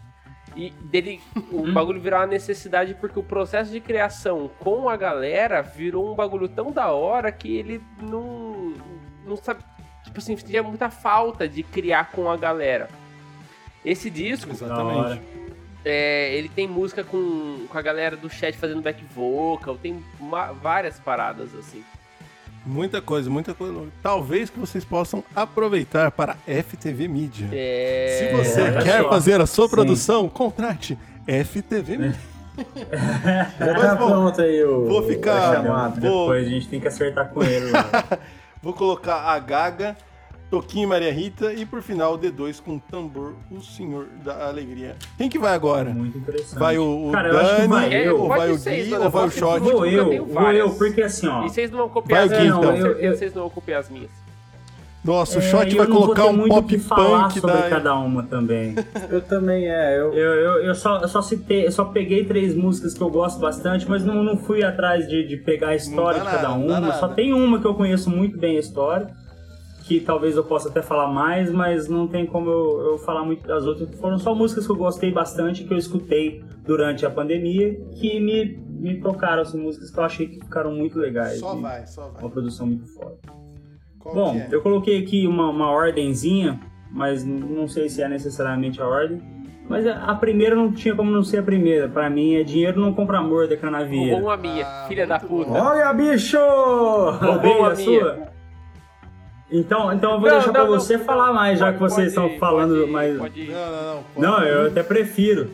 E 0.56 0.70
dele, 0.90 1.20
o 1.52 1.70
bagulho 1.72 2.00
virou 2.00 2.18
uma 2.18 2.26
necessidade 2.26 2.92
porque 2.94 3.20
o 3.20 3.22
processo 3.22 3.70
de 3.70 3.78
criação 3.78 4.50
com 4.58 4.88
a 4.88 4.96
galera 4.96 5.62
virou 5.62 6.10
um 6.10 6.16
bagulho 6.16 6.48
tão 6.48 6.72
da 6.72 6.90
hora 6.90 7.30
que 7.30 7.56
ele 7.56 7.80
não, 8.02 8.74
não 9.24 9.36
sabe. 9.36 9.62
Tipo 10.10 10.18
assim, 10.18 10.34
tinha 10.36 10.62
muita 10.62 10.90
falta 10.90 11.48
de 11.48 11.62
criar 11.62 12.10
com 12.10 12.28
a 12.30 12.36
galera. 12.36 12.88
Esse 13.84 14.10
disco. 14.10 14.50
Exatamente. 14.50 15.22
é, 15.84 16.34
ele 16.34 16.48
tem 16.50 16.68
música 16.68 17.02
com, 17.02 17.64
com 17.68 17.78
a 17.78 17.80
galera 17.82 18.16
do 18.16 18.28
chat 18.28 18.56
fazendo 18.58 18.82
back 18.82 19.02
vocal, 19.14 19.76
tem 19.78 20.04
uma- 20.20 20.52
várias 20.52 20.98
paradas 20.98 21.54
assim. 21.54 21.82
Muita 22.66 23.00
coisa, 23.00 23.30
muita 23.30 23.54
coisa. 23.54 23.86
Talvez 24.02 24.50
que 24.50 24.58
vocês 24.58 24.84
possam 24.84 25.24
aproveitar 25.34 26.10
para 26.10 26.36
FTV 26.46 27.08
Mídia. 27.08 27.48
É... 27.52 28.16
Se 28.18 28.36
você 28.36 28.60
olha 28.62 28.82
quer 28.82 29.02
só. 29.02 29.08
fazer 29.08 29.40
a 29.40 29.46
sua 29.46 29.64
Sim. 29.66 29.70
produção, 29.74 30.28
contrate 30.28 30.98
FTV 31.26 31.96
Mídia. 31.96 32.20
Já 33.58 33.74
tá 33.74 33.94
vou- 33.94 34.08
pronto 34.08 34.42
aí 34.42 34.62
o. 34.62 34.86
vou 34.86 35.02
ficar-. 35.06 35.62
Vou- 35.62 35.88
Depois 36.00 36.46
a 36.46 36.50
gente 36.50 36.68
tem 36.68 36.78
que 36.80 36.88
acertar 36.88 37.30
com 37.30 37.42
ele. 37.42 37.70
Vou 38.62 38.72
colocar 38.72 39.16
a 39.16 39.38
Gaga, 39.38 39.96
Toquinho 40.50 40.84
e 40.84 40.86
Maria 40.86 41.12
Rita 41.12 41.52
e 41.52 41.64
por 41.64 41.80
final 41.80 42.14
o 42.14 42.18
D2 42.18 42.60
com 42.60 42.78
tambor, 42.78 43.34
o 43.50 43.60
Senhor 43.60 44.06
da 44.24 44.48
Alegria. 44.48 44.96
Quem 45.16 45.28
que 45.28 45.38
vai 45.38 45.54
agora? 45.54 45.90
Muito 45.90 46.18
interessante. 46.18 46.58
Vai 46.58 46.76
o, 46.76 47.08
o 47.08 47.12
Cara, 47.12 47.32
Dani, 47.32 47.68
vai 47.68 47.94
eu, 47.94 48.20
ou 48.20 48.28
vai 48.28 48.50
o 48.50 48.58
Gui, 48.58 48.94
ou 48.94 49.10
vai 49.10 49.26
o 49.26 49.30
Shot? 49.30 49.60
vou- 49.60 49.86
eu 49.86 50.26
vou 50.26 50.52
eu, 50.52 50.70
porque 50.74 51.02
assim, 51.02 51.28
ó. 51.28 51.44
E 51.44 51.50
vocês 51.50 51.70
não 51.70 51.78
vão 51.78 51.88
copiar 51.88 52.26
Vai 52.28 52.36
as 52.36 52.42
o 52.42 52.58
minhas. 52.58 52.78
então. 52.98 53.10
Vocês 53.16 53.34
não 53.34 53.42
vão 53.42 53.50
copiar 53.50 53.80
as 53.80 53.88
minhas. 53.88 54.10
Nossa, 55.02 55.38
o 55.38 55.42
É, 55.42 55.42
Shot 55.42 55.74
vai 55.74 55.86
colocar 55.86 56.26
um 56.26 56.34
muito 56.34 56.52
o 56.52 56.56
pop 56.56 56.68
que 56.68 56.78
falar 56.78 57.28
punk 57.28 57.40
sobre 57.40 57.56
da... 57.56 57.68
cada 57.70 57.94
uma 57.96 58.22
também. 58.24 58.74
Eu 59.10 59.22
também 59.22 59.66
é. 59.68 59.98
Eu, 59.98 60.12
Eu, 60.12 60.34
eu, 60.34 60.64
eu, 60.64 60.74
só, 60.74 61.00
eu 61.00 61.08
só 61.08 61.22
citei, 61.22 61.66
eu 61.66 61.72
só 61.72 61.86
peguei 61.86 62.24
três 62.24 62.54
músicas 62.54 62.94
que 62.94 63.00
eu 63.00 63.08
gosto 63.08 63.40
bastante, 63.40 63.88
mas 63.88 64.04
não, 64.04 64.22
não 64.22 64.36
fui 64.36 64.62
atrás 64.62 65.08
de, 65.08 65.26
de 65.26 65.36
pegar 65.38 65.68
a 65.68 65.74
história 65.74 66.20
de 66.20 66.26
cada 66.26 66.50
nada, 66.50 66.54
uma. 66.54 66.92
Só 66.92 67.08
tem 67.08 67.32
uma 67.32 67.58
que 67.58 67.66
eu 67.66 67.74
conheço 67.74 68.10
muito 68.10 68.38
bem 68.38 68.56
a 68.56 68.60
história, 68.60 69.08
que 69.84 70.00
talvez 70.00 70.36
eu 70.36 70.44
possa 70.44 70.68
até 70.68 70.82
falar 70.82 71.08
mais, 71.08 71.50
mas 71.50 71.88
não 71.88 72.06
tem 72.06 72.26
como 72.26 72.50
eu, 72.50 72.80
eu 72.92 72.98
falar 72.98 73.24
muito 73.24 73.46
das 73.46 73.64
outras. 73.64 73.88
Foram 73.98 74.18
só 74.18 74.34
músicas 74.34 74.66
que 74.66 74.72
eu 74.72 74.76
gostei 74.76 75.10
bastante, 75.10 75.64
que 75.64 75.72
eu 75.72 75.78
escutei 75.78 76.44
durante 76.64 77.06
a 77.06 77.10
pandemia, 77.10 77.74
que 77.96 78.20
me, 78.20 78.56
me 78.68 79.00
tocaram, 79.00 79.42
assim, 79.42 79.58
músicas 79.58 79.90
que 79.90 79.98
eu 79.98 80.04
achei 80.04 80.26
que 80.28 80.40
ficaram 80.40 80.72
muito 80.72 80.98
legais. 80.98 81.38
Só 81.38 81.56
e 81.56 81.62
vai, 81.62 81.86
só 81.86 82.08
vai. 82.08 82.22
Uma 82.22 82.30
produção 82.30 82.66
muito 82.66 82.86
foda. 82.86 83.39
Qual 84.00 84.14
Bom, 84.14 84.32
que 84.32 84.38
é? 84.40 84.48
eu 84.50 84.60
coloquei 84.62 84.98
aqui 85.02 85.26
uma, 85.26 85.48
uma 85.48 85.70
ordenzinha, 85.70 86.58
mas 86.90 87.24
não 87.24 87.68
sei 87.68 87.88
se 87.88 88.02
é 88.02 88.08
necessariamente 88.08 88.80
a 88.80 88.86
ordem. 88.86 89.22
Mas 89.68 89.86
a, 89.86 90.04
a 90.06 90.14
primeira 90.16 90.56
não 90.56 90.72
tinha 90.72 90.96
como 90.96 91.10
não 91.12 91.22
ser 91.22 91.38
a 91.38 91.42
primeira. 91.44 91.88
Pra 91.88 92.10
mim 92.10 92.34
é 92.34 92.42
dinheiro 92.42 92.80
não 92.80 92.92
compra 92.92 93.18
amor 93.18 93.46
da 93.46 93.56
canavieira. 93.56 94.14
Roubou 94.14 94.30
uma 94.30 94.36
minha, 94.36 94.66
Ah, 94.66 94.86
filha 94.88 95.06
da 95.06 95.20
puta. 95.20 95.50
Olha, 95.52 95.92
bicho! 95.92 96.36
Roubei 97.20 97.52
uma 97.52 97.70
a 97.70 97.74
minha. 97.76 98.00
sua? 98.00 98.30
Então, 99.52 99.92
então 99.92 100.12
eu 100.14 100.20
vou 100.20 100.28
Não, 100.28 100.36
deixar 100.36 100.46
não, 100.46 100.52
pra 100.54 100.64
não, 100.64 100.70
você 100.70 100.96
não, 100.96 101.04
falar 101.04 101.32
mais, 101.32 101.58
já 101.58 101.66
pode- 101.66 101.76
que 101.76 101.80
vocês 101.82 102.14
pode- 102.14 102.26
estão 102.32 102.38
falando 102.40 102.78
pode- 102.80 102.90
mais. 102.90 103.18
pode- 103.18 103.46
Não, 103.50 103.72
não, 103.72 103.94
não. 104.16 104.22
Não, 104.38 104.42
eu 104.44 104.66
até 104.68 104.82
prefiro. 104.82 105.50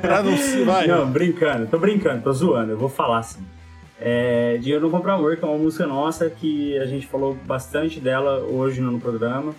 Pra 0.00 0.22
não 0.22 0.36
se... 0.36 0.62
Vai. 0.64 0.86
Não, 0.86 1.06
brincando, 1.10 1.66
tô 1.66 1.78
brincando, 1.78 2.22
tô 2.22 2.32
zoando, 2.32 2.72
eu 2.72 2.78
vou 2.78 2.88
falar 2.88 3.18
assim. 3.18 3.44
É, 4.00 4.58
Dinheiro 4.58 4.82
não 4.82 4.90
compra 4.90 5.14
amor, 5.14 5.36
que 5.36 5.44
é 5.44 5.48
uma 5.48 5.56
música 5.58 5.86
nossa 5.86 6.28
que 6.28 6.76
a 6.78 6.86
gente 6.86 7.06
falou 7.06 7.34
bastante 7.46 7.98
dela 7.98 8.40
hoje 8.40 8.80
no 8.80 9.00
programa. 9.00 9.54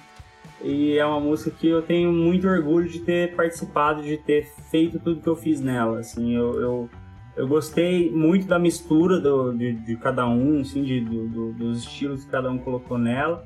E 0.64 0.98
é 0.98 1.06
uma 1.06 1.20
música 1.20 1.52
que 1.52 1.68
eu 1.68 1.82
tenho 1.82 2.12
muito 2.12 2.48
orgulho 2.48 2.88
de 2.90 3.00
ter 3.00 3.36
participado, 3.36 4.02
de 4.02 4.18
ter 4.18 4.48
feito 4.72 5.00
tudo 5.00 5.22
que 5.22 5.28
eu 5.30 5.36
fiz 5.36 5.62
nela. 5.62 6.00
Assim, 6.00 6.36
eu, 6.36 6.60
eu, 6.60 6.90
eu 7.36 7.48
gostei 7.48 8.10
muito 8.12 8.48
da 8.48 8.58
mistura 8.58 9.20
do, 9.20 9.54
de, 9.54 9.74
de 9.74 9.96
cada 9.98 10.28
um, 10.28 10.62
assim, 10.62 10.82
de, 10.84 11.00
do- 11.02 11.28
do- 11.28 11.54
dos 11.54 11.80
estilos 11.84 12.24
que 12.26 12.32
cada 12.32 12.50
um 12.50 12.58
colocou 12.58 12.98
nela. 12.98 13.46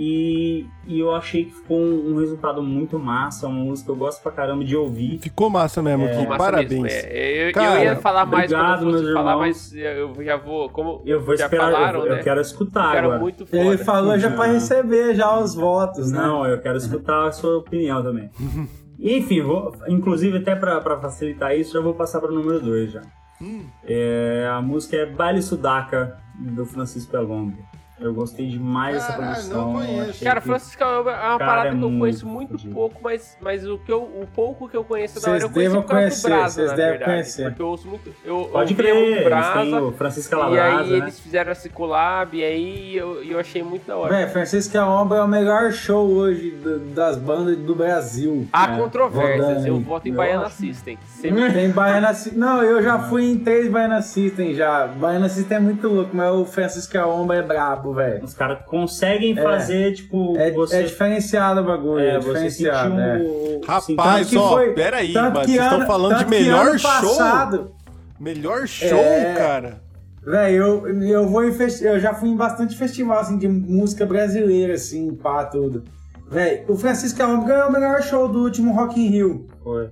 E, 0.00 0.64
e 0.86 1.00
eu 1.00 1.12
achei 1.12 1.46
que 1.46 1.50
ficou 1.50 1.76
um, 1.76 2.12
um 2.12 2.18
resultado 2.20 2.62
muito 2.62 3.00
massa, 3.00 3.48
uma 3.48 3.64
música 3.64 3.86
que 3.86 3.90
eu 3.90 3.96
gosto 3.96 4.22
pra 4.22 4.30
caramba 4.30 4.64
de 4.64 4.76
ouvir. 4.76 5.18
Ficou 5.18 5.50
massa 5.50 5.82
mesmo, 5.82 6.04
É. 6.06 6.24
Massa 6.24 6.38
Parabéns. 6.38 6.70
mesmo, 6.70 6.86
é. 6.86 7.48
Eu, 7.48 7.52
Cara, 7.52 7.80
eu 7.80 7.84
ia 7.84 7.96
falar 7.96 8.24
mais 8.24 8.52
obrigado, 8.52 8.84
quando 8.84 9.08
eu 9.08 9.12
falar, 9.12 9.36
mas 9.36 9.74
eu 9.74 10.14
já 10.22 10.36
vou. 10.36 10.68
Como 10.70 11.02
Eu 11.04 11.20
vou 11.20 11.36
já 11.36 11.46
esperar, 11.46 11.72
falaram, 11.72 12.00
eu, 12.02 12.06
eu 12.06 12.14
né? 12.16 12.22
quero 12.22 12.40
escutar 12.40 12.92
Cara, 12.92 12.98
agora. 13.06 13.18
muito 13.18 13.44
foda. 13.44 13.60
Ele 13.60 13.76
falou 13.78 14.16
já 14.16 14.30
pra 14.30 14.44
receber 14.46 15.16
já 15.16 15.36
os 15.36 15.56
votos, 15.56 16.12
né? 16.12 16.20
Não, 16.20 16.46
eu 16.46 16.60
quero 16.60 16.78
escutar 16.78 17.26
a 17.26 17.32
sua 17.32 17.58
opinião 17.58 18.00
também. 18.00 18.30
Enfim, 19.00 19.42
vou, 19.42 19.74
inclusive 19.88 20.38
até 20.38 20.54
pra, 20.54 20.80
pra 20.80 20.96
facilitar 21.00 21.56
isso, 21.56 21.72
já 21.72 21.80
vou 21.80 21.94
passar 21.94 22.20
para 22.20 22.30
o 22.30 22.34
número 22.34 22.60
2 22.60 22.92
já. 22.92 23.02
Hum. 23.42 23.64
É, 23.84 24.48
a 24.48 24.62
música 24.62 24.96
é 24.96 25.06
Baile 25.06 25.42
Sudaca, 25.42 26.18
do 26.38 26.64
Francisco 26.64 27.16
Elombe. 27.16 27.56
Eu 28.00 28.14
gostei 28.14 28.48
demais 28.48 28.94
dessa 28.94 29.12
produção. 29.12 29.72
não 29.72 29.80
conheço. 29.80 30.24
Cara, 30.24 30.40
Francisco 30.40 30.82
é 30.82 30.86
uma 30.86 31.04
Cara, 31.04 31.38
parada 31.38 31.68
é 31.68 31.70
que 31.72 31.76
eu 31.76 31.80
muito 31.90 31.98
conheço 32.00 32.26
muito 32.26 32.50
fodido. 32.52 32.74
pouco, 32.74 33.00
mas, 33.02 33.36
mas 33.40 33.66
o, 33.66 33.78
que 33.78 33.90
eu, 33.92 34.02
o 34.02 34.26
pouco 34.34 34.68
que 34.68 34.76
eu 34.76 34.84
conheço 34.84 35.20
da 35.20 35.30
hora 35.32 35.40
eu 35.42 35.50
conheci 35.50 35.68
devem 35.70 35.82
por 35.82 35.88
causa 35.88 36.00
conhecer, 36.04 36.28
do 36.28 36.34
Brasa, 36.36 36.54
vocês 36.54 36.70
na 36.70 36.76
devem 36.76 36.90
verdade. 36.90 37.10
conhecer. 37.12 37.42
Porque 37.48 37.62
eu 37.62 37.66
ouço 37.66 37.88
muito. 37.88 38.14
Eu 38.24 38.48
Pode 38.52 38.72
ouvia 38.72 38.76
crer, 38.76 38.96
eles 38.96 39.24
Brasa. 39.24 39.60
têm 39.60 39.74
o 39.78 39.92
Francisco 39.92 40.34
E 40.34 40.38
Labrasa, 40.38 40.80
aí 40.80 40.90
né? 40.90 40.96
eles 40.98 41.20
fizeram 41.20 41.52
esse 41.52 41.68
collab, 41.68 42.36
e 42.36 42.44
aí 42.44 42.96
eu, 42.96 43.22
eu 43.24 43.38
achei 43.40 43.62
muito 43.62 43.86
da 43.86 43.96
hora. 43.96 44.14
Véi, 44.14 44.26
Francisco 44.28 44.78
Ombra 44.78 45.18
é 45.18 45.22
o 45.22 45.28
melhor 45.28 45.72
show 45.72 46.06
hoje 46.08 46.50
das 46.94 47.16
bandas 47.16 47.56
do 47.58 47.74
Brasil. 47.74 48.46
Há 48.52 48.74
É, 48.74 48.78
controvérsias, 48.78 49.66
eu 49.66 49.80
voto 49.80 50.06
em 50.06 50.12
Eu 50.12 50.16
Baiana 50.16 50.46
acho. 50.46 50.56
System. 50.56 50.98
Sempre 51.08 51.52
Tem 51.52 51.70
Baiana 51.70 52.14
System. 52.14 52.38
Não, 52.38 52.62
eu 52.62 52.82
já 52.82 52.98
fui 53.00 53.24
em 53.30 53.38
três 53.38 53.68
Baiana 53.70 54.02
System 54.02 54.54
já. 54.54 54.86
Baiana 54.86 55.28
System 55.28 55.56
é 55.56 55.60
muito 55.60 55.88
louco, 55.88 56.10
mas 56.16 56.32
o 56.32 56.44
Francisco 56.44 56.96
Ombra 56.98 57.36
é 57.38 57.42
brabo, 57.42 57.87
velho. 57.92 58.24
Os 58.24 58.34
caras 58.34 58.58
conseguem 58.66 59.34
fazer, 59.34 59.94
tipo, 59.94 60.36
É, 60.36 60.50
você... 60.50 60.76
é 60.76 60.82
diferenciado 60.82 61.60
o 61.60 61.64
bagulho, 61.64 62.00
é, 62.00 62.16
é, 62.16 62.18
diferenciado. 62.18 63.00
é. 63.00 63.18
o... 63.18 63.60
Rapaz, 63.66 64.28
que 64.30 64.36
ó, 64.38 64.48
foi- 64.50 64.72
peraí, 64.74 65.12
Tanto 65.12 65.40
que 65.40 65.46
Vocês 65.52 65.62
estão 65.64 65.86
falando 65.86 66.18
de 66.18 66.26
melhor 66.26 66.78
show? 66.78 66.90
Passado, 67.16 67.72
Melhor 68.20 68.66
show, 68.66 68.98
É. 68.98 69.34
cara. 69.34 69.80
Véi, 70.24 70.54
eu, 70.54 70.86
eu 71.04 71.26
vou 71.28 71.44
em 71.44 71.52
festi- 71.52 71.84
eu 71.84 71.98
já 72.00 72.12
fui 72.12 72.28
em 72.28 72.36
bastante 72.36 72.76
festival 72.76 73.20
assim, 73.20 73.38
de 73.38 73.46
música 73.48 74.04
brasileira, 74.04 74.74
assim, 74.74 75.14
pá, 75.14 75.44
tudo. 75.44 75.84
Véi, 76.28 76.64
o 76.68 76.76
Francisco 76.76 77.22
Alves 77.22 77.46
ganhou 77.46 77.68
o 77.68 77.72
melhor 77.72 78.02
show 78.02 78.28
do 78.28 78.40
último 78.42 78.74
Rock 78.74 79.00
in 79.00 79.08
Rio. 79.08 79.46
Foi. 79.62 79.88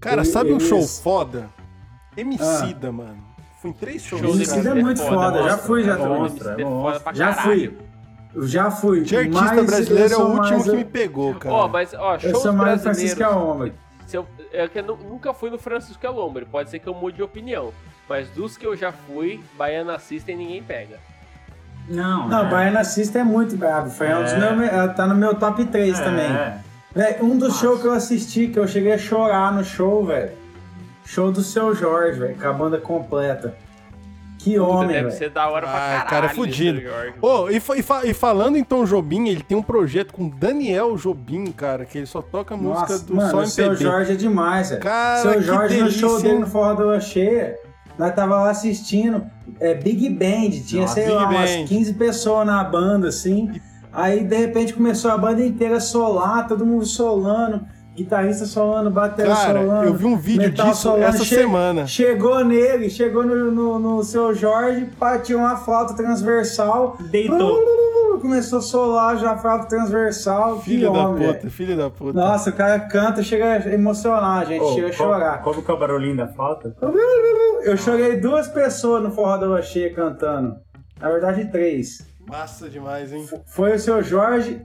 Cara, 0.00 0.22
Ele- 0.22 0.30
sabe 0.30 0.52
um 0.52 0.60
show 0.60 0.80
foda? 0.82 1.48
Emicida, 2.16 2.90
mano. 2.92 3.18
Fui 3.62 3.70
em 3.70 3.72
três 3.74 4.02
shows, 4.02 4.20
Shows 4.20 4.36
Emicida 4.36 4.62
cara. 4.64 4.80
é 4.80 4.82
muito 4.82 5.00
foda, 5.02 5.36
já 5.38 5.42
monstro, 5.44 5.58
fui, 5.66 5.84
já 5.84 5.92
é 5.94 5.96
monstro, 6.06 6.48
é 6.50 6.52
É 6.52 6.64
foda 6.64 7.14
Já 7.14 7.32
fui. 7.32 7.78
Eu 8.34 8.46
já 8.48 8.70
fui. 8.70 9.00
De 9.02 9.16
artista 9.16 9.54
mas 9.54 9.66
brasileiro 9.66 10.12
eu 10.14 10.18
é 10.18 10.22
o 10.22 10.26
sou 10.26 10.30
último 10.34 10.50
mais- 10.58 10.64
que 10.64 10.76
me 10.76 10.84
pegou, 10.84 11.34
cara. 11.36 11.54
Ó, 11.54 11.68
mas 11.68 11.94
ó, 11.94 12.14
Eu 12.16 12.20
shows 12.20 12.42
sou 12.42 12.52
mais 12.52 12.82
brasileiros. 12.82 13.14
Francisco. 13.14 13.72
Se 14.06 14.16
eu, 14.16 14.26
é 14.52 14.66
que 14.68 14.78
eu 14.80 14.82
nu- 14.84 14.96
nunca 14.96 15.32
fui 15.32 15.48
no 15.48 15.58
Francisco 15.58 16.04
Elombre, 16.04 16.44
pode 16.44 16.70
ser 16.70 16.80
que 16.80 16.88
eu 16.88 16.94
mude 16.94 17.16
de 17.18 17.22
opinião. 17.22 17.72
Mas 18.08 18.28
dos 18.30 18.56
que 18.56 18.66
eu 18.66 18.76
já 18.76 18.90
fui, 18.90 19.40
Baiana 19.56 19.98
System 19.98 20.36
ninguém 20.36 20.62
pega. 20.62 20.98
Não, 21.88 22.28
Não, 22.28 22.46
é. 22.46 22.50
Baiana 22.50 22.84
System 22.84 23.22
é 23.22 23.24
muito 23.24 23.56
brabo. 23.56 23.90
Foi 23.90 24.12
um 24.12 24.22
dos 24.22 24.32
É. 24.32 24.38
meus, 24.54 24.72
eh, 24.72 24.88
tá 24.88 25.06
no 25.06 25.14
meu 25.14 25.34
top 25.34 25.64
3 25.66 25.98
É. 26.00 26.04
também. 26.04 26.28
Véi, 26.94 27.18
um 27.22 27.36
dos 27.38 27.58
shows 27.58 27.80
que 27.80 27.86
eu 27.86 27.92
assisti, 27.92 28.48
que 28.48 28.58
eu 28.58 28.66
cheguei 28.68 28.92
a 28.92 28.98
chorar 28.98 29.52
no 29.52 29.64
show, 29.64 30.04
velho. 30.04 30.32
Show 31.04 31.30
do 31.32 31.42
Seu 31.42 31.74
Jorge, 31.74 32.18
velho, 32.18 32.36
com 32.38 32.48
a 32.48 32.52
banda 32.52 32.78
completa. 32.78 33.54
Que 34.38 34.58
homem, 34.58 34.88
deve 34.88 35.02
velho. 35.08 35.12
ser 35.18 35.30
da 35.30 35.48
hora 35.48 35.66
pra 35.68 35.76
Ah, 35.76 35.88
caralho. 35.88 36.08
cara, 36.10 36.26
é 36.26 36.28
fudido. 36.30 36.80
Jorge. 36.80 37.14
Ô, 37.22 37.48
e, 37.48 37.60
fa- 37.60 37.76
e 38.04 38.10
e 38.10 38.14
falando 38.14 38.56
em 38.56 38.64
Tom 38.64 38.84
Jobim, 38.84 39.28
ele 39.28 39.42
tem 39.42 39.56
um 39.56 39.62
projeto 39.62 40.12
com 40.12 40.28
Daniel 40.28 40.96
Jobim, 40.96 41.46
cara, 41.52 41.84
que 41.84 41.98
ele 41.98 42.06
só 42.06 42.20
toca 42.20 42.56
música 42.56 42.92
Nossa, 42.92 43.04
do 43.06 43.14
mano, 43.14 43.30
só 43.30 43.38
o 43.42 43.46
Seu. 43.46 43.74
Jorge 43.76 44.12
é 44.12 44.16
demais, 44.16 44.70
velho. 44.70 44.80
Cara, 44.82 45.20
Seu 45.22 45.32
que 45.34 45.40
Jorge 45.42 45.80
no 45.80 45.90
show 45.92 46.08
delícia, 46.08 46.28
dele 46.28 46.40
no 46.40 46.46
Forró 46.48 46.74
da 46.92 46.98
Cheia, 47.00 47.56
nós 47.96 48.12
tava 48.16 48.34
lá 48.36 48.50
assistindo, 48.50 49.24
é 49.60 49.74
Big 49.74 50.08
Band, 50.08 50.50
tinha, 50.66 50.82
Nossa, 50.82 50.94
sei 50.94 51.04
Big 51.04 51.14
lá, 51.14 51.26
Band. 51.26 51.34
umas 51.36 51.68
15 51.68 51.94
pessoas 51.94 52.44
na 52.44 52.64
banda, 52.64 53.08
assim. 53.08 53.52
Aí, 53.92 54.24
de 54.24 54.36
repente, 54.36 54.72
começou 54.72 55.10
a 55.12 55.18
banda 55.18 55.44
inteira 55.44 55.76
a 55.76 55.80
solar, 55.80 56.48
todo 56.48 56.66
mundo 56.66 56.84
solando, 56.84 57.64
guitarrista 57.94 58.46
solando, 58.46 58.90
batera 58.90 59.34
Cara, 59.34 59.60
solando. 59.60 59.84
eu 59.86 59.94
vi 59.94 60.04
um 60.06 60.16
vídeo 60.16 60.48
metal 60.48 60.66
disso 60.68 60.82
solando. 60.82 61.04
essa 61.04 61.24
Che- 61.24 61.34
semana. 61.36 61.86
Chegou 61.86 62.44
nele, 62.44 62.88
chegou 62.88 63.24
no, 63.24 63.50
no, 63.50 63.78
no 63.78 64.02
Seu 64.04 64.34
Jorge, 64.34 64.88
partiu 64.98 65.38
uma 65.38 65.56
flauta 65.56 65.94
transversal, 65.94 66.96
Deitou. 67.00 67.58
começou 68.20 68.60
a 68.60 68.62
solar 68.62 69.16
já 69.18 69.32
a 69.32 69.38
flauta 69.38 69.66
transversal. 69.66 70.58
que 70.58 70.64
Filho 70.70 70.92
da 70.92 70.98
homem, 71.08 71.26
puta, 71.26 71.38
velho. 71.40 71.50
filho 71.50 71.76
da 71.76 71.90
puta. 71.90 72.12
Nossa, 72.18 72.50
o 72.50 72.52
cara 72.52 72.80
canta, 72.80 73.22
chega 73.22 73.52
a 73.52 73.74
emocionar, 73.74 74.46
gente, 74.46 74.62
Ô, 74.62 74.72
chega 74.74 74.88
a 74.88 74.92
chorar. 74.92 75.42
Como 75.42 75.62
que 75.62 75.70
é 75.70 75.74
o 75.74 75.78
barulhinho 75.78 76.16
da 76.16 76.28
falta? 76.28 76.74
Eu 77.64 77.76
chorei 77.76 78.16
duas 78.20 78.48
pessoas 78.48 79.02
no 79.02 79.10
Forró 79.12 79.36
da 79.36 79.46
Lua 79.46 79.62
Cheia 79.62 79.92
cantando. 79.92 80.56
Na 81.00 81.08
verdade, 81.10 81.44
três. 81.50 82.06
Massa 82.28 82.68
demais, 82.70 83.12
hein? 83.12 83.26
Foi 83.46 83.74
o 83.74 83.78
seu 83.78 84.02
Jorge, 84.02 84.62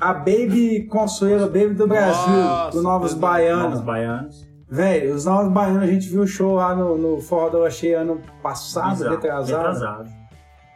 a 0.00 0.12
Baby 0.14 0.86
Consuelo, 0.90 1.46
Baby 1.46 1.74
do 1.74 1.86
Brasil, 1.86 2.32
Nossa, 2.32 2.76
do 2.76 2.82
Novos 2.82 3.10
Deus. 3.10 3.20
Baianos. 3.20 3.62
Novos 3.64 3.80
baianos. 3.80 4.48
Velho, 4.70 5.14
os 5.14 5.24
Novos 5.24 5.50
Baianos 5.52 5.82
a 5.82 5.86
gente 5.86 6.08
viu 6.10 6.22
o 6.22 6.26
show 6.26 6.56
lá 6.56 6.74
no, 6.74 6.98
no 6.98 7.20
Forró 7.22 7.48
da 7.64 7.70
Cheia 7.70 8.00
ano 8.00 8.20
passado, 8.42 8.90
Bizarro, 8.90 9.10
retrasado. 9.14 9.62
retrasado. 9.68 10.18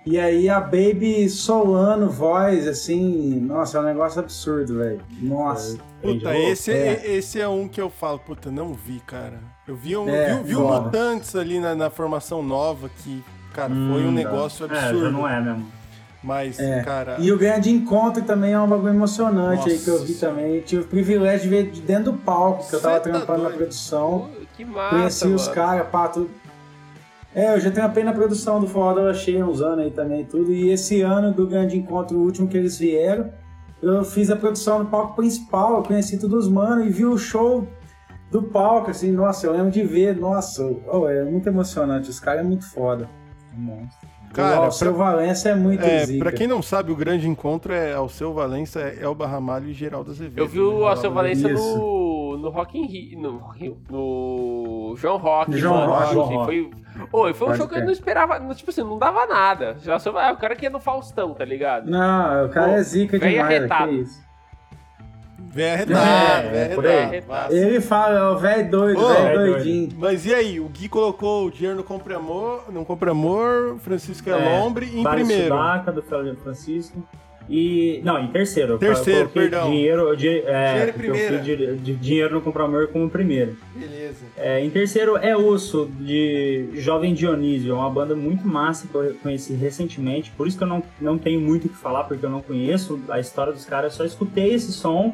E 0.05 0.19
aí 0.19 0.49
a 0.49 0.59
Baby 0.61 1.29
solando 1.29 2.09
voz, 2.11 2.67
assim, 2.67 3.39
nossa, 3.41 3.79
é 3.79 3.81
um 3.81 3.85
negócio 3.85 4.19
absurdo, 4.21 4.79
velho. 4.79 5.01
Nossa. 5.21 5.79
Puta, 6.01 6.37
esse 6.37 6.73
É. 6.73 6.89
é. 7.05 7.15
esse 7.17 7.41
é 7.41 7.47
um 7.47 7.69
que 7.69 7.81
eu 7.81 7.89
falo, 7.91 8.19
puta, 8.19 8.51
não 8.51 8.73
vi, 8.73 8.99
cara. 9.07 9.39
Eu 9.69 9.77
vi, 9.77 9.97
um, 9.97 10.09
É, 10.09 10.37
vi, 10.39 10.45
vi 10.49 10.55
foda. 10.55 10.81
Mutantes 10.87 11.37
ali 11.37 11.61
na, 11.61 11.75
na 11.75 11.89
formação 11.91 12.43
nova 12.43 12.89
que 13.05 13.23
Cara, 13.55 13.69
foi 13.69 13.77
um 14.03 14.09
Hum, 14.09 14.13
negócio. 14.13 14.65
É, 14.65 14.79
absurdo. 14.79 15.05
já 15.05 15.11
não 15.11 15.29
é 15.29 15.39
mesmo. 15.41 15.67
Mas, 16.23 16.59
É. 16.59 16.83
cara. 16.83 17.17
E 17.19 17.33
o 17.33 17.39
grande 17.39 17.71
encontro 17.71 18.23
também 18.23 18.53
é 18.53 18.61
um 18.61 18.69
bagulho 18.69 18.95
emocionante 18.95 19.69
aí 19.69 19.79
que 19.79 19.89
eu 19.89 19.99
vi 20.05 20.13
Nossa. 20.13 20.27
também. 20.29 20.61
Tive 20.61 20.83
o 20.83 20.87
privilégio 20.87 21.43
de 21.43 21.49
ver 21.49 21.71
de 21.71 21.81
dentro 21.81 22.13
do 22.13 22.19
palco, 22.19 22.69
que 22.69 22.75
eu 22.77 22.81
tava 22.81 22.95
Cê 22.97 23.01
tá 23.01 23.11
trampando 23.11 23.43
na 23.43 23.49
doido. 23.49 23.59
produção. 23.59 24.31
Que 24.57 24.65
massa, 24.65 24.91
Conheci 24.97 25.27
os 25.29 25.43
mano. 25.43 25.55
caras, 25.55 25.89
pá, 25.89 26.09
tudo. 26.09 26.31
É, 27.35 27.55
eu 27.55 27.61
já 27.61 27.71
trampei 27.71 28.05
na 28.05 28.13
produção 28.13 28.61
do 28.61 28.67
Forró 28.69 28.93
da 28.95 29.15
Cheia 29.15 29.45
uns 29.45 29.61
anos 29.63 29.85
aí 29.87 29.91
também 29.91 30.21
e 30.21 30.25
tudo. 30.25 30.53
E 30.53 30.71
esse 30.71 31.01
ano 31.01 31.33
do 31.33 31.47
grande 31.47 31.77
encontro, 31.79 32.17
o 32.19 32.23
último 32.23 32.47
que 32.47 32.57
eles 32.59 32.79
vieram, 32.79 33.31
eu 33.83 34.05
fiz 34.05 34.31
a 34.31 34.37
produção 34.37 34.81
no 34.81 34.87
palco 34.87 35.17
principal, 35.17 35.79
eu 35.79 35.83
conheci 35.83 36.19
todos 36.19 36.45
os 36.47 36.53
manos 36.53 36.87
e 36.87 36.91
vi 36.91 37.05
o 37.07 37.17
show 37.19 37.67
do 38.31 38.43
palco, 38.45 38.91
assim, 38.91 39.11
nossa, 39.11 39.47
eu 39.47 39.53
lembro 39.53 39.71
de 39.71 39.83
ver, 39.83 40.15
nossa, 40.17 40.63
oh, 40.91 41.09
é 41.09 41.25
muito 41.25 41.49
emocionante, 41.49 42.09
os 42.09 42.21
caras 42.21 42.41
é 42.41 42.45
muito 42.45 42.65
foda. 42.71 43.09
Cara, 44.33 44.69
o 44.69 44.71
seu 44.73 44.95
Valença 44.95 45.51
é 45.51 45.55
muito 45.55 45.85
É, 45.85 46.07
zica. 46.07 46.19
pra 46.25 46.33
quem 46.33 46.47
não 46.47 46.63
sabe, 46.63 46.91
o 46.93 46.97
grande 46.97 47.29
encontro 47.29 47.73
é 47.73 47.93
Alceu 47.93 48.33
Valença, 48.33 48.81
Elba 48.81 49.27
Ramalho 49.27 49.69
e 49.69 49.73
Geraldo 49.73 50.11
Azevedo. 50.11 50.39
Eu 50.39 50.47
vi 50.49 50.61
o 50.61 50.87
Alceu 50.87 51.11
Valença 51.13 51.51
Isso. 51.51 51.77
no, 51.79 52.39
no 52.39 52.49
Rock 52.51 52.79
in 52.79 52.87
Rio, 52.87 53.21
no, 53.21 53.43
no 53.91 54.97
João 54.97 55.17
Rock. 55.19 55.57
João 55.59 55.75
mano. 55.77 55.93
Rock, 55.93 56.03
Assim, 56.05 56.13
João 56.15 56.27
Rock. 56.27 56.45
Foi, 56.47 56.71
Oi, 57.13 57.35
foi 57.35 57.47
um 57.47 57.51
Pode 57.51 57.59
show 57.59 57.69
que 57.69 57.75
eu 57.77 57.85
não 57.85 57.93
esperava, 57.93 58.39
não, 58.39 58.55
tipo 58.55 58.71
assim, 58.71 58.83
não 58.83 58.99
dava 58.99 59.27
nada. 59.27 59.77
Já 59.83 59.99
sou, 59.99 60.17
ah, 60.19 60.33
o 60.33 60.37
cara 60.37 60.55
que 60.55 60.65
ia 60.67 60.71
no 60.71 60.79
Faustão, 60.81 61.33
tá 61.35 61.45
ligado? 61.45 61.91
Não, 61.91 62.47
o 62.47 62.49
cara 62.51 62.69
Pô, 62.69 62.75
é 62.75 62.83
zica 62.83 63.19
demais, 63.19 63.39
arretado. 63.41 63.89
que 63.89 63.95
isso. 64.01 64.23
Véia 65.51 65.75
arretada, 65.75 66.49
É, 66.49 66.77
véia. 66.77 67.25
Ele 67.51 67.81
fala, 67.81 68.19
é 68.19 68.25
o 68.35 68.39
velho 68.39 68.71
doido, 68.71 69.01
Ô, 69.05 69.09
velho 69.09 69.39
doidinho. 69.53 69.89
Mas 69.99 70.25
e 70.25 70.35
aí, 70.35 70.59
o 70.61 70.69
Gui 70.69 70.89
colocou 70.89 71.47
o 71.47 71.51
dinheiro 71.51 71.77
no 71.77 71.85
Compre 71.85 72.15
Amor, 72.15 72.65
no 72.73 72.85
Compre 72.85 73.11
Amor, 73.11 73.77
Francisco 73.81 74.31
É, 74.31 74.33
Elombre 74.33 74.87
em 74.87 75.03
Vale 75.03 75.17
primeiro. 75.25 75.55
Sudaca, 75.55 75.93
do 75.93 76.03
Félix 76.03 76.43
Francisco. 76.43 77.03
E. 77.51 78.01
Não, 78.05 78.19
em 78.23 78.29
terceiro. 78.29 78.75
Eu 78.75 78.79
Terceiro, 78.79 79.29
coloquei 79.29 79.43
perdão. 79.43 79.69
Dinheiro, 79.69 80.17
di- 80.17 80.43
é, 80.47 80.93
Dinheiro 80.97 81.43
de, 81.43 81.77
de 81.77 81.95
dinheiro 81.97 82.35
no 82.37 82.41
Comprar 82.41 82.65
Amor 82.65 82.87
como 82.89 83.11
primeiro. 83.11 83.57
Beleza. 83.75 84.25
É, 84.37 84.65
em 84.65 84.71
terceiro 84.71 85.17
é 85.17 85.37
Osso, 85.37 85.91
de 85.99 86.69
Jovem 86.75 87.13
Dionísio. 87.13 87.73
É 87.73 87.75
uma 87.75 87.91
banda 87.91 88.15
muito 88.15 88.47
massa 88.47 88.87
que 88.87 88.95
eu 88.95 89.15
conheci 89.21 89.55
recentemente. 89.55 90.31
Por 90.37 90.47
isso 90.47 90.57
que 90.57 90.63
eu 90.63 90.69
não, 90.69 90.83
não 91.01 91.19
tenho 91.19 91.41
muito 91.41 91.67
o 91.67 91.69
que 91.69 91.77
falar, 91.77 92.05
porque 92.05 92.25
eu 92.25 92.31
não 92.31 92.41
conheço 92.41 93.01
a 93.09 93.19
história 93.19 93.53
dos 93.53 93.65
caras. 93.65 93.93
Eu 93.93 93.97
só 93.99 94.05
escutei 94.05 94.55
esse 94.55 94.73
som 94.73 95.13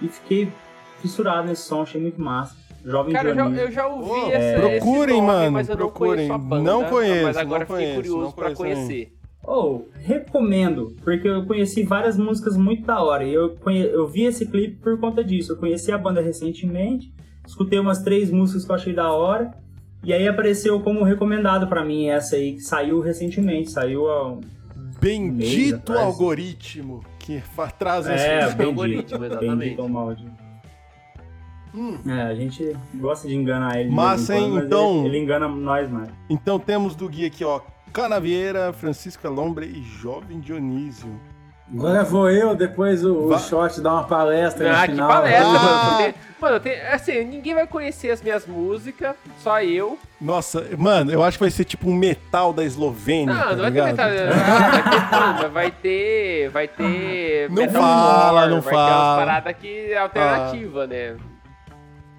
e 0.00 0.08
fiquei 0.08 0.52
fissurado 1.00 1.48
nesse 1.48 1.62
som. 1.62 1.82
Achei 1.82 2.00
muito 2.00 2.20
massa. 2.20 2.56
Jovem 2.84 3.12
Cara, 3.12 3.30
eu 3.30 3.34
já, 3.34 3.48
eu 3.48 3.70
já 3.72 3.88
ouvi 3.88 4.10
Ô, 4.10 4.28
esse, 4.28 4.60
procurem, 4.60 5.16
esse 5.16 5.26
nome, 5.26 5.26
mano, 5.26 5.52
mas 5.52 5.68
eu 5.68 5.76
procurem. 5.76 6.28
não 6.28 6.28
conheço 6.28 6.32
a 6.32 6.38
banda. 6.38 6.70
Não 6.70 6.84
conheço, 6.84 7.24
Mas 7.24 7.36
agora 7.36 7.58
não 7.60 7.66
fiquei 7.66 7.94
conheço, 7.94 8.12
curioso 8.12 8.32
conheço 8.32 8.56
conhecer. 8.56 9.12
Oh, 9.44 9.82
recomendo, 9.94 10.96
porque 11.02 11.28
eu 11.28 11.44
conheci 11.46 11.82
várias 11.82 12.16
músicas 12.16 12.56
muito 12.56 12.86
da 12.86 13.00
hora. 13.00 13.24
E 13.24 13.34
eu, 13.34 13.56
conhe... 13.56 13.84
eu 13.84 14.06
vi 14.06 14.24
esse 14.24 14.46
clipe 14.46 14.76
por 14.76 14.98
conta 15.00 15.24
disso. 15.24 15.52
Eu 15.52 15.56
conheci 15.56 15.90
a 15.90 15.98
banda 15.98 16.20
recentemente, 16.20 17.12
escutei 17.46 17.78
umas 17.78 18.02
três 18.02 18.30
músicas 18.30 18.64
que 18.64 18.70
eu 18.70 18.76
achei 18.76 18.92
da 18.92 19.10
hora. 19.10 19.52
E 20.04 20.12
aí 20.12 20.28
apareceu 20.28 20.78
como 20.80 21.02
recomendado 21.02 21.66
pra 21.66 21.84
mim 21.84 22.06
essa 22.06 22.36
aí, 22.36 22.52
que 22.52 22.60
saiu 22.60 23.00
recentemente. 23.00 23.70
Saiu 23.70 24.08
há 24.08 24.28
um... 24.28 24.40
Bendito 25.00 25.36
Mês 25.36 25.72
atrás. 25.74 26.00
algoritmo 26.00 27.02
que 27.26 27.40
fa- 27.40 27.68
traz 27.70 28.06
É, 28.06 28.14
esse... 28.14 28.48
bendito, 28.56 28.62
algoritmo, 28.68 29.24
exatamente. 29.24 29.82
maldito. 29.88 30.46
Hum. 31.74 31.98
É, 32.06 32.22
a 32.22 32.34
gente 32.34 32.74
gosta 32.94 33.26
de 33.28 33.34
enganar 33.34 33.78
ele. 33.80 33.90
Massa, 33.90 34.34
hein? 34.36 34.42
quando, 34.44 34.54
mas 34.54 34.64
Então- 34.66 34.98
Ele, 35.00 35.08
ele 35.08 35.18
engana 35.18 35.48
nós 35.48 35.90
mais. 35.90 36.08
Então 36.30 36.58
temos 36.58 36.94
do 36.94 37.08
Gui 37.08 37.26
aqui, 37.26 37.44
ó, 37.44 37.60
Canavieira, 37.92 38.72
Francisco 38.72 39.26
Elombre 39.26 39.66
e 39.66 39.82
Jovem 39.82 40.38
Dionísio. 40.40 41.08
Agora 41.74 42.04
vou 42.04 42.30
eu, 42.30 42.54
depois 42.54 43.04
o, 43.04 43.26
Va- 43.28 43.36
o 43.36 43.38
shot 43.40 43.80
dar 43.80 43.94
uma 43.94 44.04
palestra 44.04 44.68
Ah, 44.70 44.80
no 44.82 44.82
que 44.86 44.90
final. 44.92 45.08
palestra, 45.08 45.46
Ah! 45.46 45.52
mano. 45.52 45.90
Eu 45.92 45.96
tenho- 45.98 46.14
Mano, 46.38 46.56
eu 46.56 46.60
tenho- 46.60 46.76
assim, 46.92 47.24
ninguém 47.24 47.54
vai 47.54 47.66
conhecer 47.66 48.10
as 48.10 48.22
minhas 48.22 48.46
músicas, 48.46 49.16
só 49.42 49.60
eu. 49.62 49.98
Nossa, 50.20 50.64
mano, 50.78 51.10
eu 51.10 51.24
acho 51.24 51.38
que 51.38 51.42
vai 51.44 51.50
ser 51.50 51.64
tipo 51.64 51.88
um 51.90 51.94
metal 51.94 52.52
da 52.52 52.62
Eslovênia, 52.62 53.34
Não, 53.34 53.40
tá 53.42 53.48
não 53.50 53.56
vai 53.56 53.64
ter 53.64 53.70
ligado? 53.70 53.86
metal. 53.88 54.08
Ah, 55.12 55.48
vai 55.48 55.48
ter 55.48 55.48
vai 55.52 55.70
ter. 55.72 56.48
Vai 56.50 56.68
ter. 56.68 57.48
Não 57.48 57.56
metalcore, 57.56 57.82
fala, 57.90 58.46
não 58.48 58.60
vai 58.60 58.72
ter 58.72 58.76
fala. 58.78 59.06
umas 59.16 59.24
paradas 59.26 59.56
que 59.60 59.92
é 59.92 59.98
alternativa, 59.98 60.86
né? 60.86 61.16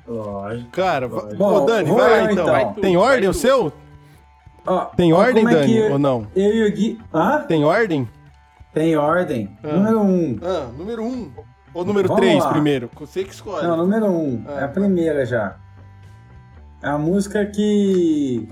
Lógico. 0.07 0.69
Cara, 0.71 1.07
va- 1.07 1.29
Bom, 1.35 1.53
ô 1.53 1.59
Dani, 1.65 1.91
vai 1.91 2.09
lá 2.09 2.31
então. 2.31 2.33
então. 2.33 2.45
Vai 2.53 2.65
tu, 2.73 2.81
Tem 2.81 2.97
vai 2.97 3.07
ordem 3.11 3.29
o 3.29 3.33
seu? 3.33 3.73
Ó, 4.65 4.79
Tem 4.85 5.13
ó, 5.13 5.17
ordem, 5.17 5.47
é 5.47 5.49
Dani, 5.49 5.73
que 5.73 5.81
ou 5.91 5.99
não? 5.99 6.27
Eu 6.35 6.53
e 6.55 6.67
o 6.67 6.73
Gui. 6.73 6.99
Hã? 7.13 7.45
Tem 7.47 7.63
ordem? 7.63 8.09
Tem 8.73 8.95
ordem. 8.95 9.57
Ah. 9.63 9.73
Número 9.73 10.01
um. 10.01 10.39
Ah, 10.41 10.69
número 10.77 11.03
um. 11.03 11.31
Ou 11.73 11.85
número 11.85 12.07
Vamos 12.07 12.21
três 12.21 12.43
lá. 12.43 12.51
primeiro? 12.51 12.89
Você 12.99 13.23
que 13.23 13.33
escolhe. 13.33 13.65
Não, 13.67 13.77
número 13.77 14.05
um. 14.05 14.43
Ah. 14.47 14.61
É 14.61 14.63
a 14.63 14.67
primeira 14.67 15.25
já. 15.25 15.57
É 16.81 16.87
a 16.89 16.97
música 16.97 17.45
que. 17.45 18.47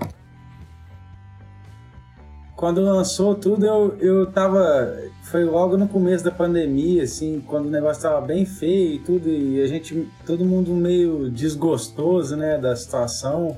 Quando 2.55 2.81
lançou 2.81 3.35
tudo, 3.35 3.65
eu, 3.65 3.97
eu 3.99 4.31
tava. 4.31 4.95
Foi 5.23 5.43
logo 5.43 5.75
no 5.77 5.87
começo 5.87 6.23
da 6.23 6.31
pandemia, 6.31 7.03
assim, 7.03 7.43
quando 7.45 7.65
o 7.65 7.69
negócio 7.69 8.01
tava 8.01 8.21
bem 8.21 8.45
feio 8.45 8.93
e 8.95 8.99
tudo, 8.99 9.27
e 9.29 9.61
a 9.61 9.67
gente. 9.67 10.07
Todo 10.25 10.45
mundo 10.45 10.71
meio 10.73 11.29
desgostoso, 11.29 12.35
né, 12.37 12.57
da 12.57 12.75
situação 12.75 13.57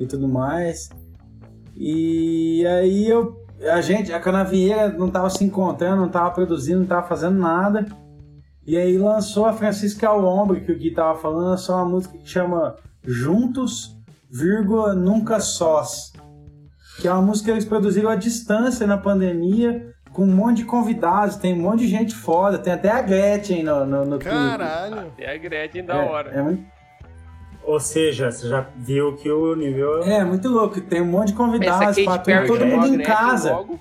e 0.00 0.06
tudo 0.06 0.26
mais. 0.26 0.88
E 1.76 2.66
aí 2.66 3.08
eu. 3.08 3.46
A 3.72 3.80
gente, 3.80 4.12
a 4.12 4.20
Canavieira 4.20 4.88
não 4.90 5.10
tava 5.10 5.28
se 5.30 5.42
encontrando, 5.44 6.02
não 6.02 6.08
tava 6.08 6.30
produzindo, 6.30 6.80
não 6.80 6.86
tava 6.86 7.06
fazendo 7.08 7.38
nada. 7.38 7.86
E 8.66 8.76
aí 8.76 8.96
lançou 8.98 9.46
a 9.46 9.52
Francisca 9.52 10.06
ao 10.08 10.24
Ombro, 10.24 10.60
que 10.60 10.70
o 10.70 10.78
Gui 10.78 10.92
tava 10.92 11.18
falando, 11.18 11.48
lançou 11.48 11.74
uma 11.74 11.84
música 11.86 12.16
que 12.18 12.28
chama 12.28 12.76
Juntos, 13.02 13.96
vírgula, 14.30 14.94
Nunca 14.94 15.40
Sós. 15.40 16.12
Que 17.00 17.08
é 17.08 17.12
uma 17.12 17.22
música 17.22 17.46
que 17.46 17.52
eles 17.52 17.64
produziram 17.64 18.10
à 18.10 18.14
distância 18.16 18.86
na 18.86 18.98
pandemia, 18.98 19.92
com 20.12 20.22
um 20.24 20.34
monte 20.34 20.58
de 20.58 20.64
convidados, 20.64 21.36
tem 21.36 21.54
um 21.54 21.62
monte 21.62 21.80
de 21.80 21.88
gente 21.88 22.14
foda, 22.14 22.58
tem 22.58 22.72
até 22.72 22.90
a 22.90 23.00
Gretchen 23.00 23.62
no, 23.62 23.86
no, 23.86 24.04
no 24.04 24.18
clipe. 24.18 24.34
Caralho. 24.34 25.12
É 25.18 25.34
a 25.34 25.38
Gretchen 25.38 25.84
da 25.84 25.96
É, 25.96 26.08
hora. 26.08 26.30
É, 26.30 26.42
muito, 26.42 26.64
Ou 27.68 27.78
seja, 27.78 28.32
você 28.32 28.48
já 28.48 28.66
viu 28.76 29.14
que 29.14 29.30
o 29.30 29.54
nível. 29.54 30.02
é 30.02 30.24
muito 30.24 30.48
louco, 30.48 30.80
tem 30.80 31.02
um 31.02 31.04
monte 31.04 31.28
de 31.28 31.34
convidados, 31.34 31.96
Perry 32.24 32.46
todo 32.46 32.60
chamou 32.60 32.80
mundo 32.80 32.94
em 32.94 33.02
casa. 33.02 33.52
logo. 33.52 33.78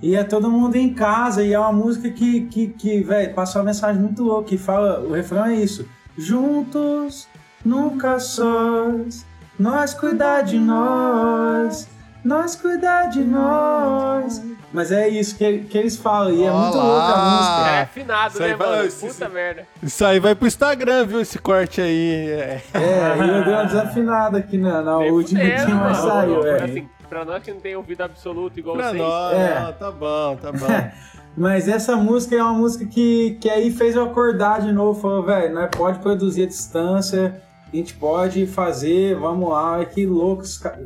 E 0.00 0.14
é 0.14 0.22
todo 0.22 0.48
mundo 0.48 0.76
em 0.76 0.94
casa, 0.94 1.42
e 1.42 1.52
é 1.52 1.58
uma 1.58 1.72
música 1.72 2.08
que, 2.10 2.42
que, 2.42 2.68
que 2.68 3.02
velho, 3.02 3.34
passa 3.34 3.58
uma 3.58 3.64
mensagem 3.64 4.00
muito 4.00 4.22
louca, 4.22 4.50
que 4.50 4.56
fala, 4.56 5.00
o 5.00 5.14
refrão 5.14 5.46
é 5.46 5.54
isso. 5.56 5.84
Juntos, 6.16 7.26
nunca 7.64 8.20
sós, 8.20 9.26
nós 9.58 9.94
cuidar 9.94 10.42
de 10.42 10.60
nós, 10.60 11.88
nós 12.24 12.54
cuidar 12.56 13.06
de 13.10 13.20
nós. 13.22 14.42
Mas 14.72 14.90
é 14.90 15.06
isso 15.08 15.36
que, 15.36 15.58
que 15.64 15.76
eles 15.76 15.96
falam, 15.98 16.32
e 16.32 16.44
é 16.44 16.50
muito 16.50 16.76
louca 16.78 17.12
a 17.12 17.30
música. 17.30 17.70
É 17.76 17.82
afinado, 17.82 18.32
Isso 18.32 18.42
né, 18.42 18.54
vai- 18.56 18.68
mano? 18.78 18.92
Puta 18.92 19.28
merda. 19.28 19.66
Isso 19.82 20.04
aí 20.04 20.18
vai 20.18 20.34
pro 20.34 20.46
Instagram, 20.46 21.04
viu? 21.06 21.20
Esse 21.20 21.38
corte 21.38 21.80
aí. 21.80 22.30
É. 22.30 22.62
É, 22.72 23.16
e 23.18 23.28
eu 23.28 23.44
dei 23.44 23.52
uma 23.52 23.64
desafinada 23.66 24.38
aqui 24.38 24.56
na, 24.56 24.80
na 24.80 24.96
última 24.98 25.40
fudendo, 25.40 25.88
que 25.88 25.94
saiu, 25.96 26.46
é. 26.46 26.62
Assim, 26.64 26.88
pra 27.06 27.22
nós 27.26 27.42
que 27.42 27.52
não 27.52 27.60
tem 27.60 27.76
ouvido 27.76 28.00
absoluto 28.00 28.58
igual 28.58 28.76
Pra 28.76 28.88
vocês. 28.88 29.02
nós, 29.02 29.34
É. 29.34 29.60
não, 29.60 29.72
tá 29.74 29.90
bom, 29.90 30.36
tá 30.36 30.52
bom. 30.52 30.90
Mas 31.36 31.68
essa 31.68 31.94
música 31.96 32.34
é 32.36 32.42
uma 32.42 32.52
música 32.54 32.86
que, 32.86 33.36
que 33.40 33.50
aí 33.50 33.70
fez 33.70 33.94
eu 33.94 34.04
acordar 34.04 34.60
de 34.62 34.72
novo. 34.72 34.98
Falou, 35.00 35.22
velho, 35.22 35.52
nós 35.54 35.68
pode 35.70 35.98
produzir 35.98 36.44
a 36.44 36.46
distância, 36.46 37.42
a 37.70 37.76
gente 37.76 37.92
pode 37.94 38.46
fazer, 38.46 39.16
vamos 39.16 39.50
lá, 39.50 39.72
olha 39.76 39.84
que 39.86 40.06
louco. 40.06 40.42
esse 40.42 40.58
ca- 40.62 40.78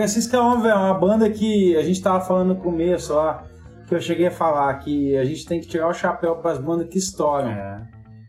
Francisca 0.00 0.38
Homem, 0.42 0.60
velho, 0.64 0.74
é 0.74 0.76
uma 0.76 0.92
banda 0.92 1.30
que 1.30 1.74
a 1.74 1.82
gente 1.82 2.02
tava 2.02 2.20
falando 2.20 2.48
no 2.48 2.56
começo 2.56 3.14
lá, 3.14 3.44
que 3.88 3.94
eu 3.94 4.00
cheguei 4.00 4.26
a 4.26 4.30
falar, 4.30 4.74
que 4.74 5.16
a 5.16 5.24
gente 5.24 5.46
tem 5.46 5.58
que 5.58 5.66
tirar 5.66 5.88
o 5.88 5.94
chapéu 5.94 6.36
pras 6.36 6.58
bandas 6.58 6.86
que 6.88 6.98
estouram. 6.98 7.48
É. 7.48 7.80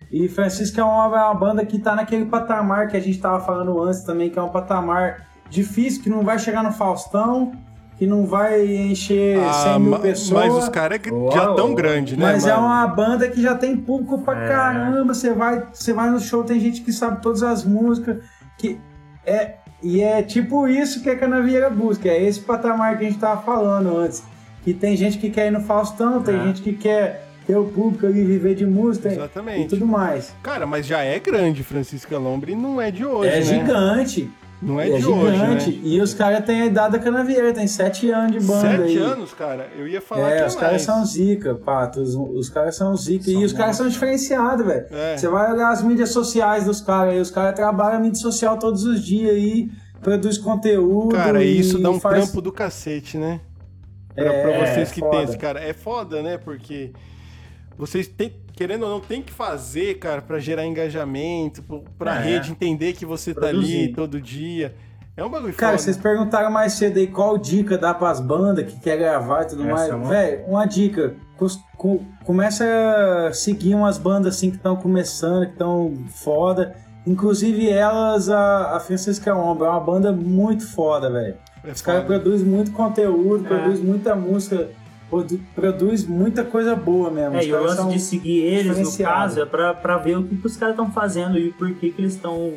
E 0.10 0.30
Francisca 0.30 0.80
é 0.80 0.84
uma, 0.86 1.04
é 1.20 1.26
uma 1.26 1.36
banda 1.36 1.66
que 1.66 1.78
tá 1.78 1.94
naquele 1.94 2.24
patamar 2.28 2.88
que 2.88 2.96
a 2.96 3.02
gente 3.02 3.20
tava 3.20 3.42
falando 3.42 3.82
antes 3.84 4.02
também, 4.04 4.30
que 4.30 4.40
é 4.40 4.42
um 4.42 4.48
patamar 4.48 5.28
difícil, 5.50 6.02
que 6.02 6.10
não 6.10 6.22
vai 6.24 6.40
chegar 6.40 6.64
no 6.64 6.72
Faustão, 6.72 7.52
que 7.98 8.08
não 8.08 8.26
vai 8.26 8.66
encher 8.66 9.38
100 9.38 9.74
Ah, 9.74 9.78
mil 9.78 9.92
ma- 9.92 10.00
pessoas. 10.00 10.46
mas 10.46 10.54
os 10.64 10.70
caras 10.70 10.96
é 10.96 11.00
que 11.00 11.12
Uau. 11.12 11.34
já 11.34 11.54
tão 11.54 11.76
grande, 11.76 12.16
né? 12.16 12.28
Mas 12.32 12.48
é 12.48 12.54
mano? 12.54 12.66
uma 12.66 12.88
banda 12.88 13.28
que 13.28 13.42
já 13.42 13.56
tem 13.56 13.76
público 13.76 14.20
pra 14.20 14.42
É. 14.42 14.48
caramba. 14.48 15.14
Você 15.14 15.34
vai, 15.34 15.68
você 15.74 15.92
vai 15.92 16.10
no 16.10 16.20
show, 16.22 16.46
tem 16.46 16.62
gente 16.62 16.80
que 16.82 16.94
sabe 16.94 17.22
todas 17.22 17.44
as 17.44 17.66
músicas. 17.66 18.24
Que 18.58 18.80
é, 19.26 19.56
e 19.82 20.02
é 20.02 20.22
tipo 20.24 20.68
isso 20.68 21.02
que 21.04 21.10
a 21.10 21.16
Canavieira 21.18 21.70
busca. 21.70 22.08
É 22.10 22.24
esse 22.24 22.40
patamar 22.40 22.98
que 22.98 23.06
a 23.06 23.10
gente 23.10 23.20
tava 23.20 23.42
falando 23.44 23.98
antes. 23.98 24.24
Que 24.64 24.74
tem 24.74 24.96
gente 24.98 25.18
que 25.18 25.30
quer 25.30 25.48
ir 25.48 25.52
no 25.52 25.62
Faustão, 25.62 26.22
tem 26.22 26.36
É. 26.36 26.44
gente 26.46 26.62
que 26.62 26.74
quer 26.74 27.26
ter 27.46 27.56
o 27.56 27.64
público 27.66 28.06
ali, 28.06 28.24
viver 28.26 28.56
de 28.56 28.66
música 28.66 29.08
Exatamente. 29.10 29.62
e 29.66 29.68
tudo 29.70 29.86
mais. 29.88 30.34
Cara, 30.44 30.66
mas 30.66 30.86
já 30.86 31.02
é 31.02 31.18
grande 31.20 31.64
Francisca 31.64 32.18
Lombre 32.18 32.52
e 32.52 32.56
não 32.56 32.82
é 32.82 32.92
de 32.92 33.06
hoje, 33.06 33.30
é 33.30 33.36
né? 33.38 33.42
gigante. 33.42 34.30
Não 34.62 34.80
é, 34.80 34.90
É, 34.90 34.96
de 34.96 35.02
gigante. 35.02 35.14
hoje, 35.20 35.38
né? 35.38 35.80
E 35.84 36.02
os 36.02 36.14
caras 36.16 36.44
têm 36.46 36.62
a 36.64 36.66
idade 36.66 36.94
da 36.94 37.00
canavieira, 37.00 37.54
tem 37.54 37.68
sete 37.68 38.10
anos 38.10 38.32
de 38.32 38.40
banda 38.40 38.62
Sete 38.78 38.82
aí. 38.82 38.98
anos, 38.98 39.34
cara? 39.34 39.70
Eu 39.78 39.88
ia 39.88 40.02
falar 40.02 40.30
que 40.30 40.34
É, 40.34 40.40
é 40.40 40.46
os 40.48 40.56
caras 40.56 40.82
são 40.82 41.06
zica, 41.06 41.54
pato. 41.54 42.02
Os, 42.02 42.16
os 42.16 42.50
caras 42.50 42.76
são 42.76 42.96
zica. 42.98 43.26
São 43.26 43.42
e 43.42 43.46
os 43.46 43.54
caras 43.54 43.76
são 43.76 43.88
diferenciados, 43.88 44.66
velho. 44.66 44.86
É. 44.90 45.16
Você 45.16 45.28
vai 45.28 45.52
olhar 45.54 45.70
as 45.72 45.84
mídias 45.84 46.10
sociais 46.10 46.66
dos 46.66 46.82
caras 46.82 47.14
aí, 47.14 47.20
os 47.22 47.30
caras 47.30 47.54
trabalham 47.56 48.02
mídia 48.02 48.20
social 48.20 48.58
todos 48.58 48.84
os 48.84 49.04
dias 49.04 49.32
aí, 49.36 49.70
produz 50.02 50.40
conteúdo. 50.40 51.16
Cara, 51.16 51.44
e 51.44 51.60
isso 51.60 51.78
dá 51.78 51.92
um 51.92 52.00
faz... 52.00 52.24
trampo 52.24 52.42
do 52.42 52.52
cacete, 52.52 53.18
né? 53.18 53.40
Pra, 54.16 54.26
É, 54.26 54.42
pra 54.42 54.66
vocês 54.66 54.90
é 54.90 54.94
que 54.94 55.00
foda. 55.02 55.12
tem 55.12 55.24
esse 55.26 55.38
cara. 55.38 55.60
É 55.60 55.74
foda, 55.74 56.24
né? 56.24 56.40
Porque 56.40 56.92
vocês 57.78 58.08
têm, 58.08 58.34
querendo 58.54 58.84
ou 58.84 58.90
não, 58.90 59.00
tem 59.00 59.22
que 59.22 59.32
fazer, 59.32 60.00
cara, 60.00 60.22
pra 60.22 60.40
gerar 60.40 60.66
engajamento, 60.66 61.64
pra 61.98 62.16
É. 62.16 62.24
rede 62.24 62.52
entender 62.52 62.94
que 62.94 63.06
você 63.06 63.34
tá 63.34 63.48
ali 63.48 63.58
Produzir. 63.58 63.94
todo 63.96 64.22
dia. 64.22 64.76
É 65.16 65.24
um 65.24 65.30
bagulho 65.30 65.54
Cara, 65.54 65.72
foda. 65.74 65.84
vocês 65.84 65.98
perguntaram 65.98 66.52
mais 66.52 66.74
cedo 66.74 66.98
aí 67.00 67.08
qual 67.08 67.38
dica 67.40 67.76
dá 67.78 67.92
pras 67.94 68.20
bandas 68.20 68.72
que 68.72 68.80
quer 68.80 68.98
gravar 68.98 69.44
e 69.44 69.48
tudo 69.48 69.64
Essa 69.64 69.72
mais. 69.74 69.90
é 69.90 69.96
uma- 69.96 70.10
Velho, 70.10 70.46
uma 70.46 70.66
dica. 70.66 71.16
começa 72.24 72.66
a 73.28 73.34
seguir 73.34 73.76
umas 73.76 73.98
bandas 73.98 74.36
assim 74.36 74.50
que 74.50 74.58
estão 74.58 74.76
começando, 74.76 75.46
que 75.46 75.52
estão 75.54 75.94
foda. 76.10 76.76
Inclusive 77.06 77.70
elas, 77.70 78.30
a, 78.30 78.76
a 78.76 78.80
Francisca 78.80 79.34
Ombra, 79.34 79.68
é 79.68 79.70
uma 79.72 79.80
banda 79.80 80.12
muito 80.12 80.68
foda, 80.68 81.10
velho. 81.10 81.36
É 81.64 81.72
Os 81.72 81.82
caras 81.82 82.06
produzem 82.06 82.46
muito 82.48 82.72
conteúdo, 82.72 83.46
É. 83.46 83.48
produzem 83.48 83.84
muita 83.86 84.16
música, 84.16 84.68
produz 85.56 86.06
muita 86.06 86.44
coisa 86.44 86.76
boa 86.76 87.10
mesmo. 87.10 87.36
É, 87.38 87.46
e 87.46 87.54
o 87.54 87.64
lance 87.64 87.88
de 87.90 88.00
seguir 88.00 88.40
eles, 88.44 88.78
no 88.78 88.98
caso, 89.04 89.42
é 89.42 89.46
pra, 89.46 89.74
pra 89.74 89.98
ver 89.98 90.18
o 90.18 90.24
que, 90.24 90.36
que 90.36 90.46
os 90.48 90.58
caras 90.58 90.74
estão 90.74 90.92
fazendo 90.92 91.38
e 91.38 91.52
por 91.52 91.72
que, 91.76 91.92
que 91.92 92.02
eles 92.02 92.14
estão 92.16 92.54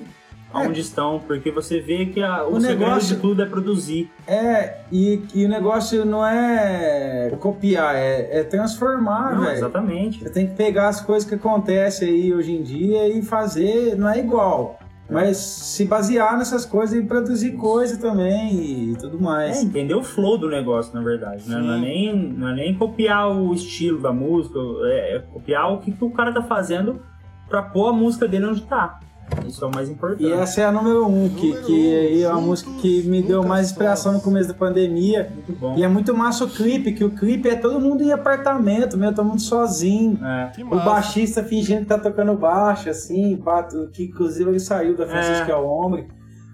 onde 0.52 0.80
estão, 0.80 1.20
porque 1.28 1.48
você 1.52 1.78
vê 1.78 2.06
que 2.06 2.20
a- 2.20 2.42
o, 2.44 2.56
O 2.56 2.58
negócio- 2.58 3.14
de 3.14 3.22
tudo 3.22 3.40
é 3.40 3.46
produzir. 3.46 4.10
É, 4.26 4.78
e, 4.90 5.22
e 5.32 5.44
o 5.46 5.48
negócio 5.48 6.04
não 6.04 6.26
é 6.26 7.30
copiar, 7.38 7.94
é, 7.94 8.40
é 8.40 8.42
transformar, 8.42 9.38
velho. 9.38 9.52
exatamente. 9.52 10.24
Você 10.24 10.30
tem 10.30 10.48
que 10.48 10.54
pegar 10.56 10.88
as 10.88 11.00
coisas 11.00 11.28
que 11.28 11.36
acontecem 11.36 12.08
aí 12.08 12.34
hoje 12.34 12.50
em 12.52 12.64
dia 12.64 13.06
e 13.16 13.22
fazer, 13.22 13.94
não 13.96 14.08
é 14.10 14.18
igual. 14.18 14.79
Mas 15.10 15.36
se 15.38 15.84
basear 15.84 16.38
nessas 16.38 16.64
coisas 16.64 16.96
e 16.96 17.02
produzir 17.04 17.52
coisa 17.52 17.98
também 18.00 18.92
e 18.92 18.96
tudo 18.96 19.18
É, 19.18 19.20
mais. 19.20 19.62
entender 19.62 19.94
o 19.94 20.02
flow 20.02 20.38
do 20.38 20.48
negócio, 20.48 20.94
na 20.94 21.02
verdade. 21.02 21.48
Né? 21.48 21.58
Não, 21.58 21.74
é 21.74 21.80
nem, 21.80 22.16
não 22.16 22.48
é 22.48 22.54
nem 22.54 22.74
copiar 22.74 23.28
o 23.30 23.52
estilo 23.52 24.00
da 24.00 24.12
música, 24.12 24.58
é, 24.84 25.16
é 25.16 25.18
copiar 25.18 25.72
o 25.72 25.78
que, 25.78 25.90
que 25.92 26.04
o 26.04 26.10
cara 26.10 26.32
tá 26.32 26.42
fazendo 26.42 27.00
pra 27.48 27.62
pôr 27.62 27.88
a 27.88 27.92
música 27.92 28.28
dele 28.28 28.46
onde 28.46 28.62
tá. 28.62 29.00
Isso 29.46 29.64
é 29.64 29.68
o 29.68 29.70
mais 29.74 29.88
importante. 29.88 30.24
E 30.24 30.32
essa 30.32 30.60
é 30.60 30.64
a 30.64 30.72
número 30.72 31.06
um, 31.06 31.28
que, 31.28 31.48
Número 31.48 31.66
que 31.66 31.72
um, 31.72 31.98
aí 31.98 32.22
é 32.22 32.28
uma 32.28 32.40
música 32.40 32.70
que 32.80 33.02
me 33.02 33.22
deu 33.22 33.42
mais 33.42 33.70
inspiração 33.70 34.12
no 34.12 34.20
começo 34.20 34.48
da 34.48 34.54
pandemia. 34.54 35.30
Muito 35.34 35.52
bom. 35.58 35.76
E 35.76 35.82
é 35.82 35.88
muito 35.88 36.14
massa 36.16 36.44
o 36.44 36.48
clipe, 36.48 36.92
que 36.92 37.04
o 37.04 37.10
clipe 37.10 37.48
é 37.48 37.56
todo 37.56 37.80
mundo 37.80 38.02
em 38.02 38.12
apartamento, 38.12 38.96
mesmo, 38.96 39.14
todo 39.14 39.26
mundo 39.26 39.40
sozinho. 39.40 40.18
É. 40.24 40.52
O 40.70 40.76
baixista 40.76 41.42
fingindo 41.42 41.80
que 41.80 41.86
tá 41.86 41.98
tocando 41.98 42.34
baixo, 42.34 42.88
assim, 42.88 43.42
que 43.92 44.04
inclusive 44.04 44.50
ele 44.50 44.60
saiu 44.60 44.96
da 44.96 45.06
Francisca 45.06 45.52
É. 45.52 45.56
Ombre. 45.56 46.08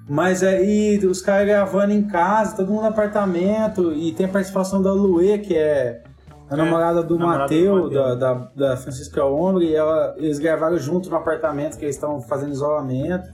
Mas 0.08 0.42
aí 0.42 0.98
os 1.04 1.20
caras 1.20 1.46
gravando 1.46 1.92
em 1.92 2.02
casa, 2.02 2.56
todo 2.56 2.68
mundo 2.68 2.82
no 2.82 2.88
apartamento, 2.88 3.92
e 3.92 4.12
tem 4.12 4.26
a 4.26 4.28
participação 4.28 4.80
da 4.80 4.92
Luê, 4.92 5.38
que 5.38 5.54
é 5.54 6.02
a 6.48 6.54
É, 6.54 6.56
namorada 6.56 7.02
do 7.02 7.18
namorada 7.18 7.48
do 7.48 7.54
Mateu, 7.54 7.90
da, 7.90 8.14
da, 8.14 8.34
da 8.54 8.76
Francisca 8.76 9.24
Ombre, 9.24 9.66
e 9.66 9.74
ela, 9.74 10.14
eles 10.16 10.38
gravaram 10.38 10.78
junto 10.78 11.10
no 11.10 11.16
apartamento 11.16 11.76
que 11.76 11.84
eles 11.84 11.96
estão 11.96 12.20
fazendo 12.20 12.52
isolamento. 12.52 13.28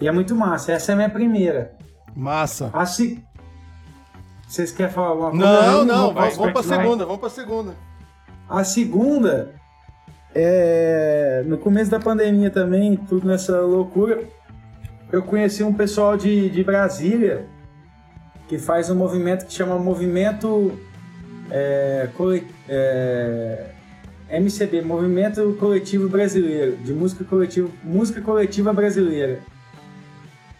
E 0.00 0.06
é 0.06 0.12
muito 0.12 0.34
massa. 0.34 0.72
Essa 0.72 0.92
é 0.92 0.94
a 0.94 0.96
minha 0.96 1.10
primeira. 1.10 1.72
Massa. 2.14 2.70
A 2.72 2.86
se... 2.86 3.22
Vocês 4.48 4.72
querem 4.72 4.92
falar 4.92 5.08
alguma 5.08 5.30
coisa? 5.30 5.44
Não, 5.44 5.84
não, 5.84 6.04
vou 6.04 6.14
vamos, 6.14 6.36
vamos 6.36 6.52
pra 6.52 6.62
segunda, 6.62 7.04
vamos 7.04 7.20
pra 7.20 7.30
segunda. 7.30 7.74
A 8.48 8.64
segunda, 8.64 9.50
é, 10.34 11.42
no 11.46 11.58
começo 11.58 11.90
da 11.90 12.00
pandemia 12.00 12.50
também, 12.50 12.96
tudo 12.96 13.26
nessa 13.26 13.60
loucura, 13.60 14.22
eu 15.12 15.22
conheci 15.22 15.62
um 15.62 15.74
pessoal 15.74 16.16
de, 16.16 16.48
de 16.48 16.64
Brasília 16.64 17.46
que 18.48 18.58
faz 18.58 18.88
um 18.88 18.94
movimento 18.94 19.44
que 19.44 19.52
chama 19.52 19.78
Movimento 19.78 20.78
é, 21.50 22.08
é, 22.68 23.66
MCB, 24.40 24.82
Movimento 24.82 25.56
Coletivo 25.58 26.08
Brasileiro, 26.08 26.76
de 26.76 26.92
música 26.92 27.24
coletiva, 27.24 27.68
música 27.82 28.20
coletiva 28.20 28.72
brasileira. 28.72 29.40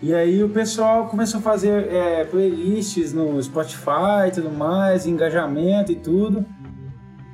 E 0.01 0.15
aí 0.15 0.43
o 0.45 0.49
pessoal 0.49 1.09
começou 1.09 1.41
a 1.41 1.43
fazer 1.43 1.93
é, 1.93 2.25
playlists 2.25 3.13
no 3.13 3.43
Spotify 3.43 4.29
e 4.29 4.31
tudo 4.31 4.51
mais, 4.51 5.07
engajamento 5.07 5.91
e 5.91 5.97
tudo. 5.97 6.47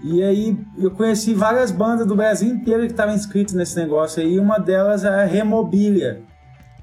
E 0.03 0.23
aí 0.23 0.57
eu 0.79 0.91
conheci 0.91 1.35
várias 1.35 1.71
bandas 1.71 2.07
do 2.07 2.15
Brasil 2.15 2.49
inteiro 2.49 2.83
que 2.83 2.93
estavam 2.93 3.15
inscritas 3.15 3.55
nesse 3.55 3.77
negócio 3.77 4.23
aí. 4.23 4.39
Uma 4.39 4.59
delas 4.59 5.05
é 5.05 5.09
a 5.09 5.25
Remobilia. 5.25 6.23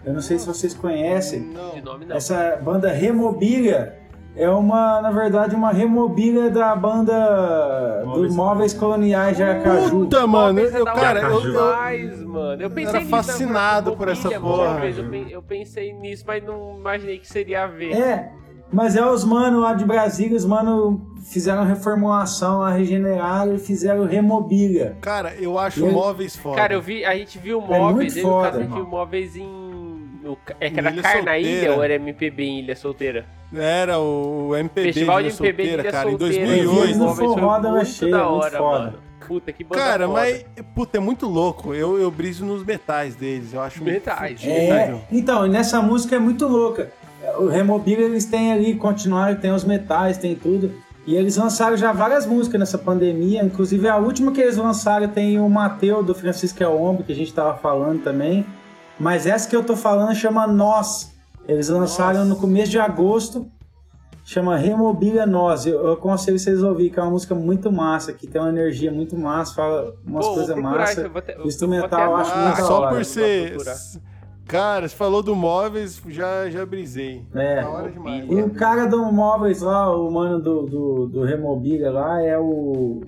Eu 0.04 0.14
não 0.14 0.22
sei 0.22 0.40
se 0.40 0.48
vocês 0.48 0.74
conhecem. 0.74 1.42
Não. 1.42 1.72
De 1.72 1.82
nome 1.82 2.06
não. 2.06 2.16
Essa 2.16 2.60
banda 2.64 2.92
Remobilia 2.92 4.01
é 4.36 4.50
uma, 4.50 5.02
na 5.02 5.12
verdade, 5.12 5.56
uma 5.56 5.72
remobilia 5.72 6.50
da 6.50 6.76
banda 6.76 8.04
Móveis 8.06 8.28
dos 8.28 8.36
Móveis 8.36 8.74
Coloniais 8.74 9.36
de 9.38 9.44
Aracaju. 9.44 9.90
Puta, 9.90 10.26
mano, 10.26 10.60
é 10.60 10.80
eu, 10.80 10.86
cara, 10.86 11.22
eu, 11.22 11.30
eu, 11.32 11.42
demais, 11.42 12.24
mano. 12.24 12.62
Eu 12.62 12.70
pensei 12.70 12.90
era 12.90 13.00
nisso, 13.00 13.10
fascinado 13.10 13.96
por 13.98 14.08
essa 14.08 14.30
porra. 14.40 14.86
Eu, 14.86 15.10
pen- 15.10 15.28
eu 15.30 15.42
pensei 15.42 15.94
nisso, 15.94 16.24
mas 16.26 16.44
não 16.44 16.78
imaginei 16.78 17.18
que 17.20 17.28
seria 17.28 17.64
a 17.64 17.68
ver. 17.68 17.94
É, 17.94 18.32
mas 18.72 18.96
é 18.96 19.06
os 19.06 19.26
mano 19.26 19.60
lá 19.60 19.74
de 19.74 19.84
Brasília, 19.84 20.38
os 20.38 20.46
mano 20.46 21.02
fizeram 21.30 21.64
reformulação 21.66 22.60
lá, 22.60 22.72
regeneraram 22.72 23.54
e 23.54 23.60
fizeram 23.60 24.06
Remobilia. 24.06 24.98
cara, 25.02 25.34
eu 25.36 25.60
acho 25.60 25.86
móveis 25.86 26.36
foda. 26.36 26.56
Cara, 26.56 26.74
eu 26.74 26.82
vi, 26.82 27.04
a 27.06 27.14
gente 27.16 27.38
viu 27.38 27.60
muito 27.60 27.74
móveis, 27.80 28.16
eu, 28.18 28.24
no 28.24 28.30
foda, 28.30 28.46
caso, 28.48 28.58
a 28.60 28.64
gente 28.64 28.74
viu 28.74 28.88
móveis 28.88 29.36
em. 29.36 29.71
No, 30.32 30.56
é 30.60 30.70
que 30.70 30.80
era 30.80 30.92
Ilha 30.92 31.02
Carna 31.02 31.32
Solteira. 31.32 31.40
Ilha 31.40 31.74
ou 31.74 31.84
era 31.84 31.94
MPB 31.96 32.44
em 32.44 32.60
Ilha 32.60 32.76
Solteira? 32.76 33.26
Era 33.54 34.00
o 34.00 34.56
MPB 34.56 34.94
Festival 34.94 35.22
de 35.22 35.28
Ilha 35.28 35.36
MPB 35.36 35.64
de 35.64 35.70
Solteira, 35.70 35.82
Ilha 35.82 35.92
cara, 35.92 36.10
em 36.10 36.18
Solteira. 36.18 36.46
2008. 36.46 36.98
No 36.98 37.16
foi 37.16 37.26
forró 37.26 37.60
da 37.60 37.70
muito 37.72 37.86
cheia, 37.86 38.12
da 38.12 38.28
hora, 38.28 38.58
foda. 38.58 38.80
mano. 38.80 38.98
Puta, 39.28 39.54
que 39.54 39.64
banda 39.64 39.82
Cara, 39.82 40.08
foda. 40.08 40.20
mas, 40.20 40.46
puta, 40.76 40.98
é 40.98 41.00
muito 41.00 41.28
louco. 41.28 41.74
Eu, 41.74 41.98
eu 42.00 42.12
briso 42.12 42.46
nos 42.46 42.64
metais 42.66 43.16
deles. 43.16 43.54
Eu 43.54 43.62
acho 43.62 43.84
Metais. 43.84 44.44
muito 44.44 44.50
É, 44.50 45.00
então, 45.12 45.46
e 45.46 45.50
nessa 45.50 45.82
música 45.82 46.16
é 46.16 46.20
muito 46.20 46.48
louca. 46.48 46.92
O 47.38 47.48
Remobilia 47.48 48.06
eles 48.06 48.26
têm 48.26 48.52
ali, 48.52 48.76
continuaram, 48.76 49.36
tem 49.40 49.52
os 49.52 49.64
metais, 49.64 50.18
tem 50.18 50.36
tudo. 50.36 50.74
E 51.06 51.16
eles 51.16 51.38
lançaram 51.38 51.76
já 51.78 51.92
várias 51.92 52.26
músicas 52.26 52.60
nessa 52.60 52.78
pandemia, 52.78 53.44
inclusive 53.44 53.88
a 53.88 53.98
última 53.98 54.32
que 54.32 54.42
eles 54.42 54.58
lançaram 54.58 55.08
tem 55.08 55.40
o 55.40 55.50
Mateu 55.50 56.04
do 56.04 56.14
Francisco 56.14 56.62
El 56.62 56.80
Ombro, 56.82 57.04
que 57.04 57.12
a 57.12 57.16
gente 57.16 57.34
tava 57.34 57.58
falando 57.58 58.04
também. 58.04 58.46
Mas 59.02 59.26
essa 59.26 59.50
que 59.50 59.56
eu 59.56 59.64
tô 59.64 59.76
falando 59.76 60.14
chama 60.16 60.46
Nós. 60.46 61.12
Eles 61.48 61.70
lançaram 61.70 62.24
no 62.24 62.36
começo 62.36 62.70
de 62.70 62.80
agosto, 62.80 63.50
chama 64.24 64.56
Remobilia 64.56 65.26
Nós. 65.26 65.66
Eu, 65.66 65.88
eu 65.88 65.94
aconselho 65.94 66.38
vocês 66.38 66.64
a 66.64 66.70
ouvir, 66.70 66.92
que 66.92 67.00
é 67.00 67.02
uma 67.02 67.10
música 67.12 67.34
muito 67.34 67.72
massa, 67.72 68.14
que 68.14 68.28
tem 68.28 68.40
uma 68.40 68.50
energia 68.50 68.92
muito 68.92 69.18
massa, 69.18 69.56
fala 69.56 69.94
umas 70.06 70.28
coisas 70.28 70.56
massas. 70.56 71.10
O 71.44 71.48
instrumental 71.48 72.12
eu 72.12 72.16
acho 72.16 72.38
muito 72.38 72.60
Ah, 72.62 72.64
só 72.64 72.82
hora. 72.82 72.96
por 72.96 73.04
ser. 73.04 73.58
Cara, 74.46 74.88
você 74.88 74.96
falou 74.96 75.24
do 75.24 75.36
móveis, 75.36 76.00
já, 76.08 76.48
já 76.50 76.64
brisei. 76.66 77.26
É. 77.34 77.62
Da 77.62 77.70
hora 77.70 77.90
demais. 77.92 78.26
E 78.30 78.36
o 78.36 78.50
cara 78.52 78.86
do 78.86 79.04
Móveis 79.12 79.62
lá, 79.62 79.96
o 79.96 80.12
mano 80.12 80.40
do, 80.42 80.62
do, 80.64 81.08
do 81.08 81.24
Remobilia 81.24 81.90
lá, 81.90 82.22
é 82.22 82.38
o 82.38 83.02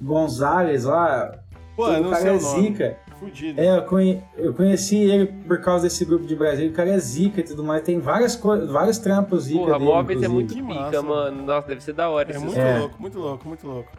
Gonzalez 0.00 0.84
lá. 0.84 1.32
Pô, 1.76 1.88
o 1.88 2.00
não 2.00 2.10
cara 2.10 2.22
sei 2.22 2.30
é 2.30 2.34
o 2.38 2.40
nome. 2.40 2.62
zica. 2.62 2.96
Fudido. 3.20 3.60
É, 3.60 3.76
eu, 3.76 3.82
conhe- 3.82 4.22
eu 4.36 4.52
conheci 4.54 4.96
ele 4.96 5.26
por 5.26 5.60
causa 5.60 5.84
desse 5.84 6.04
grupo 6.04 6.26
de 6.26 6.34
Brasil. 6.34 6.70
O 6.70 6.72
cara 6.72 6.88
é 6.90 6.98
zica 6.98 7.40
e 7.40 7.44
tudo 7.44 7.62
mais. 7.62 7.82
Tem 7.82 8.00
várias 8.00 8.34
co- 8.34 8.66
vários 8.66 8.98
trampos 8.98 9.44
zica 9.44 9.58
Porra, 9.60 9.72
dele, 9.78 9.84
móveis 9.84 10.22
é 10.22 10.26
inclusive. 10.26 10.34
muito 10.34 10.54
Que 10.54 10.62
pica, 10.62 11.02
massa. 11.02 11.02
mano. 11.02 11.42
Nossa, 11.44 11.68
deve 11.68 11.82
ser 11.82 11.92
da 11.92 12.08
hora. 12.08 12.32
É 12.32 12.38
muito 12.38 12.58
É. 12.58 12.78
louco, 12.78 12.96
muito 12.98 13.18
louco, 13.18 13.46
muito 13.48 13.66
louco. 13.66 13.92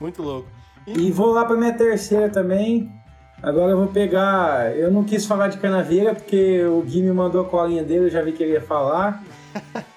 Muito 0.00 0.22
louco. 0.22 0.48
E 0.86 1.10
vou 1.12 1.32
lá 1.32 1.44
pra 1.44 1.56
minha 1.56 1.74
terceira 1.74 2.28
também. 2.30 2.90
Agora 3.42 3.72
eu 3.72 3.76
vou 3.78 3.88
pegar. 3.88 4.76
Eu 4.76 4.90
não 4.90 5.02
quis 5.02 5.26
falar 5.26 5.48
de 5.48 5.58
canaveira 5.58 6.14
porque 6.14 6.62
o 6.64 6.80
Gui 6.82 7.02
me 7.02 7.10
mandou 7.12 7.40
a 7.42 7.44
colinha 7.44 7.82
dele, 7.82 8.06
eu 8.06 8.10
já 8.10 8.22
vi 8.22 8.32
que 8.32 8.42
ele 8.42 8.52
ia 8.52 8.60
falar. 8.62 9.22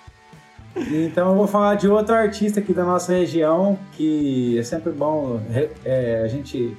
Então 0.75 1.29
eu 1.29 1.35
vou 1.35 1.45
falar 1.45 1.75
de 1.75 1.87
outro 1.87 2.15
artista 2.15 2.59
aqui 2.59 2.73
da 2.73 2.83
nossa 2.83 3.13
região, 3.13 3.77
que 3.91 4.57
é 4.57 4.63
sempre 4.63 4.91
bom 4.91 5.39
é, 5.85 6.21
a 6.23 6.27
gente 6.27 6.75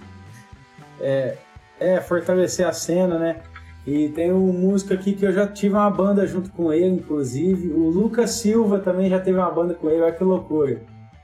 é, 1.01 1.37
é, 1.79 2.01
fortalecer 2.01 2.67
a 2.67 2.73
cena, 2.73 3.19
né? 3.19 3.41
E 3.87 4.09
tem 4.09 4.33
um 4.33 4.53
músico 4.53 4.95
aqui 4.95 5.13
que 5.13 5.27
eu 5.27 5.33
já 5.33 5.47
tive 5.47 5.75
uma 5.75 5.91
banda 5.91 6.27
junto 6.27 6.51
com 6.51 6.73
ele, 6.73 6.97
inclusive. 6.97 7.69
O 7.69 7.91
Lucas 7.91 8.31
Silva 8.31 8.79
também 8.79 9.11
já 9.11 9.21
teve 9.21 9.39
uma 9.39 9.51
banda 9.51 9.75
com 9.75 9.91
ele, 9.91 10.01
olha 10.01 10.13
que 10.13 10.25
loucura. 10.25 10.81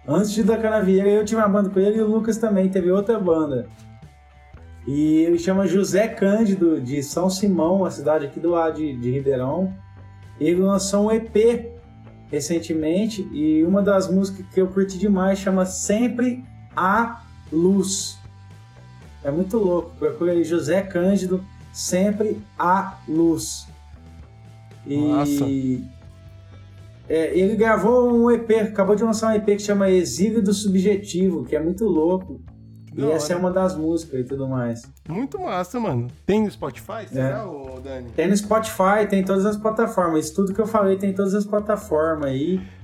Antes 0.06 0.32
de 0.32 0.43
da 0.43 0.59
Canavieira, 0.59 1.09
eu 1.09 1.24
tive 1.24 1.40
uma 1.40 1.48
banda 1.48 1.70
com 1.70 1.81
ele 1.81 1.98
e 1.98 2.02
o 2.02 2.06
Lucas 2.06 2.36
também 2.36 2.68
teve 2.68 2.90
outra 2.90 3.18
banda. 3.18 3.66
E 4.86 5.18
ele 5.18 5.39
chama 5.39 5.66
José 5.66 6.09
Cândido, 6.09 6.81
de 6.81 7.02
São 7.02 7.31
Simão, 7.31 7.77
uma 7.77 7.90
cidade 7.90 8.27
aqui 8.27 8.40
do 8.40 8.51
lado 8.51 8.77
de, 8.77 8.97
de 8.97 9.10
Ribeirão. 9.10 9.72
Ele 10.39 10.60
lançou 10.60 11.06
um 11.06 11.10
EP 11.10 11.70
recentemente 12.31 13.28
e 13.32 13.62
uma 13.64 13.82
das 13.82 14.10
músicas 14.10 14.47
que 14.52 14.60
eu 14.60 14.68
curti 14.68 14.98
demais 14.98 15.39
chama 15.39 15.64
Sempre 15.64 16.44
a 16.77 17.22
Luz. 17.52 18.20
É 19.23 19.31
muito 19.31 19.59
louco. 19.59 19.91
Procura 19.99 20.33
aí 20.33 20.45
José 20.45 20.83
Cândido, 20.83 21.45
Sempre 21.73 22.41
a 22.59 22.99
Luz. 23.09 23.67
E 24.87 24.97
Massa. 24.97 25.45
é, 27.09 27.37
ele 27.39 27.55
gravou 27.57 28.13
um 28.13 28.31
EP, 28.31 28.51
acabou 28.63 28.95
de 28.97 29.05
lançar 29.05 29.33
um 29.33 29.37
EP 29.37 29.45
que 29.45 29.59
chama 29.61 29.91
Exílio 29.91 30.43
do 30.43 30.53
Subjetivo, 30.55 31.45
que 31.45 31.55
é 31.55 31.61
muito 31.61 31.85
louco. 31.85 32.41
Da 32.95 33.07
e 33.07 33.11
essa 33.13 33.33
é 33.33 33.37
hora. 33.37 33.45
uma 33.45 33.53
das 33.53 33.77
músicas 33.77 34.21
e 34.21 34.25
tudo 34.25 34.49
mais. 34.49 34.83
Muito 35.09 35.39
massa, 35.39 35.79
mano. 35.79 36.09
Tem 36.27 36.43
no 36.43 36.51
Spotify, 36.51 37.07
será, 37.09 37.45
É. 37.47 37.81
Dani? 37.81 38.11
Tem 38.17 38.27
no 38.29 38.37
Spotify, 38.37 39.07
tem 39.09 39.21
em 39.21 39.25
todas 39.25 39.47
as 39.47 39.57
plataformas. 39.57 40.25
Isso 40.27 40.35
tudo 40.35 40.53
que 40.53 40.61
eu 40.61 40.67
falei 40.67 40.97
tem 40.97 41.11
em 41.11 41.15
todas 41.15 41.35
as 41.35 41.45
plataformas 41.45 42.27
aí. 42.31 42.55
E 42.57 42.80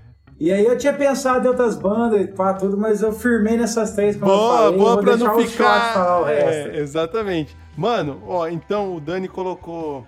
aí 0.52 0.64
eu 0.66 0.76
tinha 0.76 0.92
pensado 0.92 1.46
em 1.46 1.48
outras 1.48 1.76
bandas 1.76 2.20
e 2.20 2.26
pá, 2.26 2.52
tudo, 2.52 2.76
mas 2.76 3.00
eu 3.00 3.10
firmei 3.12 3.56
nessas 3.56 3.92
três 3.92 4.16
como 4.16 4.30
eu 4.30 4.36
Boa, 4.36 4.56
falei. 4.58 4.78
boa 4.78 4.94
vou 4.94 5.02
pra 5.02 5.16
não 5.16 5.38
ficar. 5.40 5.92
falar 5.94 6.20
o 6.20 6.24
resto. 6.24 6.70
É, 6.70 6.78
exatamente. 6.78 7.56
Mano, 7.76 8.22
ó, 8.26 8.46
então 8.48 8.94
o 8.94 9.00
Dani 9.00 9.28
colocou 9.28 10.04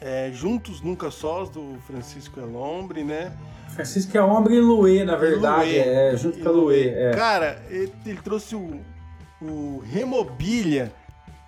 é, 0.00 0.30
Juntos 0.32 0.80
Nunca 0.80 1.10
Sós, 1.10 1.50
do 1.50 1.76
Francisco 1.86 2.38
Elombre, 2.40 3.02
né? 3.02 3.32
Francisco 3.68 4.16
é 4.16 4.22
Ombre 4.22 4.54
e 4.54 4.60
Luê, 4.60 5.02
na 5.02 5.16
verdade. 5.16 5.70
Luê. 5.70 5.78
É, 5.78 6.16
junto 6.16 6.38
E 6.38 6.42
com 6.42 6.48
a 6.48 6.52
Luê. 6.52 6.88
É. 6.88 7.10
Cara, 7.12 7.62
ele, 7.70 7.92
ele 8.04 8.18
trouxe 8.22 8.54
o, 8.54 8.80
o 9.40 9.82
Remobilha, 9.90 10.92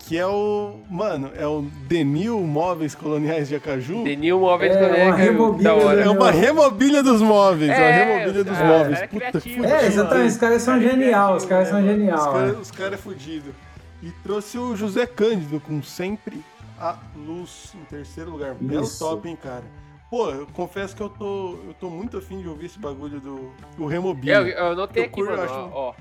que 0.06 0.18
é 0.18 0.26
o. 0.26 0.80
Mano, 0.90 1.30
é 1.36 1.46
o 1.46 1.62
Denil 1.88 2.38
Móveis 2.40 2.94
Coloniais 2.94 3.48
de 3.48 3.56
Acaju. 3.56 4.04
Denil 4.04 4.38
Móveis 4.38 4.76
É, 4.76 5.04
uma 5.04 5.14
remobília 5.16 5.62
da 5.64 5.74
hora. 5.74 6.00
É 6.02 6.08
uma 6.10 6.30
remobilha 6.30 7.02
dos 7.02 7.22
móveis, 7.22 7.70
é, 7.70 7.74
É, 7.74 8.02
a 8.02 8.04
remobilha 8.18 8.44
dos 8.44 8.56
cara, 8.58 8.78
móveis. 8.78 8.98
é 9.00 9.06
Puta, 9.06 9.16
criativo, 9.30 9.54
fudido. 9.56 9.74
É, 9.74 9.86
exatamente. 9.86 10.28
Os 10.28 10.36
caras 10.36 10.62
são 10.62 10.78
Cara, 10.78 10.90
genial. 10.90 11.36
Os 11.36 11.44
caras 11.46 11.68
são 11.68 11.82
genial. 11.82 12.18
Os 12.18 12.26
é. 12.26 12.32
caras 12.32 12.70
cara 12.70 12.94
é 12.94 12.98
fudido. 12.98 13.54
E 14.02 14.10
trouxe 14.22 14.58
o 14.58 14.76
José 14.76 15.06
Cândido 15.06 15.58
com 15.60 15.82
sempre 15.82 16.44
a 16.78 16.96
luz 17.16 17.72
em 17.74 17.84
terceiro 17.84 18.30
lugar. 18.30 18.54
Belo 18.60 18.84
Isso. 18.84 18.98
top, 18.98 19.26
hein, 19.28 19.38
cara. 19.42 19.62
Pô, 20.10 20.30
eu 20.30 20.46
confesso 20.52 20.94
que 20.94 21.02
eu 21.02 21.08
tô, 21.08 21.58
eu 21.66 21.74
tô 21.80 21.88
muito 21.90 22.18
afim 22.18 22.40
de 22.40 22.46
ouvir 22.48 22.66
esse 22.66 22.78
bagulho 22.78 23.18
do, 23.18 23.50
do 23.76 23.86
Remobilha. 23.86 24.34
Eu, 24.34 24.46
eu 24.46 24.76
notei 24.76 25.02
Eu 25.02 25.06
aqui, 25.06 25.14
curto, 25.14 25.30
mano, 25.30 25.42
acho- 25.42 25.54
ó, 25.54 25.70
ó. 25.90 25.94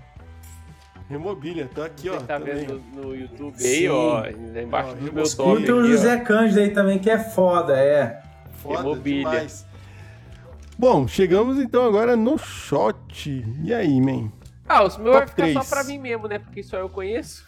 Remobilha, 1.09 1.69
tá 1.73 1.85
aqui, 1.85 2.09
ó. 2.09 2.13
Você 2.13 2.25
tá 2.25 2.39
também. 2.39 2.55
vendo 2.65 2.81
no 2.93 3.15
YouTube 3.15 3.53
Sim. 3.57 3.67
aí, 3.67 3.89
ó, 3.89 4.23
embaixo 4.61 4.89
Ó, 4.91 4.93
do 4.95 5.13
meu 5.13 5.23
escuta 5.23 5.49
top. 5.49 5.61
Escuta 5.61 5.73
o 5.75 5.83
ó. 5.83 5.87
José 5.87 6.17
Cândido 6.21 6.59
aí 6.61 6.69
também, 6.71 6.99
que 6.99 7.09
é 7.09 7.19
foda, 7.19 7.77
é. 7.77 8.21
Foda 8.61 8.77
Remobilha. 8.83 9.17
demais. 9.29 9.65
Bom, 10.77 11.07
chegamos 11.07 11.59
então 11.59 11.85
agora 11.85 12.15
no 12.15 12.37
shot. 12.37 13.45
E 13.63 13.73
aí, 13.73 14.01
man? 14.01 14.31
Ah, 14.67 14.83
os 14.83 14.97
meus 14.97 15.13
Top 15.13 15.17
vai 15.19 15.27
ficar 15.27 15.43
três. 15.43 15.53
só 15.53 15.63
pra 15.75 15.83
mim 15.83 15.97
mesmo, 15.99 16.27
né? 16.27 16.39
Porque 16.39 16.63
só 16.63 16.77
eu 16.77 16.89
conheço. 16.89 17.45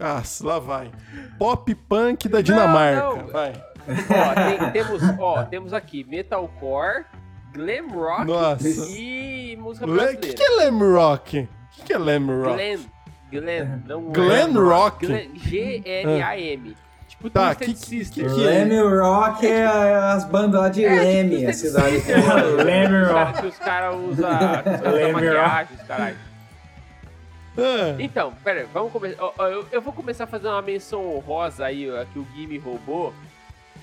Ah, 0.00 0.22
lá 0.42 0.58
vai. 0.60 0.90
Pop 1.38 1.74
punk 1.74 2.28
da 2.28 2.40
Dinamarca. 2.40 3.02
não. 3.02 3.26
Vai. 3.26 3.52
Ó, 3.88 4.34
tem- 4.58 4.70
temos, 4.70 5.02
ó, 5.18 5.42
temos 5.44 5.72
aqui 5.72 6.04
metalcore, 6.04 7.04
glam 7.52 7.88
rock 7.88 8.24
Nossa. 8.26 8.68
e 8.68 9.56
música 9.58 9.86
O 9.86 9.88
que, 9.88 9.94
brasileira. 9.94 10.34
que 10.36 10.42
é 10.42 10.50
Lam 10.70 10.78
Rock? 10.94 11.48
O 11.88 11.90
que, 11.90 11.92
que 11.92 11.92
é 11.94 11.98
Lam 11.98 12.26
Rock? 12.42 12.56
Glam, 13.30 13.42
glam, 13.42 13.82
não 13.86 14.02
Glam 14.12 14.52
Rock? 14.68 15.06
Glam. 15.06 16.74
Tipo 17.08 17.30
Tá, 17.30 17.54
Twisted 17.54 17.74
que- 17.74 17.86
Sister. 17.86 18.24
que- 18.26 18.40
Leme 18.40 18.78
Rock 19.00 19.46
é 19.46 19.64
as 19.66 20.24
bandas 20.26 20.60
lá 20.60 20.68
de 20.68 20.84
É, 20.84 20.90
Leme, 20.94 21.38
tipo 21.38 21.50
a 21.50 21.52
cidade. 21.52 21.96
Leme 22.64 23.04
Rock. 23.10 23.40
Que 23.40 23.46
os 23.48 23.58
caras 23.58 23.96
usam 23.96 24.30
Glam 24.82 25.12
maquiagem, 25.12 25.76
os 25.76 25.82
caralho. 25.86 26.16
Ah, 27.56 27.96
Então, 27.98 28.32
pera, 28.44 28.60
aí, 28.60 28.66
vamos 28.72 28.92
começar. 28.92 29.20
Eu, 29.38 29.66
eu 29.72 29.80
vou 29.82 29.92
começar 29.92 30.24
a 30.24 30.26
fazer 30.28 30.46
uma 30.48 30.62
menção 30.62 31.16
honrosa 31.16 31.64
aí, 31.66 31.90
ó, 31.90 32.04
que 32.04 32.18
o 32.18 32.22
Gui 32.34 32.46
me 32.46 32.58
roubou, 32.58 33.12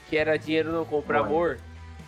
que 0.09 0.15
era 0.15 0.37
Dinheiro 0.37 0.71
Não 0.71 0.85
Compra 0.85 1.17
Olha. 1.17 1.25
Amor, 1.25 1.57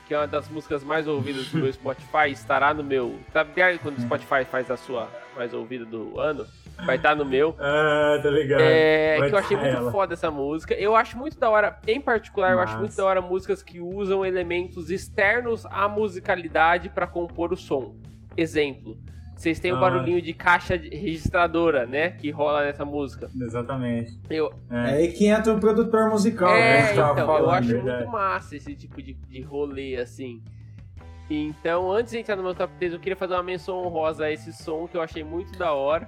que 0.08 0.14
é 0.14 0.18
uma 0.18 0.28
das 0.28 0.48
músicas 0.48 0.82
mais 0.84 1.08
ouvidas 1.08 1.48
do 1.48 1.58
meu 1.58 1.74
Spotify, 1.74 2.30
estará 2.32 2.74
no 2.74 2.84
meu. 2.84 3.16
Tá 3.34 3.44
ligado 3.44 3.80
quando 3.80 3.98
o 3.98 4.02
Spotify 4.02 4.46
faz 4.50 4.72
a 4.72 4.78
sua 4.78 5.10
mais 5.38 5.54
ouvida 5.54 5.86
do 5.86 6.20
ano? 6.20 6.46
Vai 6.86 6.96
estar 6.98 7.16
no 7.16 7.24
meu. 7.26 7.56
Ah, 7.60 8.20
tá 8.22 8.30
ligado. 8.30 8.62
É, 8.62 9.18
Vai 9.20 9.30
que 9.30 9.36
eu 9.36 9.40
achei 9.40 9.58
tá 9.58 9.64
muito 9.64 9.78
ela. 9.78 9.92
foda 9.92 10.14
essa 10.14 10.32
música. 10.32 10.74
Eu 10.74 10.96
acho 10.96 11.18
muito 11.18 11.38
da 11.40 11.50
hora, 11.50 11.78
em 11.88 12.02
particular, 12.02 12.52
eu 12.54 12.60
acho 12.60 12.78
muito 12.78 12.96
da 12.96 13.06
hora 13.06 13.22
músicas 13.22 13.62
que 13.64 13.80
usam 13.80 14.26
elementos 14.26 14.90
externos 14.90 15.66
à 15.68 15.88
musicalidade 15.88 16.90
pra 16.90 17.06
compor 17.08 17.54
o 17.54 17.58
som. 17.58 17.96
Exemplo, 18.36 18.98
vocês 19.36 19.60
têm 19.60 19.72
o 19.72 19.76
Ah. 19.76 19.80
barulhinho 19.80 20.22
de 20.22 20.34
caixa 20.34 20.76
registradora, 20.76 21.86
né? 21.86 22.12
Que 22.12 22.30
rola 22.32 22.64
nessa 22.66 22.84
música. 22.86 23.30
Exatamente. 23.40 24.18
Eu, 24.30 24.52
É 24.72 24.76
É. 24.76 24.94
aí 24.96 25.12
que 25.12 25.26
entra 25.28 25.54
o 25.54 25.60
produtor 25.60 26.10
musical, 26.10 26.52
né? 26.52 26.92
é, 26.92 26.94
tava 26.96 27.22
então, 27.22 27.38
eu 27.38 27.50
acho 27.52 27.68
verdade. 27.70 27.98
muito 28.04 28.12
massa 28.12 28.56
esse 28.56 28.76
tipo 28.76 29.02
de, 29.02 29.14
de 29.14 29.42
rolê, 29.42 29.96
assim. 29.98 30.42
Então, 31.30 31.92
antes 31.92 32.12
de 32.12 32.20
entrar 32.20 32.36
no 32.36 32.44
meu 32.44 32.56
top 32.56 32.74
3, 32.80 32.94
eu 32.94 33.00
queria 33.00 33.16
fazer 33.16 33.34
uma 33.34 33.44
menção 33.44 33.78
honrosa 33.84 34.26
a 34.26 34.32
esse 34.32 34.54
som 34.54 34.88
que 34.88 34.96
eu 34.96 35.02
achei 35.02 35.24
muito 35.24 35.58
da 35.58 35.74
hora. 35.74 36.08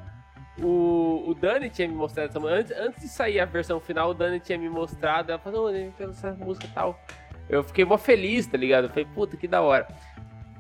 O, 0.62 1.24
o 1.28 1.34
Dani 1.34 1.70
tinha 1.70 1.88
me 1.88 1.94
mostrado 1.94 2.30
essa. 2.30 2.40
Antes, 2.48 2.72
antes 2.78 3.02
de 3.02 3.08
sair 3.10 3.40
a 3.40 3.46
versão 3.46 3.80
final, 3.80 4.10
o 4.12 4.14
Dani 4.14 4.40
tinha 4.40 4.58
me 4.58 4.70
mostrado. 4.70 5.32
Ela 5.32 5.40
falou, 5.40 5.72
pela 5.98 6.12
essa 6.12 6.32
música 6.34 6.66
e 6.68 6.70
tal. 6.70 7.00
Eu 7.50 7.64
fiquei 7.64 7.84
mó 7.86 7.98
feliz, 7.98 8.46
tá 8.48 8.58
ligado? 8.58 8.86
Eu 8.86 8.90
falei, 8.90 9.06
puta, 9.14 9.36
que 9.38 9.48
da 9.48 9.62
hora. 9.62 9.88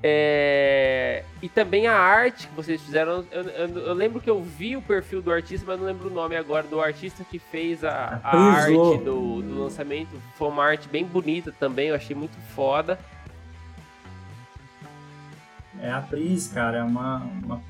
É, 0.01 1.23
E 1.41 1.47
também 1.49 1.85
a 1.87 1.93
arte 1.93 2.47
que 2.47 2.55
vocês 2.55 2.81
fizeram. 2.81 3.25
Eu, 3.31 3.43
eu- 3.43 3.77
eu 3.87 3.93
lembro 3.93 4.19
que 4.21 4.29
eu 4.29 4.41
vi 4.41 4.75
o 4.75 4.81
perfil 4.81 5.21
do 5.21 5.31
artista, 5.31 5.65
mas 5.67 5.79
não 5.79 5.85
lembro 5.85 6.09
o 6.09 6.13
nome 6.13 6.35
agora 6.35 6.65
do 6.65 6.79
artista 6.81 7.23
que 7.23 7.37
fez 7.37 7.83
a, 7.83 8.19
a 8.23 8.37
arte 8.55 8.71
do, 9.03 9.41
do 9.41 9.63
lançamento. 9.63 10.19
Foi 10.35 10.47
uma 10.47 10.63
arte 10.65 10.87
bem 10.89 11.05
bonita 11.05 11.53
também, 11.59 11.89
eu 11.89 11.95
achei 11.95 12.15
muito 12.15 12.37
foda. 12.55 12.97
É 15.81 15.91
a 15.91 16.01
Pris, 16.01 16.47
cara, 16.47 16.79
é 16.79 16.83
uma, 16.83 17.23
uma 17.43 17.61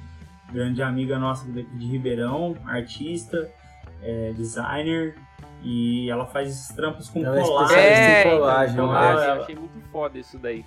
grande 0.51 0.81
amiga 0.81 1.17
nossa 1.19 1.47
daqui 1.47 1.69
de 1.77 1.85
Ribeirão, 1.85 2.55
artista, 2.65 3.49
é, 4.01 4.33
designer, 4.35 5.15
e 5.61 6.09
ela 6.09 6.25
faz 6.25 6.49
esses 6.49 6.67
trampos 6.69 7.09
com 7.09 7.23
Ela 7.23 7.39
é 7.39 7.43
colagem. 7.43 7.77
em 7.77 8.19
então, 8.21 8.37
colagem, 8.37 8.75
colagem, 8.75 9.27
né? 9.27 9.27
eu 9.37 9.41
achei 9.41 9.55
muito 9.55 9.79
foda 9.91 10.17
isso 10.17 10.37
daí. 10.37 10.65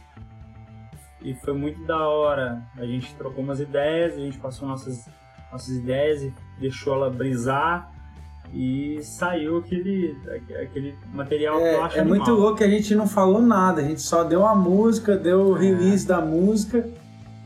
E 1.20 1.34
foi 1.34 1.54
muito 1.54 1.84
da 1.84 2.08
hora. 2.08 2.62
A 2.76 2.84
gente 2.84 3.14
trocou 3.14 3.42
umas 3.44 3.60
ideias, 3.60 4.14
a 4.14 4.18
gente 4.20 4.38
passou 4.38 4.68
nossas, 4.68 5.08
nossas 5.50 5.76
ideias 5.76 6.22
e 6.22 6.34
deixou 6.58 6.94
ela 6.94 7.10
brisar. 7.10 7.90
E 8.52 8.98
saiu 9.02 9.56
aquele, 9.58 10.14
aquele 10.60 10.94
material 11.14 11.56
que 11.56 11.64
eu 11.64 11.84
acho 11.84 11.96
É, 11.96 12.00
é 12.00 12.04
muito 12.04 12.22
animal. 12.24 12.40
louco 12.40 12.58
que 12.58 12.64
a 12.64 12.68
gente 12.68 12.94
não 12.94 13.08
falou 13.08 13.40
nada, 13.40 13.80
a 13.80 13.84
gente 13.84 14.02
só 14.02 14.24
deu 14.24 14.46
a 14.46 14.54
música, 14.54 15.16
deu 15.16 15.40
o 15.46 15.52
release 15.54 16.06
da 16.06 16.20
música 16.20 16.86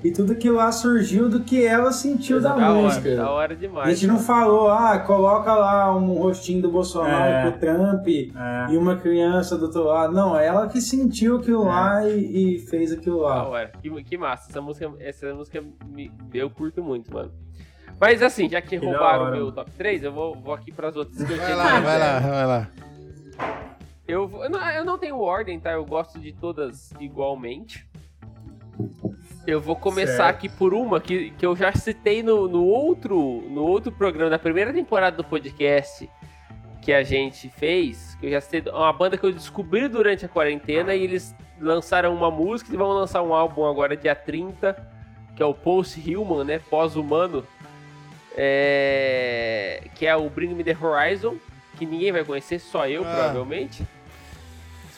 e 0.06 0.12
tudo 0.12 0.34
que 0.34 0.50
lá 0.50 0.70
surgiu 0.72 1.28
do 1.28 1.40
que 1.40 1.64
ela 1.64 1.92
sentiu 1.92 2.40
da, 2.40 2.54
da 2.54 2.70
música. 2.74 3.08
hora, 3.08 3.16
da 3.16 3.30
hora 3.30 3.52
A 3.52 3.56
demais. 3.56 3.98
gente 3.98 4.06
não 4.08 4.18
falou, 4.18 4.68
ah, 4.70 4.98
coloca 5.00 5.52
lá 5.54 5.94
um 5.96 6.14
rostinho 6.14 6.62
do 6.62 6.70
Bolsonaro 6.70 7.32
É. 7.32 7.42
com 7.50 7.56
o 7.56 7.60
Trump 7.60 8.06
É, 8.08 8.72
e 8.72 8.76
uma 8.76 8.96
criança 8.96 9.56
do 9.56 9.66
outro 9.66 9.84
lado. 9.84 10.12
Não, 10.12 10.38
ela 10.38 10.66
que 10.68 10.80
sentiu 10.80 11.36
aquilo 11.38 11.64
É. 11.64 11.68
lá 11.68 12.08
e, 12.08 12.56
e 12.56 12.58
fez 12.60 12.92
aquilo 12.92 13.20
Da 13.22 13.26
lá. 13.26 13.48
hora. 13.48 13.72
Que, 13.82 14.04
que 14.04 14.16
massa. 14.16 14.50
Essa 14.50 14.60
música, 14.60 14.92
essa 15.00 15.34
música 15.34 15.62
me, 15.86 16.10
eu 16.32 16.48
curto 16.50 16.82
muito, 16.82 17.12
mano. 17.12 17.32
Mas 18.00 18.22
assim, 18.22 18.48
já 18.48 18.60
que 18.60 18.78
Que 18.78 18.78
da 18.78 18.86
roubaram 18.92 19.28
o 19.28 19.30
meu 19.30 19.50
top 19.52 19.70
3, 19.72 20.02
eu 20.02 20.12
vou, 20.12 20.34
vou 20.34 20.52
aqui 20.52 20.70
pras 20.70 20.94
outras 20.96 21.16
que 21.22 21.32
eu 21.32 21.36
vai 21.38 21.54
lá, 21.54 21.64
mais, 21.64 21.84
vai 21.84 21.98
né? 21.98 22.04
lá, 22.04 22.20
vai 22.20 22.46
lá. 22.46 22.70
Eu, 24.06 24.30
eu, 24.44 24.50
não, 24.50 24.70
eu 24.70 24.84
não 24.84 24.98
tenho 24.98 25.18
ordem, 25.18 25.58
tá? 25.58 25.72
Eu 25.72 25.84
gosto 25.84 26.18
de 26.20 26.32
todas 26.32 26.92
igualmente. 27.00 27.88
Eu 29.46 29.60
vou 29.60 29.76
começar 29.76 30.16
Certo. 30.24 30.30
aqui 30.36 30.48
por 30.48 30.74
uma 30.74 31.00
que, 31.00 31.30
que 31.30 31.46
eu 31.46 31.54
já 31.54 31.72
citei 31.72 32.22
no, 32.22 32.48
no, 32.48 32.64
outro, 32.64 33.44
no 33.48 33.62
outro 33.62 33.92
programa, 33.92 34.30
na 34.30 34.38
primeira 34.38 34.72
temporada 34.72 35.16
do 35.16 35.22
podcast 35.24 36.10
que 36.82 36.92
a 36.92 37.02
gente 37.04 37.48
fez. 37.48 38.16
Que 38.16 38.26
eu 38.26 38.30
já 38.32 38.40
citei 38.40 38.72
uma 38.72 38.92
banda 38.92 39.16
que 39.16 39.24
eu 39.24 39.32
descobri 39.32 39.86
durante 39.88 40.24
a 40.24 40.28
quarentena 40.28 40.94
e 40.94 41.02
eles 41.04 41.34
lançaram 41.60 42.12
uma 42.14 42.30
música 42.30 42.72
e 42.74 42.76
vão 42.76 42.88
lançar 42.88 43.22
um 43.22 43.32
álbum 43.32 43.64
agora 43.64 43.96
dia 43.96 44.14
30, 44.16 44.74
que 45.36 45.42
é 45.42 45.46
o 45.46 45.54
Post 45.54 46.00
Human, 46.12 46.42
né? 46.44 46.58
Pós-humano. 46.58 47.44
É, 48.38 49.82
que 49.94 50.06
é 50.06 50.14
o 50.14 50.28
Bring 50.28 50.54
Me 50.54 50.62
the 50.62 50.76
Horizon, 50.78 51.36
que 51.78 51.86
ninguém 51.86 52.12
vai 52.12 52.22
conhecer, 52.24 52.58
só 52.58 52.86
eu, 52.86 53.02
Ah. 53.02 53.10
provavelmente. 53.14 53.82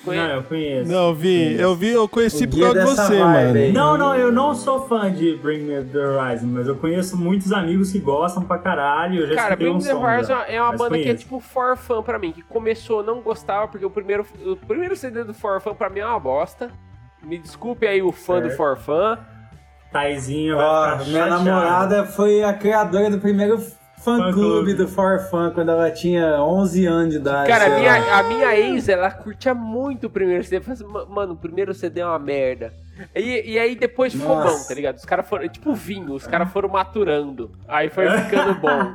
Conhecem? 0.04 0.28
não, 0.28 0.36
eu 0.36 0.42
conheço. 0.42 0.90
Não, 0.92 1.14
vi, 1.14 1.60
eu 1.60 1.74
vi, 1.74 1.88
eu 1.90 2.08
conheci 2.08 2.44
O 2.44 2.48
por 2.50 2.60
causa 2.60 2.78
de 2.80 2.84
você, 2.86 3.02
vibe 3.18 3.20
mano. 3.22 3.58
aí. 3.58 3.72
Não, 3.72 3.98
não, 3.98 4.14
eu 4.14 4.30
não 4.32 4.54
sou 4.54 4.86
fã 4.88 5.10
de 5.12 5.36
Bring 5.36 5.60
Me 5.64 5.82
The 5.84 5.98
Horizon, 5.98 6.46
mas 6.46 6.66
eu 6.68 6.76
conheço 6.76 7.16
muitos 7.16 7.52
amigos 7.52 7.90
que 7.92 7.98
gostam 7.98 8.42
pra 8.42 8.58
caralho. 8.58 9.20
Eu 9.22 9.26
já 9.28 9.34
Cara, 9.34 9.56
Bring 9.56 9.70
um 9.70 9.74
Me 9.76 9.82
The 9.82 9.90
som 9.90 10.02
Horizon 10.04 10.36
é 10.48 10.62
uma 10.62 10.72
banda 10.72 10.94
que 10.96 11.00
é 11.00 11.04
conheço. 11.04 11.18
tipo 11.24 11.40
for 11.40 11.76
fun 11.76 12.02
pra 12.02 12.18
mim, 12.18 12.32
que 12.32 12.42
começou, 12.42 13.02
não 13.02 13.20
gostava, 13.20 13.68
porque 13.68 13.84
o 13.84 13.90
primeiro, 13.90 14.24
o 14.46 14.56
primeiro 14.56 14.96
CD 14.96 15.24
do 15.24 15.34
for 15.34 15.60
fun 15.60 15.74
pra 15.74 15.90
mim 15.90 16.00
é 16.00 16.06
uma 16.06 16.20
bosta. 16.20 16.70
Me 17.22 17.36
desculpe 17.38 17.86
aí 17.86 18.00
o 18.00 18.12
fã 18.12 18.36
do 18.40 18.46
Certo. 18.48 18.56
Forfã. 18.56 19.18
Taizinho 19.92 20.56
vai 20.56 20.64
Ó, 20.66 20.98
ficar 20.98 21.04
minha 21.10 21.26
namorada 21.26 22.04
foi 22.04 22.42
a 22.44 22.52
criadora 22.52 23.10
do 23.10 23.18
primeiro 23.18 23.58
Fã 24.02 24.32
clube. 24.32 24.74
do 24.74 24.86
Forfã 24.88 25.50
quando 25.50 25.70
ela 25.70 25.90
tinha 25.90 26.40
11 26.42 26.86
anos 26.86 27.10
de 27.14 27.20
idade. 27.20 27.48
Cara, 27.50 27.66
a 27.66 27.78
minha, 27.78 27.98
lá. 27.98 28.18
a 28.18 28.22
minha 28.22 28.56
ex, 28.56 28.88
ela 28.88 29.10
curtia 29.10 29.52
muito 29.54 30.06
o 30.06 30.10
primeiro 30.10 30.42
CD. 30.44 30.60
Falei 30.60 30.74
assim, 30.74 30.84
"Ma- 30.92 31.04
mano, 31.06 31.32
o 31.34 31.36
primeiro 31.36 31.74
CD 31.74 32.00
é 32.00 32.06
uma 32.06 32.18
merda. 32.18 32.72
E, 33.14 33.52
e 33.52 33.58
aí 33.58 33.74
depois 33.76 34.12
ficou 34.12 34.36
Nossa. 34.36 34.56
bom, 34.58 34.68
tá 34.68 34.74
ligado? 34.74 34.96
Os 34.96 35.04
caras 35.04 35.28
foram, 35.28 35.48
tipo 35.48 35.72
vinho, 35.74 36.12
os 36.14 36.26
caras 36.26 36.50
foram 36.50 36.68
maturando. 36.68 37.50
Aí 37.68 37.88
foi 37.90 38.08
ficando 38.10 38.54
bom. 38.60 38.94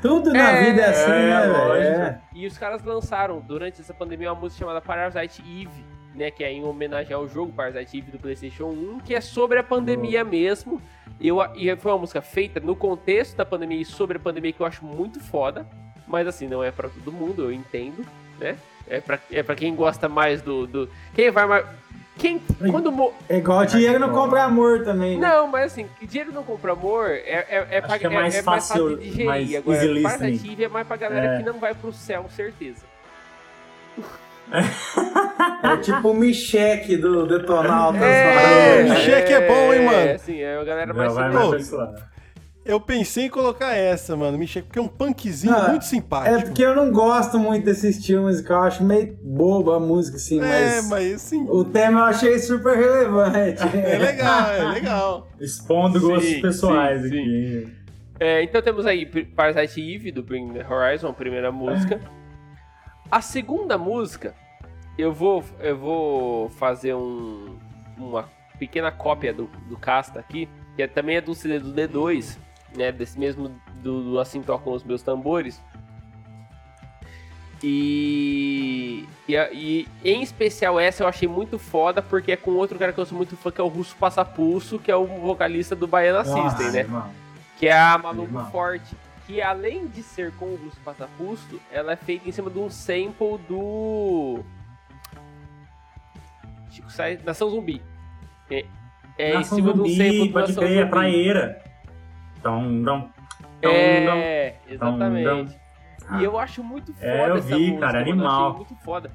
Tudo 0.00 0.32
na 0.32 0.50
É, 0.50 0.64
vida 0.64 0.82
é 0.82 0.88
assim, 0.90 1.10
é, 1.10 1.46
né. 1.46 2.20
É. 2.34 2.38
e 2.38 2.46
os 2.46 2.56
caras 2.56 2.82
lançaram, 2.84 3.40
durante 3.40 3.80
essa 3.80 3.92
pandemia, 3.94 4.32
uma 4.32 4.40
música 4.40 4.60
chamada 4.64 4.80
Parasite 4.80 5.42
Eve, 5.42 5.84
né? 6.14 6.30
Que 6.30 6.44
é 6.44 6.52
em 6.52 6.64
homenagem 6.64 7.12
ao 7.12 7.26
jogo 7.26 7.52
Parasite 7.52 7.98
Eve 7.98 8.12
do 8.12 8.18
PlayStation 8.18 8.66
1, 8.66 9.00
que 9.00 9.14
é 9.14 9.20
sobre 9.20 9.58
a 9.58 9.62
pandemia 9.62 10.22
mesmo. 10.24 10.80
Eu, 11.20 11.38
e 11.56 11.74
foi 11.76 11.90
uma 11.92 11.98
música 11.98 12.22
feita 12.22 12.60
no 12.60 12.76
contexto 12.76 13.36
da 13.36 13.44
pandemia 13.44 13.80
e 13.80 13.84
sobre 13.84 14.16
a 14.16 14.20
pandemia 14.20 14.52
que 14.52 14.60
eu 14.60 14.66
acho 14.66 14.84
muito 14.84 15.18
foda. 15.20 15.66
Mas 16.06 16.26
assim, 16.26 16.46
não 16.46 16.62
é 16.62 16.70
pra 16.70 16.88
todo 16.88 17.12
mundo, 17.12 17.42
eu 17.44 17.52
entendo, 17.52 18.06
né? 18.38 18.56
É 18.88 19.00
pra, 19.00 19.18
é 19.30 19.42
pra 19.42 19.54
quem 19.54 19.74
gosta 19.74 20.08
mais 20.08 20.40
do. 20.40 20.66
do 20.66 20.88
quem 21.14 21.30
vai 21.30 21.46
mais. 21.46 21.66
Quem. 22.16 22.40
Quando. 22.70 22.90
mo- 22.90 23.12
É 23.28 23.36
igual 23.36 23.64
dinheiro 23.66 23.98
não 23.98 24.10
compra 24.12 24.44
amor 24.44 24.82
também. 24.84 25.18
né? 25.18 25.28
Não, 25.28 25.46
mas 25.48 25.72
assim, 25.72 25.86
dinheiro 26.02 26.32
não 26.32 26.42
compra 26.42 26.72
amor 26.72 27.10
é, 27.10 27.18
é, 27.20 27.66
é, 27.72 27.80
pra, 27.80 27.98
que 27.98 28.06
é 28.06 28.10
é, 28.10 28.14
mais 28.14 28.34
é 28.34 28.42
mais 28.42 28.66
fácil 28.68 28.84
fácil, 28.84 28.98
de 28.98 29.04
digerir. 29.04 29.26
mais 29.26 29.54
Agora. 29.54 30.02
Parasite 30.02 30.64
é 30.64 30.68
mais 30.68 30.86
pra 30.86 30.96
galera 30.96 31.34
É. 31.34 31.38
que 31.38 31.44
não 31.44 31.58
vai 31.58 31.74
pro 31.74 31.92
céu, 31.92 32.26
certeza. 32.34 32.86
É 35.62 35.76
tipo 35.78 36.10
o 36.10 36.14
Micheque 36.14 36.96
do 36.96 37.26
Detonautas. 37.26 38.00
É, 38.02 38.84
lá. 38.88 38.94
Micheque 38.94 39.32
é 39.32 39.46
bom, 39.46 39.74
hein, 39.74 39.84
mano? 39.84 39.98
É, 39.98 40.14
assim, 40.14 40.40
é 40.40 40.56
a 40.56 40.64
galera 40.64 40.94
mais 40.94 41.14
lado. 41.14 42.08
Eu 42.68 42.78
pensei 42.78 43.24
em 43.24 43.28
colocar 43.30 43.74
essa, 43.74 44.14
mano, 44.14 44.36
Michel, 44.36 44.62
porque 44.62 44.78
é 44.78 44.82
um 44.82 44.88
punkzinho 44.88 45.54
Ah, 45.54 45.70
muito 45.70 45.86
simpático. 45.86 46.36
É 46.36 46.42
porque 46.42 46.62
eu 46.62 46.76
não 46.76 46.92
gosto 46.92 47.38
muito 47.38 47.64
desse 47.64 47.88
estilo 47.88 48.24
musical, 48.24 48.60
eu 48.60 48.66
acho 48.66 48.84
meio 48.84 49.18
boba 49.22 49.76
a 49.78 49.80
música, 49.80 50.18
assim, 50.18 50.38
É, 50.38 50.42
mas, 50.42 50.88
mas 50.90 51.14
assim, 51.14 51.46
o 51.48 51.64
tema 51.64 52.00
eu 52.00 52.04
achei 52.04 52.38
super 52.38 52.76
relevante. 52.76 53.62
é 53.74 53.96
legal, 53.96 54.50
é 54.52 54.64
legal. 54.64 55.28
Expondo 55.40 55.98
gostos 55.98 56.28
Sim, 56.28 56.42
pessoais 56.42 57.00
sim, 57.00 57.08
aqui. 57.08 57.68
É, 58.20 58.42
então 58.42 58.60
temos 58.60 58.84
aí 58.84 59.06
Parasite 59.06 59.80
Eve 59.80 60.12
do 60.12 60.22
Bring 60.22 60.52
the 60.52 60.66
Horizon, 60.68 61.08
a 61.08 61.14
primeira 61.14 61.50
música. 61.50 61.98
A 63.10 63.20
segunda 63.22 63.78
música, 63.78 64.34
eu 64.98 65.12
vou, 65.12 65.44
eu 65.60 65.76
vou 65.76 66.48
fazer 66.50 66.94
um, 66.94 67.56
uma 67.96 68.28
pequena 68.58 68.90
cópia 68.90 69.32
do, 69.32 69.46
do 69.68 69.76
Casta 69.76 70.20
aqui, 70.20 70.48
que 70.76 70.82
é, 70.82 70.86
também 70.86 71.16
é 71.16 71.20
do 71.20 71.34
CD 71.34 71.58
do 71.58 71.72
D2, 71.72 72.36
né? 72.76 72.92
Desse 72.92 73.18
mesmo 73.18 73.50
do, 73.76 74.12
do 74.12 74.20
Assim 74.20 74.42
Tocam 74.42 74.72
os 74.72 74.84
Meus 74.84 75.02
Tambores. 75.02 75.60
E, 77.62 79.08
e, 79.28 79.34
e 79.34 79.88
em 80.04 80.22
especial 80.22 80.78
essa 80.78 81.02
eu 81.02 81.08
achei 81.08 81.26
muito 81.26 81.58
foda 81.58 82.00
porque 82.00 82.30
é 82.30 82.36
com 82.36 82.52
outro 82.52 82.78
cara 82.78 82.92
que 82.92 83.00
eu 83.00 83.06
sou 83.06 83.18
muito 83.18 83.36
fã, 83.36 83.50
que 83.50 83.60
é 83.60 83.64
o 83.64 83.68
Russo 83.68 83.96
Passapulso, 83.96 84.78
que 84.78 84.90
é 84.90 84.96
o 84.96 85.06
vocalista 85.06 85.74
do 85.74 85.88
Baiana 85.88 86.24
System, 86.24 86.70
né? 86.70 86.84
mano. 86.84 87.12
Que 87.58 87.66
é 87.66 87.76
a 87.76 87.98
Maluco 87.98 88.28
Irmão. 88.28 88.50
Forte. 88.50 88.94
Que 89.28 89.42
além 89.42 89.86
de 89.86 90.02
ser 90.02 90.32
com 90.36 90.46
o 90.46 90.56
Russo 90.56 90.80
Passapulso, 90.80 91.60
ela 91.70 91.92
é 91.92 91.96
feita 91.96 92.26
em 92.26 92.32
cima 92.32 92.50
de 92.50 92.58
um 92.58 92.70
sample 92.70 93.36
do. 93.46 94.42
Chico 96.70 96.90
sai. 96.90 97.20
Nação 97.24 97.50
Zumbi. 97.50 97.82
É, 98.50 98.64
é 99.18 99.30
em 99.32 99.34
Nação 99.34 99.58
cima 99.58 99.74
de 99.74 99.80
um 99.80 99.86
Zumbi, 99.86 99.96
sample 99.96 100.28
do 100.28 100.32
pode 100.32 100.48
Nação 100.48 100.64
crer, 100.64 100.78
é 100.78 100.86
praieira. 100.86 101.62
Tom, 102.42 102.82
dom. 102.82 103.10
É, 103.60 104.54
exatamente. 104.66 105.24
Dom. 105.28 106.18
E 106.18 106.24
eu 106.24 106.38
acho 106.38 106.64
muito 106.64 106.94
foda 106.94 107.06
É, 107.06 107.28
eu 107.28 107.36
essa 107.36 107.46
vi, 107.48 107.66
música, 107.66 107.80
cara, 107.80 107.98
mano, 107.98 108.10
animal. 108.12 108.54
Muito 108.54 108.74
foda. 108.76 109.12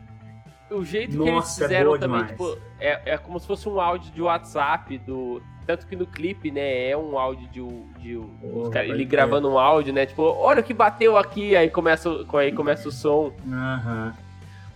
O 0.69 0.85
jeito 0.85 1.17
que 1.17 1.23
eles 1.23 1.33
Nossa, 1.33 1.63
é 1.63 1.67
fizeram 1.67 1.85
boa 1.87 1.99
também, 1.99 2.17
demais. 2.25 2.31
tipo, 2.31 2.57
é, 2.79 3.13
é 3.13 3.17
como 3.17 3.39
se 3.39 3.47
fosse 3.47 3.67
um 3.67 3.79
áudio 3.79 4.11
de 4.11 4.21
WhatsApp 4.21 4.95
do. 4.99 5.41
Tanto 5.65 5.87
que 5.87 5.95
no 5.95 6.05
clipe, 6.05 6.51
né, 6.51 6.89
é 6.89 6.97
um 6.97 7.17
áudio 7.17 7.47
de, 7.49 7.61
um- 7.61 7.85
de 7.99 8.17
um- 8.17 8.69
cara- 8.69 8.85
ele 8.85 9.05
gravando 9.05 9.49
um 9.49 9.57
áudio, 9.57 9.93
né? 9.93 10.05
Tipo, 10.05 10.23
olha 10.23 10.59
o 10.59 10.63
que 10.63 10.73
bateu 10.73 11.17
aqui, 11.17 11.55
aí 11.55 11.69
começa, 11.69 12.09
o- 12.09 12.37
aí 12.37 12.51
começa 12.51 12.89
o 12.89 12.91
som. 12.91 13.31
Aham. 13.49 14.13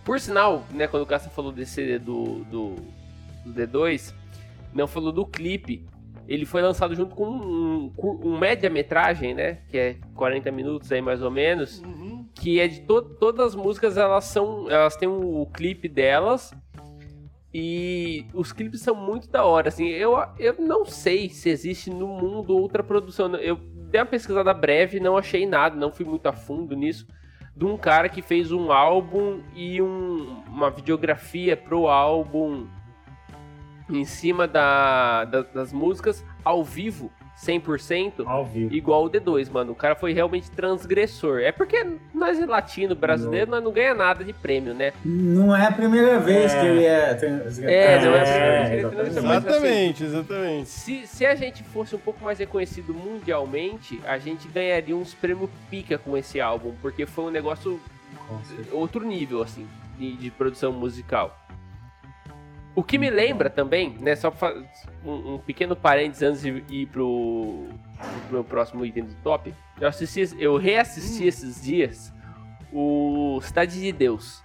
Por 0.04 0.18
sinal, 0.18 0.64
né, 0.70 0.86
quando 0.86 1.02
o 1.02 1.06
Casta 1.06 1.28
falou 1.28 1.52
desse 1.52 1.98
do, 1.98 2.44
do, 2.50 2.76
do 3.44 3.52
D2, 3.52 4.14
não 4.72 4.86
falou 4.86 5.12
do 5.12 5.26
clipe. 5.26 5.86
Ele 6.26 6.44
foi 6.46 6.60
lançado 6.62 6.94
junto 6.94 7.14
com 7.14 7.26
um, 7.26 7.92
um 8.22 8.38
média-metragem, 8.38 9.34
né? 9.34 9.58
Que 9.68 9.78
é 9.78 9.96
40 10.14 10.50
minutos 10.50 10.90
aí 10.92 11.00
mais 11.00 11.22
ou 11.22 11.30
menos. 11.30 11.82
Que 12.34 12.60
é 12.60 12.68
de 12.68 12.80
to 12.82 13.00
todas 13.02 13.48
as 13.48 13.54
músicas, 13.54 13.96
elas 13.96 14.24
são. 14.24 14.70
Elas 14.70 14.94
têm 14.96 15.08
o, 15.08 15.46
clipe 15.46 15.88
delas. 15.88 16.52
E 17.52 18.26
os 18.34 18.52
clipes 18.52 18.80
são 18.82 18.94
muito 18.94 19.28
da 19.30 19.44
hora, 19.44 19.68
assim. 19.68 19.86
Eu, 19.88 20.12
eu 20.38 20.54
não 20.58 20.84
sei 20.84 21.30
se 21.30 21.48
existe 21.48 21.88
no 21.90 22.06
mundo 22.06 22.56
outra 22.56 22.82
produção. 22.82 23.34
Eu 23.36 23.56
dei 23.56 24.00
uma 24.00 24.06
pesquisada 24.06 24.52
breve, 24.52 25.00
não 25.00 25.16
achei 25.16 25.46
nada, 25.46 25.74
não 25.74 25.90
fui 25.90 26.04
muito 26.04 26.26
a 26.26 26.32
fundo 26.32 26.76
nisso 26.76 27.06
de 27.56 27.64
um 27.64 27.76
cara 27.76 28.08
que 28.08 28.22
fez 28.22 28.52
um 28.52 28.70
álbum 28.70 29.40
e 29.56 29.82
um- 29.82 30.42
uma 30.46 30.70
videografia 30.70 31.56
pro 31.56 31.88
álbum 31.88 32.68
em 33.90 34.04
cima 34.04 34.46
da, 34.46 35.24
da- 35.24 35.42
das 35.42 35.72
músicas 35.72 36.24
ao 36.44 36.62
vivo, 36.62 37.10
100%, 37.44 38.24
Ao 38.26 38.44
vivo. 38.44 38.74
igual 38.74 39.04
o 39.04 39.10
D2, 39.10 39.50
mano. 39.50 39.72
O 39.72 39.74
cara 39.74 39.94
foi 39.94 40.12
realmente 40.12 40.50
transgressor. 40.50 41.38
É 41.40 41.52
porque 41.52 41.86
nós 42.12 42.38
latino, 42.46 42.94
brasileiro, 42.94 43.50
nós 43.50 43.62
não 43.62 43.70
ganha 43.72 43.94
nada 43.94 44.24
de 44.24 44.32
prêmio, 44.32 44.74
né? 44.74 44.92
Não 45.04 45.54
é 45.54 45.66
a 45.66 45.72
primeira 45.72 46.18
vez 46.18 46.52
É. 46.52 46.60
que 46.60 46.66
ele 46.66 46.84
é. 46.84 47.18
É, 47.62 48.00
não 48.04 48.14
é 48.14 48.20
a 48.20 48.24
primeira 48.24 48.46
É, 48.46 48.58
vez 48.58 48.68
que 48.68 48.74
ele 48.74 48.80
exatamente. 48.80 48.94
transgressor, 48.96 49.22
mas, 49.22 49.46
assim, 49.46 49.56
Exatamente, 49.58 50.04
exatamente. 50.04 50.68
Se, 50.68 51.06
se 51.06 51.26
a 51.26 51.34
gente 51.34 51.62
fosse 51.62 51.94
um 51.94 51.98
pouco 51.98 52.24
mais 52.24 52.38
reconhecido 52.38 52.92
mundialmente, 52.92 54.00
a 54.06 54.18
gente 54.18 54.48
ganharia 54.48 54.96
uns 54.96 55.14
prêmios 55.14 55.48
pica 55.70 55.96
com 55.98 56.16
esse 56.16 56.40
álbum, 56.40 56.74
porque 56.82 57.06
foi 57.06 57.24
um 57.26 57.30
negócio 57.30 57.80
outro 58.72 59.04
nível, 59.06 59.42
assim, 59.42 59.66
de, 59.98 60.16
de 60.16 60.30
produção 60.30 60.72
musical. 60.72 61.36
O 62.78 62.82
que 62.84 62.96
me 62.96 63.10
lembra 63.10 63.50
também, 63.50 63.96
né, 64.00 64.14
só 64.14 64.32
um, 65.04 65.34
um 65.34 65.38
pequeno 65.38 65.74
parênteses 65.74 66.22
antes 66.22 66.42
de 66.42 66.62
ir 66.70 66.86
pro, 66.86 67.66
pro 68.28 68.32
meu 68.34 68.44
próximo 68.44 68.84
item 68.86 69.02
do 69.02 69.14
top, 69.16 69.52
eu, 69.80 69.88
assisti, 69.88 70.36
eu 70.38 70.56
reassisti 70.56 71.26
esses 71.26 71.60
dias 71.60 72.12
o 72.72 73.40
Cidade 73.42 73.80
de 73.80 73.90
Deus, 73.90 74.44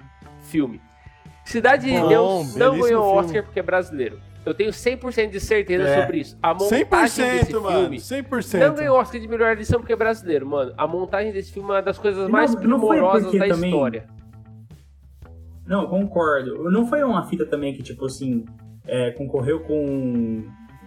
filme. 0.50 0.82
Cidade 1.46 1.86
de 1.86 1.92
Bom, 2.00 2.08
Deus 2.08 2.56
não 2.56 2.72
ganhou 2.72 2.88
filme. 2.88 3.26
Oscar 3.28 3.44
porque 3.44 3.60
é 3.60 3.64
brasileiro. 3.64 4.20
Eu 4.44 4.56
tenho 4.56 4.72
100% 4.72 5.30
de 5.30 5.40
certeza 5.40 5.84
É. 5.88 6.02
sobre 6.02 6.18
isso. 6.18 6.36
A 6.42 6.56
montagem 6.56 7.26
desse 7.30 7.52
100%, 7.54 7.62
mano. 7.62 7.80
filme 7.82 7.98
100%. 8.00 8.60
não 8.68 8.74
ganhou 8.76 8.98
Oscar 8.98 9.22
de 9.22 9.28
melhor 9.28 9.52
edição 9.52 9.80
porque 9.80 9.94
é 9.94 9.96
brasileiro, 9.96 10.48
mano. 10.48 10.74
A 10.76 10.88
montagem 10.88 11.32
desse 11.32 11.52
filme 11.54 11.70
é 11.70 11.74
uma 11.74 11.82
das 11.84 12.00
coisas 12.00 12.28
E 12.28 12.32
mais 12.32 12.56
não- 12.56 12.62
não 12.64 12.80
primorosas 12.80 13.24
porque 13.30 13.38
da 13.38 13.48
também- 13.54 13.70
história. 13.70 14.08
Não, 15.66 15.88
concordo. 15.88 16.70
Não 16.70 16.86
foi 16.88 17.04
uma 17.04 17.26
fita 17.28 17.46
também 17.46 17.74
que, 17.74 17.82
tipo 17.84 18.06
assim, 18.06 18.46
é, 18.88 19.12
concorreu 19.12 19.62
com. 19.62 20.44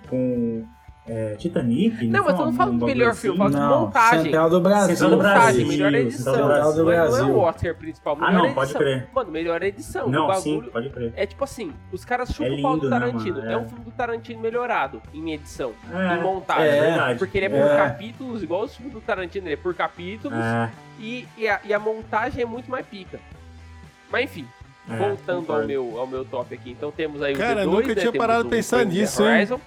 com. 0.08 0.64
é, 1.08 1.34
Titanic? 1.36 2.06
Não, 2.08 2.24
mas 2.24 2.38
eu 2.38 2.46
não 2.46 2.52
falo 2.52 2.72
do 2.72 2.84
melhor 2.84 3.10
assim? 3.10 3.20
filme, 3.22 3.38
eu 3.38 3.50
falo 3.50 3.54
de 3.54 3.74
montagem. 3.74 4.22
Central 4.24 4.50
do 4.50 4.60
Brasil. 4.60 4.88
Central 4.96 5.10
do 5.10 5.16
montagem, 5.16 5.40
Brasil, 5.42 5.66
melhor 5.68 5.94
edição. 5.94 6.34
Central 6.34 6.72
do 6.74 6.82
Não 6.84 6.90
é- 6.90 6.96
Brasil. 6.96 7.24
Não 7.24 7.30
é 7.30 7.36
o 7.36 7.38
Oscar 7.38 7.74
principal, 7.76 8.16
melhor 8.16 8.28
Ah, 8.28 8.32
não, 8.32 8.40
edição. 8.40 8.54
pode 8.56 8.74
crer. 8.74 9.08
Mano, 9.14 9.30
melhor 9.30 9.62
edição. 9.62 10.06
o 10.08 10.10
Não, 10.10 10.26
bagulho 10.26 10.42
sim, 10.64 10.70
pode 10.70 10.90
crer. 10.90 11.12
é 11.16 11.26
tipo 11.26 11.44
assim, 11.44 11.72
os 11.92 12.04
caras 12.04 12.28
chupam 12.30 12.50
É 12.50 12.58
o 12.58 12.62
pau 12.62 12.72
do 12.76 12.82
lindo, 12.84 12.90
né, 12.90 12.98
Tarantino. 12.98 13.36
mano? 13.36 13.48
É. 13.50 13.52
É. 13.54 13.56
um 13.56 13.68
filme 13.68 13.84
do 13.84 13.90
Tarantino 13.92 14.40
melhorado 14.40 15.00
em 15.14 15.32
edição, 15.32 15.72
É, 15.92 16.16
em 16.18 16.22
montagem. 16.22 16.66
é 16.66 16.80
verdade. 16.80 17.18
Porque 17.18 17.38
ele 17.38 17.46
é 17.46 17.48
por 17.50 17.58
É. 17.70 17.76
capítulos, 17.76 18.42
igual 18.42 18.64
o 18.64 18.68
filme 18.68 18.90
do 18.92 19.00
Tarantino, 19.00 19.46
ele 19.46 19.54
é 19.54 19.56
por 19.56 19.74
capítulos 19.74 20.36
É, 20.38 20.70
e, 21.00 21.26
e, 21.38 21.48
a, 21.48 21.60
e 21.64 21.72
a 21.72 21.78
montagem 21.78 22.42
é 22.42 22.46
muito 22.46 22.70
mais 22.70 22.84
pica. 22.84 23.18
Mas 24.10 24.24
enfim, 24.24 24.44
é, 24.88 24.96
voltando 24.96 25.52
ao 25.52 25.64
meu, 25.66 25.98
ao 25.98 26.06
meu 26.06 26.24
top 26.24 26.54
aqui. 26.54 26.70
Então 26.70 26.90
temos 26.92 27.20
aí 27.22 27.34
o 27.34 27.38
Cara, 27.38 27.62
D2, 27.62 27.66
nunca 27.66 27.88
né? 27.88 27.94
tinha 27.94 28.12
temos 28.12 28.18
parado 28.18 28.44
de 28.44 28.50
pensar 28.50 28.84
nisso, 28.84 29.22
hein? 29.22 29.34
Horizon. 29.36 29.60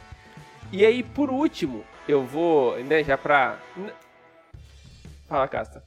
E 0.72 0.86
aí, 0.86 1.02
por 1.04 1.30
último, 1.30 1.84
eu 2.08 2.24
vou, 2.24 2.78
né, 2.84 3.04
já 3.04 3.18
pra... 3.18 3.58
Fala, 5.28 5.48
Casta. 5.48 5.84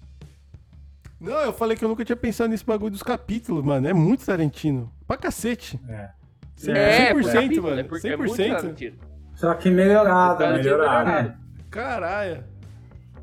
Não, 1.20 1.39
eu 1.41 1.52
falei 1.52 1.77
que 1.77 1.85
eu 1.85 1.89
nunca 1.89 2.05
tinha 2.05 2.17
pensado 2.17 2.51
nesse 2.51 2.65
bagulho 2.65 2.91
dos 2.91 3.02
capítulos, 3.02 3.65
mano. 3.65 3.89
É 3.89 3.93
muito 3.93 4.25
Tarantino. 4.27 4.93
Pra 5.07 5.17
cacete. 5.17 5.81
É. 5.89 6.11
100%, 6.59 6.77
É, 6.77 7.12
por 7.12 7.23
100%, 7.23 7.33
capítulo, 7.33 7.69
mano. 7.69 7.81
é 7.81 7.85
por- 7.85 7.99
é 8.07 8.17
muito 8.17 8.35
100%. 8.35 8.57
Tarantino. 8.57 8.97
Só 9.35 9.55
que 9.55 9.70
melhorado, 9.70 10.41
né? 10.44 10.52
Melhorado. 10.55 11.07
melhorado. 11.11 11.35
Caralho. 11.70 12.44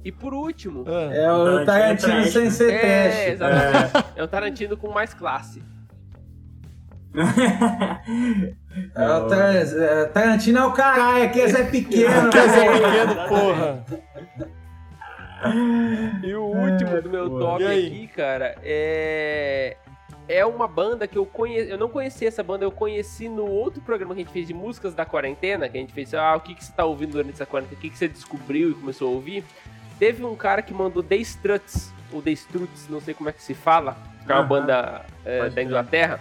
E 0.03 0.11
por 0.13 0.33
último, 0.33 0.85
Ah. 0.87 1.13
É 1.13 1.31
o 1.31 1.65
Tarantino 1.65 1.65
Tarantino 1.65 2.19
é 2.19 2.23
sem 2.25 2.41
trash, 2.43 2.53
ser 2.53 2.73
é, 2.73 2.79
teste. 2.79 3.31
exatamente. 3.31 4.11
É 4.15 4.23
o 4.23 4.27
Tarantino 4.29 4.77
com 4.77 4.89
mais 4.91 5.13
classe. 5.13 5.61
É, 8.95 9.07
o 9.09 9.27
Tar- 9.27 9.55
é, 9.55 10.05
Tarantino 10.05 10.59
é 10.59 10.65
o 10.65 10.73
caralho, 10.73 11.23
aqui 11.25 11.41
é 11.41 11.63
pequeno. 11.63 12.29
Quer 12.29 12.49
ser 12.49 12.69
velho. 12.69 12.83
pequeno, 12.83 13.27
porra. 13.27 13.85
E 16.23 16.33
o 16.33 16.43
último 16.43 17.01
do 17.01 17.09
meu 17.09 17.29
top 17.39 17.65
aqui, 17.65 18.07
cara, 18.15 18.55
é. 18.63 19.77
É 20.27 20.45
uma 20.45 20.67
banda 20.67 21.07
que 21.07 21.17
eu 21.17 21.25
conheci. 21.25 21.71
Eu 21.71 21.77
não 21.79 21.89
conhecia 21.89 22.27
essa 22.27 22.43
banda, 22.43 22.63
eu 22.63 22.71
conheci 22.71 23.27
no 23.27 23.49
outro 23.49 23.81
programa 23.81 24.13
que 24.13 24.21
a 24.21 24.23
gente 24.23 24.33
fez 24.33 24.47
de 24.47 24.53
músicas 24.53 24.93
da 24.93 25.03
quarentena, 25.03 25.67
que 25.67 25.75
a 25.75 25.81
gente 25.81 25.91
fez, 25.91 26.13
ah, 26.13 26.35
o 26.35 26.39
que, 26.39 26.53
que 26.53 26.63
você 26.63 26.71
tá 26.71 26.85
ouvindo 26.85 27.13
durante 27.13 27.31
essa 27.31 27.47
quarentena, 27.47 27.75
o 27.75 27.81
que, 27.81 27.89
que 27.89 27.97
você 27.97 28.07
descobriu 28.07 28.69
e 28.69 28.73
começou 28.75 29.07
a 29.07 29.11
ouvir. 29.11 29.43
Teve 29.97 30.23
um 30.23 30.35
cara 30.35 30.61
que 30.61 30.71
mandou 30.71 31.01
The 31.01 31.15
Struts, 31.15 31.91
ou 32.13 32.21
The 32.21 32.29
Struts, 32.31 32.87
não 32.89 33.01
sei 33.01 33.15
como 33.15 33.29
é 33.29 33.33
que 33.33 33.41
se 33.41 33.55
fala, 33.55 33.97
que 34.23 34.31
é 34.31 34.35
uma 34.35 34.41
Aham. 34.41 34.47
banda 34.47 35.05
é, 35.25 35.49
da. 35.49 35.63
Inglaterra. 35.63 36.19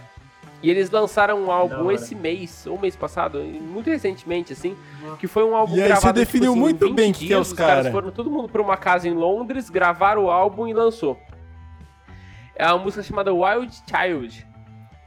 E 0.63 0.71
eles 0.71 0.91
lançaram 0.91 1.45
um 1.45 1.53
álbum 1.53 1.91
esse 1.91 2.15
mês, 2.15 2.67
ou 2.67 2.79
mês 2.79 2.97
passado, 2.97 3.39
muito 3.41 3.89
recentemente, 3.89 4.53
assim, 4.53 4.77
que 5.19 5.29
foi 5.29 5.45
um 5.45 5.55
álbum 5.55 5.77
E 5.77 5.83
aí 5.83 5.89
você 5.89 5.89
gravado 5.89 6.19
definiu 6.19 6.53
tipo, 6.53 6.53
assim, 6.53 6.61
muito 6.61 6.87
20 6.87 6.95
bem 6.97 7.13
que 7.13 7.19
que 7.21 7.25
é 7.27 7.29
dias, 7.29 7.49
os 7.49 7.53
caras 7.53 7.85
cara. 7.85 7.93
foram 7.93 8.11
todo 8.11 8.29
mundo 8.29 8.49
pra 8.49 8.61
uma 8.61 8.77
casa 8.77 9.09
em 9.09 9.13
Londres, 9.15 9.71
gravaram 9.71 10.25
o 10.25 10.31
álbum 10.31 10.67
e 10.67 10.73
lançou. 10.73 11.17
É 12.57 12.67
uma 12.67 12.79
música 12.79 13.05
chamada 13.05 13.33
Wild 13.33 13.73
Child, 13.87 14.45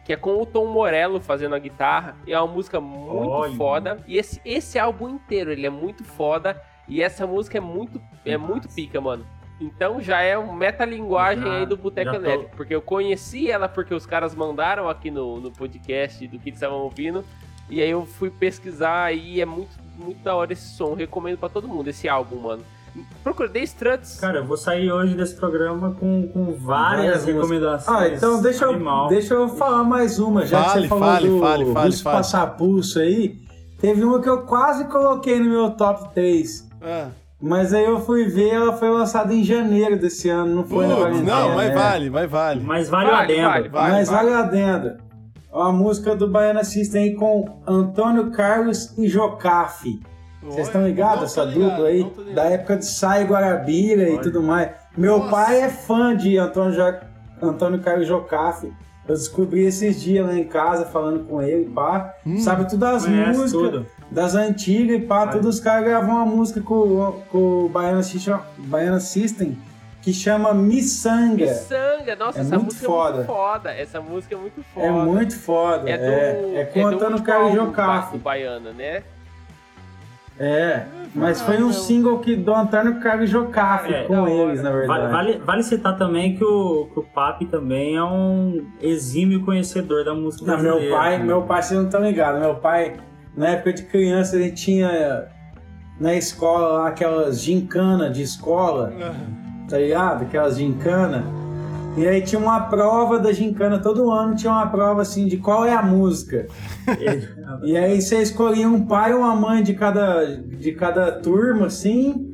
que 0.05 0.13
é 0.13 0.15
com 0.15 0.41
o 0.41 0.45
Tom 0.45 0.67
Morello 0.67 1.19
fazendo 1.19 1.53
a 1.53 1.59
guitarra. 1.59 2.15
E 2.25 2.31
é 2.31 2.39
uma 2.39 2.51
música 2.51 2.79
muito 2.79 3.29
Olha. 3.29 3.55
foda. 3.55 3.97
E 4.07 4.17
esse, 4.17 4.41
esse 4.45 4.79
álbum 4.79 5.09
inteiro, 5.09 5.51
ele 5.51 5.67
é 5.67 5.69
muito 5.69 6.03
foda. 6.05 6.61
E 6.87 7.01
essa 7.01 7.27
música 7.27 7.57
é 7.57 7.61
muito, 7.61 8.01
é 8.25 8.37
muito 8.37 8.69
pica, 8.69 9.01
mano. 9.01 9.25
Então 9.61 10.01
já 10.01 10.21
é 10.21 10.35
uma 10.37 10.55
metalinguagem 10.55 11.43
Já- 11.43 11.53
aí 11.59 11.65
do 11.65 11.77
Boteco 11.77 12.09
tô- 12.11 12.15
Elétrico. 12.17 12.55
Porque 12.57 12.73
eu 12.73 12.81
conheci 12.81 13.49
ela 13.51 13.69
porque 13.69 13.93
os 13.93 14.05
caras 14.05 14.33
mandaram 14.33 14.89
aqui 14.89 15.11
no, 15.11 15.39
no 15.39 15.51
podcast 15.51 16.27
do 16.27 16.39
que 16.39 16.49
eles 16.49 16.57
estavam 16.57 16.79
ouvindo. 16.79 17.23
E 17.69 17.79
aí 17.81 17.89
eu 17.91 18.05
fui 18.05 18.29
pesquisar 18.29 19.13
e 19.13 19.39
é 19.39 19.45
muito, 19.45 19.69
muito 19.97 20.21
da 20.23 20.35
hora 20.35 20.51
esse 20.51 20.75
som. 20.75 20.93
Recomendo 20.95 21.37
pra 21.37 21.47
todo 21.47 21.67
mundo 21.67 21.87
esse 21.89 22.09
álbum, 22.09 22.39
mano. 22.39 22.63
Procura 23.23 23.47
The 23.47 23.59
Struts. 23.59 24.19
Cara, 24.19 24.39
eu 24.39 24.45
vou 24.45 24.57
sair 24.57 24.91
hoje 24.91 25.15
desse 25.15 25.35
programa 25.35 25.91
com, 25.97 26.27
com 26.27 26.51
várias 26.53 27.23
Várias 27.23 27.25
recomendações. 27.25 27.97
Ah, 27.97 28.07
então 28.09 28.41
deixa 28.41 28.65
eu, 28.65 29.07
deixa 29.07 29.33
eu 29.33 29.47
falar 29.47 29.85
mais 29.85 30.19
uma, 30.19 30.45
já 30.45 30.61
que 30.61 30.69
Fale, 30.71 30.81
você 30.81 30.87
falou 30.89 31.03
fale, 31.05 31.29
do, 31.29 31.39
fale, 31.39 31.73
fale, 31.73 31.89
dos 31.89 32.01
fale. 32.01 32.17
passapulso 32.17 32.99
aí. 32.99 33.39
Teve 33.79 34.03
uma 34.03 34.21
que 34.21 34.27
eu 34.27 34.41
quase 34.45 34.83
coloquei 34.89 35.39
no 35.39 35.45
meu 35.49 35.71
top 35.71 36.13
3. 36.13 36.69
Ah, 36.81 37.07
Mas 37.41 37.73
aí 37.73 37.85
eu 37.85 37.99
fui 37.99 38.25
ver, 38.25 38.49
ela 38.49 38.73
foi 38.73 38.89
lançada 38.89 39.33
em 39.33 39.43
janeiro 39.43 39.97
desse 39.97 40.29
ano, 40.29 40.53
não 40.55 40.63
foi 40.63 40.85
na 40.85 40.95
putz, 40.95 41.07
quarentena, 41.07 41.39
não, 41.39 41.55
mas 41.55 41.69
né? 41.69 41.75
vale, 41.75 42.09
mas 42.09 42.29
vale. 42.31 42.61
Mas 42.63 42.89
vale, 42.89 43.07
o 43.07 43.11
Vale, 43.11 43.33
adendo. 43.33 43.49
vale, 43.49 43.69
vale. 43.69 43.91
Mas 43.93 44.09
vale 44.09 44.33
adendo. 44.33 44.97
A 45.51 45.71
música 45.71 46.15
do 46.15 46.29
Baiana 46.29 46.63
System 46.63 47.03
aí 47.03 47.15
com 47.15 47.45
Antônio 47.65 48.29
Carlos 48.31 48.95
e 48.97 49.07
Jocafe. 49.07 49.99
Vocês 50.43 50.67
estão 50.67 50.85
ligados 50.85 51.25
essa 51.25 51.45
dupla 51.45 51.87
aí? 51.87 52.05
Da 52.33 52.45
época 52.45 52.77
de 52.77 52.85
Sai 52.85 53.25
Guarabira 53.25 54.09
e 54.09 54.19
tudo 54.19 54.41
mais. 54.41 54.71
Meu 54.97 55.19
Nossa. 55.19 55.31
pai 55.31 55.61
é 55.61 55.69
fã 55.69 56.15
de 56.15 56.37
Antônio, 56.37 56.73
jo... 56.73 56.95
Antônio 57.41 57.79
Carlos 57.79 58.07
Jocafe. 58.07 58.71
Eu 59.07 59.15
descobri 59.15 59.65
esses 59.65 59.99
dias 60.01 60.25
lá 60.25 60.33
em 60.37 60.43
casa 60.45 60.85
falando 60.85 61.25
com 61.25 61.41
ele, 61.41 61.65
pá. 61.69 62.13
Hum. 62.25 62.37
Sabe 62.37 62.65
tudo 62.69 62.79
das 62.79 63.05
Conhece 63.05 63.39
músicas, 63.39 63.51
tudo. 63.51 63.85
Das 64.11 64.35
antigas 64.35 64.97
e 64.97 64.99
pá. 65.01 65.25
Vai. 65.25 65.33
Todos 65.33 65.55
os 65.55 65.59
caras 65.61 65.85
gravam 65.85 66.15
uma 66.15 66.25
música 66.25 66.61
com, 66.61 67.21
com 67.31 67.65
o 67.65 67.69
Baiana 67.69 68.03
System, 68.03 68.37
Baiana 68.57 68.99
System 68.99 69.57
que 70.01 70.11
chama 70.13 70.53
Miçanga. 70.53 71.45
Miçanga, 71.45 72.15
nossa, 72.15 72.39
É 72.39 72.41
essa 72.41 72.55
muito 72.55 72.65
música 72.65 72.85
é 72.85 72.87
foda. 72.87 73.15
muito 73.17 73.27
foda. 73.27 73.71
Essa 73.71 74.01
música 74.01 74.35
é 74.35 74.37
muito 74.37 74.63
foda. 74.73 74.85
É 74.87 74.91
muito 74.91 75.39
foda. 75.39 75.89
É 75.89 75.97
do, 75.97 76.03
É, 76.03 76.61
é 76.61 76.65
com 76.65 76.79
é 76.79 76.85
o 76.85 76.89
do 76.89 76.95
Antônio 76.95 77.21
Carlos 77.23 77.53
Jocafe. 77.53 78.17
Baiana, 78.17 78.71
né? 78.71 79.03
É, 80.39 80.85
mas 81.13 81.39
foi 81.39 81.61
um 81.61 81.71
single 81.71 82.17
que 82.17 82.35
do 82.35 82.51
Antônio 82.55 82.99
Carlos 82.99 83.29
Jocafe 83.29 83.93
É, 83.93 84.05
com 84.05 84.27
eles, 84.27 84.63
na 84.63 84.71
verdade. 84.71 85.11
Vale, 85.11 85.37
vale, 85.37 85.61
citar 85.61 85.95
também 85.97 86.35
que 86.35 86.43
o, 86.43 86.89
que 86.91 86.99
o 86.99 87.03
Papi 87.03 87.45
também 87.45 87.95
é 87.95 88.03
um 88.03 88.65
exímio 88.81 89.45
conhecedor 89.45 90.03
da 90.03 90.15
música 90.15 90.43
Não, 90.47 90.57
meu 90.57 90.71
brasileira. 90.71 90.95
pai, 90.97 91.19
meu 91.19 91.41
pai, 91.43 91.61
vocês 91.61 91.79
não 91.79 91.85
estão 91.85 92.01
ligados. 92.01 92.41
Meu 92.41 92.55
pai, 92.55 92.95
na 93.35 93.49
época 93.49 93.73
de 93.73 93.83
criança, 93.83 94.35
ele 94.35 94.51
tinha 94.51 95.27
na 95.99 96.13
escola 96.15 96.67
lá 96.79 96.87
aquelas 96.89 97.41
gincana 97.41 98.09
de 98.09 98.21
escola, 98.23 98.91
tá 99.69 99.77
ligado? 99.77 100.23
Aquelas 100.23 100.57
gincana. 100.57 101.23
E 101.97 102.07
aí 102.07 102.21
tinha 102.21 102.39
uma 102.39 102.61
prova 102.61 103.19
da 103.19 103.33
gincana, 103.33 103.77
todo 103.77 104.09
ano 104.09 104.33
tinha 104.35 104.51
uma 104.51 104.67
prova 104.67 105.01
assim 105.01 105.27
de 105.27 105.37
qual 105.37 105.65
é 105.65 105.73
a 105.73 105.81
música. 105.81 106.47
E 107.63 107.77
aí 107.77 108.01
você 108.01 108.21
escolhia 108.21 108.67
um 108.67 108.85
pai 108.85 109.13
ou 109.13 109.19
uma 109.19 109.35
mãe 109.35 109.61
de 109.61 109.73
cada, 109.73 110.25
de 110.25 110.71
cada 110.71 111.11
turma, 111.11 111.65
assim. 111.67 112.27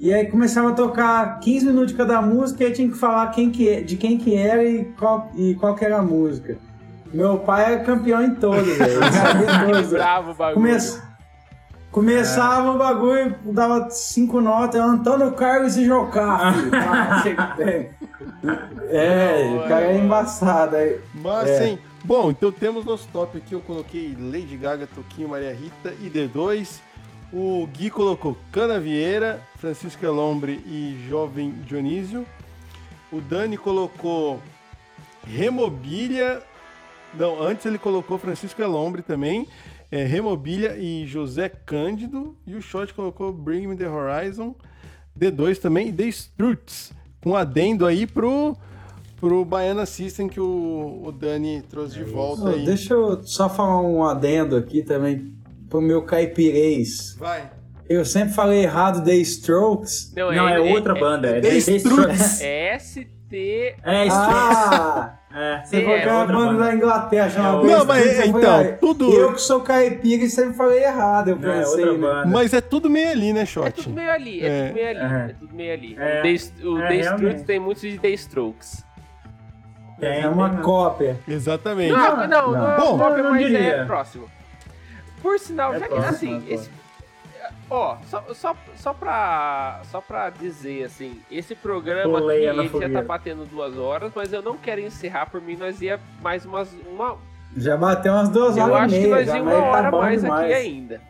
E 0.00 0.12
aí 0.12 0.26
começava 0.26 0.70
a 0.70 0.72
tocar 0.72 1.38
15 1.40 1.66
minutos 1.66 1.92
de 1.92 1.94
cada 1.98 2.20
música 2.22 2.64
e 2.64 2.66
aí 2.66 2.72
tinha 2.72 2.88
que 2.88 2.96
falar 2.96 3.28
quem 3.30 3.50
que, 3.50 3.68
é- 3.68 3.82
de 3.82 3.96
quem 3.96 4.18
que 4.18 4.34
era 4.34 4.64
e 4.64 4.84
qual, 4.98 5.30
e 5.36 5.54
qual 5.54 5.74
que 5.76 5.84
era 5.84 5.98
a 5.98 6.02
música. 6.02 6.56
Meu 7.12 7.38
pai 7.38 7.74
é 7.74 7.78
campeão 7.78 8.22
em 8.22 8.34
todas, 8.34 8.76
velho. 8.76 9.00
Sabia. 9.12 9.82
Bravo 9.88 10.30
o 10.30 10.34
bagulho. 10.34 10.54
Come- 10.78 11.12
Começava 11.92 12.70
o 12.72 12.78
bagulho, 12.78 13.36
dava 13.44 13.90
cinco 13.90 14.40
notas, 14.40 14.80
Antônio 14.80 15.30
Carlos 15.32 15.76
e 15.76 15.84
Jocafe. 15.84 16.70
é, 18.90 19.52
o 19.56 19.68
cara 19.68 19.86
é 19.92 19.98
embaçado. 19.98 20.76
Aí. 20.76 20.98
Mas 21.14 21.50
É. 21.50 21.58
sim. 21.68 21.78
Bom, 22.04 22.30
então 22.30 22.50
temos 22.50 22.84
nosso 22.86 23.06
top 23.12 23.36
aqui. 23.38 23.52
Eu 23.54 23.60
coloquei 23.60 24.16
Lady 24.18 24.56
Gaga, 24.56 24.86
Toquinho, 24.86 25.28
Maria 25.28 25.52
Rita 25.54 25.94
e 26.00 26.08
D2. 26.10 26.80
O 27.32 27.66
Gui 27.72 27.90
colocou 27.90 28.36
Cana 28.50 28.80
Vieira, 28.80 29.40
Francisco 29.58 30.04
Elombre 30.04 30.62
e 30.66 30.98
Jovem 31.08 31.50
Dionísio. 31.66 32.26
O 33.12 33.20
Dani 33.20 33.56
colocou 33.58 34.40
Remobilha. 35.26 36.42
Não, 37.14 37.42
antes 37.42 37.66
ele 37.66 37.78
colocou 37.78 38.18
Francisco 38.18 38.60
Elombre 38.62 39.02
também. 39.02 39.46
É, 39.90 40.04
Remobilha 40.04 40.76
e 40.78 41.06
José 41.06 41.48
Cândido. 41.48 42.36
E 42.46 42.54
o 42.54 42.62
Shot 42.62 42.94
colocou 42.94 43.32
Bring 43.32 43.66
Me 43.66 43.76
the 43.76 43.88
Horizon. 43.88 44.54
D2 45.18 45.58
também. 45.58 45.88
E 45.88 45.92
The 45.92 46.04
Struts. 46.04 46.92
Com 47.22 47.36
adendo 47.36 47.86
aí 47.86 48.06
pro, 48.06 48.56
pro 49.20 49.44
Baiana 49.44 49.86
System 49.86 50.28
que 50.28 50.40
o, 50.40 51.02
o 51.04 51.12
Dani 51.12 51.62
trouxe 51.62 51.94
de 51.94 52.04
volta 52.04 52.44
Ô, 52.44 52.48
aí. 52.48 52.64
deixa 52.64 52.94
eu 52.94 53.22
só 53.22 53.48
falar 53.48 53.80
um 53.82 54.02
adendo 54.04 54.56
aqui 54.56 54.82
também 54.82 55.34
pro 55.68 55.80
meu 55.80 56.02
caipirês. 56.02 57.14
Vai. 57.18 57.50
Eu 57.88 58.04
sempre 58.04 58.32
falei 58.34 58.62
errado 58.62 59.04
The 59.04 59.14
Strokes. 59.16 60.12
Não, 60.16 60.32
é, 60.32 60.58
outra 60.58 60.94
banda. 60.94 61.28
É, 61.28 61.40
The 61.40 61.50
The 61.50 61.76
Struts. 61.76 62.40
É 62.40 62.78
ST. 62.78 63.06
É, 63.82 64.06
Struts. 64.06 64.12
Ah! 64.12 65.18
É, 65.34 65.62
Você 65.64 65.80
falou 65.82 65.98
que 65.98 66.04
é 66.08 66.10
uma 66.12 66.20
outra 66.20 66.36
banda 66.36 66.64
da 66.64 66.74
Inglaterra, 66.74 67.30
chama 67.30 67.48
É 67.48 67.52
Não, 67.72 67.84
mas 67.86 68.04
Strokes, 68.06 68.28
então, 68.28 68.40
falei, 68.42 68.70
ah, 68.70 68.76
tudo- 68.78 69.12
Eu 69.14 69.32
que 69.32 69.40
sou 69.40 69.60
caipira 69.60 70.24
e 70.24 70.28
sempre 70.28 70.52
falei 70.54 70.84
errado, 70.84 71.28
eu 71.28 71.36
Não, 71.36 71.50
é 71.50 71.58
pensei. 71.60 71.84
outra 71.84 71.92
né? 71.92 71.98
banda. 71.98 72.26
Mas 72.26 72.52
é 72.52 72.60
tudo 72.60 72.90
meio 72.90 73.10
ali, 73.10 73.32
né, 73.32 73.40
É 73.42 73.46
Shot? 73.46 73.72
tudo 73.82 73.94
meio 73.94 74.10
ali, 74.12 74.44
é, 74.44 74.46
É. 74.46 74.66
tudo 74.68 74.74
meio 74.74 74.88
ali. 74.90 74.98
É. 74.98 75.14
É 75.30 75.34
tudo 75.38 75.54
meio 75.54 75.72
ali. 75.72 75.96
É. 75.98 76.18
O 76.18 76.22
The, 76.22 76.66
o 76.68 76.78
É, 76.82 76.88
The 76.88 76.94
realmente. 76.96 77.24
Struts 77.26 77.42
tem 77.46 77.58
muitos 77.60 77.82
de 77.82 77.98
The 77.98 78.08
Strokes. 78.10 78.84
Tem, 79.98 80.20
É 80.22 80.28
uma 80.28 80.50
tem, 80.50 80.60
cópia. 80.62 81.16
Exatamente. 81.28 81.92
Não, 81.92 82.16
não, 82.16 82.26
não, 82.28 82.52
não. 82.52 82.72
é 82.72 82.76
Bom, 82.76 82.98
cópia, 82.98 83.18
eu 83.18 83.24
não 83.24 83.30
mas 83.30 83.42
é 83.42 83.48
diria. 83.48 83.84
próximo. 83.86 84.28
Por 85.22 85.38
sinal, 85.38 85.74
É 85.74 85.78
já 85.78 85.88
que 85.88 85.94
próximo, 85.94 86.10
assim, 86.14 86.26
é 86.36 86.38
próximo. 86.40 86.54
esse. 86.54 86.81
Ó, 87.74 87.96
só, 88.04 88.22
só, 88.34 88.56
só, 88.76 88.92
pra, 88.92 89.80
só 89.84 90.00
pra 90.02 90.28
dizer 90.28 90.84
assim, 90.84 91.22
esse 91.30 91.54
programa 91.54 92.02
aqui, 92.02 92.20
Boleia 92.20 92.52
na 92.52 92.64
ele 92.64 92.78
já 92.78 92.90
tá 92.90 93.00
batendo 93.02 93.46
duas 93.46 93.78
horas, 93.78 94.12
mas 94.14 94.30
eu 94.30 94.42
não 94.42 94.58
quero 94.58 94.82
encerrar 94.82 95.30
por 95.30 95.40
mim, 95.40 95.56
nós 95.56 95.80
ia 95.80 95.98
mais 96.20 96.44
umas. 96.44 96.70
Uma, 96.86 97.16
Já 97.56 97.74
bateu 97.74 98.12
umas 98.12 98.28
duas 98.28 98.58
eu 98.58 98.64
horas 98.64 98.92
acho 98.92 98.94
e 98.96 99.00
que 99.00 99.06
nós 99.06 99.26
já, 99.26 99.36
ia 99.38 99.42
mas 99.42 99.54
uma 99.54 99.62
tá 99.62 99.78
hora 99.78 99.90
mais 99.90 100.20
demais. 100.22 100.44
aqui 100.44 100.52
ainda. 100.52 101.00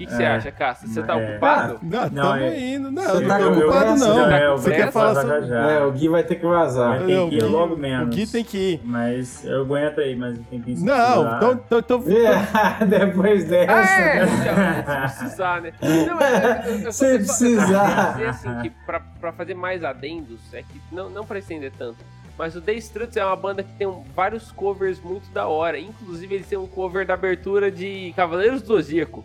O 0.00 0.02
que, 0.02 0.06
que 0.06 0.14
você 0.16 0.22
É. 0.22 0.28
acha, 0.28 0.50
Cássio? 0.50 0.88
Você 0.88 1.02
tá 1.02 1.20
É. 1.20 1.30
ocupado? 1.32 1.78
Não, 1.82 2.00
Não, 2.08 2.22
tamo 2.22 2.36
é- 2.42 2.58
indo. 2.58 2.90
Não, 2.90 3.02
Você 3.02 3.10
eu 3.16 3.20
não 3.20 3.28
tá 3.28 3.38
tô 3.38 3.44
com 3.52 3.58
ocupado, 3.60 3.96
não. 3.98 4.16
Já 4.30 4.38
é, 4.38 4.48
o 4.50 4.56
Você 4.56 4.70
quer 4.70 4.92
falar 4.92 5.14
já, 5.14 5.20
sobre... 5.20 5.40
já, 5.40 5.46
já. 5.46 5.70
É, 5.72 5.84
o 5.84 5.92
Gui 5.92 6.08
vai 6.08 6.22
ter 6.22 6.34
que 6.36 6.46
vazar. 6.46 6.96
Tem 7.00 7.06
que 7.06 7.12
o 7.12 7.26
ir 7.26 7.30
Gui- 7.42 7.42
logo 7.42 7.76
menos. 7.76 8.06
O 8.06 8.10
Gui 8.18 8.26
tem 8.26 8.42
que 8.42 8.56
ir. 8.56 8.80
Mas 8.82 9.44
eu 9.44 9.60
aguento 9.60 10.00
aí, 10.00 10.16
mas 10.16 10.38
tem 10.48 10.58
que 10.62 10.74
Não, 10.82 11.36
então... 11.36 11.52
então, 11.52 11.78
então 11.80 12.04
É, 12.80 12.84
depois 12.86 13.44
dessa. 13.44 13.72
É, 13.92 14.22
então, 14.24 15.08
se 15.08 15.16
precisar, 15.18 15.60
né? 15.60 15.72
Se 16.90 17.04
precisar. 17.18 18.06
Eu, 18.08 18.12
dizer 18.14 18.28
assim, 18.28 18.62
que 18.62 18.70
pra, 18.86 19.00
pra 19.20 19.32
fazer 19.32 19.54
mais 19.54 19.84
adendos, 19.84 20.40
é 20.54 20.62
que 20.62 20.80
não, 20.90 21.10
não 21.10 21.26
pra 21.26 21.38
estender 21.38 21.72
tanto, 21.78 21.98
mas 22.38 22.56
o 22.56 22.60
The 22.62 22.72
Struts 22.72 23.18
é 23.18 23.24
uma 23.24 23.36
banda 23.36 23.62
que 23.62 23.72
tem 23.74 23.86
um- 23.86 24.02
vários 24.16 24.50
covers 24.52 24.98
muito 24.98 25.30
da 25.30 25.46
hora. 25.46 25.78
Inclusive, 25.78 26.36
eles 26.36 26.46
têm 26.46 26.56
um 26.58 26.66
cover 26.66 27.06
da 27.06 27.12
abertura 27.12 27.70
de 27.70 28.14
Cavaleiros 28.16 28.62
do 28.62 28.68
Zodíaco. 28.80 29.22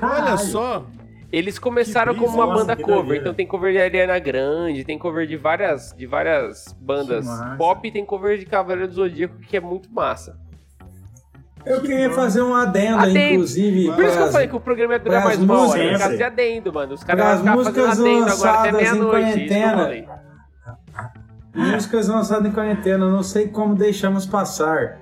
Olha 0.00 0.36
só. 0.36 0.86
Eles 1.32 1.58
começaram 1.58 2.14
como 2.14 2.28
uma 2.36 2.46
banda 2.46 2.76
cover, 2.76 3.18
então 3.20 3.34
tem 3.34 3.44
cover 3.46 3.72
de 3.72 3.78
Ariana 3.80 4.18
Grande, 4.20 4.84
tem 4.84 4.96
cover 4.96 5.26
de 5.26 5.36
várias, 5.36 5.92
de 5.96 6.06
várias 6.06 6.72
bandas 6.80 7.26
pop 7.58 7.86
e 7.88 7.90
tem 7.90 8.04
cover 8.04 8.38
de 8.38 8.46
Cavaleiro 8.46 8.86
do 8.88 8.94
Zodíaco 8.94 9.36
que 9.38 9.56
é 9.56 9.60
muito 9.60 9.92
massa. 9.92 10.38
Eu 11.66 11.80
queria 11.80 12.10
fazer 12.12 12.42
um 12.42 12.54
adendo, 12.54 12.98
Adendo. 12.98 13.18
inclusive. 13.18 13.86
Por 13.86 13.90
isso 13.90 13.96
que 13.96 14.02
eu 14.02 14.12
pras- 14.18 14.32
falei 14.32 14.46
que 14.48 14.54
o 14.54 14.60
programa 14.60 14.92
ia 14.92 14.98
durar 15.00 15.22
pras 15.22 15.38
mais 15.38 15.42
uma 15.50 15.54
hora, 15.54 15.64
músicas- 15.66 15.92
por 15.92 15.98
causa 15.98 16.16
de 16.18 16.22
adendo, 16.22 16.72
mano. 16.72 16.94
Os 16.94 17.02
Pras 17.02 17.18
caras 17.18 17.40
vão 17.40 17.64
ficar 17.64 17.82
fazendo 17.86 18.06
adendo 18.06 18.32
agora 18.32 18.50
até 18.60 18.70
lançadas 18.70 19.36
em 19.36 19.48
meia-noite. 19.48 20.08
Músicas 21.54 22.08
lançadas 22.08 22.46
em 22.46 22.52
quarentena, 22.54 23.08
não 23.10 23.22
sei 23.22 23.48
como 23.48 23.74
deixamos 23.74 24.26
passar. 24.26 24.98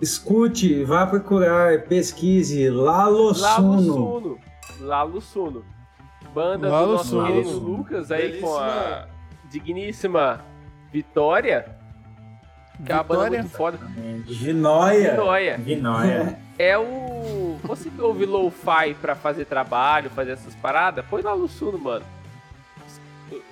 Escute, 0.00 0.82
vá 0.84 1.06
procurar, 1.06 1.82
pesquise 1.82 2.70
Lalo 2.70 3.32
Lalo 3.38 3.82
Suno. 3.82 4.38
Lalo 4.80 5.20
Suno. 5.20 5.64
Banda 6.34 6.68
Lalo 6.68 6.86
do 6.86 6.92
nosso 6.92 7.08
Suno. 7.08 7.26
querido 7.26 7.58
Lucas 7.58 8.10
aí 8.10 8.40
com 8.40 8.56
a 8.56 8.66
Belíssima. 8.66 9.08
digníssima 9.50 10.40
Vitória. 10.92 11.76
Que 12.84 12.92
é 12.92 12.94
uma 12.94 13.04
banda 13.04 13.28
muito 13.30 13.50
foda. 13.50 13.78
Ginóia. 14.26 15.10
Vitória. 15.10 15.58
Vinóia. 15.58 16.38
É 16.58 16.78
o. 16.78 17.58
Você 17.64 17.90
que 17.90 18.00
ouve 18.00 18.24
lo-fi 18.24 18.94
pra 19.00 19.14
fazer 19.14 19.44
trabalho, 19.44 20.08
fazer 20.10 20.32
essas 20.32 20.54
paradas? 20.54 21.04
Põe 21.04 21.20
Lalo 21.20 21.46
Suno, 21.46 21.78
mano. 21.78 22.04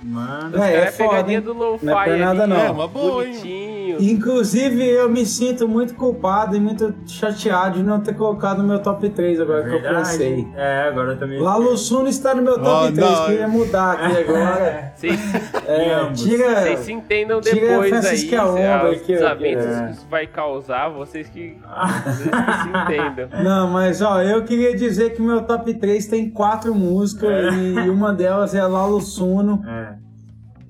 Mano. 0.03 0.57
Os 0.57 0.63
É, 0.63 0.75
é 0.75 0.77
é 0.85 0.91
pegadinha 0.91 1.41
foda, 1.43 1.55
do 1.55 1.59
lo-fi 1.59 1.87
Não 1.87 2.01
é 2.01 2.05
por 2.05 2.17
nada, 2.19 2.43
ali, 2.45 2.53
não. 2.53 2.61
É, 2.61 2.71
uma 2.71 2.89
boa, 2.89 3.25
hein? 3.25 3.31
bonitinho. 3.33 3.79
Inclusive, 4.01 4.87
eu 4.87 5.09
me 5.09 5.27
sinto 5.27 5.67
muito 5.67 5.95
culpado 5.95 6.55
e 6.57 6.61
muito 6.61 6.95
chateado 7.07 7.79
de 7.79 7.83
não 7.83 8.01
ter 8.01 8.15
colocado 8.15 8.59
no 8.63 8.69
meu 8.69 8.79
top 8.81 9.09
3 9.09 9.41
agora 9.41 9.65
que 9.69 9.75
eu 9.75 9.83
pensei. 9.83 10.47
É, 10.55 10.83
agora 10.89 11.17
também. 11.17 11.41
Lalo 11.41 11.77
Suno 11.77 12.09
está 12.09 12.35
no 12.35 12.43
meu 12.43 12.55
top 12.63 12.89
Oh, 12.89 12.93
3, 12.93 12.97
não. 13.11 13.27
queria 13.27 13.49
mudar 13.49 13.93
aqui 13.93 14.17
agora. 14.23 14.93
Vocês 14.95 15.21
É, 15.67 16.11
tira, 16.15 16.61
vocês 16.61 16.79
se 16.81 16.93
entendam 16.93 17.41
tira 17.41 17.55
depois 17.69 17.93
a 17.93 18.01
Francisca 18.03 18.43
aí. 18.43 18.49
Onda 18.49 18.91
Os 18.91 18.97
aqui, 18.97 19.13
ó. 19.13 19.17
desaventos 19.17 19.67
É. 19.67 19.85
que 19.87 19.93
isso 19.93 20.07
vai 20.11 20.27
causar, 20.27 20.89
vocês 20.91 21.29
que, 21.29 21.57
vocês 22.05 22.31
que 22.31 22.63
se 22.63 22.69
entendam. 22.69 23.29
Não, 23.43 23.69
mas 23.69 24.01
ó, 24.03 24.21
eu 24.23 24.45
queria 24.45 24.77
dizer 24.77 25.15
que 25.15 25.23
meu 25.23 25.43
top 25.43 25.75
3 25.75 26.07
tem 26.07 26.31
quatro 26.31 26.75
músicas 26.75 27.55
e 27.55 27.89
uma 27.91 28.13
delas 28.13 28.55
é 28.55 28.63
Lalo 28.63 29.01
Suno. 29.01 29.63
É. 29.69 29.97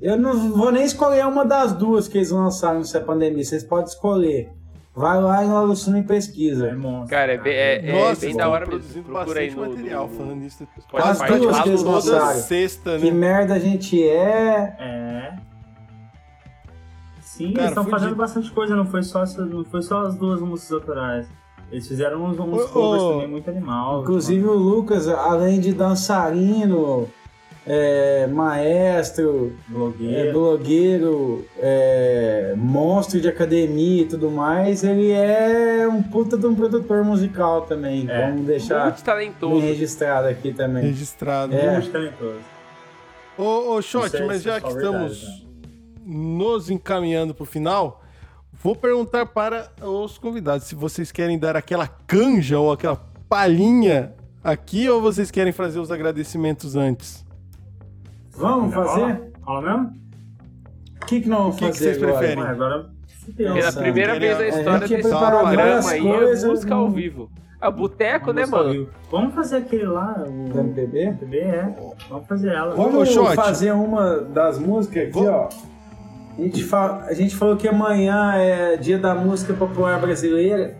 Eu 0.00 0.16
não 0.18 0.52
vou 0.52 0.70
nem 0.70 0.84
escolher 0.84 1.26
uma 1.26 1.44
das 1.44 1.72
duas 1.72 2.06
que 2.08 2.18
eles 2.18 2.30
lançaram 2.30 2.78
nessa 2.78 3.00
pandemia, 3.00 3.42
vocês 3.44 3.64
podem 3.64 3.86
escolher. 3.86 4.50
Vai 4.94 5.20
lá 5.22 5.44
em 5.44 5.48
Lalo 5.48 5.76
Suno 5.76 5.96
e 5.98 6.00
É 6.00 6.02
pesquisa. 6.02 6.74
monstro. 6.74 7.10
Cara, 7.10 7.34
é, 7.34 7.38
bem- 7.38 7.52
é, 7.54 7.88
é 7.88 7.92
Nossa, 8.08 8.26
bem 8.26 8.36
da 8.36 8.48
hora 8.48 8.66
mesmo. 8.66 8.80
produzindo 8.80 9.04
Procura 9.08 9.40
aí 9.40 9.46
bastante 9.48 9.66
no, 9.68 9.76
material 9.76 10.08
no, 10.08 10.14
falando 10.14 10.36
nisso. 10.36 10.68
As 10.94 11.18
duas 11.38 11.60
que 11.60 11.68
eles 11.68 11.82
lançaram. 11.84 12.40
sexta, 12.40 12.98
Que 12.98 13.10
né? 13.10 13.16
merda 13.16 13.54
a 13.54 13.58
gente 13.60 14.02
é. 14.02 14.76
É. 14.78 15.36
Sim, 17.20 17.52
Cara, 17.52 17.66
eles 17.66 17.70
estão 17.70 17.84
fazendo 17.84 18.16
bastante 18.16 18.50
coisa, 18.50 18.74
não 18.74 18.86
foi 18.86 19.02
só, 19.04 19.24
não 19.24 19.64
foi 19.64 19.82
só 19.82 20.02
as 20.06 20.16
duas 20.16 20.40
músicas 20.40 20.72
autorais. 20.72 21.28
Eles 21.70 21.86
fizeram 21.86 22.24
uns, 22.24 22.38
uns 22.38 22.62
Ô, 22.62 22.68
covers 22.68 23.02
ô, 23.02 23.12
também 23.12 23.28
muito 23.28 23.50
animal. 23.50 24.02
Inclusive 24.02 24.46
o 24.46 24.54
Lucas, 24.54 25.06
além 25.06 25.60
de 25.60 25.72
dançarino, 25.72 27.08
é, 27.68 28.26
maestro, 28.26 29.52
é, 29.68 29.72
blogueiro. 29.72 30.32
blogueiro, 30.32 31.44
é, 31.58 32.54
monstro 32.56 33.20
de 33.20 33.28
academia 33.28 34.02
e 34.02 34.06
tudo 34.06 34.30
mais, 34.30 34.82
ele 34.82 35.10
é 35.10 35.86
um 35.86 36.02
puta 36.02 36.36
de 36.38 36.46
um 36.46 36.54
produtor 36.54 37.04
musical 37.04 37.62
também. 37.62 38.08
É. 38.08 38.28
Vamos 38.30 38.46
deixar 38.46 38.84
Muito 38.84 38.96
bem 38.96 39.04
talentoso. 39.04 39.60
registrado 39.60 40.28
aqui 40.28 40.52
também. 40.52 40.82
Registrado. 40.84 41.54
É. 41.54 41.72
Muito 41.72 41.90
talentoso. 41.90 42.40
Ô, 43.36 43.74
ô 43.74 43.82
Shot, 43.82 44.16
é- 44.16 44.26
mas 44.26 44.40
é 44.40 44.50
já 44.50 44.60
que 44.60 44.72
verdade, 44.72 45.12
estamos 45.12 45.46
nos 46.04 46.70
encaminhando 46.70 47.34
pro 47.34 47.44
final, 47.44 48.02
vou 48.62 48.74
perguntar 48.74 49.26
para 49.26 49.70
os 49.82 50.16
convidados 50.18 50.66
se 50.66 50.74
vocês 50.74 51.12
querem 51.12 51.38
dar 51.38 51.54
aquela 51.54 51.86
canja 51.86 52.58
ou 52.58 52.72
aquela 52.72 52.96
palhinha 53.28 54.12
aqui 54.42 54.88
ou 54.88 55.00
vocês 55.02 55.30
querem 55.30 55.52
fazer 55.52 55.78
os 55.78 55.92
agradecimentos 55.92 56.74
antes. 56.74 57.24
Vamos 58.38 58.74
fazer? 58.74 59.32
Rola 59.42 59.62
mesmo? 59.62 59.98
O 61.02 61.06
que, 61.06 61.20
que 61.22 61.28
nós 61.28 61.38
vamos 61.38 61.54
O 61.56 61.58
que 61.58 61.66
que 61.66 61.72
fazer 61.72 61.84
vocês 61.94 62.02
agora? 62.02 62.18
preferem? 62.18 62.44
Ué, 62.44 62.50
agora. 62.50 62.90
Pela 63.36 63.54
Nossa, 63.54 63.80
primeira 63.80 64.12
queria- 64.14 64.36
vez 64.36 64.54
na 64.54 64.58
história 64.58 64.88
desse 64.88 65.08
programa 65.08 65.90
aí, 65.90 66.00
coisas, 66.02 66.44
é 66.44 66.46
música 66.48 66.74
ao 66.74 66.90
vivo. 66.90 67.30
Ah, 67.60 67.70
boteco, 67.70 68.32
né, 68.32 68.46
mano? 68.46 68.64
ao 68.68 68.70
vivo. 68.72 68.90
Vamos 69.10 69.34
fazer 69.34 69.56
aquele 69.56 69.84
lá, 69.86 70.14
o 70.26 70.48
Do 70.48 70.60
MPB? 70.60 70.98
MPB, 71.00 71.38
é. 71.38 71.74
Vamos 72.08 72.26
fazer 72.26 72.48
ela. 72.52 72.74
Vamos 72.74 73.08
Shot. 73.10 73.34
fazer 73.36 73.72
uma 73.72 74.20
das 74.20 74.58
músicas 74.58 75.02
aqui, 75.04 75.12
Vou- 75.12 75.28
ó. 75.30 75.48
A 76.38 76.40
gente, 76.40 76.62
fa- 76.64 77.04
a 77.04 77.12
gente 77.14 77.34
falou 77.36 77.56
que 77.56 77.66
amanhã 77.68 78.32
é 78.36 78.76
dia 78.76 78.96
da 78.98 79.14
música 79.14 79.52
popular 79.52 80.00
brasileira. 80.00 80.76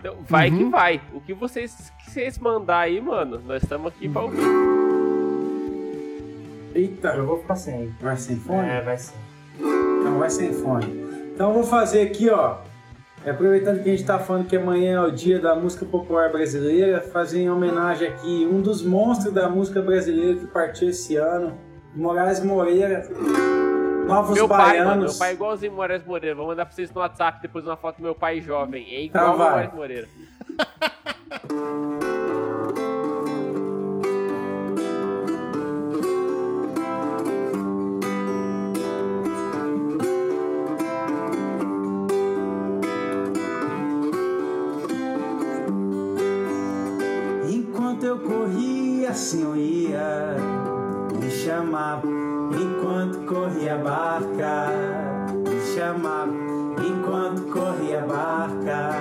Então, 0.00 0.16
vai 0.28 0.50
que 0.50 0.64
Uhum. 0.64 0.70
vai. 0.70 1.00
O 1.14 1.20
que 1.20 1.32
vocês, 1.32 1.90
que 2.04 2.10
vocês 2.10 2.38
mandar 2.38 2.80
aí, 2.80 3.00
mano, 3.00 3.40
nós 3.46 3.62
estamos 3.62 3.86
aqui 3.86 4.08
pra 4.08 4.22
ouvir. 4.22 4.75
Eita, 6.76 7.08
Eu 7.16 7.26
vou 7.26 7.38
ficar 7.40 7.56
sem. 7.56 7.88
vai 8.00 8.16
sem 8.16 8.36
fone? 8.36 8.68
É, 8.68 8.82
vai 8.82 8.98
ser. 8.98 9.14
Então 9.58 10.18
vai 10.18 10.28
sem 10.28 10.52
fone. 10.52 11.06
Então 11.34 11.48
eu 11.48 11.54
vou 11.54 11.64
fazer 11.64 12.02
aqui, 12.02 12.28
ó. 12.28 12.58
Aproveitando 13.26 13.82
que 13.82 13.88
a 13.88 13.92
gente 13.92 14.04
tá 14.04 14.18
falando 14.18 14.46
que 14.46 14.56
amanhã 14.56 14.96
é 14.96 15.00
o 15.00 15.10
dia 15.10 15.40
da 15.40 15.54
música 15.54 15.84
popular 15.86 16.30
brasileira, 16.30 17.00
fazer 17.00 17.40
em 17.40 17.50
homenagem 17.50 18.06
aqui 18.08 18.46
um 18.50 18.60
dos 18.60 18.82
monstros 18.82 19.32
da 19.34 19.48
música 19.48 19.80
brasileira 19.82 20.38
que 20.38 20.46
partiu 20.46 20.90
esse 20.90 21.16
ano, 21.16 21.58
Moraes 21.94 22.40
Moreira. 22.44 23.08
Novos 24.06 24.36
Meu 24.36 24.46
pai, 24.46 24.78
Baianos. 24.78 24.88
mano, 24.88 25.02
meu 25.06 25.14
pai 25.18 25.30
é 25.30 25.32
igualzinho 25.32 25.72
Moraes 25.72 26.04
Moreira. 26.04 26.36
Vou 26.36 26.46
mandar 26.46 26.66
pra 26.66 26.74
vocês 26.74 26.92
no 26.92 27.00
WhatsApp 27.00 27.40
depois 27.42 27.66
uma 27.66 27.76
foto 27.76 27.96
do 27.96 28.02
meu 28.04 28.14
pai 28.14 28.40
jovem. 28.40 28.86
É 28.94 29.00
igual 29.02 29.36
Tá. 29.36 29.50
Moraes 29.50 29.72
Moreira. 29.74 30.08
eu 48.06 48.18
corria, 48.18 49.10
assim 49.10 49.42
eu 49.42 49.56
ia 49.56 50.36
me 51.18 51.30
chamava. 51.30 52.06
Enquanto 52.06 53.18
corria 53.26 53.74
a 53.74 53.78
barca, 53.78 54.68
me 55.48 55.60
chamava. 55.74 56.32
Enquanto 56.78 57.42
corria 57.50 58.02
a 58.02 58.06
barca, 58.06 58.92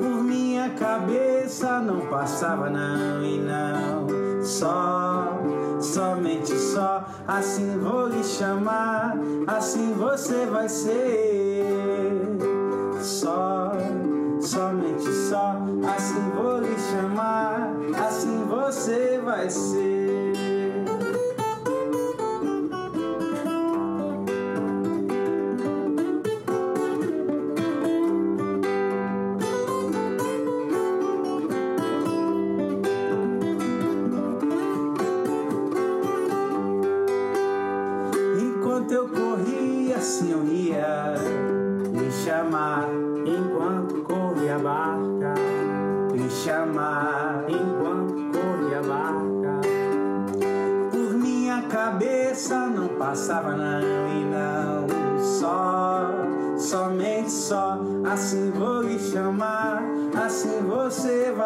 por 0.00 0.22
minha 0.24 0.70
cabeça 0.70 1.80
não 1.80 2.00
passava 2.06 2.68
não 2.68 3.24
e 3.24 3.38
não. 3.38 4.42
Só, 4.42 5.40
somente 5.80 6.56
só, 6.56 7.04
assim 7.26 7.78
vou 7.78 8.08
lhe 8.08 8.24
chamar, 8.24 9.16
assim 9.46 9.92
você 9.94 10.46
vai 10.46 10.68
ser. 10.68 11.66
Só, 13.00 13.72
somente 14.46 15.12
só, 15.28 15.56
assim 15.96 16.30
vou 16.36 16.60
lhe 16.60 16.78
chamar, 16.78 17.68
assim 18.06 18.44
você 18.44 19.20
vai 19.24 19.50
ser. 19.50 20.25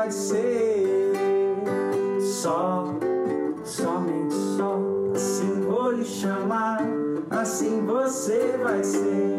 Vai 0.00 0.10
ser. 0.10 1.12
Só, 2.22 2.86
somente 3.64 4.34
só, 4.56 4.78
assim 5.14 5.60
vou 5.60 5.90
lhe 5.90 6.04
chamar, 6.06 6.80
assim 7.28 7.84
você 7.84 8.58
vai 8.62 8.82
ser. 8.82 9.29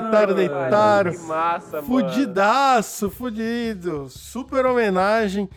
Deitaram, 0.00 0.34
deitaram, 0.34 1.12
Mano. 1.12 1.22
Que 1.22 1.28
massa, 1.28 1.76
mano. 1.82 1.86
Fudidaço, 1.86 3.10
fudido. 3.10 4.08
Super 4.08 4.66
homenagem. 4.66 5.48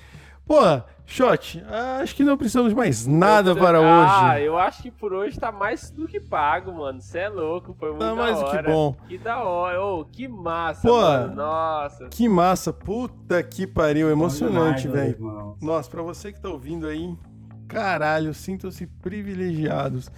Porra, 0.45 0.85
Shot, 1.06 1.64
acho 2.01 2.14
que 2.16 2.24
não 2.24 2.38
precisamos 2.38 2.69
de 2.69 2.75
mais 2.75 3.06
nada 3.07 3.56
para 3.56 3.77
Ah, 3.80 4.33
hoje. 4.35 4.43
eu 4.43 4.57
acho 4.57 4.82
que 4.83 4.91
por 4.91 5.14
hoje 5.14 5.40
tá 5.40 5.51
mais 5.53 5.90
do 5.90 6.06
que 6.07 6.19
pago, 6.19 6.72
mano. 6.74 7.01
Você 7.01 7.19
é 7.19 7.30
louco, 7.30 7.74
foi 7.80 7.90
muito 7.90 8.01
Tá 8.01 8.09
da 8.09 8.16
mais 8.16 8.38
do 8.38 8.43
que 8.45 8.56
hora. 8.57 8.69
bom. 8.72 8.95
Que 9.07 9.17
da 9.17 9.41
hora. 9.43 9.82
Ô, 9.82 10.03
que 10.06 10.27
massa, 10.27 10.85
Pô. 10.88 10.99
mano. 11.01 11.35
Nossa. 11.35 12.07
Que 12.09 12.27
massa, 12.27 12.74
puta 12.74 13.41
que 13.41 13.66
pariu, 13.66 14.09
emocionante, 14.09 14.88
velho. 14.90 15.56
Nossa, 15.61 15.90
pra 15.90 16.01
você 16.01 16.32
que 16.33 16.41
tá 16.41 16.49
ouvindo 16.49 16.88
aí, 16.88 17.14
caralho, 17.69 18.33
sintam-se 18.33 18.85
privilegiados. 18.85 20.09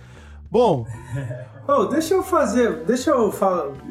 Bom, 0.52 0.86
Ô, 1.68 1.86
deixa 1.86 2.16
eu 2.16 2.24
fazer, 2.24 2.84
deixa 2.86 3.12
eu 3.12 3.32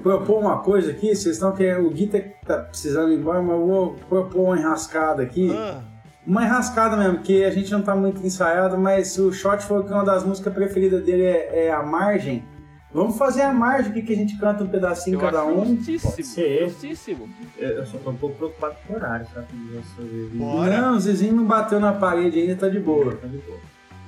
propor 0.03 0.41
uma 0.41 0.59
coisa 0.59 0.91
aqui. 0.91 1.15
Vocês 1.15 1.37
estão 1.37 1.53
querendo, 1.53 1.87
o 1.87 1.91
Gui 1.91 2.09
tá, 2.09 2.19
tá 2.45 2.59
precisando 2.65 3.13
ir 3.13 3.17
embora, 3.19 3.41
mas 3.41 3.53
eu 3.57 3.67
vou 3.67 3.95
propor 4.09 4.41
uma 4.47 4.59
enrascada 4.59 5.23
aqui. 5.23 5.55
ah, 5.57 5.81
Uma 6.27 6.45
enrascada 6.45 6.97
mesmo, 6.97 7.21
que 7.21 7.45
a 7.45 7.51
gente 7.51 7.71
não 7.71 7.81
tá 7.83 7.95
muito 7.95 8.25
ensaiado, 8.27 8.77
mas 8.77 9.17
o 9.19 9.33
Shot 9.33 9.63
falou 9.63 9.85
que 9.85 9.93
uma 9.93 10.05
das 10.05 10.25
músicas 10.25 10.53
preferidas 10.53 11.05
dele 11.05 11.23
é, 11.23 11.67
é 11.67 11.73
A 11.73 11.83
Margem. 11.85 12.45
Vamos 12.93 13.19
fazer 13.19 13.43
a 13.43 13.53
margem 13.53 13.91
aqui 13.93 14.01
que 14.03 14.13
a 14.15 14.17
gente 14.17 14.39
canta 14.39 14.65
um 14.65 14.67
pedacinho 14.67 15.17
Eu 15.17 15.21
cada 15.21 15.45
um. 15.45 15.77
justíssimo. 15.77 16.11
Pode 16.11 16.25
ser. 16.27 16.69
Justíssimo. 16.71 17.29
Eu, 17.59 17.69
eu 17.69 17.87
só 17.87 17.99
tô 17.99 18.11
um 18.11 18.17
pouco 18.17 18.35
preocupado 18.37 18.77
com 18.87 18.95
o 18.95 18.97
horário, 18.97 19.27
sabe? 19.33 19.47
Bora. 20.33 20.81
Não, 20.81 20.97
o 20.97 21.01
Zezinho 21.01 21.35
não 21.37 21.45
bateu 21.45 21.79
na 21.79 21.93
parede 21.93 22.41
ainda, 22.41 22.57
tá 22.57 22.69
de 22.69 22.81
boa. 22.81 23.15
Tá 23.15 23.27
de 23.27 23.37
boa. 23.39 23.59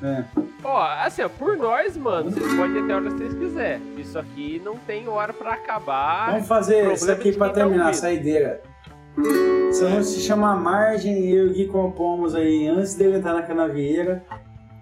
É. 0.03 0.25
Ó, 0.65 0.83
assim, 1.05 1.23
ó, 1.23 1.29
por 1.29 1.57
nós, 1.57 1.97
mano, 1.97 2.31
vocês 2.31 2.55
podem 2.55 2.77
ir 2.77 2.85
até 2.85 2.93
a 2.93 2.97
hora 2.97 3.11
que 3.11 3.17
vocês 3.19 3.35
quiserem. 3.35 3.83
Isso 3.99 4.19
aqui 4.19 4.61
não 4.65 4.77
tem 4.77 5.09
hora 5.09 5.33
pra 5.33 5.53
acabar. 5.55 6.33
Vamos 6.33 6.49
fazer 6.49 6.93
isso 6.93 7.11
aqui 7.11 7.33
pra 7.33 7.49
tá 7.49 7.55
terminar 7.55 7.85
a 7.85 7.87
ouvindo. 7.89 8.01
saideira. 8.01 8.63
Se 9.73 10.21
chama 10.21 10.55
Margem 10.57 11.27
e 11.27 11.35
eu 11.35 11.49
e 11.49 11.53
Gui 11.53 11.67
compomos 11.67 12.35
aí 12.35 12.67
antes 12.69 12.95
dele 12.95 13.19
entrar 13.19 13.35
na 13.35 13.43
canavieira. 13.43 14.25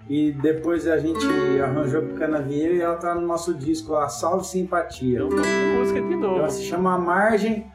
E 0.08 0.32
depois 0.32 0.86
a 0.86 0.96
gente 0.96 1.26
arranjou 1.62 2.00
a 2.00 2.18
canavieira 2.18 2.74
e 2.74 2.80
ela 2.80 2.96
tá 2.96 3.14
no 3.14 3.26
nosso 3.26 3.52
disco 3.52 3.92
lá, 3.92 4.08
Salve 4.08 4.46
Simpatia. 4.46 5.20
Então 5.20 5.38
música 5.78 6.00
de 6.00 6.16
novo. 6.16 6.38
Ela 6.38 6.48
se 6.48 6.62
chama 6.64 6.96
Margem 6.98 7.70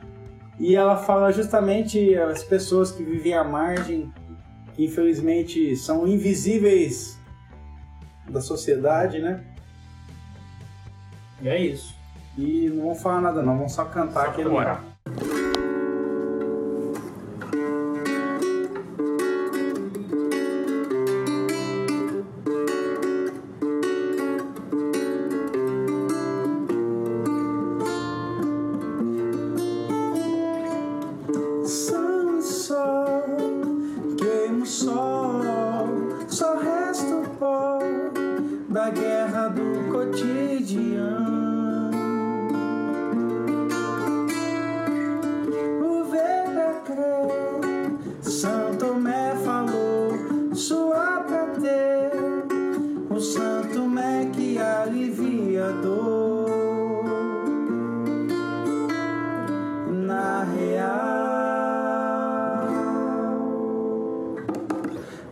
e 0.59 0.75
ela 0.75 0.97
fala 0.97 1.31
justamente 1.31 2.15
as 2.15 2.43
pessoas 2.43 2.91
que 2.91 3.03
vivem 3.03 3.35
à 3.35 3.43
margem, 3.43 4.11
que 4.73 4.85
infelizmente 4.85 5.75
são 5.75 6.07
invisíveis 6.07 7.19
da 8.29 8.41
sociedade, 8.41 9.19
né? 9.19 9.43
E 11.41 11.47
é 11.47 11.59
isso. 11.59 11.95
E 12.37 12.69
não 12.69 12.85
vão 12.85 12.95
falar 12.95 13.21
nada 13.21 13.41
não, 13.41 13.57
vão 13.57 13.69
só 13.69 13.85
cantar 13.85 14.29
aqui 14.29 14.43
no 14.43 14.51
bora. 14.51 14.79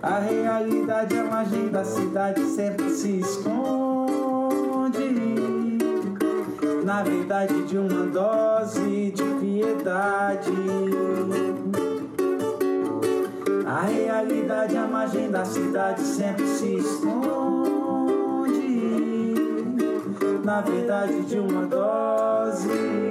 A 0.03 0.17
realidade 0.17 1.15
é 1.15 1.21
margem 1.21 1.69
da 1.69 1.83
cidade 1.83 2.43
sempre 2.43 2.89
se 2.89 3.19
esconde. 3.19 3.51
Na 6.83 7.03
verdade, 7.03 7.61
de 7.65 7.77
uma 7.77 8.07
dose 8.07 9.11
de 9.11 9.23
piedade. 9.39 10.51
A 13.67 13.81
realidade 13.81 14.75
à 14.75 14.88
margem 14.88 15.30
da 15.30 15.45
cidade 15.45 16.01
sempre 16.01 16.47
se 16.47 16.77
esconde. 16.77 18.15
Na 20.43 20.61
verdade, 20.61 21.21
de 21.25 21.38
uma 21.38 21.67
dose. 21.67 23.10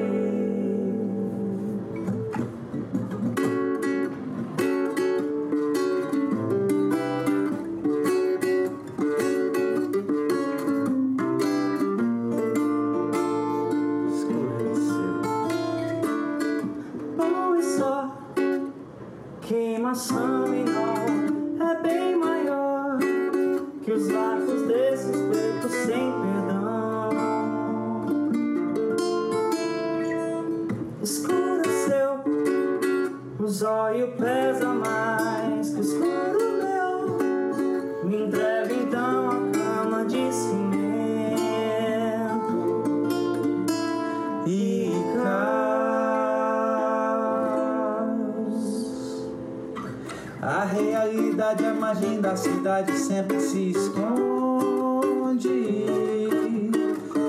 Cidade 52.37 52.97
sempre 52.97 53.41
se 53.41 53.71
esconde. 53.71 55.51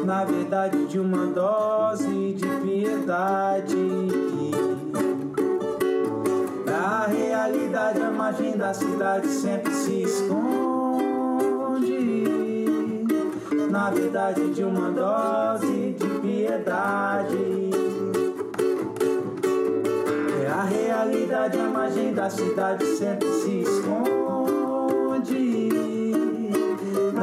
Na 0.06 0.24
verdade, 0.26 0.86
de 0.86 1.00
uma 1.00 1.26
dose 1.28 2.34
de 2.34 2.48
piedade. 2.62 3.78
A 6.68 7.08
realidade 7.08 8.02
à 8.02 8.12
margem 8.12 8.58
da 8.58 8.74
cidade 8.74 9.28
sempre 9.28 9.74
se 9.74 10.04
esconde. 10.04 11.42
Na 13.70 13.90
verdade, 13.90 14.54
de 14.54 14.64
uma 14.64 14.92
dose 14.92 15.96
de 15.98 16.08
piedade. 16.20 17.72
É 20.44 20.48
a 20.48 20.64
realidade 20.64 21.60
à 21.60 21.70
margem 21.70 22.14
da 22.14 22.30
cidade 22.30 22.86
sempre 22.98 23.32
se 23.34 23.62
esconde. 23.62 24.21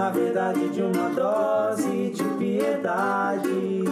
Na 0.08 0.14
verdade, 0.14 0.70
de 0.70 0.80
uma 0.80 1.10
dose 1.10 2.12
de 2.12 2.24
piedade. 2.38 3.84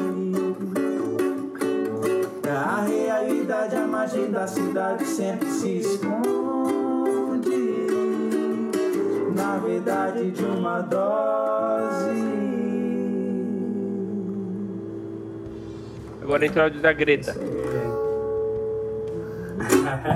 A 2.48 2.80
realidade 2.80 3.76
à 3.76 3.86
margem 3.86 4.30
da 4.30 4.46
cidade 4.46 5.04
sempre 5.04 5.46
se 5.46 5.80
esconde. 5.80 6.16
Na 9.36 9.58
verdade, 9.58 10.30
de 10.30 10.42
uma 10.42 10.80
dose. 10.80 12.16
Agora 16.22 16.46
entrou 16.46 16.62
o 16.62 16.64
áudio 16.64 16.80
da 16.80 16.94
Greta. 16.94 17.36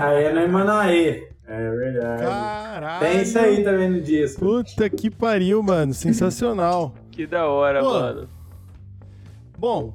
Aí 0.00 0.24
é 0.24 0.32
no 0.32 0.40
Emanaê. 0.40 1.28
É 1.46 1.70
verdade. 1.70 2.59
Caralho. 2.80 3.00
Tem 3.00 3.22
isso 3.22 3.38
aí 3.38 3.62
também 3.64 3.90
no 3.90 4.00
disco. 4.00 4.40
Puta 4.40 4.88
que 4.88 5.10
pariu, 5.10 5.62
mano. 5.62 5.92
Sensacional. 5.94 6.94
Que 7.10 7.26
da 7.26 7.46
hora, 7.46 7.80
Pô, 7.80 7.90
mano. 7.92 8.28
Bom, 9.58 9.92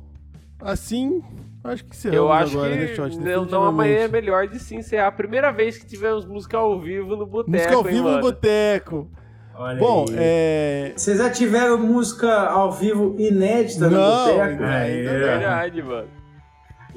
assim, 0.61 1.23
acho 1.63 1.83
que 1.85 1.95
será 1.95 2.15
Eu 2.15 2.31
acho 2.31 2.55
agora, 2.57 2.75
né, 2.75 2.85
que 2.87 2.95
Shot? 2.95 3.17
não, 3.19 3.45
não 3.45 3.63
amanhã 3.63 3.99
é 4.01 4.07
melhor 4.07 4.47
de 4.47 4.59
se 4.59 4.75
encerrar. 4.75 5.07
A 5.07 5.11
primeira 5.11 5.51
vez 5.51 5.75
que 5.77 5.85
tivemos 5.87 6.23
música 6.25 6.57
ao 6.57 6.79
vivo 6.79 7.15
no 7.15 7.25
boteco, 7.25 7.51
Música 7.57 7.73
ao 7.75 7.81
hein, 7.87 7.91
vivo 7.95 8.03
no 8.03 8.09
mano? 8.11 8.21
boteco. 8.21 9.09
Olha 9.55 9.79
Bom, 9.79 10.05
aí. 10.09 10.15
é. 10.19 10.93
Vocês 10.95 11.17
já 11.17 11.29
tiveram 11.31 11.79
música 11.79 12.31
ao 12.31 12.71
vivo 12.73 13.15
inédita 13.17 13.89
no 13.89 13.97
Não, 13.97 14.25
boteco? 14.27 14.63
Aí, 14.63 14.99
É 15.07 15.17
verdade, 15.17 15.81
mano. 15.81 16.07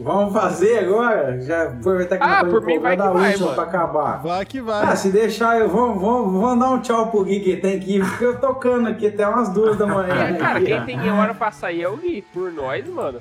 Vamos 0.00 0.32
fazer 0.32 0.78
agora? 0.78 1.40
Já 1.40 1.64
aproveitar 1.64 2.18
que 2.18 2.22
Ah, 2.22 2.44
não 2.44 2.50
por 2.50 2.62
mim 2.62 2.78
vai 2.78 2.96
que 2.96 3.02
da 3.02 3.10
vai, 3.10 3.36
mano. 3.36 3.54
pra 3.54 3.64
acabar. 3.64 4.22
Vai 4.22 4.46
que 4.46 4.58
Ah, 4.60 4.62
vai. 4.62 4.96
se 4.96 5.10
deixar, 5.10 5.58
eu 5.58 5.68
vou, 5.68 5.94
vou, 5.98 6.30
vou 6.30 6.56
dar 6.56 6.70
um 6.70 6.80
tchau 6.80 7.08
pro 7.10 7.24
Gui 7.24 7.40
que 7.40 7.56
tem 7.56 7.80
que 7.80 7.96
ir, 7.96 8.04
porque 8.08 8.24
eu 8.24 8.38
tocando 8.38 8.88
aqui 8.88 9.08
até 9.08 9.26
umas 9.26 9.48
duas 9.48 9.76
da 9.76 9.86
manhã. 9.86 10.14
É, 10.14 10.34
cara, 10.34 10.60
quem 10.60 10.84
tem 10.84 11.10
hora 11.10 11.34
pra 11.34 11.50
sair 11.50 11.82
é 11.82 11.88
o 11.88 11.96
Gui. 11.96 12.22
Por 12.32 12.52
nós, 12.52 12.86
mano. 12.88 13.20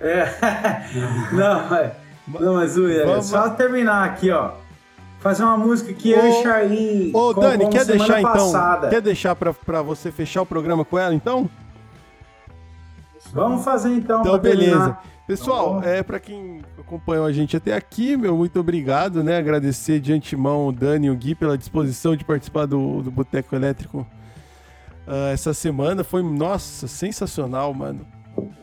É. 0.00 0.24
Não, 1.32 1.74
é. 1.76 1.92
Não, 2.28 2.54
mas 2.54 2.76
Ui, 2.78 2.96
é 2.96 3.04
Vamos- 3.04 3.26
só 3.26 3.50
terminar 3.50 4.04
aqui, 4.04 4.30
ó. 4.30 4.52
Fazer 5.18 5.42
uma 5.42 5.56
música 5.56 5.92
que 5.92 6.12
eu 6.12 6.22
Ô, 6.22 6.26
e 6.26 6.42
Charlin 6.42 7.10
Ô, 7.14 7.32
Dani, 7.32 7.68
quer 7.70 7.84
deixar 7.86 8.20
então? 8.20 8.32
passada. 8.32 8.88
Quer 8.88 9.00
deixar 9.00 9.34
pra, 9.34 9.52
pra 9.52 9.82
você 9.82 10.12
fechar 10.12 10.42
o 10.42 10.46
programa 10.46 10.84
com 10.84 10.98
ela, 10.98 11.14
então? 11.14 11.48
Vamos 13.32 13.64
fazer 13.64 13.88
então. 13.90 14.20
Então, 14.20 14.38
pra 14.38 14.50
terminar. 14.50 15.02
Pessoal, 15.26 15.82
é 15.82 16.02
para 16.02 16.20
quem 16.20 16.60
acompanhou 16.78 17.24
a 17.24 17.32
gente 17.32 17.56
até 17.56 17.74
aqui, 17.74 18.14
meu 18.14 18.36
muito 18.36 18.60
obrigado, 18.60 19.24
né? 19.24 19.38
Agradecer 19.38 19.98
de 19.98 20.12
antemão 20.12 20.66
o 20.66 20.72
Dani 20.72 21.06
e 21.06 21.10
o 21.10 21.16
Gui 21.16 21.34
pela 21.34 21.56
disposição 21.56 22.14
de 22.14 22.24
participar 22.24 22.66
do, 22.66 23.00
do 23.00 23.10
Boteco 23.10 23.56
Elétrico 23.56 24.06
ah, 25.06 25.30
essa 25.32 25.54
semana. 25.54 26.04
Foi, 26.04 26.22
nossa, 26.22 26.86
sensacional, 26.86 27.72
mano. 27.72 28.06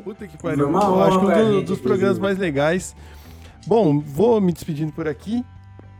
Puta 0.04 0.28
que 0.28 0.38
pariu. 0.38 0.70
Uma 0.70 0.88
honra 0.88 1.08
Acho 1.08 1.20
que 1.20 1.26
um 1.26 1.30
do- 1.30 1.54
gente, 1.54 1.66
dos 1.66 1.80
programas 1.80 2.20
mais 2.20 2.38
legais. 2.38 2.96
Bom, 3.66 4.00
vou 4.00 4.40
me 4.40 4.54
despedindo 4.54 4.92
por 4.92 5.08
aqui. 5.08 5.44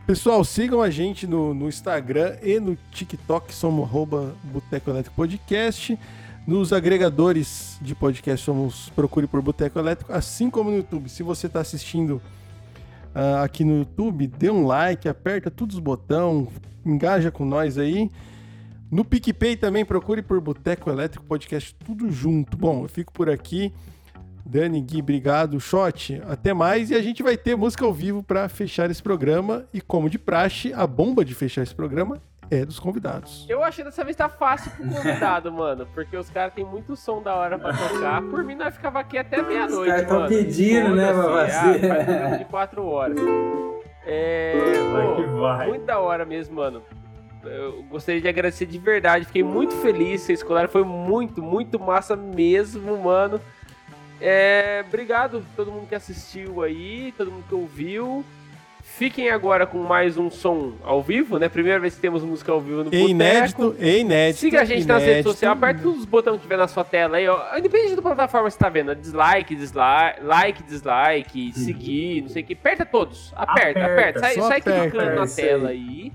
Pessoal, 0.06 0.44
sigam 0.44 0.80
a 0.80 0.90
gente 0.90 1.26
no, 1.26 1.54
no 1.54 1.68
Instagram 1.68 2.36
e 2.42 2.58
no 2.58 2.76
TikTok, 2.90 3.54
somos 3.54 3.84
arroba 3.88 4.34
Boteco 4.44 4.90
Elétrico 4.90 5.16
Podcast. 5.16 5.98
Nos 6.44 6.72
agregadores 6.72 7.78
de 7.80 7.94
podcast, 7.94 8.44
somos 8.44 8.88
procure 8.96 9.28
por 9.28 9.40
Boteco 9.40 9.78
Elétrico, 9.78 10.12
assim 10.12 10.50
como 10.50 10.70
no 10.70 10.78
YouTube. 10.78 11.08
Se 11.08 11.22
você 11.22 11.46
está 11.46 11.60
assistindo 11.60 12.20
ah, 13.14 13.44
aqui 13.44 13.62
no 13.62 13.78
YouTube, 13.78 14.26
dê 14.26 14.50
um 14.50 14.66
like, 14.66 15.08
aperta 15.08 15.52
todos 15.52 15.76
os 15.76 15.80
botões, 15.80 16.48
engaja 16.84 17.30
com 17.30 17.44
nós 17.44 17.78
aí. 17.78 18.10
No 18.90 19.04
PicPay 19.04 19.56
também 19.56 19.84
procure 19.84 20.20
por 20.20 20.40
Boteco 20.40 20.90
Elétrico 20.90 21.24
Podcast, 21.24 21.76
tudo 21.76 22.10
junto. 22.10 22.56
Bom, 22.56 22.82
eu 22.82 22.88
fico 22.88 23.12
por 23.12 23.30
aqui. 23.30 23.72
Dani, 24.44 24.80
Gui, 24.80 25.00
obrigado. 25.00 25.60
Shot, 25.60 26.20
até 26.26 26.52
mais. 26.52 26.90
E 26.90 26.96
a 26.96 27.00
gente 27.00 27.22
vai 27.22 27.36
ter 27.36 27.56
música 27.56 27.84
ao 27.84 27.94
vivo 27.94 28.20
para 28.20 28.48
fechar 28.48 28.90
esse 28.90 29.02
programa. 29.02 29.64
E 29.72 29.80
como 29.80 30.10
de 30.10 30.18
praxe, 30.18 30.72
a 30.74 30.88
bomba 30.88 31.24
de 31.24 31.36
fechar 31.36 31.62
esse 31.62 31.74
programa 31.74 32.20
é 32.54 32.64
dos 32.64 32.78
convidados. 32.78 33.46
Eu 33.48 33.62
achei 33.62 33.84
dessa 33.84 34.04
vez 34.04 34.16
tá 34.16 34.28
fácil 34.28 34.70
pro 34.72 34.86
convidado, 34.88 35.50
mano. 35.52 35.86
Porque 35.94 36.16
os 36.16 36.28
caras 36.30 36.52
têm 36.54 36.64
muito 36.64 36.94
som 36.96 37.22
da 37.22 37.34
hora 37.34 37.58
pra 37.58 37.72
tocar. 37.72 38.20
Por 38.22 38.44
mim, 38.44 38.54
nós 38.54 38.74
ficava 38.74 39.00
aqui 39.00 39.16
até 39.18 39.40
meia-noite, 39.42 39.90
caras 39.90 40.06
tão 40.06 40.16
mano. 40.20 40.28
pedindo, 40.28 40.94
né, 40.94 41.12
pra 41.12 41.22
Foda-se. 41.22 41.78
você. 41.78 41.90
Ah, 41.90 42.36
de 42.36 42.44
quatro 42.46 42.86
horas. 42.86 43.18
É. 44.06 44.54
Pô, 45.26 45.40
vai. 45.40 45.68
muito 45.68 45.84
da 45.86 45.98
hora 45.98 46.24
mesmo, 46.24 46.56
mano. 46.56 46.82
Eu 47.44 47.82
gostaria 47.84 48.20
de 48.20 48.28
agradecer 48.28 48.66
de 48.66 48.78
verdade. 48.78 49.24
Fiquei 49.24 49.42
muito 49.42 49.74
feliz. 49.76 50.20
Vocês 50.22 50.42
colaram. 50.42 50.68
Foi 50.68 50.84
muito, 50.84 51.42
muito 51.42 51.78
massa 51.78 52.14
mesmo, 52.14 52.96
mano. 52.98 53.40
É, 54.20 54.84
obrigado 54.86 55.38
a 55.38 55.56
todo 55.56 55.72
mundo 55.72 55.88
que 55.88 55.94
assistiu 55.96 56.62
aí, 56.62 57.12
todo 57.16 57.30
mundo 57.32 57.44
que 57.48 57.54
ouviu. 57.54 58.24
Fiquem 58.96 59.30
agora 59.30 59.66
com 59.66 59.78
mais 59.78 60.18
um 60.18 60.30
som 60.30 60.74
ao 60.84 61.02
vivo, 61.02 61.38
né? 61.38 61.48
Primeira 61.48 61.80
vez 61.80 61.94
que 61.94 62.00
temos 62.00 62.22
música 62.22 62.52
ao 62.52 62.60
vivo 62.60 62.84
no 62.84 62.88
É 62.88 62.90
Boteco. 62.90 63.08
inédito, 63.08 63.76
é 63.80 63.98
inédito. 63.98 64.38
Siga 64.40 64.60
a 64.60 64.64
gente 64.64 64.86
nas 64.86 64.98
redes 64.98 65.10
inédito. 65.14 65.30
sociais, 65.30 65.56
aperta 65.56 65.82
todos 65.82 65.98
os 66.00 66.04
botões 66.04 66.36
que 66.36 66.42
tiver 66.42 66.58
na 66.58 66.68
sua 66.68 66.84
tela 66.84 67.16
aí, 67.16 67.26
ó. 67.26 67.56
Independente 67.56 67.96
da 67.96 68.02
plataforma 68.02 68.48
que 68.48 68.52
você 68.52 68.58
tá 68.58 68.68
vendo, 68.68 68.94
dislike, 68.94 69.56
dislike, 69.56 70.20
like, 70.22 70.62
dislike, 70.64 71.52
seguir, 71.54 72.20
não 72.22 72.28
sei 72.28 72.42
o 72.42 72.46
que. 72.46 72.52
Aperta 72.52 72.84
todos. 72.84 73.32
Aperta, 73.34 73.80
Aperta, 73.80 73.92
aperta. 73.92 74.20
Sai, 74.20 74.34
sai 74.34 74.58
aperta, 74.60 74.90
clicando 74.90 75.14
na 75.20 75.26
tela 75.26 75.68
aí. 75.70 76.12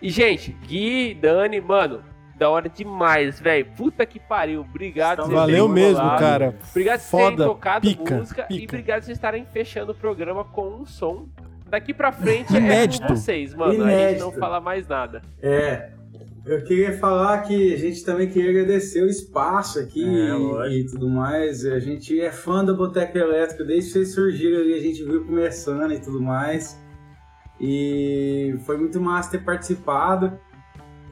E, 0.00 0.08
gente, 0.08 0.52
Gui, 0.66 1.12
Dani, 1.14 1.60
mano, 1.60 2.02
da 2.34 2.48
hora 2.48 2.70
demais, 2.70 3.38
velho. 3.38 3.66
Puta 3.76 4.06
que 4.06 4.18
pariu. 4.18 4.62
Obrigado 4.62 5.18
vocês 5.18 5.34
Valeu 5.34 5.68
mesmo, 5.68 6.08
cara. 6.18 6.56
Obrigado 6.70 7.02
por 7.10 7.20
terem 7.20 7.36
tocado 7.36 7.86
pica, 7.86 8.14
música 8.16 8.46
e 8.48 8.60
pica. 8.60 8.72
obrigado 8.76 9.00
por 9.00 9.04
vocês 9.04 9.18
estarem 9.18 9.44
fechando 9.52 9.92
o 9.92 9.94
programa 9.94 10.42
com 10.44 10.66
um 10.66 10.86
som 10.86 11.28
Daqui 11.70 11.94
pra 11.94 12.10
frente 12.12 12.54
é 12.54 12.58
Inédito. 12.58 13.06
com 13.06 13.14
vocês, 13.16 13.54
mano. 13.54 13.70
A 13.72 13.74
gente 13.74 13.82
Inédito. 13.84 14.24
não 14.24 14.32
fala 14.32 14.60
mais 14.60 14.86
nada. 14.88 15.22
É. 15.40 15.90
Eu 16.44 16.64
queria 16.64 16.96
falar 16.98 17.42
que 17.42 17.74
a 17.74 17.76
gente 17.76 18.02
também 18.04 18.28
queria 18.28 18.50
agradecer 18.50 19.02
o 19.02 19.06
espaço 19.06 19.78
aqui 19.78 20.02
É, 20.02 20.68
e, 20.70 20.80
e 20.80 20.86
tudo 20.86 21.08
mais. 21.08 21.64
A 21.66 21.78
gente 21.78 22.18
é 22.20 22.32
fã 22.32 22.64
do 22.64 22.74
Boteco 22.76 23.16
Elétrico 23.16 23.62
desde 23.62 23.86
que 23.88 23.92
vocês 23.92 24.14
surgiram 24.14 24.58
ali, 24.60 24.74
a 24.74 24.80
gente 24.80 25.04
viu 25.04 25.24
começando 25.24 25.92
e 25.92 26.00
tudo 26.00 26.20
mais. 26.20 26.78
E 27.60 28.54
foi 28.64 28.78
muito 28.78 28.98
massa 29.00 29.32
ter 29.32 29.44
participado. 29.44 30.32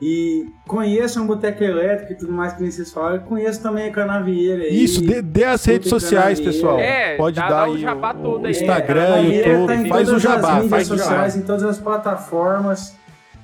E 0.01 0.47
conheçam 0.67 1.25
o 1.25 1.27
Boteco 1.27 1.63
Elétrico 1.65 2.13
e 2.13 2.17
tudo 2.17 2.33
mais 2.33 2.53
que 2.53 2.71
vocês 2.71 2.93
falaram. 2.93 3.17
E 3.17 3.21
Conheço 3.21 3.61
também 3.63 3.89
a 3.89 3.93
Canavieira 3.93 4.63
aí. 4.63 4.85
Isso, 4.85 5.01
dê, 5.03 5.21
dê 5.21 5.45
as 5.45 5.65
redes 5.65 5.89
sociais, 5.89 6.39
canavieira. 6.39 6.53
pessoal. 6.53 6.79
É, 6.79 7.17
Pode 7.17 7.37
dá- 7.37 7.49
dar 7.49 7.65
dá 7.65 7.71
o 7.71 7.75
aí 7.75 7.81
jabá 7.81 8.11
o, 8.13 8.23
todo 8.23 8.43
o 8.43 8.47
aí. 8.47 8.53
Instagram, 8.53 9.01
É, 9.03 9.07
Canavieira 9.09 9.49
YouTube, 9.49 9.67
tá 9.67 9.75
em 9.75 9.89
faz 9.89 10.03
o 10.03 10.07
todas 10.11 10.23
jabá, 10.23 10.49
as 10.49 10.55
mídias 10.55 10.71
faz 10.71 10.87
sociais, 10.87 11.33
jabá. 11.33 11.45
em 11.45 11.47
todas 11.47 11.63
as 11.65 11.79
plataformas. 11.79 12.99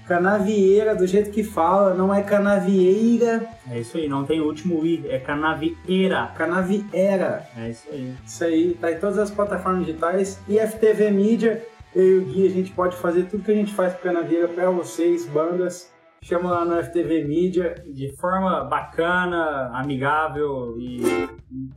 Canavieira, 0.06 0.94
do 0.94 1.06
jeito 1.06 1.30
que 1.30 1.42
fala, 1.42 1.94
não 1.94 2.12
é 2.14 2.22
canavieira, 2.22 3.46
É 3.70 3.80
isso 3.80 3.96
aí, 3.96 4.06
não 4.06 4.22
tem 4.24 4.38
o 4.38 4.44
último 4.44 4.84
I, 4.84 5.02
é 5.08 5.18
canavieira. 5.18 6.30
canaviera. 6.36 7.42
É 7.56 7.70
isso 7.70 7.88
aí. 7.90 8.12
Isso 8.24 8.44
aí, 8.44 8.76
tá 8.78 8.92
em 8.92 8.98
todas 8.98 9.18
as 9.18 9.30
plataformas 9.30 9.86
digitais. 9.86 10.38
E 10.46 10.58
FTV 10.58 11.10
Mídia, 11.10 11.62
eu 11.96 12.04
e 12.06 12.18
o 12.18 12.24
Gui, 12.26 12.46
a 12.46 12.50
gente 12.50 12.70
pode 12.72 12.94
fazer 12.96 13.24
tudo 13.24 13.44
que 13.44 13.50
a 13.50 13.54
gente 13.54 13.72
faz 13.72 13.94
pro 13.94 14.02
Canavieira 14.12 14.46
pra 14.46 14.68
vocês, 14.68 15.24
bandas. 15.26 15.90
Chama 16.24 16.50
lá 16.50 16.64
no 16.64 16.82
FTV 16.82 17.22
Mídia. 17.24 17.74
De 17.86 18.16
forma 18.16 18.64
bacana, 18.64 19.70
amigável 19.74 20.74
e 20.78 21.02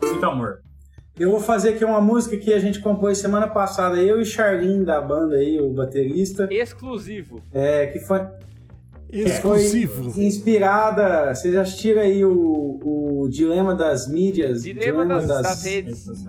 muito 0.01 0.25
amor. 0.25 0.61
Eu 1.19 1.31
vou 1.31 1.41
fazer 1.41 1.73
aqui 1.73 1.83
uma 1.83 1.99
música 1.99 2.37
que 2.37 2.53
a 2.53 2.59
gente 2.59 2.79
compôs 2.79 3.17
semana 3.17 3.49
passada, 3.49 3.97
eu 3.97 4.21
e 4.21 4.25
Charlin 4.25 4.85
da 4.85 5.01
banda 5.01 5.35
aí, 5.35 5.59
o 5.59 5.73
baterista, 5.73 6.47
Exclusivo. 6.49 7.41
é, 7.51 7.87
que 7.87 7.99
foi, 7.99 8.21
Exclusivo. 9.11 10.11
foi 10.11 10.23
inspirada. 10.23 11.33
Vocês 11.33 11.55
assistiram 11.55 12.01
aí 12.01 12.23
o, 12.25 12.79
o 13.23 13.27
Dilema 13.29 13.73
das 13.75 14.07
Mídias? 14.07 14.63
Dilema 14.63 15.05
das, 15.05 15.27
das 15.27 15.63
redes. 15.63 16.07
Redes 16.07 16.25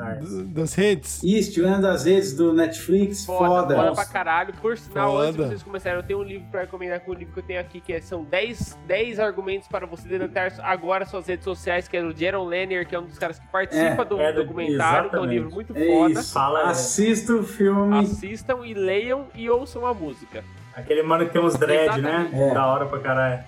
Das 0.53 0.75
redes. 0.75 1.23
Isso, 1.23 1.53
Dilema 1.53 1.79
das 1.81 2.05
Redes 2.05 2.33
do 2.35 2.53
Netflix, 2.53 3.25
Foda, 3.25 3.47
foda. 3.49 3.77
foda 3.77 3.93
pra 3.95 4.05
caralho. 4.05 4.55
Por 4.61 4.77
sinal, 4.79 5.13
Foda. 5.13 5.25
antes 5.29 5.37
de 5.37 5.43
vocês 5.49 5.63
começarem, 5.63 5.99
eu 5.99 6.03
tenho 6.07 6.19
um 6.21 6.23
livro 6.23 6.47
pra 6.51 6.61
recomendar 6.63 7.01
com 7.01 7.11
o 7.11 7.15
livro 7.15 7.33
que 7.35 7.41
eu 7.41 7.45
tenho 7.45 7.61
aqui, 7.61 7.81
que 7.81 7.93
é- 7.93 8.01
são 8.01 8.25
10, 8.25 8.77
10 8.87 9.19
argumentos 9.19 9.69
para 9.69 9.87
você 9.87 10.09
deletar 10.09 10.53
agora 10.63 11.05
suas 11.07 11.27
redes 11.27 11.45
sociais, 11.45 11.89
que 11.89 11.97
é 11.97 12.03
do 12.03 12.17
Jaron 12.19 12.45
Lenner, 12.47 12.87
que 12.89 12.95
é 12.95 12.99
um 13.01 13.07
dos 13.07 13.19
caras 13.19 13.39
que 13.39 13.47
participa 13.49 14.03
É, 14.03 14.05
do 14.05 14.21
é 14.21 14.33
do- 14.33 14.43
documentário, 14.45 15.11
que 15.11 15.17
é 15.17 15.21
um 15.21 15.25
livro 15.25 15.51
muito 15.51 15.77
É 15.77 15.87
foda. 15.87 16.21
isso. 16.21 16.33
Fala- 16.33 16.71
Assista 16.71 17.35
o 17.35 17.43
filme. 17.43 17.99
Assistam 17.99 18.65
e 18.65 18.75
leiam 18.75 19.27
e 19.35 19.49
ouçam 19.51 19.85
a 19.87 19.93
música. 19.95 20.45
Aquele 20.79 21.03
mano 21.03 21.27
que 21.27 21.33
tem 21.33 21.43
uns 21.43 21.55
dread, 21.57 22.01
né? 22.01 22.31
É. 22.33 22.55
Da 22.55 22.67
hora 22.67 22.87
pra 22.87 22.99
caralho. 23.01 23.43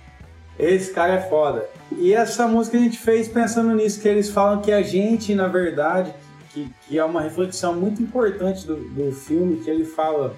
Esse 0.59 0.93
cara 0.93 1.13
é 1.13 1.21
foda. 1.21 1.65
E 1.97 2.13
essa 2.13 2.47
música 2.47 2.77
a 2.77 2.79
gente 2.79 2.97
fez 2.97 3.27
pensando 3.27 3.73
nisso, 3.73 4.01
que 4.01 4.07
eles 4.07 4.29
falam 4.29 4.61
que 4.61 4.71
a 4.71 4.81
gente, 4.81 5.33
na 5.33 5.47
verdade, 5.47 6.13
que, 6.49 6.69
que 6.87 6.99
é 6.99 7.03
uma 7.05 7.21
reflexão 7.21 7.73
muito 7.73 8.01
importante 8.01 8.67
do, 8.67 8.75
do 8.75 9.11
filme, 9.11 9.57
que 9.57 9.69
ele 9.69 9.85
fala 9.85 10.35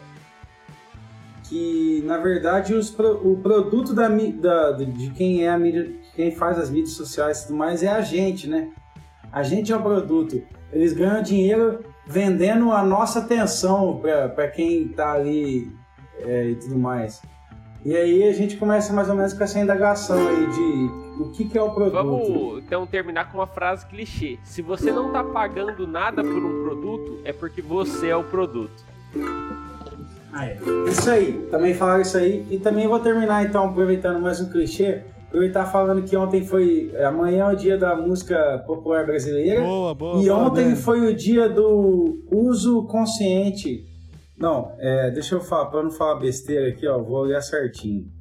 que, 1.49 2.01
na 2.05 2.17
verdade, 2.17 2.73
os 2.73 2.97
o 2.97 3.38
produto 3.41 3.93
da, 3.93 4.07
da- 4.07 4.72
de 4.72 5.09
quem 5.11 5.43
é 5.45 5.49
a 5.49 5.57
mídia, 5.57 5.91
quem 6.15 6.31
faz 6.31 6.57
as 6.57 6.69
mídias 6.69 6.91
sociais 6.95 7.41
e 7.41 7.47
tudo 7.47 7.57
mais 7.57 7.83
é 7.83 7.89
a 7.89 8.01
gente, 8.01 8.47
né? 8.47 8.69
A 9.31 9.43
gente 9.43 9.72
é 9.72 9.75
o 9.75 9.81
produto. 9.81 10.41
Eles 10.72 10.93
ganham 10.93 11.22
dinheiro 11.22 11.80
vendendo 12.05 12.72
a 12.72 12.83
nossa 12.83 13.19
atenção 13.19 13.99
para 14.35 14.47
quem 14.47 14.88
tá 14.89 15.11
ali 15.13 15.69
é, 16.19 16.50
e 16.50 16.56
tudo 16.56 16.77
mais. 16.77 17.22
E 17.85 17.95
aí 17.95 18.24
a 18.24 18.33
gente 18.33 18.56
começa 18.56 18.93
mais 18.93 19.09
ou 19.09 19.16
menos 19.16 19.33
com 19.33 19.43
essa 19.43 19.59
indagação 19.59 20.17
aí 20.27 20.48
de 20.48 21.22
o 21.22 21.32
que, 21.32 21.45
que 21.45 21.58
é 21.58 21.61
o 21.61 21.72
produto. 21.72 21.93
Vamos 21.93 22.64
então 22.64 22.88
terminar 22.88 23.30
com 23.30 23.40
uma 23.40 23.48
frase 23.48 23.85
clichê. 23.85 24.40
Se 24.43 24.61
você 24.61 24.92
não 24.92 25.11
tá 25.11 25.24
pagando 25.24 25.85
nada 25.85 26.24
por 26.24 26.43
um 26.43 26.64
produto, 26.64 27.19
é 27.25 27.33
porque 27.33 27.61
você 27.61 28.08
é 28.08 28.16
o 28.16 28.24
produto. 28.24 28.83
Ah, 30.32 30.48
é. 30.48 30.58
Isso 30.88 31.09
aí, 31.09 31.48
também 31.51 31.74
falaram 31.74 32.01
isso 32.01 32.17
aí. 32.17 32.45
E 32.50 32.58
também 32.58 32.88
vou 32.88 33.00
terminar 33.00 33.43
então, 33.43 33.66
aproveitando 33.66 34.19
mais 34.19 34.40
um 34.40 34.50
clichê, 34.50 35.03
aproveitar 35.27 35.66
falando 35.66 36.03
que 36.03 36.16
ontem 36.16 36.43
foi. 36.43 36.92
Amanhã 37.06 37.50
é 37.50 37.53
o 37.53 37.56
dia 37.56 37.77
da 37.77 37.95
música 37.95 38.64
popular 38.66 39.06
brasileira. 39.06 39.61
Boa, 39.61 39.93
boa. 39.93 40.24
E 40.24 40.27
boa, 40.27 40.38
ontem 40.40 40.69
né? 40.69 40.75
foi 40.75 41.01
o 41.01 41.14
dia 41.14 41.50
do 41.50 42.24
uso 42.32 42.83
consciente. 42.83 43.85
Não, 44.43 44.75
é, 44.77 45.09
deixa 45.09 45.35
eu 45.35 45.39
falar, 45.39 45.67
pra 45.67 45.81
não 45.81 45.89
falar 45.89 46.15
besteira 46.15 46.67
aqui, 46.67 46.85
ó, 46.85 47.01
vou 47.01 47.19
olhar 47.22 47.39
certinho. 47.39 48.11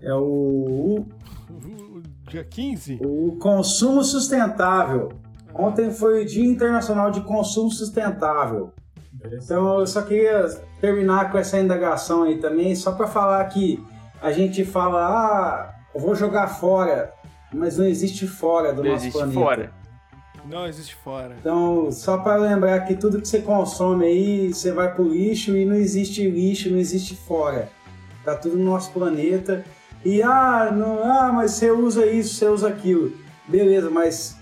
É 0.00 0.14
o, 0.14 1.04
O 1.50 2.00
Dia 2.30 2.44
15? 2.44 3.00
o 3.02 3.36
consumo 3.40 4.04
sustentável. 4.04 5.08
Ontem 5.52 5.90
foi 5.90 6.22
o 6.22 6.24
Dia 6.24 6.46
Internacional 6.46 7.10
de 7.10 7.20
Consumo 7.22 7.72
Sustentável. 7.72 8.72
Então 9.32 9.80
eu 9.80 9.86
só 9.88 10.00
queria 10.02 10.46
terminar 10.80 11.32
com 11.32 11.38
essa 11.38 11.58
indagação 11.58 12.22
aí 12.22 12.38
também, 12.38 12.76
só 12.76 12.92
para 12.92 13.08
falar 13.08 13.44
que 13.46 13.84
a 14.22 14.30
gente 14.30 14.64
fala, 14.64 15.08
ah, 15.08 15.74
eu 15.92 16.00
vou 16.00 16.14
jogar 16.14 16.46
fora, 16.46 17.12
mas 17.52 17.76
não 17.78 17.84
existe 17.84 18.28
fora 18.28 18.72
do 18.72 18.84
Não 18.84 18.90
nosso 18.92 19.02
existe 19.06 19.18
planeta. 19.18 19.40
fora. 19.40 19.77
Não 20.48 20.66
existe 20.66 20.94
fora. 20.94 21.36
Então, 21.38 21.92
só 21.92 22.18
para 22.18 22.36
lembrar 22.36 22.80
que 22.80 22.94
tudo 22.94 23.20
que 23.20 23.28
você 23.28 23.40
consome 23.40 24.06
aí, 24.06 24.48
você 24.48 24.72
vai 24.72 24.92
pro 24.92 25.06
lixo 25.06 25.56
e 25.56 25.64
não 25.64 25.76
existe 25.76 26.28
lixo, 26.28 26.70
não 26.70 26.78
existe 26.78 27.14
fora. 27.14 27.68
Tá 28.24 28.34
tudo 28.34 28.56
no 28.56 28.64
nosso 28.64 28.90
planeta. 28.92 29.64
E 30.04 30.22
ah, 30.22 30.70
não, 30.72 31.02
ah, 31.04 31.32
mas 31.32 31.52
você 31.52 31.70
usa 31.70 32.06
isso, 32.06 32.34
você 32.34 32.46
usa 32.46 32.68
aquilo. 32.68 33.12
Beleza, 33.46 33.90
mas 33.90 34.36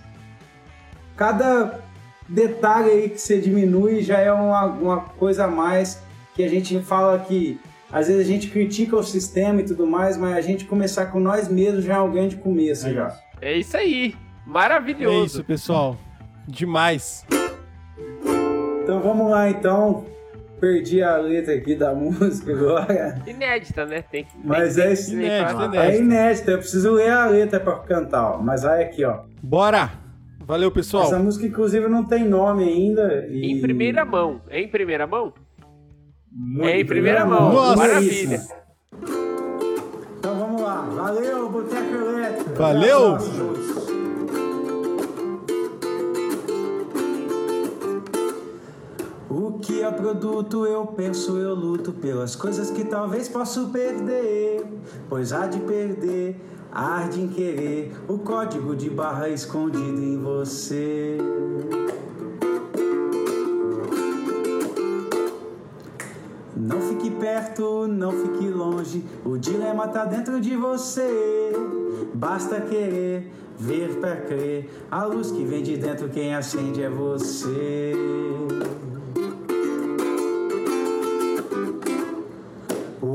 cada 1.16 1.80
detalhe 2.28 2.90
aí 2.90 3.08
que 3.08 3.18
você 3.18 3.40
diminui 3.40 4.02
já 4.02 4.18
é 4.18 4.30
uma, 4.32 4.64
uma 4.66 5.00
coisa 5.00 5.44
a 5.44 5.48
mais 5.48 6.02
que 6.34 6.44
a 6.44 6.48
gente 6.48 6.78
fala 6.80 7.18
que 7.18 7.58
às 7.90 8.08
vezes 8.08 8.26
a 8.26 8.30
gente 8.30 8.50
critica 8.50 8.96
o 8.96 9.02
sistema 9.02 9.60
e 9.60 9.64
tudo 9.64 9.86
mais, 9.86 10.16
mas 10.16 10.36
a 10.36 10.40
gente 10.40 10.64
começar 10.64 11.06
com 11.06 11.20
nós 11.20 11.48
mesmos 11.48 11.84
já 11.84 11.96
é 11.96 12.00
um 12.00 12.10
grande 12.10 12.36
começo. 12.36 12.86
Legal. 12.86 13.10
já. 13.10 13.20
É 13.40 13.56
isso 13.56 13.76
aí. 13.76 14.14
É 14.46 14.50
Maravilhoso. 14.50 15.26
isso, 15.26 15.44
pessoal. 15.44 15.96
Demais. 16.46 17.26
Então 18.82 19.00
vamos 19.00 19.30
lá 19.30 19.50
então. 19.50 20.04
Perdi 20.60 21.02
a 21.02 21.16
letra 21.18 21.54
aqui 21.54 21.74
da 21.74 21.92
música 21.94 22.52
agora. 22.52 23.20
Inédita, 23.26 23.84
né? 23.84 24.02
Tem 24.02 24.24
que. 24.24 24.30
Mas 24.42 24.74
tem 24.76 24.84
é 24.84 24.92
isso. 24.92 25.10
tem 25.10 25.18
que 25.20 25.24
Inédita, 25.26 25.50
falar. 25.52 25.64
inédita. 25.66 25.92
É 25.92 25.98
inédita, 25.98 26.50
eu 26.52 26.58
preciso 26.58 26.90
ler 26.92 27.10
a 27.10 27.26
letra 27.26 27.60
pra 27.60 27.78
cantar, 27.80 28.36
ó. 28.36 28.38
Mas 28.42 28.62
vai 28.62 28.82
aqui, 28.84 29.04
ó. 29.04 29.20
Bora! 29.42 29.90
Valeu, 30.40 30.70
pessoal. 30.70 31.04
Essa 31.04 31.18
música, 31.18 31.44
inclusive, 31.44 31.88
não 31.88 32.04
tem 32.04 32.24
nome 32.24 32.64
ainda. 32.64 33.26
e- 33.28 33.50
Em 33.52 33.60
primeira 33.60 34.04
mão. 34.04 34.40
É 34.48 34.60
em 34.60 34.68
primeira 34.68 35.06
mão? 35.06 35.34
Muito 36.32 36.68
é 36.68 36.80
em 36.80 36.86
primeira 36.86 37.26
mão. 37.26 37.52
Nossa. 37.52 37.76
Maravilha. 37.76 38.40
Então 40.18 40.38
vamos 40.38 40.62
lá. 40.62 40.82
Valeu, 40.82 41.50
Boteco 41.50 41.94
Elétrico. 41.94 42.54
Valeu. 42.54 43.14
Até 43.16 43.24
O 49.28 49.58
que 49.58 49.82
é 49.82 49.90
produto, 49.90 50.64
eu 50.66 50.86
penso, 50.86 51.36
eu 51.36 51.52
luto 51.52 51.92
pelas 51.92 52.36
coisas 52.36 52.70
que 52.70 52.84
talvez 52.84 53.28
posso 53.28 53.70
perder. 53.70 54.64
Pois 55.08 55.32
há 55.32 55.48
de 55.48 55.58
perder, 55.58 56.40
há 56.70 57.02
de 57.08 57.22
em 57.22 57.28
querer 57.28 57.92
o 58.06 58.18
código 58.18 58.76
de 58.76 58.88
barra 58.88 59.28
escondido 59.28 60.00
em 60.00 60.16
você. 60.16 61.18
Não 66.54 66.80
fique 66.82 67.10
perto, 67.10 67.88
não 67.88 68.12
fique 68.12 68.48
longe. 68.48 69.04
O 69.24 69.36
dilema 69.36 69.88
tá 69.88 70.04
dentro 70.04 70.40
de 70.40 70.54
você. 70.54 71.52
Basta 72.14 72.60
querer, 72.60 73.32
ver 73.58 73.96
pra 73.96 74.16
crer. 74.16 74.70
A 74.88 75.04
luz 75.04 75.32
que 75.32 75.44
vem 75.44 75.64
de 75.64 75.76
dentro, 75.76 76.08
quem 76.08 76.32
acende 76.32 76.80
é 76.80 76.88
você. 76.88 77.92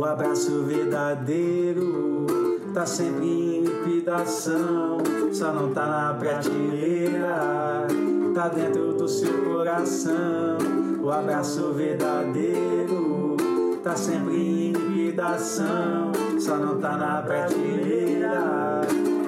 O 0.01 0.03
abraço 0.03 0.63
verdadeiro 0.63 2.25
tá 2.73 2.87
sempre 2.87 3.23
em 3.23 3.61
liquidação. 3.61 4.97
Só 5.31 5.53
não 5.53 5.71
tá 5.71 5.85
na 5.85 6.13
prateleira, 6.15 7.85
tá 8.33 8.47
dentro 8.47 8.93
do 8.93 9.07
seu 9.07 9.43
coração. 9.43 10.57
O 11.03 11.11
abraço 11.11 11.71
verdadeiro 11.73 13.37
tá 13.83 13.95
sempre 13.95 14.37
em 14.37 14.71
liquidação. 14.71 16.11
Só 16.39 16.57
não 16.57 16.79
tá 16.79 16.97
na 16.97 17.21
prateleira, 17.21 18.81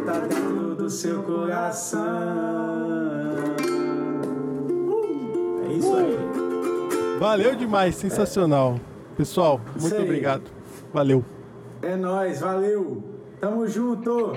tá 0.08 0.20
dentro 0.28 0.74
do 0.74 0.90
seu 0.90 1.22
coração. 1.22 2.02
É 5.70 5.74
isso 5.74 5.96
aí. 5.96 6.18
Valeu 7.20 7.56
demais, 7.56 7.94
sensacional. 7.94 8.80
Pessoal, 9.16 9.62
muito 9.80 10.02
obrigado. 10.02 10.63
Valeu. 10.94 11.26
É 11.82 11.96
nóis, 11.96 12.40
valeu. 12.40 13.04
Tamo 13.42 13.68
junto. 13.68 14.32